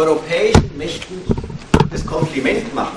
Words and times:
europäischen 0.00 0.76
Mächten 0.78 1.20
das 1.90 2.06
Kompliment 2.06 2.74
machen, 2.74 2.96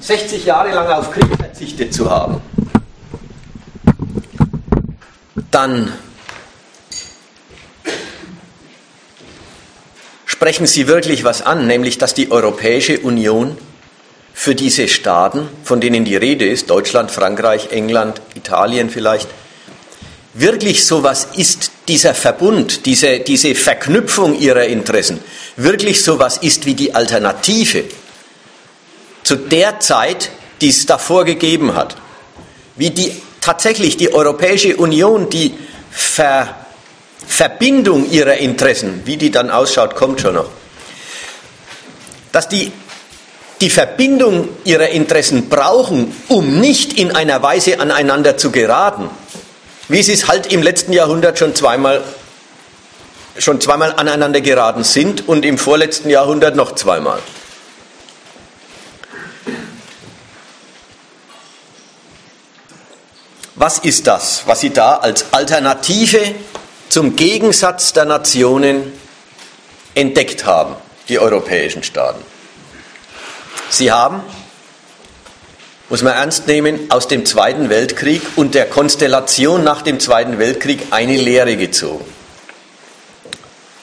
60 0.00 0.44
Jahre 0.44 0.72
lang 0.72 0.88
auf 0.88 1.10
Krieg 1.12 1.28
verzichtet 1.36 1.94
zu 1.94 2.10
haben, 2.10 2.40
dann 5.50 5.92
sprechen 10.24 10.66
sie 10.66 10.88
wirklich 10.88 11.22
was 11.22 11.42
an, 11.42 11.66
nämlich 11.66 11.98
dass 11.98 12.12
die 12.12 12.30
Europäische 12.30 12.98
Union 12.98 13.56
für 14.34 14.54
diese 14.54 14.88
Staaten, 14.88 15.48
von 15.64 15.80
denen 15.80 16.04
die 16.04 16.16
Rede 16.16 16.46
ist, 16.46 16.70
Deutschland, 16.70 17.10
Frankreich, 17.10 17.70
England, 17.70 18.20
Italien 18.34 18.90
vielleicht, 18.90 19.28
wirklich 20.34 20.86
sowas 20.86 21.28
ist, 21.36 21.70
dieser 21.88 22.14
Verbund, 22.14 22.86
diese, 22.86 23.20
diese 23.20 23.54
Verknüpfung 23.54 24.38
ihrer 24.38 24.64
Interessen, 24.64 25.20
wirklich 25.56 26.02
sowas 26.02 26.38
ist 26.38 26.66
wie 26.66 26.74
die 26.74 26.94
Alternative 26.94 27.84
zu 29.22 29.36
der 29.36 29.80
Zeit, 29.80 30.30
die 30.60 30.68
es 30.68 30.86
davor 30.86 31.24
gegeben 31.24 31.74
hat. 31.74 31.96
Wie 32.76 32.90
die 32.90 33.12
tatsächlich 33.40 33.96
die 33.96 34.12
Europäische 34.12 34.76
Union 34.76 35.30
die 35.30 35.54
Ver, 35.90 36.66
Verbindung 37.26 38.10
ihrer 38.10 38.36
Interessen, 38.36 39.02
wie 39.04 39.16
die 39.16 39.30
dann 39.30 39.50
ausschaut, 39.50 39.96
kommt 39.96 40.20
schon 40.20 40.34
noch. 40.34 40.50
Dass 42.32 42.48
die 42.48 42.70
die 43.60 43.70
Verbindung 43.70 44.48
ihrer 44.64 44.88
Interessen 44.88 45.48
brauchen, 45.48 46.14
um 46.28 46.60
nicht 46.60 46.92
in 46.98 47.16
einer 47.16 47.42
Weise 47.42 47.80
aneinander 47.80 48.36
zu 48.36 48.50
geraten, 48.50 49.08
wie 49.88 50.02
sie 50.02 50.12
es 50.12 50.28
halt 50.28 50.52
im 50.52 50.62
letzten 50.62 50.92
Jahrhundert 50.92 51.38
schon 51.38 51.54
zweimal, 51.54 52.02
schon 53.38 53.60
zweimal 53.60 53.94
aneinander 53.96 54.40
geraten 54.40 54.84
sind 54.84 55.28
und 55.28 55.44
im 55.44 55.58
vorletzten 55.58 56.10
Jahrhundert 56.10 56.56
noch 56.56 56.74
zweimal. 56.74 57.20
Was 63.58 63.78
ist 63.78 64.06
das, 64.06 64.42
was 64.44 64.60
Sie 64.60 64.70
da 64.70 64.96
als 64.96 65.32
Alternative 65.32 66.34
zum 66.90 67.16
Gegensatz 67.16 67.94
der 67.94 68.04
Nationen 68.04 68.92
entdeckt 69.94 70.44
haben, 70.44 70.76
die 71.08 71.18
europäischen 71.18 71.82
Staaten? 71.82 72.22
Sie 73.70 73.90
haben, 73.90 74.22
muss 75.88 76.02
man 76.02 76.14
ernst 76.14 76.46
nehmen, 76.46 76.90
aus 76.90 77.06
dem 77.08 77.24
Zweiten 77.24 77.68
Weltkrieg 77.68 78.22
und 78.36 78.54
der 78.54 78.66
Konstellation 78.66 79.62
nach 79.62 79.82
dem 79.82 80.00
Zweiten 80.00 80.38
Weltkrieg 80.38 80.88
eine 80.90 81.16
Lehre 81.16 81.56
gezogen. 81.56 82.04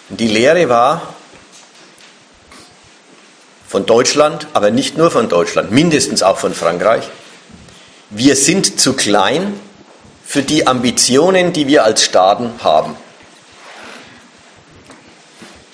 Und 0.09 0.19
die 0.19 0.27
Lehre 0.27 0.67
war 0.67 1.13
von 3.67 3.85
Deutschland, 3.85 4.47
aber 4.53 4.69
nicht 4.69 4.97
nur 4.97 5.11
von 5.11 5.29
Deutschland, 5.29 5.71
mindestens 5.71 6.23
auch 6.23 6.37
von 6.37 6.53
Frankreich, 6.53 7.09
wir 8.09 8.35
sind 8.35 8.79
zu 8.79 8.93
klein 8.93 9.59
für 10.25 10.43
die 10.43 10.67
Ambitionen, 10.67 11.53
die 11.53 11.67
wir 11.67 11.83
als 11.83 12.03
Staaten 12.03 12.51
haben. 12.63 12.95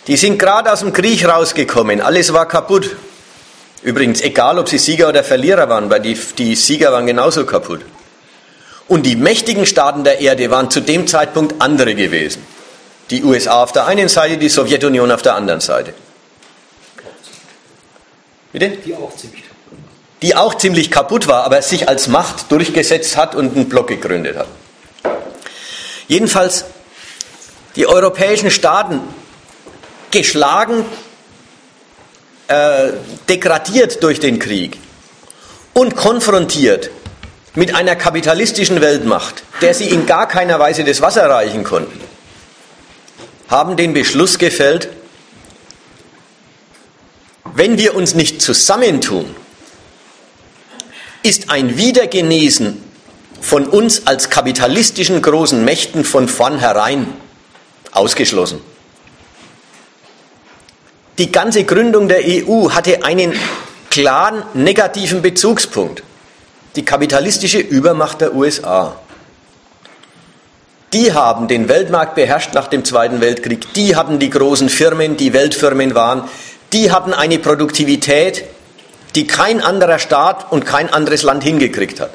Die 0.08 0.16
sind 0.16 0.40
gerade 0.40 0.72
aus 0.72 0.80
dem 0.80 0.94
Krieg 0.94 1.28
rausgekommen, 1.28 2.02
alles 2.02 2.32
war 2.34 2.48
kaputt. 2.48 2.96
Übrigens, 3.82 4.22
egal 4.22 4.60
ob 4.60 4.68
sie 4.68 4.78
Sieger 4.78 5.10
oder 5.10 5.24
Verlierer 5.24 5.70
waren, 5.70 5.90
weil 5.90 6.02
die, 6.02 6.18
die 6.38 6.56
Sieger 6.56 6.92
waren 6.92 7.06
genauso 7.06 7.46
kaputt. 7.46 7.82
Und 8.88 9.06
die 9.06 9.16
mächtigen 9.16 9.66
Staaten 9.66 10.04
der 10.04 10.20
Erde 10.20 10.50
waren 10.50 10.70
zu 10.70 10.82
dem 10.82 11.08
Zeitpunkt 11.08 11.62
andere 11.62 11.96
gewesen. 11.96 12.46
Die 13.10 13.24
USA 13.24 13.64
auf 13.64 13.72
der 13.72 13.86
einen 13.86 14.10
Seite, 14.10 14.38
die 14.38 14.50
Sowjetunion 14.50 15.12
auf 15.12 15.22
der 15.22 15.36
anderen 15.36 15.62
Seite. 15.62 15.94
Bitte? 18.52 18.70
Die 18.70 18.96
auch 18.96 19.16
ziemlich 19.16 19.44
die 20.22 20.36
auch 20.36 20.56
ziemlich 20.56 20.92
kaputt 20.92 21.28
war, 21.28 21.44
aber 21.46 21.62
sich 21.62 21.88
als 21.88 22.08
Macht 22.08 22.52
durchgesetzt 22.52 23.16
hat 23.16 23.36
und 23.36 23.56
einen 23.56 23.70
Block 23.70 23.88
gegründet 23.88 24.38
hat. 24.38 24.48
Jedenfalls 26.08 26.66
die 27.76 27.88
europäischen 27.88 28.52
Staaten 28.52 29.02
geschlagen, 30.12 30.86
äh, 32.50 32.94
degradiert 33.30 34.04
durch 34.04 34.20
den 34.20 34.40
Krieg 34.40 34.78
und 35.74 35.96
konfrontiert 35.96 36.90
mit 37.56 37.76
einer 37.76 37.96
kapitalistischen 37.96 38.82
Weltmacht, 38.82 39.44
der 39.62 39.74
sie 39.74 39.90
in 39.90 40.06
gar 40.06 40.28
keiner 40.28 40.60
Weise 40.60 40.84
das 40.84 41.00
Wasser 41.00 41.30
reichen 41.30 41.64
konnten, 41.64 42.00
haben 43.50 43.78
den 43.78 43.94
Beschluss 43.94 44.38
gefällt, 44.40 44.90
wenn 47.54 47.78
wir 47.78 47.96
uns 47.96 48.16
nicht 48.16 48.42
zusammentun, 48.42 49.36
ist 51.22 51.50
ein 51.50 51.78
Wiedergenesen 51.78 52.84
von 53.42 53.68
uns 53.68 54.08
als 54.08 54.30
kapitalistischen 54.30 55.22
großen 55.22 55.64
Mächten 55.64 56.04
von 56.04 56.28
vornherein 56.28 57.14
ausgeschlossen. 57.92 58.62
Die 61.20 61.34
ganze 61.34 61.66
Gründung 61.66 62.08
der 62.08 62.22
EU 62.24 62.70
hatte 62.70 63.04
einen 63.04 63.34
klaren 63.90 64.42
negativen 64.54 65.22
Bezugspunkt. 65.22 66.02
Die 66.78 66.86
kapitalistische 66.86 67.60
Übermacht 67.60 68.22
der 68.22 68.34
USA. 68.34 68.96
Die 70.94 71.12
haben 71.12 71.50
den 71.50 71.68
Weltmarkt 71.68 72.16
beherrscht 72.16 72.54
nach 72.54 72.68
dem 72.68 72.86
Zweiten 72.86 73.20
Weltkrieg. 73.20 73.74
Die 73.74 73.98
hatten 73.98 74.20
die 74.20 74.30
großen 74.30 74.70
Firmen, 74.70 75.18
die 75.18 75.34
Weltfirmen 75.34 75.94
waren. 75.94 76.24
Die 76.72 76.90
hatten 76.90 77.14
eine 77.14 77.38
Produktivität, 77.38 78.46
die 79.16 79.28
kein 79.28 79.62
anderer 79.62 80.00
Staat 80.00 80.50
und 80.54 80.66
kein 80.66 80.90
anderes 80.90 81.24
Land 81.24 81.44
hingekriegt 81.44 82.00
hat. 82.00 82.12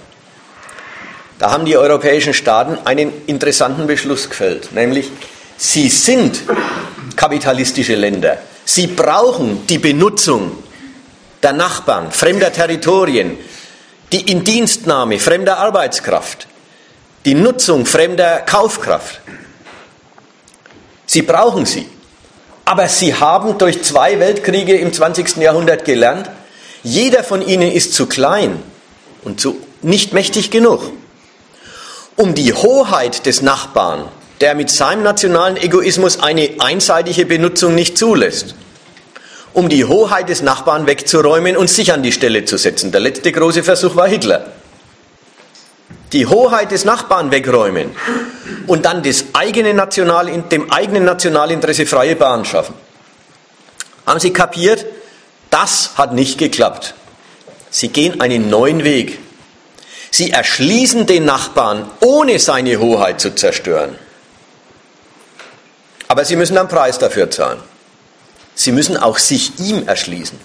Da 1.38 1.50
haben 1.50 1.66
die 1.66 1.76
europäischen 1.76 2.32
Staaten 2.32 2.78
einen 2.86 3.12
interessanten 3.26 3.86
Beschluss 3.86 4.30
gefällt, 4.30 4.72
nämlich 4.72 5.10
sie 5.58 5.90
sind 5.90 6.40
kapitalistische 7.16 7.96
Länder. 7.96 8.38
Sie 8.64 8.86
brauchen 8.86 9.66
die 9.66 9.78
Benutzung 9.78 10.52
der 11.42 11.52
Nachbarn, 11.52 12.10
fremder 12.10 12.52
Territorien, 12.52 13.38
die 14.12 14.30
Indienstnahme 14.30 15.18
fremder 15.18 15.58
Arbeitskraft, 15.58 16.46
die 17.24 17.34
Nutzung 17.34 17.84
fremder 17.84 18.40
Kaufkraft. 18.40 19.20
Sie 21.06 21.22
brauchen 21.22 21.66
sie. 21.66 21.88
Aber 22.64 22.88
sie 22.88 23.14
haben 23.14 23.58
durch 23.58 23.82
zwei 23.82 24.18
Weltkriege 24.18 24.76
im 24.76 24.92
20. 24.92 25.36
Jahrhundert 25.36 25.84
gelernt, 25.84 26.30
jeder 26.82 27.22
von 27.22 27.46
ihnen 27.46 27.70
ist 27.70 27.92
zu 27.92 28.06
klein 28.06 28.62
und 29.22 29.40
zu 29.40 29.58
nicht 29.82 30.14
mächtig 30.14 30.50
genug, 30.50 30.90
um 32.16 32.34
die 32.34 32.54
Hoheit 32.54 33.26
des 33.26 33.42
Nachbarn, 33.42 34.08
der 34.40 34.54
mit 34.54 34.70
seinem 34.70 35.02
nationalen 35.02 35.56
Egoismus 35.56 36.20
eine 36.20 36.50
einseitige 36.58 37.26
Benutzung 37.26 37.74
nicht 37.74 37.96
zulässt, 37.96 38.54
um 39.52 39.68
die 39.68 39.84
Hoheit 39.84 40.28
des 40.28 40.42
Nachbarn 40.42 40.86
wegzuräumen 40.86 41.56
und 41.56 41.70
sich 41.70 41.92
an 41.92 42.02
die 42.02 42.12
Stelle 42.12 42.44
zu 42.44 42.56
setzen. 42.56 42.92
Der 42.92 43.00
letzte 43.00 43.30
große 43.32 43.62
Versuch 43.62 43.96
war 43.96 44.08
Hitler. 44.08 44.52
Die 46.12 46.26
Hoheit 46.26 46.70
des 46.70 46.84
Nachbarn 46.84 47.30
wegräumen 47.30 47.90
und 48.66 48.84
dann 48.84 49.02
das 49.02 49.24
eigene 49.32 49.74
National, 49.74 50.26
dem 50.42 50.70
eigenen 50.70 51.04
Nationalinteresse 51.04 51.86
freie 51.86 52.16
Bahn 52.16 52.44
schaffen. 52.44 52.74
Haben 54.06 54.20
Sie 54.20 54.32
kapiert? 54.32 54.84
Das 55.50 55.92
hat 55.96 56.12
nicht 56.12 56.38
geklappt. 56.38 56.94
Sie 57.70 57.88
gehen 57.88 58.20
einen 58.20 58.50
neuen 58.50 58.84
Weg. 58.84 59.18
Sie 60.10 60.30
erschließen 60.30 61.06
den 61.06 61.24
Nachbarn, 61.24 61.90
ohne 62.00 62.38
seine 62.38 62.78
Hoheit 62.78 63.20
zu 63.20 63.34
zerstören. 63.34 63.96
Aber 66.14 66.24
sie 66.24 66.36
müssen 66.36 66.56
einen 66.56 66.68
Preis 66.68 67.00
dafür 67.00 67.28
zahlen. 67.28 67.58
Sie 68.54 68.70
müssen 68.70 68.96
auch 68.96 69.18
sich 69.18 69.58
ihm 69.58 69.88
erschließen. 69.88 70.38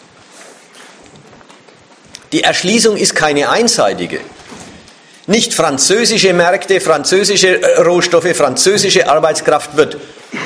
Die 2.32 2.42
Erschließung 2.42 2.98
ist 2.98 3.14
keine 3.14 3.52
einseitige. 3.52 4.20
Nicht 5.28 5.54
französische 5.54 6.34
Märkte, 6.34 6.82
französische 6.82 7.62
äh, 7.62 7.82
Rohstoffe, 7.82 8.36
französische 8.36 9.08
Arbeitskraft 9.08 9.78
wird 9.78 9.98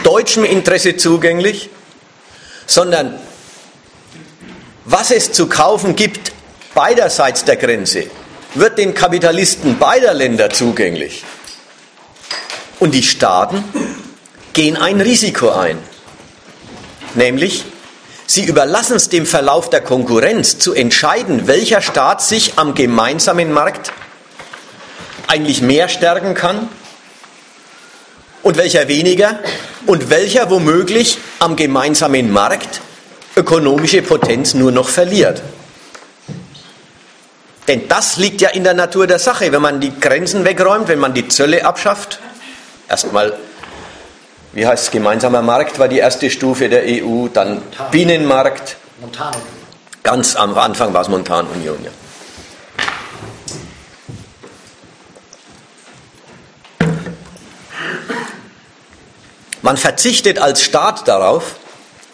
deutschem 0.04 0.44
Interesse 0.44 0.98
zugänglich, 0.98 1.70
sondern 2.68 3.18
was 4.84 5.10
es 5.10 5.32
zu 5.32 5.48
kaufen 5.48 5.96
gibt 5.96 6.34
beiderseits 6.74 7.46
der 7.46 7.56
Grenze, 7.56 8.08
wird 8.56 8.78
den 8.78 8.94
Kapitalisten 8.94 9.80
beider 9.80 10.14
Länder 10.14 10.50
zugänglich. 10.50 11.24
Und 12.80 12.92
die 12.92 13.04
Staaten 13.04 13.64
gehen 14.54 14.78
ein 14.78 15.02
Risiko 15.02 15.50
ein, 15.50 15.78
nämlich 17.16 17.66
sie 18.26 18.46
überlassen 18.46 18.96
es 18.96 19.10
dem 19.10 19.26
Verlauf 19.26 19.70
der 19.70 19.82
Konkurrenz 19.82 20.60
zu 20.60 20.74
entscheiden, 20.74 21.48
welcher 21.48 21.82
Staat 21.82 22.22
sich 22.22 22.54
am 22.58 22.76
gemeinsamen 22.76 23.52
Markt 23.52 23.92
eigentlich 25.28 25.62
mehr 25.62 25.90
stärken 25.90 26.36
kann 26.36 26.70
und 28.44 28.58
welcher 28.58 28.88
weniger 28.88 29.40
und 29.86 30.10
welcher 30.10 30.50
womöglich 30.50 31.18
am 31.40 31.56
gemeinsamen 31.56 32.32
Markt 32.32 32.82
ökonomische 33.36 34.02
Potenz 34.02 34.54
nur 34.54 34.72
noch 34.72 34.90
verliert. 34.90 35.42
Denn 37.68 37.88
das 37.88 38.18
liegt 38.18 38.42
ja 38.42 38.50
in 38.50 38.64
der 38.64 38.74
Natur 38.74 39.08
der 39.08 39.20
Sache. 39.20 39.52
Wenn 39.52 39.62
man 39.62 39.80
die 39.80 39.98
Grenzen 39.98 40.44
wegräumt, 40.44 40.90
wenn 40.90 41.00
man 41.00 41.14
die 41.14 41.28
Zölle 41.30 41.66
abschafft, 41.66 42.20
erstmal, 42.90 43.34
wie 44.54 44.66
heißt 44.66 44.86
es, 44.86 44.92
gemeinsamer 44.92 45.42
Markt 45.42 45.80
war 45.80 45.88
die 45.88 45.98
erste 45.98 46.30
Stufe 46.30 46.70
der 46.70 46.84
EU, 46.86 47.28
dann 47.28 47.56
Montan. 47.56 47.92
Binnenmarkt. 47.92 48.78
Montanunion. 49.02 49.42
Ganz 50.04 50.36
am 50.36 50.58
Anfang 50.58 50.94
war 50.94 51.02
es 51.02 51.08
Montanunion, 51.08 51.78
ja. 51.84 51.92
Man 59.62 59.78
verzichtet 59.78 60.40
als 60.40 60.62
Staat 60.62 61.08
darauf, 61.08 61.56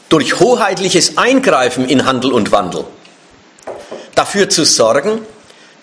durch 0.08 0.40
hoheitliches 0.40 1.18
Eingreifen 1.18 1.88
in 1.88 2.06
Handel 2.06 2.32
und 2.32 2.52
Wandel 2.52 2.86
dafür 4.20 4.50
zu 4.50 4.66
sorgen, 4.66 5.22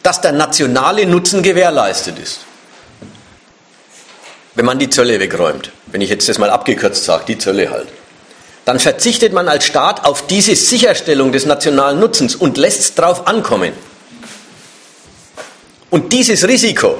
dass 0.03 0.21
der 0.21 0.33
nationale 0.33 1.07
Nutzen 1.07 1.43
gewährleistet 1.43 2.19
ist. 2.19 2.46
Wenn 4.57 4.65
man 4.65 4.79
die 4.79 4.89
Zölle 4.89 5.21
wegräumt, 5.21 5.71
wenn 5.87 6.01
ich 6.01 6.09
jetzt 6.09 6.29
das 6.31 6.39
mal 6.39 6.49
abgekürzt 6.49 7.05
sage, 7.05 7.25
die 7.29 7.39
Zölle 7.39 7.71
halt, 7.71 7.89
dann 8.65 8.81
verzichtet 8.81 9.33
man 9.33 9.49
als 9.49 9.67
Staat 9.67 10.07
auf 10.07 10.27
diese 10.27 10.57
Sicherstellung 10.57 11.31
des 11.31 11.45
nationalen 11.45 12.01
Nutzens 12.01 12.35
und 12.35 12.57
lässt 12.57 12.81
es 12.81 12.95
drauf 12.95 13.27
ankommen. 13.29 13.75
Und 15.91 16.13
dieses 16.13 16.49
Risiko 16.49 16.99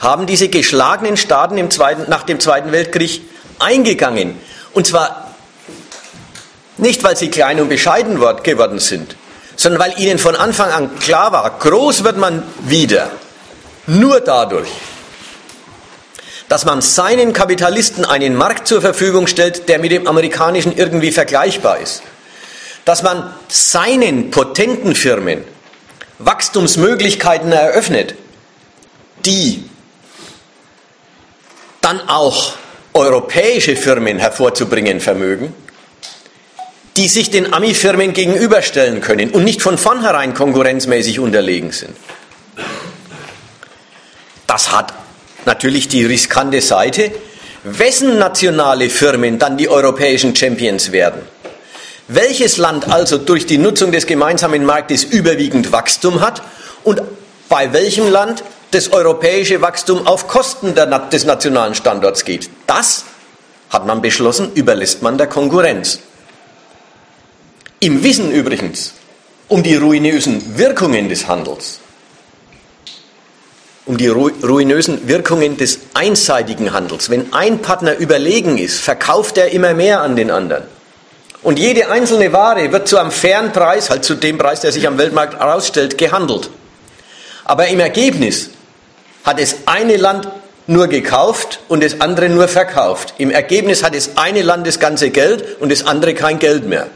haben 0.00 0.26
diese 0.26 0.48
geschlagenen 0.48 1.16
Staaten 1.16 1.56
im 1.58 1.70
Zweiten, 1.70 2.10
nach 2.10 2.24
dem 2.24 2.40
Zweiten 2.40 2.72
Weltkrieg 2.72 3.22
eingegangen. 3.60 4.38
Und 4.74 4.86
zwar 4.86 5.34
nicht, 6.76 7.02
weil 7.04 7.16
sie 7.16 7.30
klein 7.30 7.60
und 7.60 7.68
bescheiden 7.68 8.20
geworden 8.42 8.80
sind, 8.80 9.16
sondern 9.54 9.80
weil 9.80 9.98
ihnen 9.98 10.18
von 10.18 10.36
Anfang 10.36 10.70
an 10.70 10.98
klar 10.98 11.32
war, 11.32 11.48
groß 11.58 12.04
wird 12.04 12.18
man 12.18 12.42
wieder. 12.66 13.10
Nur 13.86 14.20
dadurch, 14.20 14.68
dass 16.48 16.64
man 16.64 16.80
seinen 16.80 17.32
Kapitalisten 17.32 18.04
einen 18.04 18.36
Markt 18.36 18.68
zur 18.68 18.80
Verfügung 18.80 19.26
stellt, 19.26 19.68
der 19.68 19.78
mit 19.78 19.90
dem 19.90 20.06
amerikanischen 20.06 20.76
irgendwie 20.76 21.10
vergleichbar 21.10 21.78
ist. 21.78 22.02
Dass 22.84 23.02
man 23.02 23.34
seinen 23.48 24.30
potenten 24.30 24.94
Firmen 24.94 25.42
Wachstumsmöglichkeiten 26.18 27.52
eröffnet, 27.52 28.14
die 29.24 29.68
dann 31.80 32.08
auch 32.08 32.54
europäische 32.94 33.76
Firmen 33.76 34.18
hervorzubringen 34.18 35.00
vermögen 35.00 35.52
die 36.96 37.08
sich 37.08 37.30
den 37.30 37.52
Ami-Firmen 37.52 38.14
gegenüberstellen 38.14 39.00
können 39.00 39.30
und 39.30 39.44
nicht 39.44 39.60
von 39.60 39.76
vornherein 39.76 40.32
konkurrenzmäßig 40.34 41.20
unterlegen 41.20 41.70
sind. 41.72 41.94
Das 44.46 44.72
hat 44.72 44.94
natürlich 45.46 45.88
die 45.88 46.04
riskante 46.04 46.60
Seite, 46.60 47.12
wessen 47.64 48.18
nationale 48.18 48.90
Firmen 48.90 49.38
dann 49.38 49.56
die 49.56 49.68
europäischen 49.68 50.36
Champions 50.36 50.92
werden. 50.92 51.22
Welches 52.08 52.56
Land 52.56 52.88
also 52.88 53.18
durch 53.18 53.46
die 53.46 53.58
Nutzung 53.58 53.90
des 53.90 54.06
gemeinsamen 54.06 54.64
Marktes 54.64 55.02
überwiegend 55.02 55.72
Wachstum 55.72 56.20
hat 56.20 56.42
und 56.84 57.02
bei 57.48 57.72
welchem 57.72 58.10
Land 58.10 58.44
das 58.70 58.92
europäische 58.92 59.60
Wachstum 59.60 60.06
auf 60.06 60.28
Kosten 60.28 60.74
der, 60.74 60.86
des 60.86 61.24
nationalen 61.24 61.74
Standorts 61.74 62.24
geht. 62.24 62.50
Das 62.66 63.04
hat 63.70 63.86
man 63.86 64.02
beschlossen, 64.02 64.52
überlässt 64.54 65.02
man 65.02 65.18
der 65.18 65.26
Konkurrenz. 65.26 66.00
Im 67.80 68.02
Wissen 68.02 68.30
übrigens 68.30 68.94
um 69.48 69.62
die 69.62 69.76
ruinösen 69.76 70.58
Wirkungen 70.58 71.08
des 71.08 71.28
Handels, 71.28 71.80
um 73.86 73.96
die 73.96 74.08
ruinösen 74.08 75.06
Wirkungen 75.06 75.56
des 75.56 75.78
einseitigen 75.94 76.72
Handels. 76.72 77.08
Wenn 77.08 77.32
ein 77.32 77.62
Partner 77.62 77.96
überlegen 77.96 78.58
ist, 78.58 78.80
verkauft 78.80 79.38
er 79.38 79.52
immer 79.52 79.74
mehr 79.74 80.00
an 80.00 80.16
den 80.16 80.32
anderen. 80.32 80.64
Und 81.42 81.60
jede 81.60 81.88
einzelne 81.88 82.32
Ware 82.32 82.72
wird 82.72 82.88
zu 82.88 82.98
einem 82.98 83.12
fairen 83.12 83.52
Preis, 83.52 83.88
halt 83.88 84.04
zu 84.04 84.16
dem 84.16 84.38
Preis, 84.38 84.60
der 84.60 84.72
sich 84.72 84.88
am 84.88 84.98
Weltmarkt 84.98 85.38
herausstellt, 85.38 85.96
gehandelt. 85.96 86.50
Aber 87.44 87.68
im 87.68 87.78
Ergebnis 87.78 88.50
hat 89.22 89.38
es 89.38 89.58
eine 89.66 89.96
Land 89.96 90.28
nur 90.66 90.88
gekauft 90.88 91.60
und 91.68 91.84
das 91.84 92.00
andere 92.00 92.28
nur 92.28 92.48
verkauft. 92.48 93.14
Im 93.18 93.30
Ergebnis 93.30 93.84
hat 93.84 93.94
es 93.94 94.16
eine 94.16 94.42
Land 94.42 94.66
das 94.66 94.80
ganze 94.80 95.10
Geld 95.10 95.60
und 95.60 95.70
das 95.70 95.86
andere 95.86 96.14
kein 96.14 96.40
Geld 96.40 96.66
mehr. 96.66 96.88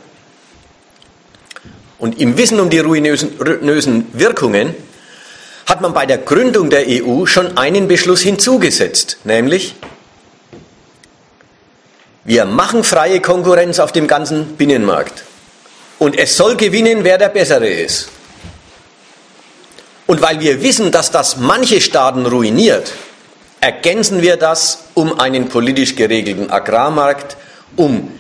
Und 1.99 2.19
im 2.21 2.37
Wissen 2.37 2.59
um 2.59 2.69
die 2.69 2.81
ruinösen 2.81 4.09
Wirkungen 4.13 4.75
hat 5.71 5.81
man 5.81 5.95
bei 5.95 6.05
der 6.05 6.19
Gründung 6.19 6.69
der 6.69 6.85
EU 6.89 7.27
schon 7.27 7.57
einen 7.57 7.87
Beschluss 7.87 8.23
hinzugesetzt, 8.23 9.19
nämlich 9.23 9.77
wir 12.25 12.45
machen 12.45 12.83
freie 12.83 13.21
Konkurrenz 13.21 13.79
auf 13.79 13.93
dem 13.93 14.09
ganzen 14.09 14.57
Binnenmarkt. 14.57 15.23
Und 16.01 16.19
es 16.19 16.37
soll 16.37 16.57
gewinnen, 16.57 17.05
wer 17.05 17.19
der 17.19 17.29
Bessere 17.29 17.69
ist. 17.69 18.09
Und 20.09 20.21
weil 20.21 20.41
wir 20.41 20.61
wissen, 20.61 20.91
dass 20.91 21.13
das 21.13 21.37
manche 21.37 21.81
Staaten 21.81 22.27
ruiniert, 22.27 22.93
ergänzen 23.61 24.23
wir 24.23 24.37
das 24.37 24.87
um 24.95 25.21
einen 25.21 25.49
politisch 25.49 25.95
geregelten 25.95 26.51
Agrarmarkt, 26.51 27.37
um 27.77 28.11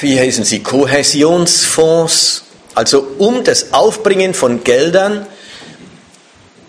wie 0.00 0.20
heißen 0.20 0.44
sie, 0.44 0.62
Kohäsionsfonds, 0.62 2.44
also 2.76 3.08
um 3.18 3.42
das 3.42 3.72
Aufbringen 3.72 4.34
von 4.34 4.62
Geldern, 4.62 5.26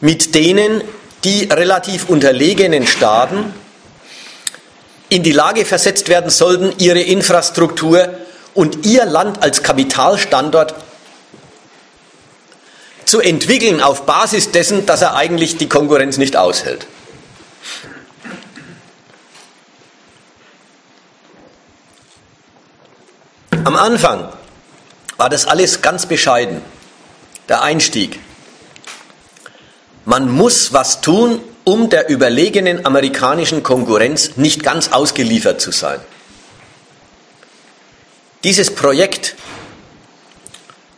mit 0.02 0.36
denen 0.36 0.82
die 1.24 1.46
relativ 1.46 2.10
unterlegenen 2.10 2.86
Staaten 2.86 3.54
in 5.10 5.24
die 5.24 5.32
Lage 5.32 5.66
versetzt 5.66 6.10
werden 6.10 6.30
sollten, 6.30 6.74
ihre 6.78 7.02
Infrastruktur 7.02 8.10
und 8.54 8.86
ihr 8.86 9.06
Land 9.06 9.42
als 9.42 9.64
Kapitalstandort 9.64 10.76
zu 13.06 13.22
entwickeln 13.22 13.82
auf 13.82 14.06
Basis 14.06 14.52
dessen, 14.52 14.86
dass 14.86 15.02
er 15.02 15.16
eigentlich 15.16 15.58
die 15.58 15.70
Konkurrenz 15.70 16.18
nicht 16.18 16.36
aushält. 16.36 16.88
Am 23.64 23.76
Anfang 23.76 24.30
war 25.16 25.30
das 25.30 25.46
alles 25.46 25.82
ganz 25.82 26.06
bescheiden, 26.06 26.62
der 27.48 27.62
Einstieg. 27.62 28.20
Man 30.10 30.32
muss 30.32 30.72
was 30.72 31.02
tun, 31.02 31.42
um 31.66 31.90
der 31.90 32.08
überlegenen 32.08 32.86
amerikanischen 32.86 33.62
Konkurrenz 33.62 34.38
nicht 34.38 34.64
ganz 34.64 34.94
ausgeliefert 34.94 35.60
zu 35.60 35.72
sein. 35.72 36.00
Dieses 38.46 38.74
Projekt, 38.74 39.36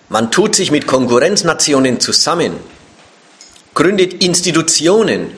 man 0.10 0.30
tut 0.30 0.54
sich 0.54 0.70
mit 0.70 0.86
Konkurrenznationen 0.86 2.00
zusammen, 2.00 2.54
gründet 3.74 4.24
Institutionen, 4.24 5.32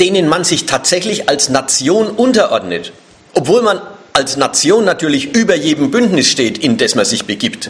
denen 0.00 0.30
man 0.30 0.44
sich 0.44 0.64
tatsächlich 0.64 1.28
als 1.28 1.50
Nation 1.50 2.06
unterordnet, 2.08 2.94
obwohl 3.34 3.60
man 3.60 3.78
als 4.14 4.38
Nation 4.38 4.86
natürlich 4.86 5.34
über 5.34 5.54
jedem 5.54 5.90
Bündnis 5.90 6.28
steht, 6.28 6.56
in 6.56 6.78
das 6.78 6.94
man 6.94 7.04
sich 7.04 7.26
begibt. 7.26 7.68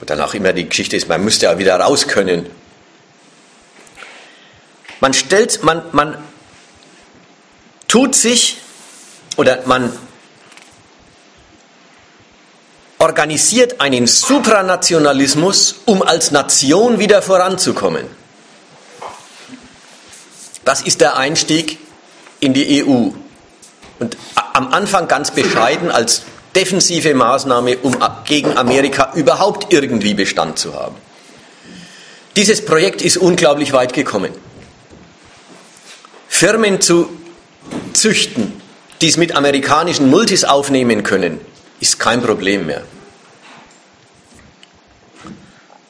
Und 0.00 0.10
dann 0.10 0.20
auch 0.20 0.34
immer 0.34 0.52
die 0.52 0.68
Geschichte 0.68 0.96
ist, 0.96 1.08
man 1.08 1.22
müsste 1.24 1.46
ja 1.46 1.58
wieder 1.58 1.78
raus 1.78 2.08
können. 2.08 2.50
Man 5.00 5.14
stellt, 5.14 5.62
man, 5.62 5.82
man 5.92 6.18
tut 7.88 8.14
sich 8.14 8.58
oder 9.36 9.60
man 9.66 9.92
organisiert 12.98 13.80
einen 13.80 14.06
Supranationalismus, 14.06 15.76
um 15.84 16.02
als 16.02 16.30
Nation 16.30 16.98
wieder 16.98 17.20
voranzukommen. 17.20 18.06
Das 20.64 20.80
ist 20.80 21.00
der 21.00 21.16
Einstieg 21.16 21.78
in 22.40 22.54
die 22.54 22.82
EU. 22.82 23.10
Und 23.98 24.16
am 24.54 24.72
Anfang 24.72 25.06
ganz 25.06 25.30
bescheiden 25.30 25.90
als 25.90 26.22
defensive 26.54 27.14
Maßnahme, 27.14 27.78
um 27.78 27.96
gegen 28.24 28.56
Amerika 28.56 29.12
überhaupt 29.14 29.72
irgendwie 29.72 30.14
Bestand 30.14 30.58
zu 30.58 30.74
haben. 30.74 30.96
Dieses 32.36 32.64
Projekt 32.64 33.02
ist 33.02 33.16
unglaublich 33.16 33.72
weit 33.72 33.92
gekommen. 33.92 34.32
Firmen 36.28 36.80
zu 36.80 37.08
züchten, 37.92 38.60
die 39.00 39.08
es 39.08 39.16
mit 39.16 39.36
amerikanischen 39.36 40.10
Multis 40.10 40.44
aufnehmen 40.44 41.02
können, 41.02 41.40
ist 41.80 42.00
kein 42.00 42.22
Problem 42.22 42.66
mehr. 42.66 42.82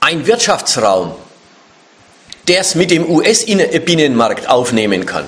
Ein 0.00 0.26
Wirtschaftsraum, 0.26 1.14
der 2.46 2.60
es 2.60 2.74
mit 2.74 2.90
dem 2.90 3.08
US-Binnenmarkt 3.08 4.50
aufnehmen 4.50 5.06
kann, 5.06 5.24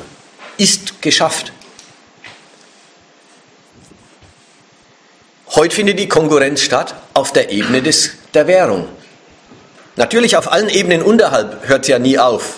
ist 0.59 1.01
geschafft. 1.01 1.53
Heute 5.57 5.75
findet 5.75 5.99
die 5.99 6.07
Konkurrenz 6.07 6.61
statt 6.61 6.95
auf 7.15 7.33
der 7.33 7.51
Ebene 7.51 7.81
des, 7.81 8.11
der 8.35 8.47
Währung. 8.47 8.87
Natürlich 9.97 10.37
auf 10.37 10.53
allen 10.53 10.69
Ebenen 10.69 11.01
unterhalb 11.01 11.67
hört 11.67 11.85
es 11.85 11.89
ja 11.89 11.99
nie 11.99 12.19
auf. 12.19 12.57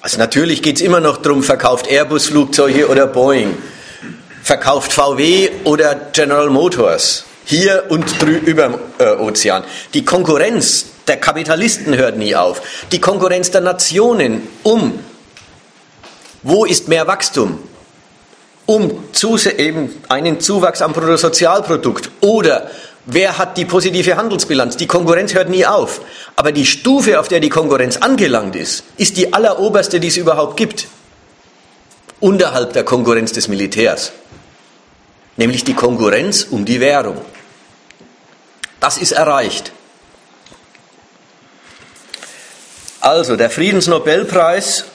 Also 0.00 0.16
natürlich 0.16 0.62
geht 0.62 0.76
es 0.76 0.82
immer 0.82 1.00
noch 1.00 1.18
darum, 1.18 1.42
verkauft 1.42 1.86
Airbus 1.86 2.28
Flugzeuge 2.28 2.88
oder 2.88 3.06
Boeing, 3.06 3.54
verkauft 4.42 4.94
VW 4.94 5.50
oder 5.64 5.94
General 6.14 6.48
Motors, 6.48 7.26
hier 7.44 7.84
und 7.90 8.22
über 8.22 8.78
äh, 8.96 9.16
Ozean. 9.16 9.62
Die 9.92 10.06
Konkurrenz 10.06 10.86
der 11.06 11.18
Kapitalisten 11.18 11.94
hört 11.98 12.16
nie 12.16 12.34
auf. 12.34 12.62
Die 12.92 13.00
Konkurrenz 13.00 13.50
der 13.50 13.60
Nationen 13.60 14.48
um. 14.62 15.00
Wo 16.42 16.64
ist 16.64 16.88
mehr 16.88 17.06
Wachstum? 17.06 17.58
Um 18.66 19.12
zu, 19.12 19.36
eben 19.36 19.94
einen 20.08 20.40
Zuwachs 20.40 20.80
am 20.80 20.92
Bruttosozialprodukt 20.92 22.10
oder 22.20 22.70
Wer 23.06 23.36
hat 23.36 23.58
die 23.58 23.66
positive 23.66 24.16
Handelsbilanz? 24.16 24.78
Die 24.78 24.86
Konkurrenz 24.86 25.34
hört 25.34 25.50
nie 25.50 25.66
auf. 25.66 26.00
Aber 26.36 26.52
die 26.52 26.64
Stufe, 26.64 27.20
auf 27.20 27.28
der 27.28 27.40
die 27.40 27.50
Konkurrenz 27.50 27.98
angelangt 27.98 28.56
ist, 28.56 28.84
ist 28.96 29.18
die 29.18 29.32
alleroberste, 29.32 30.00
die 30.00 30.08
es 30.08 30.16
überhaupt 30.16 30.56
gibt. 30.56 30.86
Unterhalb 32.20 32.72
der 32.72 32.84
Konkurrenz 32.84 33.32
des 33.32 33.48
Militärs. 33.48 34.12
Nämlich 35.36 35.64
die 35.64 35.74
Konkurrenz 35.74 36.46
um 36.50 36.64
die 36.64 36.80
Währung. 36.80 37.20
Das 38.80 38.96
ist 38.96 39.12
erreicht. 39.12 39.72
Also, 43.00 43.36
der 43.36 43.50
Friedensnobelpreis 43.50 44.86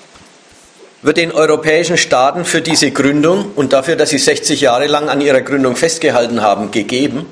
wird 1.02 1.18
den 1.18 1.32
europäischen 1.32 1.98
Staaten 1.98 2.46
für 2.46 2.62
diese 2.62 2.92
Gründung 2.92 3.54
und 3.56 3.74
dafür, 3.74 3.96
dass 3.96 4.10
sie 4.10 4.18
60 4.18 4.62
Jahre 4.62 4.88
lang 4.88 5.10
an 5.10 5.22
ihrer 5.22 5.42
Gründung 5.42 5.76
festgehalten 5.76 6.42
haben, 6.42 6.72
gegeben. 6.72 7.26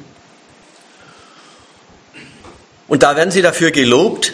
Und 2.87 3.03
da 3.03 3.17
werden 3.17 3.31
sie 3.31 3.41
dafür 3.41 3.71
gelobt, 3.71 4.33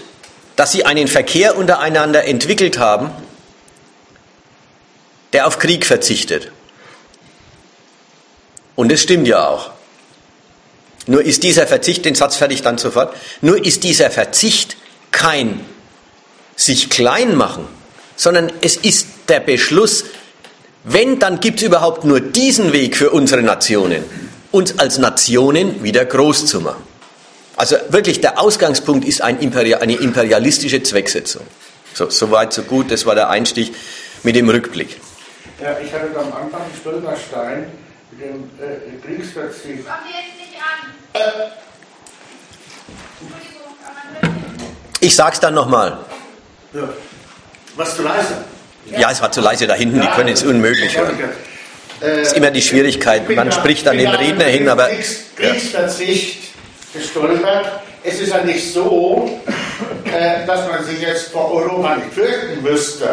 dass 0.56 0.72
sie 0.72 0.86
einen 0.86 1.08
Verkehr 1.08 1.58
untereinander 1.58 2.25
entwickelt 2.25 2.78
haben, 2.78 3.10
der 5.34 5.48
auf 5.48 5.58
Krieg 5.58 5.86
verzichtet. 5.86 6.52
Und 8.75 8.92
es 8.92 9.02
stimmt 9.02 9.28
ja 9.28 9.48
auch. 9.48 9.72
Nur 11.08 11.24
ist 11.24 11.44
dieser 11.44 11.68
Verzicht, 11.68 12.06
den 12.06 12.16
Satz 12.16 12.36
fertig 12.36 12.62
dann 12.62 12.78
sofort, 12.78 13.16
nur 13.42 13.63
ist 13.63 13.84
dieser 13.84 14.10
Verzicht 14.10 14.78
kein 15.12 15.66
sich 16.56 16.90
klein 16.90 17.36
machen, 17.36 17.68
sondern 18.15 18.51
es 18.62 18.75
ist 18.75 19.08
der 19.27 19.39
Beschluss, 19.39 20.05
wenn, 20.84 21.20
dann 21.20 21.39
gibt 21.39 21.60
es 21.60 21.63
überhaupt 21.63 22.03
nur 22.03 22.20
diesen 22.20 22.74
Weg 22.74 22.98
für 22.98 23.12
unsere 23.12 23.41
Nationen, 23.41 24.03
uns 24.51 24.77
als 24.79 24.98
Nationen 24.98 25.84
wieder 25.84 26.05
groß 26.05 26.46
zu 26.46 26.62
machen. 26.62 26.84
Also 27.55 27.77
wirklich, 27.89 28.20
der 28.22 28.39
Ausgangspunkt 28.39 29.08
ist 29.08 29.22
ein 29.22 29.39
Imperial, 29.39 29.82
eine 29.82 29.96
imperialistische 29.96 30.82
Zwecksetzung. 30.84 31.43
So, 31.93 32.10
so 32.10 32.32
weit, 32.32 32.51
so 32.51 32.63
gut, 32.63 32.91
das 32.91 33.05
war 33.05 33.15
der 33.15 33.29
Einstieg 33.29 33.74
mit 34.24 34.36
dem 34.36 34.50
Rückblick. 34.50 35.00
Ja, 35.62 35.77
ich 35.79 35.93
hatte 35.93 36.08
am 36.20 36.34
Anfang 36.34 36.62
Stolperstein 36.82 37.67
mit 38.12 38.22
dem 38.22 38.50
äh, 38.60 38.89
an. 39.88 40.01
Äh. 41.13 41.20
Ich 45.00 45.15
sag's 45.15 45.39
dann 45.39 45.53
nochmal. 45.53 46.00
Ja. 46.74 46.89
Was 47.75 47.96
zu 47.96 48.03
leise? 48.03 48.36
Ja, 48.86 49.12
es 49.12 49.22
war 49.22 49.32
zu 49.32 49.42
leise 49.42 49.65
da 49.65 49.74
hinten, 49.74 50.01
die 50.01 50.08
können 50.08 50.30
es 50.30 50.44
unmöglich 50.44 50.98
hören. 50.98 51.18
Das 52.00 52.27
ist 52.27 52.38
immer 52.38 52.51
die 52.51 52.62
Schwierigkeit. 52.62 53.30
Man 53.30 53.51
spricht 53.51 53.88
an 53.88 53.98
den 53.98 54.10
Redner 54.10 54.46
hin, 54.46 54.68
aber. 54.68 54.89
Kriegsverzicht 55.36 56.53
gestolpert. 56.94 57.65
Es 58.03 58.20
ist 58.20 58.34
ja 58.34 58.44
nicht 58.44 58.74
so, 58.74 59.39
äh, 60.06 60.46
dass 60.46 60.68
man 60.68 60.84
sich 60.84 61.00
jetzt 61.01 61.30
vor 61.30 61.53
Europa 61.53 61.96
nicht 61.96 62.13
fürchten 62.13 62.62
müsste. 62.62 63.06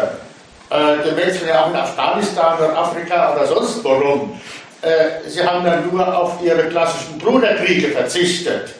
Äh, 0.69 0.97
die 1.05 1.15
Menschen 1.15 1.47
ja 1.47 1.63
auch 1.63 1.69
in 1.69 1.75
Afghanistan 1.77 2.57
oder 2.57 2.77
Afrika 2.77 3.33
oder 3.33 3.47
sonst 3.47 3.81
worum. 3.83 4.39
Äh, 4.81 5.29
sie 5.29 5.41
haben 5.43 5.63
dann 5.63 5.89
nur 5.89 6.17
auf 6.17 6.43
ihre 6.43 6.63
klassischen 6.63 7.17
Bruderkriege 7.17 7.89
verzichtet. 7.89 8.73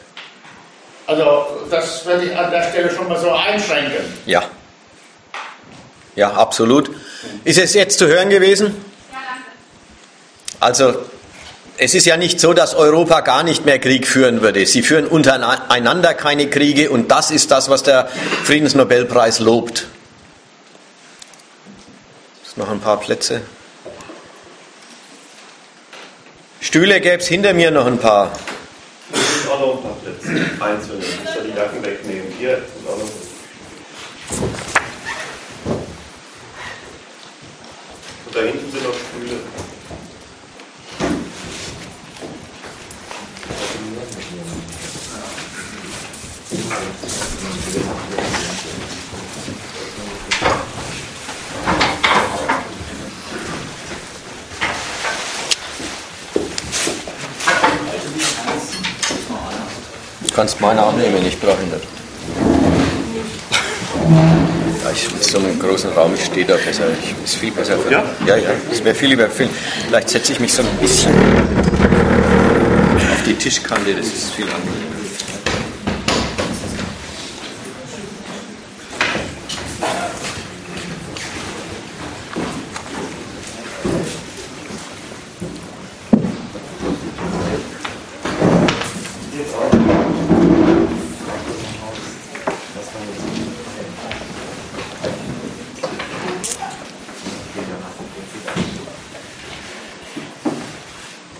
Also 1.06 1.46
das 1.70 2.04
würde 2.04 2.26
ich 2.26 2.36
an 2.36 2.50
der 2.50 2.62
Stelle 2.64 2.90
schon 2.94 3.08
mal 3.08 3.18
so 3.18 3.32
einschränken. 3.32 4.04
Ja. 4.26 4.42
Ja, 6.14 6.32
absolut. 6.32 6.90
Ist 7.44 7.58
es 7.58 7.74
jetzt 7.74 7.98
zu 7.98 8.06
hören 8.06 8.28
gewesen? 8.28 8.74
Also 10.60 10.94
es 11.78 11.94
ist 11.94 12.06
ja 12.06 12.16
nicht 12.16 12.38
so, 12.38 12.52
dass 12.52 12.74
Europa 12.74 13.20
gar 13.20 13.42
nicht 13.42 13.64
mehr 13.64 13.78
Krieg 13.78 14.06
führen 14.06 14.42
würde. 14.42 14.64
Sie 14.66 14.82
führen 14.82 15.06
untereinander 15.06 16.14
keine 16.14 16.48
Kriege 16.48 16.90
und 16.90 17.10
das 17.10 17.30
ist 17.30 17.50
das, 17.50 17.68
was 17.70 17.82
der 17.82 18.08
Friedensnobelpreis 18.44 19.40
lobt. 19.40 19.86
Ist 22.44 22.58
noch 22.58 22.70
ein 22.70 22.80
paar 22.80 23.00
Plätze. 23.00 23.40
Stühle 26.60 27.00
gäbe 27.00 27.16
es 27.16 27.26
hinter 27.26 27.54
mir 27.54 27.70
noch 27.70 27.86
ein 27.86 27.98
paar. 27.98 28.30
Hier 29.12 29.22
sind 29.22 29.50
auch 29.50 29.60
noch 29.60 29.76
ein 29.76 29.82
paar 29.82 29.96
Plätze. 29.96 30.62
Einzelne. 30.62 31.04
Ich 31.24 31.30
soll 31.34 31.44
die 31.44 31.56
Jacken 31.58 31.82
wegnehmen. 31.82 32.32
Hier 32.38 32.56
sind 32.56 32.88
auch 32.88 32.98
noch. 32.98 33.08
Und 38.34 38.38
da 38.38 38.46
hinten 38.46 38.72
sind 38.72 38.82
noch 38.82 38.94
Stühle. 38.94 39.40
Du 60.22 60.34
kannst 60.34 60.58
meine 60.62 60.86
auch 60.86 60.96
nehmen, 60.96 61.26
ich 61.26 61.38
brauche 61.38 61.62
ihn 61.62 61.70
nicht. 61.70 61.86
Ja, 64.82 64.90
ich 64.90 65.12
mit 65.12 65.22
so 65.22 65.38
einem 65.38 65.58
großen 65.60 65.92
Raum, 65.92 66.12
ich 66.14 66.24
stehe 66.24 66.44
da 66.44 66.56
besser. 66.56 66.84
Ich, 67.00 67.14
ist 67.24 67.36
viel 67.36 67.52
besser 67.52 67.78
für 67.78 67.92
Ja? 67.92 68.04
Ja, 68.26 68.36
ja. 68.36 68.50
Es 68.70 68.82
wäre 68.82 68.96
viel 68.96 69.10
lieber 69.10 69.28
Film. 69.28 69.48
Vielleicht 69.86 70.08
setze 70.08 70.32
ich 70.32 70.40
mich 70.40 70.52
so 70.52 70.62
ein 70.62 70.68
bisschen 70.80 71.12
auf 73.12 73.22
die 73.24 73.34
Tischkante, 73.34 73.94
das 73.94 74.06
ist 74.06 74.32
viel 74.32 74.46
angenehmer. 74.46 74.92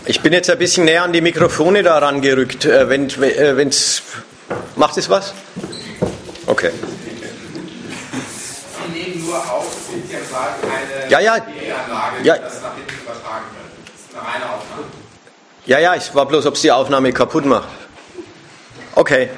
Ich 0.05 0.21
bin 0.33 0.39
jetzt 0.39 0.49
ein 0.49 0.57
bisschen 0.57 0.87
näher 0.87 1.03
an 1.03 1.13
die 1.13 1.21
Mikrofone 1.21 1.83
daran 1.83 2.23
gerückt. 2.23 2.65
Äh, 2.65 2.89
wenn 2.89 3.11
äh, 3.21 3.53
macht 4.77 4.97
es 4.97 5.11
was? 5.11 5.35
Okay. 6.47 6.71
Sie 6.73 6.79
nehmen 8.99 9.27
nur 9.27 9.37
auf, 9.37 9.67
sind 9.91 10.11
ja 10.11 10.21
sagen, 10.21 10.55
eine 10.63 11.11
ja, 11.11 11.21
ja. 11.21 11.35
Anlage, 11.35 12.23
ja. 12.23 12.39
das 12.39 12.63
nach 12.63 12.75
hinten 12.75 12.95
übertragen 13.03 13.45
wird. 13.53 13.67
Das 13.85 13.95
ist 14.01 14.09
eine 14.15 14.23
reine 14.27 14.47
Aufnahme. 14.55 14.85
Ja, 15.67 15.79
ja, 15.81 15.97
ich 15.97 16.15
war 16.15 16.27
bloß, 16.27 16.47
ob 16.47 16.55
es 16.55 16.63
die 16.63 16.73
Aufnahme 16.73 17.13
kaputt 17.13 17.45
macht. 17.45 17.69
Okay. 18.95 19.29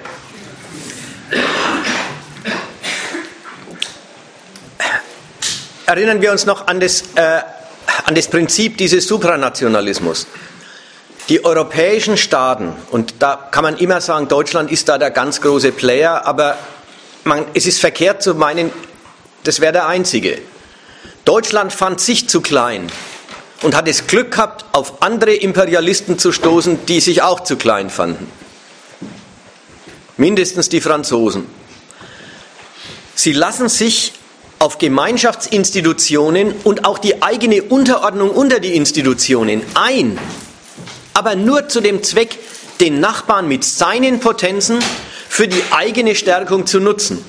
Erinnern 5.87 6.23
wir 6.23 6.31
uns 6.31 6.47
noch 6.47 6.69
an 6.69 6.79
das, 6.79 7.03
äh, 7.17 7.41
an 8.05 8.15
das 8.15 8.29
Prinzip 8.29 8.79
dieses 8.79 9.09
Supranationalismus. 9.09 10.29
Die 11.31 11.43
europäischen 11.43 12.19
Staaten, 12.19 12.75
und 12.91 13.15
da 13.21 13.49
kann 13.51 13.65
man 13.65 13.79
immer 13.79 14.03
sagen, 14.03 14.29
Deutschland 14.29 14.71
ist 14.71 14.89
da 14.91 14.99
der 14.99 15.11
ganz 15.11 15.41
große 15.41 15.73
Player, 15.73 16.27
aber 16.27 16.59
man, 17.25 17.47
es 17.55 17.67
ist 17.67 17.81
verkehrt 17.81 18.23
zu 18.23 18.35
meinen, 18.35 18.71
das 19.43 19.61
wäre 19.61 19.73
der 19.73 19.87
einzige. 19.87 20.39
Deutschland 21.25 21.73
fand 21.73 22.01
sich 22.01 22.29
zu 22.29 22.43
klein 22.43 22.89
und 23.63 23.75
hat 23.75 23.89
das 23.89 24.07
Glück 24.07 24.33
gehabt, 24.33 24.67
auf 24.73 25.03
andere 25.03 25.33
Imperialisten 25.33 26.19
zu 26.19 26.31
stoßen, 26.31 26.85
die 26.85 27.01
sich 27.01 27.23
auch 27.23 27.41
zu 27.41 27.57
klein 27.57 27.89
fanden. 27.89 28.31
Mindestens 30.19 30.69
die 30.69 30.83
Franzosen. 30.83 31.47
Sie 33.15 33.33
lassen 33.33 33.71
sich 33.71 34.13
auf 34.59 34.77
Gemeinschaftsinstitutionen 34.77 36.55
und 36.65 36.85
auch 36.85 36.99
die 36.99 37.23
eigene 37.23 37.63
Unterordnung 37.63 38.31
unter 38.31 38.61
die 38.61 38.77
Institutionen 38.77 39.63
ein 39.75 40.19
aber 41.15 41.37
nur 41.37 41.69
zu 41.69 41.81
dem 41.81 42.03
Zweck, 42.03 42.39
den 42.81 43.01
Nachbarn 43.01 43.49
mit 43.49 43.65
seinen 43.65 44.21
Potenzen 44.21 44.81
für 45.29 45.49
die 45.49 45.63
eigene 45.71 46.15
Stärkung 46.15 46.67
zu 46.67 46.81
nutzen. 46.81 47.25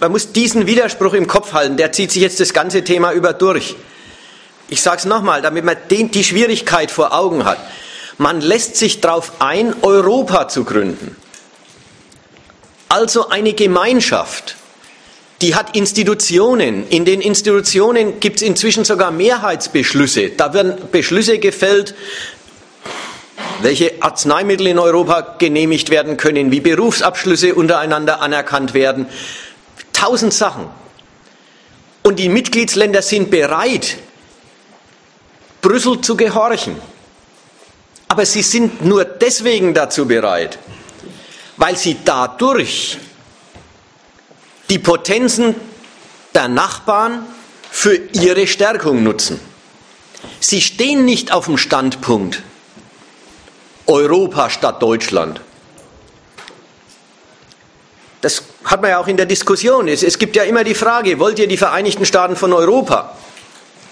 Man 0.00 0.12
muss 0.12 0.32
diesen 0.32 0.66
Widerspruch 0.66 1.14
im 1.14 1.26
Kopf 1.26 1.54
halten, 1.54 1.76
der 1.76 1.90
zieht 1.92 2.12
sich 2.12 2.22
jetzt 2.22 2.38
das 2.38 2.52
ganze 2.52 2.84
Thema 2.84 3.12
über 3.12 3.32
durch. 3.32 3.74
Ich 4.68 4.82
sage 4.82 4.98
es 4.98 5.04
nochmal, 5.06 5.42
damit 5.42 5.64
man 5.64 5.76
den, 5.90 6.10
die 6.10 6.22
Schwierigkeit 6.22 6.90
vor 6.90 7.12
Augen 7.12 7.44
hat. 7.44 7.58
Man 8.18 8.40
lässt 8.40 8.76
sich 8.76 9.00
darauf 9.00 9.32
ein, 9.40 9.74
Europa 9.82 10.48
zu 10.48 10.64
gründen. 10.64 11.16
Also 12.88 13.28
eine 13.28 13.54
Gemeinschaft, 13.54 14.56
die 15.40 15.54
hat 15.54 15.76
Institutionen. 15.76 16.88
In 16.88 17.04
den 17.04 17.20
Institutionen 17.20 18.20
gibt 18.20 18.36
es 18.36 18.42
inzwischen 18.42 18.84
sogar 18.84 19.10
Mehrheitsbeschlüsse. 19.10 20.30
Da 20.30 20.52
werden 20.52 20.74
Beschlüsse 20.90 21.38
gefällt, 21.38 21.94
welche 23.60 23.94
Arzneimittel 24.00 24.68
in 24.68 24.78
Europa 24.78 25.36
genehmigt 25.38 25.90
werden 25.90 26.16
können, 26.16 26.50
wie 26.50 26.60
Berufsabschlüsse 26.60 27.54
untereinander 27.54 28.20
anerkannt 28.20 28.74
werden. 28.74 29.06
Tausend 29.92 30.32
Sachen. 30.32 30.66
Und 32.02 32.18
die 32.18 32.28
Mitgliedsländer 32.28 33.02
sind 33.02 33.30
bereit, 33.30 33.98
Brüssel 35.60 36.00
zu 36.00 36.16
gehorchen. 36.16 36.76
Aber 38.06 38.24
sie 38.24 38.42
sind 38.42 38.84
nur 38.84 39.04
deswegen 39.04 39.74
dazu 39.74 40.06
bereit, 40.06 40.58
weil 41.56 41.76
sie 41.76 41.96
dadurch 42.04 42.98
die 44.70 44.78
Potenzen 44.78 45.54
der 46.34 46.48
Nachbarn 46.48 47.26
für 47.70 47.96
ihre 48.12 48.46
Stärkung 48.46 49.02
nutzen. 49.02 49.40
Sie 50.40 50.60
stehen 50.60 51.04
nicht 51.04 51.32
auf 51.32 51.46
dem 51.46 51.58
Standpunkt 51.58 52.42
Europa 53.88 54.50
statt 54.50 54.80
Deutschland. 54.82 55.40
Das 58.20 58.42
hat 58.64 58.82
man 58.82 58.90
ja 58.90 58.98
auch 58.98 59.06
in 59.06 59.16
der 59.16 59.26
Diskussion. 59.26 59.88
Es, 59.88 60.02
es, 60.02 60.18
gibt 60.18 60.36
ja 60.36 60.42
immer 60.42 60.62
die 60.62 60.74
Frage, 60.74 61.18
wollt 61.18 61.38
ihr 61.38 61.48
die 61.48 61.56
Vereinigten 61.56 62.04
Staaten 62.04 62.36
von 62.36 62.52
Europa? 62.52 63.16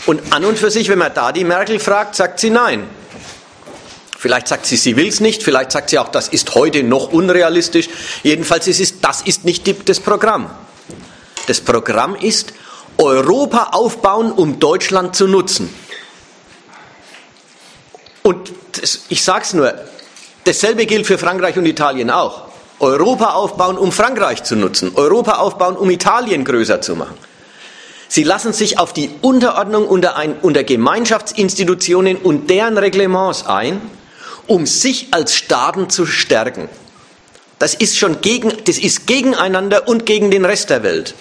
Und 0.04 0.32
an 0.32 0.44
und 0.44 0.58
für 0.58 0.70
sich, 0.70 0.88
wenn 0.88 0.98
man 0.98 1.14
da 1.14 1.32
die 1.32 1.44
Merkel 1.44 1.80
fragt, 1.80 2.14
sagt 2.14 2.40
sie 2.40 2.50
nein. 2.50 2.88
Vielleicht 4.18 4.48
sagt 4.48 4.66
sie, 4.66 4.76
sie 4.76 4.96
will 4.96 5.08
es 5.08 5.20
nicht, 5.20 5.42
vielleicht 5.42 5.72
sagt 5.72 5.90
sie 5.90 5.98
auch, 5.98 6.08
das 6.08 6.28
ist 6.28 6.54
heute 6.54 6.82
noch 6.82 7.12
unrealistisch. 7.12 7.88
Jedenfalls 8.22 8.66
ist 8.66 8.80
es, 8.80 9.00
das 9.00 9.22
ist 9.22 9.44
nicht 9.44 9.66
die, 9.66 9.74
das 9.74 10.00
Programm. 10.00 10.50
Das 11.46 11.60
Programm 11.60 12.16
ist, 12.16 12.52
Europa 12.98 13.68
aufbauen, 13.72 14.32
um 14.32 14.58
Deutschland 14.58 15.14
zu 15.14 15.28
nutzen. 15.28 15.72
Und 18.22 18.52
ich 19.08 19.25
sage 19.25 19.44
es 19.44 19.54
nur, 19.54 19.75
dasselbe 20.44 20.87
gilt 20.87 21.06
für 21.06 21.18
Frankreich 21.18 21.56
und 21.56 21.66
Italien 21.66 22.11
auch. 22.11 22.42
Europa 22.78 23.30
aufbauen, 23.30 23.78
um 23.78 23.90
Frankreich 23.90 24.42
zu 24.42 24.54
nutzen. 24.54 24.92
Europa 24.94 25.37
aufbauen, 25.37 25.76
um 25.76 25.88
Italien 25.90 26.44
größer 26.44 26.80
zu 26.80 26.94
machen. 26.94 27.16
Sie 28.08 28.23
lassen 28.23 28.52
sich 28.52 28.78
auf 28.78 28.92
die 28.92 29.11
Unterordnung 29.23 29.88
unter, 29.88 30.16
ein, 30.16 30.37
unter 30.40 30.62
Gemeinschaftsinstitutionen 30.62 32.16
und 32.16 32.50
deren 32.50 32.78
Reglements 32.78 33.46
ein 33.46 33.80
um 34.46 34.66
sich 34.66 35.08
als 35.11 35.35
Staaten 35.35 35.90
zu 35.90 36.06
stärken. 36.06 36.68
Das 37.58 37.75
ist 37.75 37.99
schon 37.99 38.20
gegen, 38.20 38.52
das 38.64 38.78
ist 38.78 39.06
gegeneinander 39.06 39.88
und 39.88 40.06
gegen 40.06 40.30
den 40.30 40.44
Rest 40.44 40.70
der 40.70 40.82
Welt. 40.82 41.14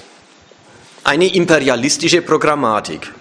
Eine 1.04 1.34
imperialistische 1.34 2.22
Programmatik. 2.22 3.12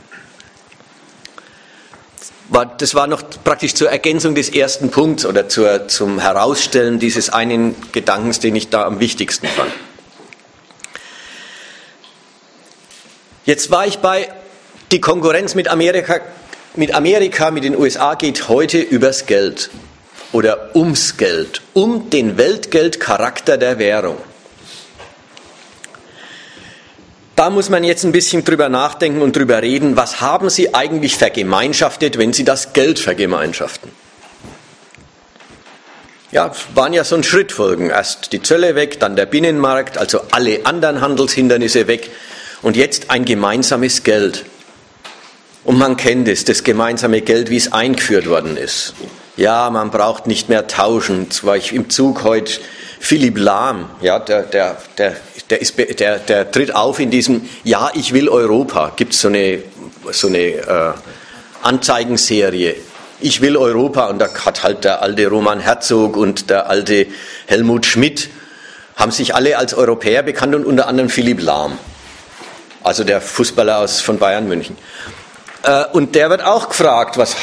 Das 2.50 2.94
war 2.94 3.07
noch 3.07 3.22
praktisch 3.42 3.74
zur 3.74 3.90
Ergänzung 3.90 4.35
des 4.35 4.50
ersten 4.50 4.90
Punkts 4.90 5.24
oder 5.24 5.48
zur, 5.48 5.88
zum 5.88 6.18
Herausstellen 6.18 6.98
dieses 6.98 7.30
einen 7.30 7.74
Gedankens, 7.92 8.38
den 8.38 8.54
ich 8.54 8.68
da 8.68 8.85
am 8.85 9.00
wichtigsten 9.00 9.46
fand. 9.46 9.72
Jetzt 13.46 13.70
war 13.70 13.87
ich 13.87 13.98
bei 13.98 14.28
die 14.92 15.00
Konkurrenz 15.00 15.54
mit 15.54 15.68
Amerika, 15.68 16.20
mit 16.76 16.94
Amerika, 16.94 17.50
mit 17.50 17.64
den 17.64 17.76
USA 17.76 18.14
geht 18.14 18.48
heute 18.48 18.78
übers 18.78 19.26
Geld 19.26 19.70
oder 20.33 20.74
ums 20.74 21.16
Geld, 21.16 21.62
um 21.72 22.11
den 22.11 22.37
Weltgeldcharakter 22.37 23.57
der 23.57 23.78
Währung. 23.78 24.18
Da 27.37 27.51
muss 27.51 27.68
man 27.68 27.83
jetzt 27.83 28.05
ein 28.05 28.12
bisschen 28.12 28.44
drüber 28.44 28.68
nachdenken 28.68 29.20
und 29.20 29.35
drüber 29.35 29.61
reden, 29.61 29.97
was 29.97 30.20
haben 30.20 30.51
Sie 30.51 30.75
eigentlich 30.75 31.16
vergemeinschaftet, 31.16 32.16
wenn 32.16 32.33
Sie 32.33 32.44
das 32.44 32.73
Geld 32.73 32.99
vergemeinschaften? 32.99 33.90
Ja, 36.31 36.53
waren 36.75 36.92
ja 36.92 37.05
so 37.05 37.16
ein 37.16 37.25
Schrittfolgen. 37.25 37.90
Erst 37.90 38.33
die 38.33 38.42
Zölle 38.42 38.75
weg, 38.75 39.01
dann 39.01 39.16
der 39.16 39.27
Binnenmarkt, 39.27 39.99
also 39.99 40.20
alle 40.31 40.64
anderen 40.66 41.01
Handelshindernisse 41.01 41.87
weg 41.87 42.11
und 42.62 42.77
jetzt 42.77 43.11
ein 43.11 43.25
gemeinsames 43.25 44.03
Geld. 44.05 44.44
Und 45.64 45.79
man 45.79 45.97
kennt 45.97 46.29
es, 46.29 46.44
das 46.44 46.62
gemeinsame 46.62 47.23
Geld, 47.23 47.51
wie 47.51 47.57
es 47.57 47.73
eingeführt 47.73 48.29
worden 48.29 48.57
ist 48.57 48.94
ja, 49.37 49.70
man 49.70 49.90
braucht 49.90 50.27
nicht 50.27 50.49
mehr 50.49 50.66
tauschen. 50.66 51.25
Jetzt 51.25 51.44
war 51.44 51.57
ich 51.57 51.73
im 51.73 51.90
Zug 51.90 52.25
heute 52.25 52.61
Philipp 53.01 53.38
Lahm, 53.38 53.90
ja, 54.01 54.18
der, 54.18 54.42
der, 54.42 54.77
der, 54.97 55.16
der, 55.50 55.61
ist, 55.61 55.74
der, 56.00 56.18
der 56.18 56.50
tritt 56.50 56.74
auf 56.74 56.98
in 57.00 57.11
diesem 57.11 57.48
Ja, 57.64 57.90
ich 57.94 58.12
will 58.12 58.28
Europa. 58.28 58.92
Gibt 58.96 59.14
so 59.14 59.28
eine, 59.28 59.62
so 60.11 60.28
eine 60.28 60.38
äh, 60.38 60.92
Anzeigenserie. 61.62 62.76
Ich 63.20 63.40
will 63.40 63.57
Europa 63.57 64.07
und 64.09 64.18
da 64.18 64.28
hat 64.44 64.62
halt 64.62 64.85
der 64.85 65.02
alte 65.02 65.28
Roman 65.28 65.61
Herzog 65.61 66.16
und 66.16 66.50
der 66.50 66.68
alte 66.68 67.07
Helmut 67.46 67.87
Schmidt 67.87 68.28
haben 68.96 69.12
sich 69.12 69.35
alle 69.35 69.59
als 69.59 69.74
Europäer 69.74 70.22
bekannt 70.22 70.54
und 70.54 70.64
unter 70.64 70.87
anderem 70.88 71.09
Philipp 71.09 71.40
Lahm, 71.40 71.78
also 72.83 73.02
der 73.02 73.20
Fußballer 73.20 73.78
aus, 73.78 74.00
von 74.00 74.18
Bayern 74.18 74.46
München. 74.46 74.76
Äh, 75.64 75.85
und 75.92 76.14
der 76.14 76.29
wird 76.29 76.44
auch 76.44 76.68
gefragt, 76.68 77.16
was, 77.16 77.35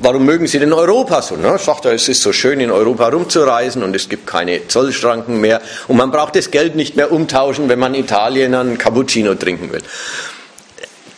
warum 0.00 0.24
mögen 0.24 0.46
Sie 0.46 0.58
denn 0.58 0.72
Europa 0.72 1.20
so? 1.20 1.36
Ne? 1.36 1.58
Sagt 1.58 1.84
er, 1.84 1.92
es 1.92 2.08
ist 2.08 2.22
so 2.22 2.32
schön 2.32 2.58
in 2.60 2.70
Europa 2.70 3.08
rumzureisen 3.08 3.82
und 3.82 3.94
es 3.94 4.08
gibt 4.08 4.26
keine 4.26 4.66
Zollschranken 4.66 5.40
mehr 5.40 5.60
und 5.86 5.96
man 5.96 6.10
braucht 6.10 6.36
das 6.36 6.50
Geld 6.50 6.74
nicht 6.74 6.96
mehr 6.96 7.12
umtauschen, 7.12 7.68
wenn 7.68 7.78
man 7.78 7.94
Italien 7.94 8.54
einen 8.54 8.78
Cappuccino 8.78 9.34
trinken 9.34 9.72
will. 9.72 9.82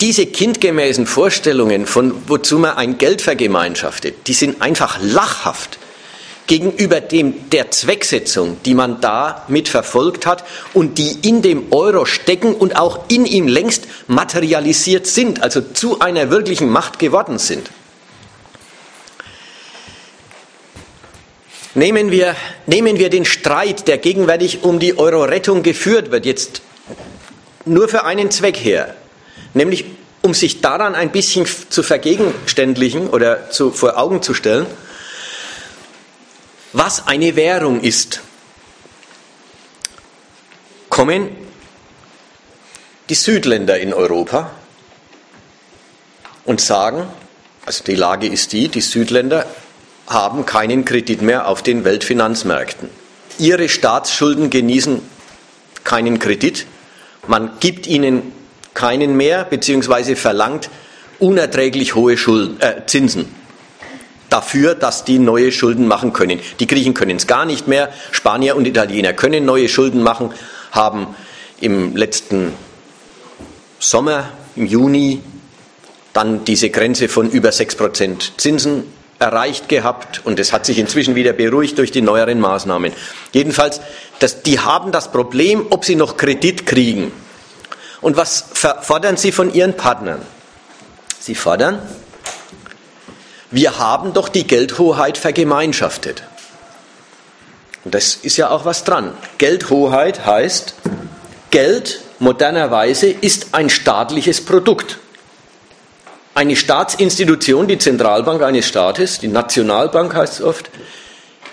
Diese 0.01 0.27
kindgemäßen 0.27 1.07
Vorstellungen 1.07 1.87
von 1.87 2.29
wozu 2.29 2.59
man 2.59 2.77
ein 2.77 2.99
Geld 2.99 3.23
vergemeinschaftet, 3.23 4.27
die 4.27 4.33
sind 4.33 4.61
einfach 4.61 4.99
lachhaft 5.01 5.79
gegenüber 6.49 7.01
dem, 7.01 7.51
der 7.51 7.71
Zwecksetzung, 7.71 8.57
die 8.65 8.75
man 8.75 9.01
da 9.01 9.45
mit 9.47 9.69
verfolgt 9.69 10.27
hat 10.27 10.45
und 10.75 10.99
die 10.99 11.13
in 11.23 11.43
dem 11.43 11.73
Euro 11.73 12.07
stecken 12.07 12.55
und 12.55 12.75
auch 12.77 13.05
in 13.09 13.25
ihm 13.25 13.47
längst 13.47 13.87
materialisiert 14.09 15.07
sind, 15.07 15.43
also 15.43 15.61
zu 15.61 16.01
einer 16.01 16.31
wirklichen 16.31 16.69
Macht 16.69 16.99
geworden 16.99 17.39
sind. 17.39 17.71
Nehmen 21.75 22.11
wir, 22.11 22.35
nehmen 22.67 22.99
wir 22.99 23.11
den 23.11 23.25
Streit, 23.25 23.87
der 23.87 23.99
gegenwärtig 23.99 24.65
um 24.65 24.81
die 24.81 24.99
Euro-Rettung 24.99 25.63
geführt 25.63 26.11
wird, 26.11 26.27
jetzt 26.27 26.63
nur 27.67 27.89
für 27.89 28.05
einen 28.05 28.31
Zweck 28.31 28.57
her, 28.57 28.95
nämlich 29.55 29.85
um 30.23 30.35
sich 30.35 30.61
daran 30.61 30.95
ein 30.95 31.13
bisschen 31.13 31.47
zu 31.69 31.83
vergegenständlichen 31.83 33.09
oder 33.09 33.51
zu, 33.51 33.71
vor 33.71 33.99
Augen 33.99 34.23
zu 34.23 34.35
stellen, 34.35 34.67
was 36.73 37.07
eine 37.07 37.37
Währung 37.37 37.81
ist, 37.81 38.21
kommen 40.89 41.31
die 43.09 43.15
Südländer 43.15 43.79
in 43.79 43.95
Europa 43.95 44.51
und 46.45 46.61
sagen, 46.61 47.07
also 47.65 47.85
die 47.85 47.95
Lage 47.95 48.27
ist 48.27 48.53
die, 48.53 48.69
die 48.69 48.81
Südländer 48.81 49.47
haben 50.07 50.47
keinen 50.47 50.85
Kredit 50.85 51.23
mehr 51.23 51.49
auf 51.49 51.63
den 51.63 51.85
Weltfinanzmärkten. 51.85 52.89
Ihre 53.39 53.69
Staatsschulden 53.69 54.51
genießen 54.51 55.01
keinen 55.85 56.19
Kredit. 56.19 56.67
Man 57.27 57.53
gibt 57.61 57.87
ihnen 57.87 58.33
keinen 58.75 59.17
mehr, 59.17 59.45
beziehungsweise 59.45 60.17
verlangt 60.17 60.71
unerträglich 61.19 61.95
hohe 61.95 62.17
Schulden, 62.17 62.61
äh, 62.61 62.87
Zinsen 62.87 63.35
dafür, 64.31 64.75
dass 64.75 65.05
die 65.05 65.19
neue 65.19 65.53
Schulden 65.53 65.87
machen 65.87 66.13
können. 66.13 66.41
Die 66.61 66.67
Griechen 66.67 66.95
können 66.95 67.17
es 67.17 67.27
gar 67.27 67.45
nicht 67.45 67.69
mehr. 67.69 67.91
Spanier 68.11 68.57
und 68.57 68.67
Italiener 68.67 69.13
können 69.13 69.45
neue 69.45 69.69
Schulden 69.69 70.03
machen, 70.03 70.33
haben 70.71 71.15
im 71.61 71.97
letzten 71.97 72.53
Sommer, 73.79 74.31
im 74.57 74.67
Juni, 74.67 75.21
dann 76.13 76.45
diese 76.45 76.71
Grenze 76.71 77.09
von 77.09 77.31
über 77.31 77.51
6% 77.51 78.37
Zinsen 78.37 78.85
erreicht 79.19 79.69
gehabt 79.69 80.23
und 80.25 80.39
es 80.39 80.53
hat 80.53 80.65
sich 80.65 80.79
inzwischen 80.79 81.15
wieder 81.15 81.33
beruhigt 81.33 81.79
durch 81.79 81.91
die 81.91 82.03
neueren 82.03 82.41
Maßnahmen. 82.41 82.93
Jedenfalls, 83.33 83.81
das, 84.21 84.43
die 84.43 84.61
haben 84.61 84.93
das 84.93 85.11
Problem, 85.11 85.67
ob 85.71 85.85
sie 85.85 85.97
noch 85.97 86.17
Kredit 86.17 86.67
kriegen. 86.67 87.13
Und 88.01 88.17
was 88.17 88.45
fordern 88.83 89.17
sie 89.17 89.33
von 89.33 89.53
ihren 89.53 89.75
Partnern? 89.77 90.23
Sie 91.19 91.35
fordern, 91.35 91.81
wir 93.51 93.79
haben 93.79 94.13
doch 94.13 94.29
die 94.29 94.47
Geldhoheit 94.47 95.19
vergemeinschaftet. 95.19 96.23
Und 97.85 97.95
das 97.95 98.17
ist 98.17 98.37
ja 98.37 98.51
auch 98.51 98.65
was 98.65 98.85
dran. 98.85 99.15
Geldhoheit 99.39 100.27
heißt, 100.27 100.75
Geld 101.51 102.03
modernerweise 102.19 103.09
ist 103.09 103.49
ein 103.53 103.71
staatliches 103.71 104.45
Produkt. 104.45 104.99
Eine 106.35 106.57
Staatsinstitution, 106.57 107.67
die 107.67 107.79
Zentralbank 107.79 108.43
eines 108.43 108.67
Staates, 108.67 109.19
die 109.19 109.29
Nationalbank 109.29 110.15
heißt 110.15 110.35
es 110.35 110.43
oft, 110.43 110.71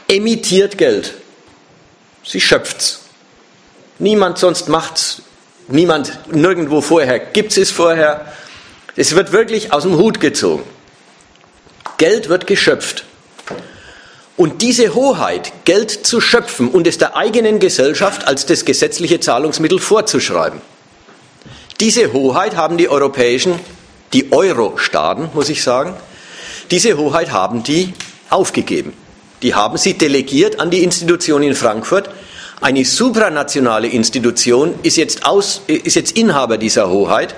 emittiert 0.08 0.78
Geld. 0.78 1.14
Sie 2.24 2.42
schöpft's. 2.42 3.02
Niemand 3.98 4.38
sonst 4.38 4.68
macht's. 4.68 5.22
Niemand 5.68 6.20
nirgendwo 6.32 6.82
vorher 6.82 7.18
gibt 7.20 7.58
es 7.58 7.72
vorher. 7.72 8.32
Es 8.96 9.16
wird 9.16 9.32
wirklich 9.32 9.74
aus 9.74 9.84
dem 9.84 9.98
Hut 9.98 10.20
gezogen. 10.20 10.64
Geld 11.98 12.30
wird 12.30 12.48
geschöpft. 12.48 13.06
Und 14.38 14.62
diese 14.62 14.94
Hoheit, 14.96 15.54
Geld 15.64 15.92
zu 15.92 16.20
schöpfen 16.20 16.70
und 16.70 16.88
es 16.88 16.98
der 16.98 17.16
eigenen 17.16 17.60
Gesellschaft 17.60 18.28
als 18.28 18.46
das 18.46 18.66
gesetzliche 18.66 19.22
Zahlungsmittel 19.22 19.80
vorzuschreiben, 19.80 20.60
diese 21.80 22.12
Hoheit 22.12 22.56
haben 22.56 22.78
die 22.78 22.90
europäischen, 22.90 23.60
die 24.14 24.32
Euro-Staaten, 24.32 25.30
muss 25.34 25.50
ich 25.50 25.64
sagen, 25.64 25.94
diese 26.72 26.98
Hoheit 26.98 27.32
haben 27.32 27.64
die 27.64 27.94
aufgegeben. 28.30 28.94
Die 29.42 29.54
haben 29.54 29.78
sie 29.78 29.94
delegiert 29.94 30.60
an 30.60 30.70
die 30.70 30.84
Institution 30.84 31.44
in 31.44 31.56
Frankfurt. 31.56 32.10
Eine 32.62 32.86
supranationale 32.86 33.88
Institution 33.88 34.74
ist 34.84 34.98
jetzt, 34.98 35.26
aus, 35.26 35.62
ist 35.68 35.96
jetzt 35.96 36.18
Inhaber 36.18 36.58
dieser 36.58 36.90
Hoheit 36.90 37.36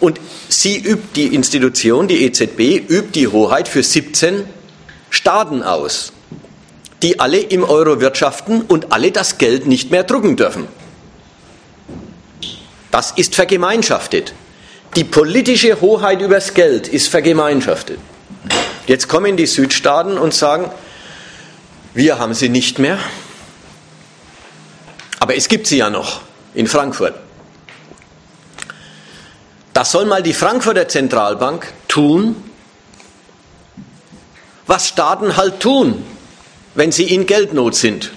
und 0.00 0.20
sie 0.48 0.78
übt 0.78 1.08
die 1.14 1.34
Institution, 1.34 2.08
die 2.08 2.24
EZB, 2.24 2.90
übt 2.90 3.10
die 3.14 3.28
Hoheit 3.28 3.68
für 3.68 3.82
17 3.82 4.44
Staaten 5.10 5.62
aus 5.62 6.12
die 7.04 7.20
alle 7.20 7.38
im 7.38 7.64
Euro 7.64 8.00
wirtschaften 8.00 8.62
und 8.62 8.90
alle 8.90 9.12
das 9.12 9.36
Geld 9.36 9.66
nicht 9.66 9.90
mehr 9.90 10.04
drucken 10.04 10.36
dürfen. 10.36 10.66
Das 12.90 13.10
ist 13.10 13.34
vergemeinschaftet. 13.34 14.32
Die 14.96 15.04
politische 15.04 15.82
Hoheit 15.82 16.22
übers 16.22 16.54
Geld 16.54 16.88
ist 16.88 17.08
vergemeinschaftet. 17.08 17.98
Jetzt 18.86 19.06
kommen 19.08 19.36
die 19.36 19.44
Südstaaten 19.44 20.16
und 20.16 20.32
sagen, 20.32 20.70
wir 21.92 22.18
haben 22.18 22.32
sie 22.32 22.48
nicht 22.48 22.78
mehr, 22.78 22.98
aber 25.20 25.36
es 25.36 25.48
gibt 25.48 25.66
sie 25.66 25.76
ja 25.76 25.90
noch 25.90 26.22
in 26.54 26.66
Frankfurt. 26.66 27.14
Das 29.74 29.92
soll 29.92 30.06
mal 30.06 30.22
die 30.22 30.32
Frankfurter 30.32 30.88
Zentralbank 30.88 31.70
tun, 31.88 32.36
was 34.66 34.88
Staaten 34.88 35.36
halt 35.36 35.60
tun 35.60 36.04
wenn 36.74 36.92
sie 36.92 37.04
in 37.04 37.26
Geldnot 37.26 37.74
sind. 37.74 38.10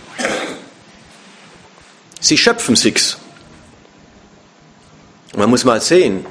Sie 2.19 2.37
schöpfen 2.37 2.75
sich's. 2.75 3.17
Man 5.35 5.49
muss 5.49 5.63
mal 5.63 5.81
sehen, 5.81 6.25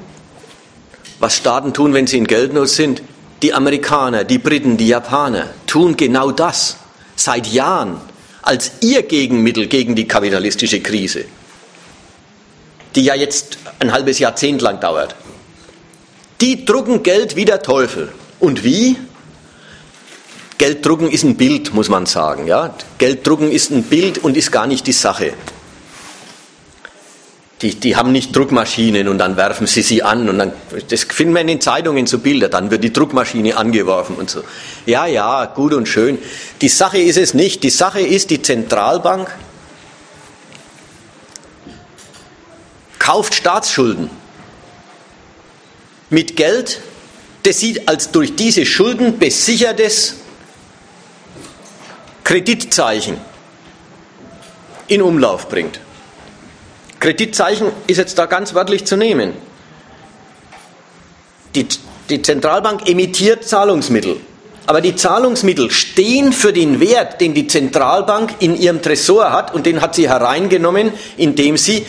was 1.21 1.37
Staaten 1.37 1.73
tun, 1.73 1.95
wenn 1.95 2.07
sie 2.07 2.19
in 2.19 2.27
Geldnot 2.27 2.69
sind. 2.69 3.03
Die 3.43 3.55
Amerikaner, 3.55 4.25
die 4.25 4.39
Briten, 4.39 4.77
die 4.77 4.89
Japaner 4.89 5.51
tun 5.67 5.97
genau 5.97 6.33
das 6.33 6.79
seit 7.15 7.47
Jahren 7.47 8.01
als 8.43 8.73
ihr 8.81 9.03
Gegenmittel 9.03 9.67
gegen 9.67 9.95
die 9.95 10.09
kapitalistische 10.09 10.81
Krise, 10.81 11.27
die 12.97 13.05
ja 13.05 13.15
jetzt 13.15 13.59
ein 13.79 13.93
halbes 13.93 14.19
Jahrzehnt 14.19 14.63
lang 14.63 14.81
dauert. 14.81 15.15
Die 16.41 16.65
drucken 16.65 17.03
Geld 17.03 17.37
wie 17.37 17.45
der 17.45 17.63
Teufel. 17.63 18.13
Und 18.41 18.65
wie? 18.65 18.97
Gelddrucken 20.59 21.11
ist 21.11 21.23
ein 21.23 21.37
Bild, 21.37 21.75
muss 21.75 21.89
man 21.89 22.07
sagen. 22.07 22.47
Ja? 22.47 22.75
Gelddrucken 22.99 23.53
ist 23.53 23.71
ein 23.71 23.83
Bild 23.83 24.19
und 24.19 24.37
ist 24.37 24.51
gar 24.51 24.67
nicht 24.67 24.87
die 24.87 24.93
Sache. 24.93 25.35
Die, 27.63 27.75
die 27.75 27.97
haben 27.97 28.13
nicht 28.13 28.37
Druckmaschinen 28.37 29.09
und 29.09 29.17
dann 29.17 29.39
werfen 29.39 29.67
sie 29.67 29.81
sie 29.81 30.03
an 30.03 30.29
und 30.29 30.39
dann, 30.39 30.53
das 30.91 31.05
finden 31.05 31.33
wir 31.33 31.41
in 31.41 31.47
den 31.47 31.61
Zeitungen 31.63 32.07
so 32.07 32.19
Bilder, 32.19 32.51
dann 32.51 32.71
wird 32.71 32.85
die 32.85 32.93
Druckmaschine 32.93 33.57
angeworfen 33.57 34.17
und 34.17 34.29
so. 34.29 34.43
Ja, 34.85 35.07
ja, 35.07 35.47
gut 35.47 35.73
und 35.73 35.89
schön. 35.89 36.19
Die 36.61 36.69
Sache 36.69 36.99
ist 36.99 37.17
es 37.17 37.33
nicht. 37.33 37.63
Die 37.63 37.71
Sache 37.71 38.01
ist, 38.01 38.29
die 38.29 38.43
Zentralbank 38.43 39.35
kauft 43.07 43.35
Staatsschulden 43.35 44.11
mit 46.11 46.35
Geld, 46.35 46.81
das 47.45 47.61
sie 47.61 47.87
als 47.87 48.11
durch 48.11 48.35
diese 48.35 48.67
Schulden 48.67 49.21
besichertes 49.21 50.17
Kreditzeichen 52.25 53.19
in 54.89 55.03
Umlauf 55.03 55.49
bringt. 55.49 55.79
Kreditzeichen 56.99 57.71
ist 57.87 57.99
jetzt 57.99 58.19
da 58.19 58.27
ganz 58.27 58.55
wörtlich 58.55 58.85
zu 58.87 58.97
nehmen. 58.97 59.35
Die, 61.55 61.69
die 62.11 62.23
Zentralbank 62.23 62.89
emittiert 62.89 63.45
Zahlungsmittel. 63.45 64.17
Aber 64.67 64.81
die 64.81 64.97
Zahlungsmittel 64.97 65.71
stehen 65.71 66.33
für 66.33 66.53
den 66.53 66.81
Wert, 66.81 67.21
den 67.21 67.35
die 67.35 67.47
Zentralbank 67.47 68.35
in 68.41 68.57
ihrem 68.57 68.83
Tresor 68.83 69.31
hat 69.31 69.55
und 69.55 69.65
den 69.65 69.81
hat 69.81 69.95
sie 69.95 70.09
hereingenommen, 70.09 70.93
indem 71.17 71.57
sie 71.57 71.87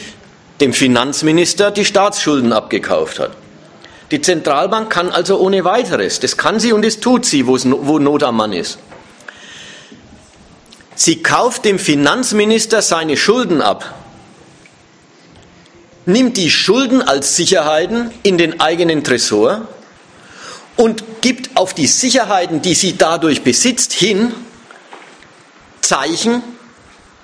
dem 0.60 0.74
Finanzminister 0.74 1.72
die 1.72 1.86
Staatsschulden 1.86 2.54
abgekauft 2.54 3.20
hat. 3.20 3.32
Die 4.12 4.22
Zentralbank 4.22 4.90
kann 4.90 5.10
also 5.10 5.38
ohne 5.40 5.66
weiteres, 5.66 6.20
das 6.20 6.38
kann 6.38 6.60
sie 6.60 6.72
und 6.72 6.84
das 6.84 7.00
tut 7.00 7.26
sie, 7.26 7.46
wo 7.46 8.00
Not 8.00 8.24
am 8.24 8.38
Mann 8.38 8.54
ist. 8.54 8.80
Sie 10.96 11.22
kauft 11.22 11.66
dem 11.66 11.78
Finanzminister 11.78 12.82
seine 12.82 13.18
Schulden 13.18 13.62
ab, 13.62 13.94
nimmt 16.06 16.38
die 16.38 16.50
Schulden 16.50 17.02
als 17.02 17.36
Sicherheiten 17.36 18.12
in 18.24 18.38
den 18.38 18.60
eigenen 18.62 19.04
Tresor 19.04 19.68
und 20.78 21.04
gibt 21.22 21.58
auf 21.58 21.74
die 21.74 21.88
Sicherheiten, 21.88 22.62
die 22.62 22.74
sie 22.74 22.98
dadurch 22.98 23.44
besitzt, 23.44 23.92
hin 23.94 24.34
Zeichen 25.82 26.42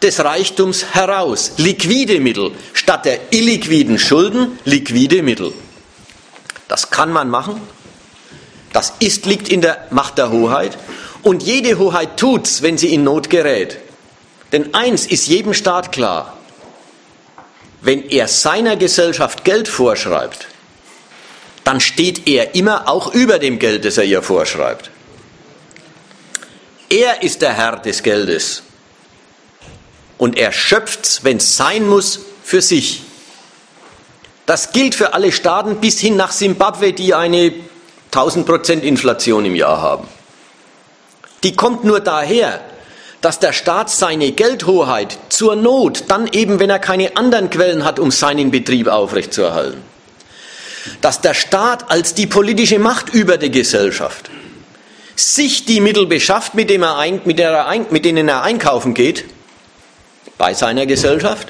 des 0.03 0.23
Reichtums 0.23 0.93
heraus. 0.93 1.53
Liquide 1.57 2.19
Mittel 2.19 2.51
statt 2.73 3.05
der 3.05 3.19
illiquiden 3.31 3.97
Schulden, 3.97 4.59
liquide 4.65 5.23
Mittel. 5.23 5.53
Das 6.67 6.89
kann 6.89 7.11
man 7.11 7.29
machen. 7.29 7.61
Das 8.73 8.93
ist, 8.99 9.25
liegt 9.25 9.49
in 9.49 9.61
der 9.61 9.87
Macht 9.91 10.17
der 10.17 10.31
Hoheit. 10.31 10.77
Und 11.21 11.43
jede 11.43 11.77
Hoheit 11.77 12.17
tut's, 12.17 12.61
wenn 12.61 12.77
sie 12.77 12.93
in 12.93 13.03
Not 13.03 13.29
gerät. 13.29 13.77
Denn 14.51 14.73
eins 14.73 15.05
ist 15.05 15.27
jedem 15.27 15.53
Staat 15.53 15.91
klar. 15.91 16.37
Wenn 17.81 18.09
er 18.09 18.27
seiner 18.27 18.75
Gesellschaft 18.75 19.43
Geld 19.43 19.67
vorschreibt, 19.67 20.47
dann 21.63 21.79
steht 21.79 22.27
er 22.27 22.55
immer 22.55 22.89
auch 22.89 23.13
über 23.13 23.39
dem 23.39 23.59
Geld, 23.59 23.85
das 23.85 23.97
er 23.97 24.03
ihr 24.03 24.21
vorschreibt. 24.21 24.91
Er 26.89 27.23
ist 27.23 27.41
der 27.41 27.53
Herr 27.53 27.77
des 27.77 28.03
Geldes. 28.03 28.63
Und 30.17 30.37
er 30.37 30.51
schöpft's, 30.51 31.23
wenn 31.23 31.37
es 31.37 31.57
sein 31.57 31.87
muss, 31.87 32.19
für 32.43 32.61
sich. 32.61 33.03
Das 34.45 34.71
gilt 34.71 34.95
für 34.95 35.13
alle 35.13 35.31
Staaten 35.31 35.77
bis 35.77 35.99
hin 35.99 36.15
nach 36.15 36.31
Simbabwe, 36.31 36.93
die 36.93 37.13
eine 37.13 37.53
1000% 38.11 38.81
Inflation 38.81 39.45
im 39.45 39.55
Jahr 39.55 39.81
haben 39.81 40.07
die 41.43 41.55
kommt 41.55 41.83
nur 41.83 41.99
daher, 41.99 42.61
dass 43.21 43.39
der 43.39 43.53
Staat 43.53 43.89
seine 43.89 44.31
Geldhoheit 44.31 45.17
zur 45.29 45.55
Not, 45.55 46.05
dann 46.07 46.27
eben, 46.27 46.59
wenn 46.59 46.69
er 46.69 46.79
keine 46.79 47.15
anderen 47.15 47.49
Quellen 47.49 47.85
hat, 47.85 47.99
um 47.99 48.11
seinen 48.11 48.51
Betrieb 48.51 48.87
aufrechtzuerhalten, 48.87 49.81
dass 51.01 51.21
der 51.21 51.33
Staat 51.33 51.89
als 51.91 52.13
die 52.13 52.27
politische 52.27 52.79
Macht 52.79 53.13
über 53.13 53.37
die 53.37 53.51
Gesellschaft 53.51 54.29
sich 55.15 55.65
die 55.65 55.79
Mittel 55.79 56.07
beschafft, 56.07 56.55
mit, 56.55 56.69
dem 56.69 56.83
er 56.83 57.05
mit, 57.05 57.91
mit 57.91 58.05
denen 58.05 58.27
er 58.27 58.41
einkaufen 58.41 58.93
geht, 58.93 59.25
bei 60.37 60.53
seiner 60.53 60.85
Gesellschaft, 60.85 61.47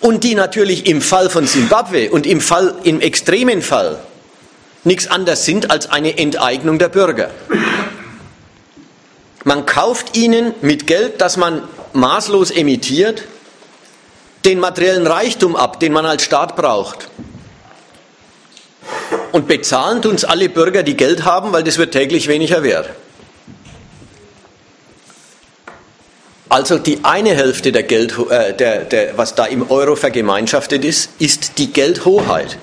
und 0.00 0.24
die 0.24 0.34
natürlich 0.34 0.86
im 0.86 1.02
Fall 1.02 1.28
von 1.28 1.46
Simbabwe 1.46 2.10
und 2.10 2.26
im, 2.26 2.40
Fall, 2.40 2.74
im 2.84 3.00
extremen 3.00 3.62
Fall 3.62 3.98
nichts 4.84 5.08
anderes 5.08 5.44
sind 5.44 5.70
als 5.70 5.90
eine 5.90 6.18
Enteignung 6.18 6.78
der 6.78 6.88
Bürger. 6.88 7.30
Man 9.44 9.66
kauft 9.66 10.16
ihnen 10.16 10.54
mit 10.60 10.86
Geld, 10.86 11.20
das 11.20 11.36
man 11.36 11.62
maßlos 11.92 12.50
emittiert, 12.50 13.24
den 14.44 14.60
materiellen 14.60 15.06
Reichtum 15.06 15.56
ab, 15.56 15.80
den 15.80 15.92
man 15.92 16.06
als 16.06 16.22
Staat 16.22 16.56
braucht. 16.56 17.08
Und 19.32 19.46
bezahlen 19.46 20.04
uns 20.04 20.24
alle 20.24 20.48
Bürger, 20.48 20.82
die 20.82 20.96
Geld 20.96 21.24
haben, 21.24 21.52
weil 21.52 21.64
das 21.64 21.76
wird 21.76 21.92
täglich 21.92 22.28
weniger 22.28 22.62
wert. 22.62 22.90
Also 26.48 26.78
die 26.78 27.00
eine 27.02 27.34
Hälfte 27.34 27.72
der 27.72 27.82
Geld, 27.82 28.14
äh, 28.30 28.54
der, 28.54 28.84
der, 28.84 29.18
was 29.18 29.34
da 29.34 29.44
im 29.44 29.70
Euro 29.70 29.96
vergemeinschaftet 29.96 30.84
ist, 30.84 31.10
ist 31.18 31.58
die 31.58 31.72
Geldhoheit. 31.72 32.56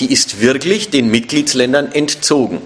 Die 0.00 0.12
ist 0.12 0.40
wirklich 0.40 0.90
den 0.90 1.10
Mitgliedsländern 1.10 1.92
entzogen. 1.92 2.60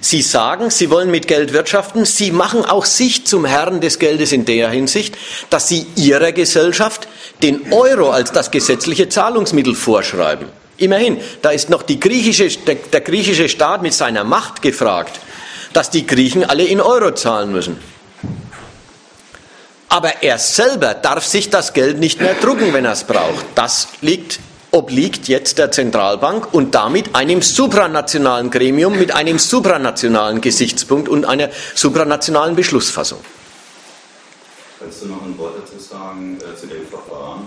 Sie 0.00 0.22
sagen, 0.22 0.70
Sie 0.70 0.90
wollen 0.90 1.10
mit 1.10 1.26
Geld 1.26 1.52
wirtschaften. 1.52 2.04
Sie 2.04 2.30
machen 2.30 2.64
auch 2.64 2.84
sich 2.84 3.26
zum 3.26 3.44
Herrn 3.44 3.80
des 3.80 3.98
Geldes 3.98 4.32
in 4.32 4.44
der 4.44 4.70
Hinsicht, 4.70 5.16
dass 5.50 5.68
Sie 5.68 5.86
Ihrer 5.96 6.32
Gesellschaft 6.32 7.08
den 7.42 7.72
Euro 7.72 8.10
als 8.10 8.32
das 8.32 8.50
gesetzliche 8.50 9.08
Zahlungsmittel 9.08 9.74
vorschreiben. 9.74 10.46
Immerhin, 10.78 11.18
da 11.42 11.50
ist 11.50 11.68
noch 11.68 11.84
griechische, 11.86 12.48
der, 12.48 12.76
der 12.76 13.00
griechische 13.00 13.48
Staat 13.48 13.82
mit 13.82 13.92
seiner 13.92 14.24
Macht 14.24 14.62
gefragt, 14.62 15.18
dass 15.72 15.90
die 15.90 16.06
Griechen 16.06 16.44
alle 16.44 16.64
in 16.64 16.80
Euro 16.80 17.12
zahlen 17.12 17.52
müssen. 17.52 17.78
Aber 19.88 20.22
er 20.22 20.38
selber 20.38 20.94
darf 20.94 21.24
sich 21.24 21.50
das 21.50 21.72
Geld 21.72 21.98
nicht 21.98 22.20
mehr 22.20 22.34
drucken, 22.34 22.72
wenn 22.72 22.84
er 22.84 22.92
es 22.92 23.04
braucht. 23.04 23.46
Das 23.54 23.88
liegt 24.00 24.38
obliegt 24.70 25.28
jetzt 25.28 25.58
der 25.58 25.70
Zentralbank 25.70 26.52
und 26.52 26.74
damit 26.74 27.14
einem 27.14 27.40
supranationalen 27.40 28.50
Gremium 28.50 28.98
mit 28.98 29.14
einem 29.14 29.38
supranationalen 29.38 30.40
Gesichtspunkt 30.40 31.08
und 31.08 31.24
einer 31.24 31.48
supranationalen 31.74 32.54
Beschlussfassung. 32.54 33.18
Kannst 34.78 35.02
du 35.02 35.06
noch 35.06 35.22
ein 35.22 35.36
Wort 35.38 35.54
dazu 35.58 35.82
sagen 35.82 36.38
äh, 36.40 36.56
zu 36.58 36.66
dem 36.66 36.86
Verfahren? 36.86 37.44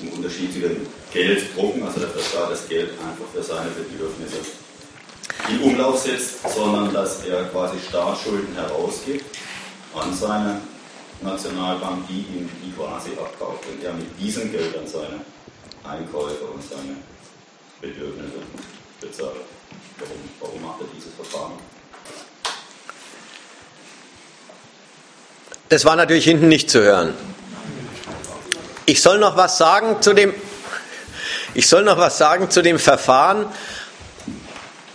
Im 0.00 0.08
Unterschied 0.08 0.52
zu 0.52 0.60
dem 0.60 0.86
Gelddrucken, 1.12 1.84
also 1.84 2.00
dass 2.00 2.12
der 2.12 2.20
Staat 2.20 2.50
das 2.50 2.68
Geld 2.68 2.90
einfach 2.90 3.24
für 3.32 3.42
seine 3.42 3.70
Bedürfnisse 3.70 4.38
in 5.48 5.60
Umlauf 5.60 6.00
setzt, 6.00 6.36
sondern 6.54 6.92
dass 6.92 7.24
er 7.24 7.44
quasi 7.44 7.76
Staatsschulden 7.88 8.54
herausgibt 8.54 9.24
an 9.94 10.14
seine 10.14 10.60
Nationalbank, 11.22 12.06
die 12.08 12.20
ihm 12.20 12.50
die 12.62 12.72
quasi 12.72 13.10
abkauft 13.12 13.64
und 13.66 13.82
er 13.84 13.92
mit 13.92 14.18
diesen 14.18 14.50
Geldern 14.50 14.86
seine 14.86 15.20
Einkäufe 15.84 16.44
und 16.44 16.62
seine 16.62 16.96
Bedürfnisse 17.80 18.38
bezahlt. 19.00 19.36
Warum, 19.98 20.16
warum 20.40 20.62
macht 20.62 20.80
er 20.80 20.86
dieses 20.94 21.14
Verfahren? 21.14 21.52
Das 25.68 25.84
war 25.84 25.96
natürlich 25.96 26.24
hinten 26.24 26.48
nicht 26.48 26.70
zu 26.70 26.82
hören. 26.82 27.14
Ich 28.84 29.00
soll 29.00 29.18
noch 29.18 29.36
was 29.36 29.58
sagen 29.58 30.02
zu 30.02 30.12
dem, 30.12 30.34
ich 31.54 31.68
soll 31.68 31.82
noch 31.84 31.98
was 31.98 32.18
sagen 32.18 32.50
zu 32.50 32.62
dem 32.62 32.78
Verfahren, 32.78 33.46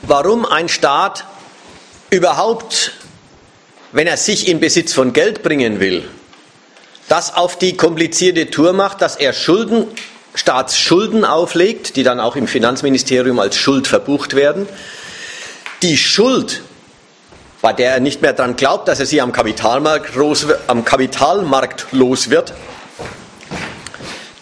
warum 0.03 0.45
ein 0.45 0.69
Staat 0.69 1.25
überhaupt, 2.09 2.93
wenn 3.91 4.07
er 4.07 4.17
sich 4.17 4.47
in 4.47 4.59
Besitz 4.59 4.93
von 4.93 5.13
Geld 5.13 5.43
bringen 5.43 5.79
will, 5.79 6.07
das 7.09 7.35
auf 7.35 7.57
die 7.57 7.77
komplizierte 7.77 8.49
Tour 8.49 8.73
macht, 8.73 9.01
dass 9.01 9.15
er 9.15 9.33
Schulden 9.33 9.87
Staatsschulden 10.37 11.25
auflegt, 11.25 11.95
die 11.95 12.03
dann 12.03 12.19
auch 12.19 12.35
im 12.35 12.47
Finanzministerium 12.47 13.39
als 13.39 13.57
Schuld 13.57 13.87
verbucht 13.87 14.35
werden. 14.35 14.67
Die 15.81 15.97
Schuld, 15.97 16.61
bei 17.61 17.73
der 17.73 17.93
er 17.93 17.99
nicht 17.99 18.21
mehr 18.21 18.33
daran 18.33 18.55
glaubt, 18.55 18.87
dass 18.87 18.99
er 18.99 19.07
sie 19.07 19.19
am 19.19 19.31
Kapitalmarkt, 19.31 20.13
los, 20.13 20.45
am 20.67 20.85
Kapitalmarkt 20.85 21.87
los 21.91 22.29
wird, 22.29 22.53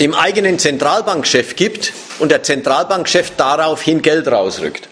dem 0.01 0.13
eigenen 0.13 0.59
Zentralbankchef 0.59 1.55
gibt 1.55 1.93
und 2.19 2.29
der 2.29 2.43
Zentralbankchef 2.43 3.31
daraufhin 3.37 4.01
Geld 4.01 4.27
rausrückt. 4.27 4.89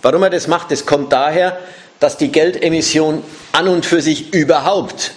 Warum 0.00 0.22
er 0.22 0.30
das 0.30 0.46
macht, 0.46 0.70
das 0.70 0.86
kommt 0.86 1.12
daher, 1.12 1.58
dass 1.98 2.16
die 2.16 2.32
Geldemission 2.32 3.22
an 3.52 3.68
und 3.68 3.84
für 3.84 4.00
sich 4.00 4.32
überhaupt 4.32 5.12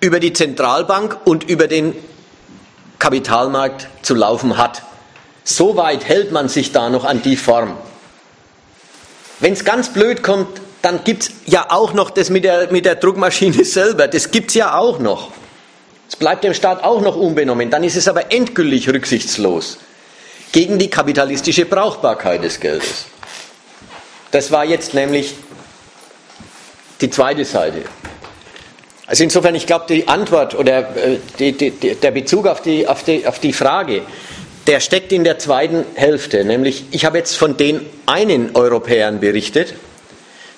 über 0.00 0.20
die 0.20 0.32
Zentralbank 0.32 1.18
und 1.24 1.44
über 1.44 1.66
den 1.66 1.94
Kapitalmarkt 2.98 3.88
zu 4.02 4.14
laufen 4.14 4.56
hat. 4.56 4.82
So 5.44 5.76
weit 5.76 6.04
hält 6.04 6.32
man 6.32 6.48
sich 6.48 6.72
da 6.72 6.90
noch 6.90 7.04
an 7.04 7.22
die 7.22 7.36
Form. 7.36 7.76
Wenn 9.40 9.52
es 9.52 9.64
ganz 9.64 9.92
blöd 9.92 10.22
kommt, 10.22 10.60
dann 10.82 11.04
gibt 11.04 11.24
es 11.24 11.30
ja 11.46 11.66
auch 11.70 11.92
noch 11.94 12.10
das 12.10 12.30
mit 12.30 12.44
der, 12.44 12.70
mit 12.70 12.84
der 12.84 12.96
Druckmaschine 12.96 13.64
selber. 13.64 14.08
Das 14.08 14.30
gibt 14.30 14.50
es 14.50 14.54
ja 14.54 14.76
auch 14.76 14.98
noch. 14.98 15.30
Es 16.08 16.16
bleibt 16.16 16.44
dem 16.44 16.54
Staat 16.54 16.82
auch 16.82 17.00
noch 17.00 17.16
unbenommen. 17.16 17.70
Dann 17.70 17.84
ist 17.84 17.96
es 17.96 18.08
aber 18.08 18.32
endgültig 18.32 18.88
rücksichtslos 18.88 19.78
gegen 20.52 20.78
die 20.78 20.88
kapitalistische 20.88 21.66
Brauchbarkeit 21.66 22.42
des 22.42 22.58
Geldes. 22.60 23.06
Das 24.30 24.50
war 24.50 24.64
jetzt 24.64 24.94
nämlich 24.94 25.34
die 27.00 27.10
zweite 27.10 27.44
Seite. 27.44 27.82
Also 29.08 29.24
insofern, 29.24 29.54
ich 29.54 29.66
glaube, 29.66 29.86
die 29.88 30.06
Antwort 30.06 30.54
oder 30.54 30.80
äh, 30.96 31.18
die, 31.38 31.52
die, 31.52 31.70
der 31.70 32.10
Bezug 32.10 32.46
auf 32.46 32.60
die, 32.60 32.86
auf, 32.86 33.04
auf 33.24 33.38
die 33.38 33.54
Frage, 33.54 34.02
der 34.66 34.80
steckt 34.80 35.12
in 35.12 35.24
der 35.24 35.38
zweiten 35.38 35.86
Hälfte. 35.94 36.44
Nämlich, 36.44 36.84
ich 36.90 37.06
habe 37.06 37.16
jetzt 37.16 37.34
von 37.34 37.56
den 37.56 37.80
einen 38.04 38.54
Europäern 38.54 39.18
berichtet, 39.18 39.74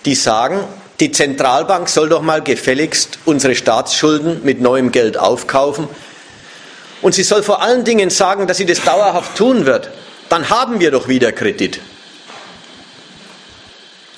die 0.04 0.16
sagen, 0.16 0.64
die 0.98 1.12
Zentralbank 1.12 1.88
soll 1.88 2.08
doch 2.08 2.22
mal 2.22 2.42
gefälligst 2.42 3.20
unsere 3.24 3.54
Staatsschulden 3.54 4.40
mit 4.42 4.60
neuem 4.60 4.90
Geld 4.90 5.16
aufkaufen. 5.16 5.86
Und 7.02 7.14
sie 7.14 7.22
soll 7.22 7.44
vor 7.44 7.62
allen 7.62 7.84
Dingen 7.84 8.10
sagen, 8.10 8.48
dass 8.48 8.56
sie 8.56 8.66
das 8.66 8.82
dauerhaft 8.82 9.36
tun 9.38 9.64
wird. 9.64 9.90
Dann 10.28 10.50
haben 10.50 10.80
wir 10.80 10.90
doch 10.90 11.06
wieder 11.06 11.30
Kredit. 11.30 11.80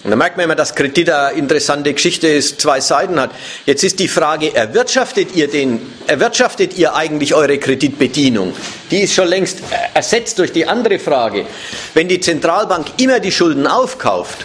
Und 0.04 0.10
da 0.10 0.16
merkt 0.16 0.36
man 0.36 0.44
immer, 0.44 0.56
dass 0.56 0.74
Kredit 0.74 1.10
eine 1.10 1.38
interessante 1.38 1.92
Geschichte 1.92 2.26
ist, 2.26 2.60
zwei 2.60 2.80
Seiten 2.80 3.20
hat. 3.20 3.30
Jetzt 3.66 3.84
ist 3.84 4.00
die 4.00 4.08
Frage, 4.08 4.52
erwirtschaftet 4.52 5.36
ihr, 5.36 5.48
den, 5.48 5.80
erwirtschaftet 6.08 6.76
ihr 6.76 6.96
eigentlich 6.96 7.34
eure 7.34 7.56
Kreditbedienung? 7.58 8.52
Die 8.90 9.02
ist 9.02 9.14
schon 9.14 9.28
längst 9.28 9.58
ersetzt 9.94 10.40
durch 10.40 10.50
die 10.50 10.66
andere 10.66 10.98
Frage. 10.98 11.46
Wenn 11.94 12.08
die 12.08 12.18
Zentralbank 12.18 12.86
immer 12.96 13.20
die 13.20 13.30
Schulden 13.30 13.68
aufkauft 13.68 14.44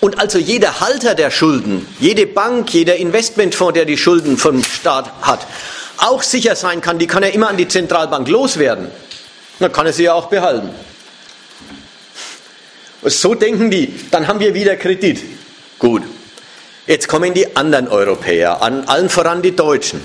und 0.00 0.20
also 0.20 0.38
jeder 0.38 0.80
Halter 0.80 1.14
der 1.14 1.30
Schulden, 1.30 1.86
jede 1.98 2.26
Bank, 2.26 2.74
jeder 2.74 2.96
Investmentfonds, 2.96 3.72
der 3.72 3.86
die 3.86 3.96
Schulden 3.96 4.36
vom 4.36 4.62
Staat 4.62 5.10
hat, 5.22 5.46
auch 5.96 6.22
sicher 6.22 6.56
sein 6.56 6.82
kann, 6.82 6.98
die 6.98 7.06
kann 7.06 7.22
er 7.22 7.32
immer 7.32 7.48
an 7.48 7.56
die 7.56 7.68
Zentralbank 7.68 8.28
loswerden, 8.28 8.88
dann 9.60 9.72
kann 9.72 9.86
er 9.86 9.94
sie 9.94 10.04
ja 10.04 10.12
auch 10.12 10.26
behalten. 10.26 10.68
So 13.04 13.34
denken 13.34 13.70
die, 13.70 13.94
dann 14.10 14.26
haben 14.26 14.40
wir 14.40 14.54
wieder 14.54 14.76
Kredit. 14.76 15.22
Gut. 15.78 16.02
Jetzt 16.86 17.08
kommen 17.08 17.32
die 17.32 17.56
anderen 17.56 17.88
Europäer, 17.88 18.62
an, 18.62 18.84
allen 18.84 19.08
voran 19.08 19.40
die 19.40 19.56
Deutschen, 19.56 20.00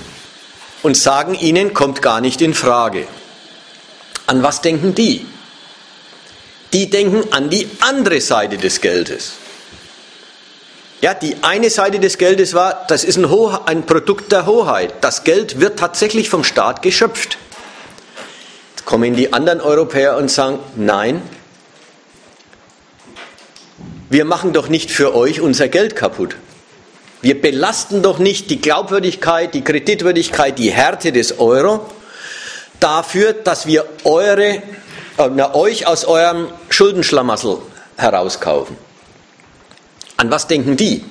und 0.82 0.96
sagen 0.96 1.34
ihnen, 1.34 1.74
kommt 1.74 2.00
gar 2.00 2.20
nicht 2.20 2.40
in 2.40 2.54
Frage. 2.54 3.06
An 4.26 4.42
was 4.42 4.62
denken 4.62 4.94
die? 4.94 5.26
Die 6.72 6.88
denken 6.88 7.32
an 7.32 7.50
die 7.50 7.68
andere 7.80 8.20
Seite 8.20 8.56
des 8.56 8.80
Geldes. 8.80 9.32
Ja, 11.02 11.14
die 11.14 11.36
eine 11.42 11.70
Seite 11.70 11.98
des 11.98 12.18
Geldes 12.18 12.54
war, 12.54 12.84
das 12.88 13.04
ist 13.04 13.18
ein, 13.18 13.26
ein 13.66 13.86
Produkt 13.86 14.32
der 14.32 14.46
Hoheit. 14.46 14.94
Das 15.00 15.24
Geld 15.24 15.60
wird 15.60 15.78
tatsächlich 15.78 16.28
vom 16.28 16.44
Staat 16.44 16.82
geschöpft. 16.82 17.38
Jetzt 18.76 18.84
kommen 18.84 19.16
die 19.16 19.32
anderen 19.32 19.60
Europäer 19.60 20.16
und 20.16 20.30
sagen, 20.30 20.58
nein, 20.76 21.22
wir 24.10 24.24
machen 24.24 24.52
doch 24.52 24.68
nicht 24.68 24.90
für 24.90 25.14
euch 25.14 25.40
unser 25.40 25.68
Geld 25.68 25.94
kaputt. 25.94 26.36
Wir 27.22 27.40
belasten 27.40 28.02
doch 28.02 28.18
nicht 28.18 28.50
die 28.50 28.60
Glaubwürdigkeit, 28.60 29.54
die 29.54 29.62
Kreditwürdigkeit, 29.62 30.58
die 30.58 30.72
Härte 30.72 31.12
des 31.12 31.38
Euro 31.38 31.86
dafür, 32.80 33.34
dass 33.34 33.66
wir 33.66 33.84
eure, 34.04 34.62
äh, 35.16 35.42
euch 35.52 35.86
aus 35.86 36.04
eurem 36.04 36.48
Schuldenschlamassel 36.70 37.58
herauskaufen. 37.96 38.76
An 40.16 40.30
was 40.30 40.48
denken 40.48 40.76
die? 40.76 41.04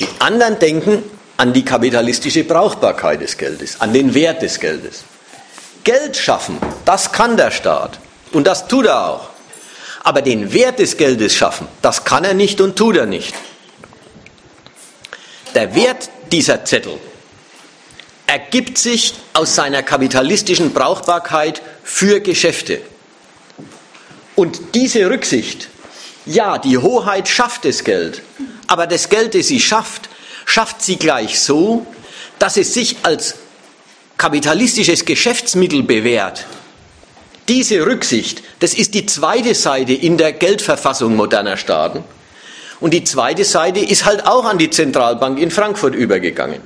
Die 0.00 0.08
anderen 0.18 0.58
denken 0.58 1.04
an 1.36 1.52
die 1.52 1.64
kapitalistische 1.64 2.42
Brauchbarkeit 2.42 3.20
des 3.20 3.36
Geldes, 3.36 3.80
an 3.80 3.92
den 3.92 4.14
Wert 4.14 4.42
des 4.42 4.58
Geldes. 4.58 5.04
Geld 5.84 6.16
schaffen, 6.16 6.58
das 6.84 7.12
kann 7.12 7.36
der 7.36 7.52
Staat 7.52 8.00
und 8.32 8.48
das 8.48 8.66
tut 8.66 8.86
er 8.86 9.08
auch. 9.08 9.37
Aber 10.08 10.22
den 10.22 10.54
Wert 10.54 10.78
des 10.78 10.96
Geldes 10.96 11.36
schaffen, 11.36 11.68
das 11.82 12.02
kann 12.02 12.24
er 12.24 12.32
nicht 12.32 12.62
und 12.62 12.76
tut 12.76 12.96
er 12.96 13.04
nicht. 13.04 13.34
Der 15.54 15.74
Wert 15.74 16.08
dieser 16.32 16.64
Zettel 16.64 16.94
ergibt 18.26 18.78
sich 18.78 19.12
aus 19.34 19.54
seiner 19.54 19.82
kapitalistischen 19.82 20.72
Brauchbarkeit 20.72 21.60
für 21.84 22.20
Geschäfte. 22.20 22.80
Und 24.34 24.74
diese 24.74 25.10
Rücksicht, 25.10 25.68
ja, 26.24 26.56
die 26.56 26.78
Hoheit 26.78 27.28
schafft 27.28 27.66
das 27.66 27.84
Geld, 27.84 28.22
aber 28.66 28.86
das 28.86 29.10
Geld, 29.10 29.34
das 29.34 29.48
sie 29.48 29.60
schafft, 29.60 30.08
schafft 30.46 30.80
sie 30.80 30.96
gleich 30.96 31.38
so, 31.38 31.86
dass 32.38 32.56
es 32.56 32.72
sich 32.72 32.96
als 33.02 33.34
kapitalistisches 34.16 35.04
Geschäftsmittel 35.04 35.82
bewährt 35.82 36.46
diese 37.48 37.84
Rücksicht, 37.86 38.42
das 38.60 38.74
ist 38.74 38.94
die 38.94 39.06
zweite 39.06 39.54
Seite 39.54 39.92
in 39.92 40.18
der 40.18 40.32
Geldverfassung 40.32 41.16
moderner 41.16 41.56
Staaten. 41.56 42.04
Und 42.80 42.92
die 42.94 43.04
zweite 43.04 43.44
Seite 43.44 43.80
ist 43.80 44.04
halt 44.04 44.26
auch 44.26 44.44
an 44.44 44.58
die 44.58 44.70
Zentralbank 44.70 45.38
in 45.38 45.50
Frankfurt 45.50 45.94
übergegangen. 45.94 46.60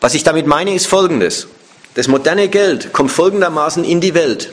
Was 0.00 0.14
ich 0.14 0.24
damit 0.24 0.46
meine, 0.46 0.74
ist 0.74 0.86
Folgendes. 0.86 1.46
Das 1.94 2.08
moderne 2.08 2.48
Geld 2.48 2.92
kommt 2.92 3.12
folgendermaßen 3.12 3.84
in 3.84 4.00
die 4.00 4.14
Welt. 4.14 4.50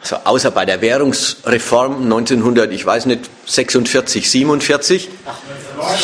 also 0.00 0.16
außer 0.24 0.52
bei 0.52 0.64
der 0.64 0.80
Währungsreform 0.80 2.04
1900, 2.04 2.70
ich 2.70 2.86
weiß 2.86 3.06
nicht, 3.06 3.28
46, 3.46 4.30
47, 4.30 5.08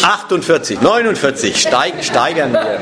48, 0.02 0.80
49, 0.80 1.60
steig, 1.60 2.04
steigern 2.04 2.52
wir. 2.52 2.80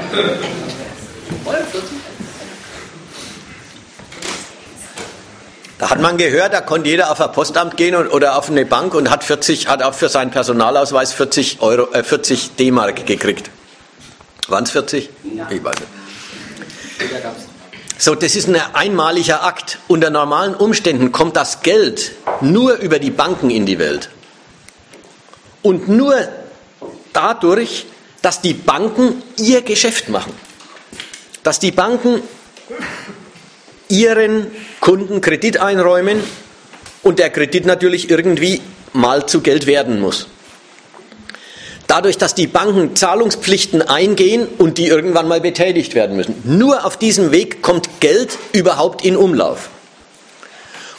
Da 5.80 5.88
hat 5.88 5.98
man 5.98 6.18
gehört, 6.18 6.52
da 6.52 6.60
konnte 6.60 6.90
jeder 6.90 7.10
auf 7.10 7.22
ein 7.22 7.32
Postamt 7.32 7.78
gehen 7.78 7.94
und, 7.94 8.08
oder 8.08 8.36
auf 8.36 8.50
eine 8.50 8.66
Bank 8.66 8.92
und 8.92 9.10
hat, 9.10 9.24
40, 9.24 9.66
hat 9.66 9.82
auch 9.82 9.94
für 9.94 10.10
seinen 10.10 10.30
Personalausweis 10.30 11.14
40, 11.14 11.62
Euro, 11.62 11.90
äh, 11.94 12.02
40 12.02 12.56
D-Mark 12.56 13.06
gekriegt. 13.06 13.50
Waren 14.48 14.64
es 14.64 14.72
40? 14.72 15.08
Ich 15.48 15.64
weiß 15.64 15.76
nicht. 15.80 15.88
So, 17.96 18.14
das 18.14 18.36
ist 18.36 18.46
ein 18.46 18.60
einmaliger 18.74 19.42
Akt. 19.42 19.78
Unter 19.88 20.10
normalen 20.10 20.54
Umständen 20.54 21.12
kommt 21.12 21.36
das 21.36 21.62
Geld 21.62 22.12
nur 22.42 22.74
über 22.74 22.98
die 22.98 23.10
Banken 23.10 23.48
in 23.48 23.64
die 23.64 23.78
Welt. 23.78 24.10
Und 25.62 25.88
nur 25.88 26.14
dadurch, 27.14 27.86
dass 28.20 28.42
die 28.42 28.52
Banken 28.52 29.22
ihr 29.38 29.62
Geschäft 29.62 30.10
machen. 30.10 30.34
Dass 31.42 31.58
die 31.58 31.72
Banken 31.72 32.22
ihren 33.90 34.46
Kunden 34.80 35.20
Kredit 35.20 35.58
einräumen 35.58 36.20
und 37.02 37.18
der 37.18 37.30
Kredit 37.30 37.66
natürlich 37.66 38.10
irgendwie 38.10 38.60
mal 38.92 39.26
zu 39.26 39.40
Geld 39.40 39.66
werden 39.66 40.00
muss. 40.00 40.28
Dadurch, 41.86 42.18
dass 42.18 42.36
die 42.36 42.46
Banken 42.46 42.94
Zahlungspflichten 42.94 43.82
eingehen 43.82 44.46
und 44.58 44.78
die 44.78 44.86
irgendwann 44.86 45.26
mal 45.26 45.40
betätigt 45.40 45.96
werden 45.96 46.16
müssen. 46.16 46.40
Nur 46.44 46.84
auf 46.84 46.96
diesem 46.96 47.32
Weg 47.32 47.62
kommt 47.62 47.88
Geld 47.98 48.38
überhaupt 48.52 49.04
in 49.04 49.16
Umlauf. 49.16 49.70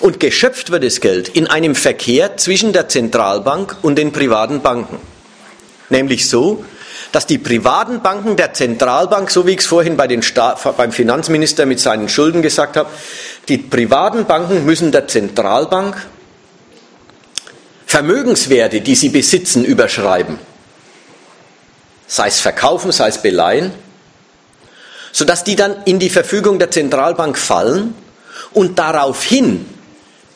Und 0.02 0.20
geschöpft 0.20 0.72
wird 0.72 0.84
das 0.84 1.00
Geld 1.00 1.30
in 1.30 1.48
einem 1.48 1.76
Verkehr 1.76 2.36
zwischen 2.36 2.74
der 2.74 2.90
Zentralbank 2.90 3.78
und 3.84 3.98
den 3.98 4.12
privaten 4.12 4.62
Banken. 4.62 4.98
Nämlich 5.90 6.28
so, 6.28 6.66
dass 7.12 7.28
die 7.28 7.38
privaten 7.38 8.02
Banken 8.02 8.38
der 8.38 8.54
Zentralbank, 8.54 9.32
so 9.32 9.46
wie 9.46 9.52
ich 9.52 9.60
es 9.60 9.66
vorhin 9.66 9.98
bei 9.98 10.08
den 10.08 10.24
beim 10.78 10.92
Finanzminister 10.92 11.66
mit 11.66 11.80
seinen 11.80 12.08
Schulden 12.08 12.42
gesagt 12.42 12.78
habe, 12.78 12.90
die 13.48 13.58
privaten 13.58 14.26
Banken 14.26 14.66
müssen 14.66 14.92
der 14.92 15.08
Zentralbank 15.08 16.08
Vermögenswerte, 17.86 18.80
die 18.80 18.96
sie 18.96 19.10
besitzen, 19.10 19.66
überschreiben. 19.66 20.40
Sei 22.08 22.28
es 22.28 22.40
verkaufen, 22.40 22.94
sei 22.94 23.10
es 23.10 23.18
beleihen, 23.18 23.74
sodass 25.12 25.44
die 25.44 25.58
dann 25.58 25.76
in 25.84 26.00
die 26.00 26.10
Verfügung 26.10 26.58
der 26.58 26.72
Zentralbank 26.72 27.38
fallen 27.38 27.94
und 28.54 28.80
daraufhin 28.80 29.66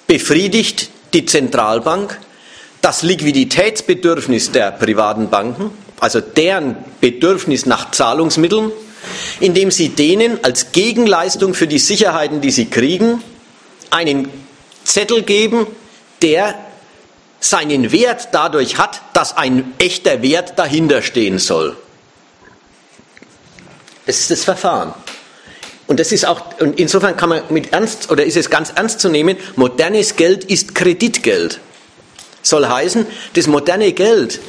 befriedigt 0.06 0.90
die 1.14 1.26
Zentralbank 1.26 2.20
das 2.82 3.04
Liquiditätsbedürfnis 3.04 4.52
der 4.52 4.72
privaten 4.72 5.30
Banken 5.30 5.72
also 6.06 6.22
deren 6.22 6.76
Bedürfnis 7.02 7.66
nach 7.66 7.90
Zahlungsmitteln, 7.90 8.72
indem 9.40 9.72
sie 9.72 9.90
denen 9.90 10.44
als 10.44 10.72
Gegenleistung 10.72 11.56
für 11.56 11.66
die 11.66 11.80
Sicherheiten, 11.80 12.42
die 12.42 12.52
sie 12.52 12.68
kriegen, 12.68 13.24
einen 13.90 14.30
Zettel 14.84 15.24
geben, 15.24 15.66
der 16.22 16.54
seinen 17.40 17.92
Wert 17.92 18.30
dadurch 18.34 18.78
hat, 18.78 19.02
dass 19.14 19.36
ein 19.36 19.74
echter 19.80 20.22
Wert 20.22 20.60
dahinter 20.60 21.02
stehen 21.02 21.40
soll. 21.40 21.76
Das 24.06 24.20
ist 24.20 24.30
das 24.30 24.44
Verfahren. 24.44 24.94
Und 25.88 26.00
das 26.00 26.12
ist 26.12 26.28
auch, 26.28 26.60
und 26.60 26.80
insofern 26.80 27.18
kann 27.18 27.30
man 27.30 27.42
mit 27.50 27.74
ernst, 27.74 28.12
oder 28.12 28.24
ist 28.24 28.38
es 28.38 28.52
ganz 28.52 28.72
ernst 28.76 29.00
zu 29.00 29.10
nehmen, 29.10 29.38
modernes 29.56 30.16
Geld 30.16 30.44
ist 30.44 30.76
Kreditgeld. 30.76 31.60
Soll 32.44 32.68
heißen, 32.68 33.08
das 33.34 33.48
moderne 33.48 33.92
Geld 33.94 34.40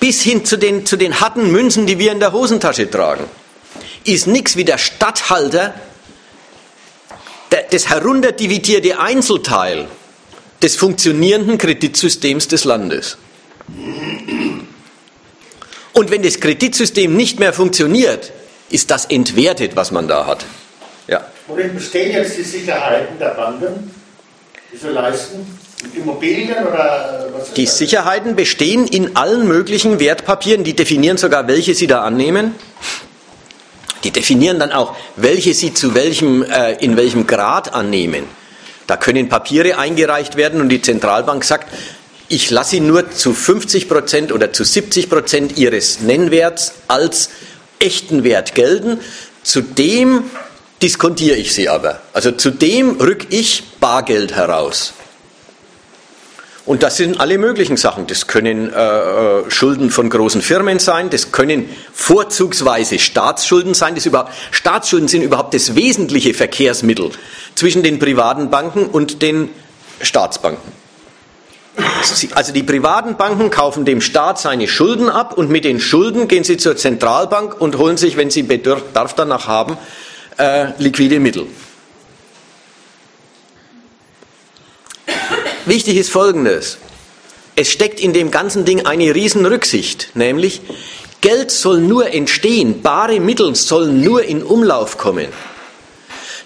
bis 0.00 0.22
hin 0.22 0.44
zu 0.44 0.56
den, 0.56 0.86
zu 0.86 0.96
den 0.96 1.20
harten 1.20 1.52
Münzen, 1.52 1.86
die 1.86 1.98
wir 1.98 2.10
in 2.10 2.20
der 2.20 2.32
Hosentasche 2.32 2.90
tragen, 2.90 3.24
ist 4.04 4.26
nichts 4.26 4.56
wie 4.56 4.64
der 4.64 4.78
Statthalter, 4.78 5.74
der, 7.52 7.64
das 7.70 7.88
herunterdividierte 7.88 8.98
Einzelteil 8.98 9.88
des 10.62 10.76
funktionierenden 10.76 11.58
Kreditsystems 11.58 12.48
des 12.48 12.64
Landes. 12.64 13.18
Und 15.92 16.10
wenn 16.10 16.22
das 16.22 16.40
Kreditsystem 16.40 17.14
nicht 17.14 17.38
mehr 17.38 17.52
funktioniert, 17.52 18.32
ist 18.70 18.90
das 18.90 19.04
entwertet, 19.06 19.76
was 19.76 19.90
man 19.90 20.08
da 20.08 20.26
hat. 20.26 20.44
Ja. 21.08 21.26
Worin 21.46 21.74
bestehen 21.74 22.12
jetzt 22.12 22.36
die 22.38 22.42
Sicherheiten 22.42 23.18
der 23.18 23.30
Banken, 23.30 23.90
die 24.72 24.76
sie 24.76 24.88
leisten? 24.88 25.59
Immobilien 25.94 26.66
oder 26.66 27.30
was? 27.32 27.52
Die 27.54 27.66
Sicherheiten 27.66 28.36
bestehen 28.36 28.86
in 28.86 29.16
allen 29.16 29.46
möglichen 29.48 29.98
Wertpapieren, 29.98 30.64
die 30.64 30.74
definieren 30.74 31.16
sogar, 31.16 31.48
welche 31.48 31.74
sie 31.74 31.86
da 31.86 32.02
annehmen. 32.02 32.54
Die 34.04 34.10
definieren 34.10 34.58
dann 34.58 34.72
auch, 34.72 34.96
welche 35.16 35.54
sie 35.54 35.74
zu 35.74 35.94
welchem, 35.94 36.42
äh, 36.42 36.72
in 36.74 36.96
welchem 36.96 37.26
Grad 37.26 37.74
annehmen. 37.74 38.24
Da 38.86 38.96
können 38.96 39.28
Papiere 39.28 39.78
eingereicht 39.78 40.36
werden 40.36 40.60
und 40.60 40.68
die 40.68 40.82
Zentralbank 40.82 41.44
sagt, 41.44 41.72
ich 42.28 42.50
lasse 42.50 42.70
sie 42.70 42.80
nur 42.80 43.10
zu 43.10 43.34
50 43.34 43.88
Prozent 43.88 44.32
oder 44.32 44.52
zu 44.52 44.64
70 44.64 45.10
Prozent 45.10 45.58
ihres 45.58 46.00
Nennwerts 46.00 46.74
als 46.88 47.30
echten 47.78 48.24
Wert 48.24 48.54
gelten. 48.54 49.00
Zudem 49.42 50.24
diskontiere 50.82 51.36
ich 51.36 51.52
sie 51.52 51.68
aber. 51.68 52.00
Also 52.12 52.32
zudem 52.32 53.00
rück 53.00 53.26
ich 53.30 53.64
Bargeld 53.80 54.34
heraus. 54.34 54.94
Und 56.70 56.84
das 56.84 56.98
sind 56.98 57.18
alle 57.18 57.36
möglichen 57.36 57.76
Sachen. 57.76 58.06
Das 58.06 58.28
können 58.28 58.72
äh, 58.72 58.76
äh, 58.76 59.50
Schulden 59.50 59.90
von 59.90 60.08
großen 60.08 60.40
Firmen 60.40 60.78
sein, 60.78 61.10
das 61.10 61.32
können 61.32 61.68
vorzugsweise 61.92 63.00
Staatsschulden 63.00 63.74
sein. 63.74 63.96
Das 63.96 64.06
überhaupt, 64.06 64.30
Staatsschulden 64.52 65.08
sind 65.08 65.22
überhaupt 65.22 65.52
das 65.52 65.74
wesentliche 65.74 66.32
Verkehrsmittel 66.32 67.10
zwischen 67.56 67.82
den 67.82 67.98
privaten 67.98 68.50
Banken 68.50 68.86
und 68.86 69.20
den 69.20 69.48
Staatsbanken. 70.00 70.72
Also 72.36 72.52
die 72.52 72.62
privaten 72.62 73.16
Banken 73.16 73.50
kaufen 73.50 73.84
dem 73.84 74.00
Staat 74.00 74.38
seine 74.38 74.68
Schulden 74.68 75.08
ab 75.10 75.36
und 75.36 75.50
mit 75.50 75.64
den 75.64 75.80
Schulden 75.80 76.28
gehen 76.28 76.44
sie 76.44 76.56
zur 76.56 76.76
Zentralbank 76.76 77.60
und 77.60 77.78
holen 77.78 77.96
sich, 77.96 78.16
wenn 78.16 78.30
sie 78.30 78.44
Bedarf 78.44 79.14
danach 79.16 79.48
haben, 79.48 79.76
äh, 80.38 80.66
liquide 80.78 81.18
Mittel. 81.18 81.48
Wichtig 85.66 85.96
ist 85.96 86.10
Folgendes. 86.10 86.78
Es 87.54 87.70
steckt 87.70 88.00
in 88.00 88.12
dem 88.12 88.30
ganzen 88.30 88.64
Ding 88.64 88.86
eine 88.86 89.14
Riesenrücksicht, 89.14 90.10
nämlich 90.14 90.62
Geld 91.20 91.50
soll 91.50 91.80
nur 91.80 92.12
entstehen, 92.12 92.80
bare 92.80 93.20
Mittel 93.20 93.54
sollen 93.54 94.02
nur 94.02 94.22
in 94.22 94.42
Umlauf 94.42 94.96
kommen, 94.96 95.28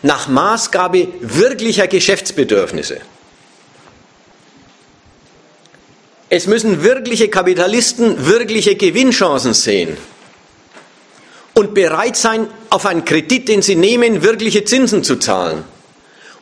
nach 0.02 0.26
Maßgabe 0.26 1.08
wirklicher 1.20 1.86
Geschäftsbedürfnisse. 1.86 3.00
Es 6.28 6.48
müssen 6.48 6.82
wirkliche 6.82 7.28
Kapitalisten 7.28 8.26
wirkliche 8.26 8.74
Gewinnchancen 8.74 9.54
sehen 9.54 9.96
und 11.54 11.74
bereit 11.74 12.16
sein, 12.16 12.48
auf 12.70 12.86
einen 12.86 13.04
Kredit, 13.04 13.46
den 13.46 13.62
sie 13.62 13.76
nehmen, 13.76 14.24
wirkliche 14.24 14.64
Zinsen 14.64 15.04
zu 15.04 15.16
zahlen. 15.16 15.62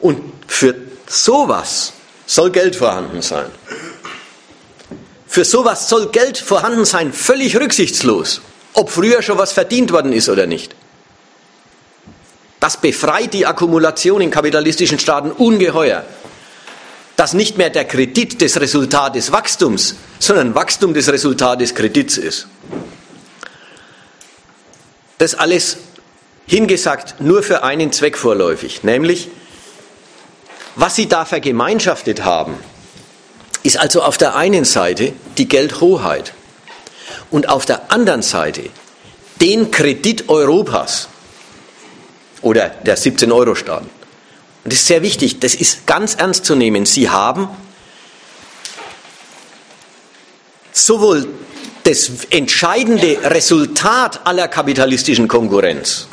Und 0.00 0.22
für 0.46 0.74
sowas 1.06 1.92
soll 2.26 2.50
Geld 2.50 2.76
vorhanden 2.76 3.22
sein. 3.22 3.46
Für 5.26 5.44
sowas 5.44 5.88
soll 5.88 6.08
Geld 6.08 6.38
vorhanden 6.38 6.84
sein, 6.84 7.12
völlig 7.12 7.56
rücksichtslos, 7.56 8.42
ob 8.74 8.90
früher 8.90 9.22
schon 9.22 9.38
was 9.38 9.52
verdient 9.52 9.92
worden 9.92 10.12
ist 10.12 10.28
oder 10.28 10.46
nicht. 10.46 10.74
Das 12.60 12.76
befreit 12.76 13.34
die 13.34 13.46
Akkumulation 13.46 14.20
in 14.20 14.30
kapitalistischen 14.30 14.98
Staaten 14.98 15.32
ungeheuer. 15.32 16.04
Dass 17.16 17.32
nicht 17.32 17.58
mehr 17.58 17.70
der 17.70 17.84
Kredit 17.86 18.40
das 18.40 18.60
Resultat 18.60 19.16
des 19.16 19.32
Wachstums, 19.32 19.96
sondern 20.18 20.54
Wachstum 20.54 20.94
das 20.94 21.08
Resultat 21.08 21.60
des 21.60 21.74
Kredits 21.74 22.18
ist. 22.18 22.46
Das 25.18 25.34
alles 25.34 25.78
hingesagt 26.46 27.20
nur 27.20 27.42
für 27.42 27.62
einen 27.62 27.90
Zweck 27.90 28.16
vorläufig, 28.18 28.82
nämlich 28.82 29.28
was 30.76 30.96
sie 30.96 31.08
da 31.08 31.24
vergemeinschaftet 31.24 32.24
haben, 32.24 32.54
ist 33.62 33.78
also 33.78 34.02
auf 34.02 34.18
der 34.18 34.36
einen 34.36 34.64
Seite 34.64 35.12
die 35.38 35.48
Geldhoheit 35.48 36.34
und 37.30 37.48
auf 37.48 37.66
der 37.66 37.92
anderen 37.92 38.22
Seite 38.22 38.70
den 39.40 39.70
Kredit 39.70 40.28
Europas 40.28 41.08
oder 42.40 42.68
der 42.68 42.98
17-Euro-Staaten. 42.98 43.88
Und 44.64 44.72
das 44.72 44.80
ist 44.80 44.86
sehr 44.86 45.02
wichtig, 45.02 45.40
das 45.40 45.54
ist 45.54 45.86
ganz 45.86 46.14
ernst 46.14 46.44
zu 46.44 46.54
nehmen. 46.54 46.86
Sie 46.86 47.10
haben 47.10 47.48
sowohl 50.72 51.28
das 51.84 52.10
entscheidende 52.30 53.18
Resultat 53.24 54.20
aller 54.24 54.48
kapitalistischen 54.48 55.26
Konkurrenz 55.28 56.06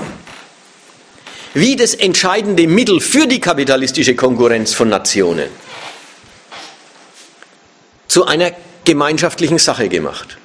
wie 1.54 1.76
das 1.76 1.94
entscheidende 1.94 2.68
Mittel 2.68 3.00
für 3.00 3.28
die 3.28 3.40
kapitalistische 3.40 4.16
Konkurrenz 4.16 4.74
von 4.74 4.90
Nationen. 4.90 5.50
zu 8.10 8.26
einer 8.26 8.52
gemeinschaftlichen 8.84 9.60
Sache 9.60 9.88
gemacht. 9.88 10.38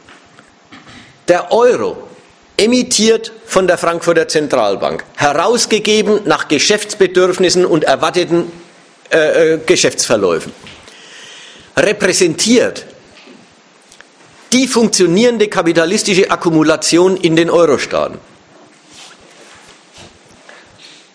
Der 1.26 1.50
Euro, 1.50 2.06
emittiert 2.56 3.32
von 3.46 3.66
der 3.66 3.78
Frankfurter 3.78 4.28
Zentralbank, 4.28 5.02
herausgegeben 5.16 6.20
nach 6.26 6.46
Geschäftsbedürfnissen 6.46 7.64
und 7.64 7.82
erwarteten 7.82 8.52
äh, 9.10 9.54
äh 9.54 9.58
Geschäftsverläufen, 9.66 10.52
repräsentiert 11.76 12.86
die 14.52 14.68
funktionierende 14.68 15.48
kapitalistische 15.48 16.30
Akkumulation 16.30 17.16
in 17.16 17.34
den 17.34 17.50
Eurostaaten. 17.50 18.18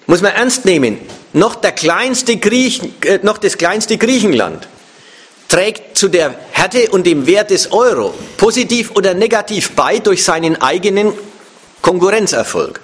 Muss 0.10 0.24
man 0.24 0.34
ernst 0.34 0.66
nehmen, 0.66 0.98
noch, 1.34 1.54
der 1.54 1.72
kleinste 1.72 2.38
Griechen, 2.38 2.96
äh, 3.04 3.20
noch 3.22 3.38
das 3.38 3.60
kleinste 3.60 4.00
Griechenland 4.00 4.68
trägt 5.48 5.96
zu 6.00 6.08
der 6.08 6.34
Härte 6.52 6.90
und 6.90 7.06
dem 7.06 7.28
Wert 7.28 7.52
des 7.52 7.72
Euro 7.72 8.16
positiv 8.38 8.90
oder 8.96 9.14
negativ 9.14 9.74
bei 9.76 10.00
durch 10.00 10.24
seinen 10.24 10.60
eigenen 10.64 11.14
Konkurrenzerfolg. 11.84 12.82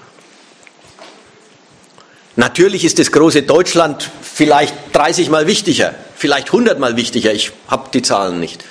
Natürlich 2.36 2.86
ist 2.86 3.00
das 3.00 3.12
große 3.12 3.42
Deutschland 3.42 4.08
vielleicht 4.22 4.76
30 4.94 5.32
mal 5.32 5.48
wichtiger, 5.48 5.96
vielleicht 6.16 6.50
100 6.50 6.78
mal 6.78 6.96
wichtiger, 6.96 7.34
ich 7.34 7.52
habe 7.68 7.90
die 7.92 8.04
Zahlen 8.04 8.40
nicht. 8.40 8.64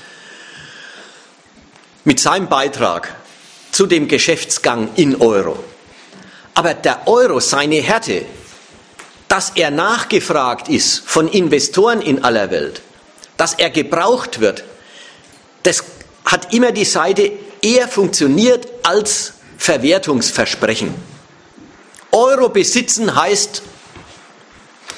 Mit 2.04 2.20
seinem 2.20 2.46
Beitrag 2.46 3.16
zu 3.72 3.86
dem 3.86 4.06
Geschäftsgang 4.06 4.90
in 4.94 5.20
Euro. 5.20 5.58
Aber 6.54 6.74
der 6.74 7.08
Euro, 7.08 7.40
seine 7.40 7.76
Härte, 7.76 8.24
dass 9.28 9.50
er 9.50 9.70
nachgefragt 9.70 10.68
ist 10.68 11.02
von 11.06 11.28
Investoren 11.28 12.00
in 12.00 12.24
aller 12.24 12.50
Welt, 12.50 12.82
dass 13.36 13.54
er 13.54 13.70
gebraucht 13.70 14.40
wird, 14.40 14.64
das 15.62 15.84
hat 16.24 16.52
immer 16.54 16.72
die 16.72 16.84
Seite, 16.84 17.32
er 17.62 17.88
funktioniert 17.88 18.68
als 18.82 19.34
Verwertungsversprechen. 19.58 20.94
Euro 22.12 22.48
besitzen 22.48 23.14
heißt 23.14 23.62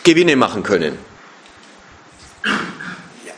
Gewinne 0.02 0.36
machen 0.36 0.62
können. 0.62 0.98
Ja. 2.44 3.32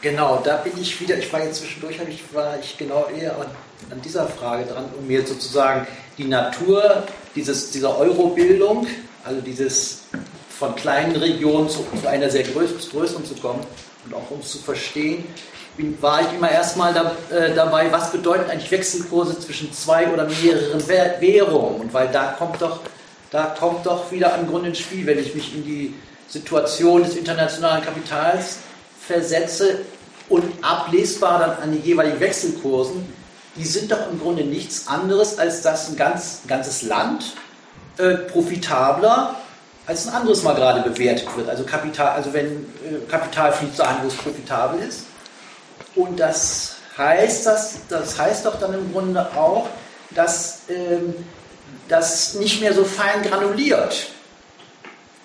Genau, 0.00 0.42
da 0.44 0.56
bin 0.56 0.72
ich 0.80 1.00
wieder, 1.00 1.16
ich 1.16 1.32
war 1.32 1.42
jetzt 1.42 1.60
zwischendurch, 1.60 1.96
ich, 2.08 2.22
war 2.34 2.58
ich 2.58 2.76
genau 2.76 3.06
eher 3.08 3.36
an, 3.36 3.46
an 3.90 4.02
dieser 4.02 4.26
Frage 4.28 4.64
dran, 4.64 4.86
um 4.98 5.06
mir 5.06 5.26
sozusagen 5.26 5.86
die 6.18 6.24
Natur 6.24 7.04
dieses, 7.34 7.70
dieser 7.70 7.96
Euro-Bildung, 7.96 8.86
also 9.24 9.40
dieses 9.40 10.02
von 10.58 10.74
kleinen 10.76 11.16
Regionen 11.16 11.68
zu, 11.68 11.84
zu 12.00 12.08
einer 12.08 12.30
sehr 12.30 12.44
größeren 12.44 13.24
zu 13.24 13.34
kommen 13.36 13.66
und 14.04 14.14
auch 14.14 14.30
um 14.30 14.40
es 14.40 14.50
zu 14.50 14.58
verstehen, 14.58 15.24
war 16.00 16.20
ich 16.20 16.32
immer 16.36 16.50
erstmal 16.50 16.94
da, 16.94 17.16
äh, 17.36 17.52
dabei, 17.52 17.90
was 17.90 18.12
bedeuten 18.12 18.48
eigentlich 18.48 18.70
Wechselkurse 18.70 19.40
zwischen 19.40 19.72
zwei 19.72 20.08
oder 20.08 20.28
mehreren 20.28 20.86
Währungen? 20.86 21.80
Und 21.80 21.92
weil 21.92 22.08
da 22.08 22.36
kommt 22.38 22.62
doch, 22.62 22.80
da 23.30 23.46
kommt 23.58 23.84
doch 23.84 24.12
wieder 24.12 24.38
im 24.38 24.46
Grunde 24.46 24.68
ins 24.68 24.78
Spiel, 24.78 25.04
wenn 25.06 25.18
ich 25.18 25.34
mich 25.34 25.54
in 25.54 25.64
die 25.64 25.94
Situation 26.28 27.02
des 27.02 27.16
internationalen 27.16 27.84
Kapitals 27.84 28.58
versetze 29.00 29.80
und 30.28 30.44
ablesbar 30.62 31.40
dann 31.40 31.62
an 31.62 31.72
die 31.72 31.78
jeweiligen 31.78 32.20
Wechselkursen, 32.20 33.04
die 33.56 33.64
sind 33.64 33.90
doch 33.90 34.10
im 34.10 34.20
Grunde 34.20 34.44
nichts 34.44 34.86
anderes, 34.86 35.38
als 35.38 35.62
dass 35.62 35.88
ein, 35.88 35.96
ganz, 35.96 36.40
ein 36.44 36.48
ganzes 36.48 36.82
Land 36.82 37.34
äh, 37.98 38.14
profitabler 38.14 39.36
als 39.86 40.06
ein 40.06 40.14
anderes 40.14 40.42
mal 40.42 40.54
gerade 40.54 40.88
bewertet 40.88 41.28
wird. 41.36 41.48
Also 41.48 41.64
Kapital, 41.64 42.10
also 42.16 42.32
wenn 42.32 42.46
äh, 42.46 43.10
Kapital 43.10 43.52
fließt 43.52 43.78
dahin, 43.78 43.98
wo 44.02 44.08
es 44.08 44.14
profitabel 44.14 44.80
ist. 44.80 45.04
Und 45.94 46.18
das 46.18 46.76
heißt, 46.96 47.46
das, 47.46 47.74
das 47.88 48.18
heißt 48.18 48.46
doch 48.46 48.58
dann 48.58 48.74
im 48.74 48.92
Grunde 48.92 49.20
auch, 49.36 49.68
dass 50.10 50.62
ähm, 50.68 51.14
das 51.88 52.34
nicht 52.34 52.60
mehr 52.60 52.72
so 52.72 52.84
fein 52.84 53.22
granuliert, 53.22 54.06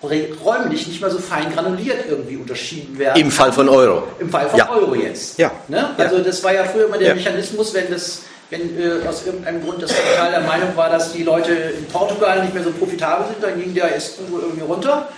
räumlich 0.02 0.88
nicht 0.88 1.02
mehr 1.02 1.10
so 1.10 1.20
fein 1.20 1.52
granuliert 1.54 2.06
irgendwie 2.08 2.38
unterschieden 2.38 2.98
werden. 2.98 3.22
Im 3.22 3.32
Fall 3.32 3.52
von 3.52 3.68
Euro. 3.68 4.08
Im 4.20 4.30
Fall 4.30 4.50
von 4.50 4.60
ja. 4.60 4.70
Euro 4.70 4.96
jetzt. 4.96 5.38
Ja. 5.38 5.52
Ne? 5.68 5.90
Also 5.98 6.20
das 6.20 6.44
war 6.44 6.54
ja 6.54 6.64
früher 6.64 6.86
immer 6.86 6.98
der 6.98 7.10
ja. 7.10 7.16
Mechanismus, 7.16 7.74
wenn 7.74 7.90
das 7.92 8.22
wenn 8.50 8.80
äh, 8.80 9.06
aus 9.08 9.26
irgendeinem 9.26 9.64
Grund 9.64 9.82
das 9.82 9.94
Kapital 9.94 10.32
der 10.32 10.42
Meinung 10.42 10.76
war, 10.76 10.90
dass 10.90 11.14
die 11.14 11.24
Leute 11.24 11.54
in 11.54 11.86
Portugal 11.86 12.42
nicht 12.42 12.54
mehr 12.54 12.64
so 12.64 12.72
profitabel 12.72 13.28
sind, 13.28 13.44
dann 13.44 13.60
ging 13.60 13.74
der 13.74 13.96
Euro 13.96 14.40
irgendwie 14.42 14.62
runter. 14.62 15.10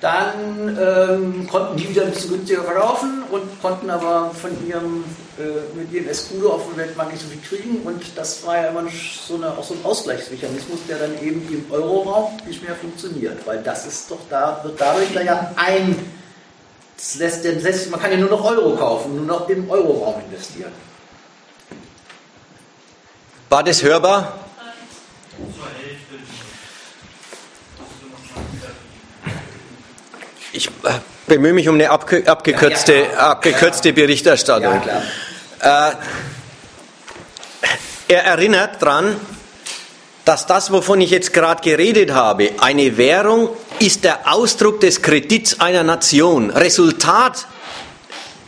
Dann 0.00 0.76
ähm, 0.80 1.48
konnten 1.48 1.76
die 1.76 1.88
wieder 1.88 2.02
ein 2.02 2.10
bisschen 2.10 2.30
günstiger 2.30 2.64
verkaufen 2.64 3.22
und 3.30 3.62
konnten 3.62 3.88
aber 3.88 4.32
von 4.34 4.50
ihrem, 4.66 5.04
äh, 5.38 5.76
mit 5.78 5.92
ihrem 5.92 6.08
Escudo 6.08 6.54
auf 6.54 6.66
dem 6.66 6.76
Weltmarkt 6.76 7.12
nicht 7.12 7.22
so 7.22 7.28
viel 7.28 7.40
kriegen. 7.40 7.82
Und 7.86 8.02
das 8.16 8.44
war 8.44 8.56
ja 8.56 8.68
immer 8.70 8.82
so 9.24 9.36
eine, 9.36 9.56
auch 9.56 9.62
so 9.62 9.74
ein 9.74 9.84
Ausgleichsmechanismus, 9.84 10.80
der 10.88 10.98
dann 10.98 11.22
eben 11.22 11.46
im 11.48 11.66
Euroraum 11.70 12.32
nicht 12.48 12.64
mehr 12.64 12.74
funktioniert. 12.74 13.46
Weil 13.46 13.62
das 13.62 13.86
ist 13.86 14.10
doch 14.10 14.18
da, 14.28 14.60
wird 14.64 14.80
dadurch 14.80 15.14
da 15.14 15.22
ja 15.22 15.52
ein, 15.54 15.96
lässt, 17.18 17.44
lässt, 17.44 17.90
man 17.92 18.00
kann 18.00 18.10
ja 18.10 18.18
nur 18.18 18.30
noch 18.30 18.44
Euro 18.44 18.74
kaufen, 18.74 19.14
nur 19.14 19.26
noch 19.26 19.48
im 19.48 19.70
Euroraum 19.70 20.16
investieren. 20.28 20.72
War 23.52 23.62
das 23.62 23.82
hörbar? 23.82 24.32
Ich 30.54 30.68
äh, 30.68 30.70
bemühe 31.26 31.52
mich 31.52 31.68
um 31.68 31.74
eine 31.74 31.90
abge 31.90 32.26
abgekürzte, 32.26 32.94
ja, 32.94 33.02
ja. 33.02 33.30
abgekürzte 33.32 33.92
Berichterstattung. 33.92 34.80
Ja, 35.60 35.90
äh, 35.90 35.94
er 38.08 38.24
erinnert 38.24 38.80
daran, 38.80 39.20
dass 40.24 40.46
das, 40.46 40.72
wovon 40.72 41.02
ich 41.02 41.10
jetzt 41.10 41.34
gerade 41.34 41.60
geredet 41.60 42.12
habe, 42.12 42.52
eine 42.58 42.96
Währung 42.96 43.50
ist 43.80 44.04
der 44.04 44.32
Ausdruck 44.32 44.80
des 44.80 45.02
Kredits 45.02 45.60
einer 45.60 45.82
Nation, 45.82 46.48
Resultat 46.48 47.46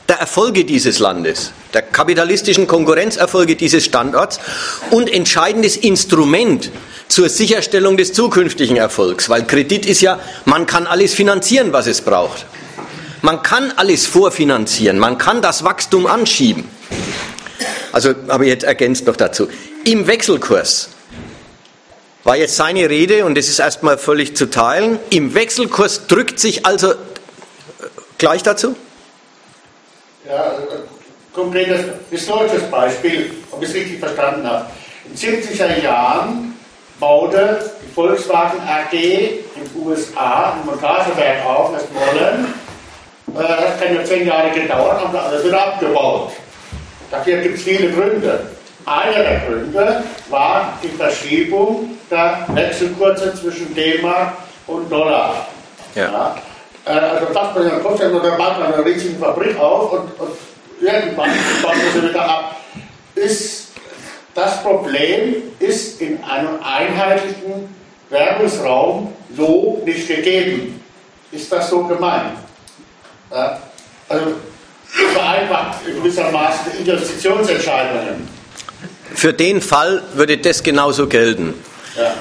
der 0.08 0.16
Erfolge 0.16 0.64
dieses 0.64 0.98
Landes, 0.98 1.52
der 1.72 1.82
kapitalistischen 1.82 2.66
Konkurrenzerfolge 2.66 3.56
dieses 3.56 3.84
Standorts 3.84 4.38
und 4.90 5.12
entscheidendes 5.12 5.76
Instrument 5.76 6.70
zur 7.08 7.28
Sicherstellung 7.28 7.96
des 7.96 8.12
zukünftigen 8.12 8.76
Erfolgs, 8.76 9.28
weil 9.28 9.44
Kredit 9.46 9.86
ist 9.86 10.00
ja, 10.00 10.20
man 10.44 10.66
kann 10.66 10.86
alles 10.86 11.14
finanzieren, 11.14 11.72
was 11.72 11.86
es 11.86 12.00
braucht. 12.00 12.46
Man 13.22 13.42
kann 13.42 13.72
alles 13.76 14.06
vorfinanzieren, 14.06 14.98
man 14.98 15.16
kann 15.16 15.40
das 15.40 15.64
Wachstum 15.64 16.06
anschieben. 16.06 16.68
Also 17.92 18.14
habe 18.28 18.44
ich 18.44 18.50
jetzt 18.50 18.64
ergänzt 18.64 19.06
noch 19.06 19.16
dazu. 19.16 19.48
Im 19.84 20.06
Wechselkurs 20.06 20.90
war 22.24 22.36
jetzt 22.36 22.56
seine 22.56 22.90
Rede 22.90 23.24
und 23.24 23.38
es 23.38 23.48
ist 23.48 23.60
erstmal 23.60 23.98
völlig 23.98 24.36
zu 24.36 24.50
teilen. 24.50 24.98
Im 25.10 25.34
Wechselkurs 25.34 26.06
drückt 26.06 26.40
sich 26.40 26.66
also 26.66 26.92
äh, 26.92 26.96
gleich 28.18 28.42
dazu? 28.42 28.74
Ja, 30.28 30.52
konkretes 31.34 31.80
historisches 32.10 32.62
Beispiel, 32.70 33.30
ob 33.50 33.62
ich 33.62 33.68
es 33.68 33.74
richtig 33.74 33.98
verstanden 33.98 34.48
habe. 34.48 34.66
In 35.04 35.14
den 35.14 35.42
70er 35.42 35.82
Jahren 35.82 36.58
baute 36.98 37.72
die 37.82 37.92
Volkswagen 37.92 38.60
AG 38.60 38.92
in 38.92 39.64
den 39.64 39.86
USA 39.86 40.54
ein 40.54 40.66
Montagewerk 40.66 41.44
auf, 41.44 41.72
das 41.72 41.84
Mollen. 41.90 42.54
Äh, 43.34 43.48
das 43.48 43.80
hat 43.80 43.92
nur 43.92 44.04
zehn 44.04 44.26
Jahre 44.26 44.50
gedauert, 44.50 45.00
haben 45.00 45.12
wir 45.12 45.22
alles 45.22 45.44
wieder 45.44 45.66
abgebaut. 45.66 46.32
Dafür 47.10 47.38
gibt 47.38 47.58
es 47.58 47.64
viele 47.64 47.90
Gründe. 47.90 48.46
Einer 48.86 49.22
der 49.22 49.40
Gründe 49.40 50.04
war 50.30 50.78
die 50.82 50.88
Verschiebung 50.88 51.98
der 52.10 52.46
Wechselkurse 52.48 53.34
zwischen 53.34 53.74
D-Mark 53.74 54.34
und 54.66 54.90
Dollar. 54.90 55.48
Ja. 55.94 56.02
ja. 56.02 56.36
Äh, 56.84 56.90
also 56.90 57.26
das 57.32 57.54
man 57.54 57.64
sich 57.64 57.72
vorstellen, 57.82 58.12
da 58.22 58.30
baut 58.30 58.58
man 58.58 58.74
eine 58.74 58.84
riesige 58.84 59.18
Fabrik 59.18 59.58
auf 59.58 59.92
und, 59.92 60.20
und 60.20 60.32
irgendwann 60.80 61.30
baut 61.62 61.76
man 61.76 61.92
sie 61.94 62.08
wieder 62.08 62.28
ab. 62.28 62.56
Ist 63.14 63.64
das 64.34 64.62
Problem 64.62 65.34
ist 65.60 66.00
in 66.00 66.22
einem 66.24 66.58
einheitlichen 66.62 67.68
Währungsraum 68.10 69.12
so 69.36 69.80
nicht 69.84 70.08
gegeben. 70.08 70.80
Ist 71.30 71.50
das 71.52 71.70
so 71.70 71.84
gemeint? 71.84 72.36
Ja, 73.30 73.60
also 74.08 74.26
vereinfacht 74.86 75.84
gewissermaßen 75.86 76.78
Investitionsentscheidungen. 76.78 78.28
Für 79.14 79.32
den 79.32 79.60
Fall 79.60 80.02
würde 80.14 80.38
das 80.38 80.62
genauso 80.62 81.06
gelten. 81.06 81.54
Ja. 81.96 82.14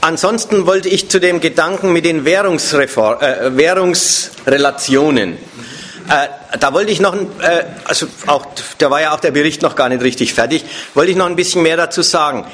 Ansonsten 0.00 0.66
wollte 0.66 0.88
ich 0.88 1.08
zu 1.10 1.20
dem 1.20 1.40
Gedanken 1.40 1.92
mit 1.92 2.04
den 2.04 2.24
Währungsreform, 2.24 3.20
äh, 3.20 3.56
Währungsrelationen. 3.56 5.34
Äh, 5.34 6.58
da 6.58 6.72
wollte 6.72 6.90
ich 6.90 7.00
noch, 7.00 7.14
äh, 7.14 7.64
also 7.84 8.06
auch, 8.26 8.46
da 8.78 8.90
war 8.90 9.00
ja 9.00 9.12
auch 9.12 9.20
der 9.20 9.32
Bericht 9.32 9.60
noch 9.60 9.76
gar 9.76 9.88
nicht 9.88 10.02
richtig 10.02 10.32
fertig, 10.32 10.64
wollte 10.94 11.10
ich 11.10 11.16
noch 11.16 11.26
ein 11.26 11.36
bisschen 11.36 11.62
mehr 11.62 11.76
dazu 11.76 12.02
sagen. 12.02 12.46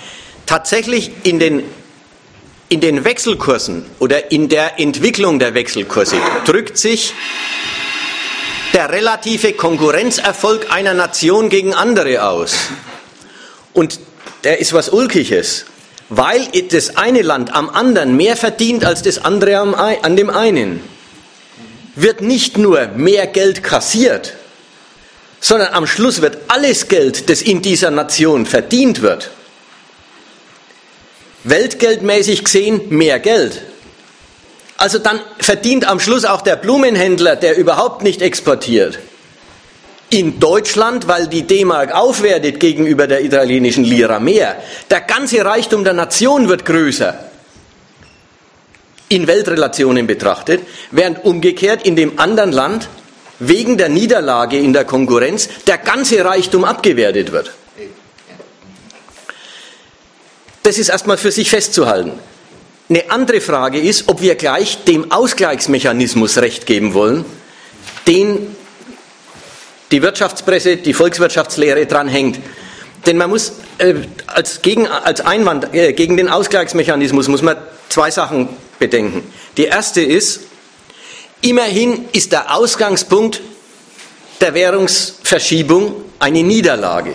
Tatsächlich 0.46 1.12
in 1.22 1.38
den, 1.38 1.62
in 2.68 2.80
den 2.80 3.04
Wechselkursen 3.04 3.86
oder 4.00 4.32
in 4.32 4.48
der 4.48 4.80
Entwicklung 4.80 5.38
der 5.38 5.54
Wechselkurse 5.54 6.16
drückt 6.44 6.76
sich 6.76 7.14
der 8.72 8.90
relative 8.90 9.52
Konkurrenzerfolg 9.52 10.72
einer 10.72 10.94
Nation 10.94 11.48
gegen 11.48 11.74
andere 11.74 12.24
aus. 12.24 12.56
Und 13.72 14.00
der 14.42 14.58
ist 14.58 14.72
was 14.72 14.88
Ulkiges, 14.88 15.64
weil 16.08 16.46
das 16.68 16.96
eine 16.96 17.22
Land 17.22 17.54
am 17.54 17.70
anderen 17.70 18.16
mehr 18.16 18.36
verdient 18.36 18.84
als 18.84 19.02
das 19.02 19.24
andere 19.24 19.58
an 19.58 20.16
dem 20.16 20.30
einen. 20.30 20.80
Wird 21.96 22.20
nicht 22.20 22.58
nur 22.58 22.88
mehr 22.88 23.26
Geld 23.26 23.62
kassiert, 23.62 24.34
sondern 25.40 25.72
am 25.74 25.86
Schluss 25.86 26.20
wird 26.20 26.38
alles 26.48 26.88
Geld, 26.88 27.30
das 27.30 27.42
in 27.42 27.62
dieser 27.62 27.90
Nation 27.90 28.46
verdient 28.46 29.02
wird, 29.02 29.30
weltgeldmäßig 31.44 32.44
gesehen 32.44 32.88
mehr 32.88 33.20
Geld. 33.20 33.62
Also 34.76 34.98
dann 34.98 35.20
verdient 35.38 35.86
am 35.86 36.00
Schluss 36.00 36.24
auch 36.24 36.42
der 36.42 36.56
Blumenhändler, 36.56 37.36
der 37.36 37.56
überhaupt 37.56 38.02
nicht 38.02 38.22
exportiert, 38.22 38.98
in 40.10 40.38
Deutschland, 40.38 41.08
weil 41.08 41.26
die 41.26 41.42
D-Mark 41.42 41.92
aufwertet 41.92 42.60
gegenüber 42.60 43.06
der 43.06 43.24
italienischen 43.24 43.84
Lira 43.84 44.20
mehr. 44.20 44.56
Der 44.90 45.00
ganze 45.00 45.44
Reichtum 45.44 45.84
der 45.84 45.92
Nation 45.92 46.48
wird 46.48 46.64
größer 46.64 47.18
in 49.08 49.26
Weltrelationen 49.26 50.06
betrachtet, 50.06 50.62
während 50.90 51.24
umgekehrt 51.24 51.86
in 51.86 51.96
dem 51.96 52.18
anderen 52.18 52.52
Land 52.52 52.88
wegen 53.38 53.76
der 53.76 53.88
Niederlage 53.88 54.58
in 54.58 54.72
der 54.72 54.84
Konkurrenz 54.84 55.48
der 55.66 55.78
ganze 55.78 56.24
Reichtum 56.24 56.64
abgewertet 56.64 57.32
wird. 57.32 57.52
Das 60.62 60.78
ist 60.78 60.88
erstmal 60.88 61.18
für 61.18 61.30
sich 61.30 61.50
festzuhalten. 61.50 62.12
Eine 62.88 63.10
andere 63.10 63.40
Frage 63.40 63.80
ist, 63.80 64.08
ob 64.08 64.20
wir 64.20 64.34
gleich 64.34 64.84
dem 64.84 65.10
Ausgleichsmechanismus 65.10 66.38
Recht 66.38 66.66
geben 66.66 66.94
wollen, 66.94 67.24
den 68.06 68.56
die 69.94 70.02
Wirtschaftspresse, 70.02 70.76
die 70.76 70.92
Volkswirtschaftslehre 70.92 71.86
dran 71.86 72.08
hängt. 72.08 72.40
Denn 73.06 73.16
man 73.16 73.30
muss 73.30 73.52
äh, 73.78 73.94
als, 74.26 74.60
gegen, 74.60 74.88
als 74.88 75.20
Einwand 75.20 75.72
äh, 75.72 75.92
gegen 75.92 76.16
den 76.16 76.28
Ausgleichsmechanismus 76.28 77.28
muss 77.28 77.42
man 77.42 77.56
zwei 77.90 78.10
Sachen 78.10 78.48
bedenken. 78.80 79.22
Die 79.56 79.66
erste 79.66 80.00
ist, 80.00 80.40
immerhin 81.42 82.06
ist 82.12 82.32
der 82.32 82.56
Ausgangspunkt 82.56 83.40
der 84.40 84.54
Währungsverschiebung 84.54 85.94
eine 86.18 86.42
Niederlage. 86.42 87.12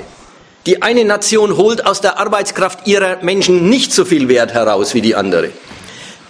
Die 0.65 0.81
eine 0.81 1.03
Nation 1.03 1.57
holt 1.57 1.85
aus 1.85 1.99
der 1.99 2.17
Arbeitskraft 2.17 2.87
ihrer 2.87 3.21
Menschen 3.23 3.69
nicht 3.69 3.91
so 3.91 4.05
viel 4.05 4.29
Wert 4.29 4.53
heraus 4.53 4.93
wie 4.93 5.01
die 5.01 5.15
andere. 5.15 5.49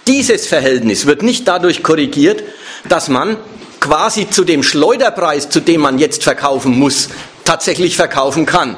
Dieses 0.07 0.47
Verhältnis 0.47 1.05
wird 1.05 1.21
nicht 1.21 1.47
dadurch 1.47 1.83
korrigiert, 1.83 2.43
dass 2.87 3.07
man 3.07 3.37
quasi 3.79 4.29
zu 4.29 4.43
dem 4.43 4.63
Schleuderpreis, 4.63 5.49
zu 5.49 5.59
dem 5.59 5.81
man 5.81 5.99
jetzt 5.99 6.23
verkaufen 6.23 6.77
muss, 6.77 7.09
tatsächlich 7.45 7.95
verkaufen 7.95 8.45
kann. 8.45 8.75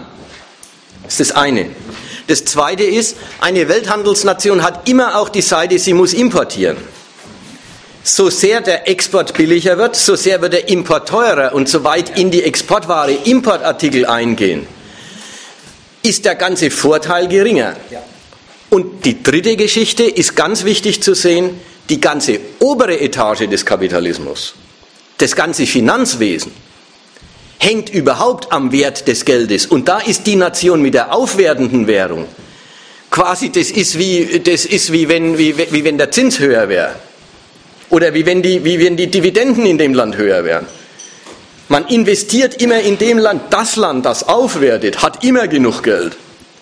Das 1.03 1.19
ist 1.19 1.31
das 1.31 1.37
eine. 1.37 1.69
Das 2.27 2.45
zweite 2.45 2.83
ist, 2.83 3.17
eine 3.41 3.67
Welthandelsnation 3.67 4.63
hat 4.63 4.87
immer 4.87 5.17
auch 5.17 5.29
die 5.29 5.41
Seite, 5.41 5.77
sie 5.79 5.93
muss 5.93 6.13
importieren. 6.13 6.77
So 8.03 8.29
sehr 8.29 8.61
der 8.61 8.87
Export 8.87 9.33
billiger 9.33 9.77
wird, 9.77 9.95
so 9.95 10.15
sehr 10.15 10.41
wird 10.41 10.53
der 10.53 10.69
Import 10.69 11.09
teurer 11.09 11.53
und 11.53 11.67
so 11.69 11.83
weit 11.83 12.17
in 12.17 12.31
die 12.31 12.43
Exportware 12.43 13.11
Importartikel 13.11 14.05
eingehen, 14.05 14.65
ist 16.01 16.25
der 16.25 16.35
ganze 16.35 16.71
Vorteil 16.71 17.27
geringer. 17.27 17.75
Und 18.69 19.05
die 19.05 19.21
dritte 19.21 19.57
Geschichte 19.57 20.03
ist 20.03 20.35
ganz 20.35 20.63
wichtig 20.63 21.03
zu 21.03 21.13
sehen, 21.13 21.59
die 21.89 21.99
ganze 21.99 22.39
obere 22.59 22.99
Etage 22.99 23.49
des 23.49 23.65
Kapitalismus, 23.65 24.53
das 25.21 25.35
ganze 25.35 25.65
Finanzwesen, 25.65 26.51
hängt 27.59 27.89
überhaupt 27.89 28.51
am 28.51 28.71
Wert 28.71 29.07
des 29.07 29.25
Geldes. 29.25 29.65
Und 29.67 29.87
da 29.87 29.99
ist 29.99 30.25
die 30.25 30.35
Nation 30.35 30.81
mit 30.81 30.93
der 30.93 31.13
aufwertenden 31.13 31.87
Währung 31.87 32.27
quasi, 33.11 33.51
das 33.51 33.69
ist 33.69 33.99
wie, 33.99 34.39
das 34.39 34.65
ist 34.65 34.91
wie, 34.91 35.07
wenn, 35.07 35.37
wie, 35.37 35.55
wie 35.57 35.83
wenn 35.83 35.97
der 35.97 36.09
Zins 36.09 36.39
höher 36.39 36.67
wäre. 36.69 36.95
Oder 37.89 38.13
wie 38.13 38.25
wenn, 38.25 38.41
die, 38.41 38.63
wie 38.63 38.79
wenn 38.79 38.95
die 38.95 39.07
Dividenden 39.07 39.65
in 39.65 39.77
dem 39.77 39.93
Land 39.93 40.17
höher 40.17 40.45
wären. 40.45 40.65
Man 41.67 41.85
investiert 41.87 42.61
immer 42.61 42.79
in 42.79 42.97
dem 42.97 43.17
Land. 43.17 43.43
Das 43.53 43.75
Land, 43.75 44.05
das 44.05 44.27
aufwertet, 44.27 45.01
hat 45.03 45.23
immer 45.23 45.47
genug 45.47 45.83
Geld. 45.83 46.17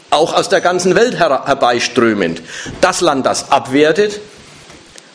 Auch 0.10 0.34
aus 0.34 0.50
der 0.50 0.60
ganzen 0.60 0.96
Welt 0.96 1.20
her 1.20 1.44
herbeiströmend. 1.46 2.42
Das 2.82 3.02
Land, 3.02 3.28
das 3.28 3.52
abwertet, 3.52 4.20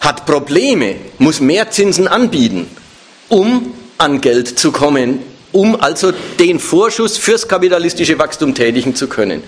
hat 0.01 0.25
Probleme, 0.25 0.97
muss 1.19 1.41
mehr 1.41 1.71
Zinsen 1.71 2.07
anbieten, 2.07 2.69
um 3.29 3.75
an 3.99 4.21
Geld 4.21 4.59
zu 4.59 4.73
kommen, 4.73 5.21
um 5.53 5.81
also 5.81 6.13
den 6.39 6.59
Vorschuss 6.59 7.17
fürs 7.17 7.47
kapitalistische 7.47 8.19
Wachstum 8.19 8.55
tätigen 8.55 8.95
zu 8.95 9.09
können. 9.09 9.43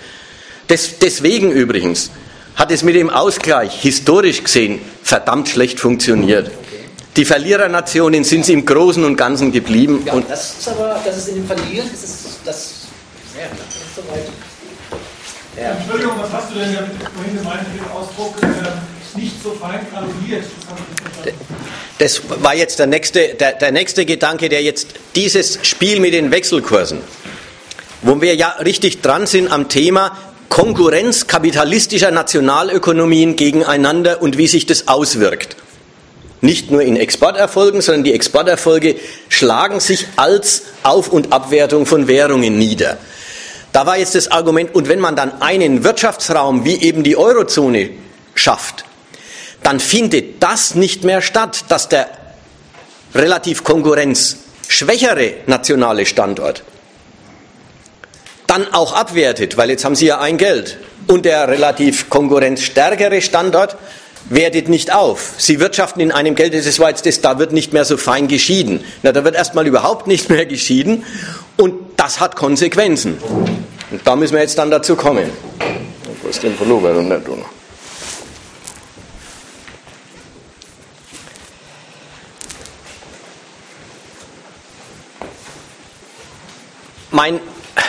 Des, 0.69 0.99
deswegen 0.99 1.51
übrigens 1.51 2.11
hat 2.55 2.71
es 2.71 2.83
mit 2.83 2.95
dem 2.95 3.09
Ausgleich 3.09 3.81
historisch 3.81 4.43
gesehen 4.43 4.79
verdammt 5.03 5.49
schlecht 5.49 5.79
funktioniert. 5.79 6.51
Die 7.15 7.25
Verlierernationen 7.25 8.23
sind 8.23 8.45
sie 8.45 8.53
im 8.53 8.65
Großen 8.65 9.03
und 9.03 9.15
Ganzen 9.15 9.51
geblieben. 9.51 10.03
Ja, 10.05 10.13
und 10.13 10.29
das 10.29 10.55
ist 10.59 10.67
aber, 10.67 10.99
das 11.03 11.17
ist 11.17 11.29
in 11.29 11.35
dem 11.35 11.47
Verlieren, 11.47 11.89
das 11.91 12.03
ist 12.03 12.39
das. 12.45 12.73
Ja, 13.35 13.45
das 13.49 13.75
ist 13.75 13.95
soweit. 13.95 14.27
Ja. 15.57 15.71
Entschuldigung, 15.71 16.13
was 16.19 16.31
hast 16.31 16.51
du 16.51 16.59
denn 16.59 16.73
damit 16.73 16.91
vorhin 17.15 17.37
gemeint 17.37 17.73
mit 17.73 17.81
dem 17.81 17.91
Ausdruck? 17.91 18.35
Äh 18.43 18.96
nicht 19.15 19.41
so 19.43 19.51
fein 19.51 19.79
kalkuliert. 19.93 20.43
Das 21.97 22.21
war 22.41 22.55
jetzt 22.55 22.79
der 22.79 22.87
nächste, 22.87 23.35
der, 23.35 23.53
der 23.53 23.71
nächste 23.71 24.05
Gedanke, 24.05 24.49
der 24.49 24.61
jetzt 24.61 24.87
dieses 25.15 25.59
Spiel 25.63 25.99
mit 25.99 26.13
den 26.13 26.31
Wechselkursen, 26.31 26.99
wo 28.01 28.21
wir 28.21 28.35
ja 28.35 28.49
richtig 28.63 29.01
dran 29.01 29.25
sind 29.25 29.51
am 29.51 29.69
Thema 29.69 30.17
Konkurrenz 30.49 31.27
kapitalistischer 31.27 32.11
Nationalökonomien 32.11 33.35
gegeneinander 33.35 34.21
und 34.21 34.37
wie 34.37 34.47
sich 34.47 34.65
das 34.65 34.87
auswirkt. 34.87 35.57
Nicht 36.41 36.71
nur 36.71 36.81
in 36.83 36.95
Exporterfolgen, 36.95 37.81
sondern 37.81 38.03
die 38.03 38.13
Exporterfolge 38.13 38.95
schlagen 39.27 39.79
sich 39.79 40.07
als 40.15 40.63
Auf- 40.83 41.09
und 41.09 41.33
Abwertung 41.33 41.85
von 41.85 42.07
Währungen 42.07 42.57
nieder. 42.57 42.97
Da 43.73 43.85
war 43.85 43.97
jetzt 43.97 44.15
das 44.15 44.31
Argument, 44.31 44.73
und 44.73 44.87
wenn 44.87 44.99
man 44.99 45.15
dann 45.15 45.41
einen 45.41 45.83
Wirtschaftsraum 45.83 46.63
wie 46.63 46.81
eben 46.81 47.03
die 47.03 47.17
Eurozone 47.17 47.89
schafft, 48.33 48.85
dann 49.67 49.81
findet 49.81 50.41
das 50.41 50.75
nicht 50.75 51.03
mehr 51.03 51.21
statt, 51.21 51.65
dass 51.67 51.89
der 51.89 52.07
relativ 53.13 53.65
konkurrenzschwächere 53.65 55.33
nationale 55.45 56.05
Standort 56.05 56.63
dann 58.47 58.73
auch 58.73 58.93
abwertet, 58.93 59.57
weil 59.57 59.69
jetzt 59.69 59.83
haben 59.83 59.97
Sie 59.97 60.05
ja 60.05 60.21
ein 60.21 60.37
Geld. 60.37 60.77
Und 61.07 61.25
der 61.25 61.49
relativ 61.49 62.09
konkurrenzstärkere 62.09 63.21
Standort 63.21 63.75
wertet 64.29 64.69
nicht 64.69 64.93
auf. 64.93 65.33
Sie 65.37 65.59
wirtschaften 65.59 65.99
in 65.99 66.13
einem 66.13 66.35
Geld, 66.35 66.53
das 66.53 66.79
war 66.79 66.87
jetzt 66.87 67.05
das, 67.05 67.19
da 67.19 67.37
wird 67.37 67.51
nicht 67.51 67.73
mehr 67.73 67.83
so 67.83 67.97
fein 67.97 68.29
geschieden. 68.29 68.85
Na, 69.03 69.11
da 69.11 69.25
wird 69.25 69.35
erstmal 69.35 69.67
überhaupt 69.67 70.07
nicht 70.07 70.29
mehr 70.29 70.45
geschieden 70.45 71.03
und 71.57 71.73
das 71.97 72.21
hat 72.21 72.37
Konsequenzen. 72.37 73.17
Und 73.91 73.99
da 74.05 74.15
müssen 74.15 74.35
wir 74.35 74.41
jetzt 74.41 74.57
dann 74.57 74.71
dazu 74.71 74.95
kommen. 74.95 75.29
Wo 76.21 76.29
ist 76.29 76.41
denn 76.41 76.55
Pullover 76.55 76.91
und 76.91 77.09
nicht 77.09 77.56
Mein, 87.11 87.39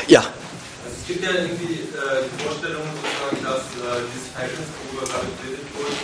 ja. 0.07 0.21
Also 0.23 0.95
es 0.95 1.07
gibt 1.07 1.25
ja 1.25 1.35
irgendwie 1.35 1.91
äh, 1.91 2.23
die 2.23 2.39
Vorstellung, 2.39 2.87
sozusagen, 2.87 3.43
dass 3.43 3.67
äh, 3.75 4.07
dieses 4.15 4.31
Verhältnis, 4.31 4.71
worüber 4.87 5.11
gerade 5.11 5.27
geredet 5.43 5.67
wurde, 5.75 5.99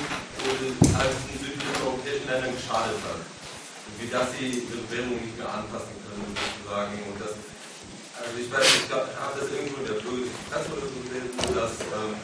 halt 0.99 1.15
in 1.31 1.39
südlichen 1.39 1.79
europäischen 1.79 2.27
Ländern 2.27 2.51
geschadet 2.59 2.99
hat. 3.07 3.23
Wie 4.03 4.11
das 4.11 4.27
sie 4.35 4.67
ihre 4.67 4.83
Währung 4.91 5.23
nicht 5.23 5.39
mehr 5.39 5.47
anpassen 5.47 5.95
können, 6.03 6.27
sozusagen. 6.35 6.95
Und 7.07 7.17
das, 7.23 7.39
also 8.19 8.35
ich 8.35 8.51
weiß 8.51 8.67
nicht, 8.67 8.91
ich 8.91 8.93
habe 8.93 9.35
das 9.39 9.47
irgendwo 9.47 9.79
in 9.79 9.87
der 9.87 9.99
Presse 10.03 10.69
oder 10.75 10.87
so 10.91 10.99
gelesen, 11.07 11.39
dass 11.55 11.75
ähm, 11.95 12.19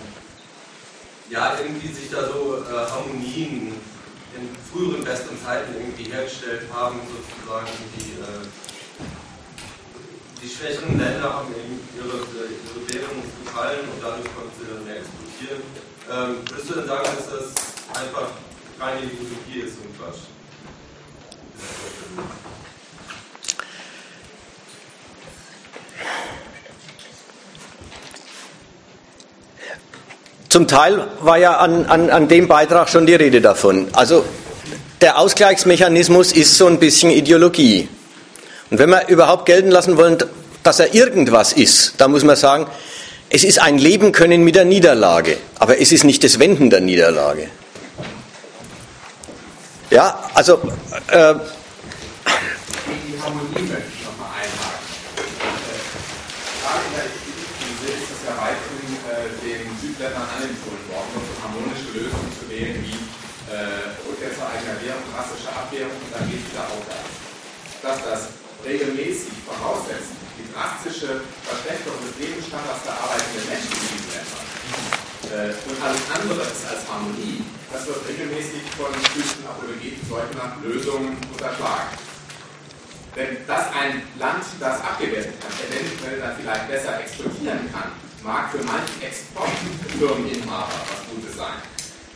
ja 1.31 1.55
irgendwie 1.55 1.95
sich 1.95 2.11
da 2.11 2.27
so 2.27 2.67
äh, 2.67 2.83
Harmonien 2.91 3.79
in 4.35 4.45
früheren 4.67 5.07
besseren 5.07 5.39
Zeiten 5.39 5.71
irgendwie 5.79 6.11
hergestellt 6.11 6.67
haben, 6.75 6.99
sozusagen, 7.07 7.71
die 7.95 8.19
äh, 8.19 8.43
die 10.43 10.49
schwächeren 10.49 10.99
Länder 10.99 11.23
haben 11.23 11.49
eben 11.53 11.79
ihre, 11.97 12.17
ihre 12.17 12.81
Währung 12.89 13.23
gefallen 13.45 13.81
und 13.81 14.03
dadurch 14.03 14.25
konnten 14.35 14.53
sie 14.59 14.67
dann 14.73 14.85
mehr 14.85 14.97
exportieren. 14.97 15.63
Ähm, 16.11 16.37
würdest 16.49 16.71
du 16.71 16.75
denn 16.75 16.87
sagen, 16.87 17.05
dass 17.05 17.27
das 17.29 18.03
einfach 18.03 18.29
reine 18.81 19.01
Ideologie 19.03 19.69
ist 19.69 19.77
und 19.79 19.99
Quatsch? 19.99 20.21
Zum 30.49 30.67
Teil 30.67 31.07
war 31.21 31.39
ja 31.39 31.59
an, 31.59 31.87
an, 31.87 32.11
an 32.11 32.27
dem 32.27 32.49
Beitrag 32.49 32.89
schon 32.89 33.07
die 33.07 33.15
Rede 33.15 33.41
davon. 33.41 33.89
Also 33.93 34.25
der 35.01 35.19
Ausgleichsmechanismus 35.19 36.33
ist 36.33 36.57
so 36.57 36.67
ein 36.67 36.81
bisschen 36.81 37.11
Ideologie. 37.11 37.89
Und 38.71 38.79
wenn 38.79 38.89
wir 38.89 39.09
überhaupt 39.09 39.47
gelten 39.47 39.71
lassen 39.71 39.97
wollen, 39.97 40.19
dass 40.63 40.79
er 40.79 40.95
irgendwas 40.95 41.53
ist, 41.53 41.95
dann 41.99 42.13
muss 42.13 42.23
man 42.23 42.37
sagen, 42.37 42.67
es 43.29 43.45
ist 43.45 43.61
ein 43.61 43.79
Leben 43.79 44.13
können 44.13 44.43
mit 44.43 44.55
der 44.55 44.65
Niederlage, 44.65 45.39
aber 45.59 45.81
es 45.81 45.93
ist 45.93 46.05
nicht 46.05 46.23
das 46.25 46.39
Wenden 46.39 46.71
der 46.71 46.81
Niederlage. 46.81 47.49
Ja, 49.91 50.31
also. 50.35 50.55
Äh, 51.11 51.35
die 52.87 53.19
Harmonie 53.23 53.67
möchte 53.67 53.91
ich 53.91 54.03
nochmal 54.07 54.31
einhaken. 54.39 54.87
Frage 56.63 57.07
ist 57.87 58.11
es 58.11 58.23
ja 58.23 58.35
weithin 58.39 58.87
den 59.43 59.67
Südländern 59.83 60.27
anempfohlen 60.31 60.87
worden, 60.91 61.11
um 61.19 61.27
harmonische 61.43 61.91
Lösungen 61.91 62.31
zu 62.39 62.47
wählen, 62.51 62.79
wie 62.87 62.99
äh, 63.51 63.95
Rückkehr 64.07 64.31
zur 64.31 64.47
eigener 64.47 64.79
Währung, 64.79 65.03
drastische 65.11 65.51
Abwehrung 65.51 65.91
und 65.91 66.11
dann 66.15 66.23
geht 66.31 66.39
es 66.39 66.55
wieder 66.55 66.67
aufwärts. 66.71 67.15
Dass 67.83 67.99
das 68.07 68.40
regelmäßig 68.71 69.35
voraussetzt, 69.43 70.15
die 70.39 70.47
drastische 70.55 71.27
Verschlechterung 71.43 71.99
des 72.07 72.15
Lebensstandards 72.23 72.87
der 72.87 72.95
arbeitenden 72.95 73.45
Menschen 73.51 73.75
in 73.75 73.87
diesen 73.91 74.11
Ländern 74.15 74.47
äh, 75.35 75.51
und 75.67 75.79
alles 75.83 76.05
andere 76.15 76.43
ist 76.47 76.63
als 76.71 76.87
Harmonie, 76.87 77.43
das 77.75 77.87
wird 77.87 77.99
regelmäßig 78.07 78.63
von 78.79 78.95
jüdischen 78.95 79.43
Apologeten 79.47 80.03
solcher 80.07 80.55
Lösungen 80.63 81.19
unterschlagen. 81.35 81.99
Wenn 83.15 83.43
das 83.47 83.75
ein 83.75 84.07
Land, 84.23 84.47
das 84.63 84.79
abgewertet 84.87 85.35
kann, 85.43 85.51
eventuell 85.67 86.23
dann 86.23 86.37
vielleicht 86.39 86.69
besser 86.71 87.01
exportieren 87.03 87.67
kann, 87.75 87.91
mag 88.23 88.55
für 88.55 88.63
manche 88.63 89.03
Exportfirmeninhaber 89.03 90.79
was 90.87 91.01
Gutes 91.11 91.35
sein. 91.35 91.59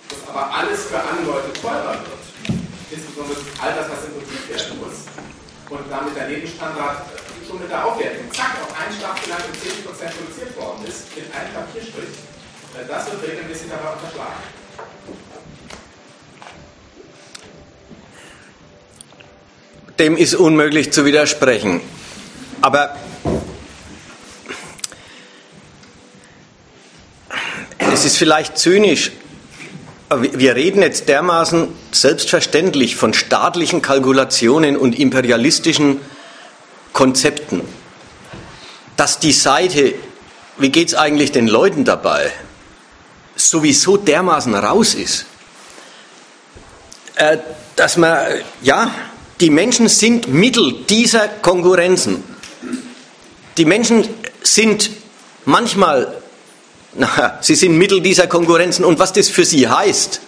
Dass 0.07 0.23
aber 0.31 0.55
alles 0.55 0.87
für 0.87 1.03
andere 1.03 1.35
Leute 1.35 1.53
teurer 1.59 1.99
wird, 1.99 2.23
insbesondere 2.91 3.43
all 3.59 3.75
das, 3.75 3.91
was 3.91 4.07
importiert 4.07 4.47
werden 4.55 4.79
muss, 4.79 5.11
und 5.71 5.85
damit 5.91 6.17
der 6.17 6.29
Lebensstandard 6.29 7.07
schon 7.47 7.61
mit 7.61 7.71
der 7.71 7.85
Aufwertung, 7.85 8.31
zack, 8.33 8.57
auf 8.63 8.73
einen 8.79 8.97
Schlag 8.97 9.19
vielleicht 9.19 9.47
um 9.47 9.55
10% 9.55 10.13
reduziert 10.21 10.57
worden 10.57 10.87
ist, 10.87 11.15
mit 11.15 11.27
einem 11.35 11.53
Papierstrich, 11.55 12.15
äh, 12.75 12.87
das 12.89 13.11
wird 13.11 13.23
regelmäßig 13.23 13.69
dabei 13.71 13.93
unterschlagen. 13.93 14.43
dem 19.99 20.17
ist 20.17 20.35
unmöglich 20.35 20.93
zu 20.93 21.05
widersprechen. 21.05 21.81
Aber 22.61 22.97
es 27.79 28.05
ist 28.05 28.17
vielleicht 28.17 28.59
zynisch. 28.59 29.13
Wir 30.11 30.55
reden 30.55 30.83
jetzt 30.83 31.09
dermaßen 31.09 31.69
selbstverständlich 31.91 32.97
von 32.97 33.15
staatlichen 33.15 33.83
Kalkulationen 33.83 34.77
und 34.77 34.99
imperialistischen 34.99 36.01
Konzepten, 36.93 37.63
dass 38.97 39.19
die 39.19 39.33
Seite, 39.33 39.95
wie 40.59 40.69
geht 40.69 40.89
es 40.89 40.95
eigentlich 40.95 41.33
den 41.33 41.49
Leuten 41.49 41.85
dabei, 41.85 42.31
sowieso 43.35 43.97
dermaßen 43.97 44.55
raus 44.55 44.95
ist, 44.95 45.27
äh, 47.17 47.39
dass 47.77 47.97
man, 47.97 48.19
ja, 48.63 48.91
die 49.41 49.51
Menschen 49.51 49.89
sind 49.89 50.29
Mittel 50.29 50.85
dieser 50.89 51.29
Konkurrenzen. 51.29 52.23
Die 53.57 53.65
Menschen 53.65 54.09
sind 54.43 54.91
manchmal, 55.45 56.23
na, 56.97 57.39
sie 57.41 57.55
sind 57.55 57.77
Mittel 57.77 58.01
dieser 58.01 58.27
Konkurrenzen 58.27 58.85
und 58.85 58.99
was 58.99 59.13
das 59.13 59.29
für 59.29 59.45
sie 59.45 59.69
heißt, 59.69 60.21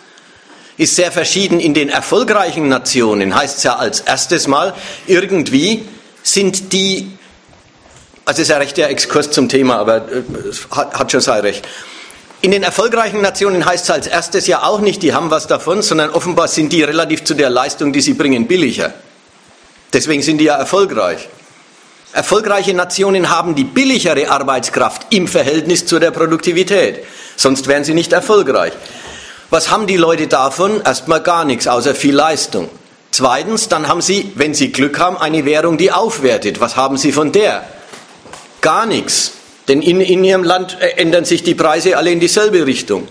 ist 0.78 0.96
sehr 0.96 1.12
verschieden. 1.12 1.60
In 1.60 1.74
den 1.74 1.88
erfolgreichen 1.88 2.68
Nationen 2.68 3.34
heißt 3.34 3.58
es 3.58 3.62
ja 3.62 3.76
als 3.76 4.00
erstes 4.00 4.46
Mal, 4.46 4.74
irgendwie 5.06 5.86
sind 6.22 6.72
die, 6.72 7.10
also 8.24 8.42
ist 8.42 8.48
ja 8.48 8.58
recht 8.58 8.76
der 8.76 8.90
Exkurs 8.90 9.30
zum 9.30 9.48
Thema, 9.48 9.76
aber 9.76 9.96
äh, 9.96 10.22
hat, 10.70 10.98
hat 10.98 11.12
schon 11.12 11.20
sein 11.20 11.40
Recht. 11.40 11.66
In 12.42 12.50
den 12.50 12.62
erfolgreichen 12.62 13.22
Nationen 13.22 13.64
heißt 13.64 13.84
es 13.84 13.90
als 13.90 14.06
erstes 14.06 14.46
ja 14.46 14.62
auch 14.62 14.80
nicht, 14.80 15.02
die 15.02 15.14
haben 15.14 15.30
was 15.30 15.46
davon, 15.46 15.82
sondern 15.82 16.10
offenbar 16.10 16.48
sind 16.48 16.72
die 16.72 16.82
relativ 16.82 17.24
zu 17.24 17.34
der 17.34 17.48
Leistung, 17.48 17.92
die 17.92 18.00
sie 18.00 18.14
bringen, 18.14 18.46
billiger. 18.46 18.92
Deswegen 19.92 20.22
sind 20.22 20.38
die 20.38 20.44
ja 20.44 20.56
erfolgreich. 20.56 21.28
Erfolgreiche 22.16 22.72
Nationen 22.72 23.28
haben 23.28 23.54
die 23.54 23.64
billigere 23.64 24.30
Arbeitskraft 24.30 25.08
im 25.10 25.28
Verhältnis 25.28 25.84
zu 25.84 25.98
der 25.98 26.12
Produktivität. 26.12 27.04
Sonst 27.36 27.68
wären 27.68 27.84
sie 27.84 27.92
nicht 27.92 28.10
erfolgreich. 28.10 28.72
Was 29.50 29.70
haben 29.70 29.86
die 29.86 29.98
Leute 29.98 30.26
davon? 30.26 30.80
Erstmal 30.82 31.20
gar 31.20 31.44
nichts, 31.44 31.66
außer 31.66 31.94
viel 31.94 32.14
Leistung. 32.14 32.70
Zweitens, 33.10 33.68
dann 33.68 33.86
haben 33.86 34.00
sie, 34.00 34.32
wenn 34.34 34.54
sie 34.54 34.72
Glück 34.72 34.98
haben, 34.98 35.18
eine 35.18 35.44
Währung, 35.44 35.76
die 35.76 35.92
aufwertet. 35.92 36.58
Was 36.58 36.74
haben 36.74 36.96
sie 36.96 37.12
von 37.12 37.32
der? 37.32 37.64
Gar 38.62 38.86
nichts. 38.86 39.32
Denn 39.68 39.82
in, 39.82 40.00
in 40.00 40.24
ihrem 40.24 40.42
Land 40.42 40.78
äh, 40.80 40.92
ändern 40.96 41.26
sich 41.26 41.42
die 41.42 41.54
Preise 41.54 41.98
alle 41.98 42.12
in 42.12 42.20
dieselbe 42.20 42.64
Richtung. 42.64 43.06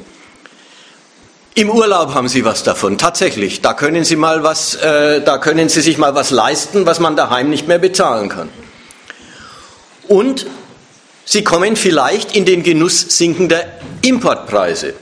Im 1.53 1.69
Urlaub 1.69 2.15
haben 2.15 2.27
Sie 2.27 2.43
was 2.43 2.63
davon, 2.63 2.97
tatsächlich. 2.97 3.61
Da 3.61 3.75
können 3.75 4.03
Sie 4.03 4.15
mal 4.15 4.41
was, 4.41 4.73
äh, 4.73 5.21
da 5.21 5.37
können 5.37 5.69
Sie 5.69 5.81
sich 5.81 5.99
mal 5.99 6.15
was 6.15 6.31
leisten, 6.31 6.87
was 6.87 6.99
man 6.99 7.15
daheim 7.15 7.51
nicht 7.51 7.67
mehr 7.67 7.77
bezahlen 7.77 8.29
kann. 8.29 8.49
Und 10.07 10.45
Sie 11.27 11.43
kommen 11.43 11.75
vielleicht 11.75 12.35
in 12.35 12.45
den 12.45 12.61
Genuss 12.61 13.17
sinkender 13.17 13.63
Importpreise. 14.03 14.93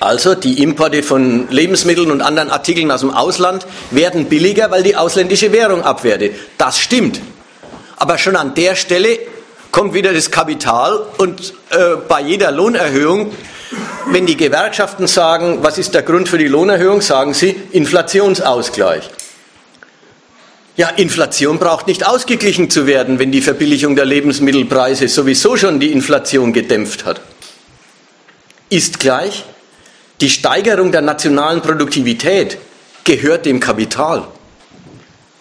Also 0.00 0.34
die 0.34 0.62
Importe 0.62 1.02
von 1.02 1.48
Lebensmitteln 1.50 2.10
und 2.10 2.22
anderen 2.22 2.50
Artikeln 2.50 2.90
aus 2.90 3.00
dem 3.00 3.10
Ausland 3.10 3.66
werden 3.90 4.26
billiger, 4.26 4.70
weil 4.70 4.82
die 4.82 4.96
ausländische 4.96 5.52
Währung 5.52 5.82
abwertet. 5.82 6.34
Das 6.56 6.78
stimmt. 6.78 7.20
Aber 7.96 8.16
schon 8.16 8.34
an 8.34 8.54
der 8.54 8.76
Stelle 8.76 9.18
kommt 9.72 9.92
wieder 9.92 10.14
das 10.14 10.30
Kapital 10.30 11.00
und 11.18 11.52
äh, 11.70 11.96
bei 12.08 12.22
jeder 12.22 12.50
Lohnerhöhung, 12.50 13.32
wenn 14.06 14.24
die 14.24 14.38
Gewerkschaften 14.38 15.06
sagen, 15.06 15.58
was 15.60 15.76
ist 15.76 15.94
der 15.94 16.02
Grund 16.02 16.30
für 16.30 16.38
die 16.38 16.48
Lohnerhöhung, 16.48 17.02
sagen 17.02 17.34
sie 17.34 17.54
Inflationsausgleich. 17.72 19.10
Ja, 20.76 20.90
Inflation 20.90 21.58
braucht 21.58 21.86
nicht 21.86 22.06
ausgeglichen 22.06 22.68
zu 22.68 22.86
werden, 22.86 23.18
wenn 23.18 23.32
die 23.32 23.40
Verbilligung 23.40 23.96
der 23.96 24.04
Lebensmittelpreise 24.04 25.08
sowieso 25.08 25.56
schon 25.56 25.80
die 25.80 25.90
Inflation 25.90 26.52
gedämpft 26.52 27.06
hat. 27.06 27.22
Ist 28.68 29.00
gleich, 29.00 29.44
die 30.20 30.28
Steigerung 30.28 30.92
der 30.92 31.00
nationalen 31.00 31.62
Produktivität 31.62 32.58
gehört 33.04 33.46
dem 33.46 33.58
Kapital. 33.58 34.26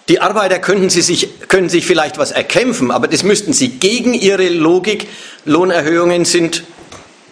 Die 0.07 0.21
Arbeiter 0.21 0.59
könnten 0.59 0.89
sie 0.89 1.01
sich, 1.01 1.47
können 1.49 1.67
sich 1.67 1.85
vielleicht 1.85 2.17
was 2.17 2.31
erkämpfen, 2.31 2.91
aber 2.91 3.07
das 3.07 3.23
müssten 3.23 3.51
sie 3.51 3.69
gegen 3.69 4.13
ihre 4.13 4.47
Logik. 4.49 5.07
Lohnerhöhungen 5.45 6.23
sind 6.23 6.63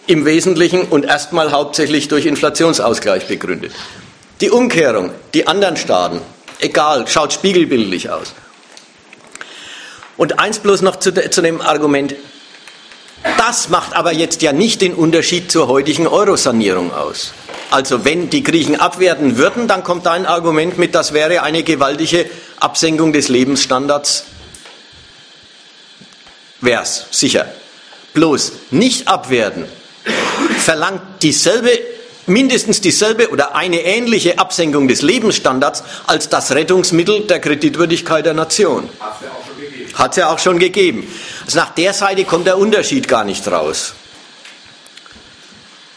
im 0.08 0.26
Wesentlichen 0.26 0.82
und 0.82 1.06
erstmal 1.06 1.52
hauptsächlich 1.52 2.10
durch 2.10 2.26
Inflationsausgleich 2.26 3.28
begründet. 3.28 3.72
Die 4.42 4.50
Umkehrung, 4.50 5.12
die 5.34 5.48
anderen 5.48 5.78
Staaten, 5.78 6.20
egal, 6.60 7.08
schaut 7.08 7.34
spiegelbildlich 7.34 8.10
aus. 8.10 8.34
Und 10.18 10.40
eins 10.40 10.60
bloß 10.60 10.82
noch 10.82 10.98
zu, 10.98 11.14
zu 11.14 11.42
dem 11.42 11.62
Argument, 11.62 12.16
das 13.38 13.70
macht 13.70 13.96
aber 13.96 14.14
jetzt 14.14 14.42
ja 14.42 14.54
nicht 14.54 14.82
den 14.82 14.94
Unterschied 14.94 15.52
zur 15.52 15.68
heutigen 15.68 16.08
Eurosanierung 16.08 16.94
aus. 16.94 17.34
Also 17.72 18.06
wenn 18.06 18.30
die 18.30 18.44
Griechen 18.44 18.80
abwerten 18.80 19.38
würden, 19.38 19.68
dann 19.68 19.84
kommt 19.84 20.06
da 20.06 20.12
ein 20.12 20.26
Argument 20.26 20.78
mit, 20.78 20.94
das 20.94 21.14
wäre 21.14 21.42
eine 21.42 21.64
gewaltige 21.64 22.30
Absenkung 22.60 23.14
des 23.14 23.30
Lebensstandards. 23.30 24.26
Wär's, 26.62 27.08
sicher. 27.12 27.48
Bloß 28.14 28.52
nicht 28.72 29.08
abwerten 29.08 29.66
verlangt 30.64 31.02
dieselbe, 31.22 31.80
mindestens 32.26 32.82
dieselbe 32.82 33.30
oder 33.30 33.56
eine 33.56 33.82
ähnliche 33.82 34.40
Absenkung 34.40 34.88
des 34.88 35.02
Lebensstandards 35.02 35.84
als 36.08 36.30
das 36.30 36.52
Rettungsmittel 36.52 37.22
der 37.22 37.40
Kreditwürdigkeit 37.40 38.26
der 38.26 38.34
Nation. 38.34 38.90
Hat 39.96 40.12
es 40.12 40.18
ja 40.18 40.30
auch 40.30 40.40
schon 40.40 40.60
gegeben. 40.60 41.08
Also 41.46 41.60
nach 41.60 41.70
der 41.72 41.94
Seite 41.94 42.26
kommt 42.26 42.48
der 42.48 42.58
Unterschied 42.58 43.08
gar 43.08 43.24
nicht 43.24 43.48
raus. 43.48 43.94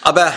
Aber 0.03 0.33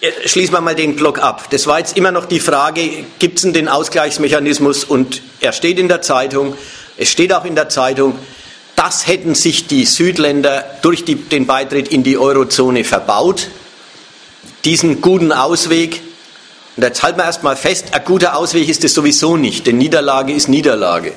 äh, 0.00 0.28
schließen 0.28 0.54
wir 0.54 0.60
mal 0.60 0.74
den 0.74 0.96
Block 0.96 1.18
ab. 1.18 1.48
Das 1.50 1.66
war 1.66 1.78
jetzt 1.78 1.96
immer 1.96 2.12
noch 2.12 2.26
die 2.26 2.40
Frage, 2.40 3.04
gibt 3.18 3.38
es 3.38 3.42
denn 3.42 3.52
den 3.52 3.68
Ausgleichsmechanismus? 3.68 4.84
Und 4.84 5.22
er 5.40 5.52
steht 5.52 5.78
in 5.78 5.88
der 5.88 6.02
Zeitung, 6.02 6.56
es 6.96 7.10
steht 7.10 7.32
auch 7.32 7.44
in 7.44 7.54
der 7.54 7.68
Zeitung, 7.68 8.18
das 8.76 9.06
hätten 9.06 9.34
sich 9.34 9.66
die 9.66 9.84
Südländer 9.84 10.64
durch 10.82 11.04
die, 11.04 11.16
den 11.16 11.46
Beitritt 11.46 11.88
in 11.88 12.02
die 12.02 12.16
Eurozone 12.16 12.84
verbaut, 12.84 13.48
diesen 14.64 15.00
guten 15.00 15.32
Ausweg. 15.32 16.02
Und 16.76 16.82
jetzt 16.82 17.02
halten 17.02 17.18
wir 17.18 17.24
erstmal 17.24 17.56
fest, 17.56 17.92
ein 17.92 18.04
guter 18.04 18.36
Ausweg 18.36 18.68
ist 18.68 18.84
es 18.84 18.94
sowieso 18.94 19.36
nicht, 19.36 19.66
denn 19.66 19.78
Niederlage 19.78 20.32
ist 20.32 20.48
Niederlage. 20.48 21.12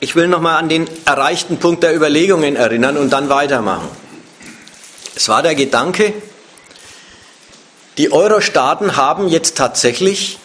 Ich 0.00 0.16
will 0.16 0.26
nochmal 0.26 0.58
an 0.58 0.68
den 0.68 0.88
erreichten 1.04 1.58
Punkt 1.58 1.82
der 1.82 1.94
Überlegungen 1.94 2.56
erinnern 2.56 2.96
und 2.96 3.10
dann 3.10 3.28
weitermachen. 3.28 3.88
Es 5.14 5.28
war 5.28 5.42
der 5.42 5.54
Gedanke, 5.54 6.12
Die 7.98 8.10
Euro-Staaten 8.10 8.96
haben 8.96 9.28
jetzt 9.28 9.58
tatsächlich 9.58 10.38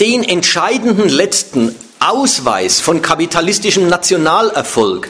den 0.00 0.24
entscheidenden 0.24 1.10
letzten 1.10 1.76
Ausweis 1.98 2.80
von 2.80 3.00
kapitalistischem 3.02 3.88
Nationalerfolg, 3.88 5.08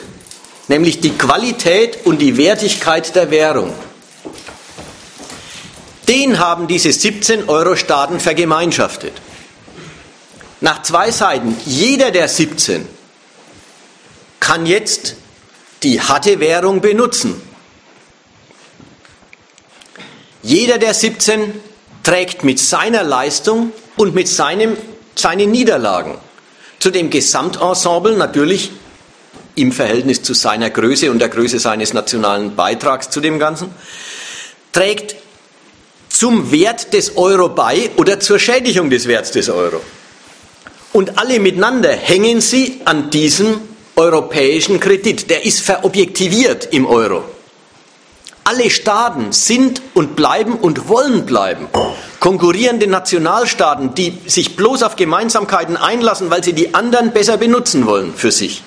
nämlich 0.67 1.01
die 1.01 1.17
Qualität 1.17 2.05
und 2.05 2.19
die 2.19 2.37
Wertigkeit 2.37 3.15
der 3.15 3.29
Währung. 3.29 3.73
Den 6.07 6.39
haben 6.39 6.67
diese 6.67 6.93
17 6.93 7.49
Euro-Staaten 7.49 8.19
vergemeinschaftet. 8.19 9.13
Nach 10.61 10.81
zwei 10.81 11.11
Seiten, 11.11 11.57
jeder 11.65 12.11
der 12.11 12.27
17 12.27 12.87
kann 14.39 14.65
jetzt 14.65 15.15
die 15.83 16.01
harte 16.01 16.39
Währung 16.39 16.79
benutzen. 16.81 17.41
Jeder 20.41 20.77
der 20.77 20.93
17 20.93 21.53
trägt 22.03 22.45
mit 22.45 22.57
seiner 22.57 23.03
Leistung 23.03 23.73
und 23.97 24.15
mit 24.15 24.29
seinem, 24.29 24.77
seinen 25.15 25.51
Niederlagen 25.51 26.17
zu 26.87 26.91
dem 26.91 27.09
Gesamtensemble 27.09 28.15
natürlich 28.15 28.71
im 29.55 29.73
Verhältnis 29.73 30.23
zu 30.23 30.33
seiner 30.33 30.69
Größe 30.69 31.11
und 31.11 31.19
der 31.19 31.27
Größe 31.27 31.59
seines 31.59 31.91
nationalen 31.91 32.55
Beitrags 32.55 33.09
zu 33.09 33.19
dem 33.19 33.39
Ganzen, 33.39 33.71
trägt 34.71 35.17
zum 36.07 36.49
Wert 36.49 36.93
des 36.93 37.17
Euro 37.17 37.49
bei 37.49 37.89
oder 37.97 38.21
zur 38.21 38.39
Schädigung 38.39 38.89
des 38.89 39.05
Werts 39.05 39.31
des 39.31 39.49
Euro. 39.49 39.81
Und 40.93 41.17
alle 41.17 41.41
miteinander 41.41 41.91
hängen 41.91 42.39
sie 42.39 42.79
an 42.85 43.09
diesem 43.09 43.59
europäischen 43.97 44.79
Kredit. 44.79 45.29
Der 45.29 45.43
ist 45.43 45.59
verobjektiviert 45.59 46.69
im 46.71 46.85
Euro. 46.85 47.25
Alle 48.47 48.69
Staaten 48.69 49.33
sind 49.33 49.81
und 49.93 50.15
bleiben 50.15 50.53
und 50.55 50.87
wollen 50.87 51.25
bleiben. 51.25 51.67
Konkurrierende 52.21 52.87
Nationalstaaten, 52.87 53.93
die 53.93 54.17
sich 54.25 54.55
bloß 54.55 54.83
auf 54.83 54.95
Gemeinsamkeiten 54.95 55.75
einlassen, 55.75 56.29
weil 56.29 56.45
sie 56.45 56.53
die 56.53 56.73
anderen 56.73 57.11
besser 57.11 57.35
benutzen 57.35 57.85
wollen 57.85 58.13
für 58.15 58.31
sich. 58.31 58.63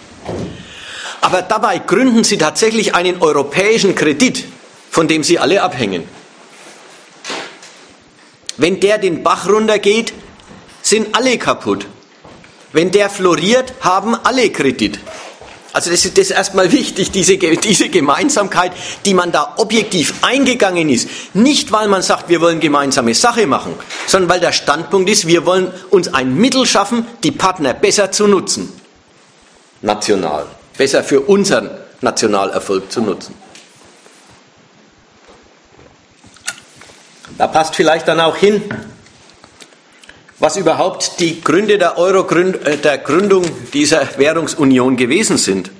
Aber 1.22 1.40
dabei 1.40 1.78
gründen 1.78 2.24
sie 2.24 2.36
tatsächlich 2.36 2.94
einen 2.94 3.22
europäischen 3.22 3.94
Kredit, 3.94 4.44
von 4.90 5.08
dem 5.08 5.24
sie 5.24 5.38
alle 5.38 5.62
abhängen. 5.62 6.06
Wenn 8.58 8.80
der 8.80 8.98
den 8.98 9.22
Bach 9.22 9.48
runtergeht, 9.48 10.12
sind 10.82 11.16
alle 11.16 11.38
kaputt. 11.38 11.86
Wenn 12.74 12.90
der 12.90 13.08
floriert, 13.08 13.72
haben 13.80 14.14
alle 14.14 14.50
Kredit. 14.50 15.00
Also 15.72 15.90
das 15.90 16.04
ist, 16.04 16.18
das 16.18 16.26
ist 16.26 16.30
erstmal 16.32 16.72
wichtig, 16.72 17.10
diese, 17.12 17.38
diese 17.38 17.88
Gemeinsamkeit, 17.88 18.72
die 19.04 19.14
man 19.14 19.30
da 19.30 19.54
objektiv 19.56 20.14
eingegangen 20.22 20.88
ist. 20.88 21.08
Nicht, 21.32 21.70
weil 21.70 21.86
man 21.88 22.02
sagt, 22.02 22.28
wir 22.28 22.40
wollen 22.40 22.58
gemeinsame 22.58 23.14
Sache 23.14 23.46
machen, 23.46 23.74
sondern 24.06 24.30
weil 24.30 24.40
der 24.40 24.52
Standpunkt 24.52 25.08
ist, 25.08 25.26
wir 25.26 25.46
wollen 25.46 25.72
uns 25.90 26.12
ein 26.12 26.34
Mittel 26.34 26.66
schaffen, 26.66 27.06
die 27.22 27.30
Partner 27.30 27.74
besser 27.74 28.10
zu 28.10 28.26
nutzen. 28.26 28.72
National. 29.82 30.46
Besser 30.76 31.04
für 31.04 31.20
unseren 31.20 31.70
Nationalerfolg 32.00 32.90
zu 32.90 33.00
nutzen. 33.00 33.34
Da 37.38 37.46
passt 37.46 37.74
vielleicht 37.74 38.08
dann 38.08 38.20
auch 38.20 38.36
hin, 38.36 38.62
was 40.40 40.56
überhaupt 40.56 41.20
die 41.20 41.42
Gründe 41.42 41.78
der, 41.78 41.98
Euro 41.98 42.26
äh, 42.34 42.78
der 42.78 42.98
Gründung 42.98 43.44
dieser 43.72 44.18
Währungsunion 44.18 44.96
gewesen 44.96 45.36
sind. 45.38 45.70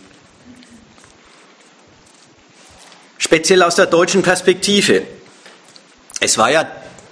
Speziell 3.18 3.62
aus 3.62 3.76
der 3.76 3.86
deutschen 3.86 4.22
Perspektive. 4.22 5.02
Es 6.20 6.36
war 6.36 6.50
ja 6.50 6.66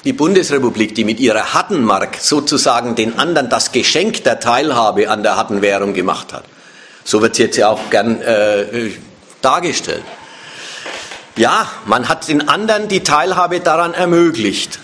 die 0.05 0.13
Bundesrepublik, 0.13 0.95
die 0.95 1.05
mit 1.05 1.21
ihrer 1.21 1.55
Hattenmark 1.55 2.19
sozusagen 2.21 2.95
den 2.95 3.19
anderen 3.19 3.49
das 3.49 3.73
Geschenk 3.73 4.25
der 4.25 4.39
Teilhabe 4.41 5.11
an 5.11 5.23
der 5.23 5.37
Hattenwährung 5.37 5.95
gemacht 5.95 6.33
hat. 6.33 6.45
So 7.05 7.23
wird 7.23 7.33
es 7.33 7.39
jetzt 7.39 7.57
ja 7.57 7.71
auch 7.71 7.91
gern 7.91 8.21
äh, 8.21 8.91
dargestellt. 9.41 10.05
Ja, 11.37 11.71
man 11.87 12.09
hat 12.09 12.29
den 12.29 12.49
anderen 12.49 12.89
die 12.89 13.03
Teilhabe 13.03 13.61
daran 13.61 13.95
ermöglicht. 13.95 14.81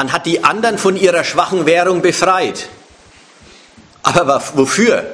Man 0.00 0.12
hat 0.12 0.24
die 0.24 0.42
anderen 0.42 0.78
von 0.78 0.96
ihrer 0.96 1.24
schwachen 1.24 1.66
Währung 1.66 2.00
befreit. 2.00 2.70
Aber 4.02 4.42
wofür? 4.54 5.04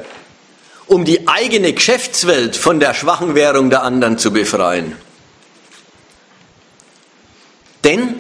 Um 0.87 1.05
die 1.05 1.27
eigene 1.27 1.73
Geschäftswelt 1.73 2.55
von 2.55 2.79
der 2.79 2.95
schwachen 2.95 3.35
Währung 3.35 3.69
der 3.69 3.83
anderen 3.83 4.17
zu 4.17 4.33
befreien. 4.33 4.95
Denn 7.83 8.15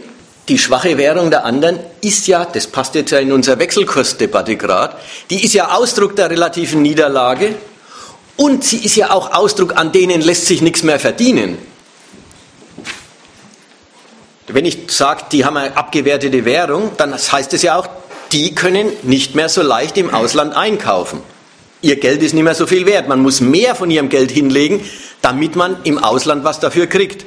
die 0.48 0.58
schwache 0.58 0.98
Währung 0.98 1.30
der 1.30 1.44
anderen 1.44 1.78
ist 2.00 2.26
ja, 2.26 2.44
das 2.44 2.66
passt 2.66 2.96
jetzt 2.96 3.12
ja 3.12 3.20
in 3.20 3.30
unsere 3.30 3.60
Wechselkursdebatte 3.60 4.56
gerade, 4.56 4.96
die 5.30 5.44
ist 5.44 5.54
ja 5.54 5.70
Ausdruck 5.70 6.16
der 6.16 6.30
relativen 6.30 6.82
Niederlage 6.82 7.54
und 8.34 8.64
sie 8.64 8.78
ist 8.78 8.96
ja 8.96 9.12
auch 9.12 9.32
Ausdruck, 9.32 9.76
an 9.76 9.92
denen 9.92 10.20
lässt 10.20 10.46
sich 10.46 10.62
nichts 10.62 10.82
mehr 10.82 10.98
verdienen. 10.98 11.58
Wenn 14.48 14.64
ich 14.64 14.78
sage, 14.88 15.24
die 15.32 15.44
haben 15.44 15.56
eine 15.56 15.76
abgewertete 15.76 16.44
Währung, 16.44 16.92
dann 16.96 17.14
heißt 17.14 17.52
es 17.54 17.62
ja 17.62 17.76
auch, 17.76 17.88
die 18.32 18.54
können 18.54 18.92
nicht 19.02 19.34
mehr 19.34 19.48
so 19.48 19.62
leicht 19.62 19.96
im 19.96 20.12
Ausland 20.12 20.54
einkaufen. 20.54 21.20
Ihr 21.82 21.96
Geld 21.96 22.22
ist 22.22 22.32
nicht 22.32 22.42
mehr 22.42 22.54
so 22.54 22.66
viel 22.66 22.86
wert. 22.86 23.08
Man 23.08 23.20
muss 23.20 23.40
mehr 23.40 23.74
von 23.74 23.90
ihrem 23.90 24.08
Geld 24.08 24.30
hinlegen, 24.30 24.80
damit 25.22 25.56
man 25.56 25.76
im 25.84 25.98
Ausland 25.98 26.44
was 26.44 26.60
dafür 26.60 26.86
kriegt. 26.86 27.24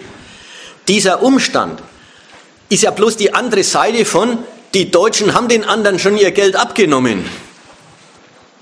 Dieser 0.87 1.21
Umstand 1.21 1.81
ist 2.69 2.83
ja 2.83 2.91
bloß 2.91 3.17
die 3.17 3.33
andere 3.33 3.63
Seite 3.63 4.05
von, 4.05 4.39
die 4.73 4.91
Deutschen 4.91 5.33
haben 5.33 5.47
den 5.47 5.63
anderen 5.63 5.99
schon 5.99 6.17
ihr 6.17 6.31
Geld 6.31 6.55
abgenommen. 6.55 7.25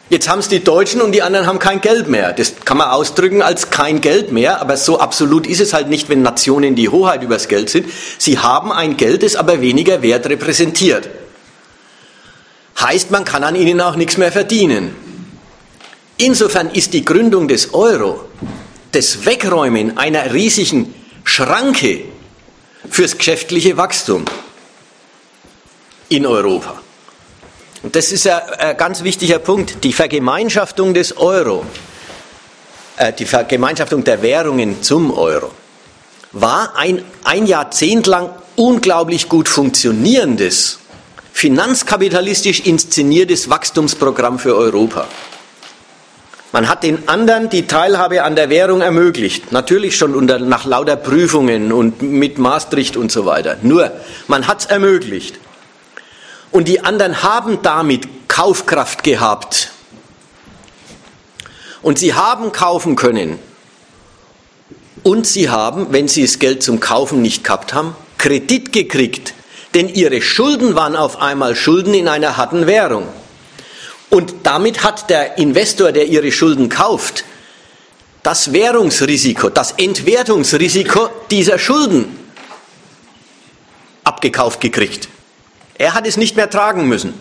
Jetzt 0.10 0.30
haben 0.30 0.40
es 0.40 0.48
die 0.48 0.64
Deutschen 0.64 1.02
und 1.02 1.12
die 1.12 1.22
anderen 1.22 1.48
haben 1.48 1.60
kein 1.60 1.82
Geld 1.82 2.08
mehr. 2.08 2.32
Das 2.32 2.54
kann 2.64 2.78
man 2.78 2.90
ausdrücken 2.90 3.42
als 3.42 3.70
kein 3.70 4.00
Geld 4.00 4.32
mehr, 4.32 4.62
aber 4.62 4.78
so 4.78 5.00
absolut 5.00 5.46
ist 5.46 5.60
es 5.60 5.74
halt 5.74 5.90
nicht, 5.90 6.08
wenn 6.08 6.22
Nationen 6.22 6.76
die 6.76 6.88
Hoheit 6.88 7.24
übers 7.24 7.50
Geld 7.50 7.70
sind. 7.70 7.88
Sie 8.18 8.40
haben 8.40 8.72
ein 8.72 8.96
Geld, 8.96 9.24
das 9.24 9.36
aber 9.36 9.60
weniger 9.60 10.02
Wert 10.02 10.28
repräsentiert. 10.28 11.10
Heißt, 12.80 13.12
man 13.12 13.26
kann 13.26 13.44
an 13.44 13.56
ihnen 13.56 13.82
auch 13.82 13.98
nichts 13.98 14.18
mehr 14.18 14.32
verdienen. 14.32 14.96
Insofern 16.18 16.70
ist 16.70 16.94
die 16.94 17.04
Gründung 17.04 17.50
des 17.50 17.74
Euro 17.74 18.26
das 18.94 19.26
Wegräumen 19.26 19.98
einer 19.98 20.34
riesigen 20.34 20.94
Schranke 21.26 22.06
fürs 22.90 23.18
geschäftliche 23.18 23.76
Wachstum 23.76 24.24
in 26.08 26.26
Europa. 26.26 26.82
Das 27.84 28.12
ist 28.12 28.28
ein 28.28 28.78
ganz 28.78 29.04
wichtiger 29.04 29.40
Punkt. 29.40 29.84
Die 29.84 29.94
Vergemeinschaftung 29.94 30.94
des 30.94 31.18
Euro, 31.18 31.66
äh, 32.98 33.14
die 33.14 33.26
Vergemeinschaftung 33.26 34.04
der 34.04 34.22
Währungen 34.22 34.82
zum 34.82 35.14
Euro, 35.14 35.52
war 36.32 36.76
ein, 36.76 37.04
ein 37.24 37.46
Jahrzehnt 37.46 38.08
lang 38.08 38.30
unglaublich 38.56 39.30
gut 39.30 39.48
funktionierendes, 39.48 40.80
finanzkapitalistisch 41.32 42.62
inszeniertes 42.62 43.50
Wachstumsprogramm 43.50 44.40
für 44.40 44.56
Europa. 44.56 45.08
Man 46.52 46.70
hat 46.70 46.82
den 46.82 47.08
anderen 47.08 47.50
die 47.50 47.68
Teilhabe 47.68 48.24
an 48.24 48.36
der 48.36 48.50
Währung 48.50 48.82
ermöglicht. 48.82 49.52
Natürlich 49.52 49.96
schon 49.96 50.16
unter, 50.16 50.40
nach 50.40 50.66
lauter 50.66 50.96
Prüfungen 50.96 51.72
und 51.72 52.02
mit 52.02 52.40
Maastricht 52.40 52.98
und 52.98 53.12
so 53.12 53.26
weiter. 53.26 53.58
Nur, 53.62 53.92
man 54.28 54.48
hat 54.48 54.62
es 54.62 54.66
ermöglicht. 54.66 55.40
Und 56.58 56.68
die 56.68 56.84
anderen 56.84 57.22
haben 57.22 57.62
damit 57.62 58.28
Kaufkraft 58.28 59.04
gehabt. 59.04 59.70
Und 61.84 62.00
sie 62.00 62.16
haben 62.16 62.52
kaufen 62.52 62.96
können. 62.96 63.38
Und 65.04 65.28
sie 65.28 65.52
haben, 65.52 65.94
wenn 65.94 66.08
sie 66.08 66.24
das 66.24 66.40
Geld 66.40 66.64
zum 66.64 66.80
Kaufen 66.80 67.22
nicht 67.22 67.44
gehabt 67.44 67.76
haben, 67.76 67.96
Kredit 68.18 68.74
gekriegt. 68.74 69.36
Denn 69.76 69.88
ihre 69.88 70.20
Schulden 70.20 70.74
waren 70.74 70.96
auf 70.96 71.22
einmal 71.22 71.56
Schulden 71.56 71.94
in 71.94 72.08
einer 72.08 72.38
harten 72.38 72.66
Währung. 72.66 73.08
Und 74.10 74.34
damit 74.42 74.84
hat 74.84 75.12
der 75.12 75.38
Investor, 75.38 75.92
der 75.92 76.08
ihre 76.08 76.32
Schulden 76.32 76.70
kauft, 76.70 77.24
das 78.24 78.52
Währungsrisiko, 78.52 79.50
das 79.50 79.74
Entwertungsrisiko 79.74 81.08
dieser 81.30 81.60
Schulden 81.60 82.18
abgekauft 84.04 84.60
gekriegt. 84.60 85.08
Er 85.78 85.94
hat 85.94 86.08
es 86.08 86.18
nicht 86.18 86.36
mehr 86.36 86.50
tragen 86.50 86.88
müssen. 86.88 87.14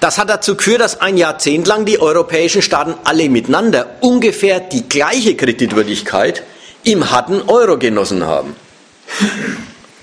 Das 0.00 0.18
hat 0.18 0.28
dazu 0.28 0.56
geführt, 0.56 0.80
dass 0.80 1.00
ein 1.00 1.16
Jahrzehnt 1.16 1.66
lang 1.68 1.84
die 1.84 2.00
europäischen 2.00 2.60
Staaten 2.60 2.94
alle 3.04 3.28
miteinander 3.28 3.86
ungefähr 4.00 4.58
die 4.58 4.88
gleiche 4.88 5.36
Kreditwürdigkeit 5.36 6.42
im 6.82 7.12
harten 7.12 7.42
Euro 7.46 7.78
genossen 7.78 8.26
haben. 8.26 8.56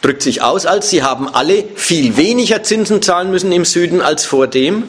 Drückt 0.01 0.21
sich 0.21 0.41
aus, 0.41 0.65
als 0.65 0.89
sie 0.89 1.03
haben 1.03 1.27
alle 1.27 1.65
viel 1.75 2.15
weniger 2.15 2.63
Zinsen 2.63 3.01
zahlen 3.01 3.29
müssen 3.31 3.51
im 3.51 3.65
Süden 3.65 4.01
als 4.01 4.23
vor 4.23 4.47
dem. 4.47 4.83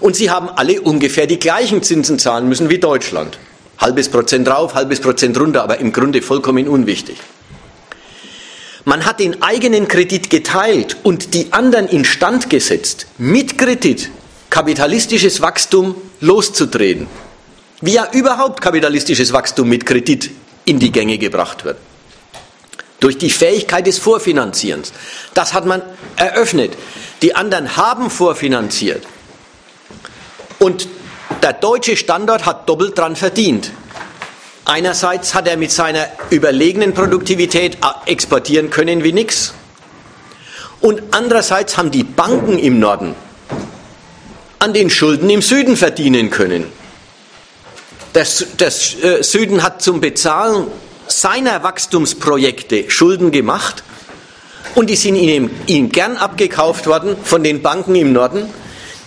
Und 0.00 0.14
sie 0.14 0.30
haben 0.30 0.50
alle 0.50 0.82
ungefähr 0.82 1.26
die 1.26 1.38
gleichen 1.38 1.82
Zinsen 1.82 2.18
zahlen 2.18 2.48
müssen 2.48 2.68
wie 2.68 2.78
Deutschland. 2.78 3.38
Halbes 3.78 4.10
Prozent 4.10 4.46
drauf, 4.46 4.74
halbes 4.74 5.00
Prozent 5.00 5.40
runter, 5.40 5.62
aber 5.62 5.78
im 5.78 5.92
Grunde 5.92 6.20
vollkommen 6.20 6.68
unwichtig. 6.68 7.16
Man 8.88 9.04
hat 9.04 9.20
den 9.20 9.42
eigenen 9.42 9.86
Kredit 9.86 10.30
geteilt 10.30 10.96
und 11.02 11.34
die 11.34 11.52
anderen 11.52 11.88
instand 11.88 12.48
gesetzt, 12.48 13.06
mit 13.18 13.58
Kredit 13.58 14.10
kapitalistisches 14.48 15.42
Wachstum 15.42 15.94
loszutreten. 16.22 17.06
Wie 17.82 17.92
ja 17.92 18.08
überhaupt 18.12 18.62
kapitalistisches 18.62 19.34
Wachstum 19.34 19.68
mit 19.68 19.84
Kredit 19.84 20.30
in 20.64 20.78
die 20.78 20.90
Gänge 20.90 21.18
gebracht 21.18 21.66
wird. 21.66 21.76
Durch 22.98 23.18
die 23.18 23.28
Fähigkeit 23.28 23.86
des 23.86 23.98
Vorfinanzierens. 23.98 24.94
Das 25.34 25.52
hat 25.52 25.66
man 25.66 25.82
eröffnet. 26.16 26.72
Die 27.20 27.36
anderen 27.36 27.76
haben 27.76 28.08
vorfinanziert. 28.08 29.04
Und 30.60 30.88
der 31.42 31.52
deutsche 31.52 31.98
Standort 31.98 32.46
hat 32.46 32.66
doppelt 32.66 32.96
dran 32.96 33.16
verdient. 33.16 33.70
Einerseits 34.68 35.34
hat 35.34 35.48
er 35.48 35.56
mit 35.56 35.72
seiner 35.72 36.08
überlegenen 36.28 36.92
Produktivität 36.92 37.76
äh, 37.76 38.12
exportieren 38.12 38.68
können 38.68 39.02
wie 39.02 39.14
nichts. 39.14 39.54
Und 40.82 41.02
andererseits 41.10 41.78
haben 41.78 41.90
die 41.90 42.04
Banken 42.04 42.58
im 42.58 42.78
Norden 42.78 43.14
an 44.58 44.74
den 44.74 44.90
Schulden 44.90 45.30
im 45.30 45.40
Süden 45.40 45.74
verdienen 45.74 46.28
können. 46.28 46.66
Der, 48.14 48.26
der 48.60 48.68
äh, 48.68 49.22
Süden 49.22 49.62
hat 49.62 49.80
zum 49.80 50.02
Bezahlen 50.02 50.66
seiner 51.06 51.62
Wachstumsprojekte 51.62 52.90
Schulden 52.90 53.30
gemacht 53.30 53.82
und 54.74 54.90
die 54.90 54.96
sind 54.96 55.14
ihm, 55.16 55.50
ihm 55.66 55.88
gern 55.88 56.18
abgekauft 56.18 56.86
worden 56.86 57.16
von 57.24 57.42
den 57.42 57.62
Banken 57.62 57.94
im 57.94 58.12
Norden, 58.12 58.50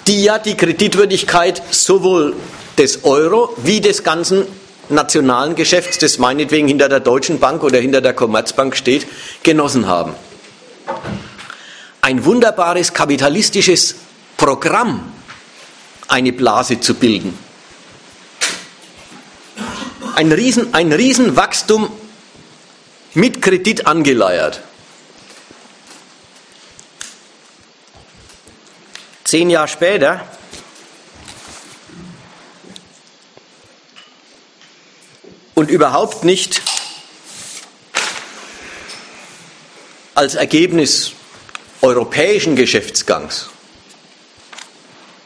die 0.07 0.23
ja 0.23 0.39
die 0.39 0.57
Kreditwürdigkeit 0.57 1.61
sowohl 1.69 2.35
des 2.79 3.03
Euro 3.03 3.55
wie 3.57 3.79
des 3.79 4.03
ganzen 4.03 4.47
nationalen 4.91 5.55
Geschäfts, 5.55 5.97
das 5.97 6.17
meinetwegen 6.17 6.67
hinter 6.67 6.89
der 6.89 6.99
Deutschen 6.99 7.39
Bank 7.39 7.63
oder 7.63 7.79
hinter 7.79 8.01
der 8.01 8.13
Commerzbank 8.13 8.75
steht, 8.75 9.07
genossen 9.43 9.87
haben. 9.87 10.13
Ein 12.01 12.25
wunderbares 12.25 12.93
kapitalistisches 12.93 13.95
Programm, 14.37 15.11
eine 16.07 16.33
Blase 16.33 16.79
zu 16.79 16.95
bilden. 16.95 17.37
Ein, 20.15 20.31
Riesen, 20.31 20.73
ein 20.73 20.91
Riesenwachstum 20.91 21.91
mit 23.13 23.41
Kredit 23.41 23.87
angeleiert. 23.87 24.61
Zehn 29.23 29.49
Jahre 29.49 29.67
später 29.67 30.27
und 35.61 35.69
überhaupt 35.69 36.23
nicht 36.23 36.63
als 40.15 40.33
Ergebnis 40.33 41.11
europäischen 41.83 42.55
Geschäftsgangs 42.55 43.51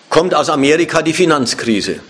kommt 0.10 0.36
aus 0.36 0.50
Amerika 0.50 1.02
die 1.02 1.14
Finanzkrise. 1.14 2.02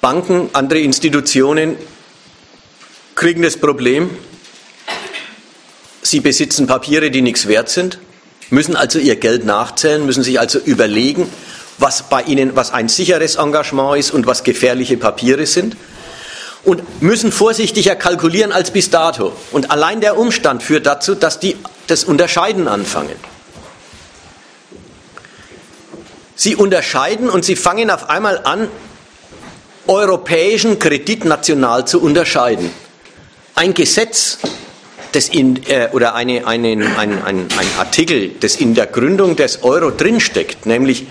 Banken, 0.00 0.50
andere 0.52 0.80
Institutionen 0.80 1.76
kriegen 3.14 3.42
das 3.42 3.56
Problem, 3.56 4.10
sie 6.02 6.18
besitzen 6.18 6.66
Papiere, 6.66 7.12
die 7.12 7.22
nichts 7.22 7.46
wert 7.46 7.68
sind, 7.68 8.00
müssen 8.50 8.74
also 8.74 8.98
ihr 8.98 9.14
Geld 9.14 9.44
nachzählen, 9.44 10.04
müssen 10.04 10.24
sich 10.24 10.40
also 10.40 10.58
überlegen, 10.58 11.30
was 11.80 12.04
bei 12.04 12.22
ihnen, 12.22 12.54
was 12.54 12.72
ein 12.72 12.88
sicheres 12.88 13.36
Engagement 13.36 13.98
ist 13.98 14.12
und 14.12 14.26
was 14.26 14.44
gefährliche 14.44 14.96
Papiere 14.96 15.46
sind 15.46 15.76
und 16.64 17.02
müssen 17.02 17.32
vorsichtiger 17.32 17.96
kalkulieren 17.96 18.52
als 18.52 18.70
bis 18.70 18.90
dato. 18.90 19.32
Und 19.50 19.70
allein 19.70 20.00
der 20.00 20.18
Umstand 20.18 20.62
führt 20.62 20.86
dazu, 20.86 21.14
dass 21.14 21.40
die 21.40 21.56
das 21.86 22.04
Unterscheiden 22.04 22.68
anfangen. 22.68 23.16
Sie 26.36 26.56
unterscheiden 26.56 27.28
und 27.28 27.44
sie 27.44 27.56
fangen 27.56 27.90
auf 27.90 28.08
einmal 28.08 28.40
an, 28.44 28.68
europäischen 29.86 30.78
Kredit 30.78 31.24
national 31.24 31.86
zu 31.86 32.00
unterscheiden. 32.00 32.70
Ein 33.54 33.74
Gesetz 33.74 34.38
das 35.12 35.28
in, 35.28 35.62
äh, 35.68 35.88
oder 35.92 36.14
eine, 36.14 36.46
eine, 36.46 36.68
ein, 36.96 37.22
ein, 37.22 37.22
ein 37.24 37.66
Artikel, 37.78 38.30
das 38.40 38.56
in 38.56 38.74
der 38.74 38.86
Gründung 38.86 39.36
des 39.36 39.62
Euro 39.62 39.90
drinsteckt, 39.90 40.66
nämlich 40.66 41.06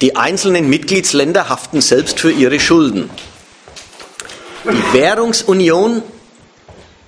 die 0.00 0.16
einzelnen 0.16 0.68
Mitgliedsländer 0.68 1.48
haften 1.48 1.80
selbst 1.80 2.20
für 2.20 2.30
ihre 2.30 2.58
Schulden. 2.58 3.10
Die 4.64 4.98
Währungsunion 4.98 6.02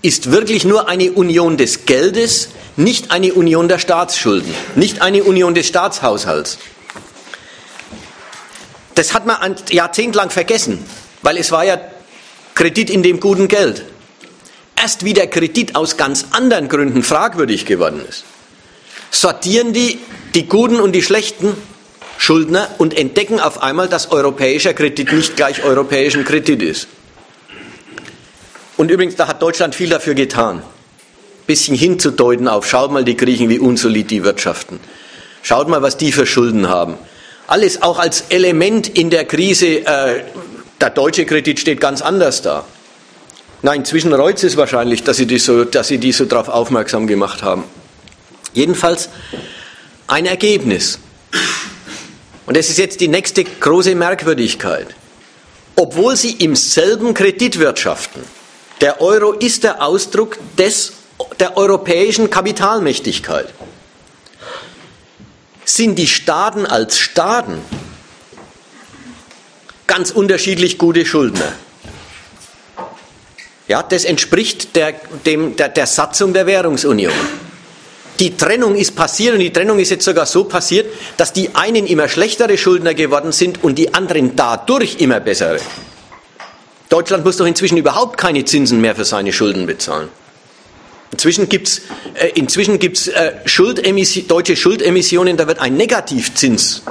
ist 0.03 0.31
wirklich 0.31 0.65
nur 0.65 0.89
eine 0.89 1.13
Union 1.13 1.57
des 1.57 1.87
Geldes, 1.87 2.49
nicht 2.77 3.11
eine 3.11 3.33
Union 3.35 3.69
der 3.69 3.79
Staatsschulden, 3.79 4.53
nicht 4.75 5.01
eine 5.01 5.23
Union 5.25 5.55
des 5.55 5.69
Staatshaushalts. 5.69 6.59
Das 8.95 9.15
hat 9.15 9.27
man 9.27 9.37
ein 9.37 9.57
Jahrzehnt 9.71 10.15
lang 10.15 10.31
vergessen, 10.31 10.85
weil 11.23 11.37
es 11.39 11.51
war 11.51 11.65
ja 11.65 11.81
Kredit 12.55 12.91
in 12.91 13.03
dem 13.03 13.21
guten 13.21 13.49
Geld. 13.49 13.85
Erst 14.77 15.05
wie 15.05 15.15
der 15.15 15.29
Kredit 15.29 15.77
aus 15.77 15.97
ganz 15.97 16.27
anderen 16.33 16.69
Gründen 16.69 17.03
fragwürdig 17.03 17.65
geworden 17.65 18.03
ist, 18.07 18.25
sortieren 19.11 19.73
die 19.73 19.99
die 20.35 20.47
guten 20.47 20.81
und 20.81 20.93
die 20.93 21.03
schlechten 21.03 21.57
Schuldner 22.23 22.71
und 22.79 22.97
entdecken 22.97 23.41
auf 23.41 23.65
einmal, 23.65 23.89
dass 23.89 24.13
europäischer 24.13 24.75
Kredit 24.75 25.13
nicht 25.13 25.35
gleich 25.35 25.65
europäischen 25.65 26.25
Kredit 26.25 26.63
ist. 26.63 26.87
Und 28.77 28.93
übrigens, 28.93 29.17
da 29.17 29.27
hat 29.27 29.43
Deutschland 29.43 29.75
viel 29.75 29.89
dafür 29.89 30.15
getan. 30.15 30.63
Bisschen 31.49 31.75
hinzudeuten 31.75 32.47
auf, 32.47 32.65
schaut 32.65 32.93
mal 32.93 33.03
die 33.03 33.17
Griechen, 33.17 33.49
wie 33.49 33.59
unsolid 33.59 34.09
die 34.13 34.23
wirtschaften. 34.23 34.79
Schaut 35.43 35.69
mal, 35.69 35.83
was 35.83 35.97
die 35.97 36.13
für 36.13 36.25
Schulden 36.25 36.69
haben. 36.69 36.95
Alles 37.49 37.83
auch 37.83 37.99
als 37.99 38.27
Element 38.29 38.87
in 38.97 39.11
der 39.11 39.25
Krise. 39.25 39.85
Äh, 39.85 40.23
der 40.81 40.91
deutsche 40.91 41.27
Kredit 41.27 41.59
steht 41.59 41.81
ganz 41.81 42.03
anders 42.03 42.41
da. 42.41 42.65
Nein, 43.63 43.81
inzwischen 43.81 44.13
reut 44.13 44.45
es 44.45 44.57
wahrscheinlich, 44.57 45.03
dass 45.03 45.17
sie, 45.17 45.27
die 45.27 45.41
so, 45.41 45.65
die 45.65 46.13
so 46.13 46.25
darauf 46.27 46.49
aufmerksam 46.49 47.09
gemacht 47.09 47.43
haben. 47.43 47.65
Jedenfalls 48.53 49.09
ein 50.07 50.27
Ergebnis. 50.27 51.01
Und 52.47 52.57
das 52.57 52.69
ist 52.69 52.79
jetzt 52.79 53.01
die 53.01 53.09
nächste 53.09 53.45
große 53.45 53.95
Merkwürdigkeit. 53.95 54.89
Obwohl 55.77 56.17
sie 56.17 56.33
im 56.33 56.55
selben 56.57 57.15
Kredit 57.15 57.59
wirtschaften, 57.59 58.23
der 58.81 59.01
Euro 59.01 59.33
ist 59.33 59.65
der 59.65 59.83
Ausdruck 59.83 60.39
des, 60.59 60.93
der 61.39 61.57
europäischen 61.57 62.31
Kapitalmächtigkeit. 62.31 63.49
Sind 65.65 65.97
die 65.97 66.09
Staaten 66.09 66.67
als 66.67 66.99
Staaten 66.99 67.59
ganz 69.87 70.11
unterschiedlich 70.11 70.79
gute 70.79 71.07
Schuldner? 71.07 71.53
Ja, 73.69 73.83
das 73.83 74.05
entspricht 74.05 74.75
der, 74.75 74.95
dem, 75.25 75.55
der, 75.57 75.69
der 75.69 75.87
Satzung 75.87 76.33
der 76.33 76.47
Währungsunion. 76.47 77.15
Die 78.19 78.37
Trennung 78.37 78.77
ist 78.77 78.95
passiert 78.95 79.35
und 79.35 79.41
die 79.41 79.53
Trennung 79.53 79.79
ist 79.79 79.91
jetzt 79.91 80.05
sogar 80.05 80.27
so 80.27 80.45
passiert, 80.45 80.87
dass 81.17 81.33
die 81.33 81.55
einen 81.55 81.87
immer 81.87 82.09
schlechtere 82.09 82.59
Schuldner 82.59 82.95
geworden 82.95 83.33
sind 83.33 83.65
und 83.65 83.77
die 83.77 83.95
anderen 83.95 84.37
dadurch 84.37 84.97
immer 85.01 85.21
bessere. 85.21 85.59
Deutschland 86.89 87.25
muss 87.25 87.39
doch 87.39 87.47
inzwischen 87.47 87.79
überhaupt 87.79 88.19
keine 88.19 88.45
Zinsen 88.45 88.81
mehr 88.81 88.95
für 88.95 89.07
seine 89.07 89.33
Schulden 89.33 89.67
bezahlen. 89.67 90.09
Inzwischen 91.11 91.49
gibt 91.49 91.69
es 91.69 93.09
äh, 93.09 93.29
äh, 93.29 93.33
Schuldemissi 93.49 94.27
deutsche 94.27 94.57
Schuldemissionen, 94.57 95.37
da 95.37 95.47
wird 95.47 95.59
ein 95.59 95.77
Negativzins. 95.77 96.83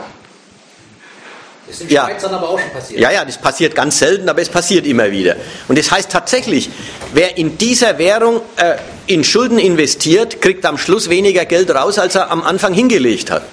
Das 1.72 1.80
ist 1.80 1.89
in 1.89 1.95
ja. 1.95 2.05
Schweiz 2.05 2.24
aber 2.26 2.49
auch 2.49 2.59
schon 2.59 2.69
passiert. 2.72 2.99
Ja, 2.99 3.11
ja, 3.11 3.24
das 3.24 3.38
passiert 3.38 3.76
ganz 3.76 3.97
selten, 3.97 4.28
aber 4.28 4.41
es 4.41 4.49
passiert 4.49 4.86
immer 4.86 5.09
wieder. 5.09 5.38
Und 5.69 5.78
das 5.78 5.89
heißt 5.89 6.11
tatsächlich, 6.11 6.69
wer 7.13 7.38
in 7.38 7.57
dieser 7.57 7.97
Währung 7.97 8.41
äh, 8.57 8.76
in 9.07 9.24
Schulden 9.24 9.57
investiert, 9.57 10.41
kriegt 10.41 10.65
am 10.65 10.78
Schluss 10.78 11.09
weniger 11.09 11.45
Geld 11.45 11.74
raus, 11.74 11.97
als 11.97 12.15
er 12.15 12.30
am 12.30 12.43
Anfang 12.43 12.74
hingelegt 12.74 13.32
hat. 13.32 13.43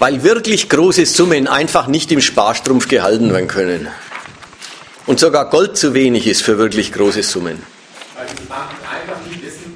weil 0.00 0.22
wirklich 0.22 0.68
große 0.68 1.06
Summen 1.06 1.48
einfach 1.48 1.88
nicht 1.88 2.12
im 2.12 2.20
Sparstrumpf 2.20 2.86
gehalten 2.86 3.32
werden 3.32 3.48
können. 3.48 3.88
Und 5.08 5.18
sogar 5.18 5.48
Gold 5.48 5.78
zu 5.78 5.94
wenig 5.94 6.26
ist 6.26 6.42
für 6.42 6.58
wirklich 6.58 6.92
große 6.92 7.22
Summen. 7.22 7.64
Weil 8.14 8.26
die 8.28 8.44
Banken 8.44 8.76
einfach 8.84 9.16
nicht 9.24 9.40
wissen, 9.40 9.72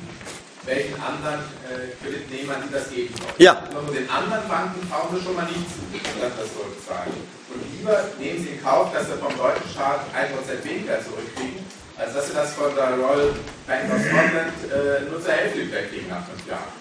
welchen 0.67 0.93
anderen 1.01 1.41
äh, 1.73 1.97
Kreditnehmern 2.05 2.61
sie 2.69 2.73
das 2.77 2.91
geben 2.93 3.15
wollen. 3.17 3.41
Ja. 3.41 3.65
Und 3.73 3.97
den 3.97 4.05
anderen 4.13 4.45
Banken 4.47 4.87
brauchen 4.93 5.17
sie 5.17 5.25
schon 5.25 5.35
mal 5.35 5.49
nicht 5.49 5.65
zu, 5.73 5.81
das 6.21 6.53
zurückzahlen. 6.53 7.17
Und 7.49 7.65
lieber 7.73 7.97
nehmen 8.21 8.45
sie 8.45 8.61
in 8.61 8.63
Kauf, 8.63 8.93
dass 8.93 9.09
sie 9.09 9.17
vom 9.17 9.33
deutschen 9.33 9.65
Staat 9.73 10.05
1% 10.13 10.37
weniger 10.69 11.01
zurückkriegen, 11.01 11.65
als 11.97 12.13
dass 12.13 12.29
wir 12.29 12.37
das 12.37 12.53
von 12.53 12.69
der 12.77 12.93
Royal 13.01 13.33
Bank 13.65 13.89
of 13.89 14.05
Scotland 14.05 14.57
äh, 14.69 15.09
nur 15.09 15.17
zur 15.17 15.33
Hälfte 15.33 15.65
wegkriegen 15.65 16.13
nach 16.13 16.29
fünf 16.29 16.45
Jahren. 16.45 16.77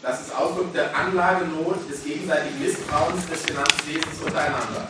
Das 0.00 0.16
ist 0.16 0.32
Ausdruck 0.32 0.72
der 0.72 0.96
Anlagenot 0.96 1.76
des 1.92 2.08
gegenseitigen 2.08 2.56
Misstrauens 2.56 3.28
des 3.28 3.44
Finanzwesens 3.44 4.16
untereinander. 4.24 4.88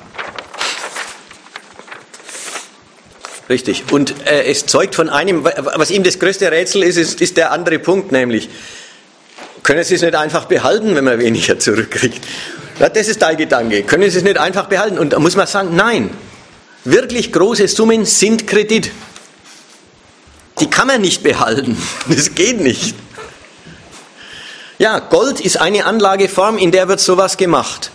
Richtig. 3.49 3.84
Und 3.90 4.14
äh, 4.26 4.45
es 4.45 4.66
zeugt 4.66 4.95
von 4.95 5.09
einem, 5.09 5.45
was 5.45 5.90
ihm 5.90 6.03
das 6.03 6.18
größte 6.18 6.51
Rätsel 6.51 6.82
ist, 6.82 6.97
ist, 6.97 7.20
ist 7.20 7.36
der 7.36 7.53
andere 7.53 7.78
Punkt, 7.78 8.12
nämlich, 8.12 8.49
können 9.62 9.84
Sie 9.84 9.95
es 9.95 10.03
nicht 10.03 10.14
einfach 10.14 10.47
behalten, 10.47 10.95
wenn 10.95 11.05
man 11.05 11.18
weniger 11.18 11.59
zurückkriegt? 11.59 12.24
Das 12.78 13.09
ist 13.09 13.22
dein 13.22 13.36
Gedanke. 13.36 13.82
Können 13.84 14.11
Sie 14.11 14.18
es 14.18 14.24
nicht 14.24 14.38
einfach 14.38 14.66
behalten? 14.66 14.99
Und 14.99 15.12
da 15.12 15.18
muss 15.18 15.36
man 15.36 15.47
sagen, 15.47 15.76
nein. 15.76 16.11
Wirklich 16.84 17.32
große 17.32 17.68
Summen 17.68 18.05
sind 18.05 18.47
Kredit. 18.49 18.90
Die 20.59 20.68
kann 20.68 20.88
man 20.88 21.01
nicht 21.01 21.22
behalten. 21.22 21.76
Das 22.09 22.34
geht 22.34 22.61
nicht. 22.61 22.95
Ja, 24.78 24.99
Gold 24.99 25.40
ist 25.40 25.61
eine 25.61 25.84
Anlageform, 25.84 26.59
in 26.59 26.72
der 26.72 26.88
wird 26.88 26.99
sowas 26.99 27.36
gemacht. 27.36 27.93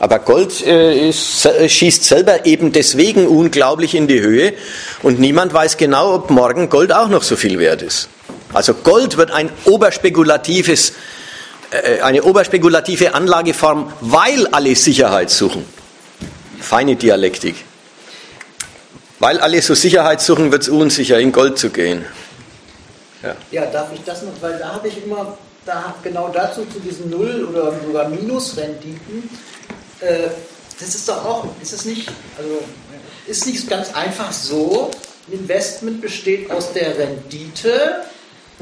Aber 0.00 0.18
Gold 0.18 0.66
äh, 0.66 1.08
ist, 1.10 1.44
äh, 1.44 1.68
schießt 1.68 2.04
selber 2.04 2.46
eben 2.46 2.72
deswegen 2.72 3.26
unglaublich 3.26 3.94
in 3.94 4.08
die 4.08 4.22
Höhe 4.22 4.54
und 5.02 5.20
niemand 5.20 5.52
weiß 5.52 5.76
genau, 5.76 6.14
ob 6.14 6.30
morgen 6.30 6.70
Gold 6.70 6.90
auch 6.90 7.08
noch 7.08 7.22
so 7.22 7.36
viel 7.36 7.58
wert 7.58 7.82
ist. 7.82 8.08
Also 8.54 8.72
Gold 8.72 9.18
wird 9.18 9.30
ein 9.30 9.50
oberspekulatives, 9.66 10.94
äh, 11.70 12.00
eine 12.00 12.22
oberspekulative 12.22 13.12
Anlageform, 13.12 13.92
weil 14.00 14.46
alle 14.48 14.74
Sicherheit 14.74 15.28
suchen. 15.28 15.66
Feine 16.58 16.96
Dialektik. 16.96 17.56
Weil 19.18 19.38
alle 19.38 19.60
so 19.60 19.74
Sicherheit 19.74 20.22
suchen, 20.22 20.50
wird 20.50 20.62
es 20.62 20.70
unsicher, 20.70 21.20
in 21.20 21.30
Gold 21.30 21.58
zu 21.58 21.68
gehen. 21.68 22.06
Ja. 23.22 23.36
ja, 23.50 23.66
darf 23.66 23.88
ich 23.92 24.00
das 24.06 24.22
noch, 24.22 24.32
weil 24.40 24.58
da 24.58 24.72
habe 24.72 24.88
ich 24.88 25.04
immer, 25.04 25.36
da 25.66 25.94
genau 26.02 26.30
dazu 26.32 26.64
zu 26.64 26.80
diesen 26.80 27.10
Null- 27.10 27.44
oder 27.44 27.74
sogar 27.86 28.08
Minusrenditen, 28.08 29.28
äh, 30.00 30.28
das 30.78 30.94
ist 30.94 31.08
doch 31.08 31.24
auch, 31.24 31.46
ist 31.60 31.72
es 31.72 31.84
nicht, 31.84 32.08
also 32.38 32.58
ist 33.26 33.46
nicht 33.46 33.68
ganz 33.68 33.94
einfach 33.94 34.32
so, 34.32 34.90
ein 35.28 35.34
Investment 35.34 36.00
besteht 36.00 36.50
aus 36.50 36.72
der 36.72 36.98
Rendite, 36.98 38.02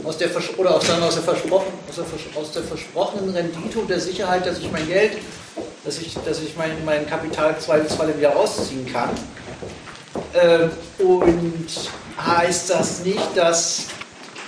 aus 0.04 0.18
der, 0.18 0.28
oder 0.56 0.74
aus 0.76 0.84
der, 0.86 1.02
aus, 1.02 1.14
der 1.14 1.22
versprochen, 1.22 1.72
aus, 1.88 1.96
der, 1.96 2.40
aus 2.40 2.52
der 2.52 2.62
versprochenen 2.64 3.30
Rendite 3.30 3.78
und 3.78 3.88
der 3.88 4.00
Sicherheit, 4.00 4.46
dass 4.46 4.58
ich 4.58 4.70
mein 4.70 4.86
Geld, 4.86 5.18
dass 5.84 5.98
ich, 5.98 6.14
dass 6.24 6.40
ich 6.40 6.56
mein, 6.56 6.84
mein 6.84 7.06
Kapital 7.06 7.58
zweifelsfall 7.58 8.10
im 8.10 8.20
Jahr 8.20 8.36
ausziehen 8.36 8.86
kann. 8.92 9.10
Ähm, 10.34 10.70
und 10.98 11.68
heißt 12.20 12.70
das 12.70 13.00
nicht, 13.00 13.36
dass 13.36 13.86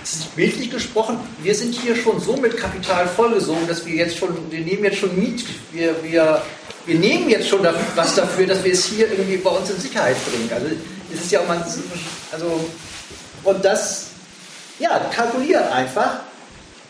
das 0.01 0.14
ist 0.14 0.36
bildlich 0.36 0.70
gesprochen, 0.70 1.18
wir 1.42 1.55
sind 1.55 1.74
hier 1.74 1.94
schon 1.94 2.20
so 2.20 2.36
mit 2.36 2.57
Kapital 2.57 3.07
vollgesogen, 3.07 3.68
dass 3.68 3.84
wir 3.86 3.94
jetzt 3.94 4.16
schon, 4.16 4.30
wir 4.51 4.61
nehmen 4.61 4.84
jetzt 4.84 4.98
schon 4.98 5.18
Miet, 5.18 5.44
wir, 5.72 5.94
wir 6.03 6.42
wir 6.86 6.98
nehmen 6.98 7.28
jetzt 7.28 7.48
schon 7.48 7.66
was 7.94 8.14
dafür, 8.14 8.46
dass 8.46 8.64
wir 8.64 8.72
es 8.72 8.84
hier 8.86 9.11
irgendwie 9.11 9.36
bei 9.36 9.51
uns 9.51 9.70
in 9.70 9.78
Sicherheit 9.78 10.16
bringen. 10.26 10.51
Also 10.53 10.66
es 11.12 11.20
ist 11.20 11.30
ja 11.30 11.40
auch 11.40 11.48
mal, 11.48 11.64
also 12.32 12.70
und 13.44 13.64
das, 13.64 14.09
ja, 14.78 14.98
kalkulieren 15.14 15.68
einfach, 15.68 16.20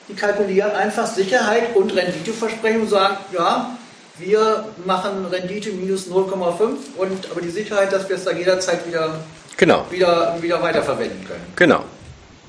die 0.09 0.15
kalkulieren 0.15 0.73
einfach 0.73 1.07
Sicherheit 1.07 1.75
und 1.77 1.95
Renditeversprechen 1.95 2.83
und 2.83 2.89
sagen, 2.89 3.19
ja, 3.33 3.77
wir 4.19 4.65
machen 4.85 5.27
Rendite 5.27 5.71
minus 5.71 6.09
0,5 6.09 6.77
und 6.97 7.31
aber 7.31 7.41
die 7.41 7.51
Sicherheit, 7.51 7.93
dass 7.93 8.09
wir 8.09 8.17
es 8.17 8.25
da 8.25 8.33
jederzeit 8.33 8.87
wieder, 8.87 9.21
genau. 9.57 9.87
wieder, 9.91 10.37
wieder 10.41 10.63
weiterverwenden 10.63 11.27
können. 11.27 11.45
Genau. 11.57 11.85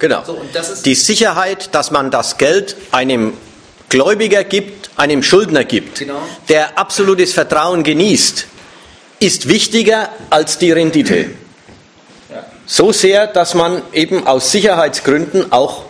Genau. 0.02 0.24
So, 0.26 0.41
die 0.84 0.95
Sicherheit, 0.95 1.76
dass 1.76 1.91
man 1.91 2.10
das 2.10 2.39
Geld 2.39 2.76
einem 2.89 3.34
Gläubiger 3.88 4.43
gibt, 4.43 4.89
einem 4.97 5.22
Schuldner 5.22 5.64
gibt, 5.64 5.99
genau. 5.99 6.24
der 6.49 6.80
absolutes 6.80 7.34
Vertrauen 7.34 7.84
genießt, 7.84 8.47
ist 9.20 9.47
wichtiger 9.47 10.10
als 10.32 10.58
die 10.58 10.72
Rendite. 10.72 11.30
Ja. 12.32 12.45
So 12.66 12.91
sehr, 12.91 13.28
dass 13.28 13.54
man 13.54 13.84
eben 13.93 14.26
aus 14.26 14.52
Sicherheitsgründen 14.52 15.52
auch 15.52 15.84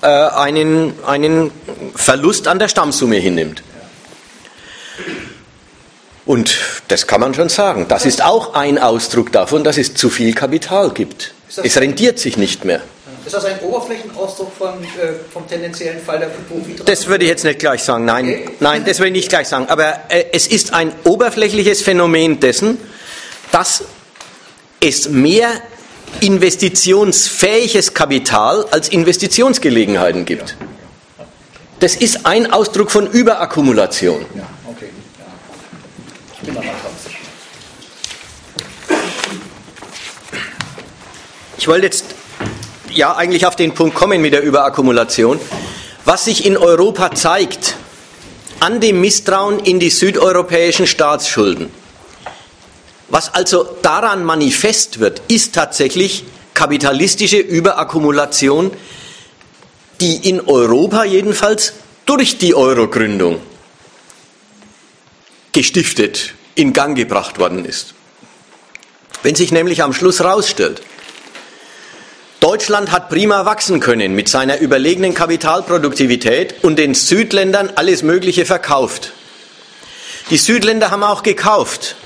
äh, 0.00 0.06
einen, 0.06 0.94
einen 1.04 1.50
Verlust 1.96 2.46
an 2.46 2.60
der 2.60 2.68
Stammsumme 2.68 3.16
hinnimmt. 3.16 3.64
Und 6.24 6.56
das 6.86 7.08
kann 7.08 7.20
man 7.20 7.34
schon 7.34 7.48
sagen. 7.48 7.86
Das 7.88 8.06
ist 8.06 8.22
auch 8.22 8.54
ein 8.54 8.78
Ausdruck 8.78 9.32
davon, 9.32 9.64
dass 9.64 9.76
es 9.76 9.94
zu 9.94 10.08
viel 10.08 10.34
Kapital 10.34 10.90
gibt. 10.90 11.34
Es 11.60 11.76
rentiert 11.78 12.20
sich 12.20 12.36
nicht 12.36 12.64
mehr. 12.64 12.80
Ist 13.26 13.34
das 13.34 13.44
ein 13.44 13.58
Oberflächenausdruck 13.58 14.52
von, 14.56 14.84
äh, 14.84 15.14
vom 15.32 15.48
tendenziellen 15.48 16.00
Fall 16.00 16.20
der 16.20 16.28
Hypovidra? 16.28 16.84
Das 16.84 17.08
würde 17.08 17.24
ich 17.24 17.30
jetzt 17.30 17.42
nicht 17.44 17.58
gleich 17.58 17.82
sagen, 17.82 18.04
nein. 18.04 18.24
Okay. 18.28 18.50
Nein, 18.60 18.84
das 18.86 19.00
würde 19.00 19.08
ich 19.08 19.14
nicht 19.14 19.28
gleich 19.30 19.48
sagen. 19.48 19.66
Aber 19.68 19.98
äh, 20.10 20.26
es 20.32 20.46
ist 20.46 20.72
ein 20.72 20.92
oberflächliches 21.02 21.82
Phänomen 21.82 22.38
dessen, 22.38 22.78
dass 23.50 23.82
es 24.80 25.08
mehr 25.08 25.50
investitionsfähiges 26.20 27.94
Kapital 27.94 28.64
als 28.70 28.90
Investitionsgelegenheiten 28.90 30.24
gibt. 30.24 30.56
Das 31.80 31.96
ist 31.96 32.26
ein 32.26 32.52
Ausdruck 32.52 32.92
von 32.92 33.08
Überakkumulation. 33.08 34.24
Ja, 34.36 34.46
okay. 34.68 34.90
Ja. 35.18 35.24
Ich 36.32 36.40
bin 36.46 36.54
da 36.54 36.60
mal 36.62 36.70
Ich 41.58 41.66
wollte 41.66 41.86
jetzt 41.86 42.15
ja 42.96 43.14
eigentlich 43.14 43.46
auf 43.46 43.56
den 43.56 43.74
Punkt 43.74 43.94
kommen 43.94 44.20
mit 44.20 44.32
der 44.32 44.42
Überakkumulation. 44.42 45.38
Was 46.04 46.24
sich 46.24 46.46
in 46.46 46.56
Europa 46.56 47.14
zeigt, 47.14 47.76
an 48.60 48.80
dem 48.80 49.00
Misstrauen 49.00 49.58
in 49.58 49.78
die 49.80 49.90
südeuropäischen 49.90 50.86
Staatsschulden, 50.86 51.70
was 53.08 53.34
also 53.34 53.64
daran 53.82 54.24
manifest 54.24 54.98
wird, 54.98 55.22
ist 55.28 55.54
tatsächlich 55.54 56.24
kapitalistische 56.54 57.38
Überakkumulation, 57.38 58.70
die 60.00 60.28
in 60.28 60.40
Europa 60.40 61.04
jedenfalls 61.04 61.74
durch 62.06 62.38
die 62.38 62.54
Euro-Gründung 62.54 63.40
gestiftet, 65.52 66.34
in 66.54 66.72
Gang 66.72 66.96
gebracht 66.96 67.38
worden 67.38 67.64
ist. 67.64 67.94
Wenn 69.22 69.34
sich 69.34 69.52
nämlich 69.52 69.82
am 69.82 69.92
Schluss 69.92 70.20
herausstellt, 70.20 70.82
Deutschland 72.46 72.92
hat 72.92 73.08
prima 73.08 73.44
wachsen 73.44 73.80
können 73.80 74.14
mit 74.14 74.28
seiner 74.28 74.60
überlegenen 74.60 75.14
Kapitalproduktivität 75.14 76.62
und 76.62 76.78
den 76.78 76.94
Südländern 76.94 77.72
alles 77.74 78.04
Mögliche 78.04 78.46
verkauft. 78.46 79.10
Die 80.30 80.36
Südländer 80.36 80.92
haben 80.92 81.02
auch 81.02 81.24
gekauft 81.24 81.96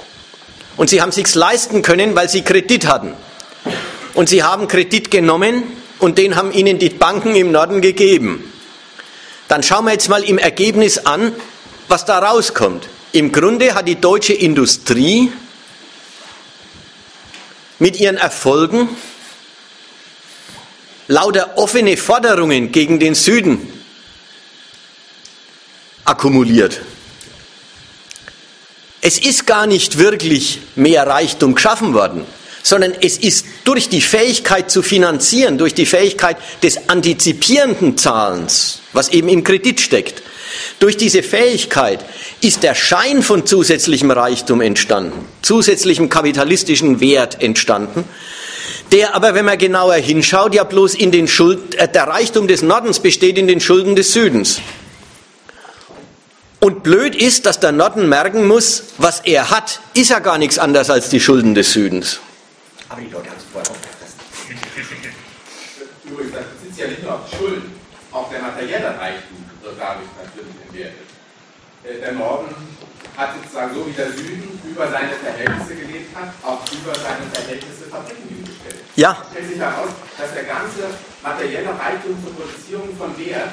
und 0.79 0.89
sie 0.89 1.03
haben 1.03 1.13
sich's 1.13 1.35
leisten 1.35 1.83
können, 1.83 2.17
weil 2.17 2.31
sie 2.31 2.41
Kredit 2.41 2.87
hatten. 2.87 3.13
Und 4.15 4.31
sie 4.31 4.43
haben 4.43 4.67
Kredit 4.67 5.11
genommen 5.11 5.63
und 5.99 6.17
den 6.17 6.37
haben 6.37 6.53
ihnen 6.53 6.79
die 6.79 6.89
Banken 6.89 7.37
im 7.37 7.53
Norden 7.53 7.83
gegeben. 7.83 8.51
Dann 9.47 9.63
schauen 9.63 9.85
wir 9.85 9.93
jetzt 9.93 10.09
mal 10.09 10.25
im 10.25 10.39
Ergebnis 10.39 11.05
an, 11.05 11.35
was 11.89 12.07
da 12.07 12.19
rauskommt. 12.19 12.89
Im 13.13 13.31
Grunde 13.31 13.75
hat 13.75 13.87
die 13.87 14.01
deutsche 14.01 14.33
Industrie 14.33 15.31
mit 17.79 18.01
ihren 18.01 18.17
Erfolgen 18.17 18.89
lauter 21.11 21.59
offene 21.59 21.97
Forderungen 21.97 22.71
gegen 22.71 23.01
den 23.01 23.17
Süden 23.17 23.59
akkumuliert. 26.05 26.81
Es 29.01 29.19
ist 29.19 29.47
gar 29.47 29.67
nicht 29.67 29.99
wirklich 29.99 30.61
mehr 30.77 31.07
Reichtum 31.07 31.57
geschaffen 31.57 31.95
worden, 31.95 32.25
sondern 32.63 32.93
es 33.01 33.19
ist 33.19 33.45
durch 33.65 33.89
die 33.89 34.03
Fähigkeit 34.03 34.71
zu 34.71 34.83
finanzieren, 34.83 35.59
durch 35.59 35.75
die 35.75 35.87
Fähigkeit 35.87 36.37
des 36.63 36.89
antizipierenden 36.89 37.99
Zahlens, 37.99 38.81
was 38.93 39.09
eben 39.09 39.29
im 39.29 39.43
Kredit 39.43 39.81
steckt, 39.81 40.23
durch 40.79 40.97
diese 40.97 41.25
Fähigkeit 41.25 42.05
ist 42.41 42.63
der 42.63 42.77
Schein 42.77 43.23
von 43.23 43.47
zusätzlichem 43.47 44.13
Reichtum 44.13 44.61
entstanden, 44.61 45.27
zusätzlichem 45.43 46.09
kapitalistischen 46.09 47.01
Wert 47.01 47.43
entstanden, 47.43 48.05
der 48.93 49.15
aber, 49.15 49.35
wenn 49.35 49.45
man 49.45 49.59
genauer 49.59 49.95
hinschaut, 49.95 50.55
ja 50.55 50.65
bloß 50.65 50.95
in 50.95 51.11
den 51.11 51.29
Schuld, 51.29 51.75
äh, 51.77 51.89
der 51.89 52.09
Reichtum 52.09 52.49
des 52.49 52.63
Nordens 52.63 53.01
besteht 53.01 53.39
in 53.39 53.47
den 53.47 53.61
Schulden 53.61 53.97
des 53.97 54.13
Südens. 54.13 54.61
Und 56.61 56.83
blöd 56.83 57.15
ist, 57.15 57.47
dass 57.47 57.59
der 57.59 57.73
Norden 57.73 58.09
merken 58.09 58.47
muss, 58.47 58.85
was 58.99 59.21
er 59.21 59.51
hat, 59.51 59.81
ist 59.95 60.11
ja 60.11 60.19
gar 60.19 60.37
nichts 60.37 60.59
anderes 60.59 60.91
als 60.91 61.09
die 61.09 61.21
Schulden 61.21 61.55
des 61.55 61.73
Südens. 61.73 62.21
Aber 62.89 63.01
die 63.01 63.09
Leute 63.09 63.31
haben 63.31 63.39
es 63.39 63.45
vorher. 63.51 63.71
Übrigens, 66.05 66.35
das 66.35 66.45
sind 66.63 66.79
ja 66.79 66.87
nicht 66.89 67.03
nur 67.03 67.21
Schulden, 67.39 67.73
auch 68.13 68.29
der 68.31 68.41
materielle 68.41 68.99
Reichtum 68.99 69.39
wird 69.63 69.77
dadurch 69.79 70.09
natürlich 70.23 70.55
entwertet. 70.67 71.11
äh, 71.85 72.01
der 72.01 72.13
Norden 72.13 72.55
hat 73.21 73.37
sozusagen 73.37 73.75
so 73.75 73.87
wie 73.87 73.93
der 73.93 74.11
Süden 74.13 74.49
über 74.65 74.89
seine 74.89 75.13
Verhältnisse 75.13 75.75
gelebt 75.77 76.17
hat, 76.17 76.33
auch 76.43 76.65
über 76.73 76.95
seine 76.95 77.29
Verhältnisse 77.33 77.85
Fabriken 77.91 78.29
hingestellt. 78.29 78.81
Ja. 78.97 79.13
Es 79.21 79.31
stellt 79.31 79.49
sich 79.53 79.61
heraus, 79.61 79.91
dass 80.17 80.33
der 80.33 80.45
ganze 80.45 80.89
materielle 81.23 81.69
Reichtum 81.77 82.17
zur 82.25 82.33
Produzierung 82.33 82.97
von 82.97 83.13
Wert 83.19 83.53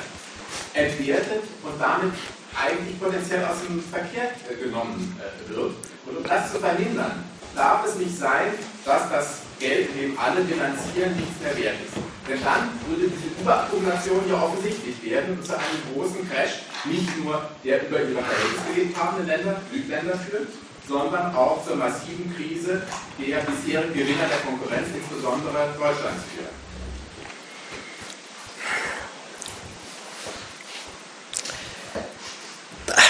entwertet 0.74 1.44
und 1.64 1.76
damit 1.82 2.14
eigentlich 2.56 3.00
potenziell 3.00 3.44
aus 3.44 3.60
dem 3.68 3.84
Verkehr 3.84 4.32
genommen 4.56 5.20
äh, 5.20 5.50
wird. 5.50 5.76
Und 6.06 6.18
um 6.18 6.24
das 6.24 6.52
zu 6.52 6.60
verhindern, 6.60 7.24
darf 7.54 7.86
es 7.86 7.96
nicht 7.96 8.18
sein, 8.18 8.56
dass 8.86 9.10
das 9.12 9.42
Geld, 9.60 9.90
in 9.92 10.14
dem 10.14 10.20
alle 10.20 10.46
finanzieren, 10.46 11.16
nichts 11.18 11.42
mehr 11.42 11.58
wert 11.58 11.76
ist. 11.86 11.98
Denn 12.28 12.44
dann 12.44 12.70
würde 12.88 13.10
diese 13.10 13.42
Überakkumulation 13.42 14.30
ja 14.30 14.44
offensichtlich 14.44 15.02
werden 15.04 15.38
und 15.38 15.46
zu 15.46 15.54
einem 15.54 15.80
großen 15.94 16.30
Crash 16.30 16.60
nicht 16.84 17.24
nur 17.24 17.42
der 17.64 17.88
über 17.88 18.02
ihre 18.02 18.22
Verhältnisse 18.22 18.74
gelebt 18.74 18.98
habenden 18.98 19.28
Länder, 19.28 19.62
Südländer 19.72 20.18
führt, 20.18 20.50
sondern 20.88 21.34
auch 21.36 21.66
zur 21.66 21.78
massiven 21.78 22.36
Krise 22.36 22.82
der 23.18 23.38
bisherigen 23.40 23.94
Gewinner 23.94 24.28
der 24.28 24.40
Konkurrenz, 24.46 24.88
insbesondere 24.94 25.70
Deutschlands 25.78 26.24
führt. 26.36 26.52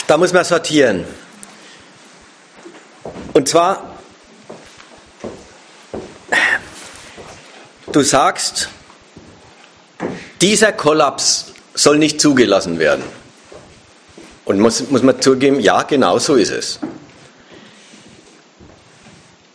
Da 0.07 0.17
muss 0.17 0.31
man 0.31 0.45
sortieren. 0.45 1.05
Und 3.33 3.49
zwar, 3.49 3.97
du 7.91 8.01
sagst, 8.01 8.69
dieser 10.41 10.71
Kollaps 10.71 11.53
soll 11.73 11.97
nicht 11.97 12.19
zugelassen 12.21 12.79
werden. 12.79 13.03
Und 14.45 14.59
muss, 14.59 14.89
muss 14.89 15.03
man 15.03 15.19
zugeben, 15.21 15.59
ja, 15.59 15.83
genau 15.83 16.19
so 16.19 16.35
ist 16.35 16.51
es. 16.51 16.79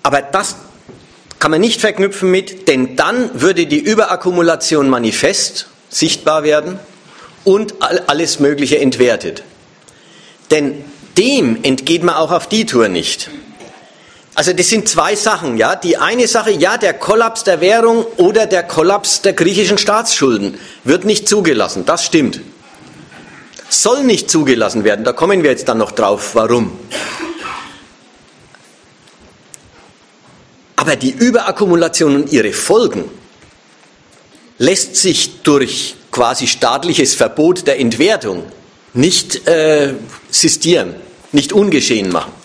Aber 0.03 0.21
das 0.21 0.57
kann 1.39 1.51
man 1.51 1.61
nicht 1.61 1.81
verknüpfen 1.81 2.31
mit, 2.31 2.69
denn 2.69 2.97
dann 2.97 3.41
würde 3.41 3.67
die 3.67 3.79
Überakkumulation 3.79 4.89
manifest, 4.89 5.69
sichtbar 5.89 6.43
werden 6.43 6.79
und 7.45 7.75
alles 7.81 8.39
Mögliche 8.39 8.79
entwertet. 8.79 9.43
Denn 10.51 10.85
dem 11.17 11.63
entgeht 11.63 12.03
man 12.03 12.15
auch 12.15 12.31
auf 12.31 12.49
die 12.49 12.67
Tour 12.67 12.89
nicht. 12.89 13.31
Also 14.35 14.53
das 14.55 14.69
sind 14.69 14.89
zwei 14.89 15.15
Sachen, 15.15 15.57
ja. 15.59 15.77
Die 15.77 15.99
eine 15.99 16.27
Sache, 16.27 16.53
ja, 16.53 16.79
der 16.79 16.95
Kollaps 16.95 17.45
der 17.45 17.61
Währung 17.61 18.05
oder 18.17 18.47
der 18.47 18.63
Kollaps 18.63 19.21
der 19.21 19.35
griechischen 19.35 19.77
Staatsschulden 19.77 20.59
wird 20.85 21.05
nicht 21.05 21.29
zugelassen. 21.29 21.85
Das 21.85 22.05
stimmt. 22.05 22.41
Soll 23.69 24.05
nicht 24.05 24.31
zugelassen 24.31 24.85
werden. 24.85 25.05
Da 25.05 25.13
kommen 25.13 25.43
wir 25.43 25.51
jetzt 25.51 25.69
dann 25.69 25.79
noch 25.79 25.93
drauf, 25.93 26.35
warum. 26.35 26.73
Aber 30.77 30.97
die 30.97 31.11
Überakkumulation 31.11 32.17
und 32.17 32.33
ihre 32.33 32.53
Folgen 32.53 33.05
lässt 34.59 34.97
sich 34.97 35.43
durch 35.43 35.97
quasi 36.11 36.47
staatliches 36.47 37.15
Verbot 37.15 37.67
der 37.67 37.79
Entwertung 37.79 38.45
nicht 38.95 39.47
äh, 39.47 39.95
sistieren, 40.31 40.95
nicht 41.33 41.53
ungeschehen 41.53 42.11
machen. 42.11 42.42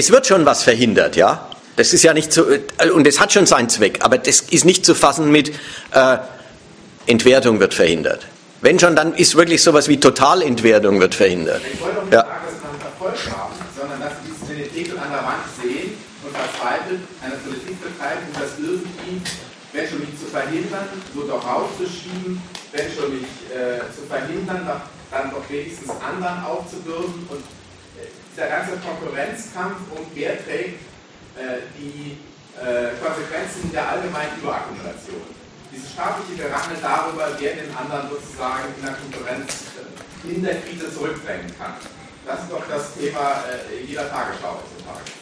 Es 0.00 0.10
wird 0.10 0.26
schon 0.26 0.46
was 0.46 0.62
verhindert, 0.62 1.14
ja. 1.14 1.46
Das 1.76 1.92
ist 1.92 2.02
ja 2.04 2.14
nicht 2.14 2.32
so, 2.32 2.48
äh, 2.50 2.88
und 2.90 3.06
es 3.06 3.20
hat 3.20 3.34
schon 3.34 3.44
seinen 3.44 3.68
Zweck, 3.68 3.98
aber 4.00 4.16
das 4.16 4.40
ist 4.40 4.64
nicht 4.64 4.86
zu 4.86 4.94
fassen 4.94 5.30
mit 5.30 5.52
äh, 5.92 6.16
Entwertung 7.04 7.60
wird 7.60 7.74
verhindert. 7.74 8.26
Wenn 8.62 8.78
schon, 8.78 8.96
dann 8.96 9.12
ist 9.12 9.36
wirklich 9.36 9.62
sowas 9.62 9.88
wie 9.88 10.00
Totalentwertung 10.00 11.00
wird 11.00 11.14
verhindert. 11.14 11.60
Ich 11.70 11.78
wollte 11.82 11.98
auch 11.98 12.04
nicht 12.04 12.14
Ja. 12.14 12.20
sagen, 12.22 12.44
dass 12.48 12.56
man 12.64 12.80
Erfolg 12.80 13.36
haben, 13.36 13.52
sondern 13.78 14.00
dass 14.00 14.12
sie 14.24 14.32
diese 14.56 14.68
Tegel 14.72 14.96
an 14.98 15.10
der 15.12 15.20
Wand 15.22 15.44
sehen 15.60 15.92
und 16.24 16.32
verzweifelt 16.34 17.00
eine 17.20 17.34
Politik 17.44 17.76
betreiben, 17.84 18.24
um 18.32 18.40
das 18.40 18.52
irgendwie, 18.56 19.20
wenn 19.74 19.84
schon 19.86 20.00
nicht 20.00 20.16
zu 20.18 20.26
verhindern, 20.32 20.88
so 21.14 21.20
doch 21.28 21.44
rauszuschieben, 21.44 22.40
wenn 22.72 22.86
schon 22.96 23.20
nicht 23.20 23.36
äh, 23.52 23.84
zu 23.92 24.08
verhindern, 24.08 24.64
doch, 24.64 24.80
dann 25.12 25.28
doch 25.30 25.44
wenigstens 25.50 25.90
anderen 26.00 26.40
aufzubürden. 26.42 27.28
Und 27.28 27.44
dieser 28.40 28.48
ganze 28.48 28.72
Konkurrenzkampf 28.78 29.76
um 29.92 30.06
wer 30.14 30.42
trägt 30.42 30.80
äh, 31.36 31.60
die 31.76 32.16
äh, 32.56 32.96
Konsequenzen 32.96 33.70
der 33.70 33.86
allgemeinen 33.86 34.40
Überakkumulation. 34.40 35.20
Dieses 35.70 35.92
staatliche 35.92 36.48
Gerangel 36.48 36.78
darüber, 36.80 37.36
wer 37.38 37.52
den 37.52 37.68
anderen 37.76 38.08
sozusagen 38.08 38.64
in 38.78 38.82
der 38.82 38.94
Konkurrenz 38.96 39.76
äh, 39.76 40.32
in 40.32 40.42
der 40.42 40.56
Krise 40.62 40.92
zurückdrängen 40.92 41.52
kann. 41.58 41.74
Das 42.24 42.40
ist 42.40 42.50
doch 42.50 42.64
das 42.66 42.94
Thema 42.94 43.44
äh, 43.44 43.84
jeder 43.84 44.08
Tagesschau 44.08 44.56
heutzutage. 44.56 45.19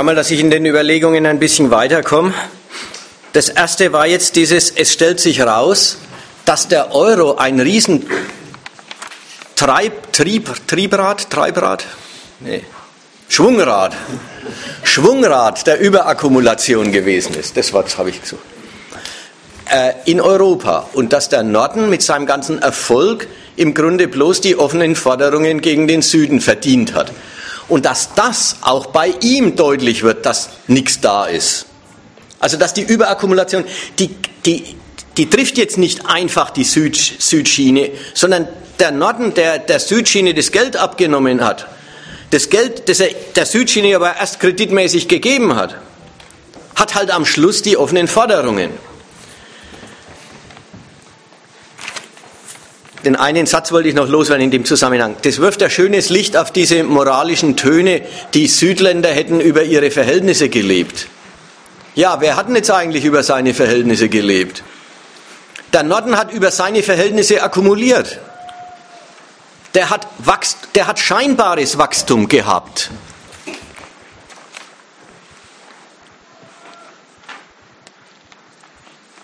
Schau 0.00 0.04
mal, 0.04 0.14
dass 0.14 0.30
ich 0.30 0.40
in 0.40 0.50
den 0.50 0.64
Überlegungen 0.64 1.26
ein 1.26 1.38
bisschen 1.38 1.70
weiterkomme. 1.70 2.32
Das 3.34 3.50
erste 3.50 3.92
war 3.92 4.06
jetzt 4.06 4.34
dieses, 4.34 4.70
es 4.70 4.94
stellt 4.94 5.20
sich 5.20 5.42
raus, 5.42 5.98
dass 6.46 6.68
der 6.68 6.94
Euro 6.94 7.36
ein 7.36 7.60
riesen 7.60 8.06
Treib, 9.56 10.10
Trieb, 10.14 10.66
Triebrad, 10.66 11.28
Treibrad, 11.28 11.84
nee, 12.38 12.62
Schwungrad, 13.28 13.94
Schwungrad 14.84 15.66
der 15.66 15.78
Überakkumulation 15.78 16.92
gewesen 16.92 17.34
ist. 17.34 17.58
Das 17.58 17.70
Wort 17.74 17.98
habe 17.98 18.08
ich 18.08 18.22
gesucht. 18.22 18.40
Äh, 19.70 19.92
in 20.06 20.22
Europa. 20.22 20.88
Und 20.94 21.12
dass 21.12 21.28
der 21.28 21.42
Norden 21.42 21.90
mit 21.90 22.00
seinem 22.00 22.24
ganzen 22.24 22.62
Erfolg 22.62 23.28
im 23.56 23.74
Grunde 23.74 24.08
bloß 24.08 24.40
die 24.40 24.56
offenen 24.56 24.96
Forderungen 24.96 25.60
gegen 25.60 25.86
den 25.86 26.00
Süden 26.00 26.40
verdient 26.40 26.94
hat. 26.94 27.12
Und 27.70 27.86
dass 27.86 28.14
das 28.14 28.56
auch 28.60 28.86
bei 28.86 29.14
ihm 29.20 29.56
deutlich 29.56 30.02
wird, 30.02 30.26
dass 30.26 30.50
nichts 30.66 31.00
da 31.00 31.24
ist. 31.24 31.66
Also 32.38 32.56
dass 32.56 32.74
die 32.74 32.82
Überakkumulation, 32.82 33.64
die, 33.98 34.10
die, 34.44 34.76
die 35.16 35.30
trifft 35.30 35.56
jetzt 35.56 35.78
nicht 35.78 36.06
einfach 36.06 36.50
die 36.50 36.64
Süd, 36.64 36.96
Südschiene, 36.96 37.90
sondern 38.12 38.48
der 38.78 38.90
Norden, 38.90 39.34
der 39.34 39.58
der 39.58 39.78
Südschiene 39.78 40.34
das 40.34 40.50
Geld 40.50 40.76
abgenommen 40.76 41.44
hat, 41.44 41.66
das 42.30 42.48
Geld, 42.48 42.88
das 42.88 43.00
er 43.00 43.10
der 43.36 43.46
Südschiene 43.46 43.94
aber 43.96 44.16
erst 44.16 44.40
kreditmäßig 44.40 45.08
gegeben 45.08 45.56
hat, 45.56 45.76
hat 46.76 46.94
halt 46.94 47.10
am 47.10 47.26
Schluss 47.26 47.62
die 47.62 47.76
offenen 47.76 48.08
Forderungen. 48.08 48.70
Den 53.04 53.16
einen 53.16 53.46
Satz 53.46 53.72
wollte 53.72 53.88
ich 53.88 53.94
noch 53.94 54.08
loswerden 54.08 54.44
in 54.44 54.50
dem 54.50 54.64
Zusammenhang. 54.64 55.16
Das 55.22 55.38
wirft 55.38 55.62
ein 55.62 55.70
schönes 55.70 56.10
Licht 56.10 56.36
auf 56.36 56.50
diese 56.50 56.84
moralischen 56.84 57.56
Töne, 57.56 58.02
die 58.34 58.46
Südländer 58.46 59.08
hätten 59.08 59.40
über 59.40 59.62
ihre 59.62 59.90
Verhältnisse 59.90 60.50
gelebt. 60.50 61.06
Ja, 61.94 62.20
wer 62.20 62.36
hat 62.36 62.48
denn 62.48 62.56
jetzt 62.56 62.70
eigentlich 62.70 63.04
über 63.04 63.22
seine 63.22 63.54
Verhältnisse 63.54 64.08
gelebt? 64.08 64.62
Der 65.72 65.82
Norden 65.82 66.16
hat 66.16 66.32
über 66.32 66.50
seine 66.50 66.82
Verhältnisse 66.82 67.42
akkumuliert. 67.42 68.18
Der 69.74 69.88
hat, 69.88 70.06
Wachst, 70.18 70.58
der 70.74 70.86
hat 70.86 70.98
scheinbares 70.98 71.78
Wachstum 71.78 72.28
gehabt. 72.28 72.90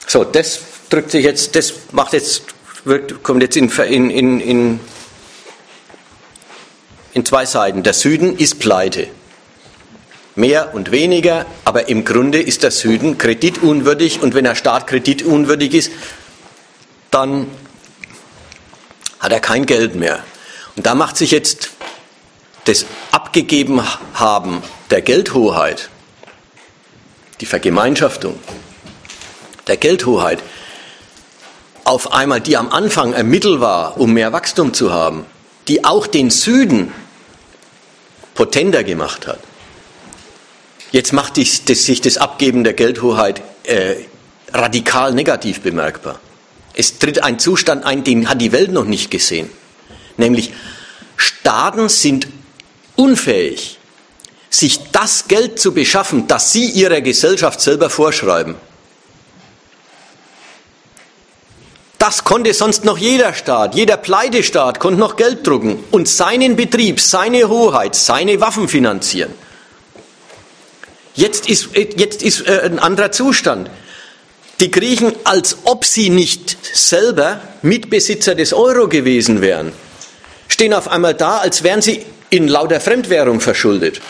So, 0.06 0.24
das 0.24 0.60
drückt 0.88 1.10
sich 1.10 1.24
jetzt, 1.24 1.56
das 1.56 1.74
macht 1.90 2.12
jetzt, 2.12 2.42
wird, 2.86 3.22
kommt 3.22 3.42
jetzt 3.42 3.56
in, 3.56 3.68
in, 3.68 4.40
in, 4.40 4.80
in, 7.12 7.24
zwei 7.24 7.44
Seiten. 7.44 7.82
Der 7.82 7.92
Süden 7.92 8.38
ist 8.38 8.58
pleite. 8.60 9.08
Mehr 10.36 10.74
und 10.74 10.92
weniger, 10.92 11.46
aber 11.64 11.88
im 11.88 12.04
Grunde 12.04 12.40
ist 12.40 12.62
der 12.62 12.70
Süden 12.70 13.18
kreditunwürdig 13.18 14.22
und 14.22 14.34
wenn 14.34 14.44
der 14.44 14.54
Staat 14.54 14.86
kreditunwürdig 14.86 15.74
ist, 15.74 15.90
dann 17.10 17.46
hat 19.18 19.32
er 19.32 19.40
kein 19.40 19.66
Geld 19.66 19.94
mehr. 19.94 20.22
Und 20.76 20.86
da 20.86 20.94
macht 20.94 21.16
sich 21.16 21.30
jetzt 21.30 21.70
das 22.64 22.84
abgegeben 23.12 23.80
haben 24.14 24.62
der 24.90 25.00
Geldhoheit, 25.00 25.88
die 27.40 27.46
Vergemeinschaftung 27.46 28.38
der 29.66 29.76
Geldhoheit, 29.76 30.42
auf 31.86 32.12
einmal, 32.12 32.40
die 32.40 32.56
am 32.56 32.70
Anfang 32.70 33.14
ein 33.14 33.28
Mittel 33.28 33.60
war, 33.60 33.98
um 33.98 34.12
mehr 34.12 34.32
Wachstum 34.32 34.74
zu 34.74 34.92
haben, 34.92 35.24
die 35.68 35.84
auch 35.84 36.08
den 36.08 36.30
Süden 36.30 36.92
potenter 38.34 38.82
gemacht 38.82 39.28
hat. 39.28 39.38
Jetzt 40.90 41.12
macht 41.12 41.36
sich 41.36 41.64
das, 41.64 42.16
Abgeben 42.16 42.64
der 42.64 42.72
Geldhoheit 42.72 43.40
äh, 43.64 43.94
radikal 44.52 45.12
negativ 45.12 45.60
bemerkbar. 45.60 46.18
Es 46.74 46.98
tritt 46.98 47.22
ein 47.22 47.38
Zustand 47.38 47.84
ein, 47.84 48.02
den 48.02 48.28
hat 48.28 48.40
die 48.40 48.52
Welt 48.52 48.72
noch 48.72 48.84
nicht 48.84 49.10
gesehen. 49.10 49.48
Nämlich 50.16 50.52
Staaten 51.16 51.88
sind 51.88 52.26
unfähig, 52.96 53.78
sich 54.50 54.90
das 54.90 55.28
Geld 55.28 55.60
zu 55.60 55.72
beschaffen, 55.72 56.26
das 56.26 56.52
sie 56.52 56.66
ihrer 56.66 57.00
Gesellschaft 57.00 57.60
selber 57.60 57.90
vorschreiben. 57.90 58.56
Das 61.98 62.24
konnte 62.24 62.52
sonst 62.52 62.84
noch 62.84 62.98
jeder 62.98 63.32
Staat, 63.32 63.74
jeder 63.74 63.96
Pleitestaat 63.96 64.80
konnte 64.80 65.00
noch 65.00 65.16
Geld 65.16 65.46
drucken 65.46 65.82
und 65.90 66.08
seinen 66.08 66.56
Betrieb, 66.56 67.00
seine 67.00 67.48
Hoheit, 67.48 67.94
seine 67.94 68.40
Waffen 68.40 68.68
finanzieren. 68.68 69.32
Jetzt 71.14 71.48
ist, 71.48 71.70
jetzt 71.74 72.22
ist 72.22 72.46
äh, 72.46 72.60
ein 72.64 72.78
anderer 72.78 73.10
Zustand. 73.10 73.70
Die 74.60 74.70
Griechen, 74.70 75.12
als 75.24 75.58
ob 75.64 75.84
sie 75.84 76.10
nicht 76.10 76.56
selber 76.76 77.40
Mitbesitzer 77.62 78.34
des 78.34 78.52
Euro 78.52 78.88
gewesen 78.88 79.40
wären, 79.40 79.72
stehen 80.48 80.74
auf 80.74 80.88
einmal 80.88 81.14
da, 81.14 81.38
als 81.38 81.62
wären 81.62 81.80
sie 81.80 82.04
in 82.28 82.48
lauter 82.48 82.80
Fremdwährung 82.80 83.40
verschuldet. 83.40 84.00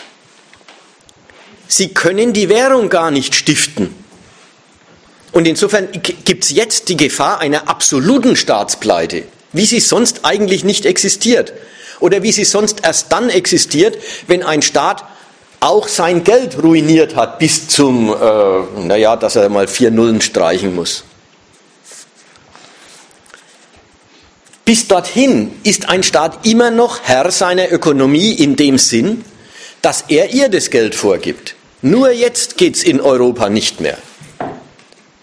Sie 1.67 1.93
können 1.93 2.33
die 2.33 2.49
Währung 2.49 2.89
gar 2.89 3.11
nicht 3.11 3.35
stiften. 3.35 3.93
Und 5.31 5.47
insofern 5.47 5.89
gibt 5.91 6.45
es 6.45 6.51
jetzt 6.51 6.89
die 6.89 6.97
Gefahr 6.97 7.39
einer 7.39 7.69
absoluten 7.69 8.35
Staatspleite, 8.35 9.23
wie 9.53 9.65
sie 9.65 9.79
sonst 9.79 10.21
eigentlich 10.23 10.63
nicht 10.63 10.85
existiert. 10.85 11.53
Oder 11.99 12.23
wie 12.23 12.31
sie 12.31 12.45
sonst 12.45 12.83
erst 12.83 13.11
dann 13.11 13.29
existiert, 13.29 13.97
wenn 14.27 14.43
ein 14.43 14.61
Staat 14.61 15.03
auch 15.59 15.87
sein 15.87 16.23
Geld 16.23 16.61
ruiniert 16.61 17.15
hat 17.15 17.39
bis 17.39 17.67
zum, 17.67 18.09
äh, 18.13 18.85
naja, 18.85 19.15
dass 19.15 19.35
er 19.35 19.49
mal 19.49 19.67
vier 19.67 19.91
Nullen 19.91 20.21
streichen 20.21 20.75
muss. 20.75 21.03
Bis 24.65 24.87
dorthin 24.87 25.51
ist 25.63 25.89
ein 25.89 26.03
Staat 26.03 26.45
immer 26.45 26.71
noch 26.71 26.99
Herr 27.03 27.31
seiner 27.31 27.71
Ökonomie 27.71 28.33
in 28.33 28.55
dem 28.57 28.77
Sinn, 28.77 29.23
dass 29.81 30.05
er 30.09 30.33
ihr 30.33 30.49
das 30.49 30.69
Geld 30.69 30.93
vorgibt. 30.93 31.55
Nur 31.81 32.11
jetzt 32.11 32.57
geht 32.57 32.75
es 32.75 32.83
in 32.83 32.99
Europa 32.99 33.49
nicht 33.49 33.79
mehr. 33.79 33.97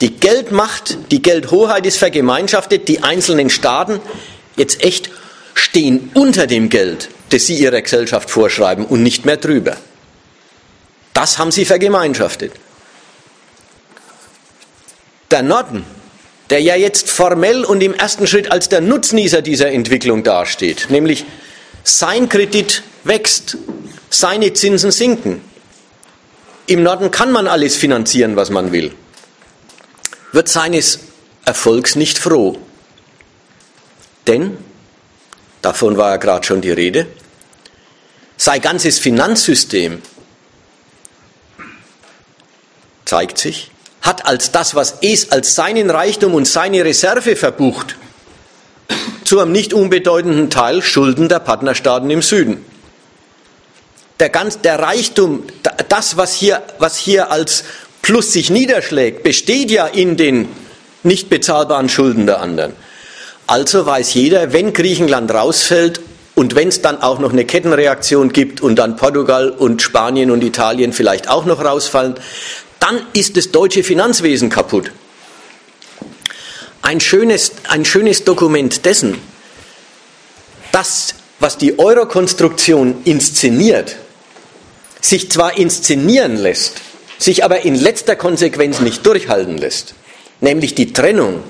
Die 0.05 0.11
Geldmacht, 0.11 0.99
die 1.11 1.23
Geldhoheit 1.23 1.87
ist 1.87 1.97
vergemeinschaftet, 1.97 2.89
die 2.89 3.03
einzelnen 3.03 3.49
Staaten 3.49 4.01
jetzt 4.55 4.85
echt 4.85 5.09
stehen 5.55 6.11
unter 6.13 6.47
dem 6.47 6.69
Geld, 6.69 7.09
das 7.31 7.47
sie 7.47 7.55
ihrer 7.55 7.81
Gesellschaft 7.81 8.29
vorschreiben 8.29 8.85
und 8.85 9.03
nicht 9.03 9.25
mehr 9.25 9.39
drüber. 9.39 9.79
Das 11.15 11.39
haben 11.39 11.51
sie 11.51 11.65
vergemeinschaftet. 11.65 12.53
Der 15.31 15.43
Norden, 15.43 15.87
der 16.51 16.61
ja 16.61 16.77
jetzt 16.77 17.09
formell 17.09 17.65
und 17.65 17.83
im 17.83 17.95
ersten 17.95 18.27
Schritt 18.27 18.53
als 18.53 18.69
der 18.69 18.83
Nutznießer 18.83 19.41
dieser 19.41 19.71
Entwicklung 19.71 20.23
dasteht, 20.23 20.89
nämlich 20.91 21.25
sein 21.83 22.29
Kredit 22.29 22.83
wächst, 23.05 23.57
seine 24.11 24.53
Zinsen 24.53 24.91
sinken. 24.91 25.41
Im 26.67 26.83
Norden 26.83 27.11
kann 27.11 27.33
man 27.33 27.47
alles 27.47 27.77
finanzieren, 27.77 28.37
was 28.37 28.51
man 28.51 28.71
will, 28.71 28.93
wird 30.35 30.49
seines 30.49 30.99
Erfolgs 31.45 31.97
nicht 31.97 32.19
froh. 32.19 32.59
Denn, 34.27 34.57
davon 35.63 35.97
war 35.97 36.11
ja 36.11 36.17
gerade 36.17 36.45
schon 36.45 36.61
die 36.61 36.73
Rede, 36.73 37.07
sein 38.37 38.61
ganzes 38.61 38.99
Finanzsystem 38.99 40.03
zeigt 43.05 43.39
sich, 43.39 43.71
hat 44.01 44.27
als 44.27 44.51
das, 44.51 44.75
was 44.75 44.97
es 45.03 45.31
als 45.31 45.55
seinen 45.55 45.89
Reichtum 45.91 46.35
und 46.35 46.47
seine 46.47 46.85
Reserve 46.85 47.37
verbucht, 47.37 47.97
zu 49.25 49.41
einem 49.41 49.53
nicht 49.53 49.73
unbedeutenden 49.73 50.51
Teil 50.51 50.83
Schulden 50.83 51.29
der 51.29 51.39
Partnerstaaten 51.39 52.11
im 52.11 52.23
Süden. 52.23 52.65
Der, 54.21 54.31
ganz, 54.31 54.61
der 54.61 54.79
Reichtum, 54.79 55.45
das, 55.89 56.17
was 56.17 56.35
hier, 56.35 56.63
was 56.79 56.97
hier 56.97 57.31
als 57.31 57.65
Plus 58.05 58.35
sich 58.35 58.51
niederschlägt, 58.51 59.23
besteht 59.23 59.71
ja 59.71 59.87
in 59.87 60.19
den 60.19 60.47
nicht 61.05 61.31
bezahlbaren 61.31 61.89
Schulden 61.89 62.27
der 62.27 62.43
anderen. 62.43 62.75
Also 63.47 63.87
weiß 63.87 64.13
jeder, 64.13 64.53
wenn 64.53 64.75
Griechenland 64.75 65.33
rausfällt 65.33 66.03
und 66.35 66.55
wenn 66.55 66.69
es 66.69 66.83
dann 66.83 67.01
auch 67.01 67.19
noch 67.19 67.33
eine 67.33 67.47
Kettenreaktion 67.47 68.31
gibt 68.31 68.61
und 68.61 68.77
dann 68.77 68.97
Portugal 68.97 69.49
und 69.49 69.81
Spanien 69.81 70.31
und 70.31 70.45
Italien 70.45 70.93
vielleicht 70.93 71.31
auch 71.31 71.47
noch 71.47 71.65
rausfallen, 71.65 72.17
dann 72.79 73.01
ist 73.15 73.39
das 73.39 73.53
deutsche 73.53 73.83
Finanzwesen 73.83 74.51
kaputt. 74.51 74.91
Ein 76.83 77.01
schönes, 77.01 77.53
ein 77.69 77.87
schönes 77.87 78.25
Dokument 78.25 78.85
dessen, 78.85 79.17
das, 80.73 81.15
was 81.41 81.57
die 81.57 81.79
Eurokonstruktion 81.79 82.97
inszeniert, 83.05 83.97
sich 85.01 85.31
zwar 85.31 85.57
inszenieren 85.57 86.37
lässt, 86.37 86.83
sich 87.19 87.45
aber 87.45 87.65
in 87.65 87.75
letzter 87.75 88.17
Konsequenz 88.17 88.81
nicht 88.81 89.05
durchhalten 89.07 89.59
lässt, 89.59 89.95
nämlich 90.41 90.75
die 90.75 90.93
Trennung 90.93 91.43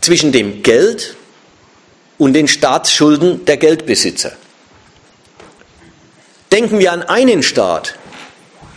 zwischen 0.00 0.32
dem 0.32 0.62
Geld 0.62 1.16
und 2.18 2.34
den 2.34 2.48
Staatsschulden 2.48 3.44
der 3.44 3.56
Geldbesitzer. 3.56 4.32
Denken 6.50 6.78
wir 6.78 6.92
an 6.92 7.02
einen 7.02 7.42
Staat 7.42 7.94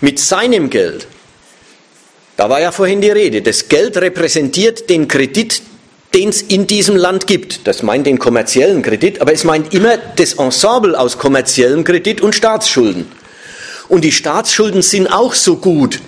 mit 0.02 0.20
seinem 0.20 0.70
Geld, 0.70 1.08
da 2.38 2.50
war 2.50 2.60
ja 2.60 2.72
vorhin 2.72 3.02
die 3.02 3.10
Rede. 3.10 3.42
Das 3.42 3.70
Geld 3.70 3.96
repräsentiert 3.98 4.90
den 4.90 5.08
Kredit, 5.08 5.62
den 6.14 6.30
es 6.30 6.42
in 6.42 6.68
diesem 6.68 6.96
Land 6.96 7.28
gibt. 7.28 7.66
Das 7.66 7.82
meint 7.82 8.08
den 8.08 8.20
kommerziellen 8.20 8.82
Kredit, 8.82 9.22
aber 9.22 9.34
es 9.34 9.44
meint 9.44 9.74
immer 9.74 9.98
das 9.98 10.34
Ensemble 10.34 11.00
aus 11.00 11.18
kommerziellem 11.18 11.84
Kredit 11.84 12.22
und 12.22 12.36
Staatsschulden. 12.36 13.10
Und 13.88 14.02
die 14.02 14.12
Staatsschulden 14.12 14.82
sind 14.82 15.08
auch 15.08 15.34
so 15.34 15.58
gut, 15.58 16.00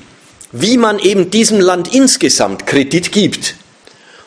wie 0.51 0.77
man 0.77 0.99
eben 0.99 1.29
diesem 1.29 1.59
Land 1.59 1.93
insgesamt 1.93 2.65
Kredit 2.65 3.11
gibt. 3.11 3.55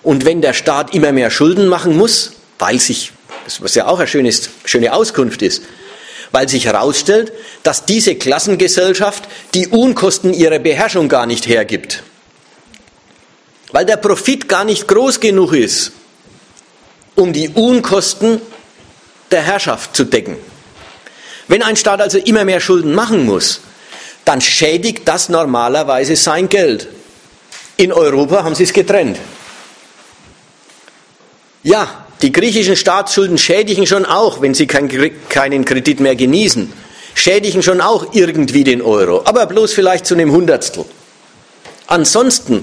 Und 0.02 0.24
wenn 0.24 0.40
der 0.40 0.52
Staat 0.52 0.94
immer 0.94 1.12
mehr 1.12 1.30
Schulden 1.30 1.66
machen 1.68 1.96
muss, 1.96 2.32
weil 2.58 2.78
sich, 2.78 3.12
was 3.60 3.74
ja 3.74 3.86
auch 3.86 3.98
eine 3.98 4.08
schönes, 4.08 4.50
schöne 4.64 4.92
Auskunft 4.92 5.42
ist, 5.42 5.62
weil 6.32 6.48
sich 6.48 6.66
herausstellt, 6.66 7.32
dass 7.62 7.84
diese 7.84 8.14
Klassengesellschaft 8.14 9.24
die 9.54 9.66
Unkosten 9.66 10.32
ihrer 10.32 10.58
Beherrschung 10.58 11.08
gar 11.08 11.26
nicht 11.26 11.46
hergibt. 11.46 12.02
Weil 13.72 13.84
der 13.84 13.96
Profit 13.96 14.48
gar 14.48 14.64
nicht 14.64 14.86
groß 14.88 15.20
genug 15.20 15.52
ist, 15.52 15.92
um 17.16 17.32
die 17.32 17.48
Unkosten 17.48 18.40
der 19.30 19.42
Herrschaft 19.42 19.94
zu 19.94 20.04
decken. 20.04 20.36
Wenn 21.50 21.64
ein 21.64 21.74
Staat 21.74 22.00
also 22.00 22.16
immer 22.16 22.44
mehr 22.44 22.60
Schulden 22.60 22.94
machen 22.94 23.26
muss, 23.26 23.60
dann 24.24 24.40
schädigt 24.40 25.08
das 25.08 25.28
normalerweise 25.28 26.14
sein 26.14 26.48
Geld. 26.48 26.86
In 27.76 27.92
Europa 27.92 28.44
haben 28.44 28.54
sie 28.54 28.62
es 28.62 28.72
getrennt. 28.72 29.18
Ja, 31.64 32.06
die 32.22 32.30
griechischen 32.30 32.76
Staatsschulden 32.76 33.36
schädigen 33.36 33.84
schon 33.84 34.06
auch, 34.06 34.40
wenn 34.40 34.54
sie 34.54 34.68
keinen 34.68 35.64
Kredit 35.64 35.98
mehr 35.98 36.14
genießen, 36.14 36.72
schädigen 37.14 37.64
schon 37.64 37.80
auch 37.80 38.14
irgendwie 38.14 38.62
den 38.62 38.80
Euro, 38.80 39.22
aber 39.24 39.46
bloß 39.46 39.72
vielleicht 39.72 40.06
zu 40.06 40.14
einem 40.14 40.30
Hundertstel. 40.30 40.84
Ansonsten 41.88 42.62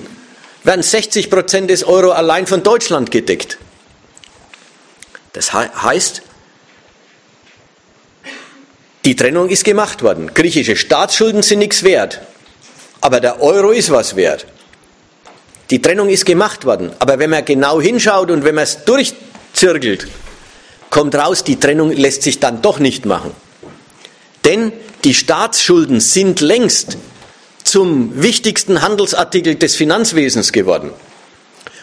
werden 0.63 0.81
60 0.81 1.29
Prozent 1.29 1.69
des 1.69 1.83
Euro 1.83 2.11
allein 2.11 2.47
von 2.47 2.63
Deutschland 2.63 3.11
gedeckt. 3.11 3.57
Das 5.33 5.51
heißt, 5.51 6.21
die 9.07 9.15
Trennung 9.15 9.47
ist 9.47 9.63
gemacht 9.63 10.03
worden. 10.03 10.33
Griechische 10.33 10.75
Staatsschulden 10.75 11.41
sind 11.41 11.59
nichts 11.59 11.83
wert, 11.83 12.19
aber 12.99 13.21
der 13.21 13.41
Euro 13.41 13.71
ist 13.71 13.89
was 13.89 14.17
wert. 14.17 14.45
Die 15.69 15.81
Trennung 15.81 16.09
ist 16.09 16.25
gemacht 16.25 16.65
worden, 16.65 16.91
aber 16.99 17.17
wenn 17.17 17.29
man 17.29 17.45
genau 17.45 17.79
hinschaut 17.79 18.29
und 18.31 18.43
wenn 18.43 18.55
man 18.55 18.65
es 18.65 18.83
durch 18.83 19.13
zirkelt, 19.53 20.09
kommt 20.89 21.15
raus, 21.15 21.45
die 21.45 21.57
Trennung 21.57 21.93
lässt 21.93 22.23
sich 22.23 22.41
dann 22.41 22.61
doch 22.61 22.79
nicht 22.79 23.05
machen. 23.05 23.31
Denn 24.43 24.73
die 25.05 25.13
Staatsschulden 25.13 26.01
sind 26.01 26.41
längst 26.41 26.97
zum 27.63 28.21
wichtigsten 28.21 28.81
Handelsartikel 28.81 29.55
des 29.55 29.77
Finanzwesens 29.77 30.51
geworden. 30.51 30.91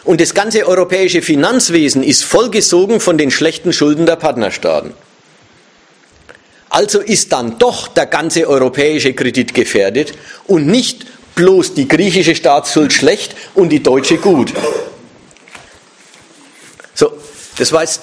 Und 0.03 0.21
das 0.21 0.35
ganze 0.35 0.67
europäische 0.67 1.23
Finanzwesen 1.23 2.03
ist 2.03 2.23
vollgesogen 2.23 2.99
von 2.99 3.17
den 3.17 3.31
schlechten 3.31 3.73
Schulden 3.73 4.05
der 4.05 4.15
Partnerstaaten. 4.15 4.93
Also 6.75 6.99
ist 6.99 7.31
dann 7.31 7.57
doch 7.57 7.87
der 7.87 8.05
ganze 8.05 8.47
europäische 8.47 9.13
Kredit 9.13 9.53
gefährdet 9.53 10.13
und 10.45 10.67
nicht 10.67 11.05
bloß 11.35 11.73
die 11.73 11.87
griechische 11.87 12.35
Staatsschuld 12.35 12.91
schlecht 12.91 13.33
und 13.53 13.69
die 13.69 13.81
deutsche 13.81 14.17
gut. 14.17 14.51
So, 16.93 17.13
das 17.57 17.71
war 17.71 17.81
jetzt 17.81 18.01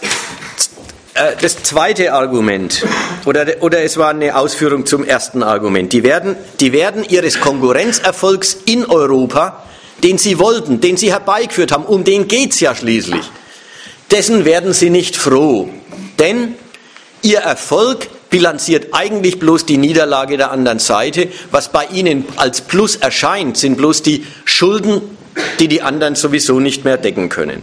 äh, 1.12 1.32
das 1.40 1.62
zweite 1.62 2.14
Argument. 2.14 2.82
Oder, 3.26 3.46
oder 3.60 3.82
es 3.82 3.98
war 3.98 4.08
eine 4.08 4.36
Ausführung 4.36 4.86
zum 4.86 5.04
ersten 5.04 5.42
Argument. 5.42 5.92
Die 5.92 6.02
werden, 6.02 6.36
die 6.58 6.72
werden 6.72 7.04
ihres 7.04 7.40
Konkurrenzerfolgs 7.40 8.56
in 8.64 8.86
Europa 8.86 9.64
den 10.02 10.18
sie 10.18 10.38
wollten, 10.38 10.80
den 10.80 10.96
sie 10.96 11.12
herbeigeführt 11.12 11.72
haben, 11.72 11.84
um 11.84 12.04
den 12.04 12.28
geht 12.28 12.52
es 12.52 12.60
ja 12.60 12.74
schließlich, 12.74 13.24
dessen 14.10 14.44
werden 14.44 14.72
sie 14.72 14.90
nicht 14.90 15.16
froh. 15.16 15.68
Denn 16.18 16.54
ihr 17.22 17.38
Erfolg 17.38 18.08
bilanziert 18.32 18.88
eigentlich 18.92 19.38
bloß 19.38 19.66
die 19.66 19.76
Niederlage 19.76 20.36
der 20.36 20.50
anderen 20.50 20.80
Seite. 20.80 21.28
Was 21.52 21.70
bei 21.70 21.86
ihnen 21.86 22.24
als 22.36 22.62
Plus 22.62 22.96
erscheint, 22.96 23.56
sind 23.56 23.76
bloß 23.76 24.02
die 24.02 24.26
Schulden, 24.44 25.02
die 25.60 25.68
die 25.68 25.82
anderen 25.82 26.16
sowieso 26.16 26.58
nicht 26.58 26.84
mehr 26.84 26.96
decken 26.96 27.28
können. 27.28 27.62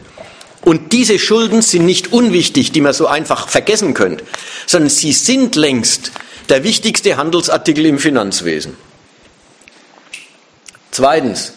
Und 0.62 0.94
diese 0.94 1.20
Schulden 1.20 1.62
sind 1.62 1.86
nicht 1.86 2.14
unwichtig, 2.14 2.72
die 2.72 2.82
man 2.82 2.94
so 2.94 3.08
einfach 3.08 3.50
vergessen 3.50 3.94
könnte, 3.94 4.24
sondern 4.68 4.90
sie 4.90 5.12
sind 5.12 5.56
längst 5.56 6.12
der 6.50 6.64
wichtigste 6.64 7.18
Handelsartikel 7.18 7.86
im 7.86 7.98
Finanzwesen. 7.98 8.78
Zweitens, 10.92 11.54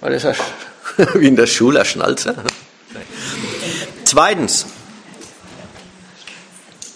war 0.00 0.10
das 0.10 0.24
wie 1.14 1.26
in 1.26 1.36
der 1.36 1.46
Schule 1.46 1.80
ein 1.80 1.86
Schnalzer? 1.86 2.34
Zweitens, 4.04 4.66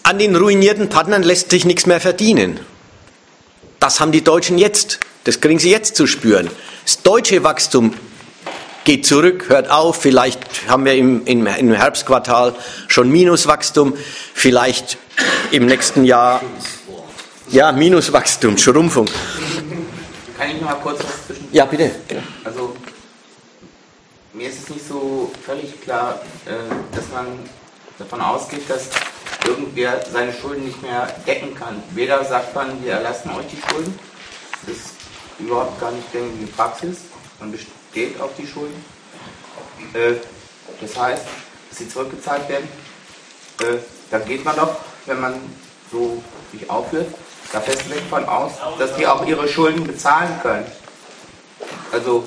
an 0.03 0.19
den 0.19 0.35
ruinierten 0.35 0.89
Partnern 0.89 1.23
lässt 1.23 1.49
sich 1.49 1.65
nichts 1.65 1.85
mehr 1.85 2.01
verdienen. 2.01 2.59
Das 3.79 3.99
haben 3.99 4.11
die 4.11 4.23
Deutschen 4.23 4.57
jetzt. 4.57 4.99
Das 5.23 5.39
kriegen 5.39 5.59
sie 5.59 5.71
jetzt 5.71 5.95
zu 5.95 6.05
spüren. 6.05 6.49
Das 6.83 7.01
deutsche 7.01 7.43
Wachstum 7.43 7.93
geht 8.83 9.05
zurück, 9.05 9.45
hört 9.47 9.69
auf. 9.69 10.01
Vielleicht 10.01 10.67
haben 10.67 10.83
wir 10.85 10.95
im, 10.95 11.25
im, 11.25 11.47
im 11.47 11.71
Herbstquartal 11.71 12.55
schon 12.87 13.09
Minuswachstum. 13.09 13.93
Vielleicht 14.33 14.97
im 15.51 15.65
nächsten 15.65 16.03
Jahr, 16.03 16.41
ja, 17.49 17.71
Minuswachstum, 17.71 18.57
Schrumpfung. 18.57 19.07
Kann 20.37 20.49
ich 20.49 20.61
noch 20.61 20.69
mal 20.69 20.75
kurz 20.75 20.99
was 20.99 21.27
zwischen? 21.27 21.47
Ja, 21.53 21.65
bitte. 21.65 21.91
Also, 22.43 22.75
mir 24.33 24.49
ist 24.49 24.63
es 24.63 24.69
nicht 24.69 24.87
so 24.87 25.31
völlig 25.45 25.79
klar, 25.81 26.21
äh, 26.45 26.51
dass 26.95 27.05
man 27.13 27.27
davon 27.97 28.21
ausgeht, 28.21 28.69
dass 28.69 28.89
irgendwer 29.45 30.03
seine 30.05 30.33
Schulden 30.33 30.65
nicht 30.65 30.81
mehr 30.81 31.07
decken 31.27 31.55
kann. 31.55 31.81
Weder 31.91 32.23
sagt 32.23 32.55
man, 32.55 32.83
wir 32.83 32.93
erlassen 32.93 33.31
euch 33.31 33.47
die 33.47 33.61
Schulden, 33.69 33.97
das 34.65 34.75
ist 34.77 34.89
überhaupt 35.39 35.79
gar 35.79 35.91
nicht 35.91 36.11
gängige 36.11 36.47
Praxis, 36.47 36.99
man 37.39 37.51
besteht 37.51 38.19
auf 38.21 38.31
die 38.37 38.47
Schulden. 38.47 38.83
Äh, 39.93 40.13
das 40.79 40.97
heißt, 40.97 41.23
dass 41.69 41.77
sie 41.77 41.89
zurückgezahlt 41.89 42.47
werden, 42.49 42.67
äh, 43.59 43.77
dann 44.09 44.25
geht 44.25 44.45
man 44.45 44.55
doch, 44.55 44.75
wenn 45.05 45.19
man 45.19 45.35
so 45.91 46.21
sich 46.51 46.69
aufführt, 46.69 47.07
da 47.51 47.59
festweg 47.59 48.01
von 48.09 48.25
aus, 48.25 48.53
dass 48.79 48.95
die 48.95 49.05
auch 49.05 49.25
ihre 49.25 49.47
Schulden 49.47 49.83
bezahlen 49.83 50.39
können. 50.41 50.65
Also 51.91 52.23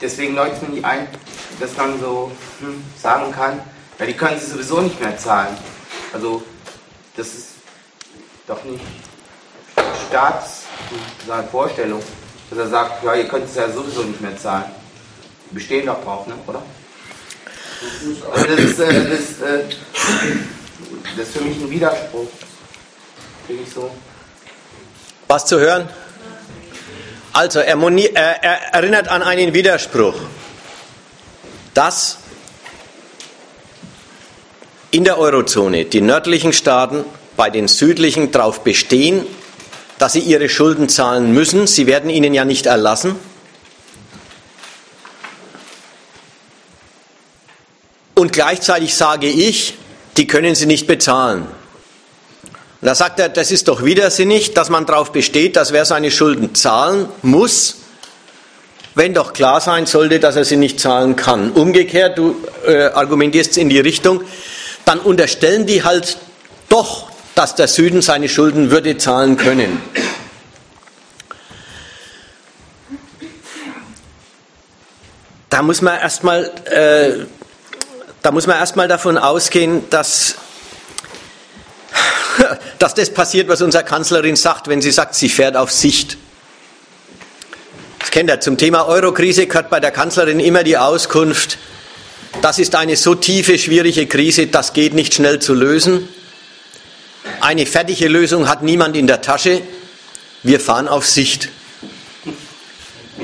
deswegen 0.00 0.34
leuchtet 0.34 0.68
mir 0.68 0.74
nicht 0.76 0.84
ein, 0.84 1.08
dass 1.60 1.76
man 1.76 2.00
so 2.00 2.30
hm, 2.60 2.82
sagen 3.00 3.32
kann, 3.32 3.60
ja, 3.98 4.06
die 4.06 4.14
können 4.14 4.38
sie 4.38 4.46
sowieso 4.46 4.80
nicht 4.80 5.00
mehr 5.00 5.16
zahlen. 5.18 5.56
Also, 6.12 6.42
das 7.16 7.26
ist 7.28 7.48
doch 8.46 8.62
nicht 8.64 8.84
Staats 10.08 10.62
seine 11.26 11.46
Vorstellung, 11.48 12.02
dass 12.50 12.58
er 12.58 12.68
sagt, 12.68 13.04
ja, 13.04 13.14
ihr 13.14 13.28
könnt 13.28 13.44
es 13.44 13.56
ja 13.56 13.70
sowieso 13.70 14.02
nicht 14.02 14.20
mehr 14.20 14.36
zahlen. 14.36 14.64
Die 15.50 15.54
bestehen 15.54 15.86
doch 15.86 16.02
drauf, 16.02 16.26
ne? 16.26 16.34
oder? 16.46 16.62
Also 18.32 18.46
das, 18.46 18.58
ist, 18.58 18.80
äh, 18.80 18.86
das, 18.86 19.40
äh, 19.40 19.64
das 21.16 21.28
ist 21.28 21.36
für 21.36 21.44
mich 21.44 21.58
ein 21.58 21.70
Widerspruch. 21.70 22.28
Finde 23.46 23.62
ich 23.62 23.72
so. 23.72 23.90
Was 25.28 25.46
zu 25.46 25.60
hören? 25.60 25.88
Also, 27.32 27.60
er, 27.60 27.76
er, 27.76 28.74
erinnert 28.74 29.08
an 29.08 29.22
einen 29.22 29.54
Widerspruch. 29.54 30.14
Das 31.74 32.18
in 34.90 35.04
der 35.04 35.18
Eurozone 35.18 35.84
die 35.84 36.00
nördlichen 36.00 36.52
Staaten 36.52 37.04
bei 37.36 37.50
den 37.50 37.68
südlichen 37.68 38.30
darauf 38.30 38.60
bestehen, 38.60 39.24
dass 39.98 40.14
sie 40.14 40.20
ihre 40.20 40.48
Schulden 40.48 40.88
zahlen 40.88 41.32
müssen. 41.32 41.66
Sie 41.66 41.86
werden 41.86 42.10
ihnen 42.10 42.34
ja 42.34 42.44
nicht 42.44 42.66
erlassen. 42.66 43.16
Und 48.14 48.32
gleichzeitig 48.32 48.94
sage 48.94 49.28
ich, 49.28 49.74
die 50.16 50.26
können 50.26 50.54
sie 50.54 50.66
nicht 50.66 50.86
bezahlen. 50.86 51.42
Und 52.80 52.86
da 52.86 52.94
sagt 52.94 53.20
er, 53.20 53.28
das 53.28 53.52
ist 53.52 53.68
doch 53.68 53.84
widersinnig, 53.84 54.54
dass 54.54 54.70
man 54.70 54.86
darauf 54.86 55.12
besteht, 55.12 55.56
dass 55.56 55.72
wer 55.72 55.84
seine 55.84 56.10
Schulden 56.10 56.54
zahlen 56.54 57.08
muss, 57.22 57.76
wenn 58.94 59.14
doch 59.14 59.32
klar 59.32 59.60
sein 59.60 59.86
sollte, 59.86 60.18
dass 60.18 60.34
er 60.34 60.44
sie 60.44 60.56
nicht 60.56 60.80
zahlen 60.80 61.14
kann. 61.14 61.52
Umgekehrt, 61.52 62.18
du 62.18 62.36
äh, 62.66 62.86
argumentierst 62.86 63.56
in 63.58 63.68
die 63.68 63.78
Richtung, 63.78 64.22
dann 64.88 65.00
unterstellen 65.00 65.66
die 65.66 65.84
halt 65.84 66.18
doch, 66.68 67.10
dass 67.34 67.54
der 67.54 67.68
Süden 67.68 68.02
seine 68.02 68.28
Schulden 68.28 68.70
würde 68.70 68.96
zahlen 68.96 69.36
können. 69.36 69.80
Da 75.50 75.62
muss 75.62 75.82
man 75.82 75.98
erstmal 75.98 76.50
äh, 76.66 77.26
da 78.22 78.32
muss 78.32 78.46
man 78.46 78.56
erstmal 78.56 78.88
davon 78.88 79.16
ausgehen, 79.16 79.88
dass, 79.90 80.34
dass 82.78 82.94
das 82.94 83.10
passiert, 83.10 83.48
was 83.48 83.62
unsere 83.62 83.84
Kanzlerin 83.84 84.36
sagt, 84.36 84.68
wenn 84.68 84.82
sie 84.82 84.90
sagt, 84.90 85.14
sie 85.14 85.28
fährt 85.28 85.56
auf 85.56 85.70
Sicht. 85.70 86.18
Das 88.00 88.10
kennt 88.10 88.30
ihr. 88.30 88.40
Zum 88.40 88.58
Thema 88.58 88.86
Eurokrise 88.86 89.46
gehört 89.46 89.70
bei 89.70 89.80
der 89.80 89.90
Kanzlerin 89.90 90.40
immer 90.40 90.64
die 90.64 90.76
Auskunft, 90.76 91.58
das 92.42 92.58
ist 92.58 92.74
eine 92.74 92.96
so 92.96 93.14
tiefe, 93.14 93.58
schwierige 93.58 94.06
Krise, 94.06 94.46
das 94.46 94.72
geht 94.72 94.94
nicht 94.94 95.14
schnell 95.14 95.38
zu 95.38 95.54
lösen. 95.54 96.08
Eine 97.40 97.66
fertige 97.66 98.08
Lösung 98.08 98.48
hat 98.48 98.62
niemand 98.62 98.96
in 98.96 99.06
der 99.06 99.20
Tasche. 99.20 99.62
Wir 100.42 100.60
fahren 100.60 100.88
auf 100.88 101.06
Sicht. 101.06 101.48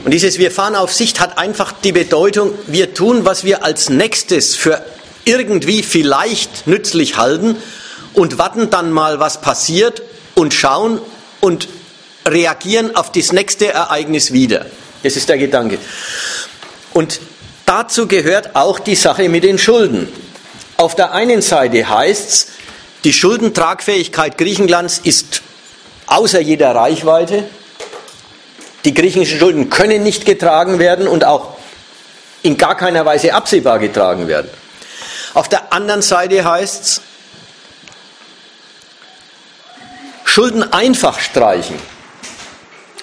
Und 0.05 0.11
dieses 0.11 0.39
Wir 0.39 0.51
fahren 0.51 0.75
auf 0.75 0.93
Sicht 0.93 1.21
hat 1.21 1.39
einfach 1.39 1.73
die 1.73 1.93
Bedeutung, 1.93 2.53
wir 2.67 2.95
tun, 2.95 3.25
was 3.25 3.45
wir 3.45 3.65
als 3.65 3.89
nächstes 3.89 4.57
für 4.57 4.85
irgendwie 5.25 5.83
vielleicht 5.83 6.67
nützlich 6.67 7.17
halten 7.17 7.57
und 8.13 8.39
warten 8.39 8.71
dann 8.71 8.91
mal, 8.91 9.21
was 9.21 9.41
passiert 9.41 10.03
und 10.35 10.53
schauen 10.53 11.01
und 11.41 11.69
reagieren 12.27 12.97
auf 12.97 13.13
das 13.13 13.33
nächste 13.33 13.73
Ereignis 13.73 14.33
wieder. 14.33 14.67
Das 15.03 15.17
ist 15.17 15.29
der 15.29 15.39
Gedanke. 15.39 15.79
Und 16.93 17.21
Dazu 17.67 18.07
gehört 18.07 18.55
auch 18.57 18.79
die 18.79 18.95
Sache 18.95 19.29
mit 19.29 19.45
den 19.45 19.59
Schulden. 19.59 20.13
Auf 20.77 20.95
der 20.95 21.13
einen 21.13 21.43
Seite 21.43 21.89
heißt 21.89 22.29
es, 22.29 22.49
die 23.05 23.13
Schuldentragfähigkeit 23.13 24.39
Griechenlands 24.39 24.99
ist 24.99 25.43
außer 26.07 26.41
jeder 26.41 26.75
Reichweite. 26.75 27.45
Die 28.85 28.93
griechischen 28.93 29.39
Schulden 29.39 29.71
können 29.71 30.03
nicht 30.03 30.27
getragen 30.27 30.79
werden 30.79 31.09
und 31.09 31.25
auch 31.25 31.57
in 32.43 32.59
gar 32.59 32.77
keiner 32.77 33.07
Weise 33.07 33.33
absehbar 33.33 33.79
getragen 33.79 34.29
werden. 34.29 34.51
Auf 35.33 35.49
der 35.49 35.73
anderen 35.73 36.03
Seite 36.03 36.45
heißt 36.45 36.85
es, 36.85 37.01
Schulden 40.25 40.73
einfach 40.73 41.21
streichen 41.21 41.79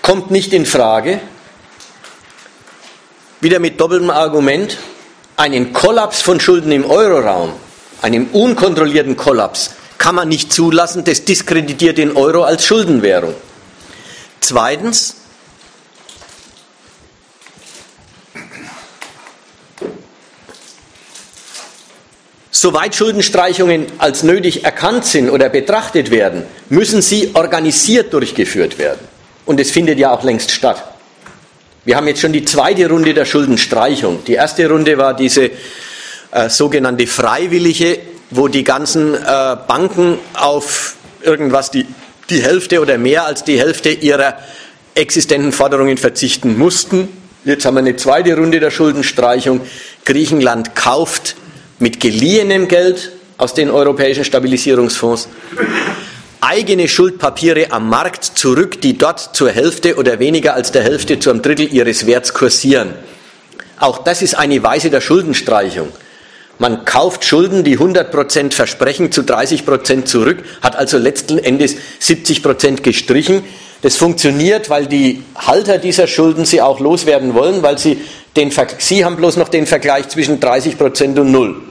kommt 0.02 0.32
nicht 0.32 0.54
in 0.54 0.66
Frage, 0.66 1.20
wieder 3.42 3.60
mit 3.60 3.80
doppeltem 3.80 4.12
Argument, 4.12 4.78
einen 5.36 5.74
Kollaps 5.74 6.22
von 6.22 6.40
Schulden 6.40 6.72
im 6.72 6.86
Euroraum, 6.86 7.54
einen 8.02 8.28
unkontrollierten 8.28 9.18
Kollaps, 9.18 9.72
kann 9.98 10.16
man 10.16 10.30
nicht 10.30 10.54
zulassen, 10.54 11.04
das 11.04 11.26
diskreditiert 11.26 11.98
den 11.98 12.16
Euro 12.16 12.44
als 12.44 12.66
Schuldenwährung. 12.66 13.34
Zweitens, 14.40 15.16
Soweit 22.54 22.94
Schuldenstreichungen 22.94 23.88
als 23.98 24.22
nötig 24.22 24.64
erkannt 24.64 25.04
sind 25.06 25.32
oder 25.32 25.50
betrachtet 25.50 26.12
werden, 26.12 26.44
müssen 26.70 27.02
sie 27.02 27.32
organisiert 27.34 28.14
durchgeführt 28.14 28.78
werden. 28.78 29.00
Und 29.48 29.60
es 29.60 29.72
findet 29.72 29.98
ja 29.98 30.14
auch 30.14 30.22
längst 30.22 30.52
statt. 30.52 30.84
Wir 31.84 31.96
haben 31.96 32.08
jetzt 32.08 32.22
schon 32.22 32.32
die 32.32 32.46
zweite 32.46 32.88
Runde 32.88 33.16
der 33.16 33.26
Schuldenstreichung. 33.26 34.24
Die 34.26 34.34
erste 34.34 34.70
Runde 34.70 35.00
war 35.00 35.16
diese 35.16 35.50
äh, 36.32 36.48
sogenannte 36.48 37.08
freiwillige, 37.08 37.98
wo 38.30 38.48
die 38.48 38.64
ganzen 38.64 39.16
äh, 39.16 39.18
Banken 39.68 40.20
auf 40.36 40.94
irgendwas 41.24 41.72
die, 41.72 41.88
die 42.30 42.44
Hälfte 42.44 42.82
oder 42.82 43.00
mehr 43.00 43.26
als 43.26 43.44
die 43.44 43.60
Hälfte 43.60 43.90
ihrer 43.90 44.38
existenten 44.94 45.52
Forderungen 45.52 45.98
verzichten 45.98 46.56
mussten. 46.56 47.08
Jetzt 47.46 47.66
haben 47.66 47.74
wir 47.74 47.80
eine 47.80 47.96
zweite 47.96 48.38
Runde 48.38 48.60
der 48.60 48.70
Schuldenstreichung. 48.70 49.62
Griechenland 50.06 50.76
kauft 50.76 51.36
mit 51.80 52.00
geliehenem 52.00 52.68
Geld 52.68 53.12
aus 53.40 53.56
den 53.56 53.72
europäischen 53.72 54.24
Stabilisierungsfonds 54.24 55.30
eigene 56.42 56.88
Schuldpapiere 56.88 57.72
am 57.72 57.88
Markt 57.90 58.24
zurück, 58.26 58.82
die 58.82 58.98
dort 58.98 59.36
zur 59.36 59.52
Hälfte 59.52 59.96
oder 59.96 60.20
weniger 60.20 60.56
als 60.56 60.72
der 60.72 60.84
Hälfte 60.84 61.20
zu 61.20 61.30
einem 61.30 61.42
Drittel 61.42 61.72
ihres 61.72 62.08
Werts 62.08 62.34
kursieren. 62.34 62.94
Auch 63.80 64.00
das 64.00 64.22
ist 64.22 64.36
eine 64.36 64.62
Weise 64.64 64.90
der 64.90 65.02
Schuldenstreichung. 65.02 65.90
Man 66.60 66.86
kauft 66.86 67.26
Schulden, 67.26 67.64
die 67.64 67.80
100% 67.80 68.54
versprechen, 68.54 69.12
zu 69.12 69.22
30% 69.22 70.06
zurück, 70.06 70.44
hat 70.62 70.76
also 70.76 70.98
letzten 70.98 71.40
Endes 71.40 71.76
70% 72.00 72.82
gestrichen. 72.82 73.44
Das 73.82 73.98
funktioniert, 73.98 74.70
weil 74.70 74.86
die 74.86 75.24
Halter 75.36 75.80
dieser 75.80 76.06
Schulden 76.06 76.46
sie 76.46 76.62
auch 76.62 76.80
loswerden 76.80 77.34
wollen, 77.34 77.64
weil 77.64 77.80
sie 77.80 78.00
den, 78.36 78.52
sie 78.78 79.04
haben 79.04 79.16
bloß 79.16 79.38
noch 79.38 79.50
den 79.50 79.66
Vergleich 79.66 80.10
zwischen 80.10 80.40
30% 80.40 81.20
und 81.20 81.32
Null. 81.32 81.62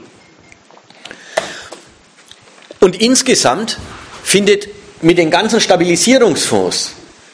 Und 2.81 3.01
insgesamt 3.01 3.79
findet 4.23 4.69
mit 5.03 5.19
den 5.19 5.31
ganzen 5.31 5.61
Stabilisierungsfonds 5.61 6.93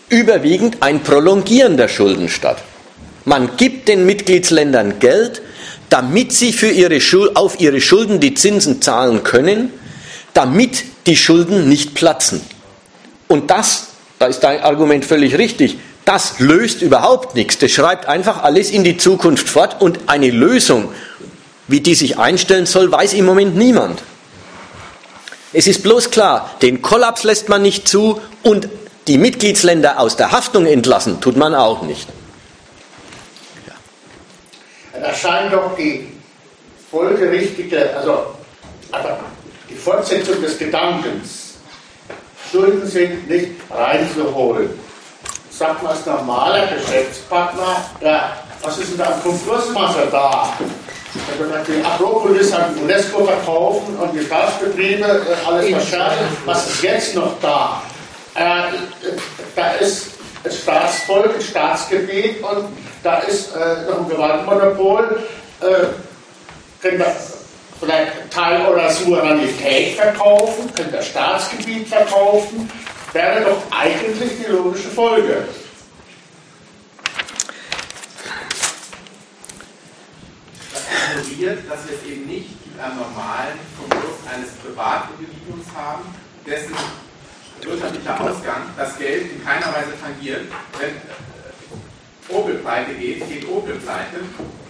überwiegend 0.08 0.78
ein 0.80 1.02
Prolongieren 1.02 1.76
der 1.76 1.88
Schulden 1.88 2.28
statt. 2.28 2.62
Man 3.24 3.56
gibt 3.56 3.88
den 3.88 4.06
Mitgliedsländern 4.06 5.00
Geld, 5.00 5.42
damit 5.88 6.32
sie 6.32 6.52
für 6.52 6.68
ihre 6.68 7.00
auf 7.34 7.60
ihre 7.60 7.80
Schulden 7.80 8.20
die 8.20 8.34
Zinsen 8.34 8.80
zahlen 8.82 9.24
können, 9.24 9.72
damit 10.34 10.84
die 11.06 11.16
Schulden 11.16 11.68
nicht 11.68 11.94
platzen. 11.94 12.40
Und 13.28 13.50
das, 13.50 13.88
da 14.18 14.26
ist 14.26 14.40
dein 14.40 14.60
Argument 14.60 15.04
völlig 15.04 15.38
richtig, 15.38 15.78
das 16.04 16.38
löst 16.38 16.82
überhaupt 16.82 17.34
nichts. 17.34 17.58
Das 17.58 17.72
schreibt 17.72 18.06
einfach 18.06 18.42
alles 18.42 18.70
in 18.70 18.84
die 18.84 18.96
Zukunft 18.96 19.48
fort 19.48 19.80
und 19.80 19.98
eine 20.06 20.30
Lösung, 20.30 20.88
wie 21.66 21.80
die 21.80 21.96
sich 21.96 22.18
einstellen 22.18 22.66
soll, 22.66 22.90
weiß 22.90 23.14
im 23.14 23.24
Moment 23.24 23.56
niemand. 23.56 24.00
Es 25.58 25.66
ist 25.66 25.82
bloß 25.82 26.10
klar, 26.10 26.50
den 26.60 26.82
Kollaps 26.82 27.24
lässt 27.24 27.48
man 27.48 27.62
nicht 27.62 27.88
zu 27.88 28.20
und 28.42 28.68
die 29.06 29.16
Mitgliedsländer 29.16 29.98
aus 29.98 30.14
der 30.14 30.30
Haftung 30.30 30.66
entlassen 30.66 31.18
tut 31.22 31.38
man 31.38 31.54
auch 31.54 31.80
nicht. 31.80 32.06
Da 34.92 35.14
scheint 35.14 35.54
doch 35.54 35.74
die 35.74 36.12
folgerichtige, 36.90 37.96
also, 37.96 38.34
also 38.92 39.08
die 39.70 39.76
Fortsetzung 39.76 40.42
des 40.42 40.58
Gedankens. 40.58 41.54
Schulden 42.52 42.86
sind 42.86 43.26
nicht 43.26 43.52
reinzuholen. 43.70 44.68
Sagt 45.48 45.82
man 45.82 45.92
als 45.92 46.04
normaler 46.04 46.66
Geschäftspartner, 46.66 47.82
ja, 48.02 48.36
was 48.60 48.76
ist 48.76 48.90
denn 48.90 48.98
da 48.98 49.06
am 49.06 49.22
Konkursmasse 49.22 50.06
da? 50.12 50.52
Also 51.30 51.72
die 51.72 51.84
Akropolis 51.84 52.52
an 52.52 52.74
UNESCO 52.82 53.24
verkaufen 53.24 53.96
und 53.96 54.12
die 54.12 54.24
Staatsbetriebe 54.24 55.04
äh, 55.04 55.46
alles 55.46 55.70
verschärfen. 55.70 56.26
Was 56.44 56.68
ist 56.68 56.82
jetzt 56.82 57.14
noch 57.14 57.32
da? 57.40 57.82
Äh, 58.34 58.62
da 59.54 59.70
ist 59.72 60.10
Staatsvolk, 60.50 61.34
ein 61.34 61.40
Staatsgebiet 61.40 62.42
und 62.42 62.68
da 63.02 63.18
ist 63.18 63.54
äh, 63.54 63.90
noch 63.90 64.00
ein 64.00 64.08
Gewaltmonopol. 64.08 65.22
Können 66.82 66.98
wir 66.98 67.16
vielleicht 67.80 68.30
Teil 68.30 68.66
eurer 68.66 68.90
Souveränität 68.90 69.96
verkaufen, 69.96 70.72
können 70.74 70.92
das 70.92 71.06
Staatsgebiet 71.06 71.88
verkaufen, 71.88 72.70
wäre 73.12 73.40
doch 73.40 73.62
eigentlich 73.76 74.32
die 74.38 74.52
logische 74.52 74.88
Folge. 74.88 75.48
Ignoriert, 81.06 81.58
dass 81.68 81.86
wir 81.86 81.96
es 81.96 82.04
eben 82.04 82.26
nicht 82.26 82.50
mit 82.66 82.80
einem 82.80 82.96
normalen 82.96 83.58
Konkurs 83.78 84.18
eines 84.32 84.50
Privatindividuums 84.62 85.66
haben, 85.74 86.04
dessen 86.46 86.74
wirtschaftlicher 87.62 88.20
Ausgang 88.20 88.62
das 88.76 88.98
Geld 88.98 89.32
in 89.32 89.44
keiner 89.44 89.66
Weise 89.66 89.92
tangiert. 90.00 90.46
Wenn 90.78 90.90
äh, 90.90 92.36
Opel 92.36 92.56
pleite 92.56 92.94
geht, 92.94 93.28
geht 93.28 93.48
Opel 93.48 93.76
pleite, 93.76 94.20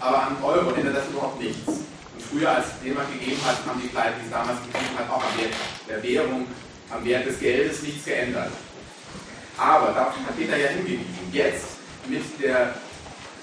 aber 0.00 0.22
an 0.22 0.36
Euro 0.42 0.72
ändert 0.72 0.96
das 0.96 1.08
überhaupt 1.08 1.40
nichts. 1.40 1.66
Und 1.66 2.22
früher, 2.30 2.50
als 2.50 2.66
es 2.66 2.72
D-Mark 2.84 3.12
gegeben 3.12 3.40
hat, 3.44 3.58
haben 3.66 3.80
die 3.82 3.88
Pleite, 3.88 4.14
die 4.20 4.26
es 4.26 4.32
damals 4.32 4.58
gegeben 4.60 4.98
hat, 4.98 5.10
auch 5.10 5.24
am 5.24 5.38
Wert 5.38 5.54
der 5.88 6.02
Währung, 6.02 6.46
am 6.90 7.04
Wert 7.04 7.26
des 7.26 7.38
Geldes 7.40 7.82
nichts 7.82 8.04
geändert. 8.04 8.52
Aber, 9.58 9.92
darauf 9.92 10.14
hat 10.14 10.36
Peter 10.36 10.56
ja 10.56 10.68
hingewiesen, 10.68 11.06
jetzt 11.32 11.64
mit 12.06 12.22
der 12.40 12.74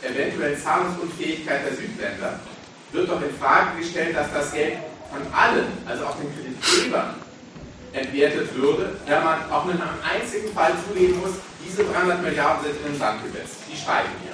eventuellen 0.03 0.61
Zahlungsunfähigkeit 0.61 1.65
der 1.65 1.75
Südländer 1.75 2.39
wird 2.93 3.09
doch 3.09 3.21
in 3.21 3.35
Frage 3.35 3.79
gestellt, 3.79 4.15
dass 4.15 4.31
das 4.31 4.53
Geld 4.53 4.77
von 5.11 5.21
allen, 5.33 5.65
also 5.85 6.05
auch 6.05 6.15
den 6.15 6.33
Kreditgebern, 6.33 7.15
entwertet 7.91 8.55
würde, 8.55 8.95
wenn 9.05 9.23
man 9.23 9.51
auch 9.51 9.65
in 9.65 9.81
einem 9.81 9.99
einzigen 10.03 10.51
Fall 10.53 10.73
zugeben 10.87 11.19
muss, 11.19 11.33
diese 11.65 11.83
300 11.83 12.21
Milliarden 12.21 12.65
sind 12.65 12.77
in 12.85 12.93
den 12.93 12.99
Sand 12.99 13.23
gesetzt. 13.23 13.57
Die 13.71 13.77
steigen 13.77 14.09
hier. 14.23 14.33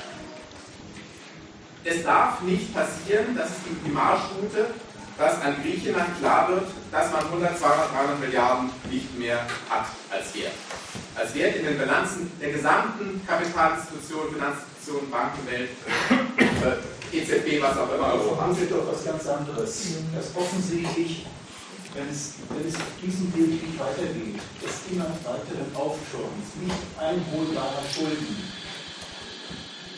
Es 1.83 2.03
darf 2.03 2.41
nicht 2.41 2.73
passieren, 2.73 3.35
dass 3.35 3.49
es 3.49 3.55
die 3.85 3.89
Marschroute, 3.89 4.67
dass 5.17 5.41
an 5.41 5.55
Griechenland 5.61 6.17
klar 6.19 6.49
wird, 6.49 6.67
dass 6.91 7.11
man 7.11 7.25
100, 7.25 7.57
200, 7.59 7.91
300 7.93 8.19
Milliarden 8.19 8.69
nicht 8.89 9.17
mehr 9.19 9.39
hat 9.69 9.85
als 10.09 10.33
Wert. 10.35 10.53
Als 11.15 11.35
Wert 11.35 11.55
in 11.57 11.65
den 11.65 11.77
Bilanzen 11.77 12.31
der 12.39 12.51
gesamten 12.51 13.21
Kapitalinstitutionen, 13.27 14.33
Finanzinstitutionen, 14.33 14.68
Bankenwelt 15.11 15.69
äh, 16.09 17.17
EZB, 17.17 17.61
was 17.61 17.77
auch 17.77 17.93
immer 17.93 18.13
Europa 18.13 18.47
hat. 18.47 18.71
doch 18.71 18.87
was 18.91 19.05
ganz 19.05 19.27
anderes. 19.27 20.01
Das 20.13 20.35
offensichtlich, 20.35 21.25
wenn 21.93 22.09
es, 22.09 22.33
wenn 22.49 22.67
es 22.67 22.75
auf 22.75 22.93
diesem 23.01 23.33
Weg 23.35 23.61
nicht 23.61 23.79
weitergeht, 23.79 24.41
des 24.61 24.91
immer 24.91 25.09
weiteren 25.25 25.69
Aufschwungs, 25.75 26.57
nicht 26.61 26.81
einholbarer 26.97 27.85
Schulden, 27.85 28.35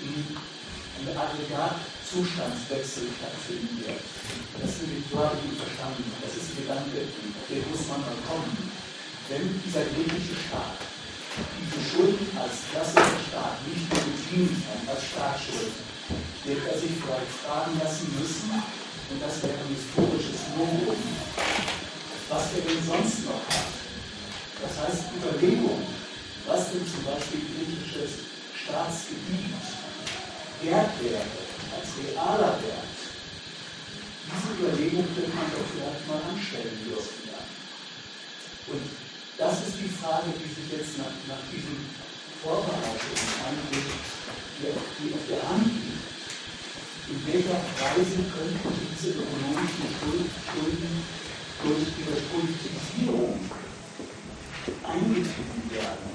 ein 0.04 1.18
Aggregatzustandswechsel 1.18 3.08
stattfinden 3.16 3.80
wird. 3.88 4.04
Das 4.60 4.70
ist 4.70 4.92
die 4.92 5.08
Frage, 5.08 5.38
die 5.40 5.56
verstanden. 5.56 6.04
Das 6.20 6.36
ist 6.36 6.52
ein 6.52 6.68
Gedanke, 6.68 7.08
den 7.48 7.64
muss 7.72 7.88
man 7.88 8.02
mal 8.02 8.20
kommen. 8.28 8.52
Wenn 9.30 9.56
dieser 9.64 9.88
griechische 9.88 10.36
Staat 10.36 10.91
diese 11.38 11.80
Schulden 11.80 12.28
als 12.36 12.68
klassischer 12.72 13.20
Staat 13.30 13.58
nicht 13.68 13.88
bedienen 13.88 14.52
kann, 14.68 14.96
als 14.96 15.08
Staatsschulden, 15.08 15.80
wird 16.44 16.68
er 16.68 16.78
sich 16.78 16.92
vielleicht 17.00 17.32
fragen 17.46 17.80
lassen 17.80 18.08
müssen, 18.20 18.52
und 18.52 19.20
das 19.22 19.44
wäre 19.44 19.56
ein 19.56 19.72
historisches 19.72 20.52
Novum, 20.56 20.96
was 22.30 22.44
er 22.56 22.64
denn 22.64 22.84
sonst 22.84 23.26
noch 23.28 23.44
hat. 23.48 23.72
Das 24.62 24.74
heißt, 24.88 25.04
Überlegung, 25.16 25.84
was 26.48 26.72
denn 26.72 26.84
zum 26.88 27.04
Beispiel 27.04 27.44
griechisches 27.48 28.28
Staatsgebiet 28.56 29.56
wert 30.64 30.92
wäre, 31.02 31.32
als 31.76 31.88
realer 32.00 32.56
Wert. 32.60 32.92
Diese 34.32 34.52
Überlegung 34.60 35.08
könnte 35.16 35.36
man 35.36 35.50
doch 35.52 35.68
vielleicht 35.72 36.08
mal 36.08 36.22
anstellen 36.32 36.78
dürfen. 36.88 37.22
Und 38.68 39.11
das 39.42 39.58
ist 39.66 39.82
die 39.82 39.90
Frage, 39.90 40.30
die 40.38 40.46
sich 40.54 40.70
jetzt 40.70 41.02
nach, 41.02 41.18
nach 41.26 41.42
diesen 41.50 41.90
Vorbereitungen 42.46 43.26
eigentlich 43.50 43.90
die 44.62 45.14
auf 45.18 45.26
der 45.28 45.42
Hand 45.50 45.66
liegt 45.66 46.12
in 47.12 47.28
welcher 47.28 47.60
Weise 47.76 48.24
könnten 48.32 48.72
diese 48.94 49.20
ökonomischen 49.20 49.90
Schulden 50.00 51.04
durch 51.60 51.92
ihre 52.00 52.22
Politisierung 52.32 53.36
eingetrieben 54.88 55.64
werden? 55.76 56.08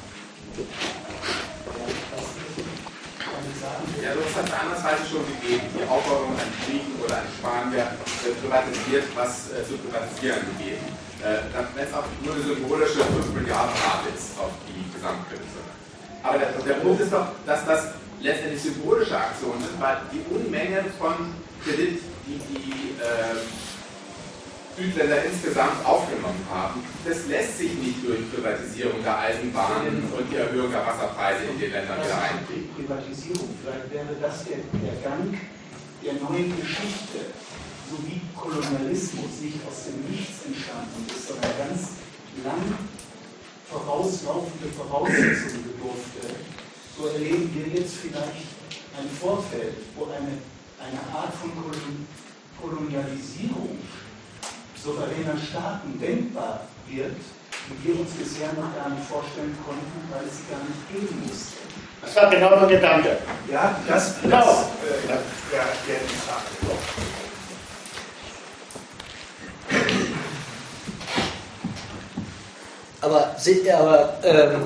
Ja, 4.03 4.15
du 4.15 4.21
hast 4.25 4.37
das 4.37 4.61
andersweise 4.61 5.03
schon 5.11 5.27
gegeben. 5.37 5.67
Die 5.77 5.85
Aufforderung 5.85 6.33
an 6.33 6.49
Griechen 6.65 6.97
oder 7.05 7.19
an 7.19 7.29
Spanier 7.37 7.93
äh, 8.25 8.33
privatisiert, 8.41 9.05
was 9.15 9.51
äh, 9.53 9.67
zu 9.69 9.77
privatisieren 9.77 10.41
gegeben. 10.57 11.06
Äh, 11.27 11.43
Wenn 11.75 11.85
es 11.89 11.93
auch 11.93 12.07
nur 12.23 12.35
eine 12.35 12.45
symbolische 12.45 13.03
5 13.03 13.35
Milliarden 13.35 13.75
Rate 13.83 14.15
auf 14.39 14.55
die 14.63 14.79
Gesamtkredite. 14.95 15.59
Aber 16.23 16.39
der, 16.39 16.55
der 16.63 16.79
Punkt 16.79 17.01
ist 17.01 17.13
doch, 17.13 17.27
dass 17.45 17.67
das 17.67 17.99
letztendlich 18.21 18.63
symbolische 18.63 19.19
Aktionen 19.19 19.59
sind, 19.59 19.75
weil 19.81 19.99
die 20.15 20.23
Unmenge 20.31 20.85
von 20.99 21.35
Kredit, 21.65 21.99
die 22.27 22.39
die 22.39 22.95
äh, 23.03 23.43
Südländer 24.79 25.25
insgesamt 25.25 25.85
aufgenommen 25.85 26.47
haben, 26.49 26.79
das 27.05 27.27
lässt 27.27 27.59
sich 27.59 27.75
nicht 27.75 28.07
durch 28.07 28.23
Privatisierung 28.31 29.03
der 29.03 29.19
Eisenbahnen 29.19 30.07
und 30.17 30.31
die 30.31 30.37
Erhöhung 30.37 30.71
der 30.71 30.87
Wasserpreise 30.87 31.43
in 31.51 31.59
den 31.59 31.73
Ländern 31.73 32.07
wieder 32.07 32.23
einkriegen. 32.23 32.71
Privatisierung, 32.77 33.51
vielleicht 33.59 33.91
wäre 33.91 34.15
das 34.23 34.45
der, 34.45 34.63
der 34.79 34.95
Gang 35.03 35.35
der 36.05 36.15
neuen 36.23 36.55
Geschichte, 36.55 37.35
so 37.91 37.97
wie 38.07 38.21
Kolonialismus 38.35 39.41
nicht 39.43 39.61
aus 39.67 39.87
dem 39.87 40.11
Nichts 40.11 40.45
entstanden 40.47 41.07
ist, 41.07 41.29
sondern 41.29 41.53
ganz 41.59 42.03
lang 42.45 42.63
vorauslaufende 43.71 44.69
Voraussetzungen 44.77 45.65
bedurfte, 45.71 46.35
so 46.97 47.07
erleben 47.09 47.51
wir 47.55 47.81
jetzt 47.81 47.95
vielleicht 47.97 48.47
ein 48.99 49.11
Vorfeld, 49.21 49.75
wo 49.97 50.05
eine, 50.07 50.39
eine 50.81 51.01
Art 51.15 51.35
von 51.35 51.51
Kolonialisierung 52.61 53.79
souveräner 54.83 55.37
Staaten 55.37 55.99
denkbar 56.01 56.63
wird, 56.89 57.17
die 57.69 57.89
wir 57.89 58.01
uns 58.01 58.11
bisher 58.13 58.53
noch 58.55 58.75
gar 58.75 58.89
nicht 58.91 59.05
vorstellen 59.09 59.57
konnten, 59.67 59.99
weil 60.11 60.27
es 60.27 60.39
sie 60.39 60.47
gar 60.51 60.63
nicht 60.63 60.87
geben 60.91 61.27
musste. 61.27 61.67
Das 62.03 62.15
war 62.17 62.31
genau 62.31 62.67
der 62.67 62.69
Gedanke. 62.69 63.19
Ja, 63.51 63.81
das, 63.89 64.21
Genau. 64.23 64.39
das 64.39 64.63
äh, 64.63 65.09
ja, 65.09 65.15
ja, 65.15 65.65
ja, 65.89 66.01
die 66.09 66.15
Frage. 66.15 66.67
Aber, 73.07 73.37
aber 73.73 74.15
ähm, 74.25 74.63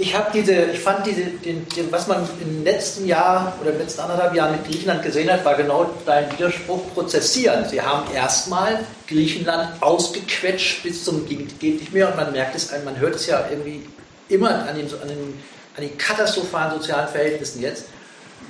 ich 0.00 0.14
habe 0.14 0.30
diese, 0.32 0.52
ich 0.52 0.78
fand 0.78 1.04
diese, 1.06 1.22
den, 1.22 1.68
den, 1.68 1.90
was 1.90 2.06
man 2.06 2.28
im 2.40 2.62
letzten 2.62 3.06
Jahr 3.06 3.52
oder 3.60 3.72
im 3.72 3.78
letzten 3.78 4.02
anderthalb 4.02 4.34
Jahren 4.34 4.52
mit 4.52 4.64
Griechenland 4.64 5.02
gesehen 5.02 5.30
hat, 5.30 5.44
war 5.44 5.56
genau 5.56 5.90
dein 6.06 6.30
Widerspruch 6.32 6.94
prozessieren. 6.94 7.64
Sie 7.68 7.82
haben 7.82 8.04
erstmal 8.14 8.78
Griechenland 9.08 9.82
ausgequetscht 9.82 10.84
bis 10.84 11.04
zum 11.04 11.26
geht, 11.26 11.58
geht 11.58 11.80
nicht 11.80 11.92
mehr 11.92 12.08
und 12.08 12.16
man 12.16 12.30
merkt 12.30 12.54
es, 12.54 12.70
man 12.84 12.98
hört 13.00 13.16
es 13.16 13.26
ja 13.26 13.44
irgendwie 13.50 13.88
immer 14.28 14.68
an 14.68 14.76
den, 14.76 14.86
an 15.00 15.08
den, 15.08 15.42
an 15.76 15.82
den 15.82 15.98
katastrophalen 15.98 16.78
sozialen 16.78 17.08
Verhältnissen 17.08 17.60
jetzt. 17.60 17.86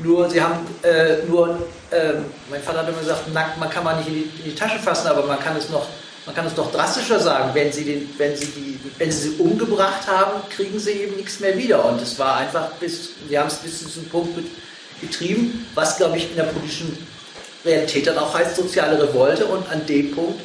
Nur 0.00 0.28
sie 0.28 0.42
haben 0.42 0.66
äh, 0.82 1.26
nur, 1.26 1.66
ähm, 1.90 2.26
mein 2.50 2.62
Vater 2.62 2.80
hat 2.80 2.88
immer 2.88 2.98
gesagt, 2.98 3.32
nackt, 3.32 3.58
man 3.58 3.70
kann 3.70 3.84
man 3.84 3.96
nicht 3.98 4.08
in 4.08 4.14
die, 4.14 4.30
in 4.40 4.44
die 4.50 4.54
Tasche 4.54 4.78
fassen, 4.78 5.08
aber 5.08 5.24
man 5.24 5.40
kann 5.40 5.56
es 5.56 5.70
noch, 5.70 5.86
man 6.28 6.34
kann 6.34 6.46
es 6.46 6.54
noch 6.58 6.70
drastischer 6.70 7.18
sagen, 7.20 7.54
wenn 7.54 7.72
sie, 7.72 7.84
den, 7.86 8.10
wenn, 8.18 8.36
sie 8.36 8.44
die, 8.48 8.78
wenn 8.98 9.10
sie 9.10 9.30
sie 9.30 9.36
umgebracht 9.38 10.06
haben, 10.06 10.42
kriegen 10.50 10.78
sie 10.78 10.90
eben 10.90 11.16
nichts 11.16 11.40
mehr 11.40 11.56
wieder. 11.56 11.82
Und 11.86 12.02
es 12.02 12.18
war 12.18 12.36
einfach 12.36 12.68
bis, 12.72 13.12
wir 13.28 13.40
haben 13.40 13.46
es 13.48 13.54
bis 13.54 13.78
zu 13.78 13.86
diesem 13.86 14.04
Punkt 14.10 14.36
get- 14.36 14.44
getrieben, 15.00 15.64
was 15.74 15.96
glaube 15.96 16.18
ich 16.18 16.28
in 16.28 16.36
der 16.36 16.42
politischen 16.42 16.98
Realität 17.64 18.08
dann 18.08 18.18
auch 18.18 18.34
heißt 18.34 18.56
soziale 18.56 19.02
Revolte. 19.02 19.46
Und 19.46 19.70
an 19.72 19.86
dem 19.86 20.10
Punkt 20.14 20.38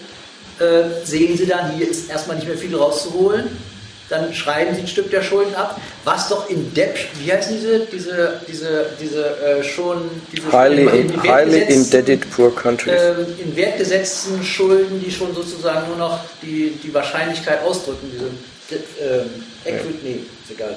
äh, 0.60 1.06
sehen 1.06 1.36
sie 1.38 1.48
dann, 1.48 1.76
hier 1.76 1.90
ist 1.90 2.10
erstmal 2.10 2.38
nicht 2.38 2.48
mehr 2.48 2.58
viel 2.58 2.74
rauszuholen. 2.74 3.50
Dann 4.14 4.32
schreiben 4.34 4.76
sie 4.76 4.82
ein 4.82 4.88
Stück 4.88 5.10
der 5.10 5.24
Schulden 5.24 5.56
ab, 5.56 5.80
was 6.04 6.30
doch 6.30 6.48
in 6.50 6.72
Depp, 6.76 6.98
wie 7.20 7.32
heißen 7.34 7.54
diese, 7.56 7.80
diese, 7.92 8.40
diese, 8.48 8.86
diese 9.02 9.26
äh, 9.42 9.64
schon, 9.64 10.10
diese 10.32 10.52
Highly, 10.52 10.84
in- 10.84 11.10
in 11.14 11.24
highly 11.24 11.52
Wertgesetzten- 11.62 11.74
indebted 11.74 12.32
poor 12.36 12.54
countries. 12.56 12.94
ähm, 13.02 13.26
in 13.44 13.56
Wert 13.56 13.78
gesetzten 13.80 14.44
Schulden, 14.44 15.02
die 15.04 15.12
schon 15.12 15.34
sozusagen 15.34 15.88
nur 15.88 15.98
noch 15.98 16.20
die, 16.44 16.78
die 16.84 16.94
Wahrscheinlichkeit 16.94 17.64
ausdrücken, 17.64 18.12
diese 18.14 18.26
ähm, 19.02 19.30
Equity, 19.66 19.98
nee, 20.04 20.20
ist 20.44 20.52
egal. 20.52 20.76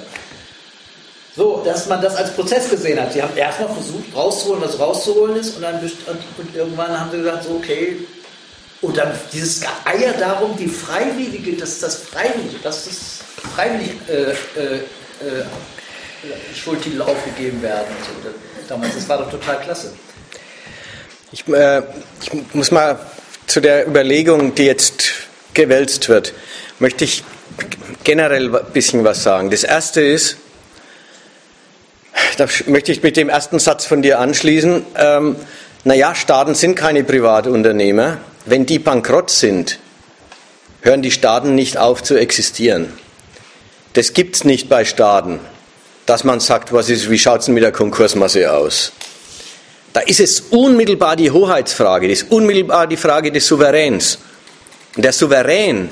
So, 1.35 1.61
dass 1.63 1.85
man 1.87 2.01
das 2.01 2.15
als 2.15 2.31
Prozess 2.33 2.67
gesehen 2.69 2.99
hat. 2.99 3.13
Sie 3.13 3.21
haben 3.21 3.35
erstmal 3.37 3.69
versucht 3.69 4.15
rauszuholen, 4.15 4.63
was 4.63 4.79
rauszuholen 4.79 5.35
ist, 5.37 5.55
und 5.55 5.61
dann 5.61 5.75
und, 5.79 6.55
irgendwann 6.55 6.99
haben 6.99 7.11
sie 7.11 7.17
gesagt, 7.19 7.43
so, 7.43 7.51
okay, 7.51 7.97
und 8.81 8.97
dann 8.97 9.11
dieses 9.33 9.61
Eier 9.85 10.13
darum, 10.19 10.55
die 10.57 10.67
Freiwillige, 10.67 11.53
dass 11.57 11.79
das 11.79 11.95
Freiwillige, 11.97 12.57
dass 12.63 12.85
das 12.85 13.16
freiwillig 13.55 13.91
äh, 14.07 14.13
äh, 14.13 14.75
äh, 14.75 15.45
Schuldtitel 16.55 17.01
aufgegeben 17.01 17.61
werden. 17.61 17.87
So. 18.01 18.29
Damals, 18.67 18.95
das 18.95 19.07
war 19.07 19.19
doch 19.19 19.31
total 19.31 19.59
klasse. 19.59 19.93
Ich, 21.31 21.47
äh, 21.47 21.81
ich 22.21 22.31
muss 22.53 22.71
mal 22.71 22.99
zu 23.47 23.61
der 23.61 23.87
Überlegung, 23.87 24.55
die 24.55 24.65
jetzt 24.65 25.13
gewälzt 25.53 26.09
wird, 26.09 26.33
möchte 26.79 27.03
ich 27.03 27.23
generell 28.03 28.55
ein 28.55 28.65
bisschen 28.73 29.03
was 29.03 29.23
sagen. 29.23 29.49
Das 29.49 29.63
erste 29.63 30.01
ist, 30.01 30.37
da 32.37 32.47
möchte 32.67 32.91
ich 32.91 33.03
mit 33.03 33.17
dem 33.17 33.29
ersten 33.29 33.59
Satz 33.59 33.85
von 33.85 34.01
dir 34.01 34.19
anschließen. 34.19 34.85
Ähm, 34.95 35.35
naja, 35.83 36.13
Staaten 36.15 36.55
sind 36.55 36.75
keine 36.75 37.03
Privatunternehmer. 37.03 38.17
Wenn 38.45 38.65
die 38.65 38.79
bankrott 38.79 39.29
sind, 39.29 39.79
hören 40.81 41.01
die 41.01 41.11
Staaten 41.11 41.55
nicht 41.55 41.77
auf 41.77 42.03
zu 42.03 42.15
existieren. 42.15 42.93
Das 43.97 44.13
gibt 44.13 44.35
es 44.35 44.43
nicht 44.43 44.69
bei 44.69 44.85
Staaten, 44.85 45.39
dass 46.05 46.23
man 46.23 46.39
sagt, 46.39 46.71
was 46.71 46.87
ist, 46.87 47.09
wie 47.09 47.17
schaut 47.17 47.39
es 47.39 47.45
denn 47.45 47.55
mit 47.55 47.63
der 47.63 47.71
Konkursmasse 47.71 48.53
aus? 48.53 48.91
Da 49.91 50.01
ist 50.01 50.19
es 50.19 50.39
unmittelbar 50.51 51.15
die 51.15 51.31
Hoheitsfrage, 51.31 52.07
das 52.07 52.21
ist 52.21 52.31
unmittelbar 52.31 52.85
die 52.85 52.95
Frage 52.95 53.31
des 53.31 53.47
Souveräns. 53.47 54.19
Und 54.95 55.03
der 55.03 55.13
Souverän, 55.13 55.89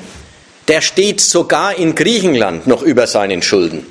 der 0.68 0.82
steht 0.82 1.19
sogar 1.19 1.80
in 1.80 1.95
Griechenland 1.95 2.68
noch 2.68 2.84
über 2.84 3.07
seinen 3.07 3.41
Schulden. 3.41 3.88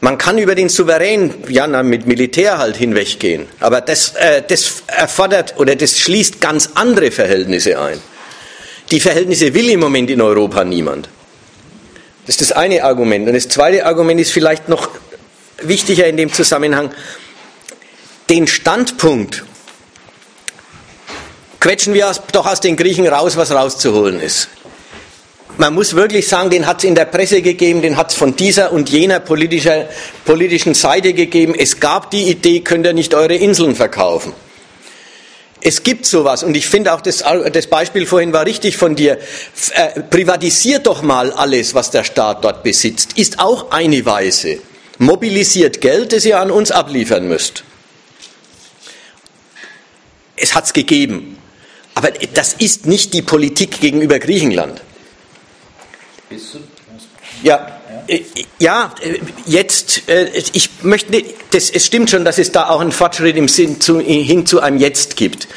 Man 0.00 0.18
kann 0.18 0.38
über 0.38 0.56
den 0.56 0.68
Souverän 0.68 1.32
ja 1.48 1.68
mit 1.84 2.08
Militär 2.08 2.58
halt 2.58 2.76
hinweggehen, 2.76 3.46
aber 3.60 3.82
das, 3.82 4.16
äh, 4.16 4.42
das 4.44 4.82
erfordert 4.88 5.54
oder 5.58 5.76
das 5.76 5.96
schließt 5.96 6.40
ganz 6.40 6.70
andere 6.74 7.12
Verhältnisse 7.12 7.80
ein. 7.80 8.00
Die 8.90 8.98
Verhältnisse 8.98 9.54
will 9.54 9.70
im 9.70 9.78
Moment 9.78 10.10
in 10.10 10.20
Europa 10.20 10.64
niemand. 10.64 11.08
Das 12.26 12.34
ist 12.34 12.50
das 12.50 12.52
eine 12.52 12.82
Argument. 12.82 13.28
Und 13.28 13.34
das 13.34 13.48
zweite 13.48 13.86
Argument 13.86 14.20
ist 14.20 14.32
vielleicht 14.32 14.68
noch 14.68 14.88
wichtiger 15.62 16.06
in 16.06 16.16
dem 16.16 16.32
Zusammenhang. 16.32 16.92
Den 18.28 18.46
Standpunkt 18.48 19.44
quetschen 21.60 21.94
wir 21.94 22.10
doch 22.32 22.46
aus 22.46 22.60
den 22.60 22.76
Griechen 22.76 23.06
raus, 23.06 23.36
was 23.36 23.52
rauszuholen 23.52 24.20
ist. 24.20 24.48
Man 25.58 25.72
muss 25.72 25.94
wirklich 25.94 26.28
sagen, 26.28 26.50
den 26.50 26.66
hat 26.66 26.78
es 26.78 26.84
in 26.84 26.94
der 26.94 27.06
Presse 27.06 27.40
gegeben, 27.40 27.80
den 27.80 27.96
hat 27.96 28.10
es 28.10 28.16
von 28.16 28.36
dieser 28.36 28.72
und 28.72 28.90
jener 28.90 29.20
politischer, 29.20 29.88
politischen 30.24 30.74
Seite 30.74 31.14
gegeben. 31.14 31.54
Es 31.56 31.80
gab 31.80 32.10
die 32.10 32.28
Idee, 32.28 32.60
könnt 32.60 32.84
ihr 32.84 32.92
nicht 32.92 33.14
eure 33.14 33.34
Inseln 33.34 33.74
verkaufen. 33.74 34.34
Es 35.60 35.82
gibt 35.82 36.06
sowas 36.06 36.42
und 36.42 36.54
ich 36.54 36.66
finde 36.66 36.92
auch, 36.92 37.00
das, 37.00 37.24
das 37.52 37.66
Beispiel 37.66 38.06
vorhin 38.06 38.32
war 38.32 38.44
richtig 38.44 38.76
von 38.76 38.94
dir. 38.94 39.18
Äh, 39.72 40.02
privatisiert 40.02 40.86
doch 40.86 41.02
mal 41.02 41.32
alles, 41.32 41.74
was 41.74 41.90
der 41.90 42.04
Staat 42.04 42.44
dort 42.44 42.62
besitzt. 42.62 43.18
Ist 43.18 43.38
auch 43.38 43.70
eine 43.70 44.04
Weise. 44.04 44.58
Mobilisiert 44.98 45.80
Geld, 45.80 46.12
das 46.12 46.24
ihr 46.24 46.38
an 46.38 46.50
uns 46.50 46.70
abliefern 46.70 47.26
müsst. 47.26 47.64
Es 50.36 50.54
hat 50.54 50.66
es 50.66 50.72
gegeben. 50.72 51.38
Aber 51.94 52.10
das 52.10 52.52
ist 52.52 52.86
nicht 52.86 53.14
die 53.14 53.22
Politik 53.22 53.80
gegenüber 53.80 54.18
Griechenland. 54.18 54.82
Ja, 57.42 57.75
ja, 58.58 58.94
äh, 59.00 59.18
jetzt, 59.46 60.08
äh, 60.08 60.30
ich 60.52 60.70
möchte, 60.82 61.24
das, 61.50 61.70
es 61.70 61.86
stimmt 61.86 62.10
schon, 62.10 62.24
dass 62.24 62.38
es 62.38 62.52
da 62.52 62.68
auch 62.68 62.80
einen 62.80 62.92
Fortschritt 62.92 63.36
im 63.36 63.48
Sinn 63.48 63.80
zu, 63.80 64.00
hin 64.00 64.46
zu 64.46 64.60
einem 64.60 64.78
Jetzt 64.78 65.16
gibt. 65.16 65.48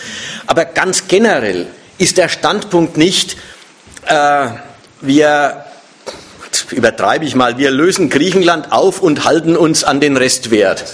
Aber 0.48 0.66
ganz 0.66 1.08
generell 1.08 1.68
ist 1.98 2.18
der 2.18 2.30
Standpunkt 2.30 2.98
nicht, 2.98 3.38
äh, 4.06 4.48
wir, 5.02 5.66
übertreibe 6.72 7.26
ich 7.26 7.36
mal, 7.36 7.58
wir 7.58 7.72
lösen 7.72 8.10
Griechenland 8.10 8.72
auf 8.72 9.02
und 9.02 9.26
halten 9.26 9.56
uns 9.56 9.84
an 9.84 10.00
den 10.00 10.18
Restwert. 10.18 10.86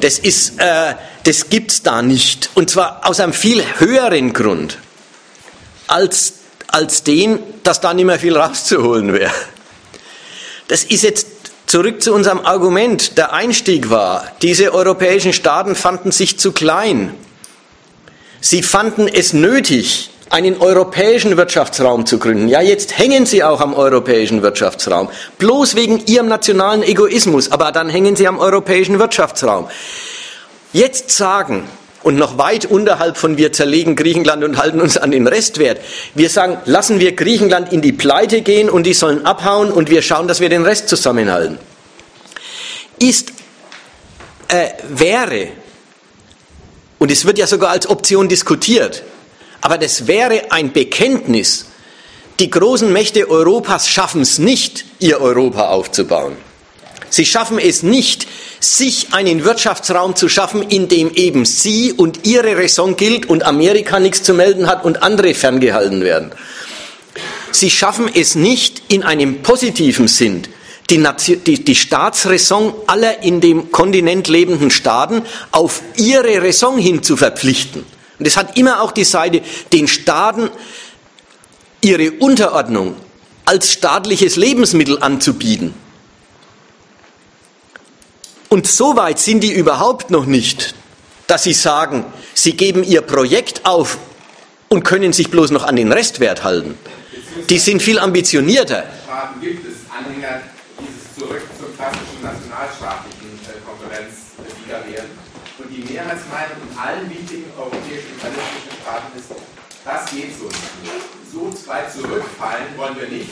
Das 0.00 0.18
ist, 0.18 0.58
äh, 0.58 0.94
das 1.24 1.48
gibt's 1.48 1.82
da 1.82 2.02
nicht. 2.02 2.50
Und 2.54 2.70
zwar 2.70 3.08
aus 3.08 3.20
einem 3.20 3.32
viel 3.32 3.62
höheren 3.78 4.32
Grund 4.32 4.78
als, 5.86 6.34
als 6.68 7.02
den, 7.02 7.38
dass 7.62 7.80
da 7.80 7.94
nicht 7.94 8.06
mehr 8.06 8.18
viel 8.18 8.36
rauszuholen 8.36 9.12
wäre. 9.12 9.32
Das 10.68 10.84
ist 10.84 11.02
jetzt 11.02 11.26
zurück 11.66 12.02
zu 12.02 12.14
unserem 12.14 12.40
Argument. 12.40 13.18
Der 13.18 13.32
Einstieg 13.32 13.90
war, 13.90 14.24
diese 14.42 14.72
europäischen 14.72 15.32
Staaten 15.32 15.74
fanden 15.74 16.12
sich 16.12 16.38
zu 16.38 16.52
klein. 16.52 17.14
Sie 18.40 18.62
fanden 18.62 19.08
es 19.08 19.32
nötig, 19.32 20.10
einen 20.30 20.60
europäischen 20.60 21.36
Wirtschaftsraum 21.36 22.06
zu 22.06 22.18
gründen. 22.18 22.48
Ja, 22.48 22.60
jetzt 22.60 22.98
hängen 22.98 23.24
sie 23.24 23.44
auch 23.44 23.60
am 23.60 23.74
europäischen 23.74 24.42
Wirtschaftsraum. 24.42 25.08
Bloß 25.38 25.76
wegen 25.76 26.04
ihrem 26.06 26.28
nationalen 26.28 26.82
Egoismus, 26.82 27.52
aber 27.52 27.72
dann 27.72 27.88
hängen 27.88 28.16
sie 28.16 28.26
am 28.26 28.38
europäischen 28.38 28.98
Wirtschaftsraum. 28.98 29.68
Jetzt 30.72 31.10
sagen, 31.10 31.68
und 32.04 32.16
noch 32.16 32.38
weit 32.38 32.66
unterhalb 32.66 33.16
von 33.16 33.38
wir 33.38 33.52
zerlegen 33.52 33.96
Griechenland 33.96 34.44
und 34.44 34.58
halten 34.58 34.80
uns 34.80 34.96
an 34.96 35.10
den 35.10 35.26
Restwert. 35.26 35.80
Wir 36.14 36.28
sagen, 36.28 36.58
lassen 36.66 37.00
wir 37.00 37.12
Griechenland 37.12 37.72
in 37.72 37.80
die 37.80 37.92
Pleite 37.92 38.42
gehen 38.42 38.70
und 38.70 38.84
die 38.84 38.92
sollen 38.92 39.24
abhauen 39.26 39.72
und 39.72 39.90
wir 39.90 40.02
schauen, 40.02 40.28
dass 40.28 40.40
wir 40.40 40.50
den 40.50 40.64
Rest 40.64 40.88
zusammenhalten. 40.88 41.58
Ist, 42.98 43.32
äh, 44.48 44.68
wäre, 44.88 45.48
und 46.98 47.10
es 47.10 47.24
wird 47.24 47.38
ja 47.38 47.46
sogar 47.46 47.70
als 47.70 47.88
Option 47.88 48.28
diskutiert, 48.28 49.02
aber 49.62 49.78
das 49.78 50.06
wäre 50.06 50.50
ein 50.50 50.72
Bekenntnis, 50.72 51.66
die 52.38 52.50
großen 52.50 52.92
Mächte 52.92 53.30
Europas 53.30 53.88
schaffen 53.88 54.20
es 54.20 54.38
nicht, 54.38 54.84
ihr 54.98 55.20
Europa 55.20 55.68
aufzubauen. 55.68 56.36
Sie 57.14 57.26
schaffen 57.26 57.60
es 57.60 57.84
nicht, 57.84 58.26
sich 58.58 59.12
einen 59.12 59.44
Wirtschaftsraum 59.44 60.16
zu 60.16 60.28
schaffen, 60.28 60.62
in 60.62 60.88
dem 60.88 61.14
eben 61.14 61.44
sie 61.44 61.92
und 61.92 62.26
ihre 62.26 62.56
Raison 62.56 62.96
gilt 62.96 63.26
und 63.26 63.44
Amerika 63.44 64.00
nichts 64.00 64.24
zu 64.24 64.34
melden 64.34 64.66
hat 64.66 64.84
und 64.84 65.04
andere 65.04 65.32
ferngehalten 65.34 66.02
werden. 66.02 66.32
Sie 67.52 67.70
schaffen 67.70 68.10
es 68.12 68.34
nicht 68.34 68.82
in 68.88 69.04
einem 69.04 69.42
positiven 69.42 70.08
Sinn, 70.08 70.42
die, 70.90 70.98
Nation, 70.98 71.40
die, 71.44 71.62
die 71.62 71.76
Staatsräson 71.76 72.74
aller 72.88 73.22
in 73.22 73.40
dem 73.40 73.70
Kontinent 73.70 74.26
lebenden 74.26 74.72
Staaten 74.72 75.22
auf 75.52 75.82
ihre 75.96 76.42
Raison 76.42 76.78
hin 76.78 77.04
zu 77.04 77.16
verpflichten. 77.16 77.86
Und 78.18 78.26
es 78.26 78.36
hat 78.36 78.58
immer 78.58 78.82
auch 78.82 78.90
die 78.90 79.04
Seite, 79.04 79.40
den 79.72 79.86
Staaten 79.86 80.50
ihre 81.80 82.10
Unterordnung 82.10 82.96
als 83.44 83.70
staatliches 83.70 84.34
Lebensmittel 84.34 84.98
anzubieten. 85.00 85.83
Und 88.48 88.66
so 88.66 88.96
weit 88.96 89.18
sind 89.18 89.40
die 89.40 89.52
überhaupt 89.52 90.10
noch 90.10 90.26
nicht, 90.26 90.74
dass 91.26 91.42
sie 91.44 91.54
sagen, 91.54 92.04
sie 92.34 92.56
geben 92.56 92.84
ihr 92.84 93.00
Projekt 93.00 93.66
auf 93.66 93.98
und 94.68 94.84
können 94.84 95.12
sich 95.12 95.30
bloß 95.30 95.50
noch 95.50 95.64
an 95.64 95.76
den 95.76 95.92
Restwert 95.92 96.44
halten. 96.44 96.78
Die 97.48 97.58
sind 97.58 97.82
viel 97.82 97.98
ambitionierter. 97.98 98.84
Staaten 99.04 99.40
gibt 99.40 99.66
es 99.66 99.74
Anhänger 99.90 100.42
dieses 100.78 101.14
zurück 101.18 101.42
zur 101.58 101.74
klassischen 101.76 102.22
nationalstaatlichen 102.22 103.38
äh, 103.46 103.58
Konferenz 103.66 104.38
äh, 104.38 104.66
wiederwehren. 104.66 105.10
Und 105.58 105.70
die 105.70 105.82
Mehrheitsmeinung 105.92 106.58
in 106.70 106.78
allen 106.78 107.10
wichtigen 107.10 107.50
europäischen 107.58 108.10
imperialistischen 108.14 108.74
Staaten 108.82 109.18
ist, 109.18 109.30
das 109.84 110.10
geht 110.10 110.38
so 110.38 110.46
nicht. 110.46 111.04
So 111.32 111.70
weit 111.70 111.92
zurückfallen 111.92 112.76
wollen 112.76 112.96
wir 112.98 113.08
nicht. 113.08 113.30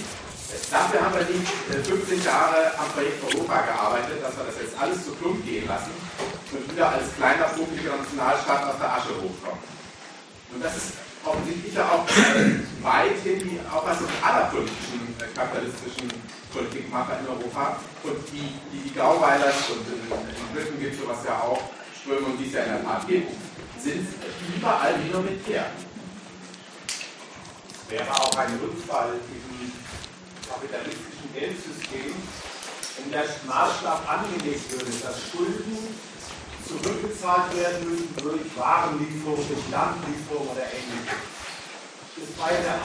Dafür 0.70 1.00
haben 1.00 1.14
wir 1.14 1.24
nicht 1.24 1.48
15 1.88 2.20
äh, 2.20 2.24
Jahre 2.24 2.76
am 2.78 2.88
Projekt 2.92 3.24
Europa 3.24 3.62
gearbeitet, 3.62 4.22
dass 4.22 4.36
wir 4.36 4.44
das 4.44 4.56
jetzt 4.60 4.76
alles 4.78 5.04
zu 5.04 5.12
plump 5.12 5.44
gehen 5.44 5.66
lassen 5.66 5.92
und 6.52 6.70
wieder 6.70 6.92
als 6.92 7.08
kleiner, 7.16 7.44
publiker 7.56 7.96
Nationalstaat 7.96 8.64
aus 8.68 8.78
der 8.78 8.92
Asche 8.92 9.16
hochkommen. 9.16 9.64
Und 10.52 10.62
das 10.62 10.76
ist 10.76 10.92
offensichtlich 11.24 11.78
auch 11.80 12.04
weithin 12.82 13.38
die 13.48 13.60
Auffassung 13.64 14.08
aller 14.20 14.52
politischen, 14.52 15.16
äh, 15.20 15.32
kapitalistischen 15.32 16.12
Politikmacher 16.52 17.20
in 17.20 17.28
Europa. 17.28 17.80
Und 18.04 18.20
die, 18.28 18.52
die, 18.72 18.88
die 18.88 18.94
Gauweilers 18.94 19.56
und 19.72 19.88
in, 19.88 20.04
in 20.04 20.48
Briten 20.52 20.78
gibt 20.80 20.94
es 20.94 21.00
sowas 21.00 21.24
ja 21.24 21.40
auch, 21.40 21.60
Strömungen, 21.96 22.36
die 22.36 22.48
es 22.48 22.52
ja 22.52 22.64
in 22.64 22.72
der 22.72 22.84
Tat 22.84 23.08
gibt, 23.08 23.32
sind 23.80 24.06
überall 24.56 24.98
minoritär. 24.98 25.64
Wäre 27.88 28.10
auch 28.10 28.36
ein 28.36 28.58
Rückfall 28.60 29.14
in 29.14 29.52
kapitalistischen 30.48 31.28
Geldsystem, 31.34 32.14
wenn 32.98 33.10
der 33.10 33.24
Maßstab 33.46 34.02
angelegt 34.08 34.70
würde, 34.72 34.92
dass 35.02 35.16
Schulden 35.30 35.76
zurückgezahlt 36.66 37.54
werden 37.56 37.90
müssen 37.90 38.14
durch 38.22 38.42
Warenlieferung, 38.56 39.40
durch 39.48 39.66
Landlieferung 39.70 40.48
oder 40.48 40.66
ähnliches. 40.66 41.20
Das 42.12 42.30
war 42.38 42.52
ja 42.52 42.60
der 42.60 42.78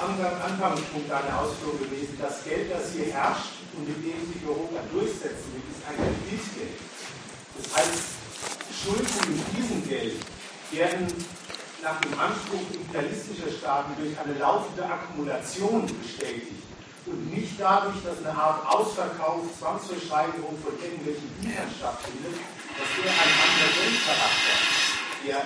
Anfangspunkt 0.43 1.11
deiner 1.11 1.39
Ausführung 1.39 1.79
gewesen. 1.79 2.17
Das 2.19 2.43
Geld, 2.43 2.71
das 2.71 2.91
hier 2.93 3.13
herrscht 3.13 3.61
und 3.75 3.87
mit 3.87 3.99
dem 4.01 4.21
sich 4.33 4.41
Europa 4.47 4.81
durchsetzen 4.91 5.51
will, 5.53 5.67
ist 5.69 5.83
ein 5.85 5.97
Kreditgeld. 5.99 6.79
Das 7.59 7.67
heißt, 7.75 8.17
Schulden 8.71 9.35
mit 9.35 9.45
diesem 9.53 9.87
Geld 9.87 10.17
werden 10.71 11.07
nach 11.83 11.99
dem 12.01 12.17
Anspruch 12.19 12.65
imperialistischer 12.73 13.51
Staaten 13.51 13.93
durch 13.99 14.17
eine 14.17 14.39
laufende 14.39 14.83
Akkumulation 14.85 15.85
bestätigt 16.01 16.66
und 17.07 17.33
nicht 17.33 17.59
dadurch, 17.59 17.95
dass 18.03 18.19
eine 18.19 18.37
Art 18.37 18.65
Ausverkauf, 18.67 19.43
Zwangsversteigerung 19.59 20.57
von 20.63 20.73
irgendwelchen 20.83 21.29
Gütern 21.41 21.69
stattfindet, 21.77 22.35
das 22.77 22.89
wäre 22.99 23.15
ein 23.15 23.33
anderer 23.47 23.71
Geldcharakter, 23.73 24.55
der 25.25 25.39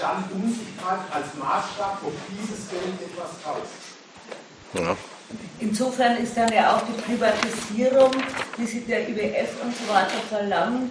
dann 0.00 0.24
um 0.32 0.48
sich 0.48 0.72
greift 0.78 1.08
als 1.12 1.34
Maßstab, 1.34 1.98
ob 2.02 2.14
dieses 2.30 2.70
Geld 2.70 2.96
etwas 3.02 3.30
kauft. 3.44 3.74
Ja. 4.74 4.96
Insofern 5.60 6.16
ist 6.16 6.36
dann 6.36 6.50
ja 6.52 6.76
auch 6.76 6.82
die 6.82 7.00
Privatisierung, 7.02 8.10
wie 8.56 8.66
sie 8.66 8.80
der 8.80 9.08
IWF 9.08 9.62
und 9.62 9.76
so 9.76 9.92
weiter 9.92 10.18
verlangen, 10.28 10.90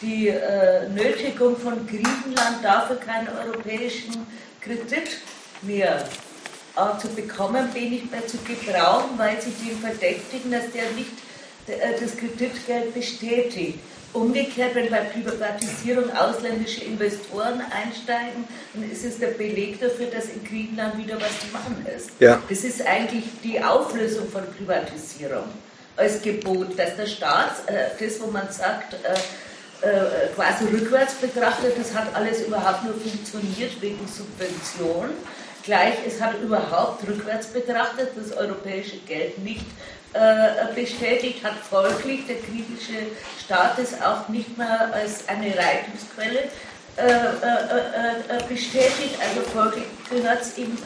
die 0.00 0.28
äh, 0.28 0.88
Nötigung 0.88 1.56
von 1.56 1.86
Griechenland 1.86 2.62
dafür 2.62 2.96
keinen 2.96 3.28
europäischen 3.28 4.26
Kredit 4.60 5.18
mehr 5.62 6.04
äh, 6.76 7.00
zu 7.00 7.08
bekommen, 7.08 7.68
den 7.74 7.90
nicht 7.90 8.10
mehr 8.10 8.26
zu 8.26 8.38
gebrauchen, 8.38 9.10
weil 9.16 9.40
sie 9.40 9.50
den 9.50 9.78
verdächtigen, 9.78 10.50
dass 10.50 10.70
der 10.72 10.90
nicht 10.92 11.12
äh, 11.66 12.00
das 12.00 12.16
Kreditgeld 12.16 12.94
bestätigt. 12.94 13.78
Umgekehrt, 14.12 14.76
wenn 14.76 14.90
bei 14.90 15.00
Privatisierung 15.00 16.08
ausländische 16.12 16.84
Investoren 16.84 17.60
einsteigen, 17.60 18.44
dann 18.72 18.88
ist 18.88 19.04
es 19.04 19.18
der 19.18 19.28
Beleg 19.28 19.80
dafür, 19.80 20.06
dass 20.06 20.26
in 20.26 20.44
Griechenland 20.44 20.96
wieder 20.98 21.16
was 21.16 21.40
zu 21.40 21.48
machen 21.52 21.84
ist. 21.96 22.10
Ja. 22.20 22.40
Das 22.48 22.62
ist 22.62 22.86
eigentlich 22.86 23.24
die 23.42 23.60
Auflösung 23.60 24.28
von 24.28 24.42
Privatisierung 24.56 25.46
als 25.96 26.22
Gebot, 26.22 26.78
dass 26.78 26.96
der 26.96 27.06
Staat, 27.06 27.52
äh, 27.66 27.90
das, 27.98 28.20
wo 28.20 28.30
man 28.30 28.50
sagt, 28.52 28.94
äh, 28.94 29.14
äh, 29.84 30.28
quasi 30.34 30.64
rückwärts 30.64 31.14
betrachtet, 31.14 31.74
das 31.78 31.94
hat 31.94 32.14
alles 32.14 32.42
überhaupt 32.42 32.84
nur 32.84 32.94
funktioniert 32.94 33.80
wegen 33.80 34.06
Subvention 34.06 35.10
Gleich, 35.64 35.94
es 36.06 36.20
hat 36.20 36.40
überhaupt 36.42 37.08
rückwärts 37.08 37.46
betrachtet 37.46 38.10
das 38.16 38.36
europäische 38.36 38.98
Geld 38.98 39.38
nicht 39.38 39.64
äh, 40.12 40.72
bestätigt, 40.74 41.42
hat 41.42 41.54
folglich 41.54 42.26
der 42.26 42.36
griechische 42.36 43.06
Staat 43.42 43.78
es 43.78 44.00
auch 44.02 44.28
nicht 44.28 44.58
mehr 44.58 44.92
als 44.92 45.26
eine 45.26 45.56
Reichtumsquelle 45.56 46.50
äh, 46.96 47.02
äh, 47.02 47.10
äh, 47.10 48.38
äh 48.38 48.42
bestätigt, 48.48 49.18
also 49.20 49.40
folglich 49.50 49.84
gehört 50.10 50.42
es 50.42 50.58
ihm 50.58 50.76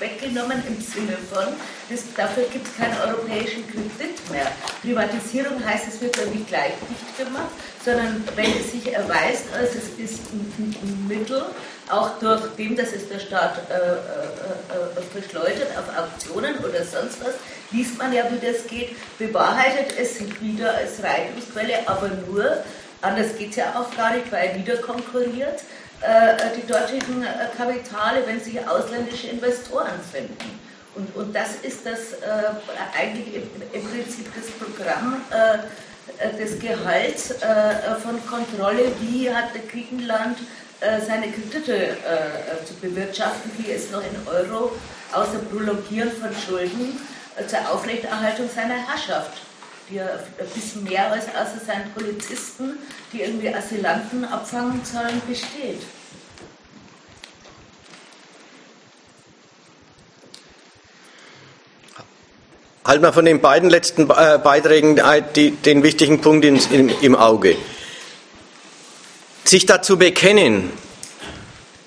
weggenommen 0.00 0.62
im 0.66 0.80
Sinne 0.80 1.16
von, 1.30 1.54
das, 1.88 2.02
dafür 2.16 2.44
gibt 2.52 2.66
es 2.66 2.76
keinen 2.76 2.96
europäischen 3.06 3.64
Kredit 3.68 4.30
mehr. 4.30 4.50
Privatisierung 4.82 5.64
heißt, 5.64 5.88
es 5.88 6.00
wird 6.00 6.18
dann 6.18 6.30
nicht 6.30 6.48
gleich 6.48 6.72
dicht 6.90 7.18
gemacht, 7.18 7.52
sondern 7.84 8.24
wenn 8.34 8.50
es 8.58 8.72
sich 8.72 8.92
erweist, 8.92 9.44
als 9.54 9.74
es 9.74 9.88
ist 9.98 10.32
ein, 10.32 10.74
ein 10.82 11.06
Mittel, 11.06 11.44
auch 11.90 12.18
durch 12.20 12.42
dem, 12.56 12.76
dass 12.76 12.92
es 12.92 13.08
der 13.08 13.18
Staat 13.18 13.56
äh, 13.68 13.74
äh, 13.74 15.00
äh, 15.00 15.02
verschleudert 15.12 15.68
auf 15.76 15.96
Auktionen 15.98 16.56
oder 16.58 16.84
sonst 16.84 17.20
was, 17.20 17.34
liest 17.70 17.98
man 17.98 18.12
ja, 18.12 18.24
wie 18.30 18.44
das 18.44 18.66
geht, 18.66 18.96
bewahrheitet 19.18 19.98
es 19.98 20.18
sich 20.18 20.40
wieder 20.40 20.74
als 20.74 21.02
Reichtumsquelle, 21.02 21.86
aber 21.86 22.08
nur, 22.26 22.58
anders 23.00 23.36
geht 23.36 23.50
es 23.50 23.56
ja 23.56 23.74
auch 23.74 23.94
gar 23.96 24.14
nicht, 24.14 24.30
weil 24.30 24.48
er 24.48 24.54
wieder 24.56 24.76
konkurriert, 24.76 25.60
äh, 26.02 26.56
die 26.56 26.66
dortigen 26.66 27.22
äh, 27.22 27.56
Kapitale, 27.56 28.26
wenn 28.26 28.40
sich 28.40 28.58
ausländische 28.66 29.28
Investoren 29.28 30.00
finden. 30.10 30.60
Und, 30.96 31.14
und 31.14 31.34
das 31.34 31.56
ist 31.62 31.86
das 31.86 32.14
äh, 32.14 32.98
eigentlich 32.98 33.36
im, 33.36 33.42
im, 33.72 33.88
Prinzip 33.88 34.26
das 34.34 34.50
Programm 34.50 35.22
des 36.38 36.58
Gehalts 36.58 37.34
von 38.02 38.26
Kontrolle, 38.26 38.92
wie 39.00 39.32
hat 39.32 39.50
Griechenland 39.70 40.38
seine 41.06 41.30
Kredite 41.30 41.96
zu 42.66 42.74
bewirtschaften, 42.74 43.50
wie 43.58 43.70
es 43.70 43.90
noch 43.90 44.00
in 44.00 44.26
Euro 44.26 44.72
außer 45.12 45.38
Prolongieren 45.50 46.10
von 46.10 46.30
Schulden 46.34 46.98
zur 47.46 47.60
Aufrechterhaltung 47.72 48.48
seiner 48.52 48.74
Herrschaft 48.74 49.42
die 49.92 49.96
ja 49.96 50.04
ein 50.04 50.46
bisschen 50.54 50.84
mehr 50.84 51.10
als 51.10 51.26
außer 51.26 51.64
seinen 51.64 51.92
Polizisten, 51.92 52.78
die 53.12 53.22
irgendwie 53.22 53.54
Asylanten 53.54 54.24
abfangen 54.24 54.80
sollen, 54.84 55.20
besteht. 55.28 55.82
Halt 62.84 63.00
mal 63.00 63.12
von 63.12 63.24
den 63.24 63.40
beiden 63.40 63.70
letzten 63.70 64.10
äh, 64.10 64.38
Beiträgen 64.42 65.00
die, 65.36 65.52
den 65.52 65.82
wichtigen 65.82 66.20
Punkt 66.20 66.44
im 66.44 67.14
Auge. 67.14 67.56
Sich 69.44 69.66
dazu 69.66 69.96
bekennen, 69.96 70.70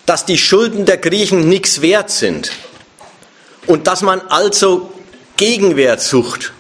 dass 0.05 0.25
die 0.25 0.37
Schulden 0.37 0.85
der 0.85 0.97
Griechen 0.97 1.47
nichts 1.47 1.81
wert 1.81 2.11
sind 2.11 2.51
und 3.65 3.87
dass 3.87 4.01
man 4.01 4.21
also 4.21 4.91
Gegenwert 5.37 6.01
sucht 6.01 6.53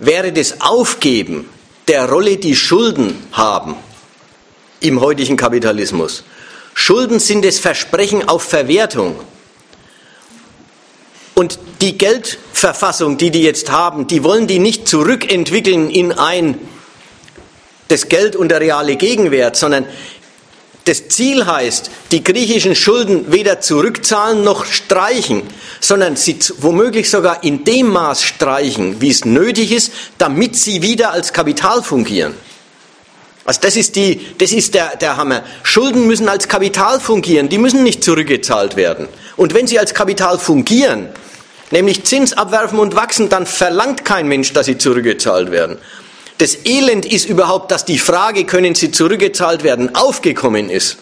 wäre 0.00 0.32
das 0.32 0.60
Aufgeben 0.60 1.48
der 1.86 2.08
Rolle, 2.08 2.38
die 2.38 2.56
Schulden 2.56 3.22
haben 3.32 3.76
im 4.80 5.00
heutigen 5.00 5.36
Kapitalismus. 5.36 6.24
Schulden 6.74 7.20
sind 7.20 7.44
das 7.44 7.58
Versprechen 7.58 8.28
auf 8.28 8.42
Verwertung. 8.42 9.20
Und 11.34 11.58
die 11.80 11.96
Geldverfassung, 11.96 13.18
die 13.18 13.30
die 13.30 13.42
jetzt 13.42 13.70
haben, 13.70 14.06
die 14.06 14.24
wollen 14.24 14.46
die 14.46 14.58
nicht 14.58 14.88
zurückentwickeln 14.88 15.90
in 15.90 16.12
ein 16.12 16.58
das 17.90 18.08
Geld 18.08 18.36
und 18.36 18.48
der 18.50 18.60
reale 18.60 18.96
Gegenwert, 18.96 19.56
sondern 19.56 19.86
das 20.84 21.08
Ziel 21.08 21.46
heißt, 21.46 21.90
die 22.10 22.24
griechischen 22.24 22.74
Schulden 22.74 23.30
weder 23.30 23.60
zurückzahlen 23.60 24.42
noch 24.42 24.64
streichen, 24.64 25.42
sondern 25.80 26.16
sie 26.16 26.38
womöglich 26.58 27.10
sogar 27.10 27.44
in 27.44 27.64
dem 27.64 27.88
Maß 27.88 28.22
streichen, 28.22 29.00
wie 29.00 29.10
es 29.10 29.24
nötig 29.24 29.72
ist, 29.72 29.92
damit 30.18 30.56
sie 30.56 30.82
wieder 30.82 31.12
als 31.12 31.32
Kapital 31.32 31.82
fungieren. 31.82 32.34
Also 33.44 33.60
das 33.62 33.76
ist, 33.76 33.96
die, 33.96 34.20
das 34.38 34.52
ist 34.52 34.74
der, 34.74 34.96
der 34.96 35.16
Hammer. 35.16 35.42
Schulden 35.62 36.06
müssen 36.06 36.28
als 36.28 36.48
Kapital 36.48 37.00
fungieren, 37.00 37.48
die 37.48 37.58
müssen 37.58 37.82
nicht 37.82 38.02
zurückgezahlt 38.02 38.76
werden. 38.76 39.08
Und 39.36 39.54
wenn 39.54 39.66
sie 39.66 39.78
als 39.78 39.92
Kapital 39.92 40.38
fungieren, 40.38 41.08
nämlich 41.70 42.04
Zins 42.04 42.32
abwerfen 42.32 42.78
und 42.78 42.96
wachsen, 42.96 43.28
dann 43.28 43.46
verlangt 43.46 44.04
kein 44.04 44.28
Mensch, 44.28 44.52
dass 44.52 44.66
sie 44.66 44.78
zurückgezahlt 44.78 45.50
werden. 45.50 45.78
Das 46.40 46.56
Elend 46.64 47.04
ist 47.04 47.28
überhaupt, 47.28 47.70
dass 47.70 47.84
die 47.84 47.98
Frage, 47.98 48.46
können 48.46 48.74
sie 48.74 48.90
zurückgezahlt 48.90 49.62
werden, 49.62 49.94
aufgekommen 49.94 50.70
ist. 50.70 50.96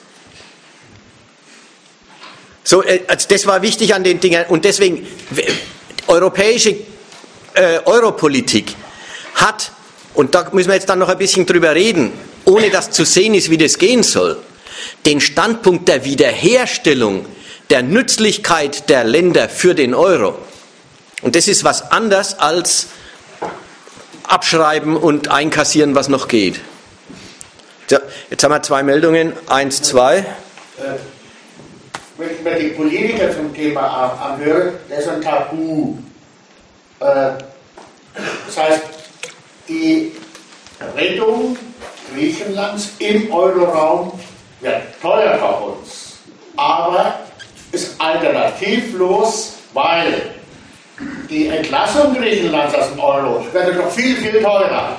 So, 2.65 2.83
äh, 2.83 3.03
also 3.07 3.29
das 3.29 3.47
war 3.47 3.63
wichtig 3.63 3.95
an 3.95 4.03
den 4.03 4.19
Dingen. 4.19 4.47
Und 4.49 4.65
deswegen, 4.65 5.07
europäische 6.09 6.71
äh, 7.55 7.79
Europolitik 7.85 8.75
hat, 9.35 9.71
und 10.15 10.35
da 10.35 10.51
müssen 10.51 10.71
wir 10.71 10.75
jetzt 10.75 10.89
dann 10.89 10.99
noch 10.99 11.09
ein 11.09 11.19
bisschen 11.19 11.47
drüber 11.47 11.73
reden, 11.73 12.13
ohne 12.45 12.71
dass 12.71 12.91
zu 12.91 13.05
sehen 13.05 13.35
ist, 13.35 13.49
wie 13.49 13.59
das 13.59 13.79
gehen 13.79 14.03
soll, 14.03 14.39
den 15.07 15.21
Standpunkt 15.21 15.87
der 15.87 16.05
Wiederherstellung 16.05 17.25
der 17.71 17.85
Nützlichkeit 17.85 18.89
der 18.89 19.05
Länder 19.05 19.49
für 19.49 19.77
den 19.77 19.95
Euro. 19.95 20.37
Und 21.23 21.37
das 21.37 21.47
ist 21.47 21.63
was 21.63 21.93
anderes 21.93 22.41
als 22.41 22.89
abschreiben 24.29 24.97
und 24.97 25.31
einkassieren, 25.31 25.95
was 25.95 26.09
noch 26.09 26.29
geht. 26.29 26.61
Ja, 27.91 27.99
jetzt 28.31 28.45
haben 28.45 28.53
wir 28.53 28.63
zwei 28.63 28.83
Meldungen. 28.83 29.33
Eins, 29.49 29.83
zwei. 29.83 30.19
Äh, 30.19 30.25
wenn 32.19 32.43
mir 32.43 32.59
die 32.59 32.69
Politiker 32.69 33.33
zum 33.33 33.55
Thema 33.55 34.13
anhöre, 34.21 34.75
das 34.89 35.01
ist 35.01 35.09
ein 35.09 35.23
Tabu. 35.23 35.97
Äh, 37.01 37.31
das 38.47 38.57
heißt, 38.57 38.83
die 39.69 40.13
Rettung 40.97 41.57
Griechenlands 42.15 42.91
im 42.99 43.33
Euroraum 43.33 44.13
wird 44.61 44.83
teuer 45.01 45.39
für 45.39 45.67
uns, 45.67 46.19
aber 46.57 47.21
ist 47.71 48.01
alternativlos, 48.01 49.55
weil 49.73 50.38
die 51.29 51.49
Entlassung 51.49 52.15
Griechenlands 52.15 52.75
aus 52.75 52.91
dem 52.91 53.01
Euro 53.01 53.47
wird 53.53 53.79
doch 53.79 53.91
viel, 53.91 54.17
viel 54.17 54.43
teurer. 54.43 54.97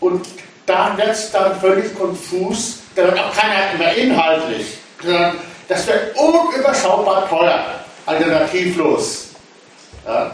Und 0.00 0.26
da 0.66 0.96
wird 0.96 1.10
es 1.10 1.30
dann 1.30 1.58
völlig 1.60 1.96
konfus, 1.98 2.80
da 2.94 3.04
wird 3.04 3.18
auch 3.18 3.34
keiner 3.34 3.78
mehr 3.78 3.96
inhaltlich, 3.96 4.78
sondern 5.02 5.36
das 5.68 5.86
wird 5.86 6.16
unüberschaubar 6.16 7.28
teuer, 7.28 7.64
alternativlos. 8.06 9.28
Ja? 10.06 10.30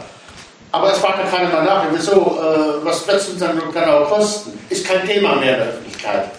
Aber 0.73 0.91
es 0.91 0.99
fragt 0.99 1.19
ja 1.19 1.25
keiner 1.25 1.49
mal 1.49 1.63
nach, 1.63 1.85
wieso, 1.91 2.39
äh, 2.39 2.85
was 2.85 3.05
wird 3.07 3.17
es 3.17 3.29
uns 3.29 3.39
dann 3.39 3.61
genau 3.73 4.05
kosten? 4.05 4.57
Ist 4.69 4.87
kein 4.87 5.05
Thema 5.05 5.35
mehr 5.35 5.53
in 5.53 5.59
der 5.59 5.67
Öffentlichkeit. 5.67 6.31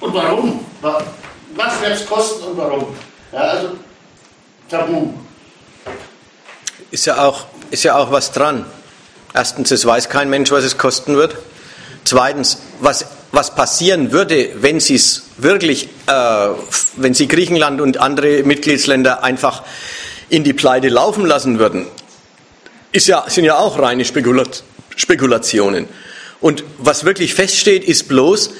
Und 0.00 0.14
warum? 0.14 0.64
Was 0.80 1.80
wird 1.80 1.92
es 1.92 2.06
kosten 2.06 2.44
und 2.44 2.56
warum? 2.58 2.94
Ja, 3.32 3.40
also 3.40 3.70
Tabu. 4.68 5.12
Ist 6.90 7.06
ja, 7.06 7.22
auch, 7.22 7.46
ist 7.70 7.84
ja 7.84 7.96
auch 7.96 8.10
was 8.10 8.32
dran. 8.32 8.64
Erstens, 9.34 9.70
es 9.70 9.84
weiß 9.84 10.08
kein 10.08 10.30
Mensch, 10.30 10.50
was 10.50 10.64
es 10.64 10.78
kosten 10.78 11.16
wird. 11.16 11.36
Zweitens, 12.04 12.58
was, 12.80 13.04
was 13.30 13.54
passieren 13.54 14.10
würde, 14.10 14.50
wenn 14.62 14.80
Sie 14.80 14.94
es 14.94 15.24
wirklich, 15.36 15.88
äh, 16.06 16.48
wenn 16.96 17.12
Sie 17.12 17.28
Griechenland 17.28 17.82
und 17.82 17.98
andere 17.98 18.42
Mitgliedsländer 18.42 19.22
einfach 19.22 19.62
in 20.30 20.44
die 20.44 20.54
Pleite 20.54 20.88
laufen 20.88 21.26
lassen 21.26 21.58
würden, 21.58 21.86
ist 22.92 23.06
ja, 23.06 23.24
sind 23.28 23.44
ja 23.44 23.58
auch 23.58 23.78
reine 23.78 24.04
Spekulat 24.06 24.62
Spekulationen. 24.96 25.86
Und 26.40 26.64
was 26.78 27.04
wirklich 27.04 27.34
feststeht, 27.34 27.84
ist 27.84 28.08
bloß, 28.08 28.50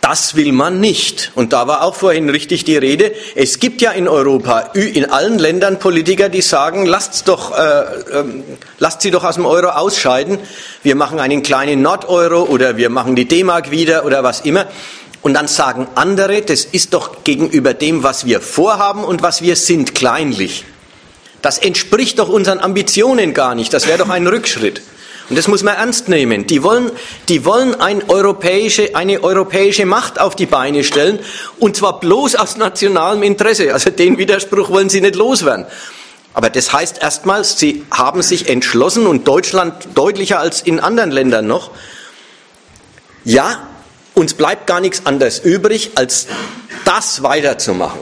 das 0.00 0.36
will 0.36 0.52
man 0.52 0.80
nicht. 0.80 1.32
Und 1.34 1.52
da 1.52 1.66
war 1.66 1.82
auch 1.82 1.94
vorhin 1.94 2.30
richtig 2.30 2.64
die 2.64 2.76
Rede. 2.76 3.12
Es 3.34 3.58
gibt 3.58 3.82
ja 3.82 3.90
in 3.90 4.06
Europa, 4.06 4.70
in 4.74 5.10
allen 5.10 5.38
Ländern 5.38 5.78
Politiker, 5.78 6.28
die 6.28 6.40
sagen, 6.40 6.86
lasst, 6.86 7.26
doch, 7.26 7.56
äh, 7.58 7.62
äh, 7.62 8.24
lasst 8.78 9.02
sie 9.02 9.10
doch 9.10 9.24
aus 9.24 9.34
dem 9.34 9.46
Euro 9.46 9.68
ausscheiden. 9.68 10.38
Wir 10.82 10.94
machen 10.94 11.18
einen 11.18 11.42
kleinen 11.42 11.82
Nord-Euro 11.82 12.44
oder 12.44 12.76
wir 12.76 12.90
machen 12.90 13.16
die 13.16 13.26
D-Mark 13.26 13.70
wieder 13.70 14.04
oder 14.04 14.22
was 14.22 14.42
immer. 14.42 14.66
Und 15.20 15.34
dann 15.34 15.48
sagen 15.48 15.88
andere, 15.96 16.42
das 16.42 16.64
ist 16.64 16.94
doch 16.94 17.24
gegenüber 17.24 17.74
dem, 17.74 18.04
was 18.04 18.24
wir 18.24 18.40
vorhaben 18.40 19.04
und 19.04 19.20
was 19.22 19.42
wir 19.42 19.56
sind, 19.56 19.96
kleinlich. 19.96 20.64
Das 21.42 21.58
entspricht 21.58 22.20
doch 22.20 22.28
unseren 22.28 22.60
Ambitionen 22.60 23.34
gar 23.34 23.54
nicht. 23.54 23.72
Das 23.74 23.86
wäre 23.86 23.98
doch 23.98 24.10
ein 24.10 24.26
Rückschritt. 24.26 24.80
Und 25.28 25.36
das 25.36 25.46
muss 25.46 25.62
man 25.62 25.74
ernst 25.74 26.08
nehmen. 26.08 26.46
Die 26.46 26.62
wollen, 26.62 26.90
die 27.28 27.44
wollen 27.44 27.78
ein 27.80 28.08
europäische, 28.08 28.94
eine 28.94 29.22
europäische 29.22 29.84
Macht 29.84 30.18
auf 30.18 30.34
die 30.36 30.46
Beine 30.46 30.84
stellen, 30.84 31.18
und 31.58 31.76
zwar 31.76 32.00
bloß 32.00 32.36
aus 32.36 32.56
nationalem 32.56 33.22
Interesse. 33.22 33.74
Also 33.74 33.90
den 33.90 34.16
Widerspruch 34.16 34.70
wollen 34.70 34.88
sie 34.88 35.00
nicht 35.00 35.16
loswerden. 35.16 35.66
Aber 36.32 36.50
das 36.50 36.72
heißt 36.72 37.02
erstmal, 37.02 37.44
sie 37.44 37.84
haben 37.90 38.22
sich 38.22 38.48
entschlossen, 38.48 39.06
und 39.06 39.28
Deutschland 39.28 39.88
deutlicher 39.94 40.38
als 40.38 40.62
in 40.62 40.80
anderen 40.80 41.10
Ländern 41.10 41.46
noch, 41.46 41.72
ja, 43.24 43.68
uns 44.14 44.34
bleibt 44.34 44.66
gar 44.66 44.80
nichts 44.80 45.04
anderes 45.04 45.40
übrig, 45.40 45.92
als 45.96 46.26
das 46.84 47.22
weiterzumachen. 47.22 48.00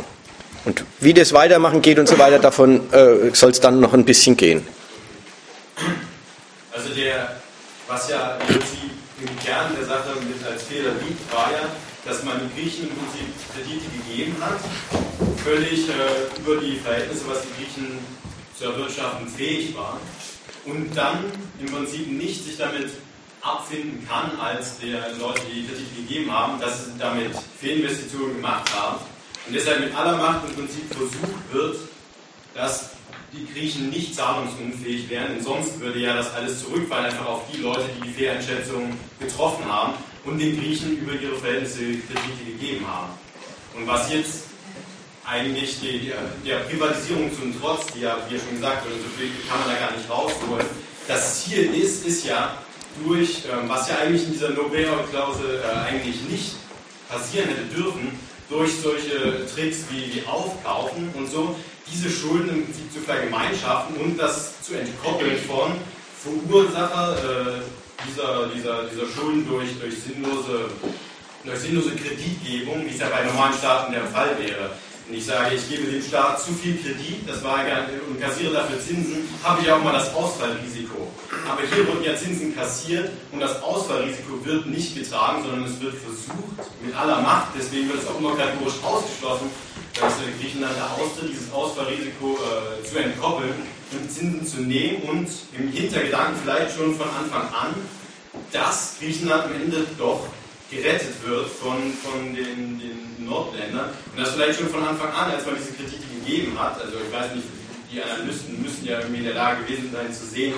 Und 0.65 0.85
wie 1.01 1.15
das 1.15 1.33
weitermachen 1.33 1.83
geht 1.83 1.99
und 1.99 2.09
so 2.09 2.19
weiter, 2.19 2.39
davon 2.39 2.93
äh, 2.93 3.35
soll 3.35 3.51
es 3.51 3.61
dann 3.61 3.81
noch 3.81 3.95
ein 3.95 4.05
bisschen 4.05 4.37
gehen. 4.37 4.67
Also 6.77 6.91
der, 6.91 7.41
was 7.89 8.11
ja 8.11 8.37
im 8.37 8.47
Prinzip 8.49 8.91
im 9.19 9.39
Kern 9.39 9.75
der 9.75 9.87
Sache 9.87 10.11
mit 10.21 10.47
als 10.47 10.65
Fehler 10.65 10.93
liegt, 10.93 11.33
war 11.33 11.51
ja, 11.51 11.71
dass 12.05 12.23
man 12.23 12.39
den 12.39 12.53
Griechen 12.55 12.89
im 12.89 12.95
Prinzip 12.95 13.33
Kredite 13.55 13.87
gegeben 13.97 14.37
hat, 14.43 14.61
völlig 15.43 15.89
äh, 15.89 16.39
über 16.39 16.61
die 16.61 16.77
Verhältnisse, 16.77 17.25
was 17.29 17.39
die 17.43 17.65
Griechen 17.65 17.99
zu 18.59 18.65
erwirtschaften 18.67 19.27
fähig 19.27 19.75
waren, 19.75 20.01
und 20.67 20.95
dann 20.95 21.25
im 21.59 21.67
Prinzip 21.67 22.09
nicht 22.09 22.45
sich 22.45 22.59
damit 22.59 22.91
abfinden 23.41 24.07
kann, 24.07 24.39
als 24.39 24.79
der 24.79 25.13
Leute, 25.19 25.41
die 25.47 25.67
Kredite 25.67 25.95
gegeben 25.97 26.31
haben, 26.31 26.61
dass 26.61 26.85
sie 26.85 26.91
damit 26.99 27.31
Fehlinvestitionen 27.59 28.37
gemacht 28.37 28.69
haben. 28.77 28.99
Und 29.47 29.55
deshalb 29.55 29.81
mit 29.81 29.97
aller 29.97 30.19
Macht 30.19 30.47
im 30.49 30.55
Prinzip 30.57 30.93
versucht 30.93 31.53
wird, 31.53 31.77
dass 32.55 32.96
die 33.33 33.47
Griechen 33.53 33.91
nicht 33.91 34.15
zahlungsunfähig 34.15 35.09
wären, 35.11 35.35
denn 35.35 35.43
sonst 35.43 35.81
würde 35.81 35.99
ja 35.99 36.17
das 36.17 36.33
alles 36.35 36.61
zurückfallen, 36.61 37.07
einfach 37.07 37.27
auf 37.27 37.43
die 37.53 37.61
Leute, 37.61 37.85
die 37.97 38.09
die 38.09 38.15
Fehleinschätzung 38.15 38.93
getroffen 39.19 39.65
haben 39.67 39.95
und 40.25 40.39
den 40.39 40.59
Griechen 40.59 40.99
über 40.99 41.13
ihre 41.13 41.37
Verhältnisse 41.37 41.79
Kredite 41.79 42.45
gegeben 42.47 42.87
haben. 42.87 43.13
Und 43.77 43.87
was 43.87 44.13
jetzt 44.13 44.45
eigentlich 45.25 45.81
die, 45.81 45.99
die, 45.99 46.13
der 46.47 46.57
Privatisierung 46.61 47.31
zum 47.35 47.61
Trotz, 47.61 47.87
die 47.93 48.01
ja, 48.01 48.17
wie 48.29 48.39
schon 48.39 48.55
gesagt 48.55 48.85
wurde, 48.85 48.97
so 48.97 49.09
viel 49.19 49.31
kann 49.49 49.59
man 49.61 49.69
da 49.71 49.87
gar 49.87 49.97
nicht 49.97 50.09
rausholen, 50.09 50.67
das 51.09 51.45
Ziel 51.45 51.75
ist, 51.75 52.07
ist 52.07 52.25
ja 52.27 52.59
durch, 53.05 53.43
ähm, 53.53 53.69
was 53.69 53.89
ja 53.89 53.99
eigentlich 53.99 54.25
in 54.25 54.33
dieser 54.33 54.51
No-Bail-Klausel 54.51 55.63
äh, 55.63 55.89
eigentlich 55.89 56.21
nicht 56.29 56.57
passieren 57.09 57.49
hätte 57.49 57.63
dürfen, 57.75 58.19
durch 58.49 58.73
solche 58.83 59.47
Tricks 59.55 59.85
wie, 59.91 60.15
wie 60.15 60.27
Aufkaufen 60.27 61.11
und 61.15 61.31
so, 61.31 61.57
diese 61.91 62.11
Schulden 62.11 62.49
im 62.51 62.65
Prinzip 62.65 62.93
zu 62.93 63.01
vergemeinschaften 63.01 63.97
und 63.97 64.19
das 64.19 64.63
zu 64.63 64.75
entkoppeln 64.75 65.37
von 65.39 65.73
Verursacher 66.23 67.17
äh, 67.17 67.63
dieser, 68.09 68.47
dieser, 68.49 68.85
dieser 68.85 69.07
Schulden 69.07 69.47
durch, 69.49 69.79
durch, 69.81 69.95
sinnlose, 69.95 70.71
durch 71.45 71.59
sinnlose 71.59 71.91
Kreditgebung, 71.91 72.85
wie 72.85 72.91
es 72.91 72.99
ja 72.99 73.09
bei 73.09 73.25
normalen 73.25 73.55
Staaten 73.55 73.93
der 73.93 74.05
Fall 74.07 74.37
wäre. 74.39 74.71
Wenn 75.09 75.19
ich 75.19 75.25
sage, 75.25 75.55
ich 75.55 75.69
gebe 75.69 75.89
dem 75.89 76.03
Staat 76.03 76.43
zu 76.43 76.53
viel 76.53 76.79
Kredit, 76.79 77.29
das 77.29 77.45
war 77.45 77.61
und 78.09 78.21
kassiere 78.21 78.53
dafür 78.53 78.81
Zinsen, 78.81 79.29
habe 79.45 79.63
ich 79.63 79.71
auch 79.71 79.81
mal 79.81 79.93
das 79.93 80.13
Ausfallrisiko. 80.13 81.07
Aber 81.49 81.63
hier 81.63 81.87
wurden 81.87 82.03
ja 82.03 82.17
Zinsen 82.17 82.57
kassiert 82.57 83.11
und 83.31 83.39
das 83.39 83.63
Ausfallrisiko 83.63 84.45
wird 84.45 84.67
nicht 84.67 84.97
getragen, 84.97 85.45
sondern 85.45 85.65
es 85.65 85.81
wird 85.81 85.95
versucht 85.95 86.59
mit 86.85 86.93
aller 86.97 87.21
Macht, 87.21 87.53
deswegen 87.57 87.89
wird 87.89 88.03
es 88.03 88.09
auch 88.09 88.19
immer 88.19 88.35
kategorisch 88.35 88.83
ausgeschlossen, 88.83 89.49
dass 89.95 90.15
Griechenland 90.41 90.75
da 90.77 91.01
austritt, 91.01 91.31
dieses 91.31 91.53
Ausfallrisiko 91.53 92.39
äh, 92.43 92.85
zu 92.85 92.99
entkoppeln 92.99 93.55
und 93.93 94.11
Zinsen 94.11 94.45
zu 94.45 94.63
nehmen 94.63 95.03
und 95.03 95.29
im 95.57 95.71
Hintergedanken 95.71 96.35
vielleicht 96.43 96.77
schon 96.77 96.97
von 96.97 97.07
Anfang 97.11 97.43
an, 97.55 97.75
dass 98.51 98.97
Griechenland 98.99 99.45
am 99.45 99.55
Ende 99.55 99.87
doch 99.97 100.27
gerettet 100.71 101.15
wird 101.25 101.49
von, 101.49 101.93
von 102.03 102.35
den, 102.35 102.79
den 102.79 103.25
Nordländern. 103.25 103.91
Und 104.13 104.21
das 104.21 104.33
vielleicht 104.33 104.59
schon 104.59 104.69
von 104.69 104.83
Anfang 104.83 105.13
an, 105.13 105.31
als 105.31 105.47
man 105.47 105.57
diese 105.57 105.73
Kredite 105.73 106.07
gegeben 106.21 106.59
hat. 106.59 106.81
Also 106.81 106.97
ich 107.07 107.13
weiß 107.13 107.35
nicht, 107.35 107.47
die 107.93 108.03
Analysten 108.03 108.61
müssen 108.63 108.85
ja 108.85 108.99
irgendwie 109.01 109.19
in 109.19 109.25
der 109.25 109.35
Lage 109.35 109.65
gewesen 109.65 109.91
sein 109.93 110.13
zu 110.13 110.27
sehen, 110.27 110.55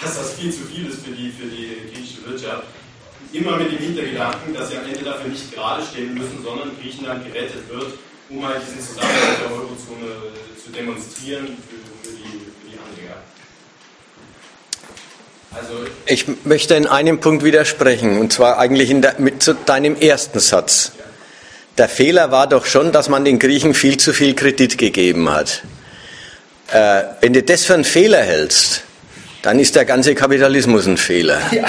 dass 0.00 0.16
das 0.16 0.34
viel 0.34 0.52
zu 0.52 0.62
viel 0.64 0.86
ist 0.86 1.04
für 1.04 1.12
die, 1.12 1.30
für 1.30 1.46
die 1.46 1.92
griechische 1.92 2.26
Wirtschaft. 2.26 2.64
Immer 3.32 3.56
mit 3.56 3.72
dem 3.72 3.78
Hintergedanken, 3.78 4.52
dass 4.52 4.68
sie 4.68 4.76
am 4.76 4.84
Ende 4.84 5.04
dafür 5.04 5.30
nicht 5.30 5.52
gerade 5.52 5.82
stehen 5.84 6.12
müssen, 6.14 6.42
sondern 6.42 6.76
Griechenland 6.80 7.24
gerettet 7.24 7.68
wird, 7.70 7.94
um 8.28 8.46
halt 8.46 8.60
diesen 8.66 8.80
Zusammenhang 8.80 9.36
der 9.40 9.52
Eurozone 9.52 10.06
zu 10.62 10.70
demonstrieren 10.70 11.46
für, 11.46 12.08
für, 12.08 12.16
die, 12.16 12.28
für 12.28 12.70
die 12.70 12.78
Anleger. 12.78 13.22
Also 15.54 15.74
ich 16.06 16.26
möchte 16.44 16.74
in 16.74 16.86
einem 16.86 17.20
Punkt 17.20 17.44
widersprechen, 17.44 18.18
und 18.18 18.32
zwar 18.32 18.58
eigentlich 18.58 18.88
der, 19.00 19.16
mit 19.18 19.42
zu 19.42 19.54
deinem 19.54 19.96
ersten 19.96 20.40
Satz. 20.40 20.92
Der 21.78 21.88
Fehler 21.88 22.30
war 22.30 22.46
doch 22.46 22.66
schon, 22.66 22.92
dass 22.92 23.08
man 23.08 23.24
den 23.24 23.38
Griechen 23.38 23.74
viel 23.74 23.96
zu 23.96 24.12
viel 24.12 24.34
Kredit 24.34 24.78
gegeben 24.78 25.30
hat. 25.30 25.62
Äh, 26.68 27.02
wenn 27.20 27.32
du 27.32 27.42
das 27.42 27.64
für 27.64 27.74
einen 27.74 27.84
Fehler 27.84 28.22
hältst, 28.22 28.82
dann 29.42 29.58
ist 29.58 29.74
der 29.74 29.84
ganze 29.84 30.14
Kapitalismus 30.14 30.86
ein 30.86 30.96
Fehler. 30.96 31.40
Ja. 31.52 31.64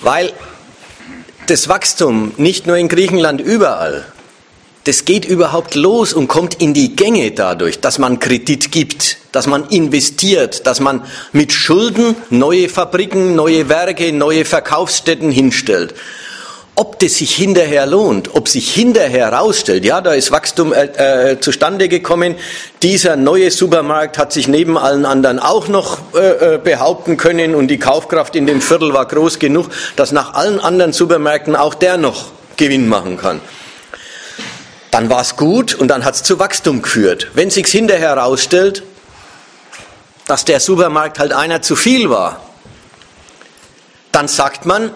Weil 0.00 0.32
das 1.46 1.68
Wachstum 1.68 2.32
nicht 2.36 2.66
nur 2.66 2.76
in 2.76 2.88
Griechenland 2.88 3.40
überall, 3.40 4.04
das 4.86 5.04
geht 5.04 5.24
überhaupt 5.24 5.74
los 5.74 6.12
und 6.12 6.28
kommt 6.28 6.62
in 6.62 6.72
die 6.72 6.94
Gänge 6.94 7.32
dadurch, 7.32 7.80
dass 7.80 7.98
man 7.98 8.20
Kredit 8.20 8.70
gibt, 8.70 9.18
dass 9.32 9.48
man 9.48 9.68
investiert, 9.70 10.64
dass 10.64 10.78
man 10.78 11.02
mit 11.32 11.52
Schulden 11.52 12.14
neue 12.30 12.68
Fabriken, 12.68 13.34
neue 13.34 13.68
Werke, 13.68 14.12
neue 14.12 14.44
Verkaufsstätten 14.44 15.32
hinstellt. 15.32 15.94
Ob 16.76 17.00
das 17.00 17.16
sich 17.16 17.34
hinterher 17.34 17.86
lohnt, 17.86 18.34
ob 18.36 18.48
sich 18.48 18.72
hinterher 18.72 19.32
herausstellt, 19.32 19.84
ja, 19.84 20.00
da 20.00 20.12
ist 20.12 20.30
Wachstum 20.30 20.72
äh, 20.72 21.32
äh, 21.32 21.40
zustande 21.40 21.88
gekommen, 21.88 22.36
dieser 22.82 23.16
neue 23.16 23.50
Supermarkt 23.50 24.18
hat 24.18 24.32
sich 24.32 24.46
neben 24.46 24.78
allen 24.78 25.04
anderen 25.04 25.40
auch 25.40 25.66
noch 25.66 25.98
äh, 26.14 26.54
äh, 26.54 26.58
behaupten 26.62 27.16
können 27.16 27.56
und 27.56 27.68
die 27.68 27.78
Kaufkraft 27.78 28.36
in 28.36 28.46
dem 28.46 28.60
Viertel 28.60 28.92
war 28.94 29.06
groß 29.06 29.40
genug, 29.40 29.68
dass 29.96 30.12
nach 30.12 30.34
allen 30.34 30.60
anderen 30.60 30.92
Supermärkten 30.92 31.56
auch 31.56 31.74
der 31.74 31.96
noch 31.96 32.26
Gewinn 32.56 32.88
machen 32.88 33.16
kann 33.16 33.40
dann 34.96 35.10
war 35.10 35.20
es 35.20 35.36
gut 35.36 35.74
und 35.74 35.88
dann 35.88 36.06
hat 36.06 36.14
es 36.14 36.22
zu 36.22 36.38
Wachstum 36.38 36.80
geführt. 36.80 37.28
Wenn 37.34 37.50
sich 37.50 37.66
hinterher 37.66 38.16
herausstellt, 38.16 38.82
dass 40.26 40.46
der 40.46 40.58
Supermarkt 40.58 41.18
halt 41.18 41.34
einer 41.34 41.60
zu 41.60 41.76
viel 41.76 42.08
war, 42.08 42.40
dann 44.10 44.26
sagt 44.26 44.64
man, 44.64 44.90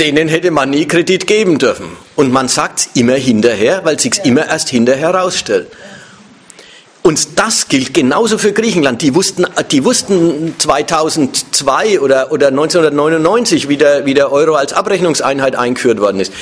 denen 0.00 0.26
hätte 0.26 0.50
man 0.50 0.70
nie 0.70 0.88
Kredit 0.88 1.28
geben 1.28 1.60
dürfen. 1.60 1.96
Und 2.16 2.32
man 2.32 2.48
sagt 2.48 2.80
es 2.80 2.88
immer 2.94 3.14
hinterher, 3.14 3.84
weil 3.84 4.00
sich 4.00 4.24
immer 4.24 4.46
erst 4.48 4.70
hinterher 4.70 5.12
herausstellt. 5.12 5.68
Und 7.02 7.38
das 7.38 7.68
gilt 7.68 7.94
genauso 7.94 8.38
für 8.38 8.52
Griechenland. 8.52 9.02
Die 9.02 9.14
wussten, 9.14 9.46
die 9.70 9.84
wussten 9.84 10.56
2002 10.58 12.00
oder, 12.00 12.32
oder 12.32 12.48
1999, 12.48 13.68
wie 13.68 13.76
der, 13.76 14.04
wie 14.04 14.14
der 14.14 14.32
Euro 14.32 14.56
als 14.56 14.72
Abrechnungseinheit 14.72 15.54
eingeführt 15.54 16.00
worden 16.00 16.18
ist. 16.18 16.32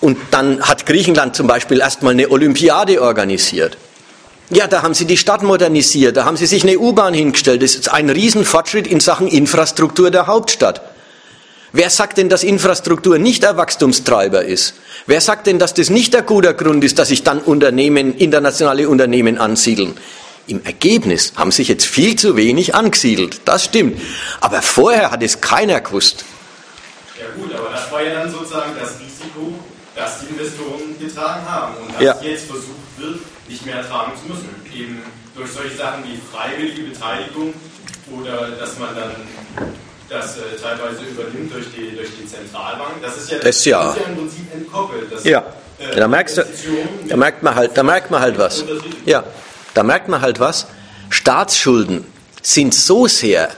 Und 0.00 0.16
dann 0.30 0.62
hat 0.62 0.86
Griechenland 0.86 1.34
zum 1.34 1.46
Beispiel 1.46 1.80
erstmal 1.80 2.12
eine 2.12 2.30
Olympiade 2.30 3.02
organisiert. 3.02 3.76
Ja, 4.50 4.66
da 4.66 4.82
haben 4.82 4.94
sie 4.94 5.04
die 5.04 5.18
Stadt 5.18 5.42
modernisiert, 5.42 6.16
da 6.16 6.24
haben 6.24 6.36
sie 6.36 6.46
sich 6.46 6.62
eine 6.62 6.78
U-Bahn 6.78 7.12
hingestellt. 7.12 7.62
Das 7.62 7.74
ist 7.74 7.92
ein 7.92 8.08
Riesenfortschritt 8.08 8.86
in 8.86 9.00
Sachen 9.00 9.26
Infrastruktur 9.28 10.10
der 10.10 10.26
Hauptstadt. 10.26 10.80
Wer 11.72 11.90
sagt 11.90 12.16
denn, 12.16 12.30
dass 12.30 12.44
Infrastruktur 12.44 13.18
nicht 13.18 13.42
der 13.42 13.58
Wachstumstreiber 13.58 14.44
ist? 14.44 14.74
Wer 15.06 15.20
sagt 15.20 15.46
denn, 15.46 15.58
dass 15.58 15.74
das 15.74 15.90
nicht 15.90 16.14
der 16.14 16.22
guter 16.22 16.54
Grund 16.54 16.82
ist, 16.82 16.98
dass 16.98 17.08
sich 17.08 17.24
dann 17.24 17.40
Unternehmen, 17.40 18.16
internationale 18.16 18.88
Unternehmen 18.88 19.36
ansiedeln? 19.36 19.94
Im 20.46 20.64
Ergebnis 20.64 21.34
haben 21.36 21.50
sich 21.50 21.68
jetzt 21.68 21.84
viel 21.84 22.16
zu 22.16 22.36
wenig 22.36 22.74
angesiedelt. 22.74 23.42
Das 23.44 23.64
stimmt. 23.64 24.00
Aber 24.40 24.62
vorher 24.62 25.10
hat 25.10 25.22
es 25.22 25.42
keiner 25.42 25.82
gewusst. 25.82 26.24
Ja 27.18 27.26
gut, 27.36 27.54
aber 27.54 27.68
das 27.68 27.92
war 27.92 28.02
ja 28.02 28.14
dann 28.14 28.30
sozusagen 28.30 28.72
das 28.80 28.98
das 29.98 30.20
die 30.20 30.26
Investoren 30.26 30.98
getragen 30.98 31.44
haben 31.48 31.74
und 31.82 31.94
das 31.94 32.02
ja. 32.02 32.16
jetzt 32.22 32.46
versucht 32.46 32.88
wird, 32.96 33.18
nicht 33.48 33.66
mehr 33.66 33.86
tragen 33.86 34.12
zu 34.20 34.32
müssen. 34.32 34.48
Eben 34.72 35.02
durch 35.34 35.50
solche 35.50 35.76
Sachen 35.76 36.04
wie 36.04 36.18
freiwillige 36.32 36.82
Beteiligung 36.82 37.54
oder 38.12 38.50
dass 38.52 38.78
man 38.78 38.94
dann 38.94 39.12
das 40.08 40.38
äh, 40.38 40.40
teilweise 40.60 41.02
übernimmt 41.04 41.52
durch 41.52 41.66
die, 41.76 41.94
durch 41.94 42.08
die 42.18 42.26
Zentralbank. 42.26 43.02
Das 43.02 43.16
ist 43.16 43.30
ja, 43.30 43.38
das, 43.38 43.64
ja. 43.64 43.84
Das 43.84 43.96
ist 43.96 44.00
ja 44.00 44.08
im 44.08 44.16
Prinzip 44.16 44.54
entkoppelt. 44.54 45.12
Das, 45.12 45.24
ja. 45.24 45.44
Äh, 45.78 45.96
da, 45.96 46.08
merkst 46.08 46.38
du, 46.38 46.44
da, 47.08 47.16
merkt 47.16 47.42
man 47.42 47.54
halt, 47.54 47.76
da 47.76 47.82
merkt 47.82 48.10
man 48.10 48.20
halt 48.20 48.38
was. 48.38 48.64
Ja, 49.04 49.24
da 49.74 49.82
merkt 49.82 50.08
man 50.08 50.20
halt 50.20 50.40
was. 50.40 50.66
Staatsschulden 51.10 52.06
sind 52.42 52.74
so 52.74 53.06
sehr 53.06 53.50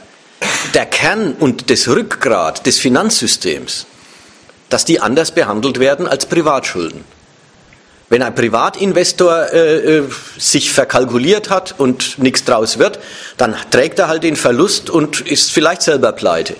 der 0.74 0.86
Kern 0.86 1.34
und 1.34 1.70
das 1.70 1.88
Rückgrat 1.88 2.66
des 2.66 2.78
Finanzsystems, 2.78 3.86
dass 4.70 4.86
die 4.86 5.00
anders 5.00 5.32
behandelt 5.32 5.78
werden 5.78 6.06
als 6.06 6.26
Privatschulden. 6.26 7.04
Wenn 8.08 8.22
ein 8.22 8.34
Privatinvestor 8.34 9.52
äh, 9.52 9.98
äh, 9.98 10.08
sich 10.36 10.72
verkalkuliert 10.72 11.48
hat 11.48 11.76
und 11.78 12.18
nichts 12.18 12.44
draus 12.44 12.78
wird, 12.78 12.98
dann 13.36 13.54
trägt 13.70 14.00
er 14.00 14.08
halt 14.08 14.24
den 14.24 14.34
Verlust 14.34 14.90
und 14.90 15.20
ist 15.20 15.52
vielleicht 15.52 15.82
selber 15.82 16.12
pleite. 16.12 16.56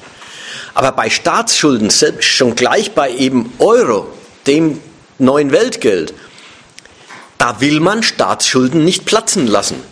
Aber 0.75 0.93
bei 0.93 1.11
Staatsschulden, 1.11 1.91
selbst 1.91 2.29
schon 2.29 2.55
gleich 2.55 2.93
bei 2.93 3.11
eben 3.11 3.53
Euro, 3.59 4.07
dem 4.47 4.81
neuen 5.19 5.51
Weltgeld, 5.51 6.15
da 7.39 7.61
will 7.61 7.81
man 7.81 8.05
Staatsschulden 8.05 8.85
nicht 8.85 9.05
platzen 9.05 9.49
lassen. 9.49 9.83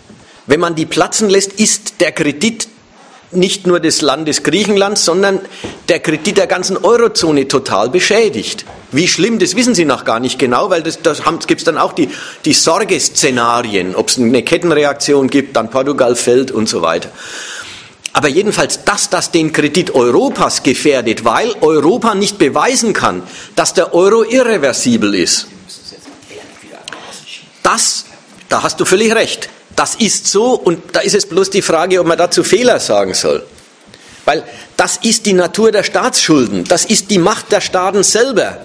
Wenn 0.46 0.60
man 0.60 0.76
die 0.76 0.86
platzen 0.86 1.28
lässt, 1.28 1.54
ist 1.54 2.00
der 2.00 2.12
Kredit 2.12 2.68
nicht 3.30 3.66
nur 3.66 3.80
des 3.80 4.00
Landes 4.00 4.42
Griechenland, 4.42 4.98
sondern 4.98 5.40
der 5.88 6.00
Kredit 6.00 6.38
der 6.38 6.46
ganzen 6.46 6.76
Eurozone 6.76 7.48
total 7.48 7.90
beschädigt. 7.90 8.64
Wie 8.90 9.06
schlimm, 9.06 9.38
das 9.38 9.55
wissen 9.55 9.74
Sie 9.74 9.84
noch 9.84 10.05
gar 10.05 10.18
nicht 10.18 10.38
genau, 10.38 10.70
weil 10.70 10.82
das, 10.82 11.02
das 11.02 11.22
gibt 11.46 11.60
es 11.60 11.64
dann 11.64 11.76
auch 11.76 11.92
die, 11.92 12.09
die 12.44 12.55
Sorgeszenarien, 12.55 13.94
ob 13.94 14.09
es 14.09 14.18
eine 14.18 14.42
Kettenreaktion 14.42 15.28
gibt, 15.28 15.56
dann 15.56 15.70
Portugal 15.70 16.16
fällt 16.16 16.50
und 16.50 16.68
so 16.68 16.80
weiter. 16.80 17.10
Aber 18.14 18.28
jedenfalls, 18.28 18.84
dass 18.84 19.10
das 19.10 19.30
den 19.30 19.52
Kredit 19.52 19.94
Europas 19.94 20.62
gefährdet, 20.62 21.24
weil 21.24 21.55
Europa 21.60 22.14
nicht 22.14 22.38
beweisen 22.38 22.92
kann, 22.92 23.22
dass 23.55 23.74
der 23.74 23.94
Euro 23.94 24.24
irreversibel 24.24 25.14
ist. 25.14 25.46
Das, 27.62 28.06
da 28.48 28.62
hast 28.62 28.80
du 28.80 28.86
völlig 28.86 29.14
recht. 29.14 29.50
Das 29.78 29.94
ist 29.94 30.26
so 30.26 30.55
und 30.55 30.96
da 30.96 30.98
ist 30.98 31.14
es 31.14 31.26
bloß 31.26 31.50
die 31.50 31.62
Frage, 31.62 32.00
ob 32.00 32.06
man 32.09 32.18
dazu 32.18 32.42
Fehler 32.42 32.80
sagen 32.80 33.14
soll. 33.14 33.46
Weil 34.24 34.42
das 34.76 34.96
ist 34.96 35.24
die 35.24 35.34
Natur 35.34 35.70
der 35.70 35.84
Staatsschulden, 35.84 36.64
das 36.64 36.84
ist 36.84 37.12
die 37.12 37.18
Macht 37.18 37.52
der 37.52 37.60
Staaten 37.60 38.02
selber. 38.02 38.59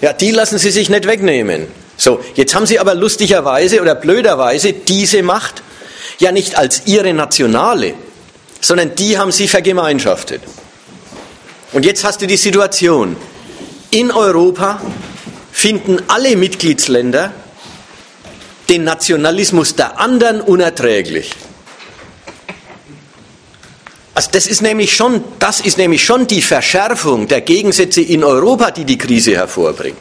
Ja, 0.00 0.12
die 0.12 0.32
lassen 0.32 0.58
sie 0.58 0.72
sich 0.72 0.90
nicht 0.90 1.06
wegnehmen. 1.06 1.68
So, 1.96 2.18
jetzt 2.34 2.56
haben 2.56 2.66
sie 2.66 2.80
aber 2.80 2.96
lustigerweise 2.96 3.80
oder 3.80 3.94
blöderweise 3.94 4.72
diese 4.72 5.22
Macht 5.22 5.62
ja 6.18 6.32
nicht 6.32 6.58
als 6.58 6.82
ihre 6.86 7.14
nationale, 7.14 7.94
sondern 8.60 8.96
die 8.96 9.18
haben 9.18 9.30
sie 9.30 9.46
vergemeinschaftet. 9.46 10.42
Und 11.72 11.84
jetzt 11.84 12.02
hast 12.02 12.20
du 12.20 12.26
die 12.26 12.36
Situation, 12.36 13.14
in 13.92 14.10
Europa 14.10 14.82
finden 15.52 16.02
alle 16.08 16.34
Mitgliedsländer 16.34 17.32
den 18.72 18.84
Nationalismus 18.84 19.76
der 19.76 20.00
anderen 20.00 20.40
unerträglich. 20.40 21.32
Also 24.14 24.30
das 24.32 24.46
ist 24.46 24.62
nämlich 24.62 24.96
schon, 24.96 25.22
das 25.38 25.60
ist 25.60 25.76
nämlich 25.76 26.02
schon 26.02 26.26
die 26.26 26.40
Verschärfung 26.40 27.28
der 27.28 27.42
Gegensätze 27.42 28.00
in 28.00 28.24
Europa, 28.24 28.70
die 28.70 28.86
die 28.86 28.96
Krise 28.96 29.32
hervorbringt. 29.32 29.98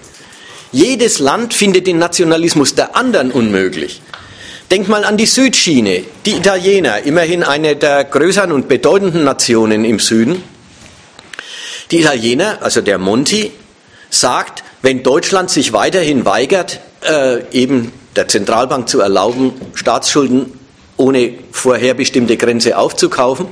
Jedes 0.72 1.20
Land 1.20 1.54
findet 1.54 1.86
den 1.86 2.00
Nationalismus 2.00 2.74
der 2.74 2.96
anderen 2.96 3.32
unmöglich. 3.32 4.02
Denk 4.70 4.88
mal 4.88 5.04
an 5.04 5.18
die 5.18 5.26
Südschiene. 5.26 6.06
Die 6.26 6.38
Italiener, 6.38 7.04
immerhin 7.04 7.44
eine 7.44 7.76
der 7.76 8.06
größeren 8.06 8.54
und 8.54 8.70
bedeutenden 8.70 9.26
Nationen 9.26 9.84
im 9.84 10.00
Süden. 10.00 10.44
Die 11.92 12.00
Italiener, 12.00 12.60
also 12.62 12.80
der 12.80 12.98
Monti, 12.98 13.52
sagt, 14.10 14.64
wenn 14.82 15.04
Deutschland 15.04 15.50
sich 15.50 15.74
weiterhin 15.74 16.24
weigert, 16.24 16.80
äh, 17.06 17.44
eben 17.52 17.92
der 18.16 18.28
Zentralbank 18.28 18.90
zu 18.90 19.00
erlauben, 19.00 19.54
Staatsschulden 19.74 20.60
ohne 20.98 21.34
vorherbestimmte 21.52 22.38
Grenze 22.38 22.78
aufzukaufen, 22.78 23.48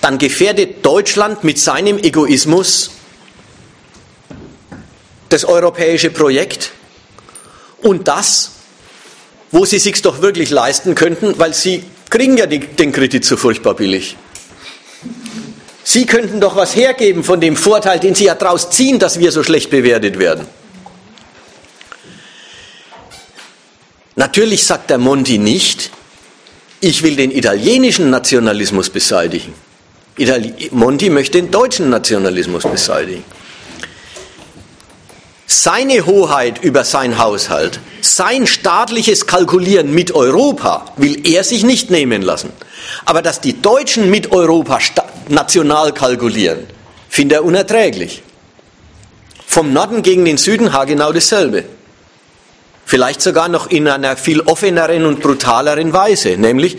dann 0.00 0.18
gefährdet 0.18 0.84
Deutschland 0.84 1.44
mit 1.44 1.58
seinem 1.58 1.98
Egoismus 1.98 2.90
das 5.28 5.44
europäische 5.44 6.10
Projekt 6.10 6.72
und 7.82 8.08
das, 8.08 8.52
wo 9.50 9.64
sie 9.64 9.78
sich 9.78 10.00
doch 10.02 10.22
wirklich 10.22 10.50
leisten 10.50 10.94
könnten, 10.94 11.38
weil 11.38 11.54
sie 11.54 11.84
kriegen 12.10 12.36
ja 12.36 12.46
den 12.46 12.92
Kredit 12.92 13.24
so 13.24 13.36
furchtbar 13.36 13.74
billig. 13.74 14.16
Sie 15.86 16.06
könnten 16.06 16.40
doch 16.40 16.56
was 16.56 16.74
hergeben 16.74 17.22
von 17.22 17.40
dem 17.40 17.56
Vorteil, 17.56 18.00
den 18.00 18.14
Sie 18.14 18.24
ja 18.24 18.34
daraus 18.34 18.70
ziehen, 18.70 18.98
dass 18.98 19.18
wir 19.18 19.30
so 19.32 19.42
schlecht 19.42 19.70
bewertet 19.70 20.18
werden. 20.18 20.46
Natürlich 24.16 24.64
sagt 24.64 24.90
der 24.90 24.98
Monti 24.98 25.38
nicht, 25.38 25.90
ich 26.80 27.02
will 27.02 27.16
den 27.16 27.30
italienischen 27.30 28.10
Nationalismus 28.10 28.90
beseitigen. 28.90 29.54
Itali 30.16 30.68
Monti 30.70 31.10
möchte 31.10 31.38
den 31.38 31.50
deutschen 31.50 31.90
Nationalismus 31.90 32.62
beseitigen. 32.62 33.24
Seine 35.46 36.06
Hoheit 36.06 36.62
über 36.62 36.84
sein 36.84 37.18
Haushalt, 37.18 37.80
sein 38.00 38.46
staatliches 38.46 39.26
Kalkulieren 39.26 39.92
mit 39.92 40.12
Europa 40.12 40.84
will 40.96 41.26
er 41.26 41.42
sich 41.42 41.64
nicht 41.64 41.90
nehmen 41.90 42.22
lassen. 42.22 42.50
Aber 43.04 43.22
dass 43.22 43.40
die 43.40 43.60
Deutschen 43.60 44.10
mit 44.10 44.30
Europa 44.30 44.78
national 45.28 45.92
kalkulieren, 45.92 46.66
findet 47.08 47.38
er 47.38 47.44
unerträglich. 47.44 48.22
Vom 49.46 49.72
Norden 49.72 50.02
gegen 50.02 50.24
den 50.24 50.36
Süden 50.36 50.70
genau 50.86 51.12
dasselbe. 51.12 51.64
Vielleicht 52.94 53.22
sogar 53.22 53.48
noch 53.48 53.68
in 53.72 53.88
einer 53.88 54.16
viel 54.16 54.40
offeneren 54.42 55.04
und 55.04 55.18
brutaleren 55.18 55.92
Weise. 55.92 56.36
Nämlich, 56.36 56.78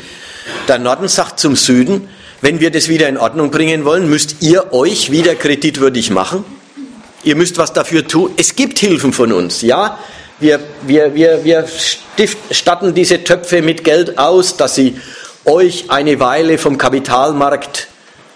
der 0.65 0.79
Norden 0.79 1.09
sagt 1.09 1.41
zum 1.41 1.57
Süden, 1.57 2.07
wenn 2.39 2.61
wir 2.61 2.71
das 2.71 2.87
wieder 2.87 3.09
in 3.09 3.17
Ordnung 3.17 3.51
bringen 3.51 3.83
wollen, 3.83 4.09
müsst 4.09 4.37
ihr 4.39 4.71
euch 4.71 5.11
wieder 5.11 5.35
kreditwürdig 5.35 6.11
machen. 6.11 6.45
Ihr 7.25 7.35
müsst 7.35 7.57
was 7.57 7.73
dafür 7.73 8.07
tun. 8.07 8.31
Es 8.37 8.55
gibt 8.55 8.79
Hilfen 8.79 9.11
von 9.11 9.33
uns, 9.33 9.61
ja. 9.61 9.99
wir, 10.39 10.61
wir, 10.83 11.15
wir, 11.15 11.43
wir 11.43 11.67
stift, 11.67 12.37
statten 12.49 12.93
diese 12.93 13.25
Töpfe 13.25 13.61
mit 13.61 13.83
Geld 13.83 14.17
aus, 14.17 14.55
dass 14.55 14.75
sie 14.75 14.97
euch 15.43 15.89
eine 15.89 16.21
Weile 16.21 16.57
vom 16.57 16.77
Kapitalmarkt 16.77 17.89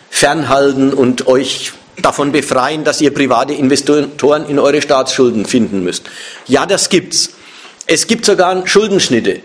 fernhalten 0.10 0.91
und 0.93 1.27
euch 1.27 1.72
davon 2.01 2.34
befreien, 2.34 2.84
dass 2.84 2.99
ihr 2.99 3.14
private 3.14 3.53
Investoren 3.53 4.49
in 4.49 4.60
eure 4.60 4.81
Staatsschulden 4.81 5.45
finden 5.45 5.81
müsst. 5.85 6.10
Ja, 6.45 6.65
das 6.65 6.89
gibt's. 6.89 7.39
Es 7.91 8.06
gibt 8.06 8.24
sogar 8.24 8.68
Schuldenschnitte. 8.68 9.41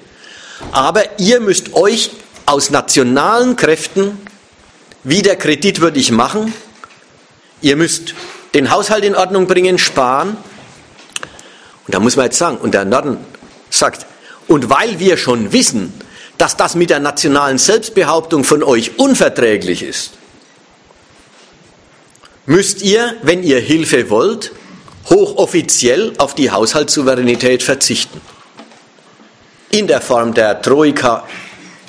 Aber 0.71 1.19
ihr 1.19 1.41
müsst 1.41 1.73
euch 1.73 2.11
aus 2.45 2.69
nationalen 2.69 3.57
Kräften 3.57 4.19
wieder 5.03 5.35
kreditwürdig 5.35 6.11
machen. 6.11 6.53
Ihr 7.63 7.77
müsst 7.77 8.13
den 8.53 8.71
Haushalt 8.71 9.03
in 9.03 9.15
Ordnung 9.15 9.47
bringen, 9.47 9.79
sparen. 9.79 10.37
Und 11.87 11.95
da 11.95 12.01
muss 12.01 12.17
man 12.17 12.27
jetzt 12.27 12.37
sagen, 12.37 12.59
und 12.59 12.75
der 12.75 12.85
Norden 12.85 13.17
sagt, 13.71 14.05
und 14.47 14.69
weil 14.69 14.99
wir 14.99 15.17
schon 15.17 15.53
wissen, 15.53 15.95
dass 16.37 16.55
das 16.55 16.75
mit 16.75 16.91
der 16.91 17.01
nationalen 17.01 17.57
Selbstbehauptung 17.57 18.45
von 18.45 18.63
euch 18.63 18.99
unverträglich 18.99 19.83
ist, 19.83 20.11
müsst 22.45 22.83
ihr, 22.83 23.15
wenn 23.23 23.43
ihr 23.43 23.59
Hilfe 23.59 24.11
wollt, 24.11 24.53
hochoffiziell 25.09 26.13
auf 26.19 26.35
die 26.35 26.51
Haushaltssouveränität 26.51 27.63
verzichten. 27.63 28.21
In 29.75 29.89
der 29.89 30.01
Form 30.01 30.35
der 30.35 30.63
Troika 30.63 31.25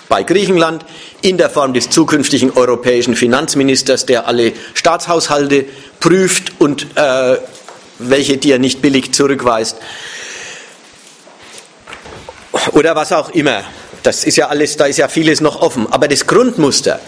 bei 0.10 0.24
Griechenland, 0.24 0.84
in 1.22 1.38
der 1.38 1.52
Form 1.52 1.72
des 1.72 1.92
zukünftigen 1.92 2.50
europäischen 2.50 3.16
Finanzministers, 3.16 4.08
der 4.08 4.28
alle 4.28 4.54
Staatshaushalte 4.74 5.66
prüft 6.00 6.54
und 6.60 6.88
äh, 6.96 7.38
welche, 8.00 8.38
die 8.38 8.52
er 8.52 8.58
nicht 8.58 8.82
billig 8.82 9.14
zurückweist. 9.14 9.78
Oder 12.72 12.96
was 12.96 13.12
auch 13.12 13.30
immer. 13.30 13.64
Das 14.02 14.24
ist 14.24 14.38
ja 14.38 14.48
alles, 14.48 14.78
da 14.78 14.88
ist 14.88 14.98
ja 14.98 15.08
vieles 15.08 15.40
noch 15.40 15.62
offen. 15.62 15.86
Aber 15.92 16.08
das 16.08 16.26
Grundmuster, 16.26 17.00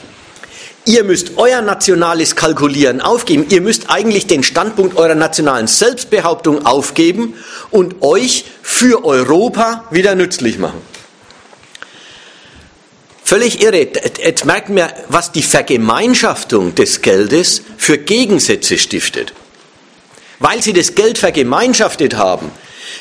Ihr 0.88 1.04
müsst 1.04 1.32
euer 1.36 1.62
nationales 1.62 2.38
Kalkulieren 2.38 3.02
aufgeben. 3.02 3.46
Ihr 3.50 3.60
müsst 3.60 3.90
eigentlich 3.90 4.26
den 4.26 4.42
Standpunkt 4.42 4.96
eurer 4.96 5.16
nationalen 5.16 5.68
Selbstbehauptung 5.68 6.66
aufgeben 6.66 7.34
und 7.72 8.02
euch 8.02 8.46
für 8.62 9.04
Europa 9.04 9.84
wieder 9.92 10.16
nützlich 10.16 10.58
machen. 10.58 10.82
Völlig 13.22 13.62
irre. 13.62 13.86
Jetzt 14.24 14.46
merken 14.46 14.78
wir, 14.78 14.94
was 15.10 15.34
die 15.34 15.44
Vergemeinschaftung 15.44 16.74
des 16.74 17.02
Geldes 17.02 17.64
für 17.78 17.98
Gegensätze 17.98 18.78
stiftet. 18.78 19.34
Weil 20.40 20.64
sie 20.64 20.72
das 20.72 20.96
Geld 20.96 21.18
vergemeinschaftet 21.18 22.16
haben, 22.16 22.50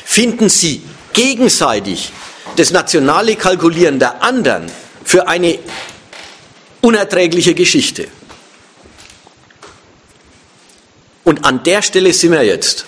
finden 0.03 0.49
sie 0.49 0.81
gegenseitig 1.13 2.11
das 2.57 2.71
nationale 2.71 3.37
Kalkulieren 3.37 3.97
der 3.97 4.21
anderen 4.23 4.65
für 5.05 5.29
eine 5.29 5.57
unerträgliche 6.87 7.53
Geschichte. 7.53 8.07
Und 11.25 11.43
an 11.43 11.63
der 11.63 11.81
Stelle 11.81 12.13
sind 12.13 12.31
wir 12.31 12.43
jetzt. 12.43 12.85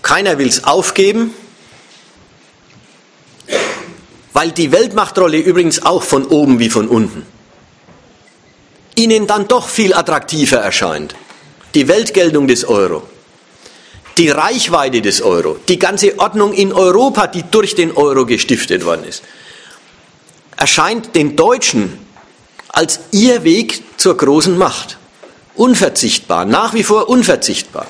Keiner 0.00 0.38
will 0.38 0.48
es 0.48 0.64
aufgeben, 0.64 1.34
weil 4.32 4.50
die 4.52 4.72
Weltmachtrolle 4.72 5.38
übrigens 5.38 5.84
auch 5.84 6.02
von 6.02 6.24
oben 6.26 6.58
wie 6.58 6.70
von 6.70 6.88
unten 6.88 7.26
ihnen 8.96 9.26
dann 9.26 9.48
doch 9.48 9.68
viel 9.68 9.92
attraktiver 9.92 10.58
erscheint. 10.58 11.16
Die 11.74 11.88
Weltgeltung 11.88 12.46
des 12.46 12.64
Euro, 12.64 13.02
die 14.16 14.30
Reichweite 14.30 15.02
des 15.02 15.20
Euro, 15.20 15.56
die 15.68 15.80
ganze 15.80 16.16
Ordnung 16.20 16.52
in 16.52 16.72
Europa, 16.72 17.26
die 17.26 17.42
durch 17.50 17.74
den 17.74 17.90
Euro 17.96 18.24
gestiftet 18.24 18.84
worden 18.84 19.04
ist, 19.04 19.24
erscheint 20.56 21.16
den 21.16 21.34
Deutschen 21.34 22.03
als 22.74 23.00
ihr 23.12 23.44
Weg 23.44 23.82
zur 23.96 24.16
großen 24.16 24.58
Macht. 24.58 24.98
Unverzichtbar, 25.54 26.44
nach 26.44 26.74
wie 26.74 26.82
vor 26.82 27.08
unverzichtbar. 27.08 27.86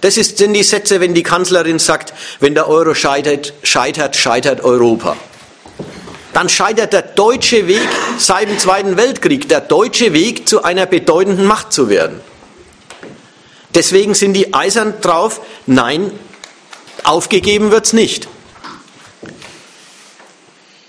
Das 0.00 0.14
sind 0.14 0.52
die 0.52 0.62
Sätze, 0.62 1.00
wenn 1.00 1.14
die 1.14 1.22
Kanzlerin 1.22 1.78
sagt, 1.78 2.12
wenn 2.40 2.54
der 2.54 2.68
Euro 2.68 2.94
scheitert, 2.94 3.54
scheitert, 3.62 4.16
scheitert 4.16 4.62
Europa. 4.62 5.16
Dann 6.32 6.48
scheitert 6.48 6.92
der 6.92 7.02
deutsche 7.02 7.66
Weg 7.66 7.88
seit 8.18 8.48
dem 8.48 8.58
Zweiten 8.58 8.96
Weltkrieg, 8.96 9.48
der 9.48 9.60
deutsche 9.60 10.12
Weg 10.12 10.48
zu 10.48 10.62
einer 10.62 10.86
bedeutenden 10.86 11.46
Macht 11.46 11.72
zu 11.72 11.88
werden. 11.88 12.20
Deswegen 13.74 14.14
sind 14.14 14.34
die 14.34 14.54
eisern 14.54 14.94
drauf, 15.00 15.40
nein, 15.66 16.10
aufgegeben 17.04 17.70
wird 17.70 17.86
es 17.86 17.92
nicht. 17.92 18.28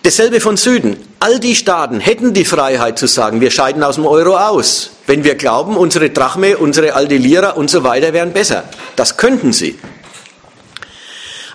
Dasselbe 0.04 0.40
von 0.40 0.58
Süden. 0.58 1.09
All 1.22 1.40
die 1.40 1.56
Staaten 1.56 2.00
hätten 2.00 2.34
die 2.34 2.46
Freiheit 2.46 2.98
zu 2.98 3.08
sagen, 3.08 3.42
wir 3.42 3.52
scheiden 3.52 3.84
aus 3.84 3.96
dem 3.96 4.06
Euro 4.06 4.38
aus, 4.38 4.92
wenn 5.06 5.26
wir 5.26 5.36
glauben, 5.36 5.76
unsere 5.76 6.12
Drachme, 6.12 6.58
unsere 6.58 6.94
alte 6.94 7.18
Lira 7.18 7.52
und 7.52 7.70
so 7.70 7.84
weiter 7.84 8.14
wären 8.14 8.32
besser. 8.32 8.64
Das 8.96 9.18
könnten 9.18 9.52
sie. 9.52 9.78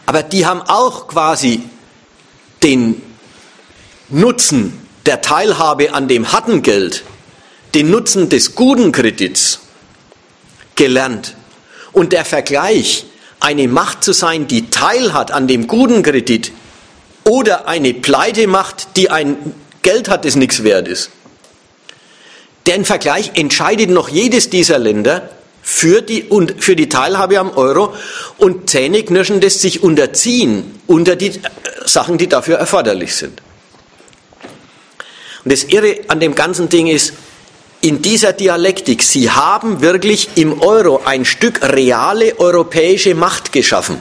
Aber 0.05 0.23
die 0.23 0.45
haben 0.45 0.61
auch 0.61 1.09
quasi 1.09 1.62
den 2.62 3.01
Nutzen 4.11 4.86
der 5.07 5.23
Teilhabe 5.23 5.95
an 5.95 6.09
dem 6.09 6.31
harten 6.31 6.61
Geld, 6.61 7.03
den 7.74 7.91
Nutzen 7.91 8.28
des 8.28 8.55
guten 8.55 8.93
Kredits 8.93 9.61
gelernt. 10.74 11.36
Und 11.93 12.12
der 12.12 12.27
Vergleich, 12.27 13.07
eine 13.41 13.66
Macht 13.69 14.05
zu 14.05 14.12
sein, 14.12 14.47
die 14.47 14.69
teilhat 14.69 15.31
an 15.31 15.49
dem 15.49 15.66
guten 15.66 16.03
Kredit, 16.03 16.53
oder 17.24 17.66
eine 17.66 17.94
Pleite 17.94 18.46
macht, 18.46 18.96
die 18.96 19.10
ein 19.10 19.36
Geld 19.82 20.09
hat, 20.09 20.24
das 20.24 20.36
nichts 20.36 20.62
wert 20.62 20.88
ist. 20.88 21.10
Den 22.66 22.84
Vergleich 22.84 23.32
entscheidet 23.34 23.90
noch 23.90 24.09
jedes 24.09 24.48
dieser 24.48 24.78
Länder 24.78 25.28
für 25.62 26.02
die, 26.02 26.28
für 26.59 26.76
die 26.76 26.88
Teilhabe 26.88 27.38
am 27.38 27.51
Euro 27.56 27.94
und 28.38 28.70
zähneknirschendes 28.70 29.60
sich 29.60 29.82
unterziehen 29.82 30.78
unter 30.86 31.16
die 31.16 31.28
äh, 31.28 31.40
Sachen, 31.84 32.18
die 32.18 32.28
dafür 32.28 32.56
erforderlich 32.56 33.14
sind. 33.14 33.40
Und 35.44 35.52
das 35.52 35.64
Irre 35.64 36.01
an 36.09 36.20
dem 36.20 36.34
ganzen 36.34 36.68
Ding 36.68 36.86
ist, 36.86 37.12
in 37.82 38.01
dieser 38.01 38.32
Dialektik, 38.32 39.02
sie 39.02 39.30
haben 39.30 39.82
wirklich 39.82 40.30
im 40.36 40.62
Euro 40.62 41.02
ein 41.05 41.26
Stück 41.26 41.62
reale 41.62 42.38
europäische 42.40 43.14
Macht 43.14 43.52
geschaffen 43.52 43.98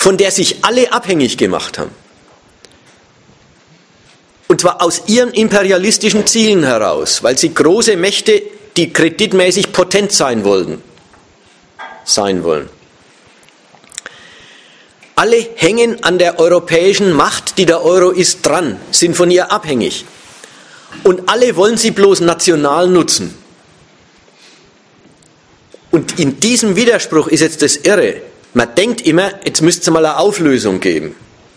von 0.00 0.16
der 0.16 0.30
sich 0.30 0.64
alle 0.64 0.94
abhängig 0.94 1.36
gemacht 1.36 1.76
haben. 1.78 1.90
Und 4.48 4.62
zwar 4.62 4.80
aus 4.80 5.02
ihren 5.08 5.30
imperialistischen 5.30 6.26
Zielen 6.26 6.64
heraus, 6.64 7.22
weil 7.22 7.36
sie 7.36 7.52
große 7.52 7.98
Mächte, 7.98 8.42
die 8.78 8.94
kreditmäßig 8.94 9.72
potent 9.72 10.10
sein 10.10 10.42
wollten, 10.42 10.82
sein 12.04 12.42
wollen. 12.44 12.70
Alle 15.16 15.46
hängen 15.56 16.02
an 16.02 16.18
der 16.18 16.40
europäischen 16.40 17.12
Macht, 17.12 17.58
die 17.58 17.66
der 17.66 17.84
Euro 17.84 18.08
ist, 18.08 18.46
dran, 18.46 18.80
sind 18.92 19.14
von 19.14 19.30
ihr 19.30 19.52
abhängig. 19.52 20.06
Und 21.04 21.28
alle 21.28 21.56
wollen 21.56 21.76
sie 21.76 21.90
bloß 21.90 22.20
national 22.20 22.88
nutzen. 22.88 23.36
Und 25.90 26.18
in 26.18 26.40
diesem 26.40 26.74
Widerspruch 26.74 27.28
ist 27.28 27.40
jetzt 27.40 27.60
das 27.60 27.76
Irre. 27.76 28.29
Man 28.52 28.74
denkt 28.74 29.00
immer, 29.02 29.30
jetzt 29.44 29.62
müsste 29.62 29.82
es 29.82 29.90
mal 29.90 30.04
eine 30.04 30.18
Auflösung 30.18 30.80
geben. 30.80 31.14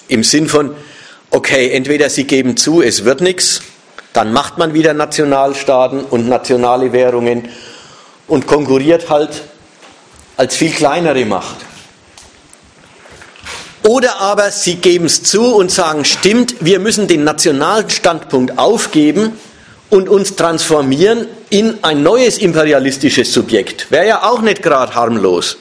Im 0.08 0.24
Sinn 0.24 0.48
von, 0.48 0.76
okay, 1.32 1.72
entweder 1.72 2.10
sie 2.10 2.26
geben 2.26 2.56
zu, 2.56 2.84
es 2.84 3.04
wird 3.04 3.22
nichts, 3.22 3.62
dann 4.14 4.32
macht 4.32 4.60
man 4.60 4.76
wieder 4.76 4.94
Nationalstaaten 4.94 6.02
und 6.02 6.30
nationale 6.30 6.94
Währungen 6.94 7.50
und 8.28 8.46
konkurriert 8.46 9.10
halt 9.10 9.42
als 10.38 10.56
viel 10.56 10.72
kleinere 10.72 11.26
Macht. 11.26 11.56
Oder 13.82 14.22
aber 14.22 14.52
sie 14.52 14.76
geben 14.76 15.06
es 15.06 15.24
zu 15.24 15.56
und 15.56 15.72
sagen, 15.72 16.06
stimmt, 16.06 16.56
wir 16.60 16.80
müssen 16.80 17.08
den 17.08 17.24
nationalen 17.24 17.90
Standpunkt 17.90 18.60
aufgeben 18.60 19.34
und 19.90 20.10
uns 20.10 20.36
transformieren 20.36 21.28
in 21.50 21.84
ein 21.84 22.04
neues 22.04 22.38
imperialistisches 22.38 23.34
Subjekt. 23.34 23.90
Wäre 23.90 24.08
ja 24.08 24.24
auch 24.30 24.42
nicht 24.42 24.62
gerade 24.62 24.94
harmlos 24.94 25.58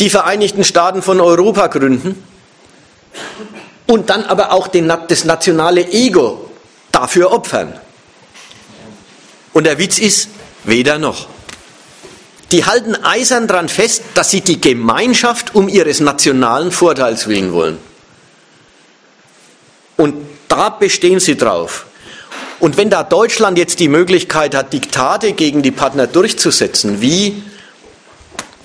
die 0.00 0.10
Vereinigten 0.10 0.64
Staaten 0.64 1.02
von 1.02 1.20
Europa 1.20 1.66
gründen 1.68 2.22
und 3.86 4.10
dann 4.10 4.24
aber 4.24 4.52
auch 4.52 4.68
den, 4.68 4.92
das 5.08 5.24
nationale 5.24 5.86
Ego 5.92 6.50
dafür 6.90 7.32
opfern. 7.32 7.78
Und 9.52 9.64
der 9.64 9.78
Witz 9.78 9.98
ist, 9.98 10.30
weder 10.64 10.98
noch. 10.98 11.28
Die 12.52 12.64
halten 12.64 12.96
eisern 12.96 13.46
daran 13.46 13.68
fest, 13.68 14.02
dass 14.14 14.30
sie 14.30 14.40
die 14.40 14.60
Gemeinschaft 14.60 15.54
um 15.54 15.68
ihres 15.68 16.00
nationalen 16.00 16.72
Vorteils 16.72 17.28
willen 17.28 17.52
wollen. 17.52 17.78
Und 19.96 20.14
da 20.48 20.70
bestehen 20.70 21.20
sie 21.20 21.36
drauf. 21.36 21.86
Und 22.58 22.76
wenn 22.76 22.90
da 22.90 23.02
Deutschland 23.02 23.56
jetzt 23.56 23.80
die 23.80 23.88
Möglichkeit 23.88 24.54
hat, 24.54 24.72
Diktate 24.72 25.32
gegen 25.32 25.62
die 25.62 25.70
Partner 25.70 26.06
durchzusetzen, 26.06 27.00
wie 27.00 27.42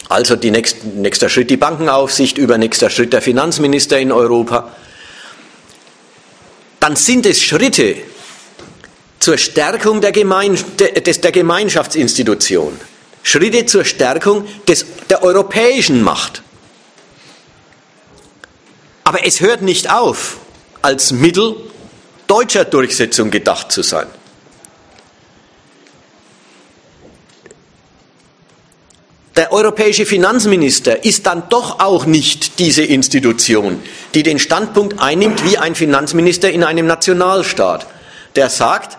Also 0.08 0.36
nächsten, 0.36 1.02
nächster 1.02 1.30
Schritt 1.30 1.50
die 1.50 1.58
Bankenaufsicht, 1.58 2.38
übernächster 2.38 2.90
Schritt 2.90 3.14
der 3.14 3.22
Finanzminister 3.22 4.00
in 4.00 4.12
Europa. 4.12 4.72
Dann 6.80 6.96
sind 6.96 7.26
es 7.26 7.42
Schritte 7.42 7.96
zur 9.20 9.38
Stärkung 9.40 10.02
der, 10.02 10.12
Gemein, 10.12 10.58
des, 10.78 11.22
der 11.22 11.32
Gemeinschaftsinstitution, 11.32 12.80
Schritte 13.24 13.66
zur 13.66 13.84
Stärkung 13.84 14.46
des, 14.68 14.86
der 15.10 15.24
europäischen 15.24 16.04
Macht. 16.04 16.44
Aber 19.04 19.26
es 19.26 19.42
hört 19.42 19.64
nicht 19.64 19.92
auf, 19.92 20.38
als 20.84 21.12
Mittel 21.12 21.56
deutscher 22.28 22.66
Durchsetzung 22.66 23.32
gedacht 23.32 23.72
zu 23.72 23.82
sein. 23.82 24.08
Der 29.36 29.52
europäische 29.52 30.06
Finanzminister 30.06 31.04
ist 31.04 31.26
dann 31.26 31.44
doch 31.50 31.82
auch 31.82 32.06
nicht 32.06 32.58
diese 32.60 32.84
Institution, 32.84 33.82
die 34.14 34.24
den 34.24 34.40
Standpunkt 34.40 35.00
einnimmt 35.00 35.44
wie 35.44 35.58
ein 35.58 35.76
Finanzminister 35.76 36.50
in 36.52 36.64
einem 36.64 36.88
Nationalstaat, 36.88 37.86
der 38.38 38.50
sagt, 38.50 38.98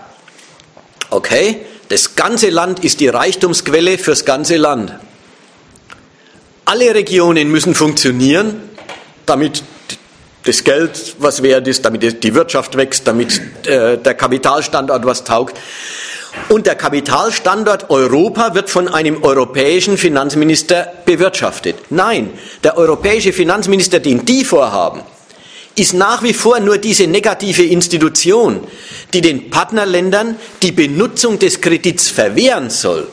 okay, 1.08 1.60
das 1.88 2.16
ganze 2.16 2.50
Land 2.50 2.84
ist 2.84 3.00
die 3.00 3.08
Reichtumsquelle 3.08 3.96
fürs 3.96 4.26
ganze 4.26 4.56
Land. 4.56 4.92
Alle 6.66 6.94
Regionen 6.94 7.50
müssen 7.50 7.74
funktionieren, 7.74 8.60
damit 9.24 9.62
das 10.44 10.64
Geld 10.64 11.16
was 11.18 11.42
wert 11.42 11.66
ist, 11.66 11.84
damit 11.84 12.22
die 12.22 12.34
Wirtschaft 12.34 12.76
wächst, 12.76 13.06
damit 13.06 13.40
äh, 13.66 13.96
der 13.96 14.14
Kapitalstandort 14.14 15.06
was 15.06 15.24
taugt. 15.24 15.56
Und 16.48 16.66
der 16.66 16.76
Kapitalstandort 16.76 17.90
Europa 17.90 18.54
wird 18.54 18.70
von 18.70 18.88
einem 18.88 19.22
europäischen 19.22 19.98
Finanzminister 19.98 20.92
bewirtschaftet. 21.04 21.76
Nein, 21.90 22.30
der 22.62 22.78
europäische 22.78 23.32
Finanzminister, 23.32 23.98
den 23.98 24.24
die 24.24 24.44
vorhaben, 24.44 25.02
ist 25.74 25.92
nach 25.92 26.22
wie 26.22 26.32
vor 26.32 26.60
nur 26.60 26.78
diese 26.78 27.06
negative 27.06 27.64
Institution, 27.64 28.66
die 29.12 29.20
den 29.20 29.50
Partnerländern 29.50 30.36
die 30.62 30.72
Benutzung 30.72 31.38
des 31.38 31.60
Kredits 31.60 32.08
verwehren 32.08 32.70
soll, 32.70 33.08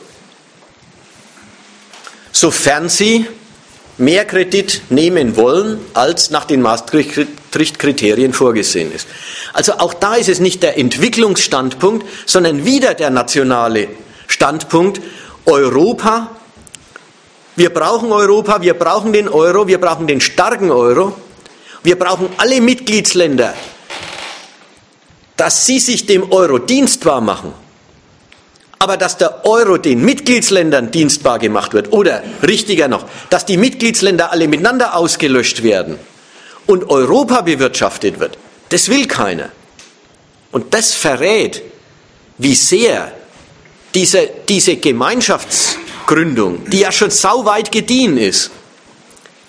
sofern 2.32 2.88
sie 2.88 3.26
mehr 3.98 4.24
Kredit 4.24 4.82
nehmen 4.90 5.36
wollen, 5.36 5.78
als 5.92 6.30
nach 6.30 6.46
den 6.46 6.62
Maastricht-Kriterien 7.54 8.32
vorgesehen 8.32 8.92
ist. 8.92 9.06
Also 9.52 9.74
auch 9.74 9.94
da 9.94 10.14
ist 10.14 10.28
es 10.28 10.40
nicht 10.40 10.62
der 10.62 10.76
Entwicklungsstandpunkt, 10.76 12.06
sondern 12.26 12.64
wieder 12.64 12.94
der 12.94 13.10
nationale 13.10 13.88
Standpunkt. 14.26 15.00
Europa, 15.46 16.30
wir 17.54 17.70
brauchen 17.70 18.10
Europa, 18.10 18.60
wir 18.60 18.74
brauchen 18.74 19.12
den 19.12 19.28
Euro, 19.28 19.68
wir 19.68 19.80
brauchen 19.80 20.06
den 20.06 20.20
starken 20.20 20.70
Euro, 20.70 21.16
wir 21.82 21.98
brauchen 21.98 22.28
alle 22.38 22.60
Mitgliedsländer, 22.60 23.54
dass 25.36 25.66
sie 25.66 25.78
sich 25.78 26.06
dem 26.06 26.32
Euro 26.32 26.58
dienstbar 26.58 27.20
machen 27.20 27.52
aber 28.80 28.98
dass 28.98 29.16
der 29.16 29.46
Euro 29.46 29.78
den 29.78 30.04
Mitgliedsländern 30.04 30.90
dienstbar 30.90 31.38
gemacht 31.38 31.72
wird 31.72 31.94
oder 31.94 32.22
richtiger 32.46 32.86
noch, 32.86 33.06
dass 33.30 33.46
die 33.46 33.56
Mitgliedsländer 33.56 34.30
alle 34.30 34.46
miteinander 34.46 34.94
ausgelöscht 34.94 35.62
werden 35.62 35.98
und 36.66 36.90
Europa 36.90 37.42
bewirtschaftet 37.42 38.20
wird, 38.20 38.38
das 38.70 38.88
will 38.88 39.06
keiner. 39.06 39.50
Und 40.52 40.72
das 40.72 40.94
verrät, 40.94 41.62
wie 42.38 42.54
sehr 42.54 43.12
diese, 43.94 44.28
diese 44.48 44.76
Gemeinschaftsgründung, 44.76 46.68
die 46.70 46.80
ja 46.80 46.92
schon 46.92 47.10
sauweit 47.10 47.70
gediehen 47.70 48.16
ist, 48.18 48.50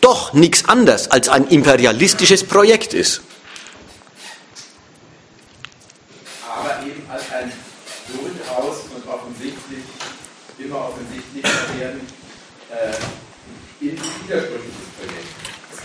doch 0.02 0.34
nichts 0.34 0.66
anderes 0.66 1.10
als 1.10 1.30
ein 1.30 1.48
imperialistisches 1.48 2.44
Projekt 2.44 2.94
ist. 2.94 3.22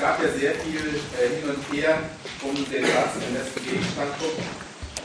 Gab 0.00 0.22
ja 0.22 0.28
sehr 0.32 0.54
viel 0.54 0.96
äh, 1.20 1.28
hin 1.28 1.50
und 1.50 1.76
her 1.76 1.98
um 2.42 2.54
den 2.54 2.84
Satz 2.84 3.20
im 3.20 3.36
letzten 3.36 3.62
Gegenstandpunkt. 3.64 4.40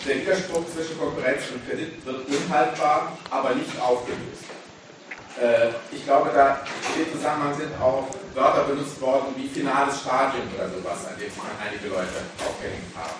Der 0.08 0.22
Widerspruch 0.22 0.64
zwischen 0.74 0.98
Konkurrenz 0.98 1.44
und 1.52 1.68
Kredit 1.68 2.06
wird 2.06 2.28
unhaltbar, 2.30 3.18
aber 3.30 3.56
nicht 3.56 3.76
aufgelöst. 3.80 4.48
Äh, 5.42 5.76
ich 5.92 6.06
glaube, 6.06 6.32
da 6.34 6.62
in 6.96 7.04
dem 7.04 7.12
Zusammenhang 7.12 7.54
sind 7.58 7.76
auch 7.82 8.08
Wörter 8.34 8.64
benutzt 8.64 9.02
worden 9.02 9.36
wie 9.36 9.48
finales 9.48 10.00
Stadium 10.00 10.48
oder 10.56 10.70
sowas, 10.70 11.04
an 11.08 11.20
dem 11.20 11.28
sich 11.28 11.44
einige 11.60 11.88
Leute 11.92 12.24
aufgehängt 12.40 12.96
haben. 12.96 13.20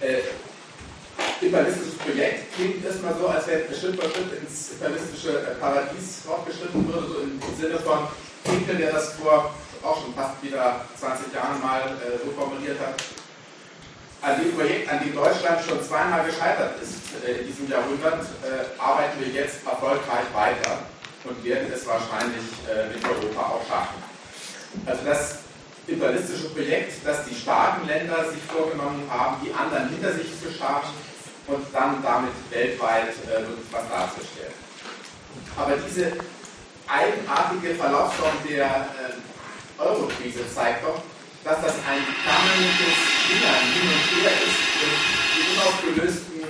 Äh, 0.00 0.30
imperialistisches 1.40 1.98
Projekt 1.98 2.54
klingt 2.54 2.84
erstmal 2.84 3.14
so, 3.18 3.26
als 3.26 3.46
wenn 3.48 3.66
Schritt 3.74 3.98
für 3.98 4.10
Schritt 4.10 4.30
ins 4.42 4.72
imperialistische 4.72 5.56
Paradies 5.58 6.22
fortgeschritten 6.24 6.86
würde, 6.86 7.06
so 7.08 7.18
im 7.18 7.40
Sinne 7.58 7.78
von 7.80 8.06
Pinkel, 8.44 8.76
der 8.76 8.92
das 8.92 9.14
vor 9.14 9.54
auch 9.82 10.02
schon 10.02 10.14
fast 10.14 10.42
wieder 10.42 10.80
20 10.98 11.32
Jahren 11.32 11.60
mal 11.60 11.80
äh, 11.80 12.24
so 12.24 12.32
formuliert 12.32 12.78
hat, 12.80 12.94
an 14.20 14.42
dem 14.42 14.54
Projekt, 14.54 14.90
an 14.90 15.00
dem 15.00 15.14
Deutschland 15.14 15.60
schon 15.66 15.82
zweimal 15.82 16.24
gescheitert 16.26 16.80
ist 16.82 16.98
äh, 17.24 17.40
in 17.40 17.46
diesem 17.46 17.70
Jahrhundert, 17.70 18.22
äh, 18.42 18.80
arbeiten 18.80 19.20
wir 19.20 19.28
jetzt 19.28 19.64
erfolgreich 19.64 20.26
weiter 20.34 20.78
und 21.24 21.44
werden 21.44 21.70
es 21.72 21.86
wahrscheinlich 21.86 22.46
äh, 22.66 22.88
mit 22.94 23.04
Europa 23.04 23.54
auch 23.54 23.66
schaffen. 23.68 24.02
Also 24.86 25.04
das 25.04 25.38
imperialistische 25.86 26.50
Projekt, 26.50 27.06
das 27.06 27.24
die 27.26 27.34
starken 27.34 27.86
Länder 27.86 28.30
sich 28.30 28.42
vorgenommen 28.42 29.08
haben, 29.10 29.36
die 29.44 29.52
anderen 29.52 29.88
hinter 29.88 30.12
sich 30.12 30.28
zu 30.40 30.52
schaffen 30.52 30.94
und 31.46 31.64
dann 31.72 32.02
damit 32.02 32.32
weltweit 32.50 33.08
äh, 33.08 33.42
was 33.70 33.88
darzustellen. 33.88 34.52
Aber 35.56 35.74
diese 35.76 36.12
eigenartige 36.86 37.74
Verlaufsform 37.74 38.36
der 38.48 38.66
äh, 38.66 39.37
Eurokrise 39.78 40.42
zeigt 40.52 40.84
doch, 40.84 41.00
dass 41.44 41.62
das 41.62 41.74
ein 41.86 42.02
permanentes 42.26 42.98
Hindern 43.30 43.62
hin 43.72 43.86
und 43.86 44.06
her 44.18 44.34
ist 44.42 44.58
und 44.82 44.98
die 45.32 45.42
unaufgelösten, 45.54 46.42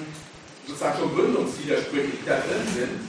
sozusagen 0.66 0.98
schon 0.98 1.14
Gründungswidersprüche, 1.14 2.16
die 2.16 2.26
da 2.26 2.40
drin 2.40 2.66
sind, 2.72 3.08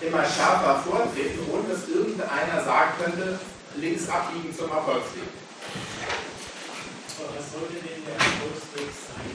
immer 0.00 0.22
schärfer 0.22 0.84
vortreten, 0.84 1.40
ohne 1.50 1.74
dass 1.74 1.88
irgendeiner 1.88 2.62
sagen 2.62 2.92
könnte, 3.02 3.40
links 3.76 4.08
abbiegen 4.08 4.54
zum 4.54 4.70
Erfolgsweg. 4.70 5.32
Aber 7.18 7.34
was 7.34 7.50
sollte 7.50 7.80
denn 7.82 8.04
der 8.04 8.14
Erfolgsweg 8.14 8.92
sein? 8.92 9.32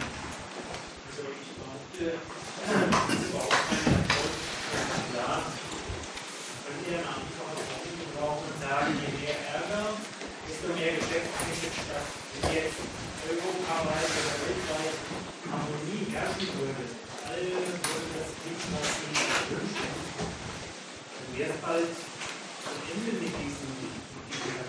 Also 1.10 1.26
ich 1.36 1.52
behaupte, 1.58 2.22
das 2.64 3.18
ist 3.18 3.28
überhaupt 3.34 3.60
kein 3.66 3.92
Erfolg. 3.98 4.34
Klar, 5.10 5.42
wenn 6.64 6.80
ihr 6.94 7.00
einfach 7.02 7.50
brauchen 8.16 8.46
und 8.48 8.62
sagen, 8.62 9.13
desto 10.84 10.92
mehr 10.92 11.00
Geschäft 11.00 11.32
findet 11.40 11.74
statt. 11.80 12.08
Wenn 12.42 12.54
jetzt 12.54 12.80
europaweit 13.24 14.12
oder 14.20 14.36
weltweit 14.44 14.98
Harmonie 15.48 16.12
herrschen 16.12 16.52
würde, 16.60 16.84
alle 17.24 17.48
würden 17.48 18.12
das 18.20 18.32
nicht, 18.44 18.64
was 18.74 18.88
sie 19.00 19.16
wünschen, 19.48 19.96
dann 20.20 21.30
wäre 21.40 21.56
es 21.56 21.60
bald 21.64 21.96
am 22.68 22.78
Ende 22.92 23.12
mit 23.16 23.32
diesen, 23.32 23.72
mit 23.80 23.96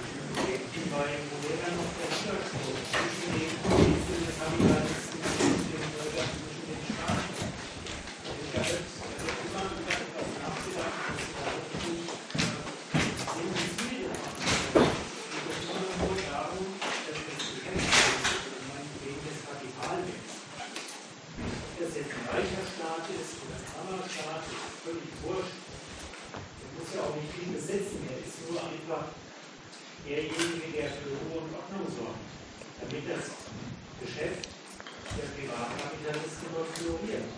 diesen 0.07 0.31
Projekten, 0.39 0.83
weil 0.95 1.19
wo 1.31 1.37
wäre 1.43 1.59
dann 1.67 1.75
noch 1.83 1.93
der 1.99 2.09
Widerspruch 2.15 2.79
zwischen 2.95 3.31
den 3.35 3.51
Interessen 3.51 4.19
des 4.23 4.39
Kapitalisten 4.39 5.19
und 5.19 5.67
den 5.67 5.83
Bürgern 5.99 6.31
zwischen 6.31 6.65
den 6.71 6.83
Staaten? 6.95 7.43
Und 8.23 8.49
da 8.55 8.61
wird 8.63 8.87
immer 8.87 9.67
etwas 9.83 10.31
nachgedacht, 10.39 10.95
was 10.95 11.19
da 11.35 11.47
wirklich 11.75 12.15
reicher 22.35 22.67
Staat 22.67 23.07
ist 23.15 23.39
oder 23.47 23.57
ein 23.63 23.69
armer 23.79 24.03
Staat, 24.11 24.43
ist 24.51 24.83
völlig 24.83 25.13
wurscht. 25.23 25.55
Der 26.35 26.69
muss 26.75 26.91
ja 26.91 27.01
auch 27.07 27.15
nicht 27.15 27.31
viel 27.31 27.55
besitzen, 27.55 28.03
er 28.11 28.19
ist 28.19 28.43
nur 28.51 28.59
einfach 28.59 29.15
derjenige, 30.03 30.67
der 30.75 30.91
für 30.91 31.15
Ruhe 31.15 31.47
und 31.47 31.55
Ordnung 31.55 31.87
sorgt, 31.95 32.27
damit 32.83 33.07
das 33.07 33.39
Geschäft 34.03 34.51
der 35.15 35.31
Privatkapitalisten 35.31 36.49
dort 36.51 36.75
floriert. 36.75 37.31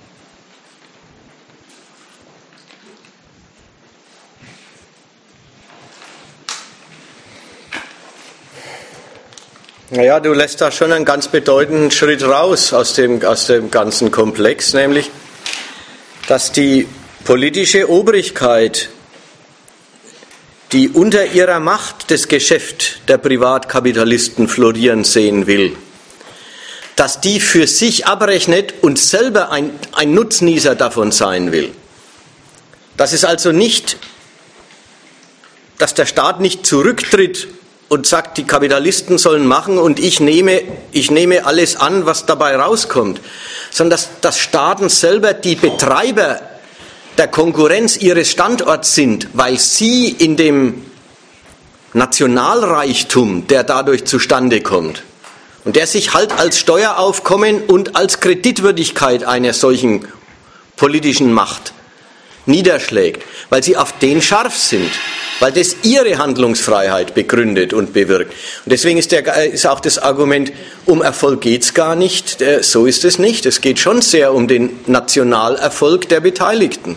Naja, 9.97 10.20
du 10.20 10.35
lässt 10.35 10.60
da 10.60 10.70
schon 10.70 10.93
einen 10.93 11.06
ganz 11.06 11.28
bedeutenden 11.28 11.90
Schritt 11.90 12.23
raus 12.23 12.74
aus 12.74 12.93
dem, 12.93 13.24
aus 13.24 13.47
dem 13.47 13.70
ganzen 13.70 14.10
Komplex, 14.10 14.74
nämlich, 14.74 15.10
dass 16.28 16.52
die 16.52 16.86
politische 17.24 17.89
Obrigkeit 17.89 18.90
die 20.73 20.90
unter 20.90 21.24
ihrer 21.24 21.60
Macht 21.60 22.10
das 22.10 22.28
Geschäft 22.28 23.09
der 23.09 23.16
Privatkapitalisten 23.16 24.48
florieren 24.48 25.02
sehen 25.02 25.47
will, 25.47 25.74
dass 26.97 27.23
die 27.23 27.40
für 27.40 27.66
sich 27.66 28.06
abrechnet 28.06 28.74
und 28.82 28.98
selber 28.98 29.51
ein, 29.51 29.70
ein 29.93 30.12
Nutznießer 30.12 30.74
davon 30.74 31.10
sein 31.10 31.52
will. 31.52 31.73
Dass 32.98 33.14
es 33.14 33.24
also 33.24 33.51
nicht, 33.51 33.97
dass 35.78 35.94
der 35.94 36.05
Staat 36.05 36.40
nicht 36.40 36.66
zurücktritt 36.66 37.48
und 37.89 38.07
sagt, 38.07 38.37
die 38.39 38.45
Kapitalisten 38.45 39.19
sollen 39.19 39.47
machen 39.47 39.79
und 39.79 40.01
ich 40.01 40.21
nehme, 40.21 40.63
ich 40.93 41.11
nehme 41.11 41.47
alles 41.47 41.77
an, 41.77 42.07
was 42.07 42.27
dabei 42.27 42.57
rauskommt, 42.57 43.21
sondern 43.71 43.91
dass, 43.91 44.09
dass 44.21 44.39
Staaten 44.39 44.89
selber 44.89 45.35
die 45.35 45.55
Betreiber 45.55 46.41
der 47.17 47.29
Konkurrenz 47.29 47.97
ihres 47.97 48.31
Standorts 48.31 48.95
sind, 48.95 49.29
weil 49.33 49.59
sie 49.59 50.09
in 50.09 50.37
dem 50.37 50.85
Nationalreichtum, 51.93 53.47
der 53.47 53.65
dadurch 53.65 54.05
zustande 54.05 54.61
kommt, 54.61 55.03
und 55.65 55.77
der 55.77 55.87
sich 55.87 56.15
halt 56.15 56.39
als 56.39 56.59
Steueraufkommen 56.59 57.63
und 57.63 57.97
als 57.97 58.21
Kreditwürdigkeit 58.21 59.25
einer 59.25 59.53
solchen 59.53 60.07
politischen 60.77 61.33
Macht 61.33 61.73
niederschlägt, 62.47 63.23
weil 63.51 63.62
sie 63.62 63.77
auf 63.77 63.98
den 63.98 64.23
scharf 64.23 64.56
sind, 64.56 64.90
weil 65.40 65.52
das 65.52 65.77
ihre 65.82 66.18
Handlungsfreiheit 66.18 67.14
begründet 67.14 67.73
und 67.73 67.93
bewirkt. 67.93 68.32
Und 68.64 68.73
deswegen 68.73 68.98
ist, 68.98 69.12
der, 69.12 69.44
ist 69.44 69.66
auch 69.66 69.81
das 69.81 69.98
Argument, 69.98 70.52
um 70.86 71.02
Erfolg 71.02 71.40
geht 71.40 71.62
es 71.62 71.74
gar 71.74 71.97
nicht, 71.97 72.40
äh, 72.40 72.62
so 72.62 72.86
ist 72.86 73.05
es 73.05 73.18
nicht. 73.18 73.47
Es 73.47 73.60
geht 73.60 73.78
schon 73.78 74.01
sehr 74.01 74.32
um 74.32 74.48
den 74.48 74.70
Nationalerfolg 74.86 76.09
der 76.09 76.20
Beteiligten. 76.20 76.97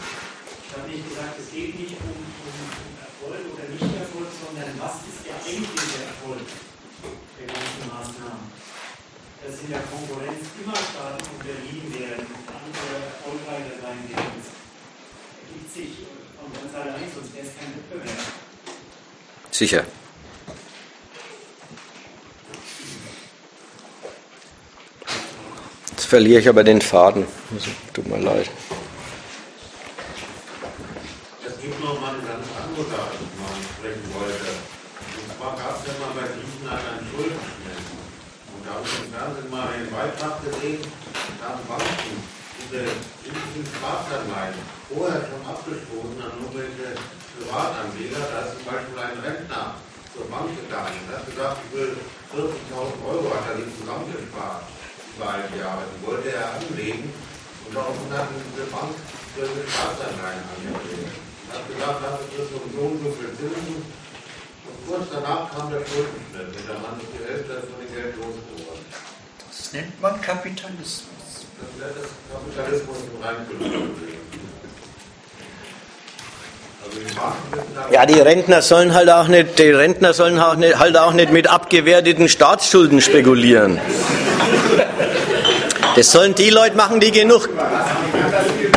Sicher. 19.59 19.83
Jetzt 25.91 26.05
verliere 26.05 26.39
ich 26.39 26.47
aber 26.47 26.63
den 26.63 26.79
Faden. 26.79 27.27
Also, 27.51 27.69
tut 27.91 28.07
mir 28.07 28.19
leid. 28.19 28.49
Es 31.45 31.59
gibt 31.59 31.83
noch 31.83 31.99
mal 31.99 32.13
eine 32.15 32.23
ganz 32.23 32.47
andere 32.55 32.87
Sache, 32.87 33.19
die 33.19 33.35
man 33.35 33.59
sprechen 33.75 34.07
wollte. 34.15 34.47
Und 34.47 35.27
zwar 35.35 35.51
gab 35.59 35.75
es 35.75 35.91
ja 35.91 35.93
mal 35.99 36.15
bei 36.15 36.23
Griechenland 36.23 36.83
ein 36.95 37.03
Schuldenschnitt. 37.11 37.83
Und 38.55 38.63
da 38.63 38.79
habe 38.79 38.87
ich 38.87 38.95
im 38.95 39.11
Fernsehen 39.11 39.49
mal 39.51 39.67
einen 39.75 39.91
Beitrag 39.91 40.39
gesehen, 40.39 40.87
da 41.43 41.51
haben 41.51 41.67
Banken 41.67 42.15
diese 42.63 42.79
riesigen 43.27 43.67
Spartanleihen 43.75 44.55
vorher 44.87 45.27
schon 45.27 45.43
abgestoßen 45.43 46.15
an 46.15 46.31
irgendwelche 46.39 46.95
Privatanleger, 47.39 48.19
da 48.19 48.39
ist 48.41 48.57
zum 48.57 48.65
Beispiel 48.65 48.99
ein 48.99 49.19
Rentner 49.23 49.38
zur 50.19 50.27
Bank 50.27 50.51
gegangen 50.51 50.99
und 51.07 51.15
hat 51.15 51.23
gesagt, 51.23 51.63
ich 51.63 51.71
will 51.71 51.95
40.000 52.35 53.07
Euro, 53.07 53.31
hat 53.31 53.55
er 53.55 53.63
sich 53.63 53.71
zusammengespart 53.79 54.67
über 55.15 55.27
ein 55.31 55.47
Jahr. 55.55 55.79
Die 55.87 56.03
wollte 56.03 56.27
er 56.35 56.59
anlegen 56.59 57.07
und 57.63 57.71
daraufhin 57.71 58.11
hat 58.11 58.27
diese 58.35 58.67
Bank 58.67 58.91
solche 59.39 59.63
Staatsanleihen 59.63 60.43
angelegt. 60.43 61.15
Und 61.15 61.47
hat 61.55 61.63
gesagt, 61.71 61.99
das 62.03 62.19
ist 62.35 62.51
so 62.51 62.59
und 62.59 62.99
so 62.99 63.09
viel 63.15 63.31
Zinsen. 63.31 63.79
Und 63.79 64.77
kurz 64.83 65.07
danach 65.07 65.47
kam 65.55 65.71
der 65.71 65.87
Schuldenschnitt 65.87 66.51
und 66.51 66.67
der 66.67 66.79
Mann 66.83 66.99
ist 66.99 67.15
die 67.15 67.23
Hälfte 67.23 67.63
von 67.63 67.79
dem 67.79 67.89
Geld 67.95 68.13
losgeworden. 68.19 68.83
Das 68.91 69.71
nennt 69.71 69.95
man 70.03 70.19
Kapitalismus. 70.19 71.47
Das 71.55 71.71
nennt 71.79 71.95
das 71.95 72.11
Kapitalismus 72.27 73.07
im 73.07 73.23
Reinkultur. 73.23 73.95
Ja, 77.91 78.05
die 78.05 78.19
Rentner 78.19 78.61
sollen 78.61 78.93
halt 78.93 79.09
auch 79.09 79.27
nicht, 79.27 79.57
die 79.57 79.71
Rentner 79.71 80.13
sollen 80.13 80.39
auch 80.39 80.55
nicht, 80.55 80.77
halt 80.77 80.97
auch 80.97 81.13
nicht 81.13 81.31
mit 81.31 81.47
abgewerteten 81.47 82.29
Staatsschulden 82.29 83.01
spekulieren. 83.01 83.79
Das 85.95 86.11
sollen 86.11 86.35
die 86.35 86.49
Leute 86.49 86.77
machen, 86.77 86.99
die 86.99 87.11
genug, 87.11 87.49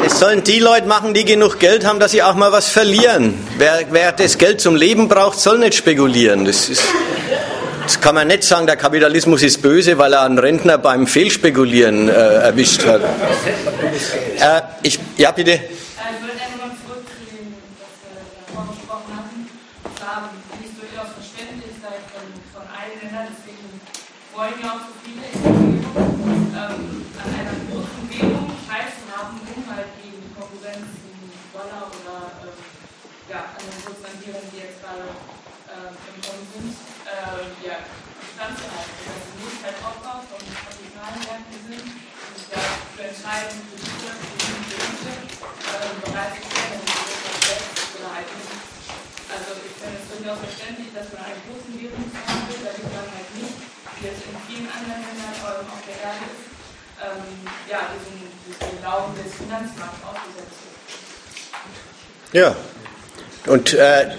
das 0.03 0.19
sollen 0.19 0.43
die 0.43 0.59
Leute 0.59 0.87
machen, 0.87 1.15
die 1.15 1.25
genug 1.25 1.59
Geld 1.59 1.87
haben, 1.87 2.01
dass 2.01 2.13
sie 2.13 2.23
auch 2.23 2.35
mal 2.35 2.53
was 2.53 2.69
verlieren. 2.69 3.35
Wer, 3.59 3.83
wer 3.91 4.13
das 4.13 4.39
Geld 4.39 4.61
zum 4.61 4.77
Leben 4.77 5.09
braucht, 5.09 5.39
soll 5.39 5.59
nicht 5.59 5.75
spekulieren. 5.75 6.47
Das 6.47 6.69
ist, 6.69 6.83
das 7.85 8.01
kann 8.01 8.15
man 8.15 8.29
nicht 8.29 8.45
sagen, 8.45 8.67
der 8.67 8.77
Kapitalismus 8.77 9.43
ist 9.43 9.61
böse, 9.61 9.99
weil 9.99 10.15
er 10.15 10.23
einen 10.23 10.39
Rentner 10.39 10.79
beim 10.79 11.07
Fehlspekulieren 11.07 12.09
äh, 12.09 12.13
erwischt 12.13 12.87
hat. 12.87 13.03
Äh, 13.03 14.63
ich, 14.83 14.99
ja, 15.17 15.31
bitte. 15.33 15.61
Wollen 24.43 24.59
ja 24.59 24.75
auch 24.75 24.83
so 24.91 24.95
viele 25.07 25.23
ähm, 25.23 25.55
an 26.51 27.29
einer 27.31 27.55
großen 27.63 28.03
Währung 28.11 28.51
teilzuhaben, 28.67 29.39
um 29.39 29.63
halt 29.71 29.95
die 30.03 30.19
Konkurrenz 30.35 30.99
in 30.99 31.31
Dollar 31.55 31.87
oder 31.87 32.43
ähm, 32.43 32.59
ja, 33.31 33.55
an 33.55 33.63
den 33.63 33.79
Währungen, 33.87 34.51
die 34.51 34.67
jetzt 34.67 34.83
gerade 34.83 35.15
äh, 35.71 35.95
im 35.95 36.19
sind, 36.27 36.75
äh, 37.07 37.55
ja, 37.63 37.87
standzuhalten. 38.35 38.99
Dass 39.07 39.23
sie 39.31 39.47
nicht 39.47 39.63
halt 39.63 39.79
Opfer 39.79 40.27
von 40.27 40.43
Kapitalmärkten 40.43 41.59
sind 41.63 41.87
sich 41.87 42.47
dafür 42.51 43.15
entscheiden, 43.15 43.63
für 43.71 43.79
die 43.79 43.95
Wirtschaft, 43.95 44.27
für 44.27 44.43
die 44.43 44.75
Elite 44.75 45.13
äh, 45.23 45.91
bereit 46.03 46.35
zu 46.35 46.43
stellen, 46.51 46.83
oder 46.83 48.11
halt 48.11 48.27
nicht. 48.27 48.59
Also 49.31 49.51
ich 49.63 49.75
finde 49.79 50.03
es 50.03 50.07
durchaus 50.11 50.43
verständlich, 50.43 50.91
dass 50.91 51.15
man 51.15 51.31
einen 51.31 51.43
großen 51.47 51.79
Währungsraum 51.79 52.39
will, 52.51 52.61
da 52.67 52.73
gibt 52.75 52.91
man 52.91 53.07
halt 53.07 53.31
nicht 53.39 53.72
wie 54.01 54.09
es 54.09 54.15
in 54.25 54.37
vielen 54.47 54.69
anderen 54.69 55.03
Ländern 55.03 55.33
auf 55.69 55.83
der 55.87 55.97
Erde 56.03 56.25
ist, 56.27 56.53
ähm, 57.03 57.25
ja, 57.71 57.81
diesen, 57.95 58.17
diesen 58.47 58.81
Glauben 58.81 59.13
des 59.17 59.33
Finanzmarkts 59.35 59.99
ausgesetzt 60.07 60.59
wird. 62.31 62.45
Ja, 62.45 62.57
und 63.47 63.75
äh, 63.75 64.11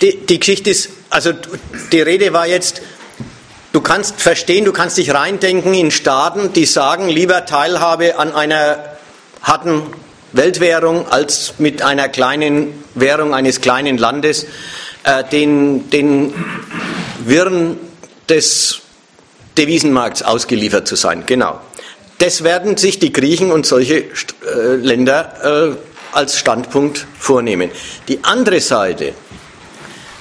die, 0.00 0.26
die 0.26 0.38
Geschichte 0.38 0.70
ist, 0.70 0.90
also 1.10 1.32
die 1.92 2.00
Rede 2.00 2.32
war 2.32 2.46
jetzt, 2.46 2.82
du 3.72 3.80
kannst 3.80 4.20
verstehen, 4.20 4.64
du 4.64 4.72
kannst 4.72 4.98
dich 4.98 5.14
reindenken 5.14 5.74
in 5.74 5.90
Staaten, 5.90 6.52
die 6.52 6.66
sagen, 6.66 7.08
lieber 7.08 7.46
Teilhabe 7.46 8.18
an 8.18 8.34
einer 8.34 8.96
harten 9.42 9.82
Weltwährung 10.32 11.06
als 11.08 11.54
mit 11.58 11.82
einer 11.82 12.08
kleinen 12.08 12.82
Währung 12.94 13.34
eines 13.34 13.60
kleinen 13.60 13.98
Landes, 13.98 14.46
äh, 15.04 15.24
den, 15.24 15.90
den 15.90 16.34
Wirren 17.26 17.78
des 18.28 18.80
Devisenmarkts 19.58 20.22
ausgeliefert 20.22 20.88
zu 20.88 20.96
sein. 20.96 21.24
Genau. 21.26 21.60
Das 22.18 22.44
werden 22.44 22.76
sich 22.76 22.98
die 22.98 23.12
Griechen 23.12 23.50
und 23.50 23.66
solche 23.66 24.04
äh, 24.04 24.76
Länder 24.76 25.74
äh, 25.74 26.16
als 26.16 26.38
Standpunkt 26.38 27.06
vornehmen. 27.18 27.70
Die 28.08 28.20
andere 28.22 28.60
Seite, 28.60 29.12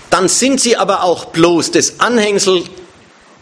dann 0.10 0.28
sind 0.28 0.60
sie 0.60 0.78
aber 0.78 1.04
auch 1.04 1.26
bloß 1.26 1.72
das 1.72 2.00
Anhängsel 2.00 2.64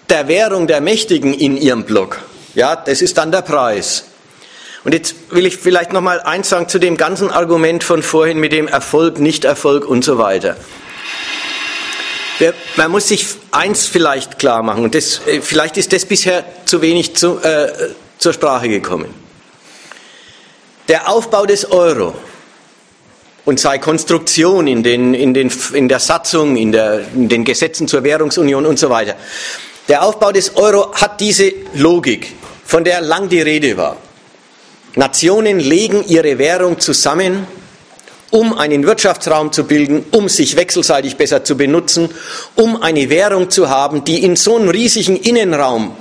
der 0.10 0.28
Währung 0.28 0.68
der 0.68 0.82
Mächtigen 0.82 1.34
in 1.34 1.56
ihrem 1.58 1.84
Block. 1.84 2.20
Ja, 2.56 2.76
das 2.76 3.02
ist 3.02 3.18
dann 3.18 3.32
der 3.32 3.42
Preis. 3.42 4.06
Und 4.84 4.94
jetzt 4.94 5.16
will 5.30 5.46
ich 5.46 5.58
vielleicht 5.58 5.94
noch 5.94 6.02
mal 6.02 6.20
eins 6.22 6.50
sagen 6.50 6.68
zu 6.68 6.80
dem 6.80 6.98
ganzen 6.98 7.32
Argument 7.32 7.84
von 7.84 8.02
vorhin 8.02 8.40
mit 8.40 8.52
dem 8.52 8.68
Erfolg, 8.68 9.20
Nichterfolg 9.20 9.86
und 9.86 10.04
so 10.04 10.18
weiter. 10.18 10.56
Man 12.78 12.92
muss 12.92 13.08
sich 13.10 13.26
eins 13.52 13.86
vielleicht 13.86 14.40
klar 14.40 14.64
machen, 14.64 14.84
und 14.84 14.96
das, 14.96 15.22
äh, 15.28 15.42
vielleicht 15.42 15.78
ist 15.78 15.92
das 15.92 16.06
bisher 16.06 16.46
zu 16.66 16.82
wenig 16.82 17.16
zu, 17.16 17.40
äh, 17.40 17.68
zur 18.18 18.34
Sprache 18.34 18.70
gekommen. 18.70 19.14
Der 20.88 21.10
Aufbau 21.10 21.46
des 21.46 21.72
Euro 21.72 22.16
und 23.46 23.60
sei 23.60 23.78
Konstruktion 23.78 24.68
in, 24.68 24.84
den, 24.84 25.14
in, 25.14 25.34
den, 25.34 25.52
in 25.74 25.88
der 25.88 26.00
Satzung, 26.00 26.56
in, 26.56 26.72
der, 26.72 27.02
in 27.14 27.30
den 27.30 27.44
Gesetzen 27.44 27.88
zur 27.88 28.04
Währungsunion 28.04 28.66
und 28.66 28.80
so 28.80 28.90
weiter. 28.90 29.16
Der 29.88 30.04
Aufbau 30.04 30.32
des 30.32 30.56
Euro 30.56 30.94
hat 30.94 31.20
diese 31.20 31.52
Logik, 31.74 32.34
von 32.66 32.84
der 32.84 33.02
lang 33.02 33.28
die 33.30 33.42
Rede 33.42 33.76
war. 33.76 33.98
Nationen 34.96 35.60
legen 35.60 36.04
ihre 36.08 36.38
Währung 36.38 36.80
zusammen 36.80 37.48
um 38.32 38.58
einen 38.58 38.86
Wirtschaftsraum 38.86 39.52
zu 39.52 39.66
bilden, 39.66 40.06
um 40.12 40.30
sich 40.30 40.56
wechselseitig 40.56 41.18
besser 41.18 41.44
zu 41.44 41.58
benutzen, 41.58 42.10
um 42.56 42.82
eine 42.82 43.10
Währung 43.10 43.50
zu 43.50 43.70
haben, 43.70 44.04
die 44.04 44.24
in 44.24 44.36
so 44.36 44.58
einem 44.58 44.70
riesigen 44.70 45.18
Innenraum 45.18 45.96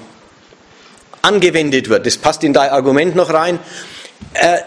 angewendet 1.22 1.88
wird. 1.88 2.06
Das 2.06 2.16
passt 2.16 2.44
in 2.44 2.52
dein 2.52 2.70
Argument 2.70 3.16
noch 3.16 3.32
rein, 3.32 3.58
äh, 4.34 4.58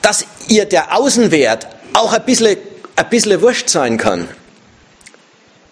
dass 0.00 0.26
ihr 0.48 0.64
der 0.64 0.96
Außenwert 0.96 1.66
auch 1.92 2.12
ein 2.12 2.24
bisschen 2.24 2.56
ein 2.96 3.08
bisschen 3.08 3.40
wurscht 3.40 3.68
sein 3.68 3.96
kann. 3.96 4.28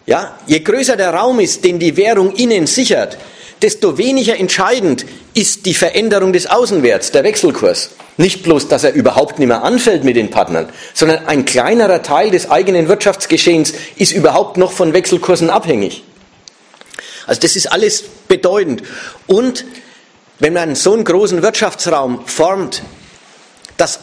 Ja, 0.06 0.38
je 0.46 0.60
größer 0.60 0.96
der 0.96 1.12
Raum 1.14 1.40
ist, 1.40 1.64
den 1.64 1.78
die 1.78 1.96
Währung 1.96 2.34
innen 2.34 2.66
sichert, 2.66 3.18
desto 3.62 3.98
weniger 3.98 4.36
entscheidend 4.36 5.04
ist 5.34 5.66
die 5.66 5.74
Veränderung 5.74 6.32
des 6.32 6.46
Außenwerts, 6.46 7.12
der 7.12 7.24
Wechselkurs. 7.24 7.90
Nicht 8.20 8.42
bloß, 8.42 8.68
dass 8.68 8.84
er 8.84 8.92
überhaupt 8.92 9.38
nicht 9.38 9.48
mehr 9.48 9.64
anfällt 9.64 10.04
mit 10.04 10.14
den 10.14 10.28
Partnern, 10.28 10.68
sondern 10.92 11.26
ein 11.26 11.46
kleinerer 11.46 12.02
Teil 12.02 12.30
des 12.30 12.50
eigenen 12.50 12.86
Wirtschaftsgeschehens 12.86 13.72
ist 13.96 14.12
überhaupt 14.12 14.58
noch 14.58 14.72
von 14.72 14.92
Wechselkursen 14.92 15.48
abhängig. 15.48 16.04
Also 17.26 17.40
das 17.40 17.56
ist 17.56 17.72
alles 17.72 18.04
bedeutend. 18.28 18.82
Und 19.26 19.64
wenn 20.38 20.52
man 20.52 20.74
so 20.74 20.92
einen 20.92 21.04
großen 21.04 21.40
Wirtschaftsraum 21.40 22.26
formt, 22.26 22.82
dass 23.78 24.00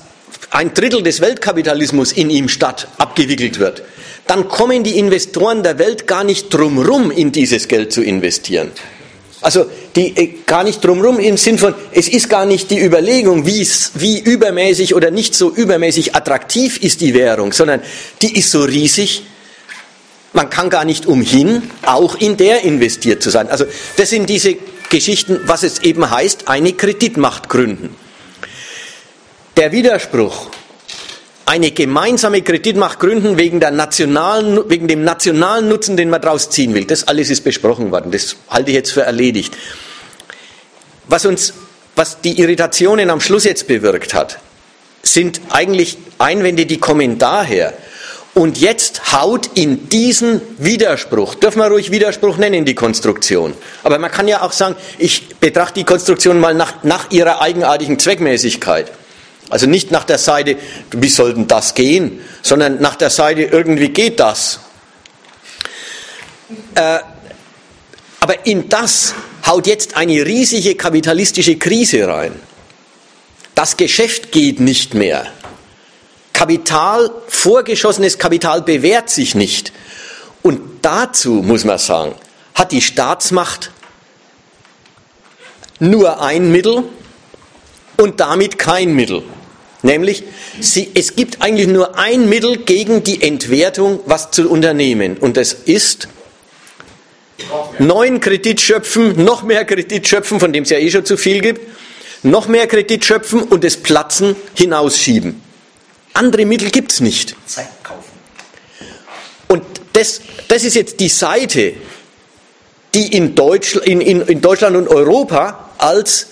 ein 0.50 0.74
Drittel 0.74 1.04
des 1.04 1.22
Weltkapitalismus 1.22 2.12
in 2.12 2.32
ihm 2.32 2.50
statt 2.50 2.88
abgewickelt 2.98 3.60
wird, 3.60 3.84
dann 4.26 4.48
kommen 4.48 4.84
die 4.84 4.98
Investoren 4.98 5.62
der 5.62 5.78
Welt 5.78 6.08
gar 6.08 6.24
nicht 6.24 6.52
drumrum, 6.52 7.12
in 7.12 7.32
dieses 7.32 7.68
Geld 7.68 7.94
zu 7.94 8.02
investieren. 8.02 8.72
Also 9.42 9.70
die, 9.96 10.18
äh, 10.18 10.30
gar 10.46 10.64
nicht 10.64 10.84
drumrum 10.84 11.20
im 11.20 11.38
Sinn 11.38 11.58
von, 11.58 11.76
es 11.92 12.08
ist 12.08 12.30
gar 12.30 12.46
nicht 12.46 12.72
die 12.72 12.80
Überlegung, 12.84 13.46
wie 13.46 14.20
übermäßig 14.20 14.96
oder 14.96 15.12
nicht 15.12 15.36
so 15.36 15.52
übermäßig 15.52 16.16
attraktiv 16.16 16.78
ist 16.78 17.02
die 17.02 17.14
Währung, 17.14 17.54
sondern 17.54 17.82
die 18.22 18.38
ist 18.38 18.52
so 18.52 18.64
riesig, 18.64 19.24
man 20.34 20.50
kann 20.50 20.70
gar 20.70 20.86
nicht 20.86 21.06
umhin, 21.06 21.70
auch 21.84 22.16
in 22.16 22.38
der 22.38 22.64
investiert 22.64 23.24
zu 23.24 23.30
sein. 23.30 23.50
Also 23.50 23.66
das 23.96 24.10
sind 24.10 24.30
diese 24.30 24.56
Geschichten, 24.90 25.40
was 25.46 25.64
es 25.64 25.80
eben 25.80 26.10
heißt, 26.10 26.48
eine 26.48 26.74
Kreditmacht 26.74 27.50
gründen. 27.50 27.96
Der 29.56 29.72
Widerspruch, 29.72 30.50
eine 31.48 31.72
gemeinsame 31.72 32.42
Kreditmacht 32.42 33.00
gründen 33.00 33.38
wegen, 33.38 33.62
der 33.62 33.72
nationalen, 33.72 34.70
wegen 34.70 34.90
dem 34.90 35.06
nationalen 35.06 35.70
Nutzen, 35.70 35.96
den 35.96 36.10
man 36.10 36.22
daraus 36.22 36.50
ziehen 36.50 36.74
will, 36.74 36.84
das 36.84 37.08
alles 37.08 37.30
ist 37.30 37.46
besprochen 37.46 37.90
worden. 37.90 38.12
Das 38.12 38.36
halte 38.50 38.70
ich 38.72 38.76
jetzt 38.76 38.92
für 38.92 39.04
erledigt. 39.04 39.56
Was 41.08 41.26
uns, 41.26 41.54
was 41.96 42.20
die 42.20 42.42
Irritationen 42.42 43.10
am 43.10 43.22
Schluss 43.22 43.46
jetzt 43.46 43.66
bewirkt 43.66 44.14
hat, 44.14 44.40
sind 45.04 45.40
eigentlich 45.50 45.98
Einwände, 46.18 46.66
die 46.66 46.80
kommen 46.80 47.18
daher, 47.18 47.74
und 48.34 48.60
jetzt 48.60 49.14
haut 49.14 49.50
in 49.56 49.88
diesen 49.88 50.42
Widerspruch, 50.58 51.36
dürfen 51.36 51.60
wir 51.60 51.68
ruhig 51.68 51.92
Widerspruch 51.92 52.38
nennen, 52.38 52.66
die 52.66 52.76
Konstruktion. 52.76 53.54
Aber 53.84 53.98
man 54.00 54.12
kann 54.12 54.28
ja 54.28 54.42
auch 54.42 54.52
sagen, 54.52 54.76
ich 55.00 55.38
betrachte 55.40 55.80
die 55.80 55.86
Konstruktion 55.86 56.42
mal 56.42 56.54
nach, 56.54 56.84
nach 56.84 57.10
ihrer 57.10 57.42
eigenartigen 57.42 57.98
Zweckmäßigkeit. 57.98 58.92
Also 59.50 59.66
nicht 59.66 59.92
nach 59.92 60.04
der 60.04 60.18
Seite, 60.18 60.58
wie 60.92 61.10
soll 61.10 61.34
denn 61.34 61.48
das 61.48 61.74
gehen, 61.74 62.22
sondern 62.42 62.82
nach 62.82 62.96
der 62.96 63.10
Seite, 63.10 63.44
irgendwie 63.44 63.90
geht 63.90 64.20
das. 64.20 64.60
Äh, 66.76 67.00
aber 68.20 68.46
in 68.46 68.68
das 68.68 69.14
haut 69.46 69.68
jetzt 69.68 69.96
eine 69.96 70.26
riesige 70.26 70.76
kapitalistische 70.76 71.58
Krise 71.58 72.08
rein. 72.08 72.38
Das 73.56 73.78
Geschäft 73.78 74.32
geht 74.32 74.60
nicht 74.60 74.94
mehr. 74.94 75.26
Kapital, 76.34 77.10
vorgeschossenes 77.28 78.20
Kapital 78.20 78.62
bewährt 78.62 79.10
sich 79.10 79.34
nicht. 79.34 79.72
Und 80.44 80.60
dazu, 80.82 81.36
muss 81.36 81.64
man 81.64 81.78
sagen, 81.80 82.14
hat 82.54 82.72
die 82.72 82.82
Staatsmacht 82.82 83.72
nur 85.80 86.22
ein 86.22 86.52
Mittel 86.52 86.84
und 87.98 88.20
damit 88.20 88.60
kein 88.60 88.94
Mittel. 88.94 89.24
Nämlich, 89.88 90.24
sie, 90.60 90.92
es 90.96 91.16
gibt 91.16 91.42
eigentlich 91.42 91.68
nur 91.68 91.98
ein 91.98 92.28
Mittel 92.28 92.58
gegen 92.58 93.06
die 93.06 93.22
Entwertung, 93.22 94.02
was 94.06 94.32
zu 94.32 94.50
unternehmen. 94.50 95.18
Und 95.18 95.38
das 95.38 95.54
ist 95.54 96.10
neuen 97.80 98.20
Kredit 98.20 98.60
schöpfen, 98.60 99.24
noch 99.24 99.44
mehr 99.44 99.64
Kredit 99.64 100.06
schöpfen, 100.06 100.42
von 100.42 100.52
dem 100.52 100.64
es 100.64 100.72
ja 100.72 100.78
eh 100.78 100.92
schon 100.92 101.06
zu 101.06 101.16
viel 101.16 101.40
gibt, 101.40 101.62
noch 102.22 102.50
mehr 102.50 102.68
Kredit 102.68 103.06
schöpfen 103.06 103.44
und 103.44 103.64
das 103.64 103.78
Platzen 103.78 104.36
hinausschieben. 104.56 105.42
Andere 106.12 106.46
Mittel 106.46 106.70
gibt 106.70 106.92
es 106.92 107.00
nicht. 107.00 107.38
Zeit 107.46 107.70
kaufen. 107.82 108.04
Und 109.48 109.64
das, 109.94 110.20
das 110.50 110.66
ist 110.66 110.76
jetzt 110.76 111.00
die 111.00 111.08
Seite, 111.08 111.76
die 112.94 113.16
in, 113.16 113.36
Deutsch, 113.36 113.78
in, 113.78 114.02
in, 114.02 114.22
in 114.24 114.42
Deutschland 114.42 114.76
und 114.76 114.90
Europa 114.90 115.70
als 115.78 116.28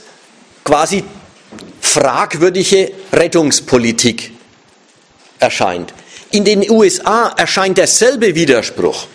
quasi 0.65 1.05
fragwürdige 1.85 2.91
Rettungspolitik 3.13 4.31
erscheint. 5.39 5.93
In 6.31 6.43
den 6.43 6.69
USA 6.69 7.33
erscheint 7.37 7.77
derselbe 7.77 8.35
Widerspruch. 8.35 9.07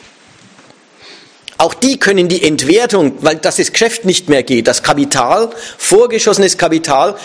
Auch 1.58 1.74
die 1.74 1.98
können 1.98 2.28
die 2.28 2.42
Entwertung, 2.42 3.18
weil 3.20 3.36
das 3.36 3.56
das 3.56 3.72
Geschäft 3.72 4.06
nicht 4.06 4.30
mehr 4.30 4.42
geht, 4.42 4.66
das 4.66 4.82
Kapital, 4.82 5.50
vorgeschossenes 5.76 6.56
Kapital, 6.56 7.16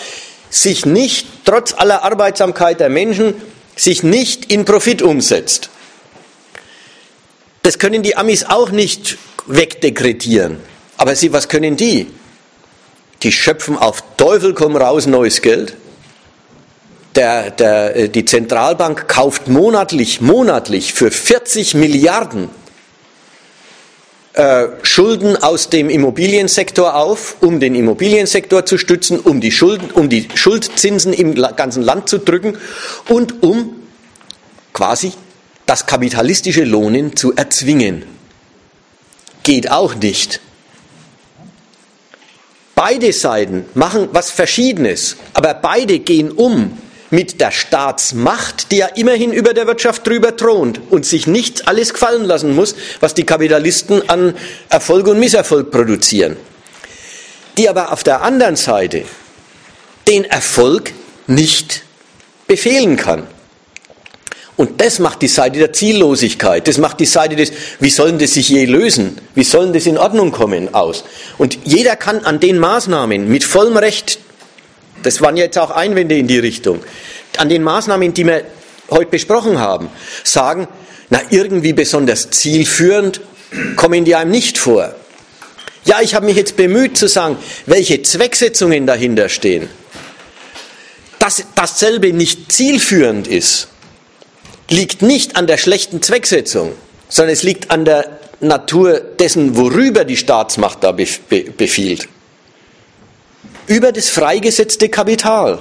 sich 0.50 0.84
nicht, 0.84 1.26
trotz 1.44 1.72
aller 1.72 2.02
Arbeitsamkeit 2.02 2.80
der 2.80 2.90
Menschen, 2.90 3.34
sich 3.76 4.02
nicht 4.02 4.52
in 4.52 4.64
Profit 4.66 5.00
umsetzt. 5.00 5.70
Das 7.62 7.78
können 7.78 8.02
die 8.02 8.16
Amis 8.16 8.44
auch 8.44 8.70
nicht 8.70 9.16
wegdekretieren. 9.46 10.58
Aber 10.98 11.16
sie, 11.16 11.32
was 11.32 11.48
können 11.48 11.76
die? 11.76 12.08
Die 13.26 13.32
schöpfen 13.32 13.76
auf 13.76 14.04
Teufel 14.16 14.54
komm 14.54 14.76
raus 14.76 15.06
neues 15.06 15.42
Geld. 15.42 15.74
Der, 17.16 17.50
der, 17.50 17.96
äh, 17.96 18.08
die 18.08 18.24
Zentralbank 18.24 19.08
kauft 19.08 19.48
monatlich, 19.48 20.20
monatlich 20.20 20.94
für 20.94 21.10
40 21.10 21.74
Milliarden 21.74 22.50
äh, 24.34 24.68
Schulden 24.82 25.42
aus 25.42 25.70
dem 25.70 25.90
Immobiliensektor 25.90 26.94
auf, 26.94 27.38
um 27.40 27.58
den 27.58 27.74
Immobiliensektor 27.74 28.64
zu 28.64 28.78
stützen, 28.78 29.18
um 29.18 29.40
die, 29.40 29.50
Schulden, 29.50 29.90
um 29.90 30.08
die 30.08 30.28
Schuldzinsen 30.32 31.12
im 31.12 31.34
ganzen 31.34 31.82
Land 31.82 32.08
zu 32.08 32.18
drücken 32.18 32.56
und 33.08 33.42
um 33.42 33.74
quasi 34.72 35.14
das 35.66 35.86
kapitalistische 35.86 36.62
Lohnen 36.62 37.16
zu 37.16 37.34
erzwingen. 37.34 38.04
Geht 39.42 39.68
auch 39.68 39.96
nicht. 39.96 40.40
Beide 42.76 43.10
Seiten 43.14 43.64
machen 43.72 44.10
was 44.12 44.30
Verschiedenes, 44.30 45.16
aber 45.32 45.54
beide 45.54 45.98
gehen 45.98 46.30
um 46.30 46.76
mit 47.08 47.40
der 47.40 47.50
Staatsmacht, 47.50 48.70
die 48.70 48.76
ja 48.76 48.88
immerhin 48.88 49.32
über 49.32 49.54
der 49.54 49.66
Wirtschaft 49.66 50.06
drüber 50.06 50.36
thront 50.36 50.82
und 50.90 51.06
sich 51.06 51.26
nichts 51.26 51.66
alles 51.66 51.94
gefallen 51.94 52.24
lassen 52.24 52.54
muss, 52.54 52.74
was 53.00 53.14
die 53.14 53.24
Kapitalisten 53.24 54.06
an 54.10 54.36
Erfolg 54.68 55.06
und 55.06 55.18
Misserfolg 55.18 55.70
produzieren. 55.70 56.36
Die 57.56 57.66
aber 57.66 57.92
auf 57.92 58.04
der 58.04 58.20
anderen 58.20 58.56
Seite 58.56 59.06
den 60.06 60.26
Erfolg 60.26 60.92
nicht 61.26 61.82
befehlen 62.46 62.98
kann. 62.98 63.26
Und 64.56 64.80
das 64.80 64.98
macht 64.98 65.20
die 65.20 65.28
Seite 65.28 65.58
der 65.58 65.72
Ziellosigkeit, 65.72 66.66
das 66.66 66.78
macht 66.78 66.98
die 67.00 67.06
Seite 67.06 67.36
des, 67.36 67.52
wie 67.78 67.90
sollen 67.90 68.18
das 68.18 68.32
sich 68.32 68.48
je 68.48 68.64
lösen, 68.64 69.18
wie 69.34 69.44
sollen 69.44 69.74
das 69.74 69.84
in 69.84 69.98
Ordnung 69.98 70.32
kommen 70.32 70.74
aus. 70.74 71.04
Und 71.36 71.58
jeder 71.64 71.94
kann 71.94 72.24
an 72.24 72.40
den 72.40 72.58
Maßnahmen 72.58 73.28
mit 73.28 73.44
vollem 73.44 73.76
Recht 73.76 74.18
das 75.02 75.20
waren 75.20 75.36
jetzt 75.36 75.58
auch 75.58 75.70
Einwände 75.70 76.16
in 76.16 76.26
die 76.26 76.38
Richtung. 76.38 76.80
An 77.36 77.48
den 77.48 77.62
Maßnahmen, 77.62 78.12
die 78.14 78.26
wir 78.26 78.44
heute 78.90 79.10
besprochen 79.10 79.58
haben, 79.58 79.88
sagen, 80.24 80.68
na 81.10 81.20
irgendwie 81.30 81.72
besonders 81.72 82.30
zielführend 82.30 83.20
kommen 83.76 84.04
die 84.04 84.16
einem 84.16 84.30
nicht 84.30 84.58
vor. 84.58 84.94
Ja, 85.84 86.00
ich 86.00 86.16
habe 86.16 86.26
mich 86.26 86.36
jetzt 86.36 86.56
bemüht 86.56 86.98
zu 86.98 87.08
sagen, 87.08 87.36
welche 87.66 88.02
Zwecksetzungen 88.02 88.86
dahinter 88.86 89.28
stehen. 89.28 89.68
Dass 91.20 91.44
dasselbe 91.54 92.12
nicht 92.12 92.50
zielführend 92.50 93.28
ist, 93.28 93.68
liegt 94.68 95.02
nicht 95.02 95.36
an 95.36 95.46
der 95.46 95.56
schlechten 95.56 96.02
Zwecksetzung, 96.02 96.72
sondern 97.08 97.32
es 97.32 97.42
liegt 97.42 97.70
an 97.70 97.84
der 97.84 98.18
Natur 98.40 99.00
dessen, 99.00 99.56
worüber 99.56 100.04
die 100.04 100.16
Staatsmacht 100.16 100.84
da 100.84 100.92
befiehlt 100.92 102.08
über 103.66 103.92
das 103.92 104.08
freigesetzte 104.08 104.88
Kapital. 104.88 105.58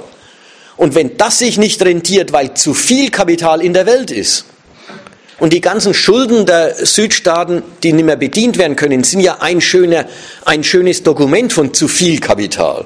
Und 0.78 0.96
wenn 0.96 1.18
das 1.18 1.40
sich 1.40 1.58
nicht 1.58 1.82
rentiert, 1.84 2.34
weil 2.34 2.54
zu 2.54 2.74
viel 2.74 3.10
Kapital 3.10 3.62
in 3.62 3.74
der 3.74 3.86
Welt 3.86 4.12
ist, 4.12 4.46
und 5.38 5.52
die 5.52 5.60
ganzen 5.60 5.94
Schulden 5.94 6.46
der 6.46 6.86
Südstaaten, 6.86 7.62
die 7.84 7.92
nicht 7.92 8.06
mehr 8.06 8.16
bedient 8.16 8.58
werden 8.58 8.78
können, 8.78 9.04
sind 9.04 9.20
ja 9.20 9.40
ein, 9.42 9.60
schöner, 9.60 10.06
ein 10.46 10.64
schönes 10.64 11.04
Dokument 11.04 11.52
von 11.52 11.74
zu 11.74 11.90
viel 11.90 12.22
Kapital. 12.22 12.86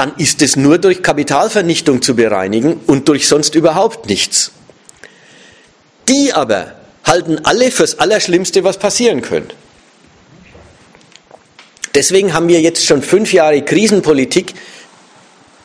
Dann 0.00 0.14
ist 0.16 0.40
es 0.40 0.56
nur 0.56 0.78
durch 0.78 1.02
Kapitalvernichtung 1.02 2.00
zu 2.00 2.16
bereinigen 2.16 2.80
und 2.86 3.06
durch 3.06 3.28
sonst 3.28 3.54
überhaupt 3.54 4.08
nichts. 4.08 4.50
Die 6.08 6.32
aber 6.32 6.74
halten 7.04 7.44
alle 7.44 7.70
fürs 7.70 7.98
Allerschlimmste, 7.98 8.64
was 8.64 8.78
passieren 8.78 9.20
könnte. 9.20 9.54
Deswegen 11.94 12.32
haben 12.32 12.48
wir 12.48 12.62
jetzt 12.62 12.86
schon 12.86 13.02
fünf 13.02 13.34
Jahre 13.34 13.62
Krisenpolitik, 13.62 14.54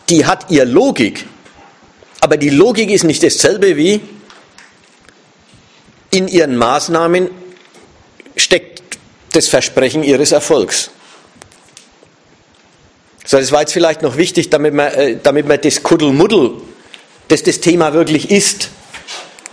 die 0.09 0.25
hat 0.25 0.51
ihr 0.51 0.65
Logik. 0.65 1.25
Aber 2.19 2.35
die 2.35 2.49
Logik 2.49 2.91
ist 2.91 3.05
nicht 3.05 3.23
dasselbe 3.23 3.77
wie 3.77 4.01
in 6.09 6.27
ihren 6.27 6.57
Maßnahmen 6.57 7.29
steckt 8.35 8.97
das 9.31 9.47
Versprechen 9.47 10.03
ihres 10.03 10.33
Erfolgs. 10.33 10.91
So, 13.25 13.37
das 13.37 13.51
war 13.51 13.61
jetzt 13.61 13.73
vielleicht 13.73 14.03
noch 14.03 14.17
wichtig, 14.17 14.51
damit 14.51 14.73
man, 14.73 14.93
äh, 14.93 15.17
damit 15.21 15.47
man 15.47 15.59
das 15.59 15.81
Kuddelmuddel, 15.81 16.51
das 17.27 17.41
das 17.41 17.59
Thema 17.59 17.93
wirklich 17.93 18.29
ist, 18.29 18.69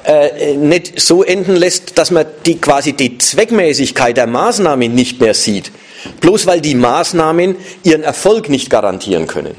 äh, 0.05 0.57
nicht 0.57 1.01
so 1.01 1.23
enden 1.23 1.57
lässt, 1.57 1.97
dass 1.97 2.11
man 2.11 2.27
die, 2.45 2.61
quasi 2.61 2.93
die 2.93 3.17
Zweckmäßigkeit 3.17 4.17
der 4.17 4.27
Maßnahmen 4.27 4.95
nicht 4.95 5.21
mehr 5.21 5.33
sieht, 5.33 5.73
bloß 6.21 6.47
weil 6.47 6.61
die 6.61 6.75
Maßnahmen 6.75 7.57
ihren 7.83 8.03
Erfolg 8.03 8.51
nicht 8.51 8.69
garantieren 8.69 9.27
können. 9.27 9.57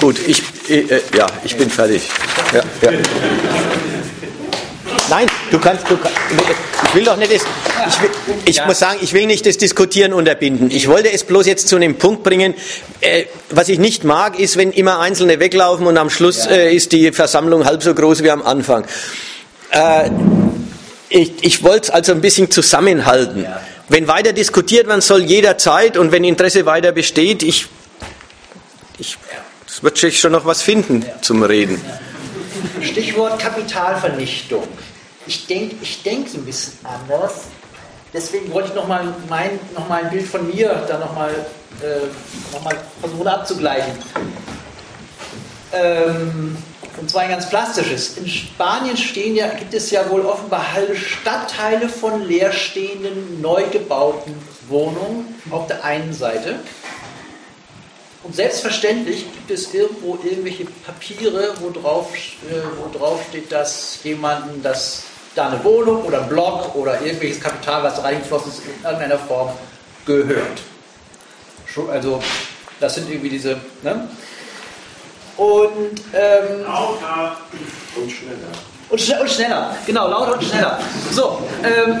Gut, 0.00 0.16
ich, 0.26 0.42
äh, 0.68 1.00
ja, 1.16 1.26
ich 1.44 1.56
bin 1.56 1.70
fertig. 1.70 2.08
Ja, 2.52 2.62
ja. 2.82 2.98
Nein, 5.10 5.26
du 5.50 5.58
kannst, 5.58 5.90
du 5.90 5.96
kannst, 5.96 6.16
ich 6.84 6.94
will 6.94 7.04
doch 7.04 7.16
nicht, 7.16 7.32
das, 7.32 7.42
ich, 7.88 8.02
will, 8.02 8.10
ich 8.44 8.66
muss 8.66 8.78
sagen, 8.78 8.98
ich 9.00 9.12
will 9.12 9.26
nicht 9.26 9.46
das 9.46 9.56
Diskutieren 9.56 10.12
unterbinden. 10.12 10.70
Ich 10.70 10.88
wollte 10.88 11.10
es 11.10 11.24
bloß 11.24 11.46
jetzt 11.46 11.68
zu 11.68 11.76
einem 11.76 11.96
Punkt 11.96 12.22
bringen. 12.22 12.54
Äh, 13.00 13.24
was 13.50 13.68
ich 13.68 13.78
nicht 13.78 14.04
mag, 14.04 14.38
ist, 14.38 14.56
wenn 14.56 14.70
immer 14.72 15.00
Einzelne 15.00 15.40
weglaufen 15.40 15.86
und 15.86 15.96
am 15.96 16.10
Schluss 16.10 16.46
äh, 16.46 16.74
ist 16.74 16.92
die 16.92 17.12
Versammlung 17.12 17.64
halb 17.64 17.82
so 17.82 17.94
groß 17.94 18.22
wie 18.22 18.30
am 18.30 18.42
Anfang. 18.42 18.84
Äh, 19.70 20.10
ich, 21.08 21.32
ich 21.40 21.62
wollte 21.62 21.84
es 21.84 21.90
also 21.90 22.12
ein 22.12 22.20
bisschen 22.20 22.50
zusammenhalten. 22.50 23.46
Wenn 23.88 24.08
weiter 24.08 24.34
diskutiert 24.34 24.86
werden 24.86 25.00
soll, 25.00 25.22
jederzeit 25.24 25.96
und 25.96 26.12
wenn 26.12 26.24
Interesse 26.24 26.66
weiter 26.66 26.92
besteht, 26.92 27.42
ich, 27.42 27.66
ich 28.98 29.16
es 29.66 29.82
wird 29.82 29.96
sich 29.96 30.20
schon 30.20 30.32
noch 30.32 30.44
was 30.44 30.62
finden 30.62 31.04
zum 31.22 31.42
Reden. 31.42 31.80
Stichwort 32.82 33.38
Kapitalvernichtung. 33.38 34.66
Ich 35.28 35.46
denke 35.46 35.76
ich 35.82 36.02
denk 36.02 36.26
ein 36.34 36.44
bisschen 36.44 36.78
anders. 36.84 37.42
Deswegen 38.14 38.50
wollte 38.52 38.70
ich 38.70 38.74
nochmal 38.74 39.04
noch 39.74 39.90
ein 39.90 40.08
Bild 40.08 40.26
von 40.26 40.46
mir 40.48 40.86
da 40.88 40.98
nochmal 40.98 41.30
äh, 41.82 42.06
noch 42.54 42.72
versuchen 43.00 43.28
abzugleichen. 43.28 43.92
Ähm, 45.74 46.56
und 46.98 47.10
zwar 47.10 47.22
ein 47.22 47.28
ganz 47.28 47.48
plastisches. 47.50 48.16
In 48.16 48.26
Spanien 48.26 48.96
stehen 48.96 49.36
ja, 49.36 49.48
gibt 49.48 49.74
es 49.74 49.90
ja 49.90 50.08
wohl 50.08 50.22
offenbar 50.22 50.72
halbe 50.72 50.96
Stadtteile 50.96 51.90
von 51.90 52.26
leerstehenden, 52.26 53.42
neu 53.42 53.64
gebauten 53.70 54.34
Wohnungen 54.68 55.40
auf 55.50 55.66
der 55.66 55.84
einen 55.84 56.14
Seite. 56.14 56.58
Und 58.24 58.34
selbstverständlich 58.34 59.26
gibt 59.32 59.50
es 59.50 59.74
irgendwo 59.74 60.18
irgendwelche 60.24 60.64
Papiere, 60.64 61.54
wo 61.60 61.70
drauf, 61.70 62.10
äh, 62.14 62.54
wo 62.78 62.98
drauf 62.98 63.20
steht, 63.28 63.52
dass 63.52 64.00
jemandem 64.02 64.62
das 64.62 65.04
da 65.38 65.48
eine 65.48 65.62
Wohnung 65.62 66.02
oder 66.04 66.22
ein 66.22 66.28
Block 66.28 66.74
oder 66.74 67.00
irgendwelches 67.00 67.40
Kapital, 67.40 67.84
was 67.84 68.02
reingeflossen 68.02 68.50
ist, 68.50 68.62
in 68.64 68.84
irgendeiner 68.84 69.18
Form 69.18 69.50
gehört. 70.04 70.60
Also 71.92 72.20
das 72.80 72.96
sind 72.96 73.08
irgendwie 73.08 73.28
diese. 73.28 73.56
Ne? 73.82 74.08
Und 75.36 76.02
ähm, 76.12 76.64
lauter 76.64 77.36
und 77.94 78.10
schneller. 78.10 78.36
Und, 78.90 79.00
schn 79.00 79.20
und, 79.20 79.30
schneller, 79.30 79.76
genau, 79.86 80.08
lauter 80.08 80.34
und 80.34 80.42
schneller. 80.42 80.80
So, 81.12 81.40
ähm, 81.62 82.00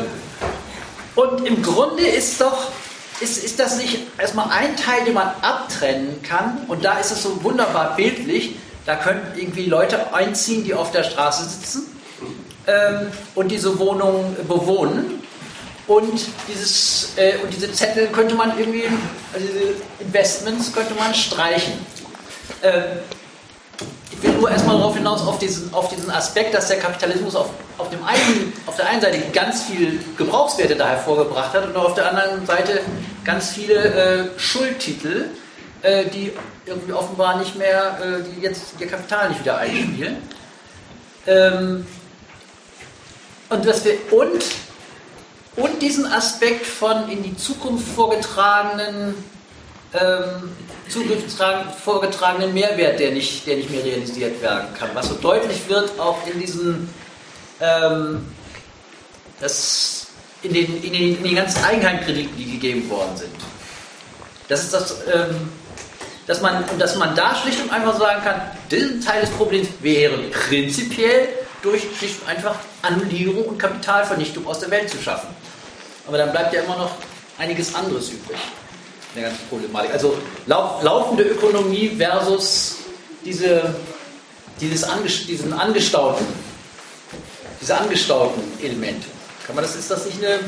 und 1.14 1.46
im 1.46 1.62
Grunde 1.62 2.04
ist 2.04 2.40
doch 2.40 2.72
ist, 3.20 3.44
ist 3.44 3.60
das 3.60 3.76
nicht 3.78 3.98
erstmal 4.18 4.48
ein 4.50 4.76
Teil, 4.76 5.04
den 5.04 5.14
man 5.14 5.28
abtrennen 5.42 6.22
kann? 6.22 6.64
Und 6.66 6.84
da 6.84 6.98
ist 6.98 7.12
es 7.12 7.22
so 7.22 7.42
wunderbar 7.44 7.94
bildlich. 7.94 8.56
Da 8.86 8.96
könnten 8.96 9.38
irgendwie 9.38 9.66
Leute 9.66 10.12
einziehen, 10.14 10.64
die 10.64 10.74
auf 10.74 10.90
der 10.90 11.04
Straße 11.04 11.44
sitzen 11.44 11.97
ähm, 12.68 13.10
und 13.34 13.48
diese 13.48 13.78
Wohnung 13.78 14.36
bewohnen. 14.46 15.22
Und, 15.86 16.20
dieses, 16.46 17.16
äh, 17.16 17.38
und 17.42 17.52
diese 17.52 17.72
Zettel 17.72 18.08
könnte 18.08 18.34
man 18.34 18.58
irgendwie, 18.58 18.84
also 19.32 19.46
diese 19.46 19.74
Investments 20.00 20.70
könnte 20.72 20.94
man 20.94 21.14
streichen. 21.14 21.72
Ähm, 22.62 22.82
ich 24.12 24.22
will 24.22 24.32
nur 24.32 24.50
erstmal 24.50 24.76
darauf 24.76 24.96
hinaus, 24.96 25.26
auf 25.26 25.38
diesen, 25.38 25.72
auf 25.72 25.88
diesen 25.88 26.10
Aspekt, 26.10 26.52
dass 26.52 26.68
der 26.68 26.78
Kapitalismus 26.78 27.34
auf, 27.34 27.48
auf, 27.78 27.88
dem 27.88 28.04
einen, 28.04 28.52
auf 28.66 28.76
der 28.76 28.86
einen 28.86 29.00
Seite 29.00 29.18
ganz 29.32 29.62
viel 29.62 29.98
Gebrauchswerte 30.18 30.76
da 30.76 30.88
hervorgebracht 30.88 31.54
hat 31.54 31.66
und 31.68 31.76
auf 31.76 31.94
der 31.94 32.10
anderen 32.10 32.44
Seite 32.44 32.80
ganz 33.24 33.50
viele 33.50 33.74
äh, 33.74 34.38
Schuldtitel, 34.38 35.30
äh, 35.80 36.04
die 36.06 36.32
irgendwie 36.66 36.92
offenbar 36.92 37.38
nicht 37.38 37.56
mehr, 37.56 37.98
äh, 38.02 38.24
die 38.24 38.42
jetzt 38.42 38.74
ihr 38.78 38.88
Kapital 38.88 39.30
nicht 39.30 39.40
wieder 39.40 39.56
einspielen. 39.56 40.16
Ähm, 41.26 41.86
und, 43.50 43.64
dass 43.64 43.84
wir, 43.84 43.98
und, 44.10 44.44
und 45.56 45.82
diesen 45.82 46.06
Aspekt 46.06 46.66
von 46.66 47.08
in 47.08 47.22
die 47.22 47.36
Zukunft 47.36 47.86
vorgetragenen 47.94 49.14
ähm, 49.94 50.52
vorgetragenen 51.84 52.52
Mehrwert, 52.54 52.98
der 52.98 53.12
nicht, 53.12 53.46
der 53.46 53.56
nicht 53.56 53.70
mehr 53.70 53.84
realisiert 53.84 54.40
werden 54.42 54.68
kann. 54.78 54.90
Was 54.94 55.08
so 55.08 55.14
deutlich 55.14 55.68
wird 55.68 55.98
auch 55.98 56.18
in 56.26 56.40
diesen, 56.40 56.88
ähm, 57.60 58.26
das, 59.40 60.06
in, 60.42 60.54
den, 60.54 60.82
in, 60.82 60.92
den, 60.92 61.16
in 61.18 61.24
den 61.24 61.34
ganzen 61.34 61.62
Eigenheimkrediten, 61.64 62.36
die 62.36 62.52
gegeben 62.52 62.88
worden 62.90 63.16
sind. 63.16 63.34
Das 64.48 64.64
ist 64.64 64.72
das, 64.72 65.02
ähm, 65.12 65.50
dass 66.26 66.40
man, 66.40 66.64
dass 66.78 66.96
man 66.96 67.14
da 67.14 67.34
schlicht 67.34 67.62
und 67.62 67.72
einfach 67.72 67.98
sagen 67.98 68.22
kann, 68.22 68.40
diesen 68.70 69.00
Teil 69.00 69.22
des 69.22 69.30
Problems 69.30 69.68
wäre 69.80 70.16
prinzipiell 70.48 71.28
durch 71.62 71.82
schlicht 71.98 72.22
und 72.22 72.28
einfach 72.28 72.56
Annullierung 72.82 73.44
und 73.44 73.58
Kapitalvernichtung 73.58 74.46
aus 74.46 74.60
der 74.60 74.70
Welt 74.70 74.88
zu 74.88 74.98
schaffen. 74.98 75.28
Aber 76.06 76.18
dann 76.18 76.30
bleibt 76.30 76.54
ja 76.54 76.62
immer 76.62 76.76
noch 76.76 76.92
einiges 77.38 77.74
anderes 77.74 78.10
übrig 78.10 78.38
der 79.14 79.24
ganzen 79.24 79.46
Problematik. 79.48 79.92
Also 79.92 80.16
lau 80.46 80.80
laufende 80.82 81.24
Ökonomie 81.24 81.92
versus 81.96 82.76
diese, 83.24 83.74
dieses 84.60 84.84
Anges 84.84 85.26
diesen 85.26 85.52
angestauten, 85.52 86.26
diese 87.60 87.76
angestauten 87.76 88.42
Elemente. 88.62 89.06
Kann 89.46 89.54
man 89.54 89.64
das, 89.64 89.76
ist 89.76 89.90
das 89.90 90.06
nicht 90.06 90.18
eine. 90.24 90.40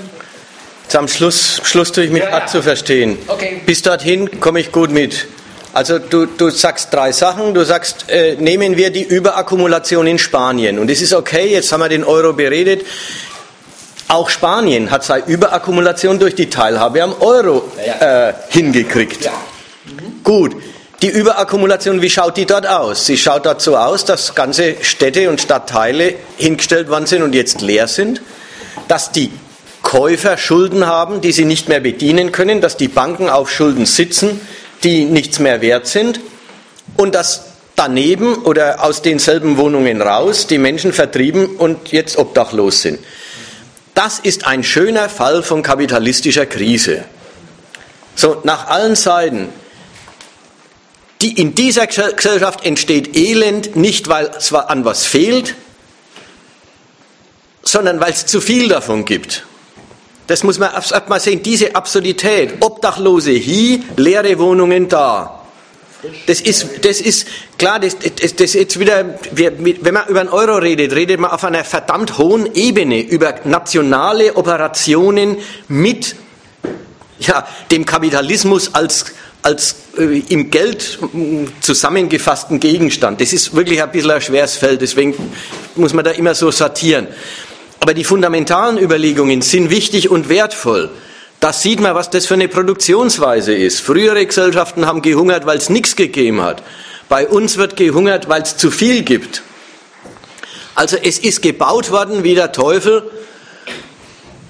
Am 0.92 1.06
Schluss, 1.06 1.60
Schluss 1.64 1.92
tue 1.92 2.04
ich 2.04 2.10
mich 2.10 2.22
ja, 2.22 2.40
ja. 2.40 2.46
zu 2.46 2.62
verstehen. 2.62 3.16
Okay. 3.28 3.62
Bis 3.64 3.80
dorthin 3.80 4.40
komme 4.40 4.60
ich 4.60 4.72
gut 4.72 4.90
mit. 4.90 5.28
Also 5.72 5.98
du, 5.98 6.26
du 6.26 6.50
sagst 6.50 6.92
drei 6.92 7.12
Sachen. 7.12 7.54
Du 7.54 7.64
sagst, 7.64 8.08
äh, 8.08 8.36
nehmen 8.36 8.76
wir 8.76 8.90
die 8.90 9.04
Überakkumulation 9.04 10.06
in 10.06 10.18
Spanien. 10.18 10.78
Und 10.78 10.90
es 10.90 11.00
ist 11.00 11.12
okay, 11.12 11.48
jetzt 11.52 11.70
haben 11.72 11.80
wir 11.80 11.88
den 11.88 12.04
Euro 12.04 12.32
beredet. 12.32 12.84
Auch 14.08 14.28
Spanien 14.28 14.90
hat 14.90 15.04
seine 15.04 15.26
Überakkumulation 15.26 16.18
durch 16.18 16.34
die 16.34 16.50
Teilhabe 16.50 17.02
am 17.02 17.14
Euro 17.20 17.70
äh, 18.00 18.32
hingekriegt. 18.48 19.24
Ja. 19.24 19.32
Mhm. 19.84 20.24
Gut, 20.24 20.56
die 21.02 21.08
Überakkumulation, 21.08 22.02
wie 22.02 22.10
schaut 22.10 22.36
die 22.36 22.44
dort 22.44 22.66
aus? 22.66 23.06
Sie 23.06 23.16
schaut 23.16 23.46
dort 23.46 23.62
so 23.62 23.76
aus, 23.76 24.04
dass 24.04 24.34
ganze 24.34 24.74
Städte 24.82 25.30
und 25.30 25.40
Stadtteile 25.40 26.14
hingestellt 26.36 26.88
worden 26.88 27.06
sind 27.06 27.22
und 27.22 27.34
jetzt 27.34 27.60
leer 27.60 27.86
sind, 27.86 28.20
dass 28.88 29.12
die 29.12 29.30
Käufer 29.82 30.36
Schulden 30.36 30.86
haben, 30.86 31.20
die 31.20 31.32
sie 31.32 31.44
nicht 31.44 31.68
mehr 31.68 31.80
bedienen 31.80 32.32
können, 32.32 32.60
dass 32.60 32.76
die 32.76 32.88
Banken 32.88 33.30
auf 33.30 33.50
Schulden 33.50 33.86
sitzen, 33.86 34.40
die 34.84 35.04
nichts 35.04 35.38
mehr 35.38 35.60
wert 35.60 35.86
sind 35.86 36.20
und 36.96 37.14
dass 37.14 37.44
daneben 37.76 38.34
oder 38.42 38.84
aus 38.84 39.02
denselben 39.02 39.56
Wohnungen 39.56 40.02
raus 40.02 40.46
die 40.46 40.58
Menschen 40.58 40.92
vertrieben 40.92 41.56
und 41.56 41.92
jetzt 41.92 42.18
obdachlos 42.18 42.82
sind. 42.82 42.98
Das 43.94 44.18
ist 44.18 44.46
ein 44.46 44.62
schöner 44.62 45.08
Fall 45.08 45.42
von 45.42 45.62
kapitalistischer 45.62 46.46
Krise. 46.46 47.04
So, 48.14 48.40
nach 48.44 48.68
allen 48.68 48.96
Seiten. 48.96 49.48
Die, 51.22 51.38
in 51.40 51.54
dieser 51.54 51.86
Gesellschaft 51.86 52.64
entsteht 52.64 53.14
Elend 53.16 53.76
nicht, 53.76 54.08
weil 54.08 54.30
es 54.36 54.52
an 54.52 54.84
was 54.84 55.04
fehlt, 55.04 55.54
sondern 57.62 58.00
weil 58.00 58.12
es 58.12 58.26
zu 58.26 58.40
viel 58.40 58.68
davon 58.68 59.04
gibt. 59.04 59.44
Das 60.30 60.44
muss 60.44 60.60
man 60.60 60.72
erst 60.72 61.08
mal 61.08 61.18
sehen, 61.18 61.42
diese 61.42 61.74
Absurdität. 61.74 62.58
Obdachlose 62.60 63.32
hier, 63.32 63.80
leere 63.96 64.38
Wohnungen 64.38 64.88
da. 64.88 65.40
Das 66.28 66.40
ist, 66.40 66.84
das 66.84 67.00
ist 67.00 67.26
klar, 67.58 67.80
das, 67.80 67.96
das, 67.98 68.36
das 68.36 68.54
jetzt 68.54 68.78
wieder, 68.78 69.18
wenn 69.32 69.92
man 69.92 70.06
über 70.06 70.20
einen 70.20 70.28
Euro 70.28 70.58
redet, 70.58 70.94
redet 70.94 71.18
man 71.18 71.32
auf 71.32 71.42
einer 71.42 71.64
verdammt 71.64 72.16
hohen 72.16 72.54
Ebene 72.54 73.00
über 73.00 73.40
nationale 73.42 74.36
Operationen 74.36 75.38
mit 75.66 76.14
ja, 77.18 77.44
dem 77.72 77.84
Kapitalismus 77.84 78.72
als, 78.72 79.06
als 79.42 79.74
äh, 79.98 80.20
im 80.28 80.48
Geld 80.52 81.00
mm, 81.12 81.46
zusammengefassten 81.60 82.60
Gegenstand. 82.60 83.20
Das 83.20 83.32
ist 83.32 83.52
wirklich 83.56 83.82
ein 83.82 83.90
bisschen 83.90 84.12
ein 84.12 84.20
schweres 84.20 84.54
Feld, 84.54 84.80
deswegen 84.80 85.12
muss 85.74 85.92
man 85.92 86.04
da 86.04 86.12
immer 86.12 86.36
so 86.36 86.52
sortieren. 86.52 87.08
Aber 87.80 87.94
die 87.94 88.04
fundamentalen 88.04 88.78
Überlegungen 88.78 89.40
sind 89.42 89.70
wichtig 89.70 90.10
und 90.10 90.28
wertvoll. 90.28 90.90
Da 91.40 91.54
sieht 91.54 91.80
man, 91.80 91.94
was 91.94 92.10
das 92.10 92.26
für 92.26 92.34
eine 92.34 92.48
Produktionsweise 92.48 93.54
ist. 93.54 93.80
Frühere 93.80 94.26
Gesellschaften 94.26 94.86
haben 94.86 95.00
gehungert, 95.00 95.46
weil 95.46 95.56
es 95.56 95.70
nichts 95.70 95.96
gegeben 95.96 96.42
hat. 96.42 96.62
Bei 97.08 97.26
uns 97.26 97.56
wird 97.56 97.76
gehungert, 97.76 98.28
weil 98.28 98.42
es 98.42 98.58
zu 98.58 98.70
viel 98.70 99.02
gibt. 99.02 99.42
Also 100.74 100.96
es 101.02 101.18
ist 101.18 101.40
gebaut 101.40 101.90
worden 101.90 102.22
wie 102.22 102.34
der 102.34 102.52
Teufel 102.52 103.02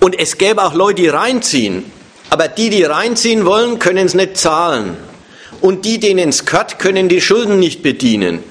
und 0.00 0.18
es 0.18 0.36
gäbe 0.36 0.62
auch 0.62 0.74
Leute, 0.74 1.02
die 1.02 1.08
reinziehen. 1.08 1.84
Aber 2.30 2.48
die, 2.48 2.70
die 2.70 2.82
reinziehen 2.84 3.44
wollen, 3.44 3.78
können 3.78 4.06
es 4.06 4.14
nicht 4.14 4.36
zahlen. 4.36 4.96
Und 5.60 5.84
die, 5.84 6.00
denen 6.00 6.30
es 6.30 6.46
gehört, 6.46 6.78
können 6.78 7.08
die 7.08 7.20
Schulden 7.20 7.58
nicht 7.58 7.82
bedienen. 7.82 8.42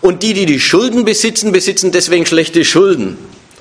Und 0.00 0.22
die, 0.22 0.34
die 0.34 0.46
die 0.46 0.60
Schulden 0.60 1.04
besitzen, 1.04 1.52
besitzen 1.52 1.92
deswegen 1.92 2.26
schlechte 2.26 2.64
Schulden. 2.64 3.16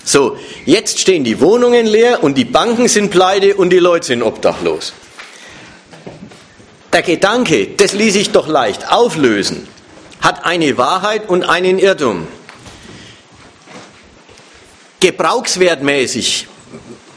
So, 0.08 0.38
jetzt 0.66 1.00
stehen 1.00 1.26
die 1.26 1.42
Wohnungen 1.42 1.86
leer 1.86 2.24
und 2.24 2.38
die 2.38 2.46
Banken 2.46 2.88
sind 2.88 3.12
pleite 3.12 3.56
und 3.56 3.72
die 3.72 3.80
Leute 3.80 4.08
sind 4.08 4.24
obdachlos. 4.24 4.94
Der 6.94 7.02
Gedanke, 7.02 7.68
das 7.76 7.92
ließ 7.92 8.14
sich 8.14 8.32
doch 8.32 8.48
leicht 8.48 8.90
auflösen, 8.90 9.68
hat 10.22 10.46
eine 10.46 10.78
Wahrheit 10.78 11.28
und 11.28 11.44
einen 11.44 11.78
Irrtum. 11.78 12.26
Gebrauchswertmäßig, 15.02 16.48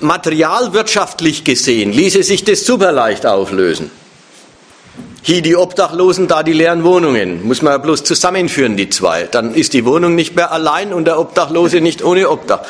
materialwirtschaftlich 0.01 1.45
gesehen, 1.45 1.93
ließe 1.93 2.25
sich 2.25 2.43
das 2.43 2.67
super 2.67 2.91
leicht 2.91 3.25
auflösen. 3.25 3.93
Hier 5.23 5.43
die 5.43 5.57
Obdachlosen, 5.57 6.29
da 6.29 6.43
die 6.43 6.53
leeren 6.53 6.83
Wohnungen. 6.83 7.47
Muss 7.47 7.61
man 7.63 7.73
ja 7.73 7.79
bloß 7.79 8.05
zusammenführen, 8.05 8.77
die 8.77 8.89
zwei. 8.89 9.25
Dann 9.25 9.55
ist 9.55 9.75
die 9.75 9.85
Wohnung 9.85 10.15
nicht 10.15 10.35
mehr 10.35 10.51
allein 10.51 10.95
und 10.95 11.05
der 11.05 11.19
Obdachlose 11.19 11.81
nicht 11.81 12.03
ohne 12.03 12.31
Obdach. 12.31 12.63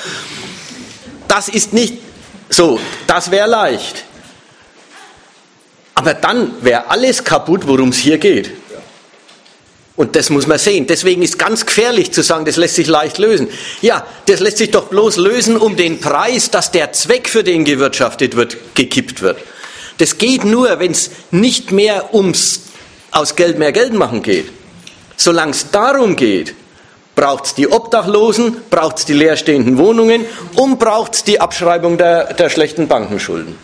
Das 1.28 1.48
ist 1.48 1.72
nicht 1.72 1.94
so, 2.48 2.81
das 3.06 3.31
wäre 3.31 3.48
leicht. 3.48 4.05
Aber 5.94 6.14
dann 6.14 6.52
wäre 6.62 6.90
alles 6.90 7.22
kaputt, 7.22 7.66
worum 7.66 7.90
es 7.90 7.98
hier 7.98 8.18
geht. 8.18 8.51
Und 9.94 10.16
das 10.16 10.31
muss 10.31 10.47
man 10.47 10.59
sehen. 10.59 10.86
Deswegen 10.86 11.20
ist 11.20 11.39
ganz 11.39 11.66
gefährlich 11.66 12.10
zu 12.10 12.22
sagen, 12.22 12.47
das 12.47 12.56
lässt 12.56 12.77
sich 12.77 12.86
leicht 12.86 13.18
lösen. 13.18 13.48
Ja, 13.82 14.06
das 14.27 14.40
lässt 14.40 14.56
sich 14.56 14.70
doch 14.70 14.89
bloß 14.89 15.18
lösen 15.18 15.59
um 15.59 15.77
den 15.77 16.01
Preis, 16.01 16.51
dass 16.51 16.72
der 16.72 16.93
Zweck, 16.93 17.28
für 17.28 17.44
den 17.44 17.66
gewirtschaftet 17.66 18.35
wird, 18.35 18.56
gekippt 18.74 19.20
wird. 19.20 19.36
Das 20.01 20.16
geht 20.16 20.44
nur, 20.44 20.78
wenn 20.78 20.93
es 20.93 21.10
nicht 21.31 21.72
mehr 21.72 22.14
ums 22.14 22.62
aus 23.10 23.36
Geld 23.36 23.59
mehr 23.59 23.70
Geld 23.70 23.93
machen 23.93 24.22
geht. 24.22 24.51
Solange 25.14 25.51
es 25.51 25.70
darum 25.70 26.16
geht, 26.16 26.55
braucht 27.14 27.44
es 27.44 27.55
die 27.55 27.70
Obdachlosen, 27.70 28.62
braucht 28.70 29.01
es 29.01 29.05
die 29.05 29.12
leerstehenden 29.12 29.77
Wohnungen 29.77 30.24
und 30.55 30.78
braucht 30.78 31.16
es 31.16 31.24
die 31.24 31.39
Abschreibung 31.39 31.98
der, 31.98 32.32
der 32.32 32.48
schlechten 32.48 32.89
Bankenschulden. 32.89 33.59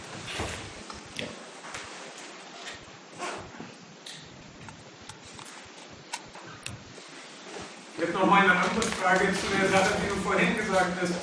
Jetzt 7.99 8.13
noch 8.13 8.27
mal 8.27 8.41
eine 8.41 8.51
andere 8.51 8.83
Frage 9.03 9.29
zu 9.33 9.47
der 9.59 9.71
Sache, 9.71 9.95
die 10.05 10.09
du 10.15 10.23
vorhin 10.23 10.55
gesagt 10.55 11.01
hast. 11.01 11.15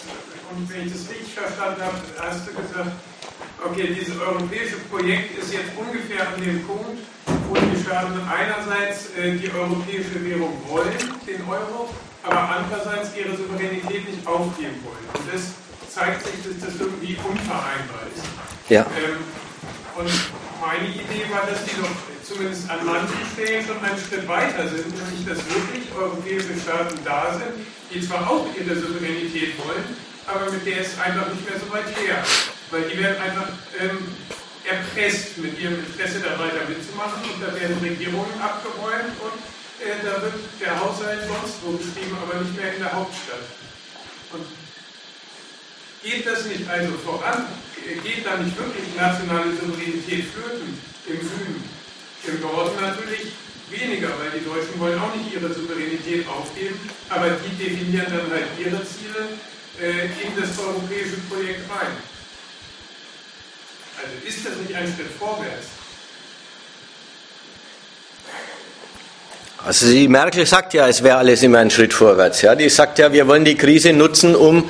Und 0.57 0.73
wenn 0.73 0.88
ich 0.88 0.91
das 0.91 1.02
richtig 1.07 1.35
verstanden 1.35 1.84
habe, 1.84 1.98
hast 2.18 2.48
du 2.48 2.53
gesagt, 2.60 2.91
okay, 3.65 3.95
dieses 3.98 4.19
europäische 4.19 4.77
Projekt 4.91 5.38
ist 5.38 5.53
jetzt 5.53 5.72
ungefähr 5.77 6.27
an 6.27 6.41
dem 6.41 6.64
Punkt, 6.65 6.99
wo 7.48 7.56
die 7.56 7.81
Staaten 7.84 8.19
einerseits 8.27 9.15
äh, 9.18 9.35
die 9.38 9.52
europäische 9.52 10.23
Währung 10.23 10.53
wollen, 10.68 10.98
den 11.27 11.41
Euro, 11.48 11.90
aber 12.23 12.49
andererseits 12.49 13.15
ihre 13.15 13.35
Souveränität 13.35 14.07
nicht 14.07 14.26
aufgeben 14.27 14.80
wollen. 14.84 15.07
Und 15.14 15.26
das 15.31 15.56
zeigt 15.90 16.23
sich, 16.26 16.35
dass 16.44 16.69
das 16.69 16.80
irgendwie 16.80 17.18
unvereinbar 17.23 18.03
ist. 18.11 18.26
Ja. 18.69 18.85
Ähm, 18.98 19.23
und 19.95 20.11
meine 20.60 20.88
Idee 20.90 21.30
war, 21.30 21.45
dass 21.45 21.64
die 21.65 21.76
doch 21.80 21.94
zumindest 22.23 22.69
an 22.69 22.85
manchen 22.85 23.19
Stellen 23.34 23.65
schon 23.65 23.77
einen 23.84 23.99
Schritt 23.99 24.27
weiter 24.27 24.68
sind, 24.68 24.90
nämlich 24.90 25.27
dass 25.27 25.38
wirklich 25.45 25.85
europäische 25.94 26.56
Staaten 26.57 26.98
da 27.03 27.35
sind, 27.38 27.68
die 27.94 28.02
zwar 28.02 28.27
auch 28.30 28.48
ihre 28.57 28.73
Souveränität 28.73 29.53
wollen, 29.60 29.84
aber 30.26 30.49
mit 30.49 30.65
der 30.65 30.81
ist 30.81 30.98
einfach 30.98 31.27
nicht 31.30 31.44
mehr 31.48 31.60
so 31.60 31.68
weit 31.72 31.85
her 31.99 32.23
weil 32.74 32.90
die 32.90 32.98
werden 32.98 33.22
einfach 33.22 33.50
ähm, 33.80 34.02
erpresst, 34.66 35.38
mit 35.38 35.60
ihrem 35.62 35.78
Interesse 35.78 36.20
da 36.20 36.40
weiter 36.41 36.66
mitzumachen 36.68 37.22
und 37.22 37.38
da 37.38 37.54
werden 37.54 37.78
Regierungen 37.78 38.34
abgeräumt 38.41 39.14
und 39.22 39.38
äh, 39.78 40.02
da 40.02 40.22
wird 40.26 40.41
der 40.60 40.80
Haushalt 40.80 41.22
sonst 41.30 41.62
wo 41.62 41.78
beschrieben, 41.78 42.18
aber 42.18 42.41
nicht 42.41 42.58
mehr 42.58 42.74
in 42.74 42.82
der 42.82 42.94
Hauptstadt. 42.94 43.45
Und 44.34 44.50
geht 46.02 46.26
das 46.26 46.45
nicht 46.45 46.68
also 46.68 46.98
voran? 47.06 47.45
Geht 47.78 48.26
da 48.26 48.38
nicht 48.38 48.58
wirklich 48.58 48.90
nationale 48.98 49.54
Souveränität 49.54 50.26
flöten 50.34 50.74
im 51.06 51.20
Süden? 51.22 51.64
Im 52.26 52.40
Norden 52.41 52.80
natürlich 52.80 53.36
weniger, 53.70 54.10
weil 54.18 54.32
die 54.40 54.45
Deutschen 54.45 54.80
wollen 54.80 54.98
auch 54.98 55.14
nicht 55.14 55.34
ihre 55.34 55.54
Souveränität 55.54 56.26
aufgeben, 56.28 56.80
aber 57.10 57.38
die 57.38 57.54
definieren 57.62 58.08
dann 58.08 58.32
halt 58.32 58.48
ihre 58.58 58.82
Ziele 58.88 59.38
äh, 59.78 60.06
in 60.26 60.34
das 60.40 60.58
europäische 60.58 61.18
Projekt 61.30 61.70
rein. 61.70 62.12
Also 63.98 64.28
ist 64.28 64.45
das 64.45 64.53
nicht 64.57 64.76
ein 64.76 64.86
Schritt 64.95 65.11
vorwärts? 65.18 65.68
Also 69.65 69.86
die 69.86 70.10
Merkel 70.10 70.45
sagt 70.45 70.74
ja, 70.74 70.90
es 70.90 71.03
wäre 71.03 71.18
alles 71.18 71.41
immer 71.41 71.60
ein 71.60 71.72
Schritt 71.72 71.94
vorwärts. 71.94 72.41
Ja, 72.41 72.53
die 72.53 72.68
sagt 72.68 72.99
ja, 72.99 73.14
wir 73.14 73.28
wollen 73.28 73.45
die 73.45 73.56
Krise 73.56 73.94
nutzen, 73.94 74.36
um 74.36 74.70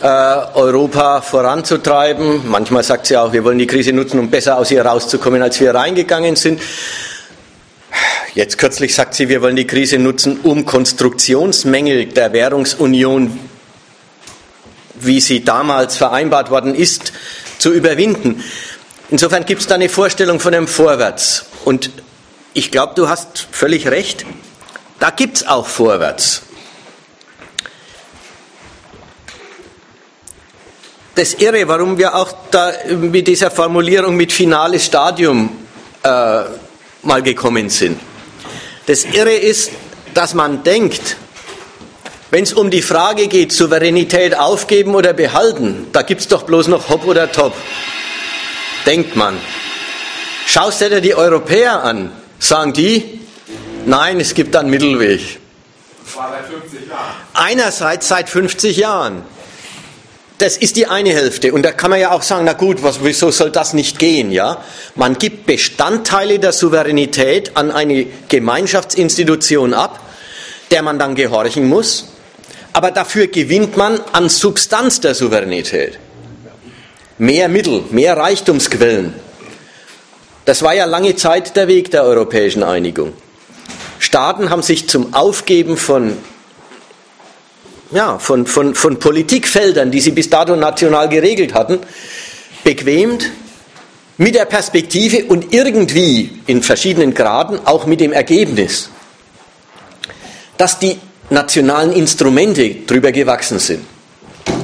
äh, 0.00 0.06
Europa 0.06 1.20
voranzutreiben. 1.20 2.48
Manchmal 2.48 2.82
sagt 2.84 3.06
sie 3.06 3.18
auch, 3.18 3.34
wir 3.34 3.44
wollen 3.44 3.58
die 3.58 3.66
Krise 3.66 3.92
nutzen, 3.92 4.18
um 4.18 4.30
besser 4.30 4.56
aus 4.56 4.70
ihr 4.70 4.84
rauszukommen, 4.84 5.42
als 5.42 5.60
wir 5.60 5.74
reingegangen 5.74 6.36
sind. 6.36 6.62
Jetzt 8.34 8.56
kürzlich 8.56 8.94
sagt 8.94 9.14
sie, 9.14 9.28
wir 9.28 9.42
wollen 9.42 9.56
die 9.56 9.66
Krise 9.66 9.98
nutzen, 9.98 10.40
um 10.42 10.64
Konstruktionsmängel 10.64 12.06
der 12.06 12.32
Währungsunion, 12.32 13.38
wie 15.00 15.20
sie 15.20 15.44
damals 15.44 15.96
vereinbart 15.96 16.50
worden 16.50 16.74
ist, 16.74 17.12
zu 17.58 17.72
überwinden. 17.72 18.42
Insofern 19.10 19.44
gibt 19.44 19.62
es 19.62 19.66
da 19.66 19.74
eine 19.74 19.88
Vorstellung 19.88 20.40
von 20.40 20.54
einem 20.54 20.68
Vorwärts. 20.68 21.46
Und 21.64 21.90
ich 22.54 22.70
glaube, 22.70 22.94
du 22.94 23.08
hast 23.08 23.46
völlig 23.50 23.88
recht. 23.88 24.24
Da 24.98 25.10
gibt 25.10 25.38
es 25.38 25.46
auch 25.46 25.66
Vorwärts. 25.66 26.42
Das 31.14 31.34
Irre, 31.34 31.66
warum 31.66 31.98
wir 31.98 32.14
auch 32.14 32.32
da 32.50 32.72
mit 32.88 33.26
dieser 33.26 33.50
Formulierung 33.50 34.16
mit 34.16 34.32
finales 34.32 34.86
Stadium 34.86 35.50
äh, 36.02 36.42
mal 37.02 37.22
gekommen 37.22 37.68
sind. 37.70 37.98
Das 38.86 39.04
Irre 39.04 39.34
ist, 39.34 39.72
dass 40.14 40.34
man 40.34 40.62
denkt, 40.62 41.16
wenn 42.30 42.42
es 42.42 42.52
um 42.52 42.70
die 42.70 42.82
Frage 42.82 43.26
geht, 43.26 43.52
Souveränität 43.52 44.36
aufgeben 44.36 44.94
oder 44.94 45.14
behalten, 45.14 45.86
da 45.92 46.02
gibt 46.02 46.20
es 46.20 46.28
doch 46.28 46.42
bloß 46.42 46.68
noch 46.68 46.90
Hop 46.90 47.06
oder 47.06 47.32
Top. 47.32 47.54
Denkt 48.84 49.16
man. 49.16 49.38
Schaust 50.46 50.80
du 50.80 50.90
dir 50.90 51.00
die 51.00 51.14
Europäer 51.14 51.82
an, 51.82 52.12
sagen 52.38 52.72
die, 52.72 53.20
nein, 53.86 54.20
es 54.20 54.34
gibt 54.34 54.54
einen 54.56 54.70
Mittelweg. 54.70 55.40
Das 56.04 56.16
war 56.16 56.30
seit 56.30 56.46
50 56.46 56.88
Jahren. 56.88 57.14
Einerseits 57.34 58.08
seit 58.08 58.28
50 58.28 58.76
Jahren. 58.76 59.22
Das 60.36 60.56
ist 60.56 60.76
die 60.76 60.86
eine 60.86 61.10
Hälfte. 61.10 61.52
Und 61.52 61.62
da 61.62 61.72
kann 61.72 61.90
man 61.90 61.98
ja 61.98 62.12
auch 62.12 62.22
sagen, 62.22 62.44
na 62.44 62.52
gut, 62.52 62.82
was, 62.82 63.02
wieso 63.02 63.30
soll 63.30 63.50
das 63.50 63.72
nicht 63.72 63.98
gehen? 63.98 64.30
Ja? 64.30 64.62
Man 64.94 65.18
gibt 65.18 65.46
Bestandteile 65.46 66.38
der 66.38 66.52
Souveränität 66.52 67.56
an 67.56 67.70
eine 67.70 68.06
Gemeinschaftsinstitution 68.28 69.74
ab, 69.74 69.98
der 70.70 70.82
man 70.82 70.98
dann 70.98 71.14
gehorchen 71.14 71.66
muss 71.66 72.06
aber 72.78 72.92
dafür 72.92 73.26
gewinnt 73.26 73.76
man 73.76 74.00
an 74.12 74.28
Substanz 74.28 75.00
der 75.00 75.12
Souveränität. 75.12 75.98
Mehr 77.18 77.48
Mittel, 77.48 77.82
mehr 77.90 78.16
Reichtumsquellen. 78.16 79.14
Das 80.44 80.62
war 80.62 80.74
ja 80.74 80.84
lange 80.84 81.16
Zeit 81.16 81.56
der 81.56 81.66
Weg 81.66 81.90
der 81.90 82.04
europäischen 82.04 82.62
Einigung. 82.62 83.14
Staaten 83.98 84.50
haben 84.50 84.62
sich 84.62 84.88
zum 84.88 85.12
Aufgeben 85.12 85.76
von, 85.76 86.18
ja, 87.90 88.20
von, 88.20 88.46
von, 88.46 88.76
von 88.76 89.00
Politikfeldern, 89.00 89.90
die 89.90 89.98
sie 89.98 90.12
bis 90.12 90.30
dato 90.30 90.54
national 90.54 91.08
geregelt 91.08 91.54
hatten, 91.54 91.80
bequemt 92.62 93.28
mit 94.18 94.36
der 94.36 94.44
Perspektive 94.44 95.24
und 95.24 95.52
irgendwie 95.52 96.30
in 96.46 96.62
verschiedenen 96.62 97.12
Graden 97.12 97.58
auch 97.64 97.86
mit 97.86 97.98
dem 97.98 98.12
Ergebnis, 98.12 98.88
dass 100.56 100.78
die 100.78 101.00
nationalen 101.30 101.92
Instrumente 101.92 102.74
drüber 102.86 103.12
gewachsen 103.12 103.58
sind. 103.58 103.84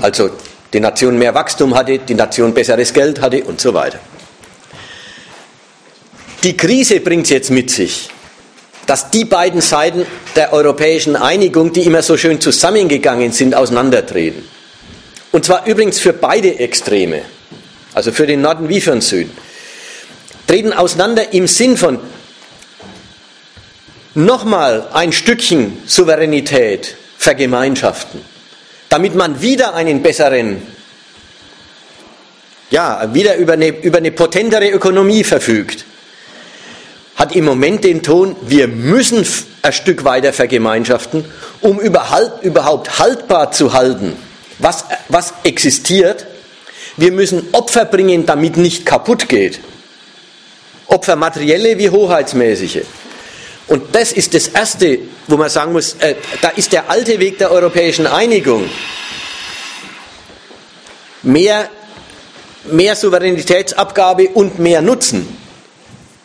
Also 0.00 0.30
die 0.72 0.80
Nation 0.80 1.18
mehr 1.18 1.34
Wachstum 1.34 1.74
hatte, 1.74 1.98
die 1.98 2.14
Nation 2.14 2.52
besseres 2.52 2.92
Geld 2.92 3.20
hatte 3.20 3.44
und 3.44 3.60
so 3.60 3.72
weiter. 3.74 3.98
Die 6.42 6.56
Krise 6.56 7.00
bringt 7.00 7.30
jetzt 7.30 7.50
mit 7.50 7.70
sich, 7.70 8.08
dass 8.86 9.10
die 9.10 9.24
beiden 9.24 9.60
Seiten 9.60 10.04
der 10.36 10.52
europäischen 10.52 11.16
Einigung, 11.16 11.72
die 11.72 11.82
immer 11.82 12.02
so 12.02 12.16
schön 12.16 12.40
zusammengegangen 12.40 13.32
sind, 13.32 13.54
auseinandertreten. 13.54 14.42
Und 15.32 15.44
zwar 15.44 15.66
übrigens 15.66 15.98
für 15.98 16.12
beide 16.12 16.58
Extreme. 16.58 17.22
also 17.94 18.12
für 18.12 18.26
den 18.26 18.42
Norden 18.42 18.68
wie 18.68 18.80
für 18.80 18.90
den 18.90 19.00
Süden, 19.00 19.30
treten 20.46 20.72
auseinander 20.72 21.32
im 21.32 21.46
Sinn 21.46 21.76
von 21.76 21.98
nochmal 24.14 24.88
ein 24.92 25.12
Stückchen 25.12 25.82
Souveränität 25.86 26.96
vergemeinschaften, 27.18 28.20
damit 28.88 29.14
man 29.14 29.40
wieder 29.40 29.74
einen 29.74 30.02
besseren, 30.02 30.62
ja, 32.70 33.12
wieder 33.12 33.36
über 33.36 33.54
eine, 33.54 33.68
über 33.68 33.98
eine 33.98 34.12
potentere 34.12 34.68
Ökonomie 34.70 35.24
verfügt, 35.24 35.84
hat 37.16 37.34
im 37.36 37.44
Moment 37.44 37.84
den 37.84 38.02
Ton, 38.02 38.36
wir 38.42 38.68
müssen 38.68 39.26
ein 39.62 39.72
Stück 39.72 40.04
weiter 40.04 40.32
vergemeinschaften, 40.32 41.24
um 41.60 41.80
überhaupt 41.80 42.98
haltbar 42.98 43.52
zu 43.52 43.72
halten, 43.72 44.16
was, 44.58 44.84
was 45.08 45.32
existiert. 45.44 46.26
Wir 46.96 47.12
müssen 47.12 47.48
Opfer 47.52 47.84
bringen, 47.84 48.26
damit 48.26 48.56
nicht 48.56 48.84
kaputt 48.84 49.28
geht. 49.28 49.60
Opfer 50.86 51.16
materielle 51.16 51.78
wie 51.78 51.90
hoheitsmäßige. 51.90 52.82
Und 53.66 53.94
das 53.94 54.12
ist 54.12 54.34
das 54.34 54.48
Erste, 54.48 54.98
wo 55.26 55.36
man 55.36 55.48
sagen 55.48 55.72
muss, 55.72 55.94
äh, 55.94 56.16
da 56.42 56.48
ist 56.50 56.72
der 56.72 56.90
alte 56.90 57.18
Weg 57.18 57.38
der 57.38 57.50
europäischen 57.50 58.06
Einigung. 58.06 58.68
Mehr, 61.22 61.70
mehr 62.70 62.94
Souveränitätsabgabe 62.94 64.28
und 64.34 64.58
mehr 64.58 64.82
Nutzen. 64.82 65.38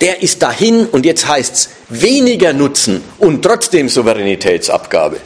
Der 0.01 0.21
ist 0.21 0.41
dahin 0.41 0.85
und 0.87 1.05
jetzt 1.05 1.27
heißt 1.27 1.53
es 1.55 1.69
weniger 1.89 2.53
Nutzen 2.53 3.03
und 3.19 3.41
trotzdem 3.41 3.87
Souveränitätsabgabe. 3.89 5.17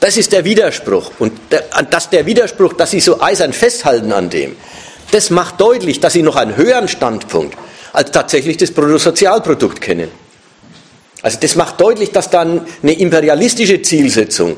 Das 0.00 0.16
ist 0.16 0.32
der 0.32 0.44
Widerspruch. 0.44 1.12
Und 1.18 1.32
dass 1.90 2.10
der 2.10 2.24
Widerspruch, 2.24 2.74
dass 2.74 2.90
Sie 2.90 3.00
so 3.00 3.20
eisern 3.20 3.52
festhalten 3.52 4.12
an 4.12 4.30
dem, 4.30 4.56
das 5.10 5.30
macht 5.30 5.60
deutlich, 5.60 6.00
dass 6.00 6.12
Sie 6.12 6.22
noch 6.22 6.36
einen 6.36 6.56
höheren 6.56 6.88
Standpunkt 6.88 7.56
als 7.92 8.10
tatsächlich 8.10 8.58
das 8.58 8.70
Bruttosozialprodukt 8.70 9.80
kennen. 9.80 10.10
Also 11.22 11.38
das 11.40 11.56
macht 11.56 11.80
deutlich, 11.80 12.12
dass 12.12 12.30
dann 12.30 12.66
eine 12.82 12.92
imperialistische 12.92 13.82
Zielsetzung, 13.82 14.56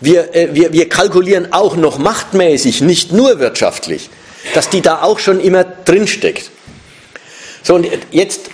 wir, 0.00 0.34
äh, 0.34 0.48
wir, 0.52 0.72
wir 0.72 0.88
kalkulieren 0.88 1.52
auch 1.52 1.76
noch 1.76 1.98
machtmäßig, 1.98 2.82
nicht 2.82 3.12
nur 3.12 3.38
wirtschaftlich, 3.38 4.10
dass 4.54 4.68
die 4.68 4.82
da 4.82 5.02
auch 5.02 5.18
schon 5.18 5.40
immer 5.40 5.64
drinsteckt. 5.64 6.50
So, 7.62 7.76
und 7.76 7.86
jetzt, 8.10 8.50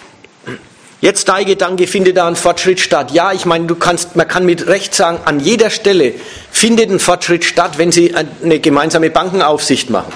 jetzt 1.00 1.28
dein 1.28 1.44
Gedanke, 1.44 1.88
findet 1.88 2.16
da 2.16 2.28
ein 2.28 2.36
Fortschritt 2.36 2.78
statt. 2.78 3.10
Ja, 3.10 3.32
ich 3.32 3.44
meine, 3.44 3.66
du 3.66 3.74
kannst, 3.74 4.14
man 4.14 4.28
kann 4.28 4.46
mit 4.46 4.68
Recht 4.68 4.94
sagen, 4.94 5.18
an 5.24 5.40
jeder 5.40 5.70
Stelle 5.70 6.14
findet 6.52 6.90
ein 6.90 7.00
Fortschritt 7.00 7.44
statt, 7.44 7.78
wenn 7.78 7.90
sie 7.90 8.14
eine 8.14 8.60
gemeinsame 8.60 9.10
Bankenaufsicht 9.10 9.90
machen. 9.90 10.12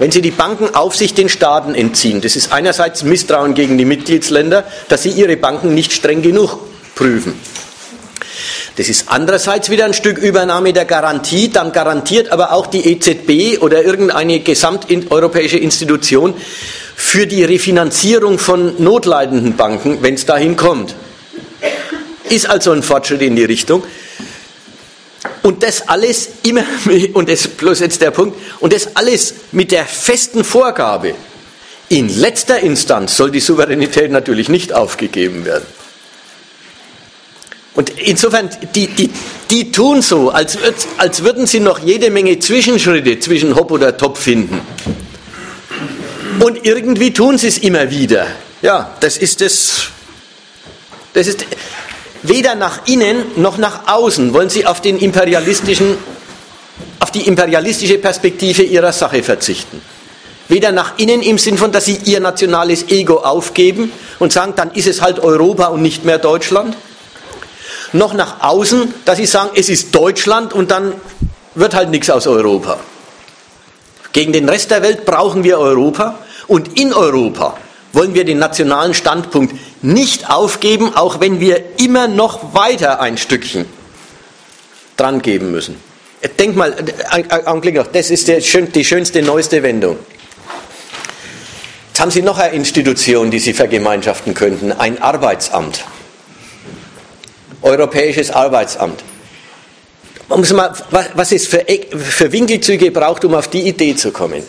Wenn 0.00 0.10
Sie 0.10 0.22
die 0.22 0.30
Bankenaufsicht 0.30 1.18
den 1.18 1.28
Staaten 1.28 1.74
entziehen, 1.74 2.22
das 2.22 2.34
ist 2.34 2.52
einerseits 2.52 3.02
Misstrauen 3.02 3.52
gegen 3.52 3.76
die 3.76 3.84
Mitgliedsländer, 3.84 4.64
dass 4.88 5.02
sie 5.02 5.10
ihre 5.10 5.36
Banken 5.36 5.74
nicht 5.74 5.92
streng 5.92 6.22
genug 6.22 6.58
prüfen. 6.94 7.34
Das 8.76 8.88
ist 8.88 9.10
andererseits 9.10 9.68
wieder 9.68 9.84
ein 9.84 9.92
Stück 9.92 10.16
Übernahme 10.16 10.72
der 10.72 10.86
Garantie, 10.86 11.50
dann 11.50 11.72
garantiert 11.72 12.32
aber 12.32 12.52
auch 12.52 12.66
die 12.68 12.90
EZB 12.90 13.60
oder 13.62 13.84
irgendeine 13.84 14.40
gesamteuropäische 14.40 15.58
Institution 15.58 16.32
für 16.96 17.26
die 17.26 17.44
Refinanzierung 17.44 18.38
von 18.38 18.82
notleidenden 18.82 19.54
Banken, 19.56 19.98
wenn 20.00 20.14
es 20.14 20.24
dahin 20.24 20.56
kommt. 20.56 20.94
Ist 22.30 22.48
also 22.48 22.72
ein 22.72 22.82
Fortschritt 22.82 23.20
in 23.20 23.36
die 23.36 23.44
Richtung. 23.44 23.82
Und 25.42 25.62
das 25.62 25.88
alles 25.88 26.28
immer, 26.42 26.64
und 27.14 27.28
das 27.28 27.48
bloß 27.48 27.80
jetzt 27.80 28.00
der 28.02 28.10
Punkt, 28.10 28.36
und 28.60 28.72
das 28.72 28.96
alles 28.96 29.34
mit 29.52 29.72
der 29.72 29.86
festen 29.86 30.44
Vorgabe, 30.44 31.14
in 31.88 32.08
letzter 32.08 32.60
Instanz 32.60 33.16
soll 33.16 33.30
die 33.30 33.40
Souveränität 33.40 34.10
natürlich 34.12 34.48
nicht 34.48 34.72
aufgegeben 34.72 35.44
werden. 35.44 35.66
Und 37.74 37.90
insofern, 37.98 38.50
die, 38.74 38.88
die, 38.88 39.10
die 39.50 39.72
tun 39.72 40.02
so, 40.02 40.30
als, 40.30 40.58
als 40.98 41.24
würden 41.24 41.46
sie 41.46 41.60
noch 41.60 41.78
jede 41.78 42.10
Menge 42.10 42.38
Zwischenschritte 42.38 43.18
zwischen 43.20 43.54
Hop 43.56 43.70
oder 43.70 43.96
Top 43.96 44.18
finden. 44.18 44.60
Und 46.40 46.64
irgendwie 46.64 47.12
tun 47.12 47.38
sie 47.38 47.48
es 47.48 47.58
immer 47.58 47.90
wieder. 47.90 48.26
Ja, 48.62 48.96
das 49.00 49.16
ist 49.16 49.40
das. 49.40 49.88
Das 51.12 51.26
ist, 51.26 51.44
Weder 52.22 52.54
nach 52.54 52.86
innen 52.86 53.24
noch 53.36 53.56
nach 53.56 53.86
außen 53.86 54.34
wollen 54.34 54.50
sie 54.50 54.66
auf, 54.66 54.80
den 54.80 54.98
imperialistischen, 54.98 55.96
auf 56.98 57.10
die 57.10 57.26
imperialistische 57.26 57.98
Perspektive 57.98 58.62
ihrer 58.62 58.92
Sache 58.92 59.22
verzichten. 59.22 59.80
Weder 60.48 60.72
nach 60.72 60.98
innen 60.98 61.22
im 61.22 61.38
Sinn 61.38 61.56
von, 61.56 61.72
dass 61.72 61.86
sie 61.86 61.98
ihr 62.04 62.20
nationales 62.20 62.88
Ego 62.88 63.18
aufgeben 63.18 63.92
und 64.18 64.32
sagen, 64.32 64.52
dann 64.56 64.72
ist 64.72 64.88
es 64.88 65.00
halt 65.00 65.20
Europa 65.20 65.66
und 65.66 65.80
nicht 65.80 66.04
mehr 66.04 66.18
Deutschland, 66.18 66.76
noch 67.92 68.12
nach 68.12 68.42
außen, 68.42 68.92
dass 69.04 69.16
sie 69.18 69.26
sagen, 69.26 69.50
es 69.54 69.68
ist 69.68 69.94
Deutschland 69.94 70.52
und 70.52 70.70
dann 70.70 70.92
wird 71.54 71.74
halt 71.74 71.90
nichts 71.90 72.10
aus 72.10 72.26
Europa. 72.26 72.78
Gegen 74.12 74.32
den 74.32 74.48
Rest 74.48 74.70
der 74.70 74.82
Welt 74.82 75.04
brauchen 75.04 75.44
wir 75.44 75.58
Europa 75.58 76.18
und 76.48 76.78
in 76.78 76.92
Europa 76.92 77.56
wollen 77.92 78.14
wir 78.14 78.24
den 78.24 78.38
nationalen 78.38 78.94
Standpunkt 78.94 79.54
nicht 79.82 80.30
aufgeben, 80.30 80.94
auch 80.94 81.20
wenn 81.20 81.40
wir 81.40 81.62
immer 81.78 82.08
noch 82.08 82.54
weiter 82.54 83.00
ein 83.00 83.18
Stückchen 83.18 83.66
dran 84.96 85.22
geben 85.22 85.50
müssen. 85.50 85.76
Denk 86.38 86.54
mal, 86.54 86.76
noch, 87.72 87.86
das 87.86 88.10
ist 88.10 88.28
die 88.28 88.84
schönste, 88.84 89.22
neueste 89.22 89.62
Wendung. 89.62 89.96
Jetzt 91.88 92.00
haben 92.00 92.10
Sie 92.10 92.22
noch 92.22 92.38
eine 92.38 92.54
Institution, 92.54 93.30
die 93.30 93.38
Sie 93.38 93.54
vergemeinschaften 93.54 94.34
könnten, 94.34 94.72
ein 94.72 95.00
Arbeitsamt. 95.00 95.84
Europäisches 97.62 98.30
Arbeitsamt. 98.30 99.02
Was 100.28 101.32
es 101.32 101.46
für 101.46 102.32
Winkelzüge 102.32 102.90
braucht, 102.90 103.24
um 103.24 103.34
auf 103.34 103.48
die 103.48 103.62
Idee 103.62 103.96
zu 103.96 104.12
kommen. 104.12 104.42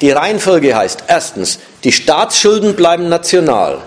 Die 0.00 0.10
Reihenfolge 0.10 0.76
heißt 0.76 1.04
erstens, 1.08 1.58
die 1.84 1.92
Staatsschulden 1.92 2.74
bleiben 2.74 3.08
national. 3.08 3.82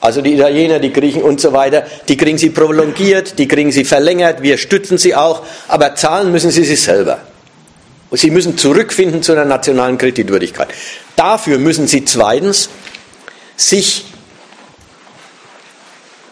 Also 0.00 0.22
die 0.22 0.34
Italiener, 0.34 0.78
die 0.78 0.92
Griechen 0.92 1.22
und 1.22 1.40
so 1.40 1.52
weiter, 1.52 1.84
die 2.08 2.16
kriegen 2.16 2.38
sie 2.38 2.50
prolongiert, 2.50 3.38
die 3.38 3.46
kriegen 3.46 3.70
sie 3.70 3.84
verlängert, 3.84 4.42
wir 4.42 4.56
stützen 4.56 4.98
sie 4.98 5.14
auch, 5.14 5.42
aber 5.68 5.94
zahlen 5.94 6.32
müssen 6.32 6.50
sie 6.50 6.64
sich 6.64 6.82
selber. 6.82 7.18
Und 8.08 8.18
sie 8.18 8.30
müssen 8.30 8.58
zurückfinden 8.58 9.22
zu 9.22 9.32
einer 9.32 9.44
nationalen 9.44 9.98
Kreditwürdigkeit. 9.98 10.68
Dafür 11.16 11.58
müssen 11.58 11.86
sie 11.86 12.04
zweitens 12.04 12.70
sich 13.56 14.06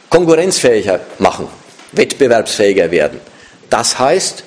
konkurrenzfähiger 0.09 1.01
machen, 1.19 1.47
wettbewerbsfähiger 1.93 2.91
werden. 2.91 3.21
Das 3.69 3.99
heißt, 3.99 4.45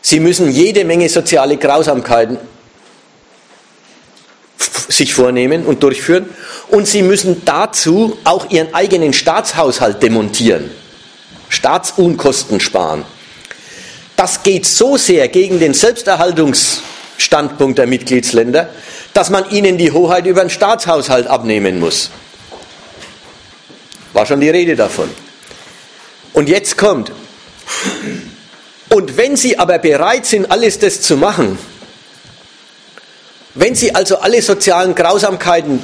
sie 0.00 0.20
müssen 0.20 0.50
jede 0.50 0.84
Menge 0.84 1.08
soziale 1.10 1.58
Grausamkeiten 1.58 2.38
sich 4.88 5.14
vornehmen 5.14 5.66
und 5.66 5.82
durchführen. 5.82 6.28
Und 6.68 6.86
sie 6.86 7.02
müssen 7.02 7.44
dazu 7.44 8.18
auch 8.24 8.50
ihren 8.50 8.74
eigenen 8.74 9.12
Staatshaushalt 9.12 10.02
demontieren, 10.02 10.70
Staatsunkosten 11.48 12.60
sparen. 12.60 13.04
Das 14.16 14.42
geht 14.42 14.66
so 14.66 14.96
sehr 14.96 15.28
gegen 15.28 15.60
den 15.60 15.74
Selbsterhaltungsstandpunkt 15.74 17.78
der 17.78 17.86
Mitgliedsländer, 17.86 18.70
dass 19.14 19.30
man 19.30 19.48
ihnen 19.50 19.78
die 19.78 19.92
Hoheit 19.92 20.26
über 20.26 20.40
den 20.40 20.50
Staatshaushalt 20.50 21.28
abnehmen 21.28 21.78
muss. 21.78 22.10
War 24.12 24.26
schon 24.26 24.40
die 24.40 24.50
Rede 24.50 24.74
davon. 24.74 25.08
Und 26.32 26.48
jetzt 26.48 26.76
kommt, 26.76 27.12
und 28.88 29.16
wenn 29.16 29.36
sie 29.36 29.58
aber 29.58 29.78
bereit 29.78 30.26
sind, 30.26 30.50
alles 30.50 30.78
das 30.78 31.02
zu 31.02 31.16
machen, 31.16 31.58
wenn 33.54 33.74
Sie 33.74 33.94
also 33.94 34.18
alle 34.18 34.42
sozialen 34.42 34.94
Grausamkeiten 34.94 35.82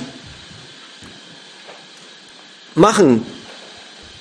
machen, 2.74 3.26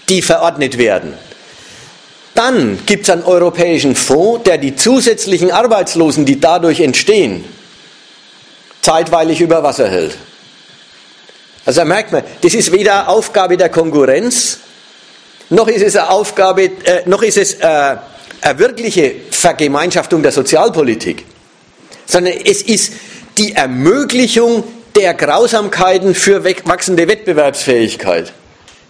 die 0.09 0.21
verordnet 0.21 0.77
werden, 0.77 1.13
dann 2.35 2.79
gibt 2.85 3.03
es 3.03 3.09
einen 3.09 3.23
europäischen 3.23 3.95
Fonds, 3.95 4.43
der 4.43 4.57
die 4.57 4.75
zusätzlichen 4.75 5.51
Arbeitslosen, 5.51 6.25
die 6.25 6.39
dadurch 6.39 6.79
entstehen, 6.79 7.45
zeitweilig 8.81 9.39
über 9.39 9.63
Wasser 9.63 9.89
hält. 9.89 10.17
Also 11.65 11.81
da 11.81 11.85
merkt 11.85 12.11
man, 12.11 12.23
das 12.41 12.53
ist 12.53 12.71
weder 12.71 13.07
Aufgabe 13.07 13.55
der 13.55 13.69
Konkurrenz, 13.69 14.59
noch 15.49 15.67
ist 15.67 15.83
es 15.83 15.95
eine 15.95 16.09
Aufgabe, 16.09 16.63
äh, 16.63 17.03
noch 17.05 17.21
ist 17.21 17.37
es 17.37 17.53
äh, 17.55 17.97
eine 18.41 18.59
wirkliche 18.59 19.15
Vergemeinschaftung 19.29 20.21
der 20.23 20.31
Sozialpolitik, 20.31 21.25
sondern 22.05 22.33
es 22.43 22.61
ist 22.61 22.93
die 23.37 23.53
Ermöglichung 23.53 24.63
der 24.95 25.13
Grausamkeiten 25.13 26.13
für 26.13 26.43
wachsende 26.43 27.07
Wettbewerbsfähigkeit, 27.07 28.31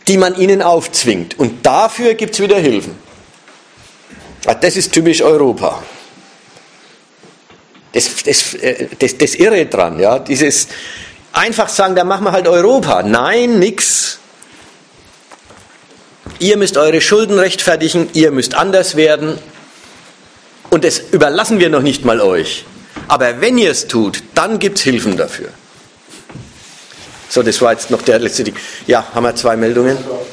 die 0.08 0.18
man 0.18 0.36
ihnen 0.36 0.62
aufzwingt. 0.62 1.40
Und 1.40 1.66
dafür 1.66 2.14
gibt 2.14 2.34
es 2.34 2.40
wieder 2.42 2.58
Hilfen. 2.58 2.96
Das 4.60 4.76
ist 4.76 4.92
typisch 4.92 5.22
Europa. 5.22 5.82
das, 7.94 8.10
das, 8.26 8.54
äh, 8.56 8.88
das, 9.00 9.18
das 9.18 9.36
Irre 9.36 9.66
dran, 9.68 10.00
ja, 10.00 10.20
dieses 10.20 10.68
einfach 11.32 11.70
sagen, 11.70 11.96
da 11.96 12.04
machen 12.04 12.26
wir 12.26 12.32
halt 12.32 12.48
Europa. 12.48 13.04
Nein, 13.04 13.60
nix. 13.60 14.20
Ihr 16.40 16.58
müsst 16.58 16.78
eure 16.78 17.00
Schulden 17.00 17.40
rechtfertigen, 17.40 18.10
ihr 18.14 18.32
müsst 18.32 18.56
anders 18.56 18.96
werden. 18.96 19.38
Und 20.70 20.84
das 20.84 21.00
überlassen 21.00 21.60
wir 21.60 21.70
noch 21.70 21.82
nicht 21.82 22.04
mal 22.04 22.20
euch. 22.20 22.66
Aber 23.08 23.42
wenn 23.42 23.58
ihr 23.58 23.72
es 23.72 23.88
tut, 23.88 24.24
dann 24.34 24.60
gibt 24.60 24.78
es 24.78 24.84
Hilfen 24.84 25.18
dafür. 25.18 25.50
So, 27.30 27.42
das 27.42 27.62
war 27.62 27.72
jetzt 27.72 27.90
noch 27.90 28.02
der 28.02 28.20
letzte 28.20 28.44
Ding. 28.44 28.56
Ja, 28.86 29.06
haben 29.14 29.24
wir 29.24 29.36
zwei 29.36 29.56
Meldungen? 29.56 29.98
Also, 29.98 30.26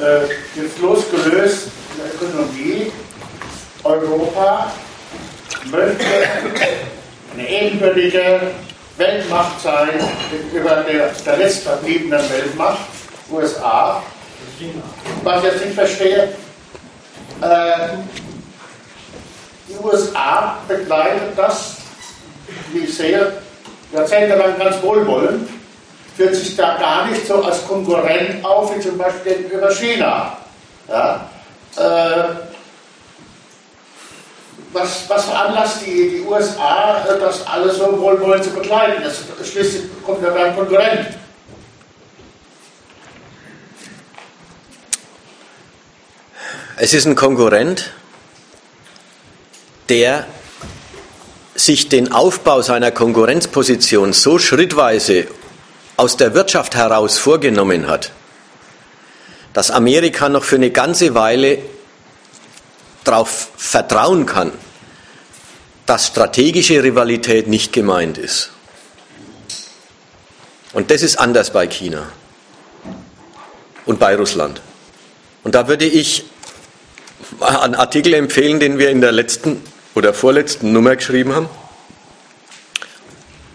äh, 0.00 0.60
jetzt 0.60 0.78
losgelöst 0.80 1.68
der 1.96 2.28
Ökonomie. 2.28 2.92
Europa 3.84 4.72
möchte 5.70 6.04
eine 7.34 7.48
ebenbürtige 7.48 8.40
Weltmacht 8.96 9.60
sein 9.60 9.90
gegenüber 10.30 10.84
der, 10.88 11.10
der 11.24 11.36
letztverbliebenen 11.36 12.30
Weltmacht, 12.30 12.78
USA. 13.30 14.02
Was 15.22 15.44
ich 15.44 15.52
jetzt 15.52 15.64
nicht 15.64 15.74
verstehe, 15.74 16.34
äh, 17.40 17.88
die 19.68 19.76
USA 19.82 20.58
begleitet 20.68 21.32
das, 21.36 21.76
wie 22.72 22.80
ich 22.80 22.96
sehe, 22.96 23.32
jahrzehntelang 23.92 24.58
ganz 24.58 24.82
wohlwollend, 24.82 25.48
führt 26.16 26.34
sich 26.34 26.56
da 26.56 26.76
gar 26.76 27.06
nicht 27.06 27.26
so 27.26 27.42
als 27.42 27.66
Konkurrent 27.66 28.44
auf, 28.44 28.74
wie 28.74 28.80
zum 28.80 28.96
Beispiel 28.98 29.34
gegenüber 29.34 29.70
China. 29.70 30.36
Ja? 30.88 31.28
Äh, 31.76 32.34
was, 34.72 35.08
was 35.08 35.24
veranlasst 35.24 35.86
die, 35.86 36.10
die 36.10 36.20
USA, 36.22 37.04
das 37.20 37.46
alles 37.46 37.78
so 37.78 37.98
wohlwollend 38.00 38.44
zu 38.44 38.50
begleiten? 38.50 39.02
Das, 39.02 39.22
schließlich 39.48 39.84
kommt 40.04 40.22
ja 40.22 40.34
ein 40.34 40.54
Konkurrent. 40.54 41.06
Es 46.76 46.92
ist 46.92 47.06
ein 47.06 47.14
Konkurrent, 47.14 47.92
der 49.88 50.26
sich 51.54 51.88
den 51.88 52.12
Aufbau 52.12 52.62
seiner 52.62 52.90
Konkurrenzposition 52.90 54.12
so 54.12 54.38
schrittweise 54.38 55.26
aus 55.96 56.16
der 56.16 56.34
Wirtschaft 56.34 56.74
heraus 56.74 57.18
vorgenommen 57.18 57.86
hat, 57.86 58.12
dass 59.52 59.70
Amerika 59.70 60.28
noch 60.28 60.44
für 60.44 60.56
eine 60.56 60.70
ganze 60.70 61.14
Weile 61.14 61.58
darauf 63.04 63.50
vertrauen 63.56 64.26
kann, 64.26 64.52
dass 65.86 66.08
strategische 66.08 66.82
Rivalität 66.82 67.46
nicht 67.46 67.72
gemeint 67.72 68.18
ist. 68.18 68.50
Und 70.72 70.90
das 70.90 71.02
ist 71.02 71.16
anders 71.16 71.52
bei 71.52 71.68
China 71.68 72.08
und 73.86 74.00
bei 74.00 74.16
Russland. 74.16 74.60
Und 75.44 75.54
da 75.54 75.68
würde 75.68 75.84
ich 75.84 76.24
einen 77.38 77.74
Artikel 77.76 78.14
empfehlen, 78.14 78.58
den 78.58 78.78
wir 78.78 78.90
in 78.90 79.00
der 79.00 79.12
letzten 79.12 79.62
oder 79.94 80.14
vorletzten 80.14 80.72
Nummer 80.72 80.96
geschrieben 80.96 81.34
haben. 81.34 81.48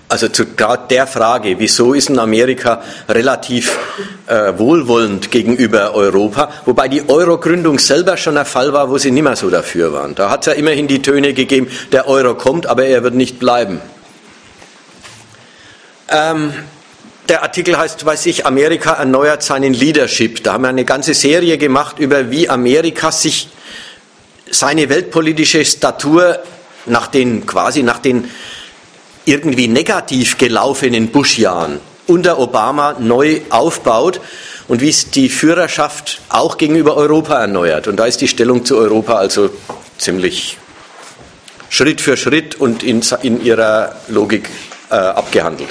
Also 0.09 0.27
zu 0.27 0.47
gerade 0.47 0.87
der 0.89 1.05
Frage, 1.05 1.59
wieso 1.59 1.93
ist 1.93 2.09
in 2.09 2.17
Amerika 2.17 2.81
relativ 3.07 3.77
äh, 4.25 4.57
wohlwollend 4.57 5.29
gegenüber 5.29 5.93
Europa, 5.93 6.51
wobei 6.65 6.87
die 6.87 7.07
Euro-Gründung 7.07 7.77
selber 7.77 8.17
schon 8.17 8.35
ein 8.35 8.45
Fall 8.45 8.73
war, 8.73 8.89
wo 8.89 8.97
sie 8.97 9.11
nicht 9.11 9.21
mehr 9.21 9.35
so 9.35 9.51
dafür 9.51 9.93
waren. 9.93 10.15
Da 10.15 10.31
hat 10.31 10.41
es 10.41 10.45
ja 10.47 10.53
immerhin 10.53 10.87
die 10.87 11.03
Töne 11.03 11.35
gegeben, 11.35 11.69
der 11.91 12.07
Euro 12.07 12.33
kommt, 12.33 12.65
aber 12.65 12.85
er 12.85 13.03
wird 13.03 13.13
nicht 13.13 13.37
bleiben. 13.37 13.81
Ähm, 16.09 16.53
der 17.27 17.43
Artikel 17.43 17.77
heißt, 17.77 18.03
weiß 18.03 18.25
ich, 18.25 18.47
Amerika 18.47 18.93
erneuert 18.93 19.43
seinen 19.43 19.75
Leadership. 19.75 20.43
Da 20.43 20.53
haben 20.53 20.63
wir 20.63 20.69
eine 20.69 20.85
ganze 20.85 21.13
Serie 21.13 21.59
gemacht 21.59 21.99
über, 21.99 22.31
wie 22.31 22.49
Amerika 22.49 23.11
sich 23.11 23.49
seine 24.51 24.89
weltpolitische 24.89 25.63
Statur 25.65 26.39
nach 26.85 27.07
den 27.07 27.45
quasi 27.45 27.83
nach 27.83 27.99
den 27.99 28.29
irgendwie 29.25 29.67
negativ 29.67 30.37
gelaufenen 30.37 31.09
Bush-Jahren 31.09 31.79
unter 32.07 32.39
Obama 32.39 32.95
neu 32.99 33.41
aufbaut 33.49 34.19
und 34.67 34.81
wie 34.81 34.89
es 34.89 35.11
die 35.11 35.29
Führerschaft 35.29 36.21
auch 36.29 36.57
gegenüber 36.57 36.95
Europa 36.95 37.39
erneuert. 37.39 37.87
Und 37.87 37.97
da 37.97 38.05
ist 38.05 38.21
die 38.21 38.27
Stellung 38.27 38.65
zu 38.65 38.77
Europa 38.77 39.15
also 39.15 39.49
ziemlich 39.97 40.57
Schritt 41.69 42.01
für 42.01 42.17
Schritt 42.17 42.55
und 42.55 42.81
in, 42.81 43.01
in 43.21 43.43
ihrer 43.43 43.95
Logik 44.07 44.49
äh, 44.89 44.95
abgehandelt. 44.95 45.69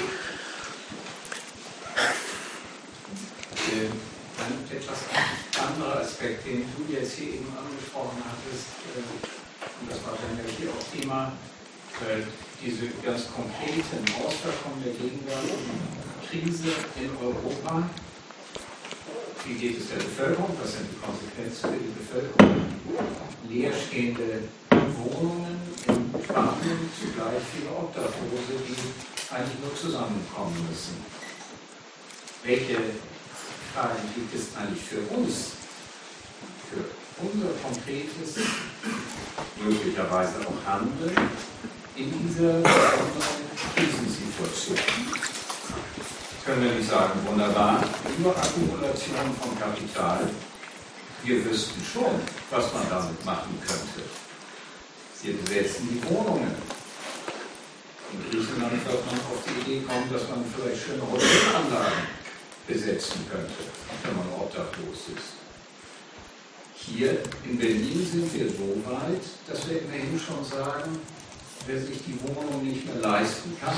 Krise 16.39 16.71
in 17.01 17.11
Europa. 17.21 17.89
Wie 19.45 19.55
geht 19.55 19.79
es 19.79 19.89
der 19.89 19.97
Bevölkerung? 19.97 20.55
Was 20.63 20.73
sind 20.73 20.87
die 20.93 21.01
Konsequenzen 21.01 21.71
für 21.71 21.79
die 21.83 21.95
Bevölkerung? 21.99 22.67
Leerstehende 23.49 24.47
Wohnungen 24.71 25.59
in 25.89 26.23
Spanien, 26.23 26.79
zugleich 26.95 27.43
viele 27.51 27.71
Obdachlose, 27.75 28.55
die 28.69 29.35
eigentlich 29.35 29.59
nur 29.61 29.75
zusammenkommen 29.75 30.55
müssen. 30.69 31.03
Welche 32.45 32.77
Fragen 33.75 33.99
gibt 34.15 34.35
es 34.35 34.55
eigentlich 34.57 34.85
für 34.85 35.01
uns? 35.17 35.53
Für 36.71 36.85
unser 37.25 37.51
konkretes, 37.63 38.47
möglicherweise 39.61 40.47
auch 40.47 40.71
Handeln 40.71 41.17
in 41.97 42.29
dieser 42.29 42.63
Krisensituation? 43.75 45.38
Können 46.49 46.65
wir 46.65 46.73
nicht 46.73 46.89
sagen, 46.89 47.21
wunderbar, 47.27 47.85
Überakkumulation 48.19 49.37
von 49.39 49.59
Kapital. 49.61 50.21
Wir 51.23 51.45
wüssten 51.45 51.85
schon, 51.85 52.23
was 52.51 52.73
man 52.73 52.89
damit 52.89 53.23
machen 53.23 53.61
könnte. 53.61 54.09
Wir 55.23 55.37
besetzen 55.37 55.91
die 55.93 56.03
Wohnungen. 56.09 56.55
In 58.15 58.31
Griechenland 58.31 58.73
wird 58.73 59.07
man 59.07 59.21
auf 59.29 59.45
die 59.45 59.61
Idee 59.61 59.85
kommen, 59.85 60.11
dass 60.11 60.27
man 60.31 60.43
vielleicht 60.57 60.87
schöne 60.87 61.03
Hotelanlagen 61.03 62.09
besetzen 62.67 63.27
könnte, 63.31 63.69
wenn 64.05 64.17
man 64.17 64.41
obdachlos 64.41 65.05
ist. 65.15 65.37
Hier 66.77 67.19
in 67.45 67.59
Berlin 67.59 68.09
sind 68.11 68.33
wir 68.33 68.49
so 68.49 68.73
weit, 68.89 69.21
dass 69.47 69.69
wir 69.69 69.83
immerhin 69.83 70.19
schon 70.19 70.43
sagen, 70.43 70.99
wer 71.67 71.79
sich 71.79 71.99
die 72.07 72.19
Wohnung 72.23 72.65
nicht 72.65 72.87
mehr 72.87 73.03
leisten 73.03 73.55
kann, 73.61 73.77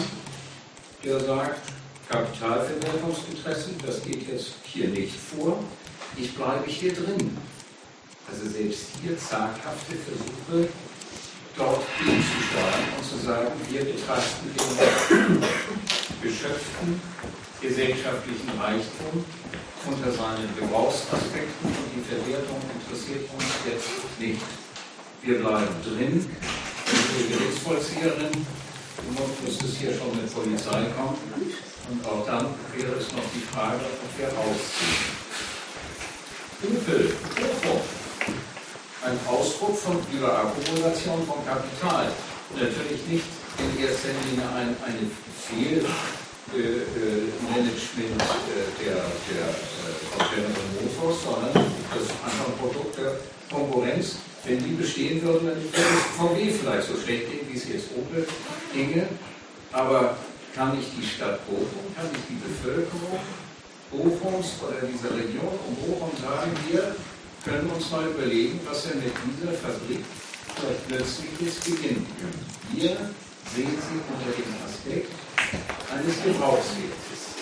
der 1.02 1.18
sagt, 1.18 1.79
Kapitalverwertungsinteressen, 2.10 3.74
das 3.86 4.02
geht 4.02 4.26
jetzt 4.28 4.54
hier 4.64 4.88
nicht 4.88 5.14
vor. 5.14 5.62
Ich 6.16 6.34
bleibe 6.34 6.66
hier 6.66 6.92
drin. 6.92 7.38
Also 8.28 8.50
selbst 8.50 8.86
hier 9.00 9.16
zaghafte 9.16 9.94
Versuche, 9.94 10.68
dort 11.56 11.82
gegenzusteuern 11.98 12.86
und 12.98 13.04
zu 13.04 13.16
sagen, 13.24 13.52
wir 13.68 13.84
betrachten 13.84 14.50
den 14.58 15.42
geschöpften 16.20 17.00
gesellschaftlichen 17.60 18.50
Reichtum 18.58 19.24
unter 19.86 20.10
seinen 20.10 20.48
Gebrauchsaspekten 20.58 21.66
und 21.66 21.90
die 21.94 22.02
Verwertung 22.02 22.60
interessiert 22.74 23.28
uns 23.36 23.44
jetzt 23.66 24.18
nicht. 24.18 24.42
Wir 25.22 25.38
bleiben 25.38 25.74
drin. 25.84 26.26
Unsere 26.90 27.38
Gerichtsvollzieherin, 27.38 28.32
du 28.32 29.46
musstest 29.46 29.76
hier 29.76 29.94
schon 29.94 30.16
mit 30.16 30.32
Polizei 30.32 30.86
kommen, 30.96 31.18
und 31.90 32.06
auch 32.06 32.22
dann 32.24 32.54
wäre 32.74 32.94
es 32.94 33.12
noch 33.12 33.24
die 33.34 33.42
Frage, 33.52 33.80
ob 33.82 34.18
wir 34.18 34.28
rausziehen. 34.28 35.18
Übel, 36.62 37.12
Bochum. 37.34 37.80
Ein 39.02 39.18
Ausdruck 39.26 39.76
von 39.76 39.98
Überakkumulation 40.12 41.26
von 41.26 41.44
Kapital. 41.44 42.12
Natürlich 42.54 43.04
nicht 43.08 43.24
in 43.58 43.76
erster 43.82 44.10
Linie 44.28 44.46
ein, 44.54 44.76
eine 44.84 45.10
Fehlmanagement 45.48 48.20
äh, 48.20 48.68
der, 48.84 48.94
der 48.94 49.48
äh, 49.48 50.30
General 50.30 50.68
Motors, 50.78 51.18
sondern 51.24 51.52
das 51.54 51.64
ist 52.02 52.12
Produkt 52.60 52.94
der 52.98 53.12
Konkurrenz. 53.50 54.06
Wenn 54.44 54.62
die 54.62 54.74
bestehen 54.74 55.22
würden, 55.22 55.48
dann 55.48 55.56
würde 55.56 55.72
VW 56.16 56.50
vielleicht 56.50 56.86
so 56.88 56.96
schlecht 56.96 57.30
gehen, 57.30 57.48
wie 57.50 57.56
es 57.56 57.68
jetzt 57.68 57.88
Opel 57.96 58.28
ginge. 58.72 59.08
Aber 59.72 60.16
kann 60.54 60.78
ich 60.78 60.86
die 60.98 61.06
Stadt 61.06 61.46
Bochum, 61.46 61.94
kann 61.94 62.06
ich 62.12 62.22
die 62.28 62.40
Bevölkerung 62.42 63.18
Bochums 63.90 64.54
oder 64.62 64.86
dieser 64.86 65.10
Region 65.14 65.58
um 65.66 65.74
Bochum 65.74 66.10
sagen, 66.22 66.52
wir 66.70 66.94
können 67.44 67.70
uns 67.70 67.90
mal 67.90 68.06
überlegen, 68.06 68.60
was 68.64 68.86
wir 68.86 68.96
mit 68.96 69.12
dieser 69.26 69.52
Fabrik 69.52 70.04
vielleicht 70.54 70.88
plötzlich 70.88 71.30
jetzt 71.40 71.64
beginnen 71.64 72.06
können. 72.20 72.46
Wir 72.72 72.96
sehen 73.50 73.74
Sie 73.74 73.98
unter 73.98 74.30
dem 74.30 74.54
Aspekt 74.62 75.10
eines 75.90 76.22
Gebrauchswertes. 76.22 77.34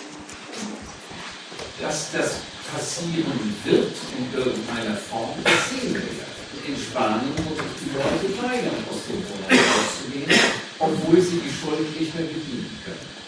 Dass 1.81 2.13
das 2.13 2.41
passieren 2.73 3.55
wird 3.65 3.93
in 4.17 4.39
irgendeiner 4.39 4.97
Form, 4.97 5.37
das 5.45 5.69
sehen 5.69 5.95
wir 5.95 6.01
ja. 6.01 6.29
In 6.67 6.77
Spanien 6.77 7.33
muss 7.45 7.57
sich 7.57 7.75
die 7.81 7.97
Leute 7.97 8.29
weigern, 8.43 8.85
aus 8.91 9.05
dem 9.09 9.21
Wohnung 9.25 9.53
rauszugehen, 9.53 10.68
obwohl 10.79 11.21
sie 11.21 11.41
die 11.41 11.51
Schuld 11.51 11.99
nicht 11.99 12.15
mehr 12.15 12.25
bedienen 12.25 12.79
können. 12.85 13.19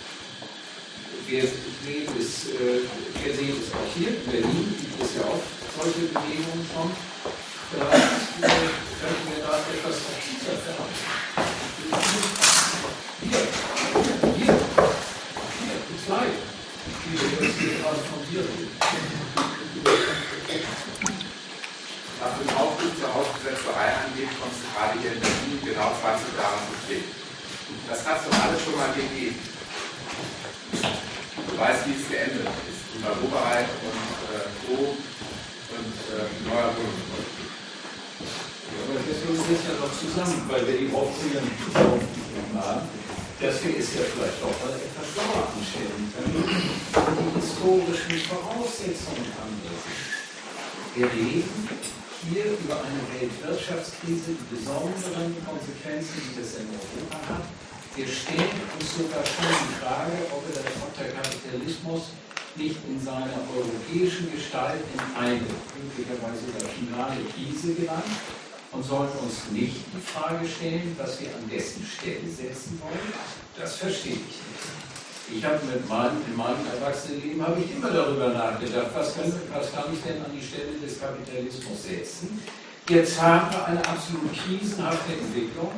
Wir 1.27 1.43
sehen, 1.43 2.09
es, 2.19 2.51
äh, 2.55 2.83
wir 3.23 3.35
sehen 3.35 3.55
es 3.59 3.73
auch 3.75 3.87
hier 3.95 4.09
in 4.09 4.25
Berlin, 4.27 4.75
gibt 4.79 5.03
es 5.03 5.17
ja 5.17 5.23
auch 5.23 5.43
solche 5.79 6.11
Bewegungen 6.11 6.67
schon. 6.75 6.91
Vielleicht 7.71 7.95
äh, 8.43 8.71
könnten 8.99 9.27
wir 9.31 9.43
da 9.47 9.59
etwas 9.63 9.97
aktiver 10.11 10.59
werden. 10.59 10.91
Hier, 13.23 13.47
hier, 14.39 14.55
hier, 14.55 14.55
die 15.87 15.99
zwei, 16.07 16.27
die 16.27 17.15
wir 17.15 17.47
jetzt 17.47 17.59
hier 17.59 17.75
gerade 17.79 18.03
von 18.11 18.21
dir 18.31 18.41
reden. 18.41 18.75
Was 22.21 22.33
den 22.37 22.51
Aufruf 22.57 22.93
zur 23.01 23.15
Hausbesetzerei 23.15 23.87
angeht, 24.03 24.29
kommst 24.39 24.61
du 24.61 24.67
gerade 24.75 24.99
hier 25.01 25.13
in 25.15 25.21
Berlin 25.21 25.59
genau 25.63 25.95
20 25.95 26.37
Jahre 26.37 26.59
zu 26.67 26.75
spät. 26.85 27.30
Das 27.89 28.07
hat 28.07 28.21
es 28.21 28.31
doch 28.31 28.39
alles 28.45 28.63
schon 28.63 28.77
mal 28.77 28.93
gegeben. 28.95 29.39
Du 30.71 31.59
weißt, 31.59 31.87
wie 31.87 31.97
es 31.99 32.09
geendet 32.09 32.47
ist. 32.47 32.81
Über 32.97 33.17
Oberheit 33.23 33.67
und 33.83 34.01
äh, 34.31 34.49
Co. 34.67 34.95
und 34.95 35.95
äh, 36.11 36.27
neuer 36.47 36.71
Wohnungspolitik. 36.77 37.51
Aber 38.71 39.01
deswegen 39.07 39.37
sind 39.37 39.63
ja 39.67 39.75
noch 39.79 39.95
zusammen, 39.95 40.45
weil 40.49 40.67
wir 40.67 40.77
die 40.79 40.93
aufgegeben 40.93 41.51
haben, 42.55 42.89
wir 43.41 43.79
es 43.79 43.95
ja 43.95 44.03
vielleicht 44.05 44.43
auch 44.45 44.57
mal 44.61 44.77
etwas 44.77 45.09
genauer 45.17 45.49
anstellen 45.49 46.13
können, 46.13 46.45
die 46.45 47.41
historischen 47.41 48.21
Voraussetzungen 48.29 49.33
anders 49.41 49.81
sind. 49.87 50.21
Wir 50.95 51.07
reden 51.07 51.69
hier 52.29 52.53
über 52.53 52.77
eine 52.85 53.01
Weltwirtschaftskrise, 53.17 54.37
die 54.37 54.49
besonderen 54.53 55.33
Konsequenzen, 55.41 56.21
die 56.21 56.37
das 56.37 56.61
in 56.61 56.69
Europa 56.69 57.17
hat. 57.33 57.45
Wir 57.97 58.07
stellen 58.07 58.61
uns 58.77 58.89
sogar 58.93 59.25
schon 59.25 59.49
die 59.49 59.77
Frage, 59.81 60.13
ob, 60.31 60.45
er, 60.53 60.63
der 60.63 61.13
Kapitalismus 61.17 62.13
nicht 62.57 62.77
in 62.89 63.01
seiner 63.01 63.41
europäischen 63.49 64.31
Gestalt 64.31 64.83
in 64.93 65.01
eine 65.17 65.41
möglicherweise 65.41 66.45
sogar 66.47 66.69
finale 66.69 67.25
Krise 67.33 67.75
gelangt 67.75 68.21
und 68.73 68.85
sollen 68.85 69.11
uns 69.23 69.51
nicht 69.51 69.77
die 69.95 70.01
Frage 70.01 70.47
stellen, 70.47 70.95
was 70.99 71.21
wir 71.21 71.29
an 71.35 71.49
dessen 71.49 71.85
Stelle 71.85 72.29
setzen 72.29 72.81
wollen. 72.83 73.13
Das 73.59 73.77
verstehe 73.77 74.13
ich 74.13 74.39
nicht. 74.39 74.80
Ich 75.33 75.45
habe 75.45 75.61
mit 75.65 75.89
meinem, 75.89 76.19
in 76.27 76.37
meinem 76.37 76.67
Erwachsenenleben 76.75 77.41
habe 77.47 77.61
ich 77.61 77.71
immer 77.77 77.91
darüber 77.91 78.29
nachgedacht, 78.31 78.91
was 78.95 79.15
kann, 79.15 79.33
was 79.55 79.73
kann 79.73 79.85
ich 79.93 80.03
denn 80.03 80.19
an 80.25 80.33
die 80.35 80.45
Stelle 80.45 80.75
des 80.83 80.99
Kapitalismus 80.99 81.85
setzen. 81.87 82.43
Jetzt 82.89 83.21
haben 83.23 83.51
wir 83.53 83.65
eine 83.67 83.79
absolut 83.87 84.33
krisenhafte 84.35 85.13
Entwicklung. 85.13 85.71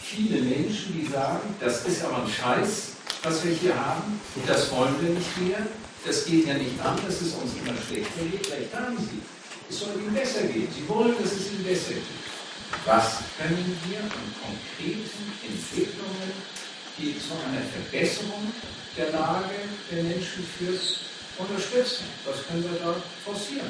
Viele 0.00 0.40
Menschen, 0.40 0.96
die 0.96 1.06
sagen, 1.06 1.54
das 1.60 1.84
ist 1.84 2.04
aber 2.04 2.24
ein 2.24 2.28
Scheiß, 2.28 2.96
was 3.22 3.44
wir 3.44 3.52
hier 3.52 3.74
haben, 3.76 4.18
das 4.46 4.70
wollen 4.70 4.94
wir 5.02 5.10
nicht 5.10 5.36
mehr, 5.42 5.58
das 6.06 6.24
geht 6.24 6.46
ja 6.46 6.54
nicht 6.54 6.80
an, 6.80 6.96
dass 7.04 7.20
es 7.20 7.34
uns 7.34 7.52
immer 7.60 7.76
schlechter 7.76 8.24
geht. 8.30 8.46
Vielleicht 8.46 8.74
haben 8.74 8.96
Sie, 8.96 9.20
es 9.68 9.80
soll 9.80 10.00
Ihnen 10.00 10.14
besser 10.14 10.42
gehen. 10.44 10.68
Sie 10.72 10.88
wollen, 10.88 11.14
dass 11.20 11.32
es 11.32 11.52
Ihnen 11.52 11.64
besser 11.64 11.94
geht. 11.94 12.24
Was 12.86 13.18
können 13.36 13.76
wir 13.90 13.98
an 14.00 14.26
konkreten 14.40 15.26
Entwicklungen, 15.42 16.32
die 16.96 17.18
zu 17.18 17.34
einer 17.34 17.60
Verbesserung 17.60 18.52
der 18.96 19.12
Lage 19.12 19.68
der 19.92 20.02
Menschen 20.02 20.44
führt, 20.56 20.80
unterstützen? 21.36 22.08
Was 22.24 22.40
können 22.48 22.64
wir 22.64 22.80
da 22.80 22.96
forcieren? 23.24 23.68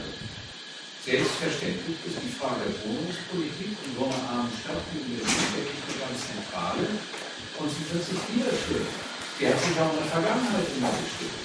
Selbstverständlich 1.02 1.98
ist 2.06 2.18
die 2.22 2.34
Frage 2.34 2.66
der 2.66 2.78
Wohnungspolitik 2.86 3.74
in 3.74 3.90
so 3.94 4.06
einer 4.06 4.22
armen 4.26 4.54
Stadt 4.54 4.82
wie 4.94 5.02
in 5.02 5.18
Berlin 5.18 5.46
wirklich 5.54 5.98
ganz 5.98 6.18
zentrale 6.30 6.86
und 7.58 7.68
sie 7.70 7.86
wird 7.90 8.02
sich 8.06 8.22
wiederführen. 8.30 8.90
Die 9.38 9.46
hat 9.46 9.58
sich 9.58 9.74
auch 9.78 9.90
in 9.94 10.02
der 10.02 10.10
Vergangenheit 10.14 10.66
immer 10.78 10.94
gestellt. 10.94 11.42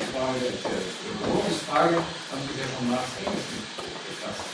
Die 0.00 0.08
Frage 0.12 0.40
der 0.40 1.28
Wohnungsfrage 1.28 1.96
haben 2.00 2.44
sich 2.48 2.56
ja 2.56 2.68
schon 2.68 2.88
Marx 2.88 3.08
Engels 3.20 3.48
befasst. 3.52 4.48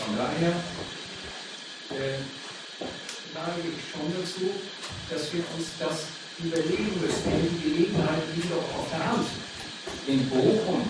Von 0.00 0.10
daher 0.20 0.52
äh, 1.96 2.20
neige 3.32 3.68
ich 3.72 3.80
schon 3.88 4.08
dazu, 4.12 4.52
dass 5.08 5.32
wir 5.32 5.44
uns 5.56 5.72
das 5.80 6.23
überlegen 6.38 6.98
müssen, 7.00 7.24
denn 7.30 7.46
die 7.46 7.62
Gelegenheit 7.62 8.22
liegt 8.34 8.50
doch 8.50 8.66
auf 8.74 8.88
der 8.90 9.02
Hand. 9.06 9.26
In 10.06 10.28
Bochum 10.28 10.82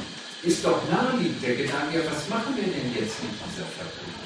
ist 0.43 0.65
doch 0.65 0.81
naheliegend 0.91 1.43
der 1.43 1.57
Gedanke, 1.57 2.05
was 2.09 2.29
machen 2.29 2.57
wir 2.57 2.65
denn 2.65 2.93
jetzt 2.93 3.21
mit 3.21 3.37
dieser 3.37 3.69
Fabrik? 3.77 4.17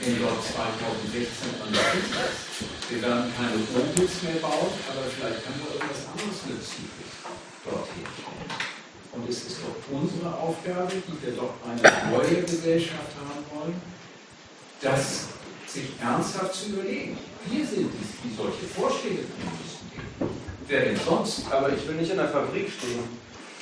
Wenn 0.00 0.20
dort 0.20 0.40
2016 0.40 1.60
alles 1.60 1.76
ist. 1.76 2.64
Wir 2.88 3.02
werden 3.02 3.28
keine 3.36 3.60
Opels 3.60 4.22
mehr 4.24 4.40
bauen, 4.40 4.72
aber 4.88 5.04
vielleicht 5.04 5.44
können 5.44 5.60
wir 5.60 5.76
irgendwas 5.76 6.08
anderes 6.08 6.40
Nützliches 6.48 7.12
dort 7.64 7.88
herstellen. 7.92 8.72
Und 9.12 9.28
es 9.28 9.44
ist 9.44 9.60
doch 9.60 9.76
unsere 9.92 10.32
Aufgabe, 10.32 10.96
die 10.96 11.16
wir 11.20 11.36
doch 11.36 11.52
eine 11.68 11.84
neue 12.08 12.40
Gesellschaft 12.40 13.12
haben 13.20 13.44
wollen, 13.52 13.76
das 14.80 15.28
sich 15.66 15.92
ernsthaft 16.00 16.54
zu 16.54 16.70
überlegen. 16.70 17.18
Wir 17.46 17.66
sind 17.66 17.92
es, 17.92 18.08
die 18.24 18.34
solche 18.34 18.64
Vorschläge 18.64 19.28
bringen 19.28 19.56
müssen. 19.60 19.81
Wer 20.68 20.80
denn 20.82 20.96
sonst? 21.04 21.44
Aber 21.50 21.70
ich 21.70 21.86
will 21.86 21.96
nicht 21.96 22.10
in 22.10 22.16
der 22.16 22.28
Fabrik 22.28 22.70
stehen. 22.70 23.00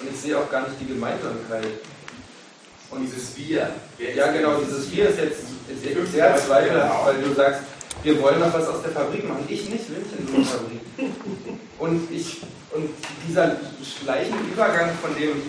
Und 0.01 0.11
ich 0.11 0.21
sehe 0.21 0.39
auch 0.39 0.51
gar 0.51 0.63
nicht 0.63 0.81
die 0.81 0.87
Gemeinsamkeit. 0.87 1.67
Und 2.91 3.03
dieses 3.03 3.37
Wir. 3.37 3.71
Ja, 4.15 4.33
genau, 4.33 4.61
dieses 4.61 4.91
Wir 4.91 5.09
ist 5.09 5.19
jetzt 5.19 5.41
sehr, 5.83 6.07
sehr 6.07 6.37
zweifelhaft, 6.37 7.07
weil 7.07 7.23
du 7.23 7.35
sagst, 7.35 7.63
wir 8.03 8.21
wollen 8.21 8.41
noch 8.41 8.53
was 8.53 8.67
aus 8.67 8.83
der 8.83 8.93
Fabrik 8.93 9.29
machen. 9.29 9.45
Ich 9.49 9.69
nicht, 9.69 9.89
will 9.91 9.99
nicht 9.99 10.19
in 10.19 10.27
so 10.27 10.35
eine 10.35 10.45
Fabrik. 10.45 10.81
Und, 11.79 12.11
ich, 12.11 12.39
und 12.73 12.91
dieser 13.29 13.57
gleiche 14.05 14.33
Übergang, 14.53 14.91
von 15.01 15.15
dem 15.15 15.43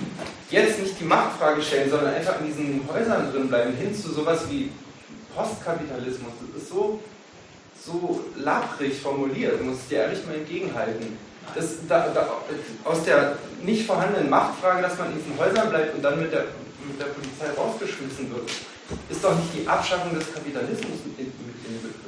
jetzt 0.49 0.79
nicht 0.79 0.99
die 0.99 1.05
Machtfrage 1.05 1.61
stellen, 1.61 1.89
sondern 1.89 2.13
einfach 2.13 2.39
in 2.41 2.47
diesen 2.47 2.81
Häusern 2.91 3.31
drin 3.31 3.47
bleiben, 3.47 3.73
hin 3.75 3.95
zu 3.95 4.11
sowas 4.11 4.41
wie 4.49 4.71
Postkapitalismus, 5.35 6.33
das 6.53 6.63
ist 6.63 6.69
so, 6.69 6.99
so 7.83 8.25
lapprig 8.35 8.99
formuliert, 8.99 9.63
muss 9.63 9.77
ich 9.83 9.89
dir 9.89 9.99
ehrlich 9.99 10.25
mal 10.25 10.35
entgegenhalten. 10.35 11.17
Das, 11.55 11.65
da, 11.87 12.07
da, 12.09 12.41
aus 12.83 13.03
der 13.03 13.37
nicht 13.61 13.85
vorhandenen 13.85 14.29
Machtfrage, 14.29 14.81
dass 14.81 14.97
man 14.97 15.11
in 15.11 15.17
diesen 15.17 15.37
Häusern 15.37 15.69
bleibt 15.69 15.95
und 15.95 16.01
dann 16.01 16.21
mit 16.21 16.31
der, 16.31 16.45
mit 16.87 16.99
der 16.99 17.05
Polizei 17.05 17.49
rausgeschmissen 17.57 18.33
wird, 18.33 18.49
ist 19.09 19.23
doch 19.23 19.35
nicht 19.35 19.49
die 19.55 19.67
Abschaffung 19.67 20.17
des 20.17 20.33
Kapitalismus 20.33 20.99
mit, 21.05 21.19
in, 21.19 21.25
mit 21.45 21.55
inbegriffen. 21.65 22.01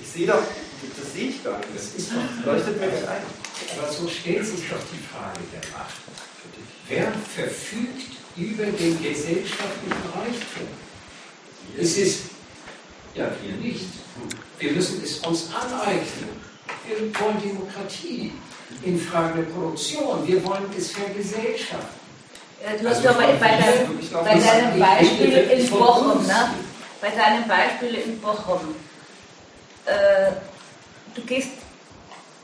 Ich 0.00 0.08
sehe 0.08 0.26
doch, 0.26 0.42
das 0.96 1.12
sehe 1.12 1.28
ich 1.28 1.44
gar 1.44 1.58
nicht. 1.58 1.70
Das 1.74 1.94
ist 1.94 2.10
doch, 2.12 2.46
leuchtet 2.46 2.80
mir 2.80 2.86
nicht 2.86 3.06
ein. 3.08 3.22
Aber 3.78 3.92
so 3.92 4.08
stellt 4.08 4.46
sich 4.46 4.68
doch 4.68 4.78
die 4.92 5.02
Frage 5.02 5.40
der 5.52 5.70
Macht. 5.76 5.98
Wer 6.88 7.12
verfügt 7.12 8.16
über 8.36 8.64
den 8.64 9.02
gesellschaftlichen 9.02 10.02
Reichtum? 10.14 10.68
Es 11.76 11.96
ist, 11.98 12.20
ja, 13.14 13.30
wir 13.42 13.56
nicht. 13.56 13.84
Wir 14.58 14.72
müssen 14.72 15.02
es 15.04 15.18
uns 15.18 15.50
aneignen. 15.54 16.47
Wir 16.88 17.20
wollen 17.20 17.40
Demokratie 17.42 18.32
in 18.82 18.98
Fragen 18.98 19.36
der 19.36 19.52
Produktion. 19.52 20.26
Wir 20.26 20.42
wollen 20.44 20.64
es 20.76 20.92
vergesellschaften. 20.92 21.98
Du 22.80 22.88
hast 22.88 22.96
also, 22.96 23.08
aber 23.10 23.32
bei, 23.34 23.48
deinem, 23.48 23.98
bei 24.24 24.38
deinem 24.38 24.80
Beispiel 24.80 25.32
in 25.32 25.70
Bochum, 25.70 26.26
ne? 26.26 26.50
bei 27.00 27.10
deinem 27.10 27.46
Beispiel 27.46 27.94
in 27.94 28.20
Bochum, 28.20 28.74
äh, 29.86 30.32
du 31.14 31.22
gehst 31.22 31.50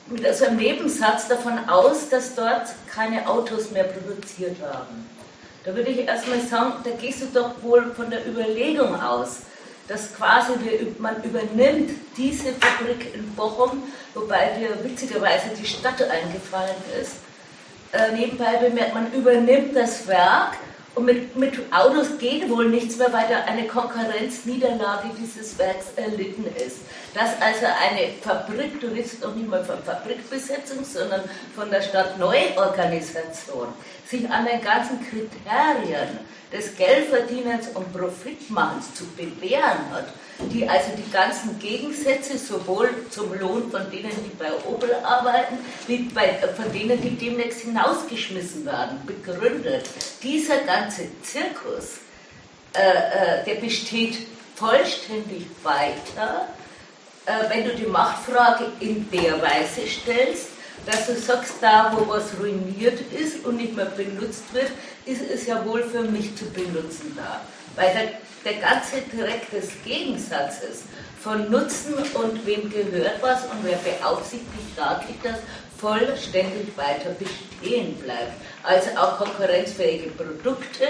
mit 0.08 0.36
so 0.36 0.44
einem 0.44 0.56
Nebensatz 0.58 1.26
davon 1.26 1.58
aus, 1.68 2.08
dass 2.10 2.34
dort 2.34 2.68
keine 2.86 3.26
Autos 3.28 3.70
mehr 3.70 3.84
produziert 3.84 4.60
werden. 4.60 5.08
Da 5.64 5.74
würde 5.74 5.90
ich 5.90 6.06
erstmal 6.06 6.40
sagen, 6.42 6.74
da 6.84 6.90
gehst 6.90 7.22
du 7.22 7.26
doch 7.32 7.50
wohl 7.62 7.92
von 7.94 8.10
der 8.10 8.26
Überlegung 8.26 9.00
aus, 9.00 9.38
dass 9.88 10.14
quasi 10.14 10.52
wir, 10.62 10.94
man 10.98 11.22
übernimmt 11.22 11.90
diese 12.16 12.52
Fabrik 12.54 13.14
in 13.14 13.34
Bochum, 13.34 13.82
wobei 14.14 14.50
dir 14.58 14.82
witzigerweise 14.82 15.50
die 15.58 15.66
Stadt 15.66 16.02
eingefallen 16.02 16.76
ist. 17.00 17.16
Äh, 17.92 18.12
nebenbei 18.12 18.56
bemerkt, 18.56 18.94
man 18.94 19.12
übernimmt 19.12 19.76
das 19.76 20.06
Werk 20.06 20.56
und 20.94 21.04
mit, 21.04 21.36
mit 21.36 21.54
Autos 21.72 22.18
geht 22.18 22.48
wohl 22.48 22.68
nichts 22.68 22.96
mehr, 22.96 23.12
weil 23.12 23.26
da 23.28 23.44
eine 23.44 23.66
Konkurrenzniederlage 23.66 25.10
dieses 25.20 25.58
Werks 25.58 25.86
erlitten 25.96 26.46
ist. 26.56 26.78
Dass 27.14 27.40
also 27.40 27.66
eine 27.66 28.12
Fabrik, 28.20 28.80
du 28.80 28.88
redest 28.88 29.22
doch 29.22 29.34
nicht 29.36 29.48
mal 29.48 29.64
von 29.64 29.80
Fabrikbesetzung, 29.84 30.84
sondern 30.84 31.22
von 31.54 31.70
der 31.70 31.80
Stadtneuorganisation, 31.80 33.68
sich 34.04 34.28
an 34.28 34.44
den 34.44 34.60
ganzen 34.60 34.98
Kriterien 35.00 36.18
des 36.52 36.76
Geldverdienens 36.76 37.68
und 37.74 37.92
Profitmachens 37.92 38.94
zu 38.94 39.04
bewähren 39.16 39.90
hat, 39.92 40.06
die 40.52 40.68
also 40.68 40.90
die 40.96 41.10
ganzen 41.12 41.56
Gegensätze 41.60 42.36
sowohl 42.36 42.90
zum 43.10 43.38
Lohn 43.38 43.70
von 43.70 43.88
denen, 43.92 44.10
die 44.24 44.36
bei 44.36 44.50
Opel 44.68 44.94
arbeiten, 45.04 45.58
wie 45.86 45.98
bei, 46.12 46.34
von 46.56 46.72
denen, 46.72 47.00
die 47.00 47.16
demnächst 47.16 47.60
hinausgeschmissen 47.60 48.66
werden, 48.66 49.00
begründet. 49.06 49.88
Dieser 50.20 50.58
ganze 50.58 51.06
Zirkus, 51.22 51.98
äh, 52.74 52.80
äh, 52.80 53.44
der 53.44 53.54
besteht 53.60 54.26
vollständig 54.56 55.46
weiter, 55.62 56.48
äh, 57.26 57.48
wenn 57.48 57.64
du 57.64 57.74
die 57.74 57.86
Machtfrage 57.86 58.66
in 58.80 59.08
der 59.10 59.40
Weise 59.40 59.86
stellst, 59.86 60.48
dass 60.86 61.06
du 61.06 61.14
sagst, 61.14 61.54
da 61.60 61.94
wo 61.96 62.08
was 62.08 62.38
ruiniert 62.38 63.00
ist 63.12 63.44
und 63.44 63.56
nicht 63.56 63.74
mehr 63.74 63.86
benutzt 63.86 64.44
wird, 64.52 64.70
ist 65.06 65.22
es 65.22 65.46
ja 65.46 65.64
wohl 65.64 65.82
für 65.82 66.02
mich 66.02 66.36
zu 66.36 66.44
benutzen 66.50 67.16
da. 67.16 67.40
Weil 67.76 67.92
der, 67.94 68.52
der 68.52 68.60
ganze 68.60 69.02
Dreck 69.16 69.50
des 69.50 69.70
Gegensatzes 69.84 70.84
von 71.20 71.50
Nutzen 71.50 71.94
und 71.94 72.46
wem 72.46 72.70
gehört 72.70 73.22
was 73.22 73.44
und 73.44 73.62
wer 73.62 73.78
beaufsichtigt 73.78 74.72
staatlich 74.74 75.16
das, 75.22 75.38
vollständig 75.78 76.76
weiter 76.76 77.10
bestehen 77.10 77.94
bleibt. 77.96 78.32
Also 78.62 78.90
auch 78.96 79.18
konkurrenzfähige 79.18 80.10
Produkte 80.10 80.86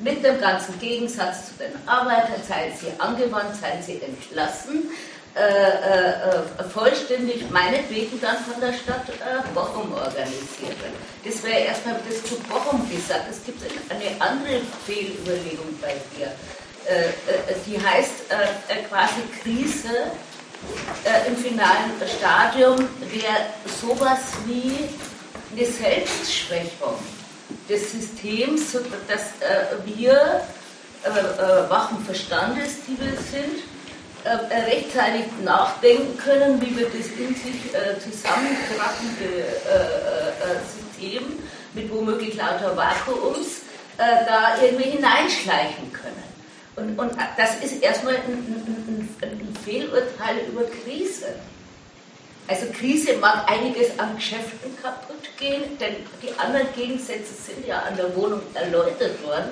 mit 0.00 0.24
dem 0.24 0.40
ganzen 0.40 0.78
Gegensatz 0.78 1.48
zu 1.48 1.54
den 1.58 1.88
Arbeitern, 1.88 2.42
seien 2.46 2.72
sie 2.76 2.92
angewandt, 2.98 3.56
seien 3.60 3.82
sie 3.82 4.00
entlassen, 4.00 4.90
äh, 5.36 5.40
äh, 5.40 6.64
vollständig 6.72 7.50
meinetwegen 7.50 8.18
dann 8.20 8.36
von 8.38 8.58
der 8.60 8.72
Stadt 8.72 9.08
äh, 9.08 9.46
Bochum 9.54 9.92
organisiert 9.92 10.76
wird. 10.80 10.94
Das 11.24 11.42
wäre 11.42 11.60
erstmal 11.60 11.96
das 12.08 12.24
zu 12.24 12.36
Bochum 12.48 12.88
gesagt. 12.90 13.26
Es 13.30 13.44
gibt 13.44 13.62
eine 13.90 14.20
andere 14.20 14.62
Fehlüberlegung 14.86 15.78
bei 15.82 15.94
dir. 16.16 16.32
Äh, 16.88 17.08
äh, 17.08 17.54
die 17.66 17.78
heißt 17.84 18.30
äh, 18.30 18.82
quasi 18.88 19.22
Krise 19.42 20.10
im 21.28 21.36
finalen 21.36 21.92
Stadium 22.18 22.78
wäre 23.00 23.46
sowas 23.80 24.20
wie 24.46 24.88
eine 25.52 25.66
Selbstschwächung 25.66 26.94
des 27.68 27.92
Systems, 27.92 28.72
dass 29.06 29.34
wir 29.84 30.42
wachen 31.68 32.02
Verstandes, 32.04 32.78
die 32.88 32.98
wir 32.98 33.12
sind, 33.30 33.62
äh, 34.26 34.64
rechtzeitig 34.64 35.24
nachdenken 35.44 36.18
können, 36.18 36.60
wie 36.60 36.76
wir 36.76 36.86
das 36.86 37.06
in 37.16 37.34
sich 37.34 37.72
äh, 37.72 37.98
zusammenkrabbende 38.00 39.46
äh, 39.64 40.56
System 40.66 41.38
mit 41.74 41.92
womöglich 41.92 42.34
lauter 42.34 42.76
Vakuums 42.76 43.62
da 43.98 44.62
irgendwie 44.62 44.90
hineinschleichen 44.90 45.90
können. 45.90 46.22
Und, 46.76 46.98
und 46.98 47.12
das 47.38 47.56
ist 47.64 47.82
erstmal 47.82 48.16
ein, 48.16 48.20
ein, 48.22 49.08
ein 49.22 49.56
Fehlurteil 49.64 50.38
über 50.48 50.64
Krise. 50.64 51.26
Also 52.48 52.66
Krise 52.72 53.16
mag 53.16 53.50
einiges 53.50 53.98
an 53.98 54.14
Geschäften 54.14 54.70
kaputt 54.80 55.16
gehen, 55.36 55.76
denn 55.80 55.96
die 56.22 56.38
anderen 56.38 56.68
Gegensätze 56.76 57.34
sind 57.34 57.66
ja 57.66 57.80
an 57.80 57.96
der 57.96 58.14
Wohnung 58.14 58.40
erläutert 58.54 59.20
worden. 59.24 59.50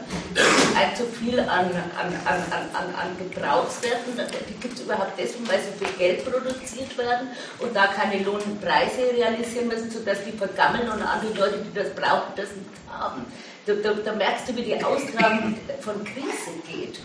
Allzu 0.79 1.05
viel 1.19 1.41
an, 1.41 1.71
an, 1.99 2.15
an, 2.25 2.43
an, 2.73 2.95
an 2.95 3.19
Gebrauchswerten, 3.19 4.13
die 4.49 4.55
gibt 4.61 4.75
es 4.75 4.85
überhaupt 4.85 5.19
deswegen, 5.19 5.49
weil 5.49 5.59
sie 5.59 5.85
für 5.85 5.93
Geld 5.99 6.25
produziert 6.25 6.97
werden 6.97 7.29
und 7.59 7.75
da 7.75 7.89
keine 7.89 8.23
Lohnpreise 8.23 9.13
realisieren 9.13 9.67
müssen, 9.67 9.91
sodass 9.91 10.19
die 10.25 10.37
vergammeln 10.37 10.89
und 10.89 11.03
andere 11.03 11.35
Leute, 11.35 11.59
die 11.59 11.75
das 11.75 11.91
brauchen, 11.95 12.33
das 12.37 12.51
nicht 12.51 12.71
haben. 12.89 13.27
Da, 13.67 13.75
da, 13.75 13.93
da 13.93 14.13
merkst 14.15 14.49
du, 14.49 14.57
wie 14.57 14.63
die 14.63 14.85
Austragung 14.85 15.57
von 15.81 16.05
Krise 16.05 16.53
geht. 16.71 17.01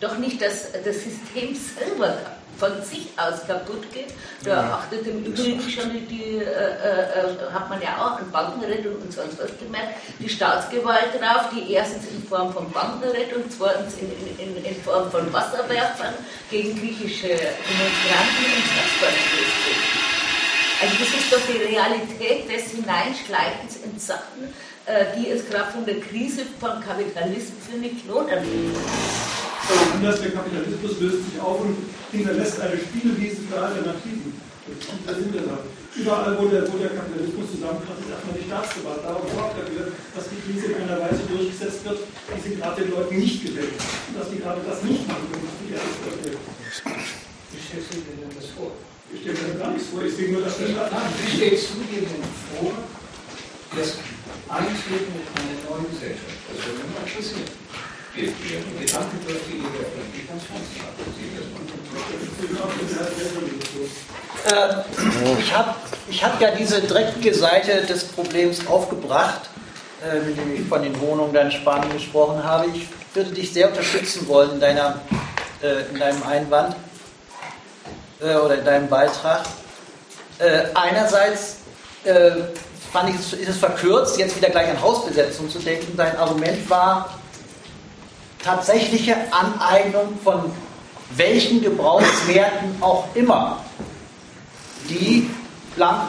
Doch 0.00 0.16
nicht, 0.16 0.40
dass 0.40 0.72
das 0.72 1.02
System 1.02 1.54
selber 1.54 2.37
von 2.58 2.82
sich 2.82 3.08
aus 3.16 3.46
kaputt 3.46 3.90
geht. 3.92 4.14
Da 4.44 4.80
achtet 4.80 5.06
im 5.06 5.24
Übrigen 5.24 5.60
schon 5.68 5.90
die, 6.08 6.38
äh, 6.38 6.42
äh, 6.42 7.52
hat 7.52 7.68
man 7.68 7.80
ja 7.80 7.96
auch 7.98 8.18
an 8.18 8.30
Bankenrettung 8.30 8.96
und 9.00 9.12
sonst 9.12 9.38
was 9.40 9.50
gemerkt, 9.58 9.98
die 10.18 10.28
Staatsgewalt 10.28 11.14
drauf, 11.14 11.50
die 11.54 11.72
erstens 11.72 12.04
in 12.10 12.22
Form 12.24 12.52
von 12.52 12.70
Bankenrettung, 12.70 13.44
zweitens 13.48 13.94
in, 13.98 14.10
in, 14.38 14.64
in 14.64 14.82
Form 14.82 15.10
von 15.10 15.32
Wasserwerfern 15.32 16.14
gegen 16.50 16.78
griechische 16.78 17.28
Demonstranten 17.28 18.44
und 18.56 18.66
sonst 18.74 18.98
was 19.00 19.14
ist. 19.14 20.08
Also 20.80 20.94
das 21.00 21.08
ist 21.08 21.32
doch 21.32 21.40
die 21.52 21.74
Realität 21.74 22.48
des 22.48 22.70
Hineinschleichens 22.70 23.78
in 23.84 23.98
Sachen, 23.98 24.54
äh, 24.86 25.06
die 25.16 25.28
es 25.28 25.48
gerade 25.48 25.72
von 25.72 25.84
der 25.84 26.00
Krise 26.00 26.42
vom 26.60 26.80
Kapitalismus 26.80 27.66
für 27.68 27.78
nicht 27.78 28.06
lohnen 29.66 29.92
anders, 29.98 30.20
der 30.22 30.30
Kapitalismus 30.30 31.00
löst 31.00 31.20
sich 31.26 31.40
auf 31.40 31.60
und 31.60 31.76
hinterlässt 32.12 32.60
eine 32.60 32.78
Spielwiese 32.78 33.42
für 33.50 33.58
Alternativen. 33.58 34.32
Das 35.06 35.16
sind 35.16 35.32
wir 35.32 35.42
da. 35.42 35.58
Überall, 35.98 36.38
wo 36.38 36.46
der, 36.46 36.62
wo 36.70 36.78
der 36.78 36.94
Kapitalismus 36.94 37.50
zusammenkracht, 37.50 37.98
ist 37.98 38.12
erstmal 38.12 38.36
die 38.38 38.46
Staatsgewalt. 38.46 39.02
Darum 39.02 39.26
sorgt 39.26 39.58
dafür, 39.58 39.90
dass 40.14 40.24
die 40.30 40.38
Krise 40.44 40.76
in 40.76 40.86
einer 40.86 41.00
Weise 41.02 41.26
durchgesetzt 41.26 41.82
wird, 41.82 41.98
die 42.06 42.38
sie 42.38 42.54
gerade 42.54 42.78
den 42.84 42.94
Leuten 42.94 43.18
nicht 43.18 43.42
gefällt. 43.42 43.74
Und 43.74 44.14
dass 44.14 44.30
die 44.30 44.38
gerade 44.38 44.60
das 44.62 44.78
nicht 44.86 45.02
machen 45.08 45.26
können, 45.26 45.42
was 45.42 45.56
die 45.58 45.74
gefällt. 45.74 46.38
Wie 46.38 47.58
stellst 47.58 47.88
du 47.90 47.96
dir 47.98 48.14
denn 48.22 48.30
das 48.30 48.52
vor? 48.54 48.78
Ich 49.10 49.24
stelle 49.24 49.40
mir 49.40 49.58
gar 49.58 49.72
nichts 49.72 49.88
vor, 49.88 50.04
ich 50.04 50.14
sehe 50.14 50.30
nur, 50.30 50.44
dass 50.44 50.60
der 50.60 50.68
Staat. 50.68 50.92
Wie 50.92 51.32
stellst 51.32 51.74
du 51.74 51.80
dir 51.88 52.04
denn 52.04 52.22
vor, 52.54 52.76
das 53.74 53.98
Eintreten 54.52 55.16
in 55.16 55.24
eine 55.34 55.56
neue 55.64 55.88
Gesellschaft? 55.88 56.36
Das 56.46 56.60
würde 56.62 56.84
Ähm, 64.46 65.38
ich 65.38 65.54
habe 65.54 65.74
ich 66.08 66.24
hab 66.24 66.40
ja 66.40 66.50
diese 66.52 66.80
dreckige 66.80 67.34
Seite 67.34 67.82
des 67.82 68.04
Problems 68.04 68.66
aufgebracht, 68.66 69.42
äh, 70.02 70.20
mit 70.20 70.38
dem 70.38 70.54
ich 70.54 70.68
von 70.68 70.82
den 70.82 70.98
Wohnungen 71.00 71.32
dann 71.32 71.50
Spanien 71.50 71.92
gesprochen 71.92 72.42
habe. 72.42 72.66
Ich 72.74 72.88
würde 73.14 73.30
dich 73.30 73.52
sehr 73.52 73.68
unterstützen 73.68 74.26
wollen 74.28 74.52
in, 74.52 74.60
deiner, 74.60 75.00
äh, 75.62 75.90
in 75.92 75.98
deinem 75.98 76.22
Einwand 76.22 76.76
äh, 78.20 78.34
oder 78.36 78.58
in 78.58 78.64
deinem 78.64 78.88
Beitrag. 78.88 79.42
einerseits 80.74 81.56
fand 82.92 83.10
ich, 83.10 83.40
ist 83.40 83.48
es 83.48 83.56
verkürzt, 83.56 84.16
jetzt 84.18 84.36
wieder 84.36 84.50
gleich 84.50 84.70
an 84.70 84.80
Hausbesetzung 84.80 85.50
zu 85.50 85.58
denken. 85.58 85.96
Dein 85.96 86.16
Argument 86.16 86.70
war, 86.70 87.18
tatsächliche 88.42 89.16
Aneignung 89.32 90.18
von 90.22 90.50
welchen 91.10 91.62
Gebrauchswerten 91.62 92.76
auch 92.80 93.06
immer, 93.14 93.64
die, 94.88 95.28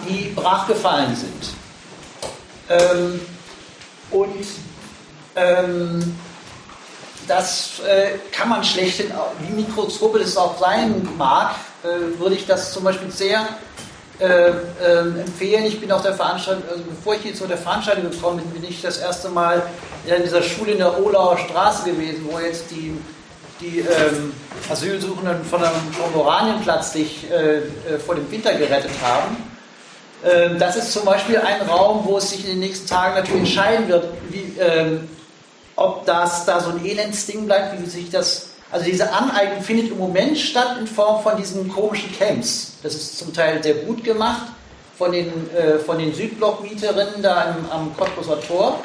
die 0.08 0.32
brachgefallen 0.35 1.16
sind. 1.16 1.53
Ähm, 2.69 3.19
und 4.11 4.45
ähm, 5.35 6.19
das 7.27 7.80
äh, 7.82 8.17
kann 8.32 8.49
man 8.49 8.64
schlecht, 8.64 9.03
wie 9.41 9.53
mikroskopisch 9.53 10.24
es 10.24 10.38
auch 10.38 10.58
sein 10.59 11.08
mag, 11.17 11.56
äh, 11.83 12.19
würde 12.19 12.35
ich 12.35 12.45
das 12.45 12.74
zum 12.74 12.83
Beispiel 12.83 13.11
sehr 13.11 13.48
äh, 14.19 14.51
empfehlen. 15.22 15.65
Ich 15.65 15.80
bin 15.80 15.91
auf 15.91 16.01
der 16.01 16.14
Veranstaltung, 16.14 16.64
also 16.69 16.83
bevor 16.83 17.15
ich 17.15 17.22
hier 17.22 17.33
zu 17.33 17.48
der 17.48 17.57
Veranstaltung 17.57 18.09
gekommen 18.09 18.39
bin, 18.39 18.61
bin 18.61 18.69
ich 18.69 18.81
das 18.81 18.98
erste 18.98 19.30
Mal 19.30 19.64
in 20.06 20.23
dieser 20.23 20.41
Schule 20.41 20.73
in 20.73 20.80
der 20.80 21.01
Olauer 21.01 21.38
Straße 21.38 21.89
gewesen, 21.89 22.27
wo 22.30 22.39
jetzt 22.39 22.69
die, 22.72 22.98
die 23.61 23.80
ähm, 23.80 24.33
Asylsuchenden 24.69 25.43
von 25.45 25.64
einem 25.64 25.75
Oranienplatz 26.14 26.93
sich 26.93 27.30
äh, 27.31 27.57
äh, 27.57 27.61
vor 28.06 28.15
dem 28.15 28.30
Winter 28.30 28.53
gerettet 28.53 28.91
haben. 29.01 29.38
Ähm, 30.25 30.59
das 30.59 30.75
ist 30.75 30.91
zum 30.91 31.06
Beispiel 31.06 31.38
ein 31.38 31.61
Raum, 31.61 32.01
wo 32.03 32.17
es 32.17 32.31
sich 32.31 32.43
in 32.43 32.51
den 32.51 32.59
nächsten 32.59 32.88
Tagen 32.88 33.15
natürlich 33.15 33.41
entscheiden 33.41 33.88
wird, 33.88 34.06
wie, 34.30 34.59
ähm, 34.59 35.09
ob 35.75 36.06
das 36.06 36.45
da 36.45 36.59
so 36.59 36.72
ein 36.72 36.85
Elendsding 36.85 37.45
bleibt, 37.45 37.81
wie 37.81 37.85
sich 37.85 38.09
das 38.09 38.49
also 38.72 38.85
diese 38.85 39.11
Aneignung 39.11 39.61
findet 39.64 39.91
im 39.91 39.98
Moment 39.98 40.38
statt 40.38 40.77
in 40.80 40.88
Form 40.88 41.23
von 41.23 41.38
diesen 41.38 41.69
komischen 41.69 42.11
Camps. 42.17 42.73
Das 42.83 42.93
ist 42.93 43.17
zum 43.17 43.33
Teil 43.33 43.61
sehr 43.64 43.75
gut 43.75 44.03
gemacht 44.03 44.48
von 44.98 45.11
den, 45.11 45.49
äh, 45.56 45.80
von 45.80 45.98
den 45.98 46.14
Südblock-Mieterinnen 46.14 47.22
da 47.22 47.56
am, 47.56 47.72
am 47.72 47.98
Cottbuser 47.98 48.39
Tor. 48.41 48.80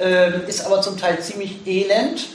Ähm, 0.00 0.42
ist 0.48 0.66
aber 0.66 0.80
zum 0.82 0.98
Teil 0.98 1.20
ziemlich 1.20 1.64
elend. 1.66 2.26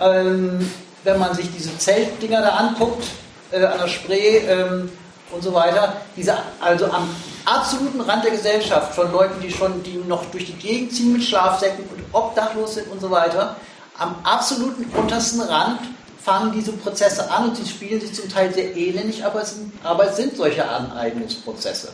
Ähm, 0.00 0.68
wenn 1.04 1.18
man 1.18 1.34
sich 1.34 1.46
diese 1.54 1.76
Zeltdinger 1.78 2.40
da 2.40 2.48
anguckt, 2.50 3.04
äh, 3.52 3.64
an 3.64 3.78
der 3.78 3.88
Spree 3.88 4.38
ähm, 4.38 4.90
und 5.30 5.42
so 5.42 5.54
weiter. 5.54 5.98
Diese, 6.16 6.36
also 6.60 6.86
am 6.86 7.08
absoluten 7.44 8.00
Rand 8.00 8.24
der 8.24 8.32
Gesellschaft 8.32 8.94
von 8.94 9.12
Leuten, 9.12 9.40
die 9.40 9.50
schon 9.50 9.82
die 9.82 10.02
noch 10.08 10.24
durch 10.26 10.46
die 10.46 10.54
Gegend 10.54 10.92
ziehen 10.92 11.12
mit 11.12 11.22
Schlafsäcken 11.22 11.84
und 11.84 12.02
obdachlos 12.12 12.74
sind 12.74 12.90
und 12.90 13.00
so 13.00 13.10
weiter. 13.10 13.56
Am 13.98 14.16
absoluten 14.24 14.86
untersten 14.96 15.40
Rand 15.42 15.80
fangen 16.24 16.52
diese 16.52 16.72
Prozesse 16.72 17.30
an 17.30 17.50
und 17.50 17.56
sie 17.56 17.66
spielen 17.66 18.00
sich 18.00 18.14
zum 18.14 18.28
Teil 18.30 18.52
sehr 18.52 18.74
elendig, 18.74 19.24
aber 19.24 19.42
es 19.42 19.56
sind, 19.56 19.72
aber 19.82 20.08
es 20.08 20.16
sind 20.16 20.36
solche 20.36 20.66
Aneignungsprozesse. 20.66 21.92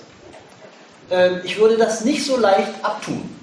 Ähm, 1.10 1.40
ich 1.42 1.58
würde 1.58 1.76
das 1.76 2.04
nicht 2.04 2.24
so 2.24 2.36
leicht 2.36 2.72
abtun. 2.82 3.39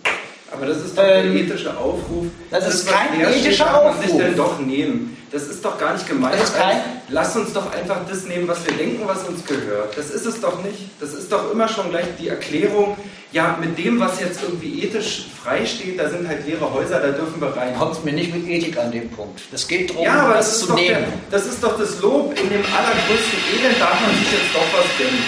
Aber 0.51 0.65
das 0.65 0.77
ist 0.77 0.97
doch 0.97 1.03
der 1.03 1.25
Ähm, 1.25 1.35
ethische 1.37 1.75
Aufruf. 1.77 2.25
das 2.49 2.67
ist 2.73 2.87
was 2.87 2.93
kein 2.93 3.19
ethischer 3.19 3.65
man 3.65 3.93
sich 3.97 4.05
Aufruf. 4.11 4.21
denn 4.21 4.35
doch 4.35 4.59
nehmen. 4.59 5.13
Das 5.29 5.43
ist 5.43 5.63
doch 5.63 5.77
gar 5.77 5.93
nicht 5.93 6.07
gemeint. 6.07 6.35
Das 6.35 6.43
ist 6.49 6.57
kein- 6.57 6.81
Lass 7.09 7.35
uns 7.35 7.51
doch 7.51 7.69
einfach 7.73 7.99
das 8.09 8.23
nehmen, 8.25 8.47
was 8.47 8.65
wir 8.65 8.73
denken, 8.77 9.01
was 9.05 9.23
uns 9.27 9.43
gehört. 9.45 9.97
Das 9.97 10.09
ist 10.09 10.25
es 10.25 10.39
doch 10.39 10.63
nicht. 10.63 10.77
Das 11.01 11.13
ist 11.13 11.29
doch 11.31 11.51
immer 11.51 11.67
schon 11.67 11.89
gleich 11.89 12.05
die 12.17 12.29
Erklärung, 12.29 12.95
ja, 13.33 13.57
mit 13.59 13.77
dem, 13.77 13.99
was 13.99 14.21
jetzt 14.21 14.39
irgendwie 14.41 14.83
ethisch 14.83 15.25
frei 15.43 15.65
steht, 15.65 15.99
da 15.99 16.09
sind 16.09 16.25
halt 16.27 16.47
leere 16.47 16.73
Häuser, 16.73 17.01
da 17.01 17.09
dürfen 17.09 17.41
wir 17.41 17.49
rein. 17.57 17.75
Kommt 17.77 18.05
mir 18.05 18.13
nicht 18.13 18.33
mit 18.33 18.47
Ethik 18.47 18.77
an 18.79 18.89
dem 18.89 19.09
Punkt. 19.09 19.41
Das 19.51 19.67
geht 19.67 19.89
darum, 19.89 20.05
Ja, 20.05 20.13
aber 20.23 20.35
das 20.35 20.45
das 20.45 20.53
ist, 20.55 20.59
zu 20.61 20.67
doch 20.67 20.75
nehmen. 20.75 20.89
der, 20.89 21.39
das 21.39 21.45
ist 21.45 21.61
doch 21.61 21.77
das 21.77 21.99
Lob. 22.01 22.31
In 22.39 22.49
dem 22.49 22.63
allergrößten 22.63 23.39
Elend 23.59 23.81
darf 23.81 23.99
man 23.99 24.11
sich 24.11 24.31
jetzt 24.31 24.53
doch 24.55 24.79
was 24.79 24.85
gönnen. 24.97 25.23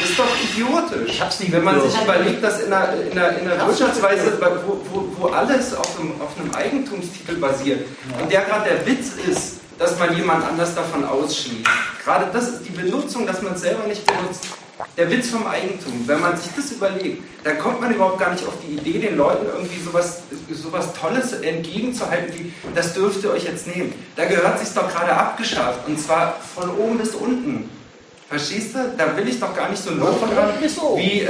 Das 0.00 0.10
ist 0.10 0.18
doch 0.18 0.26
idiotisch. 0.42 1.14
Ich 1.14 1.20
hab's 1.20 1.40
nicht 1.40 1.52
Wenn 1.52 1.64
man 1.64 1.80
sich 1.80 2.00
überlegt, 2.00 2.42
dass 2.42 2.62
in 2.62 2.72
einer, 2.72 2.94
in 2.94 3.18
einer, 3.18 3.38
in 3.38 3.50
einer 3.50 3.66
Wirtschaftsweise, 3.66 4.38
wo, 4.66 4.80
wo, 4.92 5.12
wo 5.18 5.26
alles 5.28 5.74
auf 5.74 6.00
einem, 6.00 6.20
auf 6.20 6.38
einem 6.38 6.54
Eigentumstitel 6.54 7.36
basiert 7.36 7.86
und 8.20 8.32
der 8.32 8.42
gerade 8.42 8.70
der 8.70 8.86
Witz 8.86 9.12
ist, 9.30 9.60
dass 9.78 9.98
man 9.98 10.14
jemand 10.16 10.44
anders 10.44 10.74
davon 10.74 11.04
ausschließt. 11.04 11.66
Gerade 12.04 12.26
das 12.32 12.48
ist 12.48 12.62
die 12.66 12.72
Benutzung, 12.72 13.26
dass 13.26 13.42
man 13.42 13.54
es 13.54 13.60
selber 13.60 13.86
nicht 13.86 14.04
benutzt. 14.06 14.46
Der 14.96 15.10
Witz 15.10 15.28
vom 15.28 15.46
Eigentum, 15.46 16.04
wenn 16.06 16.20
man 16.20 16.36
sich 16.36 16.50
das 16.56 16.72
überlegt, 16.72 17.22
dann 17.44 17.58
kommt 17.58 17.82
man 17.82 17.94
überhaupt 17.94 18.18
gar 18.18 18.32
nicht 18.32 18.46
auf 18.46 18.54
die 18.66 18.74
Idee, 18.74 18.98
den 18.98 19.18
Leuten 19.18 19.46
irgendwie 19.46 19.80
sowas, 19.80 20.22
sowas 20.50 20.88
Tolles 20.98 21.32
entgegenzuhalten, 21.34 22.34
wie 22.34 22.52
das 22.74 22.94
dürft 22.94 23.22
ihr 23.22 23.30
euch 23.30 23.44
jetzt 23.44 23.66
nehmen. 23.66 23.92
Da 24.16 24.24
gehört 24.24 24.58
sich 24.58 24.70
doch 24.74 24.90
gerade 24.90 25.12
abgeschafft 25.12 25.86
und 25.86 26.00
zwar 26.00 26.36
von 26.54 26.70
oben 26.70 26.96
bis 26.96 27.14
unten. 27.14 27.68
Verstehst 28.30 28.76
du? 28.76 28.78
Da 28.96 29.16
will 29.16 29.26
ich 29.26 29.40
doch 29.40 29.52
gar 29.56 29.68
nicht 29.68 29.82
so 29.82 29.90
Lob 29.90 30.20
dran, 30.20 30.50
wie 30.96 31.22
äh, 31.22 31.26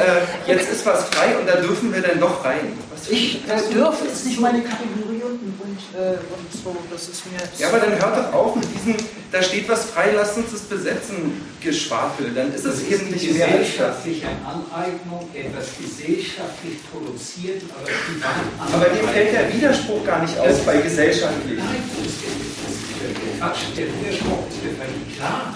jetzt 0.46 0.70
ist 0.70 0.84
was 0.84 1.04
frei 1.04 1.34
und 1.38 1.48
da 1.48 1.56
dürfen 1.56 1.94
wir 1.94 2.02
dann 2.02 2.20
doch 2.20 2.44
rein. 2.44 2.76
Was 2.92 3.08
Ich 3.08 3.36
äh, 3.48 3.72
dürfe 3.72 4.04
ist 4.04 4.26
nicht 4.26 4.38
meine 4.38 4.60
Kategorie 4.60 5.22
und, 5.24 5.40
und, 5.40 5.80
äh, 5.98 6.18
und 6.18 6.52
so, 6.52 6.76
das 6.92 7.08
ist 7.08 7.22
mir. 7.24 7.40
Ja, 7.56 7.68
aber 7.68 7.78
dann 7.78 7.92
hört 7.92 8.18
doch 8.18 8.32
auf 8.34 8.56
mit 8.56 8.66
diesem, 8.74 8.96
da 9.32 9.42
steht 9.42 9.66
was 9.70 9.86
frei, 9.86 10.12
lasst 10.14 10.36
uns 10.36 10.52
das 10.52 10.60
besetzen, 10.60 11.40
Geschwafel. 11.62 12.34
Dann 12.34 12.52
ist 12.52 12.66
es 12.66 12.82
eben 12.82 13.10
nicht 13.10 13.32
mehr. 13.32 13.48
gesellschaftliche 13.48 14.26
Aneignung, 14.44 15.26
etwas 15.32 15.68
gesellschaftlich 15.80 16.80
produziert, 16.92 17.62
aber 17.80 18.76
Aber 18.76 18.94
dem 18.94 19.08
fällt 19.08 19.32
der 19.32 19.50
Widerspruch 19.54 20.04
gar 20.04 20.20
nicht 20.20 20.38
auf 20.38 20.66
bei 20.66 20.76
gesellschaftlich. 20.76 21.56
Nein, 21.56 21.82
das 21.96 22.06
ist 22.12 23.38
Quatsch, 23.38 23.74
der 23.74 23.86
Widerspruch 23.86 24.44
ist 24.50 24.62
mir 24.62 24.76
völlig 24.76 25.16
klar. 25.16 25.54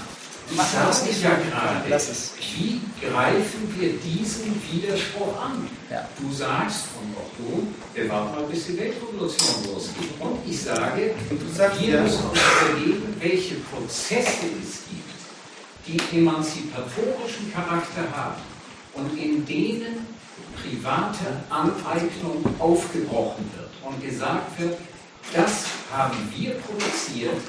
Ich 0.57 0.60
sage 0.60 1.10
ja 1.20 1.31
gerade, 1.50 2.00
wie 2.57 2.81
greifen 3.00 3.74
wir 3.76 3.92
diesen 3.94 4.55
Widerspruch 4.70 5.41
an? 5.41 5.68
Ja. 5.91 6.08
Du 6.20 6.33
sagst 6.33 6.86
von 6.94 7.12
Otto, 7.16 7.66
wir 7.92 8.08
warten 8.08 8.36
mal, 8.36 8.44
bis 8.44 8.66
die 8.66 8.78
Weltrevolution 8.78 9.73
losgeht. 9.73 10.20
Und 10.20 10.39
ich 10.49 10.62
sage, 10.62 11.12
wir 11.81 11.89
ja. 11.89 12.02
müssen 12.02 12.24
uns 12.31 12.39
überlegen, 12.62 13.16
welche 13.18 13.55
Prozesse 13.57 14.47
es 14.62 14.83
gibt, 14.89 15.15
die 15.86 16.18
emanzipatorischen 16.18 17.52
Charakter 17.52 18.05
haben 18.15 18.41
und 18.94 19.18
in 19.18 19.44
denen 19.44 20.07
private 20.62 21.42
Aneignung 21.50 22.44
aufgebrochen 22.60 23.50
wird 23.57 23.70
und 23.83 24.00
gesagt 24.00 24.60
wird, 24.60 24.78
das 25.34 25.65
haben 25.92 26.16
wir 26.36 26.55
produziert, 26.55 27.41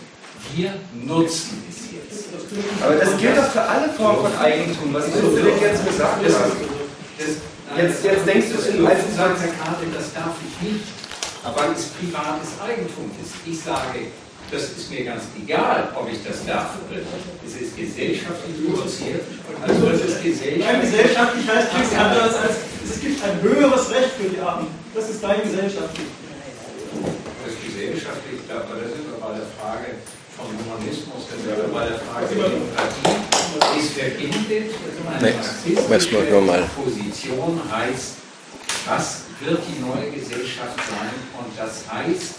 wir 0.53 0.73
nutzen 1.03 1.63
es 1.69 1.91
jetzt. 1.91 2.25
Aber 2.83 2.95
das 2.95 3.17
gilt 3.17 3.37
doch 3.37 3.49
für 3.51 3.61
alle 3.61 3.89
Formen 3.89 4.21
von 4.31 4.37
Eigentum. 4.39 4.93
Was 4.93 5.05
willst 5.07 5.21
du 5.23 5.29
denn 5.35 5.59
jetzt 5.59 5.85
gesagt 5.85 6.23
haben? 6.23 6.25
das- 6.25 7.41
Jetzt, 7.75 8.05
jetzt 8.05 8.23
denkst 8.27 8.47
du 8.53 8.77
in 8.77 8.85
als 8.87 8.99
sagt 9.17 9.41
Herr 9.41 9.51
Karte, 9.59 9.83
das 9.91 10.13
darf 10.13 10.37
ich 10.39 10.53
nicht, 10.69 10.85
weil 11.43 11.73
es 11.75 11.91
privates 11.97 12.55
Eigentum 12.63 13.11
ist. 13.19 13.33
Ich 13.43 13.59
sage, 13.59 14.13
das 14.51 14.63
ist 14.79 14.87
mir 14.91 15.03
ganz 15.03 15.23
egal, 15.35 15.89
ob 15.97 16.07
ich 16.07 16.21
das 16.23 16.45
darf 16.45 16.77
oder 16.87 17.01
nicht. 17.01 17.25
Es 17.43 17.59
ist 17.59 17.75
gesellschaftlich 17.75 18.63
produziert, 18.69 19.25
also 19.59 19.89
das 19.91 19.99
ist 20.07 20.23
gesellschaftlich. 20.23 20.63
Nein, 20.63 20.81
gesellschaftlich 20.87 21.45
heißt 21.49 21.73
nichts 21.73 21.95
anderes 21.97 22.35
als, 22.37 22.55
es 22.87 23.01
gibt 23.01 23.19
ein 23.25 23.41
höheres 23.41 23.89
Recht 23.91 24.13
für 24.15 24.29
die 24.29 24.39
Armen. 24.39 24.67
Das 24.93 25.09
ist 25.09 25.19
dein 25.21 25.41
gesellschaftlich. 25.41 26.07
Das 27.43 27.49
ist 27.51 27.59
gesellschaftlich, 27.65 28.39
aber 28.47 28.71
das 28.79 28.93
ist 28.93 29.03
aber 29.09 29.19
bei 29.19 29.31
der 29.41 29.47
Frage 29.59 29.87
vom 30.35 30.47
Humanismus, 30.51 31.25
das 31.31 31.39
ist 31.39 31.51
aber 31.51 31.71
bei 31.71 31.85
der 31.89 31.99
Frage 31.99 32.27
der 32.35 32.49
Demokratie. 32.49 33.15
Es 33.79 33.89
verbindet 33.95 34.75
eine 35.07 35.31
Nee, 35.31 35.35
müssen 35.87 36.11
wir 36.11 36.23
nur 36.31 36.41
mal. 36.41 36.59
marxistische 36.59 36.75
Position 36.75 37.61
heißt, 37.71 38.11
was 38.85 39.05
wird 39.39 39.61
die 39.67 39.79
neue 39.79 40.11
Gesellschaft 40.11 40.75
sein? 40.91 41.15
Und 41.39 41.49
das 41.57 41.83
heißt, 41.87 42.35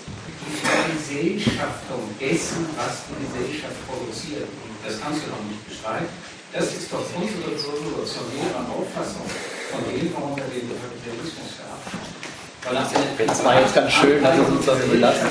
die 0.46 0.54
Vergesellschaftung 0.62 2.02
dessen, 2.20 2.68
was 2.76 3.08
die 3.08 3.16
Gesellschaft 3.24 3.78
produziert. 3.88 4.46
Das 4.84 5.00
kannst 5.00 5.24
du 5.26 5.30
doch 5.32 5.42
nicht 5.48 5.60
bestreiten. 5.66 6.06
Das 6.52 6.66
ist 6.72 6.86
doch 6.92 7.02
unsere 7.16 7.50
revolutionäre 7.52 8.60
Auffassung 8.70 9.26
von 9.72 9.80
dem, 9.90 10.12
warum 10.14 10.36
wir 10.36 10.46
den 10.46 10.70
Kapitalismus 10.70 11.58
verabschieden. 11.58 12.16
Er 13.18 13.26
Das 13.26 13.44
war 13.44 13.60
jetzt 13.60 13.74
ganz 13.74 13.92
schön, 13.92 14.22
dass 14.22 14.36
wir 14.36 14.46
uns 14.46 14.66
das 14.66 14.78
belassen. 14.86 15.28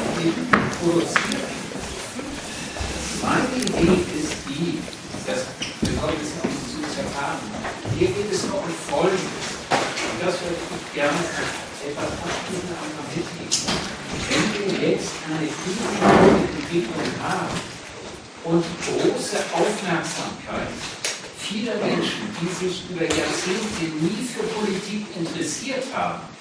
produziert. 0.81 1.55
Meine 3.25 3.57
Idee 3.57 4.05
ist 4.21 4.37
die, 4.47 4.77
dass 5.25 5.49
wir 5.81 5.99
sollten 5.99 6.21
es 6.21 6.37
noch 6.37 6.53
zu 6.69 6.77
zerfahren. 6.93 7.41
Hier 7.97 8.09
geht 8.09 8.31
es 8.31 8.45
nur 8.45 8.61
um 8.61 8.69
Folgendes. 8.85 9.65
Und 9.65 10.17
das 10.21 10.35
würde 10.45 10.61
ich 10.61 10.93
gerne 10.93 11.17
etwas 11.17 12.11
abschließend 12.21 12.69
einmal 12.69 13.09
mitgeben. 13.09 13.65
Wenn 14.29 14.45
wir 14.61 14.89
jetzt 14.89 15.09
eine 15.25 15.49
Entwicklung 16.53 17.09
haben 17.25 17.49
und 18.45 18.63
große 18.85 19.37
Aufmerksamkeit 19.57 20.69
vieler 21.39 21.77
Menschen, 21.81 22.29
die 22.37 22.65
sich 22.65 22.85
über 22.91 23.05
Jahrzehnte 23.05 23.85
nie 24.05 24.21
für 24.21 24.43
Politik 24.53 25.05
interessiert 25.17 25.85
haben, 25.93 26.34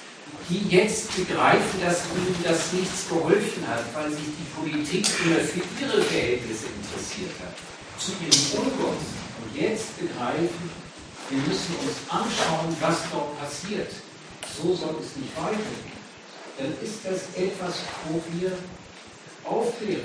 die 0.48 0.68
jetzt 0.68 1.14
begreifen, 1.16 1.80
dass 1.80 2.04
ihnen 2.14 2.36
das 2.42 2.72
nichts 2.72 3.08
geholfen 3.08 3.66
hat, 3.66 3.84
weil 3.94 4.10
sich 4.10 4.28
die 4.36 4.48
Politik 4.60 5.06
immer 5.24 5.40
für 5.40 5.62
ihre 5.80 6.02
Verhältnisse 6.02 6.66
interessiert 6.66 7.32
hat, 7.40 7.56
zu 7.98 8.12
ihrem 8.20 8.66
Ungunst. 8.66 9.16
Und 9.40 9.60
jetzt 9.60 9.98
begreifen, 9.98 10.70
wir 11.30 11.38
müssen 11.38 11.74
uns 11.80 11.96
anschauen, 12.08 12.76
was 12.80 12.98
dort 13.10 13.40
passiert. 13.40 13.90
So 14.60 14.74
soll 14.74 14.96
es 15.00 15.16
nicht 15.16 15.34
weitergehen. 15.36 15.94
Dann 16.58 16.72
ist 16.82 17.00
das 17.04 17.34
etwas, 17.34 17.80
wo 18.08 18.22
wir 18.38 18.52
aufklären 19.44 20.04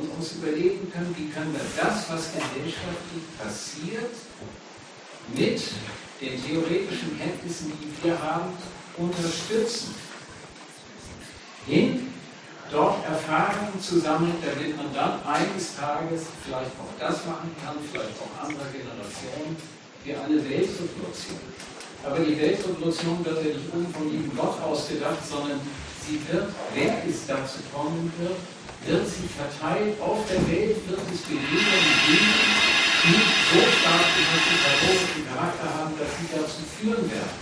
und 0.00 0.08
uns 0.16 0.32
überlegen 0.32 0.90
können, 0.90 1.14
wie 1.18 1.28
können 1.28 1.52
wir 1.52 1.66
das, 1.76 2.08
was 2.08 2.30
gesellschaftlich 2.32 3.26
passiert, 3.38 4.14
mit 5.34 5.62
den 6.20 6.42
theoretischen 6.42 7.18
Kenntnissen, 7.18 7.72
die 7.78 8.04
wir 8.04 8.20
haben, 8.20 8.52
unterstützen. 8.96 9.94
Hin, 11.66 12.12
dort 12.70 13.04
Erfahrungen 13.04 13.80
zu 13.80 14.00
sammeln, 14.00 14.34
damit 14.40 14.76
man 14.76 14.92
dann 14.94 15.20
eines 15.24 15.76
Tages 15.76 16.26
vielleicht 16.44 16.72
auch 16.80 16.92
das 16.98 17.24
machen 17.26 17.54
kann, 17.62 17.76
vielleicht 17.90 18.16
auch 18.18 18.32
andere 18.42 18.66
Generationen, 18.72 19.56
wie 20.04 20.14
eine 20.14 20.42
Weltrevolution. 20.42 21.38
Aber 22.02 22.18
die 22.18 22.34
Weltrevolution 22.40 23.24
wird 23.24 23.46
ja 23.46 23.54
nicht 23.54 23.70
oben 23.72 23.94
von 23.94 24.10
jedem 24.10 24.34
Gott 24.34 24.58
ausgedacht, 24.60 25.22
sondern 25.22 25.60
sie 26.02 26.18
wird, 26.26 26.48
wenn 26.74 27.08
es 27.08 27.26
dazu 27.28 27.62
kommen 27.72 28.10
wird, 28.18 28.40
wird 28.86 29.06
sie 29.06 29.30
verteilt 29.30 29.94
auf 30.00 30.18
der 30.26 30.42
Welt, 30.50 30.76
wird 30.90 31.06
es 31.14 31.22
Bewegungen 31.22 31.94
geben, 32.10 32.34
die 33.06 33.22
so 33.22 33.60
stark 33.78 34.06
emanzipatorischen 34.18 35.22
Charakter 35.30 35.68
haben, 35.78 35.94
dass 35.94 36.10
sie 36.18 36.26
dazu 36.34 36.62
führen 36.66 37.06
werden. 37.06 37.41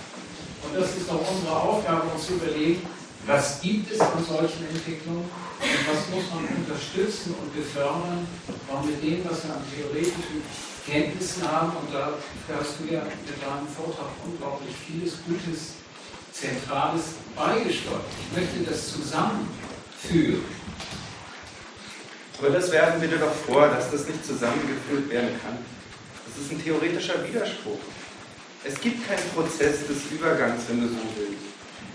Und 0.62 0.76
das 0.76 0.96
ist 0.96 1.08
doch 1.08 1.20
unsere 1.20 1.56
Aufgabe, 1.56 2.08
uns 2.14 2.26
zu 2.26 2.34
überlegen, 2.34 2.86
was 3.26 3.60
gibt 3.60 3.92
es 3.92 4.00
an 4.00 4.24
solchen 4.24 4.66
Entwicklungen 4.68 5.24
und 5.24 5.80
was 5.88 6.08
muss 6.08 6.24
man 6.32 6.48
unterstützen 6.56 7.34
und 7.40 7.54
befördern, 7.54 8.26
auch 8.72 8.82
mit 8.84 9.02
dem, 9.02 9.24
was 9.28 9.44
wir 9.44 9.54
an 9.54 9.64
theoretischen 9.68 10.42
Kenntnissen 10.86 11.50
haben. 11.50 11.72
Und 11.76 11.92
da 11.92 12.12
hast 12.56 12.80
du 12.80 12.92
ja 12.92 13.02
mit 13.04 13.36
deinem 13.42 13.68
Vortrag 13.68 14.08
unglaublich 14.24 14.74
vieles 14.86 15.18
Gutes, 15.26 15.80
Zentrales 16.32 17.20
beigesteuert. 17.36 18.04
Ich 18.30 18.38
möchte 18.38 18.70
das 18.70 18.92
zusammenführen. 18.92 20.44
Aber 22.38 22.50
das 22.50 22.70
werfen 22.72 23.02
wir 23.02 23.08
dir 23.08 23.18
doch 23.18 23.34
vor, 23.46 23.68
dass 23.68 23.90
das 23.90 24.06
nicht 24.06 24.24
zusammengeführt 24.24 25.10
werden 25.10 25.38
kann. 25.44 25.58
Das 26.26 26.42
ist 26.42 26.52
ein 26.52 26.62
theoretischer 26.62 27.22
Widerspruch. 27.28 27.78
Es 28.64 28.78
gibt 28.80 29.06
keinen 29.08 29.22
Prozess 29.34 29.86
des 29.88 30.10
Übergangs, 30.12 30.62
wenn 30.68 30.82
du 30.82 30.88
so 30.88 30.94
willst, 31.16 31.40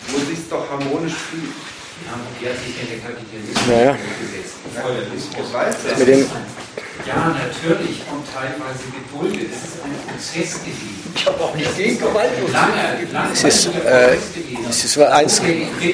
wo 0.08 0.18
sich 0.30 0.40
doch 0.50 0.70
harmonisch 0.70 1.14
fühlt. 1.14 1.54
Ja, 2.06 2.20
wie 2.40 2.50
hat 2.50 2.58
sich 2.60 2.76
denn 2.76 2.88
der 2.90 3.00
Kapitalismus 3.00 3.68
Ja. 3.70 3.96
Mit 5.98 6.08
dem- 6.08 6.28
Ja, 7.06 7.28
natürlich 7.30 8.02
und 8.12 8.24
teilweise 8.34 8.84
geduldet. 8.92 9.50
Es 9.54 9.64
ist 9.64 9.84
ein 9.86 9.96
Prozess 10.08 10.54
gewesen. 10.60 11.14
Ich 11.16 11.26
habe 11.26 11.40
auch 11.44 11.56
nicht 11.56 11.78
gegen 11.78 12.00
Gewalt. 12.00 12.32
Lange, 12.52 13.08
lange. 13.14 13.32
Es 13.34 13.44
ist, 13.44 13.68
äh, 13.68 14.18
es 14.70 14.84
ist 14.86 14.98
eins, 14.98 15.42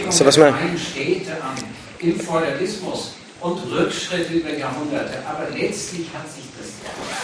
so 0.09 0.25
was 0.25 0.37
man, 0.37 0.53
Städte 0.77 1.31
am 1.41 1.55
im 1.99 2.19
Feudalismus 2.19 3.11
und 3.41 3.59
Rückschritte 3.71 4.33
über 4.33 4.51
Jahrhunderte. 4.57 5.19
Aber 5.27 5.49
letztlich 5.51 6.07
hat 6.15 6.25
sich 6.33 6.45
das 6.57 6.69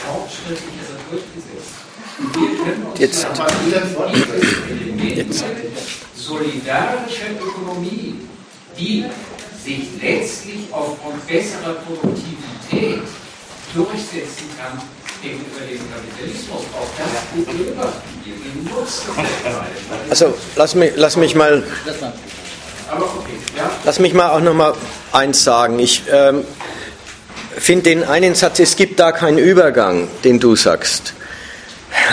Fortschrittliche 0.06 0.84
so 0.88 0.94
durchgesetzt. 1.10 1.77
Und 2.20 2.36
wir 2.36 2.64
können 2.64 2.86
uns 2.86 3.00
Jetzt. 3.00 3.28
Jetzt. 5.00 5.46
solidarische 6.16 7.26
Ökonomie, 7.40 8.16
die 8.78 9.06
sich 9.64 9.88
letztlich 10.02 10.62
aufgrund 10.72 11.26
besserer 11.28 11.74
Produktivität 11.86 13.02
durchsetzen 13.74 14.50
kann 14.58 14.82
gegenüber 15.22 15.60
dem 15.70 15.80
Kapitalismus. 15.92 16.64
Auch 16.74 16.88
das 16.98 17.46
beobachten 17.46 18.02
wir. 18.24 18.34
Wir 18.34 18.72
nutzen 18.72 19.12
das 19.16 20.22
also 20.22 20.38
lass 20.56 20.76
mich, 20.76 20.94
lass 20.96 21.18
mich 21.18 21.36
mal. 21.36 21.64
Lass 23.84 24.00
mich 24.00 24.14
mal 24.14 24.30
auch 24.30 24.40
noch 24.40 24.54
mal 24.54 24.74
eins 25.12 25.44
sagen. 25.44 25.80
Ich 25.80 26.04
ähm, 26.12 26.46
finde 27.58 27.84
den 27.84 28.04
einen 28.04 28.34
Satz, 28.34 28.60
es 28.60 28.76
gibt 28.76 29.00
da 29.00 29.12
keinen 29.12 29.38
Übergang, 29.38 30.08
den 30.24 30.40
du 30.40 30.56
sagst. 30.56 31.14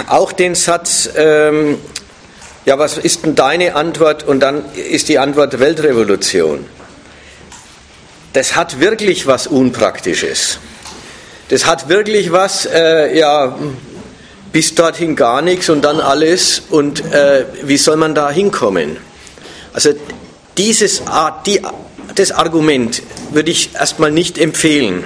Auch 0.09 0.33
den 0.33 0.55
Satz, 0.55 1.09
ähm, 1.17 1.79
ja, 2.65 2.79
was 2.79 2.99
ist 2.99 3.25
denn 3.25 3.35
deine 3.35 3.77
Antwort? 3.77 4.25
Und 4.25 4.41
dann 4.41 4.65
ist 4.75 5.09
die 5.09 5.19
Antwort 5.19 5.59
Weltrevolution. 5.59 6.67
Das 8.33 8.57
hat 8.57 8.81
wirklich 8.81 9.27
was 9.27 9.47
Unpraktisches. 9.47 10.59
Das 11.49 11.67
hat 11.67 11.89
wirklich 11.89 12.33
was, 12.33 12.67
äh, 12.67 13.17
ja, 13.17 13.57
bis 14.53 14.75
dorthin 14.75 15.15
gar 15.15 15.43
nichts 15.43 15.69
und 15.69 15.83
dann 15.83 16.01
alles. 16.01 16.63
Und 16.71 17.05
äh, 17.13 17.45
wie 17.63 17.77
soll 17.77 17.97
man 17.97 18.15
da 18.15 18.31
hinkommen? 18.31 18.97
Also 19.73 19.91
dieses, 20.57 21.03
die, 21.47 21.61
das 22.15 22.33
Argument 22.33 23.03
würde 23.33 23.51
ich 23.51 23.75
erstmal 23.75 24.11
nicht 24.11 24.39
empfehlen. 24.39 25.05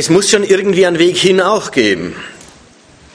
Es 0.00 0.08
muss 0.08 0.30
schon 0.30 0.44
irgendwie 0.44 0.86
einen 0.86 0.98
Weg 0.98 1.18
hin 1.18 1.42
auch 1.42 1.72
geben. 1.72 2.16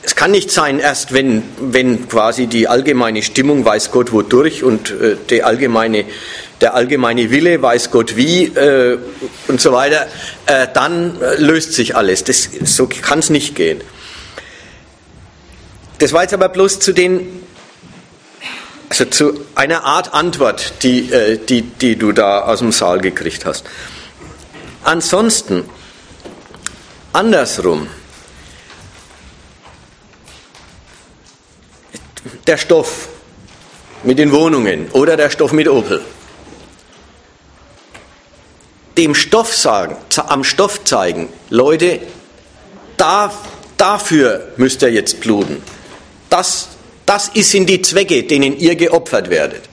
Es 0.04 0.16
kann 0.16 0.30
nicht 0.30 0.52
sein, 0.52 0.78
erst 0.78 1.14
wenn, 1.14 1.42
wenn 1.60 2.08
quasi 2.08 2.46
die 2.46 2.68
allgemeine 2.68 3.24
Stimmung 3.24 3.66
weiß 3.66 3.90
Gott 3.90 4.12
wodurch 4.12 4.64
und 4.64 4.92
äh, 4.92 5.16
der, 5.32 5.48
allgemeine, 5.48 6.06
der 6.62 6.76
allgemeine 6.76 7.32
Wille 7.32 7.60
weiß 7.60 7.90
Gott 7.90 8.16
wie 8.18 8.44
äh, 8.44 9.00
und 9.48 9.60
so 9.60 9.74
weiter, 9.74 10.06
äh, 10.46 10.68
dann 10.76 11.20
äh, 11.20 11.42
löst 11.42 11.74
sich 11.74 11.96
alles. 11.96 12.24
Das, 12.24 12.50
so 12.66 12.86
kann 12.86 13.18
es 13.18 13.32
nicht 13.32 13.56
gehen. 13.56 13.82
Das 15.98 16.14
war 16.14 16.22
jetzt 16.22 16.36
aber 16.36 16.50
bloß 16.50 16.80
zu 16.82 16.94
den 16.94 17.42
also 18.90 19.06
zu 19.06 19.42
einer 19.56 19.86
Art 19.86 20.14
Antwort, 20.14 20.84
die, 20.84 21.12
äh, 21.12 21.40
die, 21.40 21.64
die 21.64 21.96
du 21.96 22.12
da 22.12 22.42
aus 22.42 22.60
dem 22.60 22.72
Saal 22.72 23.02
gekriegt 23.02 23.44
hast. 23.44 23.66
Ansonsten, 24.84 25.64
andersrum, 27.16 27.88
der 32.48 32.58
Stoff 32.58 33.08
mit 34.04 34.20
den 34.20 34.32
Wohnungen 34.32 34.90
oder 34.92 35.18
der 35.18 35.30
Stoff 35.30 35.52
mit 35.52 35.68
Opel. 35.68 36.02
Dem 38.98 39.16
Stoff 39.16 39.56
sagen, 39.56 39.98
am 40.28 40.44
Stoff 40.44 40.84
zeigen, 40.84 41.30
Leute, 41.50 42.00
da, 42.98 43.34
dafür 43.78 44.54
müsst 44.58 44.82
ihr 44.84 44.92
jetzt 44.92 45.20
bluten. 45.20 45.62
Das 46.30 46.70
das 47.06 47.32
sind 47.34 47.70
die 47.70 47.82
Zwecke, 47.82 48.24
denen 48.24 48.58
ihr 48.58 48.76
geopfert 48.76 49.30
werdet. 49.30 49.70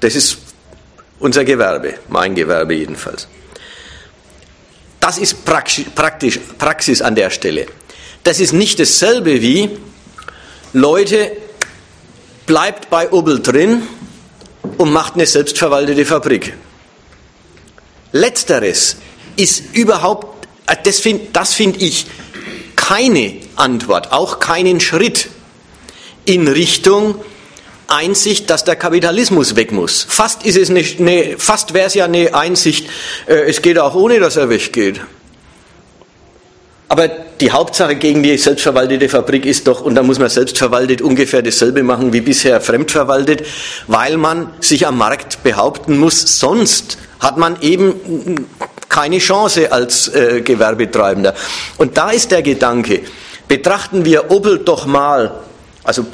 Das 0.00 0.14
ist 0.14 0.38
unser 1.18 1.44
Gewerbe, 1.44 1.94
mein 2.08 2.34
Gewerbe 2.34 2.74
jedenfalls. 2.74 3.28
Das 5.00 5.18
ist 5.18 5.44
praktisch, 5.44 6.40
Praxis 6.58 7.02
an 7.02 7.14
der 7.14 7.30
Stelle. 7.30 7.66
Das 8.24 8.40
ist 8.40 8.52
nicht 8.52 8.80
dasselbe 8.80 9.40
wie, 9.40 9.70
Leute, 10.72 11.32
bleibt 12.46 12.90
bei 12.90 13.10
Obel 13.10 13.40
drin 13.40 13.82
und 14.78 14.92
macht 14.92 15.14
eine 15.14 15.26
selbstverwaltete 15.26 16.04
Fabrik. 16.04 16.54
Letzteres 18.12 18.96
ist 19.36 19.74
überhaupt, 19.74 20.48
äh, 20.66 20.76
das 20.82 21.00
finde 21.00 21.44
find 21.44 21.82
ich 21.82 22.06
keine 22.74 23.36
Antwort, 23.56 24.12
auch 24.12 24.38
keinen 24.38 24.80
Schritt 24.80 25.28
in 26.24 26.48
Richtung 26.48 27.16
Einsicht, 27.88 28.50
dass 28.50 28.64
der 28.64 28.76
Kapitalismus 28.76 29.56
weg 29.56 29.72
muss. 29.72 30.06
Fast 30.08 30.44
ist 30.44 30.56
es 30.56 30.70
eine, 30.70 30.84
eine 30.98 31.38
fast 31.38 31.74
wäre 31.74 31.86
es 31.86 31.94
ja 31.94 32.04
eine 32.04 32.34
Einsicht, 32.34 32.88
äh, 33.26 33.34
es 33.48 33.62
geht 33.62 33.78
auch 33.78 33.94
ohne, 33.94 34.20
dass 34.20 34.36
er 34.36 34.48
weggeht. 34.48 35.00
Aber 36.88 37.08
die 37.08 37.50
Hauptsache 37.50 37.96
gegen 37.96 38.22
die 38.22 38.38
selbstverwaltete 38.38 39.08
Fabrik 39.08 39.44
ist 39.44 39.66
doch, 39.66 39.80
und 39.80 39.96
da 39.96 40.02
muss 40.02 40.20
man 40.20 40.28
selbstverwaltet 40.28 41.02
ungefähr 41.02 41.42
dasselbe 41.42 41.82
machen 41.82 42.12
wie 42.12 42.20
bisher 42.20 42.60
fremdverwaltet, 42.60 43.44
weil 43.88 44.16
man 44.16 44.52
sich 44.60 44.86
am 44.86 44.98
Markt 44.98 45.42
behaupten 45.42 45.98
muss, 45.98 46.38
sonst 46.38 46.98
hat 47.18 47.38
man 47.38 47.60
eben 47.60 48.46
keine 48.88 49.18
Chance 49.18 49.72
als 49.72 50.08
äh, 50.08 50.42
Gewerbetreibender. 50.42 51.34
Und 51.76 51.96
da 51.96 52.10
ist 52.10 52.30
der 52.30 52.42
Gedanke, 52.42 53.02
betrachten 53.48 54.04
wir 54.04 54.30
Opel 54.30 54.58
doch 54.58 54.86
mal 54.86 55.40
also 55.86 56.04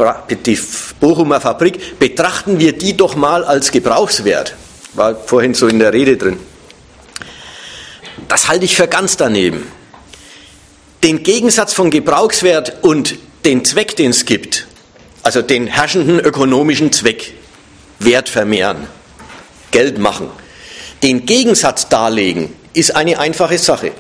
die 0.45 0.61
Bochumer 1.01 1.41
Fabrik, 1.41 1.99
betrachten 1.99 2.59
wir 2.59 2.73
die 2.73 2.97
doch 2.97 3.17
mal 3.17 3.43
als 3.43 3.71
Gebrauchswert. 3.71 4.55
War 4.93 5.15
vorhin 5.15 5.55
so 5.55 5.67
in 5.67 5.79
der 5.79 5.93
Rede 5.93 6.19
drin. 6.19 6.39
Das 8.29 8.49
halte 8.49 8.67
ich 8.67 8.77
für 8.77 8.87
ganz 8.87 9.17
daneben. 9.17 9.67
Den 11.03 11.23
Gegensatz 11.23 11.73
von 11.73 11.91
Gebrauchswert 11.91 12.83
und 12.83 13.17
den 13.45 13.65
Zweck, 13.65 13.97
den 13.97 14.11
es 14.11 14.27
gibt, 14.27 14.67
also 15.23 15.41
den 15.43 15.67
herrschenden 15.67 16.21
ökonomischen 16.21 16.93
Zweck, 16.93 17.33
Wert 17.99 18.29
vermehren, 18.29 18.87
Geld 19.71 19.99
machen, 19.99 20.29
den 21.03 21.25
Gegensatz 21.25 21.89
darlegen, 21.89 22.55
ist 22.75 22.95
eine 22.95 23.19
einfache 23.19 23.59
Sache. 23.59 23.93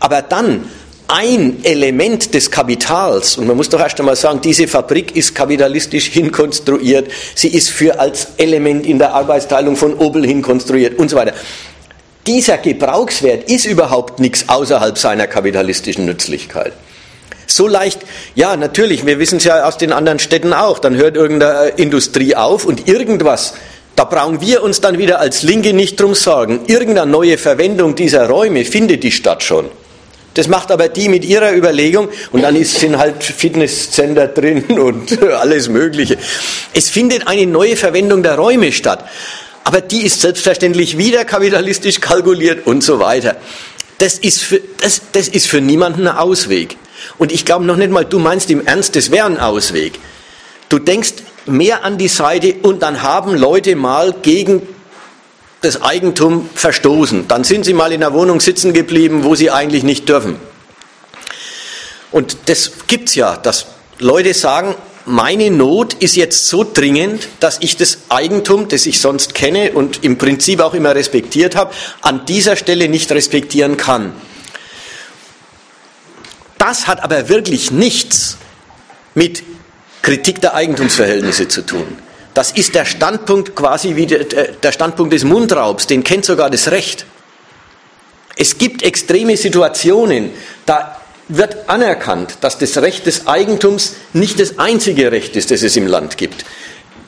Aber 0.00 0.22
dann 0.22 0.68
ein 1.08 1.64
Element 1.64 2.32
des 2.32 2.50
Kapitals, 2.50 3.36
und 3.36 3.46
man 3.46 3.56
muss 3.56 3.68
doch 3.68 3.80
erst 3.80 3.98
einmal 3.98 4.16
sagen, 4.16 4.40
diese 4.42 4.66
Fabrik 4.66 5.14
ist 5.14 5.34
kapitalistisch 5.34 6.06
hinkonstruiert, 6.06 7.10
sie 7.34 7.48
ist 7.48 7.70
für 7.70 8.00
als 8.00 8.28
Element 8.38 8.86
in 8.86 8.98
der 8.98 9.12
Arbeitsteilung 9.12 9.76
von 9.76 9.94
Opel 9.98 10.26
hinkonstruiert 10.26 10.98
und 10.98 11.10
so 11.10 11.16
weiter. 11.16 11.34
Dieser 12.26 12.56
Gebrauchswert 12.56 13.50
ist 13.50 13.66
überhaupt 13.66 14.18
nichts 14.18 14.48
außerhalb 14.48 14.96
seiner 14.96 15.26
kapitalistischen 15.26 16.06
Nützlichkeit. 16.06 16.72
So 17.46 17.68
leicht, 17.68 18.00
ja, 18.34 18.56
natürlich, 18.56 19.04
wir 19.04 19.18
wissen 19.18 19.36
es 19.36 19.44
ja 19.44 19.64
aus 19.64 19.76
den 19.76 19.92
anderen 19.92 20.18
Städten 20.18 20.54
auch, 20.54 20.78
dann 20.78 20.96
hört 20.96 21.16
irgendeine 21.16 21.68
Industrie 21.76 22.34
auf 22.34 22.64
und 22.64 22.88
irgendwas, 22.88 23.54
da 23.96 24.04
brauchen 24.04 24.40
wir 24.40 24.62
uns 24.62 24.80
dann 24.80 24.98
wieder 24.98 25.20
als 25.20 25.42
Linke 25.42 25.72
nicht 25.72 26.00
drum 26.00 26.14
sorgen. 26.14 26.60
Irgendeine 26.66 27.10
neue 27.10 27.38
Verwendung 27.38 27.94
dieser 27.94 28.28
Räume 28.28 28.64
findet 28.64 29.04
die 29.04 29.12
Stadt 29.12 29.42
schon. 29.42 29.68
Das 30.34 30.48
macht 30.48 30.72
aber 30.72 30.88
die 30.88 31.08
mit 31.08 31.24
ihrer 31.24 31.54
Überlegung 31.54 32.08
und 32.32 32.42
dann 32.42 32.62
sind 32.64 32.98
halt 32.98 33.22
Fitnesscenter 33.22 34.26
drin 34.26 34.64
und 34.80 35.22
alles 35.22 35.68
Mögliche. 35.68 36.18
Es 36.72 36.90
findet 36.90 37.28
eine 37.28 37.46
neue 37.46 37.76
Verwendung 37.76 38.22
der 38.22 38.34
Räume 38.36 38.72
statt. 38.72 39.04
Aber 39.62 39.80
die 39.80 40.04
ist 40.04 40.20
selbstverständlich 40.20 40.98
wieder 40.98 41.24
kapitalistisch 41.24 42.00
kalkuliert 42.00 42.66
und 42.66 42.82
so 42.82 42.98
weiter. 42.98 43.36
Das 43.98 44.18
ist 44.18 44.42
für, 44.42 44.60
das, 44.80 45.00
das 45.12 45.28
ist 45.28 45.46
für 45.46 45.60
niemanden 45.60 46.06
ein 46.06 46.16
Ausweg. 46.16 46.76
Und 47.16 47.32
ich 47.32 47.44
glaube 47.44 47.64
noch 47.64 47.76
nicht 47.76 47.90
mal, 47.90 48.04
du 48.04 48.18
meinst 48.18 48.50
im 48.50 48.66
Ernst, 48.66 48.96
das 48.96 49.10
wäre 49.10 49.26
ein 49.26 49.38
Ausweg. 49.38 49.98
Du 50.68 50.78
denkst 50.78 51.14
mehr 51.46 51.84
an 51.84 51.96
die 51.96 52.08
Seite 52.08 52.54
und 52.62 52.82
dann 52.82 53.02
haben 53.02 53.34
Leute 53.34 53.76
mal 53.76 54.14
gegen 54.20 54.62
das 55.64 55.82
Eigentum 55.82 56.48
verstoßen. 56.54 57.28
Dann 57.28 57.44
sind 57.44 57.64
sie 57.64 57.74
mal 57.74 57.92
in 57.92 58.00
der 58.00 58.12
Wohnung 58.12 58.40
sitzen 58.40 58.72
geblieben, 58.72 59.24
wo 59.24 59.34
sie 59.34 59.50
eigentlich 59.50 59.82
nicht 59.82 60.08
dürfen. 60.08 60.36
Und 62.12 62.36
das 62.46 62.72
gibt 62.86 63.08
es 63.08 63.14
ja, 63.16 63.36
dass 63.36 63.66
Leute 63.98 64.34
sagen, 64.34 64.74
meine 65.06 65.50
Not 65.50 65.94
ist 65.94 66.16
jetzt 66.16 66.48
so 66.48 66.64
dringend, 66.64 67.28
dass 67.40 67.58
ich 67.60 67.76
das 67.76 67.98
Eigentum, 68.08 68.68
das 68.68 68.86
ich 68.86 69.00
sonst 69.00 69.34
kenne 69.34 69.72
und 69.72 70.02
im 70.02 70.16
Prinzip 70.16 70.60
auch 70.60 70.74
immer 70.74 70.94
respektiert 70.94 71.56
habe, 71.56 71.74
an 72.00 72.24
dieser 72.26 72.56
Stelle 72.56 72.88
nicht 72.88 73.10
respektieren 73.12 73.76
kann. 73.76 74.12
Das 76.56 76.86
hat 76.86 77.02
aber 77.02 77.28
wirklich 77.28 77.70
nichts 77.70 78.38
mit 79.14 79.42
Kritik 80.00 80.40
der 80.40 80.54
Eigentumsverhältnisse 80.54 81.48
zu 81.48 81.66
tun. 81.66 81.98
Das 82.34 82.50
ist 82.50 82.74
der 82.74 82.84
Standpunkt 82.84 83.54
quasi 83.54 83.94
wie 83.94 84.06
der 84.06 84.72
Standpunkt 84.72 85.12
des 85.12 85.24
Mundraubs, 85.24 85.86
den 85.86 86.02
kennt 86.02 86.24
sogar 86.24 86.50
das 86.50 86.70
Recht. 86.70 87.06
Es 88.36 88.58
gibt 88.58 88.82
extreme 88.82 89.36
Situationen, 89.36 90.30
da 90.66 91.00
wird 91.28 91.68
anerkannt, 91.68 92.38
dass 92.40 92.58
das 92.58 92.76
Recht 92.78 93.06
des 93.06 93.26
Eigentums 93.26 93.94
nicht 94.12 94.40
das 94.40 94.58
einzige 94.58 95.12
Recht 95.12 95.36
ist, 95.36 95.50
das 95.50 95.62
es 95.62 95.76
im 95.76 95.86
Land 95.86 96.18
gibt. 96.18 96.44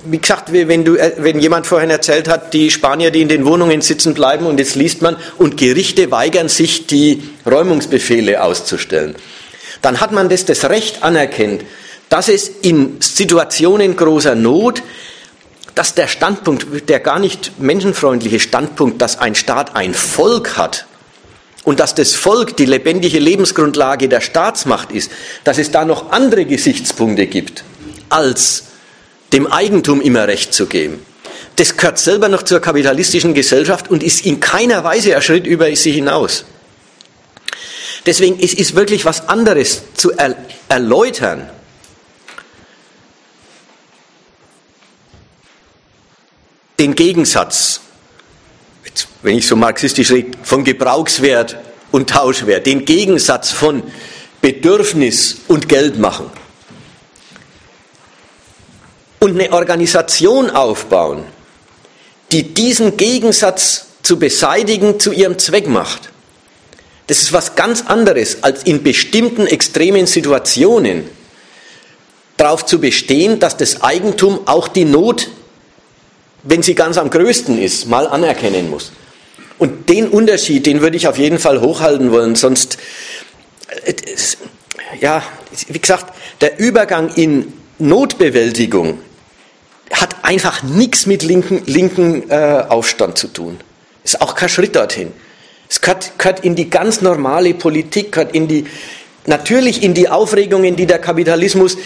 Wie 0.05 0.19
gesagt, 0.19 0.53
wenn, 0.53 0.85
du, 0.85 0.95
äh, 0.95 1.15
wenn 1.19 1.41
jemand 1.41 1.67
vorhin 1.67 1.91
erzählt 1.91 2.29
hat, 2.29 2.55
die 2.55 2.71
Spanier, 2.71 3.11
die 3.11 3.23
in 3.23 3.29
den 3.29 3.45
Wohnungen 3.45 3.83
sitzen 3.83 4.15
bleiben, 4.15 4.47
und 4.47 4.61
jetzt 4.61 4.77
liest 4.77 5.03
man, 5.03 5.17
und 5.37 5.57
Gerichte 5.57 6.13
weigern 6.13 6.49
sich, 6.49 6.87
die 6.87 7.29
Räumungsbefehle 7.45 8.41
auszustellen, 8.41 9.17
dann 9.83 10.01
hat 10.01 10.13
man 10.13 10.29
das, 10.29 10.45
das 10.45 10.65
Recht 10.71 11.03
anerkennt, 11.03 11.65
dass 12.09 12.29
es 12.29 12.49
in 12.63 13.01
Situationen 13.01 13.97
großer 13.97 14.37
Not, 14.37 14.83
dass 15.77 15.95
der 15.95 16.09
Standpunkt, 16.09 16.89
der 16.89 16.99
gar 16.99 17.21
nicht 17.21 17.61
menschenfreundliche 17.61 18.41
Standpunkt, 18.41 19.01
dass 19.01 19.19
ein 19.19 19.37
Staat 19.37 19.77
ein 19.77 19.95
Volk 19.95 20.57
hat, 20.57 20.87
und 21.67 21.81
dass 21.81 21.97
das 21.97 22.15
Volk 22.15 22.57
die 22.57 22.65
lebendige 22.65 23.19
Lebensgrundlage 23.19 24.09
der 24.09 24.21
Staatsmacht 24.21 24.93
ist, 24.93 25.11
dass 25.43 25.59
es 25.59 25.73
da 25.73 25.85
noch 25.85 26.13
andere 26.13 26.45
Gesichtspunkte 26.45 27.27
gibt, 27.27 27.65
als 28.09 28.67
dem 29.33 29.49
Eigentum 29.49 30.01
immer 30.01 30.29
Recht 30.29 30.55
zu 30.55 30.67
geben. 30.67 31.05
Das 31.57 31.77
gehört 31.77 31.99
selber 31.99 32.29
noch 32.29 32.45
zur 32.45 32.61
kapitalistischen 32.61 33.35
Gesellschaft 33.35 33.91
und 33.91 34.05
ist 34.05 34.25
in 34.25 34.39
keiner 34.39 34.85
Weise 34.85 35.17
ein 35.17 35.23
Schritt 35.23 35.45
über 35.45 35.75
sie 35.75 35.91
hinaus. 35.91 36.45
Deswegen 38.07 38.39
es 38.41 38.55
ist 38.55 38.77
wirklich 38.77 39.05
was 39.05 39.29
anderes 39.29 39.83
zu 39.95 40.13
er 40.13 40.37
erläutern. 40.69 41.51
Den 46.79 46.95
Gegensatz 46.95 47.81
wenn 49.23 49.39
ich 49.39 49.47
so 49.47 49.57
marxistisch 49.57 50.11
rede, 50.11 50.39
von 50.43 50.65
Gebrauchswert 50.65 51.57
und 51.91 52.11
Tauschwert, 52.11 52.67
den 52.67 52.85
Gegensatz 52.85 53.51
von 53.51 53.83
Bedürfnis 54.41 55.39
und 55.49 55.69
Geld 55.69 55.99
machen. 55.99 56.31
Und 59.19 59.41
eine 59.41 59.53
Organisation 59.53 60.51
aufbauen, 60.51 61.25
die 62.33 62.55
diesen 62.55 62.97
Gegensatz 62.97 63.87
zu 64.03 64.19
beseitigen 64.19 65.01
zu 65.01 65.13
ihrem 65.13 65.39
Zweck 65.39 65.69
macht. 65.69 66.11
Das 67.09 67.23
ist 67.23 67.33
was 67.33 67.57
ganz 67.57 67.83
anderes, 67.87 68.43
als 68.43 68.65
in 68.65 68.83
bestimmten 68.83 69.47
extremen 69.47 70.07
Situationen 70.07 71.09
darauf 72.37 72.67
zu 72.67 72.81
bestehen, 72.81 73.39
dass 73.39 73.57
das 73.57 73.83
Eigentum 73.83 74.41
auch 74.47 74.69
die 74.69 74.85
Not 74.85 75.29
wenn 76.47 76.63
sie 76.63 76.75
ganz 76.75 76.97
am 76.97 77.11
größten 77.11 77.61
ist, 77.61 77.87
mal 77.87 78.07
anerkennen 78.07 78.71
muss. 78.71 78.93
Und 79.59 79.89
den 79.89 80.09
Unterschied, 80.09 80.67
den 80.67 80.81
würde 80.81 80.97
ich 80.97 81.09
auf 81.09 81.19
jeden 81.19 81.39
Fall 81.39 81.61
hochhalten 81.61 82.11
wollen, 82.13 82.35
sonst, 82.35 82.79
äh, 83.85 83.95
ja, 85.01 85.23
wie 85.69 85.79
gesagt, 85.79 86.15
der 86.41 86.59
Übergang 86.59 87.15
in 87.15 87.53
Notbewältigung 87.79 88.99
hat 89.93 90.17
einfach 90.23 90.63
nichts 90.63 91.07
mit 91.07 91.23
linken, 91.23 91.63
linken 91.67 92.31
äh, 92.31 92.65
Aufstand 92.69 93.19
zu 93.19 93.29
tun. 93.29 93.59
Ist 94.05 94.21
auch 94.21 94.35
kein 94.35 94.49
Schritt 94.49 94.77
dorthin. 94.77 95.13
Es 95.69 95.81
gehört, 95.81 96.19
gehört 96.19 96.41
in 96.41 96.55
die 96.55 96.71
ganz 96.71 97.01
normale 97.01 97.55
Politik, 97.55 98.13
gehört 98.13 98.35
in 98.35 98.47
die, 98.47 98.67
natürlich 99.27 99.83
in 99.83 99.95
die 99.95 100.09
Aufregungen, 100.09 100.77
die 100.77 100.87
der 100.87 100.99
Kapitalismus 100.99 101.77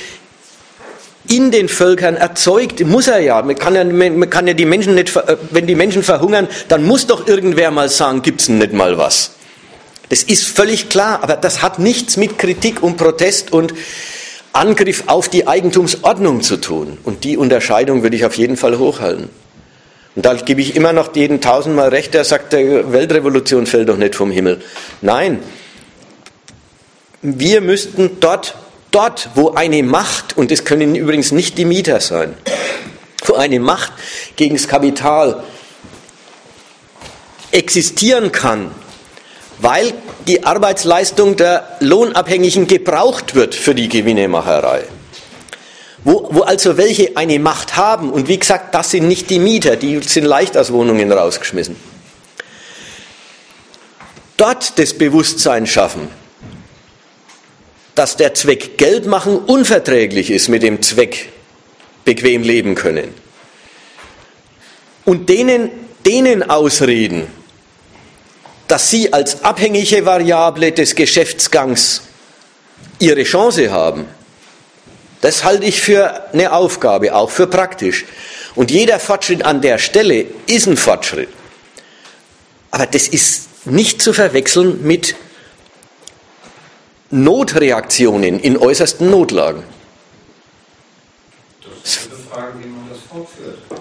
in 1.30 1.50
den 1.50 1.68
Völkern 1.68 2.16
erzeugt, 2.16 2.84
muss 2.84 3.06
er 3.06 3.20
ja. 3.20 3.40
Man 3.42 3.56
kann 3.56 3.74
ja, 3.74 3.84
man 3.84 4.28
kann 4.28 4.46
ja 4.46 4.52
die 4.52 4.64
Menschen 4.64 4.94
nicht, 4.94 5.14
äh, 5.16 5.36
wenn 5.50 5.66
die 5.66 5.76
Menschen 5.76 6.02
verhungern, 6.02 6.48
dann 6.68 6.84
muss 6.84 7.06
doch 7.06 7.26
irgendwer 7.26 7.70
mal 7.70 7.88
sagen, 7.88 8.22
gibt's 8.22 8.46
denn 8.46 8.58
nicht 8.58 8.72
mal 8.72 8.98
was. 8.98 9.32
Das 10.08 10.24
ist 10.24 10.44
völlig 10.44 10.88
klar, 10.88 11.22
aber 11.22 11.36
das 11.36 11.62
hat 11.62 11.78
nichts 11.78 12.16
mit 12.16 12.36
Kritik 12.36 12.82
und 12.82 12.96
Protest 12.96 13.52
und 13.52 13.72
Angriff 14.52 15.04
auf 15.06 15.28
die 15.28 15.46
Eigentumsordnung 15.46 16.42
zu 16.42 16.56
tun. 16.56 16.98
Und 17.04 17.22
die 17.22 17.36
Unterscheidung 17.36 18.02
würde 18.02 18.16
ich 18.16 18.24
auf 18.24 18.36
jeden 18.36 18.56
Fall 18.56 18.78
hochhalten. 18.78 19.28
Und 20.16 20.26
da 20.26 20.34
gebe 20.34 20.60
ich 20.60 20.74
immer 20.74 20.92
noch 20.92 21.14
jeden 21.14 21.40
tausendmal 21.40 21.90
recht, 21.90 22.14
der 22.14 22.24
sagt, 22.24 22.52
der 22.52 22.92
Weltrevolution 22.92 23.66
fällt 23.66 23.88
doch 23.88 23.96
nicht 23.96 24.16
vom 24.16 24.32
Himmel. 24.32 24.60
Nein, 25.00 25.38
wir 27.22 27.60
müssten 27.60 28.18
dort 28.18 28.56
Dort, 28.90 29.30
wo 29.34 29.50
eine 29.50 29.82
Macht, 29.82 30.36
und 30.36 30.50
es 30.50 30.64
können 30.64 30.94
übrigens 30.94 31.30
nicht 31.32 31.56
die 31.58 31.64
Mieter 31.64 32.00
sein, 32.00 32.34
wo 33.24 33.34
eine 33.34 33.60
Macht 33.60 33.92
gegen 34.36 34.56
das 34.56 34.66
Kapital 34.66 35.44
existieren 37.52 38.32
kann, 38.32 38.72
weil 39.58 39.92
die 40.26 40.44
Arbeitsleistung 40.44 41.36
der 41.36 41.76
Lohnabhängigen 41.80 42.66
gebraucht 42.66 43.34
wird 43.34 43.54
für 43.54 43.74
die 43.74 43.88
Gewinnemacherei. 43.88 44.84
Wo, 46.02 46.28
wo 46.30 46.40
also 46.42 46.76
welche 46.76 47.16
eine 47.16 47.38
Macht 47.38 47.76
haben, 47.76 48.10
und 48.10 48.26
wie 48.26 48.38
gesagt, 48.38 48.74
das 48.74 48.90
sind 48.90 49.06
nicht 49.06 49.28
die 49.28 49.38
Mieter, 49.38 49.76
die 49.76 50.00
sind 50.00 50.24
leicht 50.24 50.56
aus 50.56 50.72
Wohnungen 50.72 51.12
rausgeschmissen. 51.12 51.76
Dort 54.38 54.78
das 54.78 54.94
Bewusstsein 54.94 55.66
schaffen, 55.66 56.08
dass 58.00 58.16
der 58.16 58.32
Zweck 58.32 58.78
Geld 58.78 59.04
machen 59.04 59.36
unverträglich 59.36 60.30
ist 60.30 60.48
mit 60.48 60.62
dem 60.62 60.80
Zweck 60.80 61.28
bequem 62.06 62.42
leben 62.42 62.74
können. 62.74 63.12
Und 65.04 65.28
denen, 65.28 65.70
denen 66.06 66.48
ausreden, 66.48 67.26
dass 68.68 68.88
sie 68.88 69.12
als 69.12 69.44
abhängige 69.44 70.06
Variable 70.06 70.72
des 70.72 70.94
Geschäftsgangs 70.94 72.00
ihre 73.00 73.24
Chance 73.24 73.70
haben, 73.70 74.06
das 75.20 75.44
halte 75.44 75.66
ich 75.66 75.82
für 75.82 76.32
eine 76.32 76.52
Aufgabe, 76.52 77.14
auch 77.14 77.28
für 77.28 77.48
praktisch. 77.48 78.06
Und 78.54 78.70
jeder 78.70 78.98
Fortschritt 78.98 79.44
an 79.44 79.60
der 79.60 79.76
Stelle 79.76 80.24
ist 80.46 80.66
ein 80.66 80.78
Fortschritt. 80.78 81.28
Aber 82.70 82.86
das 82.86 83.08
ist 83.08 83.66
nicht 83.66 84.00
zu 84.00 84.14
verwechseln 84.14 84.82
mit 84.84 85.16
Notreaktionen 87.10 88.38
in 88.38 88.56
äußersten 88.56 89.10
Notlagen. 89.10 89.64
Das 91.60 91.96
ist 91.96 92.10
eine 92.10 92.20
Frage, 92.30 92.52
wie 92.62 92.68
man 92.68 92.88
das 92.88 93.00
fortführt. 93.00 93.58
Äh, 93.70 93.76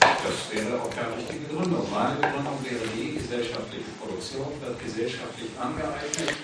das 0.00 0.56
wäre 0.56 0.80
auch 0.80 0.90
keine 0.90 1.16
richtige 1.16 1.54
Gründung. 1.54 1.86
Meine 1.92 2.14
Begründung 2.14 2.58
wäre 2.62 2.82
die 2.96 3.18
gesellschaftliche 3.18 3.90
Produktion 4.00 4.46
wird 4.64 4.84
gesellschaftlich 4.84 5.48
angeeignet. 5.60 6.36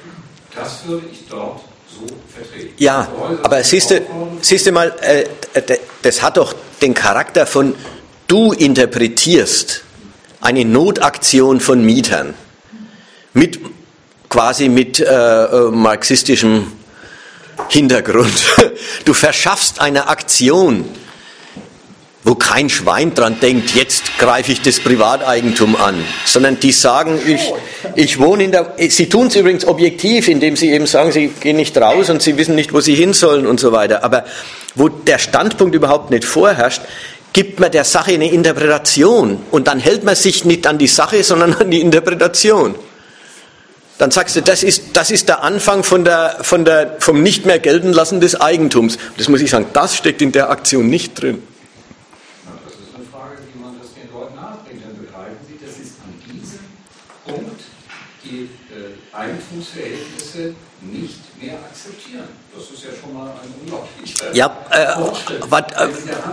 Das 0.54 0.86
würde 0.86 1.06
ich 1.12 1.26
dort 1.28 1.60
so 1.88 2.06
vertreten. 2.32 2.74
Ja, 2.78 3.08
aber 3.42 3.62
siehst 3.62 3.90
du, 3.90 4.00
siehst 4.40 4.66
du 4.66 4.72
mal, 4.72 4.94
äh, 5.00 5.26
das 6.02 6.22
hat 6.22 6.36
doch 6.36 6.54
den 6.82 6.94
Charakter 6.94 7.46
von 7.46 7.74
du 8.26 8.52
interpretierst 8.52 9.84
eine 10.40 10.64
Notaktion 10.64 11.60
von 11.60 11.84
Mietern 11.84 12.34
mit 13.32 13.60
quasi 14.34 14.68
mit 14.68 14.98
äh, 14.98 15.04
äh, 15.04 15.70
marxistischem 15.70 16.66
Hintergrund. 17.68 18.32
Du 19.04 19.14
verschaffst 19.14 19.80
eine 19.80 20.08
Aktion, 20.08 20.84
wo 22.24 22.34
kein 22.34 22.68
Schwein 22.68 23.14
dran 23.14 23.38
denkt, 23.40 23.76
jetzt 23.76 24.18
greife 24.18 24.50
ich 24.50 24.60
das 24.60 24.80
Privateigentum 24.80 25.76
an, 25.76 26.04
sondern 26.24 26.58
die 26.58 26.72
sagen, 26.72 27.20
ich, 27.24 27.52
ich 27.94 28.18
wohne 28.18 28.44
in 28.44 28.50
der, 28.50 28.74
sie 28.88 29.08
tun 29.08 29.28
es 29.28 29.36
übrigens 29.36 29.64
objektiv, 29.66 30.26
indem 30.26 30.56
sie 30.56 30.72
eben 30.72 30.86
sagen, 30.86 31.12
sie 31.12 31.28
gehen 31.28 31.56
nicht 31.56 31.76
raus 31.78 32.10
und 32.10 32.20
sie 32.20 32.36
wissen 32.36 32.56
nicht, 32.56 32.72
wo 32.72 32.80
sie 32.80 32.96
hin 32.96 33.12
sollen 33.12 33.46
und 33.46 33.60
so 33.60 33.70
weiter. 33.70 34.02
Aber 34.02 34.24
wo 34.74 34.88
der 34.88 35.18
Standpunkt 35.18 35.76
überhaupt 35.76 36.10
nicht 36.10 36.24
vorherrscht, 36.24 36.82
gibt 37.32 37.60
man 37.60 37.70
der 37.70 37.84
Sache 37.84 38.12
eine 38.12 38.32
Interpretation 38.32 39.38
und 39.52 39.68
dann 39.68 39.78
hält 39.78 40.02
man 40.02 40.16
sich 40.16 40.44
nicht 40.44 40.66
an 40.66 40.78
die 40.78 40.88
Sache, 40.88 41.22
sondern 41.22 41.54
an 41.54 41.70
die 41.70 41.80
Interpretation 41.80 42.74
dann 43.98 44.10
sagst 44.10 44.34
du, 44.34 44.42
das 44.42 44.62
ist, 44.62 44.96
das 44.96 45.10
ist 45.10 45.28
der 45.28 45.42
Anfang 45.42 45.84
von 45.84 46.04
der, 46.04 46.38
von 46.42 46.64
der, 46.64 46.96
vom 46.98 47.22
nicht 47.22 47.46
mehr 47.46 47.58
gelten 47.58 47.92
lassen 47.92 48.20
des 48.20 48.40
Eigentums. 48.40 48.98
Das 49.16 49.28
muss 49.28 49.40
ich 49.40 49.50
sagen, 49.50 49.66
das 49.72 49.96
steckt 49.96 50.20
in 50.20 50.32
der 50.32 50.50
Aktion 50.50 50.88
nicht 50.88 51.20
drin. 51.20 51.42
Das 52.64 52.74
ist 52.74 52.80
eine 52.94 53.04
Frage, 53.06 53.38
wie 53.52 53.60
man 53.60 53.78
das 53.80 53.94
den 53.94 54.12
Leuten 54.12 54.34
nahebringt. 54.34 54.82
Dann 54.84 54.98
begreifen 54.98 55.36
sie, 55.46 55.58
das 55.64 55.76
ist 55.78 55.94
an 56.02 56.12
diesem 56.26 56.58
Punkt 57.24 57.60
die 58.24 58.48
äh, 58.74 59.16
Eigentumsverhältnisse 59.16 60.54
nicht 60.80 61.20
mehr 61.40 61.54
akzeptieren. 61.54 62.24
Das 62.52 62.64
ist 62.64 62.84
ja 62.84 62.90
schon 63.00 63.14
mal 63.14 63.30
ein 63.30 63.54
unglaublicher 63.62 64.34
ja, 64.34 64.56
äh, 64.70 65.50
wat, 65.50 65.72
äh, 65.72 65.88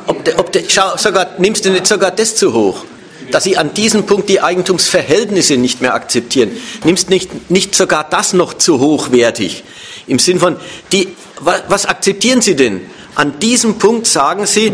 ob 0.07 0.23
de, 0.25 0.35
ob 0.35 0.51
de, 0.51 0.67
schau, 0.67 0.97
sogar, 0.97 1.27
nimmst 1.37 1.63
du 1.65 1.69
nicht 1.69 1.85
sogar 1.85 2.09
das 2.09 2.35
zu 2.35 2.53
hoch? 2.53 2.85
Dass 3.31 3.43
sie 3.43 3.57
an 3.57 3.73
diesem 3.73 4.05
Punkt 4.05 4.29
die 4.29 4.41
Eigentumsverhältnisse 4.41 5.57
nicht 5.57 5.81
mehr 5.81 5.93
akzeptieren. 5.93 6.51
Nimmst 6.83 7.09
nicht, 7.09 7.49
nicht 7.49 7.75
sogar 7.75 8.07
das 8.09 8.33
noch 8.33 8.53
zu 8.53 8.79
hochwertig. 8.79 9.63
Im 10.07 10.19
Sinn 10.19 10.39
von, 10.39 10.57
die, 10.91 11.09
was, 11.39 11.85
akzeptieren 11.85 12.41
Sie 12.41 12.55
denn? 12.55 12.81
An 13.15 13.39
diesem 13.39 13.77
Punkt 13.79 14.07
sagen 14.07 14.45
Sie, 14.45 14.73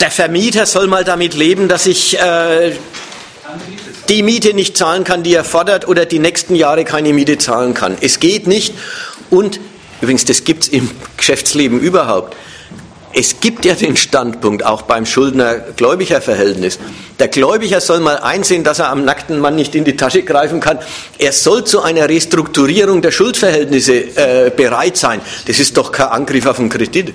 der 0.00 0.10
Vermieter 0.10 0.66
soll 0.66 0.86
mal 0.86 1.04
damit 1.04 1.34
leben, 1.34 1.68
dass 1.68 1.86
ich. 1.86 2.18
Äh, 2.18 2.72
die 4.08 4.22
Miete 4.22 4.54
nicht 4.54 4.76
zahlen 4.76 5.04
kann, 5.04 5.22
die 5.22 5.34
er 5.34 5.44
fordert, 5.44 5.88
oder 5.88 6.06
die 6.06 6.18
nächsten 6.18 6.54
Jahre 6.54 6.84
keine 6.84 7.12
Miete 7.12 7.38
zahlen 7.38 7.74
kann. 7.74 7.96
Es 8.00 8.20
geht 8.20 8.46
nicht. 8.46 8.74
Und 9.30 9.60
übrigens, 10.00 10.24
das 10.24 10.44
gibt 10.44 10.64
es 10.64 10.68
im 10.68 10.90
Geschäftsleben 11.16 11.80
überhaupt. 11.80 12.36
Es 13.16 13.38
gibt 13.38 13.64
ja 13.64 13.74
den 13.74 13.96
Standpunkt, 13.96 14.66
auch 14.66 14.82
beim 14.82 15.06
Schuldner-Gläubiger-Verhältnis. 15.06 16.80
Der 17.20 17.28
Gläubiger 17.28 17.80
soll 17.80 18.00
mal 18.00 18.18
einsehen, 18.18 18.64
dass 18.64 18.80
er 18.80 18.88
am 18.88 19.04
nackten 19.04 19.38
Mann 19.38 19.54
nicht 19.54 19.76
in 19.76 19.84
die 19.84 19.96
Tasche 19.96 20.24
greifen 20.24 20.58
kann. 20.58 20.80
Er 21.18 21.30
soll 21.30 21.62
zu 21.64 21.82
einer 21.82 22.08
Restrukturierung 22.08 23.02
der 23.02 23.12
Schuldverhältnisse 23.12 23.94
äh, 24.16 24.50
bereit 24.50 24.96
sein. 24.96 25.20
Das 25.46 25.60
ist 25.60 25.76
doch 25.76 25.92
kein 25.92 26.08
Angriff 26.08 26.44
auf 26.46 26.56
den 26.56 26.68
Kredit. 26.68 27.14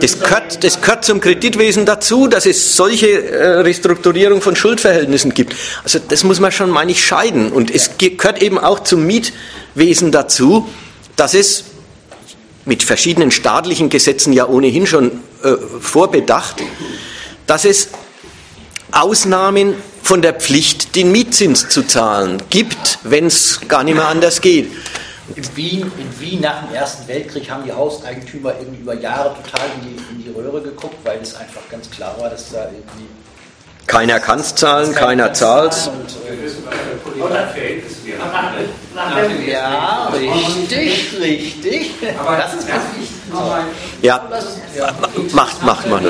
Das 0.00 0.20
gehört, 0.20 0.62
das 0.62 0.80
gehört 0.80 1.04
zum 1.04 1.20
Kreditwesen 1.20 1.84
dazu, 1.84 2.28
dass 2.28 2.46
es 2.46 2.76
solche 2.76 3.08
äh, 3.08 3.60
Restrukturierung 3.60 4.40
von 4.40 4.54
Schuldverhältnissen 4.54 5.34
gibt. 5.34 5.56
Also 5.82 5.98
das 5.98 6.22
muss 6.22 6.38
man 6.38 6.52
schon, 6.52 6.70
meine 6.70 6.92
ich, 6.92 7.04
scheiden. 7.04 7.50
Und 7.50 7.74
es 7.74 7.98
gehört 7.98 8.40
eben 8.40 8.58
auch 8.58 8.84
zum 8.84 9.04
Mietwesen 9.04 10.12
dazu, 10.12 10.68
dass 11.16 11.34
es 11.34 11.64
mit 12.68 12.82
verschiedenen 12.82 13.30
staatlichen 13.30 13.88
Gesetzen 13.88 14.32
ja 14.32 14.46
ohnehin 14.46 14.86
schon 14.86 15.10
äh, 15.42 15.56
vorbedacht, 15.80 16.62
dass 17.46 17.64
es 17.64 17.88
Ausnahmen 18.92 19.74
von 20.02 20.20
der 20.22 20.34
Pflicht, 20.34 20.94
den 20.94 21.10
Mietzins 21.10 21.68
zu 21.70 21.82
zahlen 21.82 22.42
gibt, 22.50 22.98
wenn 23.04 23.26
es 23.26 23.60
gar 23.68 23.84
nicht 23.84 23.94
mehr 23.94 24.08
anders 24.08 24.40
geht. 24.40 24.70
In 25.34 25.56
Wien, 25.56 25.92
in 25.98 26.20
Wien 26.20 26.40
nach 26.40 26.64
dem 26.64 26.74
Ersten 26.74 27.08
Weltkrieg 27.08 27.50
haben 27.50 27.64
die 27.64 27.72
Hauseigentümer 27.72 28.54
irgendwie 28.58 28.80
über 28.80 28.94
Jahre 28.94 29.34
total 29.42 29.66
in 29.76 29.88
die, 29.88 30.14
in 30.14 30.24
die 30.24 30.30
Röhre 30.30 30.62
geguckt, 30.62 30.96
weil 31.04 31.18
es 31.20 31.34
einfach 31.34 31.62
ganz 31.70 31.90
klar 31.90 32.16
war, 32.18 32.30
dass 32.30 32.50
da 32.50 32.64
irgendwie 32.64 33.06
keiner 33.88 34.20
kann 34.20 34.38
es 34.38 34.54
zahlen, 34.54 34.94
keiner 34.94 35.32
zahlt 35.32 35.72
es. 35.72 35.90
Ja, 39.46 40.12
richtig, 40.12 41.16
richtig. 41.20 41.90
Aber 42.18 42.36
das 42.36 42.54
ist 42.54 42.68
ich 43.00 43.32
nochmal. 43.32 43.64
Ja, 44.02 44.28
macht, 45.32 45.62
macht. 45.62 45.86
Dort, 45.86 46.04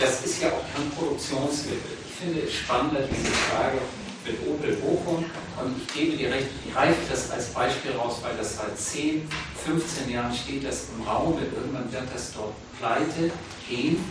das 0.00 0.24
ist 0.24 0.42
ja 0.42 0.48
auch 0.48 0.64
kein 0.74 0.90
Produktionsmittel. 0.98 1.92
Ich 2.08 2.16
finde 2.20 2.40
es 2.46 2.52
spannender, 2.52 3.02
diese 3.08 3.30
Frage 3.30 3.78
mit 4.26 4.36
Opel 4.46 4.72
Bochum. 4.76 5.24
Und 5.62 5.76
ich 5.78 5.94
gebe 5.94 6.16
dir 6.16 6.30
recht, 6.30 6.48
ich 6.66 6.74
greife 6.74 6.98
das 7.10 7.30
als 7.30 7.46
Beispiel 7.46 7.92
raus, 7.92 8.16
weil 8.22 8.36
das 8.36 8.56
seit 8.56 8.76
10, 8.76 9.28
15 9.64 10.10
Jahren 10.10 10.34
steht 10.34 10.66
das 10.66 10.86
im 10.96 11.06
Raum. 11.06 11.38
Irgendwann 11.38 11.92
wird 11.92 12.08
das 12.12 12.32
dort 12.34 12.54
pleite 12.78 13.30
gehen 13.68 14.04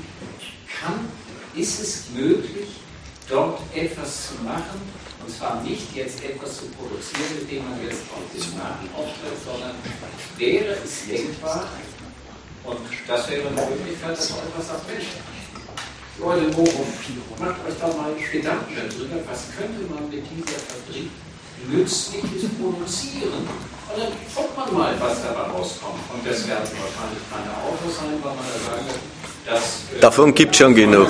kann, 0.80 1.08
ist 1.56 1.80
es 1.82 2.10
möglich, 2.14 2.70
dort 3.28 3.62
etwas 3.74 4.28
zu 4.28 4.44
machen, 4.44 4.82
und 5.26 5.36
zwar 5.36 5.62
nicht 5.64 5.94
jetzt 5.96 6.24
etwas 6.24 6.58
zu 6.58 6.66
produzieren, 6.70 7.40
mit 7.40 7.52
dem 7.52 7.70
man 7.70 7.82
jetzt 7.84 8.02
auf 8.14 8.26
den 8.34 8.58
Markt 8.58 8.86
auftritt, 8.96 9.38
sondern 9.44 9.76
wäre 10.38 10.78
es 10.84 11.08
denkbar, 11.08 11.68
und 12.64 12.80
das 13.08 13.30
wäre 13.30 13.48
eine 13.48 13.56
Möglichkeit, 13.56 14.18
dass 14.18 14.30
man 14.32 14.40
etwas 14.40 14.68
Mensch, 14.88 15.08
Leute, 16.20 16.52
worum? 16.58 16.88
Macht 17.40 17.64
euch 17.66 17.80
da 17.80 17.88
mal 17.96 18.12
Gedanken 18.14 18.76
darüber, 18.76 19.24
was 19.26 19.56
könnte 19.56 19.88
man 19.88 20.10
mit 20.10 20.24
dieser 20.28 20.60
Fabrik 20.60 21.10
Nützliches 21.68 22.52
produzieren. 22.60 23.44
Und 23.44 23.98
dann 23.98 24.12
guckt 24.36 24.56
man 24.56 24.74
mal, 24.74 24.94
was 25.00 25.24
dabei 25.24 25.50
rauskommt. 25.52 26.04
Und 26.14 26.24
das 26.24 26.48
werden 26.48 26.70
wahrscheinlich 26.76 27.24
keine 27.28 27.52
Autos 27.64 28.00
sein, 28.00 28.16
weil 28.24 28.36
man 28.36 28.46
da 28.48 28.58
sagen 28.64 28.86
wird, 28.88 29.04
Davon 30.02 30.34
gibt 30.34 30.54
es 30.54 30.60
schon 30.60 30.76
genug. 30.76 31.08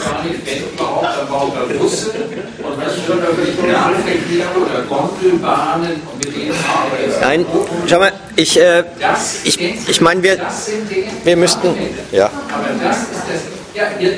Nein, 7.21 7.45
schau 7.87 7.99
mal, 7.99 8.13
ich, 8.35 8.59
äh, 8.59 8.83
ich, 9.43 9.59
ich 9.59 10.01
meine, 10.01 10.23
wir, 10.23 10.37
wir 11.23 11.37
müssten. 11.37 11.75
Ja. 12.11 12.25
Aber 12.25 12.69
das 12.81 12.97
ist 12.97 13.09
das. 13.11 13.41
Ja, 13.75 13.85
äh, 13.99 14.17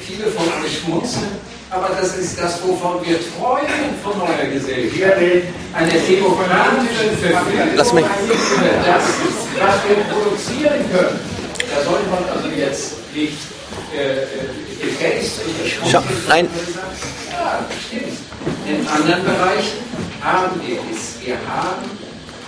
viele 0.00 0.26
von 0.30 0.44
euch 0.62 0.80
schmunzeln 0.80 1.28
aber 1.74 1.90
das 2.00 2.16
ist 2.16 2.40
das, 2.40 2.62
wovon 2.62 3.04
wir 3.04 3.18
träumen 3.18 3.98
von 4.02 4.18
neuer 4.18 4.46
Gesellschaft. 4.52 5.16
Eine 5.74 5.90
demokratische 5.90 7.16
Verfügung 7.20 7.68
Lass 7.74 7.92
mich. 7.92 8.04
das, 8.04 9.02
was 9.58 9.76
wir 9.88 9.96
produzieren 10.04 10.84
können. 10.92 11.18
Da 11.58 11.82
sollte 11.82 12.08
man 12.10 12.22
also 12.30 12.48
jetzt 12.56 13.03
nicht 13.14 13.38
äh, 13.94 14.26
Schau, 15.90 16.02
nein. 16.28 16.48
Ja, 17.30 17.64
stimmt. 17.86 18.18
In 18.66 18.86
anderen 18.86 19.24
Bereichen 19.24 19.78
haben 20.20 20.60
wir 20.66 20.78
es. 20.92 21.24
Wir 21.24 21.36
haben 21.46 21.84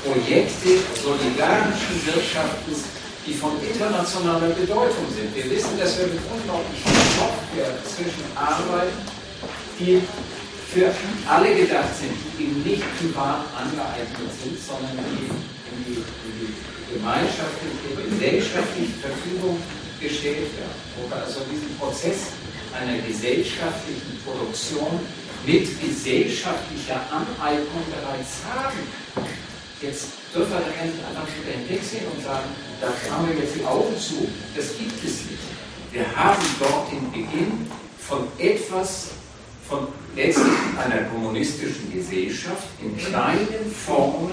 Projekte 0.04 0.82
solidarischen 1.02 1.96
Wirtschaftens, 2.06 2.84
die 3.26 3.34
von 3.34 3.52
internationaler 3.62 4.54
Bedeutung 4.54 5.06
sind. 5.14 5.34
Wir 5.34 5.50
wissen, 5.50 5.78
dass 5.78 5.98
wir 5.98 6.06
mit 6.06 6.20
unglaublichen 6.30 6.92
Software 7.18 7.74
zwischen 7.84 8.24
Arbeit 8.34 8.92
die 9.78 10.00
für 10.72 10.90
alle 11.28 11.54
gedacht 11.54 11.94
sind, 12.00 12.12
die 12.38 12.44
eben 12.44 12.62
nicht 12.62 12.84
privat 12.98 13.44
angeeignet 13.54 14.32
sind, 14.42 14.58
sondern 14.58 14.96
die 14.96 15.28
in 15.28 15.84
die, 15.84 16.00
in 16.00 16.32
die 16.40 16.94
gemeinschaftliche, 16.94 18.08
gesellschaftliche 18.08 18.92
Verfügung 19.00 19.60
gestellt. 20.08 20.50
Wo 20.96 21.08
wir 21.10 21.22
also 21.22 21.40
diesen 21.50 21.76
Prozess 21.78 22.32
einer 22.72 22.98
gesellschaftlichen 23.02 24.20
Produktion 24.24 25.00
mit 25.46 25.66
gesellschaftlicher 25.80 27.00
Aneignung 27.10 27.84
bereits 27.90 28.42
haben. 28.50 28.78
Jetzt 29.80 30.08
dürfen 30.34 30.52
wir 30.52 30.60
da 30.60 30.84
nicht 30.84 30.98
einfach 31.04 31.28
wieder 31.36 31.56
hinwegsehen 31.56 32.06
und 32.14 32.22
sagen, 32.24 32.48
da 32.80 32.88
haben 33.10 33.28
wir 33.28 33.36
jetzt 33.36 33.54
die 33.54 33.64
Augen 33.64 33.94
zu. 33.98 34.26
Das 34.56 34.76
gibt 34.76 34.98
es 35.04 35.30
nicht. 35.30 35.46
Wir 35.92 36.04
haben 36.16 36.42
dort 36.58 36.90
den 36.90 37.10
Beginn 37.12 37.70
von 37.98 38.26
etwas, 38.38 39.10
von 39.68 39.88
letztlich 40.14 40.46
einer 40.78 41.04
kommunistischen 41.04 41.92
Gesellschaft 41.92 42.68
in 42.82 42.96
kleinen 42.96 43.70
Formen 43.86 44.32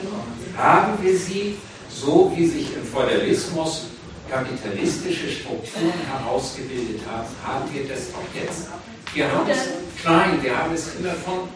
haben 0.58 1.03
wir 1.03 1.18
sie, 1.18 1.58
so 1.90 2.32
wie 2.35 2.45
sich 2.45 2.76
im 2.76 2.85
Feudalismus 2.85 3.85
kapitalistische 4.34 5.30
Strukturen 5.30 5.94
herausgebildet 6.10 7.02
haben, 7.06 7.30
haben 7.45 7.70
wir 7.72 7.88
das 7.88 8.10
auch 8.18 8.30
jetzt. 8.34 8.68
Wir 9.14 9.32
haben 9.32 9.48
es 9.48 9.70
klein, 10.02 10.42
wir 10.42 10.58
haben 10.58 10.74
es 10.74 10.95
immer 10.95 11.14
von 11.14 11.48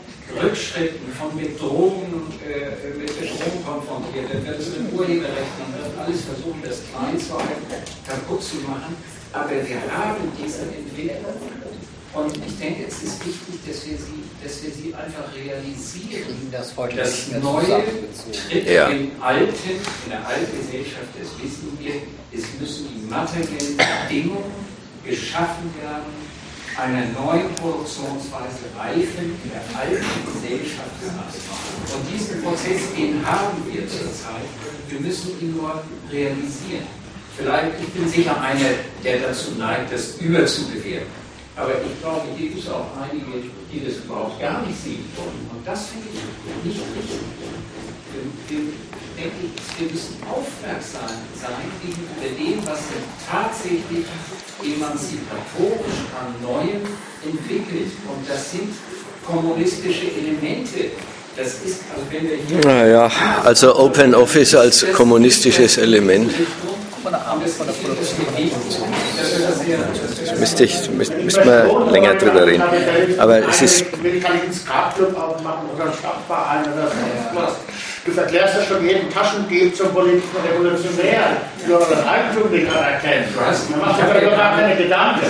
Rückschritten, 0.44 1.12
von 1.14 1.32
Drogen, 1.58 2.22
äh, 2.46 2.98
mit 3.00 3.08
Bedrohung 3.08 3.66
konfrontiert, 3.66 4.30
dann 4.32 4.46
wird 4.46 4.60
es 4.60 4.78
mit 4.78 4.94
Urheberrechten, 4.94 5.66
dann 5.72 5.82
wird 5.82 5.98
alles 5.98 6.22
versucht, 6.22 6.62
das 6.62 6.78
klein 6.92 7.18
zu 7.18 7.34
halten, 7.34 7.66
kaputt 8.06 8.44
zu 8.44 8.58
machen. 8.58 8.96
Aber 9.34 9.50
wir 9.50 9.82
haben 9.90 10.30
diese 10.38 10.62
Entwicklung 10.62 11.34
und 12.14 12.38
ich 12.46 12.60
denke, 12.60 12.86
es 12.88 13.02
ist 13.02 13.26
wichtig, 13.26 13.58
dass 13.66 13.88
wir 13.88 13.98
sie, 13.98 14.22
dass 14.48 14.64
wir 14.64 14.72
sie 14.72 14.94
einfach 14.96 15.28
realisieren. 15.36 16.48
Das, 16.52 16.76
heute 16.78 16.96
das 16.96 17.28
Neue 17.42 17.84
tritt 18.50 18.70
ja. 18.70 18.88
im 18.88 19.12
Alten, 19.20 19.52
in 20.06 20.10
der 20.10 20.26
alten 20.26 20.58
Gesellschaft, 20.58 21.12
das 21.20 21.28
wissen 21.44 21.78
wir, 21.80 21.96
es 22.32 22.46
müssen 22.58 22.88
die 22.96 23.10
materiellen 23.10 23.76
Bedingungen 23.76 24.52
geschaffen 25.04 25.70
werden, 25.82 26.16
einer 26.78 27.08
neuen 27.20 27.54
Produktionsweise 27.56 28.72
reifen 28.78 29.36
in 29.44 29.52
der 29.52 29.64
alten 29.78 30.06
Gesellschaft 30.32 30.96
Und 31.04 32.14
diesen 32.14 32.42
Prozess, 32.42 32.82
den 32.96 33.26
haben 33.26 33.58
wir 33.70 33.82
zurzeit. 33.88 34.48
Wir 34.88 35.00
müssen 35.02 35.32
ihn 35.42 35.58
nur 35.58 35.84
realisieren. 36.10 36.88
Vielleicht, 37.36 37.82
ich 37.82 37.90
bin 37.90 38.08
sicher 38.08 38.40
einer, 38.40 38.70
der 39.04 39.20
dazu 39.20 39.52
neigt, 39.58 39.92
das 39.92 40.16
überzubewerten. 40.18 41.27
Aber 41.58 41.74
ich 41.82 42.00
glaube, 42.02 42.22
hier 42.38 42.50
gibt 42.50 42.64
es 42.64 42.70
auch 42.70 42.86
einige, 43.02 43.50
die 43.74 43.84
das 43.84 44.06
überhaupt 44.06 44.40
gar 44.40 44.62
nicht 44.62 44.78
sehen 44.78 45.10
wollen. 45.18 45.50
Und 45.50 45.66
das 45.66 45.90
finde 45.90 46.06
ich 46.14 46.22
nicht 46.64 46.80
richtig. 46.80 47.18
Wir, 48.48 48.60
denke 49.18 49.36
ich, 49.42 49.80
wir 49.82 49.92
müssen 49.92 50.18
aufmerksam 50.30 51.10
sein 51.34 51.66
gegenüber 51.82 52.30
dem, 52.38 52.62
was 52.66 52.78
sich 52.78 53.04
tatsächlich 53.26 54.06
emanzipatorisch 54.62 56.06
an 56.14 56.30
Neuem 56.46 56.86
entwickelt. 57.26 57.92
Und 58.06 58.30
das 58.30 58.52
sind 58.52 58.70
kommunistische 59.26 60.14
Elemente. 60.14 60.92
Das 61.36 61.48
ist, 61.66 61.82
also 61.94 62.06
wenn 62.12 62.30
wir 62.30 62.38
hier. 62.38 62.60
Naja, 62.66 63.12
also 63.44 63.76
Open 63.78 64.14
Office 64.14 64.54
als 64.56 64.86
kommunistisches 64.94 65.78
Element. 65.78 66.32
Das 70.30 70.40
müsste 70.40 70.64
ich, 70.66 70.90
müsste, 70.92 71.18
müsste 71.18 71.46
man 71.46 71.90
länger 71.92 72.16
drüber 72.16 72.46
reden. 72.46 72.64
Aber 73.20 73.48
es 73.48 73.62
ist. 73.62 73.82
Ich 73.82 74.04
will 74.04 74.20
keinen 74.22 74.54
Skatclub 74.54 75.18
aufmachen 75.18 75.70
oder 75.74 75.86
einen 75.86 75.94
Stadtverein 75.94 76.64
oder 76.74 76.88
sonst 76.88 77.36
was. 77.36 77.54
Du 78.06 78.12
verklärst 78.14 78.56
ja 78.56 78.64
schon 78.64 78.86
jeden 78.88 79.10
Taschendieb 79.10 79.76
zum 79.76 79.90
politischen 79.94 80.38
Revolutionär, 80.50 81.42
nur 81.68 81.82
weil 81.82 81.90
das 81.90 82.08
Eigentum 82.08 82.52
nicht 82.52 82.70
anerkennt. 82.70 83.28
Du 83.36 83.40
machst 83.80 84.02
dir 84.02 84.14
darüber 84.14 84.38
gar 84.38 84.58
keine 84.58 84.76
Gedanken. 84.76 85.26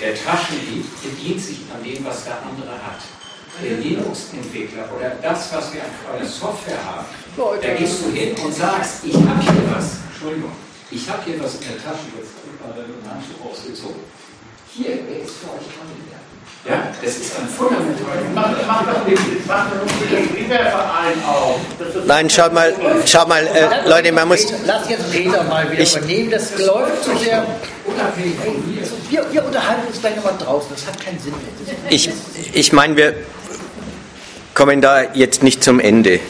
Der 0.00 0.14
Taschendieb 0.14 0.84
bedient 1.02 1.40
sich 1.40 1.58
an 1.72 1.82
dem, 1.84 2.04
was 2.04 2.24
der 2.24 2.34
andere 2.34 2.72
hat. 2.72 3.00
Der 3.62 3.78
Linux-Entwickler 3.78 4.84
oder 4.94 5.12
das, 5.22 5.48
was 5.54 5.72
wir 5.72 5.80
an 5.80 6.18
einer 6.18 6.28
Software 6.28 6.76
haben, 6.84 7.06
da 7.62 7.74
gehst 7.74 8.04
du 8.04 8.10
hin 8.10 8.34
und 8.44 8.54
sagst, 8.54 9.04
ich 9.04 9.14
habe 9.14 9.40
hier 9.40 9.74
was, 9.74 9.96
Entschuldigung, 10.12 10.52
ich 10.90 11.08
habe 11.08 11.22
hier 11.24 11.42
was 11.42 11.54
in 11.54 11.60
der 11.62 11.78
Tasche, 11.82 12.06
jetzt 12.18 12.32
gerade 12.60 12.82
den 12.86 13.10
Handschuh 13.10 13.50
ausgezogen. 13.50 14.00
Hier, 14.72 14.98
wer 15.08 15.24
ist 15.24 15.34
für 15.36 15.50
euch 15.56 15.66
Kandidat? 15.76 16.22
Ja, 16.68 16.92
das 17.00 17.16
ist 17.16 17.38
ein 17.38 17.48
fundamentaler 17.48 18.22
Mach, 18.34 18.50
mach 18.66 18.92
doch 18.92 19.04
den, 19.06 19.18
mach 19.46 19.66
doch 19.70 20.08
den 20.10 20.28
Primärverein 20.34 21.24
auf. 21.24 21.60
Nein, 22.06 22.28
schaut 22.28 22.52
mal, 22.52 22.74
schaut 23.06 23.28
mal, 23.28 23.46
äh, 23.46 23.88
Leute, 23.88 24.10
man 24.12 24.28
muss. 24.28 24.46
Lass 24.66 24.88
jetzt 24.88 25.12
Peter 25.12 25.44
mal 25.44 25.70
wieder 25.70 25.80
Ich- 25.82 25.96
übernehmen, 25.96 26.30
das 26.30 26.58
läuft 26.58 27.04
zu 27.04 27.16
sehr 27.16 27.46
wir, 29.08 29.32
wir 29.32 29.44
unterhalten 29.44 29.86
uns 29.86 30.00
gleich 30.00 30.16
nochmal 30.16 30.34
draußen, 30.38 30.70
das 30.74 30.86
hat 30.86 31.02
keinen 31.04 31.18
Sinn 31.18 31.32
mehr. 31.32 31.76
Ich, 31.90 32.10
ich 32.52 32.72
meine, 32.72 32.96
wir 32.96 33.14
kommen 34.54 34.80
da 34.80 35.02
jetzt 35.14 35.42
nicht 35.42 35.62
zum 35.62 35.78
Ende. 35.80 36.20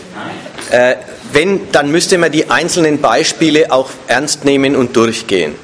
Äh, 0.70 0.97
wenn, 1.37 1.71
dann 1.71 1.93
müsste 1.93 2.17
man 2.17 2.33
die 2.33 2.49
einzelnen 2.49 3.03
Beispiele 3.03 3.71
auch 3.71 3.91
ernst 4.07 4.47
nehmen 4.47 4.75
und 4.75 4.97
durchgehen. 4.97 5.55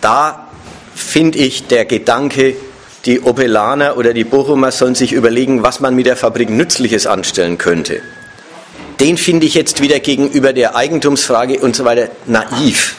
Da 0.00 0.48
finde 0.94 1.36
ich 1.38 1.66
der 1.66 1.84
Gedanke, 1.84 2.56
die 3.04 3.20
Opelaner 3.20 3.98
oder 3.98 4.14
die 4.14 4.24
Bochumer 4.24 4.72
sollen 4.72 4.94
sich 4.94 5.12
überlegen, 5.12 5.62
was 5.62 5.80
man 5.80 5.94
mit 5.94 6.06
der 6.06 6.16
Fabrik 6.16 6.48
Nützliches 6.48 7.06
anstellen 7.06 7.58
könnte. 7.58 8.00
Den 9.00 9.18
finde 9.18 9.44
ich 9.44 9.52
jetzt 9.52 9.82
wieder 9.82 10.00
gegenüber 10.00 10.54
der 10.54 10.76
Eigentumsfrage 10.76 11.58
und 11.58 11.76
so 11.76 11.84
weiter 11.84 12.08
naiv. 12.24 12.96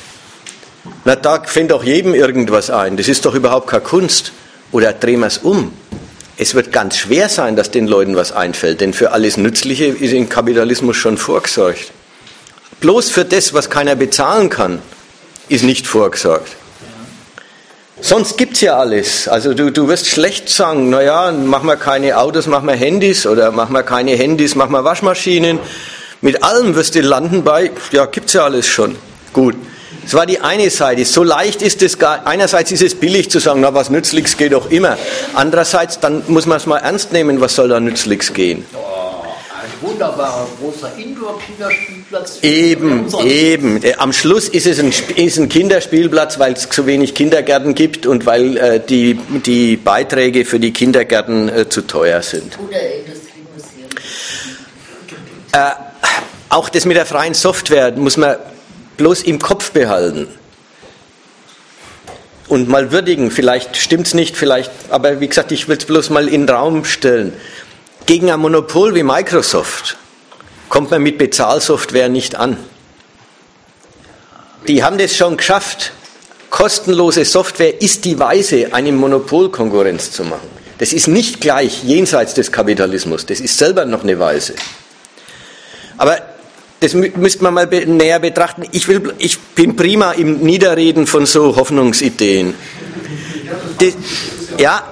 Na, 1.04 1.16
da 1.16 1.42
fällt 1.42 1.72
doch 1.72 1.84
jedem 1.84 2.14
irgendwas 2.14 2.70
ein. 2.70 2.96
Das 2.96 3.08
ist 3.08 3.26
doch 3.26 3.34
überhaupt 3.34 3.68
keine 3.68 3.82
Kunst. 3.82 4.34
Oder 4.72 4.94
drehen 4.94 5.22
wir 5.22 5.28
es 5.28 5.40
um. 5.40 5.74
Es 6.38 6.56
wird 6.56 6.72
ganz 6.72 6.98
schwer 6.98 7.30
sein, 7.30 7.56
dass 7.56 7.70
den 7.70 7.88
Leuten 7.88 8.16
was 8.16 8.32
einfällt, 8.32 8.82
denn 8.82 8.94
für 8.94 9.12
alles 9.12 9.38
Nützliche 9.38 9.86
ist 9.86 10.14
im 10.14 10.30
Kapitalismus 10.30 10.98
schon 10.98 11.18
vorgesorgt. 11.18 11.92
Bloß 12.80 13.12
für 13.12 13.24
das, 13.24 13.54
was 13.54 13.70
keiner 13.70 13.96
bezahlen 13.96 14.50
kann, 14.50 14.80
ist 15.48 15.64
nicht 15.64 15.86
vorgesorgt. 15.86 16.56
Sonst 18.02 18.38
gibt 18.38 18.56
es 18.56 18.62
ja 18.62 18.78
alles. 18.78 19.28
Also 19.28 19.54
du, 19.54 19.72
du 19.72 19.88
wirst 19.88 20.08
schlecht 20.08 20.50
sagen, 20.50 20.90
naja, 20.90 21.32
machen 21.32 21.68
wir 21.68 21.78
keine 21.78 22.18
Autos, 22.18 22.48
machen 22.48 22.68
wir 22.68 22.76
Handys 22.76 23.28
oder 23.28 23.52
machen 23.52 23.74
wir 23.74 23.84
keine 23.84 24.12
Handys, 24.12 24.56
machen 24.56 24.72
wir 24.72 24.84
Waschmaschinen. 24.84 25.60
Mit 26.20 26.44
allem 26.44 26.76
wirst 26.76 26.96
du 26.96 27.02
landen 27.02 27.44
bei, 27.44 27.72
ja, 27.92 28.06
gibt 28.08 28.28
es 28.28 28.34
ja 28.34 28.44
alles 28.46 28.68
schon. 28.68 28.96
Gut. 29.32 29.56
Das 30.04 30.14
war 30.14 30.26
die 30.26 30.40
eine 30.40 30.70
Seite. 30.70 31.06
So 31.06 31.24
leicht 31.24 31.62
ist 31.62 31.82
es 31.82 31.98
gar, 31.98 32.28
einerseits 32.28 32.72
ist 32.72 32.82
es 32.82 32.96
billig 32.96 33.32
zu 33.32 33.40
sagen, 33.40 33.62
na, 33.62 33.74
was 33.74 33.90
Nützliches 33.90 34.38
geht 34.38 34.54
doch 34.54 34.70
immer. 34.70 34.98
Andererseits, 35.34 36.00
dann 36.00 36.24
muss 36.28 36.46
man 36.46 36.58
es 36.58 36.66
mal 36.66 36.78
ernst 36.78 37.14
nehmen, 37.14 37.40
was 37.42 37.56
soll 37.56 37.70
da 37.70 37.80
Nützliches 37.80 38.34
gehen. 38.34 38.66
Ein 38.74 39.90
wunderbarer 39.90 40.48
großer 40.60 40.92
Indoor-Kinderspielplatz. 40.98 42.40
Eben, 42.42 43.06
eben. 43.26 43.84
Äh, 43.84 43.96
Am 43.98 44.12
Schluss 44.12 44.50
ist 44.50 44.68
es 44.68 44.80
ein, 44.80 44.94
ist 45.16 45.38
ein 45.38 45.48
Kinderspielplatz, 45.48 46.38
weil 46.38 46.54
es 46.54 46.70
zu 46.70 46.86
wenig 46.86 47.16
Kindergärten 47.16 47.74
gibt 47.74 48.06
und 48.06 48.26
weil 48.26 48.58
äh, 48.58 48.80
die, 48.82 49.18
die 49.46 49.78
Beiträge 49.78 50.44
für 50.44 50.60
die 50.60 50.74
Kindergärten 50.74 51.48
äh, 51.48 51.70
zu 51.70 51.82
teuer 51.82 52.22
sind. 52.22 52.58
Oder 52.60 52.78
Industriemuseum. 52.82 53.90
Äh, 55.54 55.72
auch 56.50 56.70
das 56.70 56.86
mit 56.86 56.98
der 56.98 57.06
freien 57.06 57.34
Software 57.34 57.94
muss 57.94 58.18
man 58.18 58.36
bloß 58.98 59.24
im 59.24 59.40
Kopf 59.40 59.72
behalten. 59.72 60.28
Und 62.48 62.68
mal 62.68 62.92
würdigen, 62.92 63.32
vielleicht 63.32 63.78
stimmt 63.78 64.08
es 64.08 64.14
nicht, 64.14 64.36
vielleicht, 64.36 64.72
aber 64.90 65.20
wie 65.20 65.28
gesagt, 65.28 65.52
ich 65.52 65.68
will 65.68 65.78
es 65.78 65.86
bloß 65.86 66.10
mal 66.10 66.28
in 66.28 66.46
den 66.46 66.56
Raum 66.56 66.86
stellen. 66.86 67.34
Gegen 68.06 68.30
ein 68.30 68.40
Monopol 68.40 68.94
wie 68.96 69.04
Microsoft 69.04 69.98
kommt 70.70 70.92
man 70.92 71.02
mit 71.02 71.18
Bezahlsoftware 71.18 72.10
nicht 72.10 72.36
an. 72.36 72.58
Die 74.68 74.84
haben 74.84 74.98
das 74.98 75.16
schon 75.16 75.38
geschafft. 75.38 75.92
Kostenlose 76.50 77.26
Software 77.26 77.82
ist 77.82 78.06
die 78.06 78.20
Weise, 78.20 78.74
eine 78.74 78.92
Monopolkonkurrenz 78.92 80.12
zu 80.12 80.24
machen. 80.24 80.48
Das 80.78 80.94
ist 80.94 81.08
nicht 81.08 81.42
gleich 81.42 81.84
jenseits 81.84 82.34
des 82.34 82.52
Kapitalismus, 82.52 83.26
das 83.26 83.40
ist 83.40 83.58
selber 83.58 83.86
noch 83.86 84.04
eine 84.04 84.20
Weise. 84.20 84.56
Aber 85.98 86.33
das 86.84 86.94
mü- 86.94 87.18
müsste 87.18 87.44
man 87.44 87.54
mal 87.54 87.66
näher 87.66 88.20
betrachten. 88.20 88.64
Ich, 88.72 88.88
will, 88.88 89.14
ich 89.18 89.40
bin 89.40 89.76
prima 89.76 90.12
im 90.12 90.40
Niederreden 90.40 91.08
von 91.08 91.26
so 91.26 91.56
Hoffnungsideen. 91.56 92.54
Das, 93.80 93.94
ja, 94.58 94.84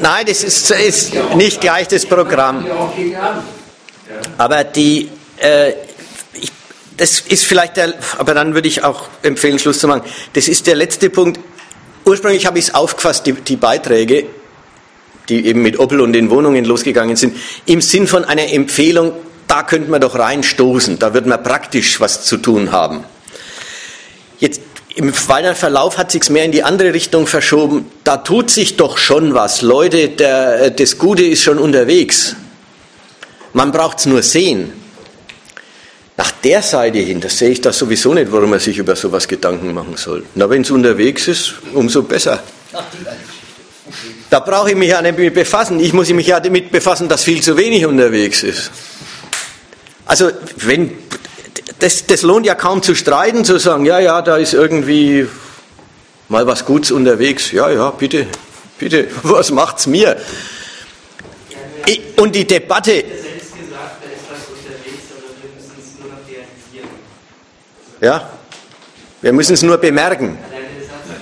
nein, 0.00 0.24
das 0.26 0.42
ist, 0.42 0.70
ist 0.70 1.12
nicht 1.36 1.60
gleich 1.60 1.88
das 1.88 2.06
Programm. 2.06 2.64
Aber 4.38 4.64
die, 4.64 5.10
äh, 5.36 5.72
ich, 6.32 6.50
das 6.96 7.20
ist 7.20 7.44
vielleicht 7.44 7.76
der, 7.76 7.92
aber 8.16 8.32
dann 8.32 8.54
würde 8.54 8.68
ich 8.68 8.82
auch 8.82 9.08
empfehlen, 9.22 9.58
Schluss 9.58 9.78
zu 9.80 9.88
machen. 9.88 10.02
Das 10.32 10.48
ist 10.48 10.66
der 10.66 10.74
letzte 10.76 11.10
Punkt. 11.10 11.38
Ursprünglich 12.06 12.46
habe 12.46 12.58
ich 12.58 12.68
es 12.68 12.74
aufgefasst, 12.74 13.26
die, 13.26 13.34
die 13.34 13.56
Beiträge, 13.56 14.24
die 15.28 15.44
eben 15.46 15.60
mit 15.60 15.78
Opel 15.78 16.00
und 16.00 16.14
den 16.14 16.30
Wohnungen 16.30 16.64
losgegangen 16.64 17.16
sind, 17.16 17.36
im 17.66 17.82
Sinn 17.82 18.06
von 18.06 18.24
einer 18.24 18.50
Empfehlung, 18.50 19.12
da 19.48 19.62
könnte 19.64 19.90
man 19.90 20.00
doch 20.00 20.16
reinstoßen, 20.16 20.98
da 20.98 21.14
wird 21.14 21.26
man 21.26 21.42
praktisch 21.42 21.98
was 22.00 22.24
zu 22.24 22.36
tun 22.36 22.70
haben. 22.70 23.04
Jetzt 24.38 24.60
im 24.94 25.12
weiteren 25.28 25.56
Verlauf 25.56 25.96
hat 25.96 26.12
sich 26.12 26.28
mehr 26.28 26.44
in 26.44 26.52
die 26.52 26.62
andere 26.62 26.92
Richtung 26.92 27.26
verschoben. 27.26 27.90
Da 28.04 28.18
tut 28.18 28.50
sich 28.50 28.76
doch 28.76 28.98
schon 28.98 29.32
was. 29.34 29.62
Leute, 29.62 30.08
der, 30.08 30.70
das 30.70 30.98
Gute 30.98 31.24
ist 31.24 31.42
schon 31.42 31.58
unterwegs. 31.58 32.36
Man 33.52 33.72
braucht 33.72 34.00
es 34.00 34.06
nur 34.06 34.22
sehen. 34.22 34.72
Nach 36.16 36.32
der 36.32 36.62
Seite 36.62 36.98
hin, 36.98 37.20
das 37.20 37.38
sehe 37.38 37.50
ich 37.50 37.60
das 37.60 37.78
sowieso 37.78 38.12
nicht, 38.12 38.32
warum 38.32 38.50
man 38.50 38.58
sich 38.58 38.76
über 38.76 38.96
sowas 38.96 39.28
Gedanken 39.28 39.72
machen 39.72 39.96
soll. 39.96 40.24
Na, 40.34 40.50
wenn 40.50 40.62
es 40.62 40.70
unterwegs 40.72 41.28
ist, 41.28 41.54
umso 41.74 42.02
besser. 42.02 42.42
Da 44.28 44.40
brauche 44.40 44.70
ich 44.70 44.76
mich 44.76 44.90
ja 44.90 45.00
nicht 45.00 45.16
mit 45.16 45.32
befassen. 45.32 45.78
Ich 45.78 45.92
muss 45.92 46.10
mich 46.10 46.26
ja 46.26 46.40
damit 46.40 46.72
befassen, 46.72 47.08
dass 47.08 47.22
viel 47.22 47.40
zu 47.40 47.56
wenig 47.56 47.86
unterwegs 47.86 48.42
ist. 48.42 48.72
Also, 50.08 50.30
wenn, 50.56 50.96
das, 51.80 52.06
das 52.06 52.22
lohnt 52.22 52.46
ja 52.46 52.54
kaum 52.54 52.82
zu 52.82 52.94
streiten, 52.94 53.44
zu 53.44 53.58
sagen, 53.58 53.84
ja, 53.84 53.98
ja, 54.00 54.22
da 54.22 54.38
ist 54.38 54.54
irgendwie 54.54 55.28
mal 56.28 56.46
was 56.46 56.64
Gutes 56.64 56.90
unterwegs. 56.90 57.52
Ja, 57.52 57.70
ja, 57.70 57.90
bitte, 57.90 58.26
bitte, 58.78 59.06
was 59.22 59.50
macht's 59.50 59.86
mir? 59.86 60.16
Ich, 61.86 62.00
und 62.16 62.34
die 62.34 62.46
Debatte, 62.46 62.90
selbst 62.92 63.12
gesagt, 63.54 64.02
da 64.02 64.08
ist 64.08 64.24
was 64.30 64.48
unterwegs, 64.48 65.04
aber 65.12 65.28
wir 65.42 65.50
müssen 65.54 65.72
es 65.78 66.00
nur 66.00 66.10
noch 66.10 66.26
realisieren. 66.26 66.88
ja, 68.00 68.30
wir 69.20 69.32
müssen 69.34 69.52
es 69.52 69.62
nur 69.62 69.76
bemerken. 69.76 70.38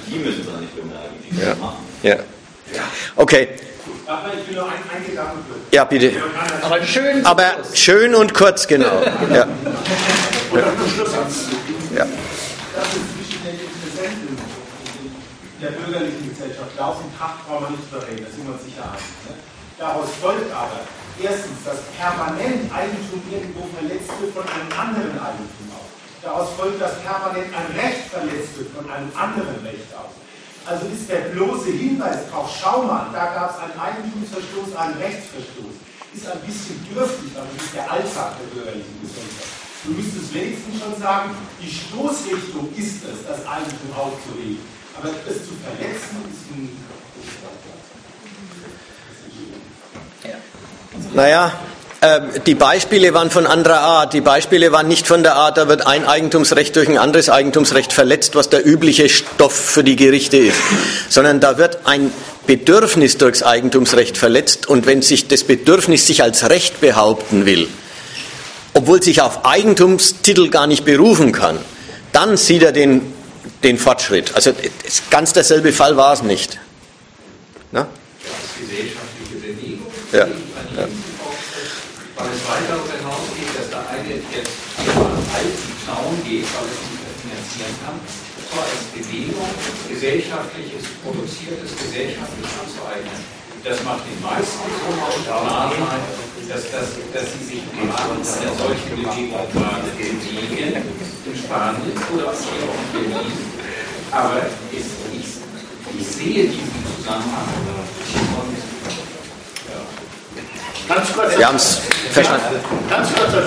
Die 0.06 0.18
müssen 0.18 0.42
es 0.42 0.48
auch 0.54 0.60
nicht 0.60 0.76
bemerken, 0.76 1.14
die 1.28 1.36
Ja. 1.40 1.46
können 1.50 1.60
machen. 1.60 1.76
Ja. 2.04 2.16
Okay, 3.16 3.48
ich 4.06 4.48
will 4.48 4.54
nur 4.54 4.64
ein, 4.64 4.78
ein 4.94 5.04
Gedanken 5.04 5.44
ja, 5.72 5.84
bitte. 5.84 6.12
Aber 6.62 6.82
schön. 6.82 7.26
Aber 7.26 7.52
schön 7.74 8.14
und 8.14 8.32
kurz, 8.34 8.66
genau. 8.66 9.02
Ja. 9.32 9.46
Zum. 10.50 10.62
Ja. 11.96 12.06
Das 12.74 12.86
ist 12.94 13.06
zwischen 13.12 13.42
den 13.44 13.58
Interessenten 13.60 14.38
der 15.60 15.70
bürgerlichen 15.70 16.28
Gesellschaft. 16.30 16.70
Klaus 16.76 16.96
und 17.02 17.10
Kraft 17.18 17.46
brauchen 17.48 17.66
wir 17.66 17.70
nicht 17.76 17.88
überreden, 17.90 18.24
da 18.24 18.30
sind 18.30 18.46
wir 18.46 18.54
uns 18.54 18.64
sicher 18.64 18.84
einig. 18.84 19.10
Ne? 19.26 19.34
Daraus 19.78 20.08
folgt 20.20 20.52
aber 20.52 20.80
erstens, 21.20 21.58
dass 21.64 21.82
permanent 21.98 22.70
Eigentum 22.72 23.20
irgendwo 23.28 23.68
verletzt 23.74 24.12
wird 24.20 24.32
von 24.32 24.46
einem 24.46 24.70
anderen 24.72 25.16
Eigentum 25.18 25.66
auch. 25.74 25.90
Daraus 26.22 26.48
folgt, 26.56 26.80
dass 26.80 27.00
permanent 27.02 27.50
ein 27.52 27.68
Recht 27.74 28.06
verletzt 28.08 28.56
wird 28.56 28.70
von 28.70 28.86
einem 28.88 29.10
anderen 29.16 29.60
Recht 29.64 29.90
auch. 29.96 30.12
Also 30.66 30.86
ist 30.86 31.08
der 31.08 31.30
bloße 31.30 31.70
Hinweis 31.70 32.28
drauf, 32.28 32.50
schau 32.60 32.82
mal, 32.82 33.06
da 33.12 33.26
gab 33.26 33.54
es 33.54 33.62
einen 33.62 33.78
Eigentumsverstoß, 33.78 34.74
einen 34.74 34.98
Rechtsverstoß, 34.98 35.74
ist 36.12 36.26
ein 36.26 36.40
bisschen 36.40 36.84
dürftig, 36.92 37.30
aber 37.36 37.46
das 37.54 37.66
ist 37.66 37.74
der 37.74 37.90
Alltag 37.90 38.34
der 38.40 38.46
bürgerlichen 38.50 38.98
Gesellschaft. 39.00 39.54
Du 39.84 39.92
müsstest 39.92 40.34
wenigstens 40.34 40.82
schon 40.82 41.00
sagen, 41.00 41.30
die 41.62 41.70
Stoßrichtung 41.70 42.74
ist 42.74 43.04
es, 43.06 43.22
das 43.28 43.46
Eigentum 43.46 43.94
aufzuheben. 43.94 44.58
Aber 44.98 45.10
es 45.10 45.46
zu 45.46 45.54
verletzen 45.62 46.16
ist 46.26 46.50
ein. 46.50 46.74
Naja, 51.14 51.52
die 52.46 52.54
Beispiele 52.54 53.14
waren 53.14 53.30
von 53.30 53.46
anderer 53.46 53.80
Art. 53.80 54.12
Die 54.12 54.20
Beispiele 54.20 54.70
waren 54.70 54.86
nicht 54.86 55.06
von 55.06 55.22
der 55.22 55.34
Art, 55.36 55.56
da 55.56 55.66
wird 55.66 55.86
ein 55.86 56.06
Eigentumsrecht 56.06 56.76
durch 56.76 56.88
ein 56.88 56.98
anderes 56.98 57.30
Eigentumsrecht 57.30 57.92
verletzt, 57.92 58.34
was 58.34 58.50
der 58.50 58.66
übliche 58.66 59.08
Stoff 59.08 59.54
für 59.54 59.82
die 59.82 59.96
Gerichte 59.96 60.36
ist, 60.36 60.58
sondern 61.08 61.40
da 61.40 61.58
wird 61.58 61.80
ein 61.84 62.12
Bedürfnis 62.46 63.16
durchs 63.16 63.42
Eigentumsrecht 63.42 64.18
verletzt 64.18 64.68
und 64.68 64.86
wenn 64.86 65.02
sich 65.02 65.26
das 65.26 65.44
Bedürfnis 65.44 66.06
sich 66.06 66.22
als 66.22 66.48
Recht 66.50 66.80
behaupten 66.80 67.46
will, 67.46 67.66
obwohl 68.74 69.02
sich 69.02 69.22
auf 69.22 69.44
Eigentumstitel 69.46 70.50
gar 70.50 70.66
nicht 70.66 70.84
berufen 70.84 71.32
kann, 71.32 71.58
dann 72.12 72.36
sieht 72.36 72.62
er 72.62 72.72
den 72.72 73.14
den 73.62 73.78
Fortschritt. 73.78 74.34
Also 74.34 74.52
ganz 75.10 75.32
derselbe 75.32 75.72
Fall 75.72 75.96
war 75.96 76.12
es 76.12 76.22
nicht. 76.22 76.58
Na? 77.72 77.88
ja. 80.12 80.18
ja. 80.18 80.26
Weil 82.16 82.32
es 82.32 82.42
weiter 82.48 82.80
darüber 82.80 82.96
hinausgeht, 82.96 83.52
dass 83.52 83.68
der 83.68 83.84
eine 83.92 84.08
jetzt 84.08 84.56
alten 84.80 85.72
Zaun 85.84 86.16
geht, 86.24 86.48
weil 86.48 86.68
es 86.72 86.80
nicht 86.80 86.96
mehr 86.96 87.12
finanzieren 87.20 87.76
kann, 87.84 87.96
zwar 88.48 88.64
als 88.64 88.88
Bewegung 88.96 89.52
gesellschaftliches, 89.84 90.82
produziertes, 91.04 91.76
gesellschaftlich 91.76 92.50
anzueignen. 92.56 93.20
Das 93.60 93.82
macht 93.84 94.06
den 94.08 94.20
meisten 94.22 94.64
so 94.64 94.90
Nachteil, 95.28 96.00
dass, 96.48 96.70
dass, 96.70 96.88
dass 97.12 97.26
sie 97.36 97.44
sich 97.44 97.62
Rahmen 97.76 98.22
einer 98.22 98.54
solchen 98.56 98.90
Bewegung 98.96 99.44
bewegen, 99.52 100.72
in 100.72 101.36
Spanien 101.36 101.96
oder 102.14 102.32
hier 102.32 102.64
auch 102.64 102.80
in 102.94 103.10
Berlin. 103.10 103.38
Aber 104.12 104.46
ich, 104.70 104.86
ich, 105.18 105.28
ich 106.00 106.06
sehe 106.06 106.46
diesen 106.46 106.86
Zusammenhang. 106.96 107.50
Kurz. 108.14 108.75
Sie 111.36 111.44
haben 111.44 111.56
es 111.56 111.80
verstanden. 112.12 112.46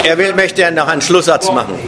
Er 0.03 0.17
will, 0.17 0.33
möchte 0.33 0.61
ja 0.61 0.71
noch 0.71 0.87
einen 0.87 1.01
Schlusssatz 1.01 1.49
machen. 1.51 1.79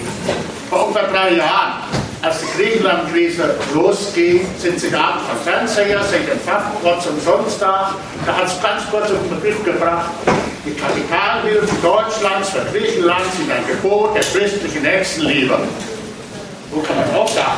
Vor 0.69 0.87
ungefähr 0.87 1.09
drei 1.09 1.33
Jahren, 1.35 1.73
als 2.21 2.37
die 2.39 2.61
Griechenland-Krise 2.61 3.55
losging, 3.73 4.47
sind 4.57 4.79
Sie 4.79 4.89
da 4.89 5.19
am 5.29 5.37
Fernseher, 5.43 6.01
sind 6.03 6.29
den 6.29 6.39
Fachplatz 6.39 7.05
umsonst 7.07 7.61
da. 7.61 7.93
Da 8.25 8.35
hat 8.37 8.45
es 8.45 8.61
ganz 8.61 8.83
kurz 8.89 9.05
auf 9.05 9.17
den 9.29 9.41
Begriff 9.41 9.63
gebracht, 9.65 10.11
die 10.65 10.73
Kapitalhilfen 10.73 11.81
Deutschlands 11.81 12.49
für 12.49 12.63
Griechenland 12.71 13.25
sind 13.35 13.51
ein 13.51 13.65
Gebot 13.67 14.15
der 14.15 14.21
christlichen 14.21 14.83
Nächstenliebe. 14.83 15.57
Wo 16.69 16.81
kann 16.81 16.95
man 16.95 17.11
drauf 17.11 17.29
sagen? 17.29 17.57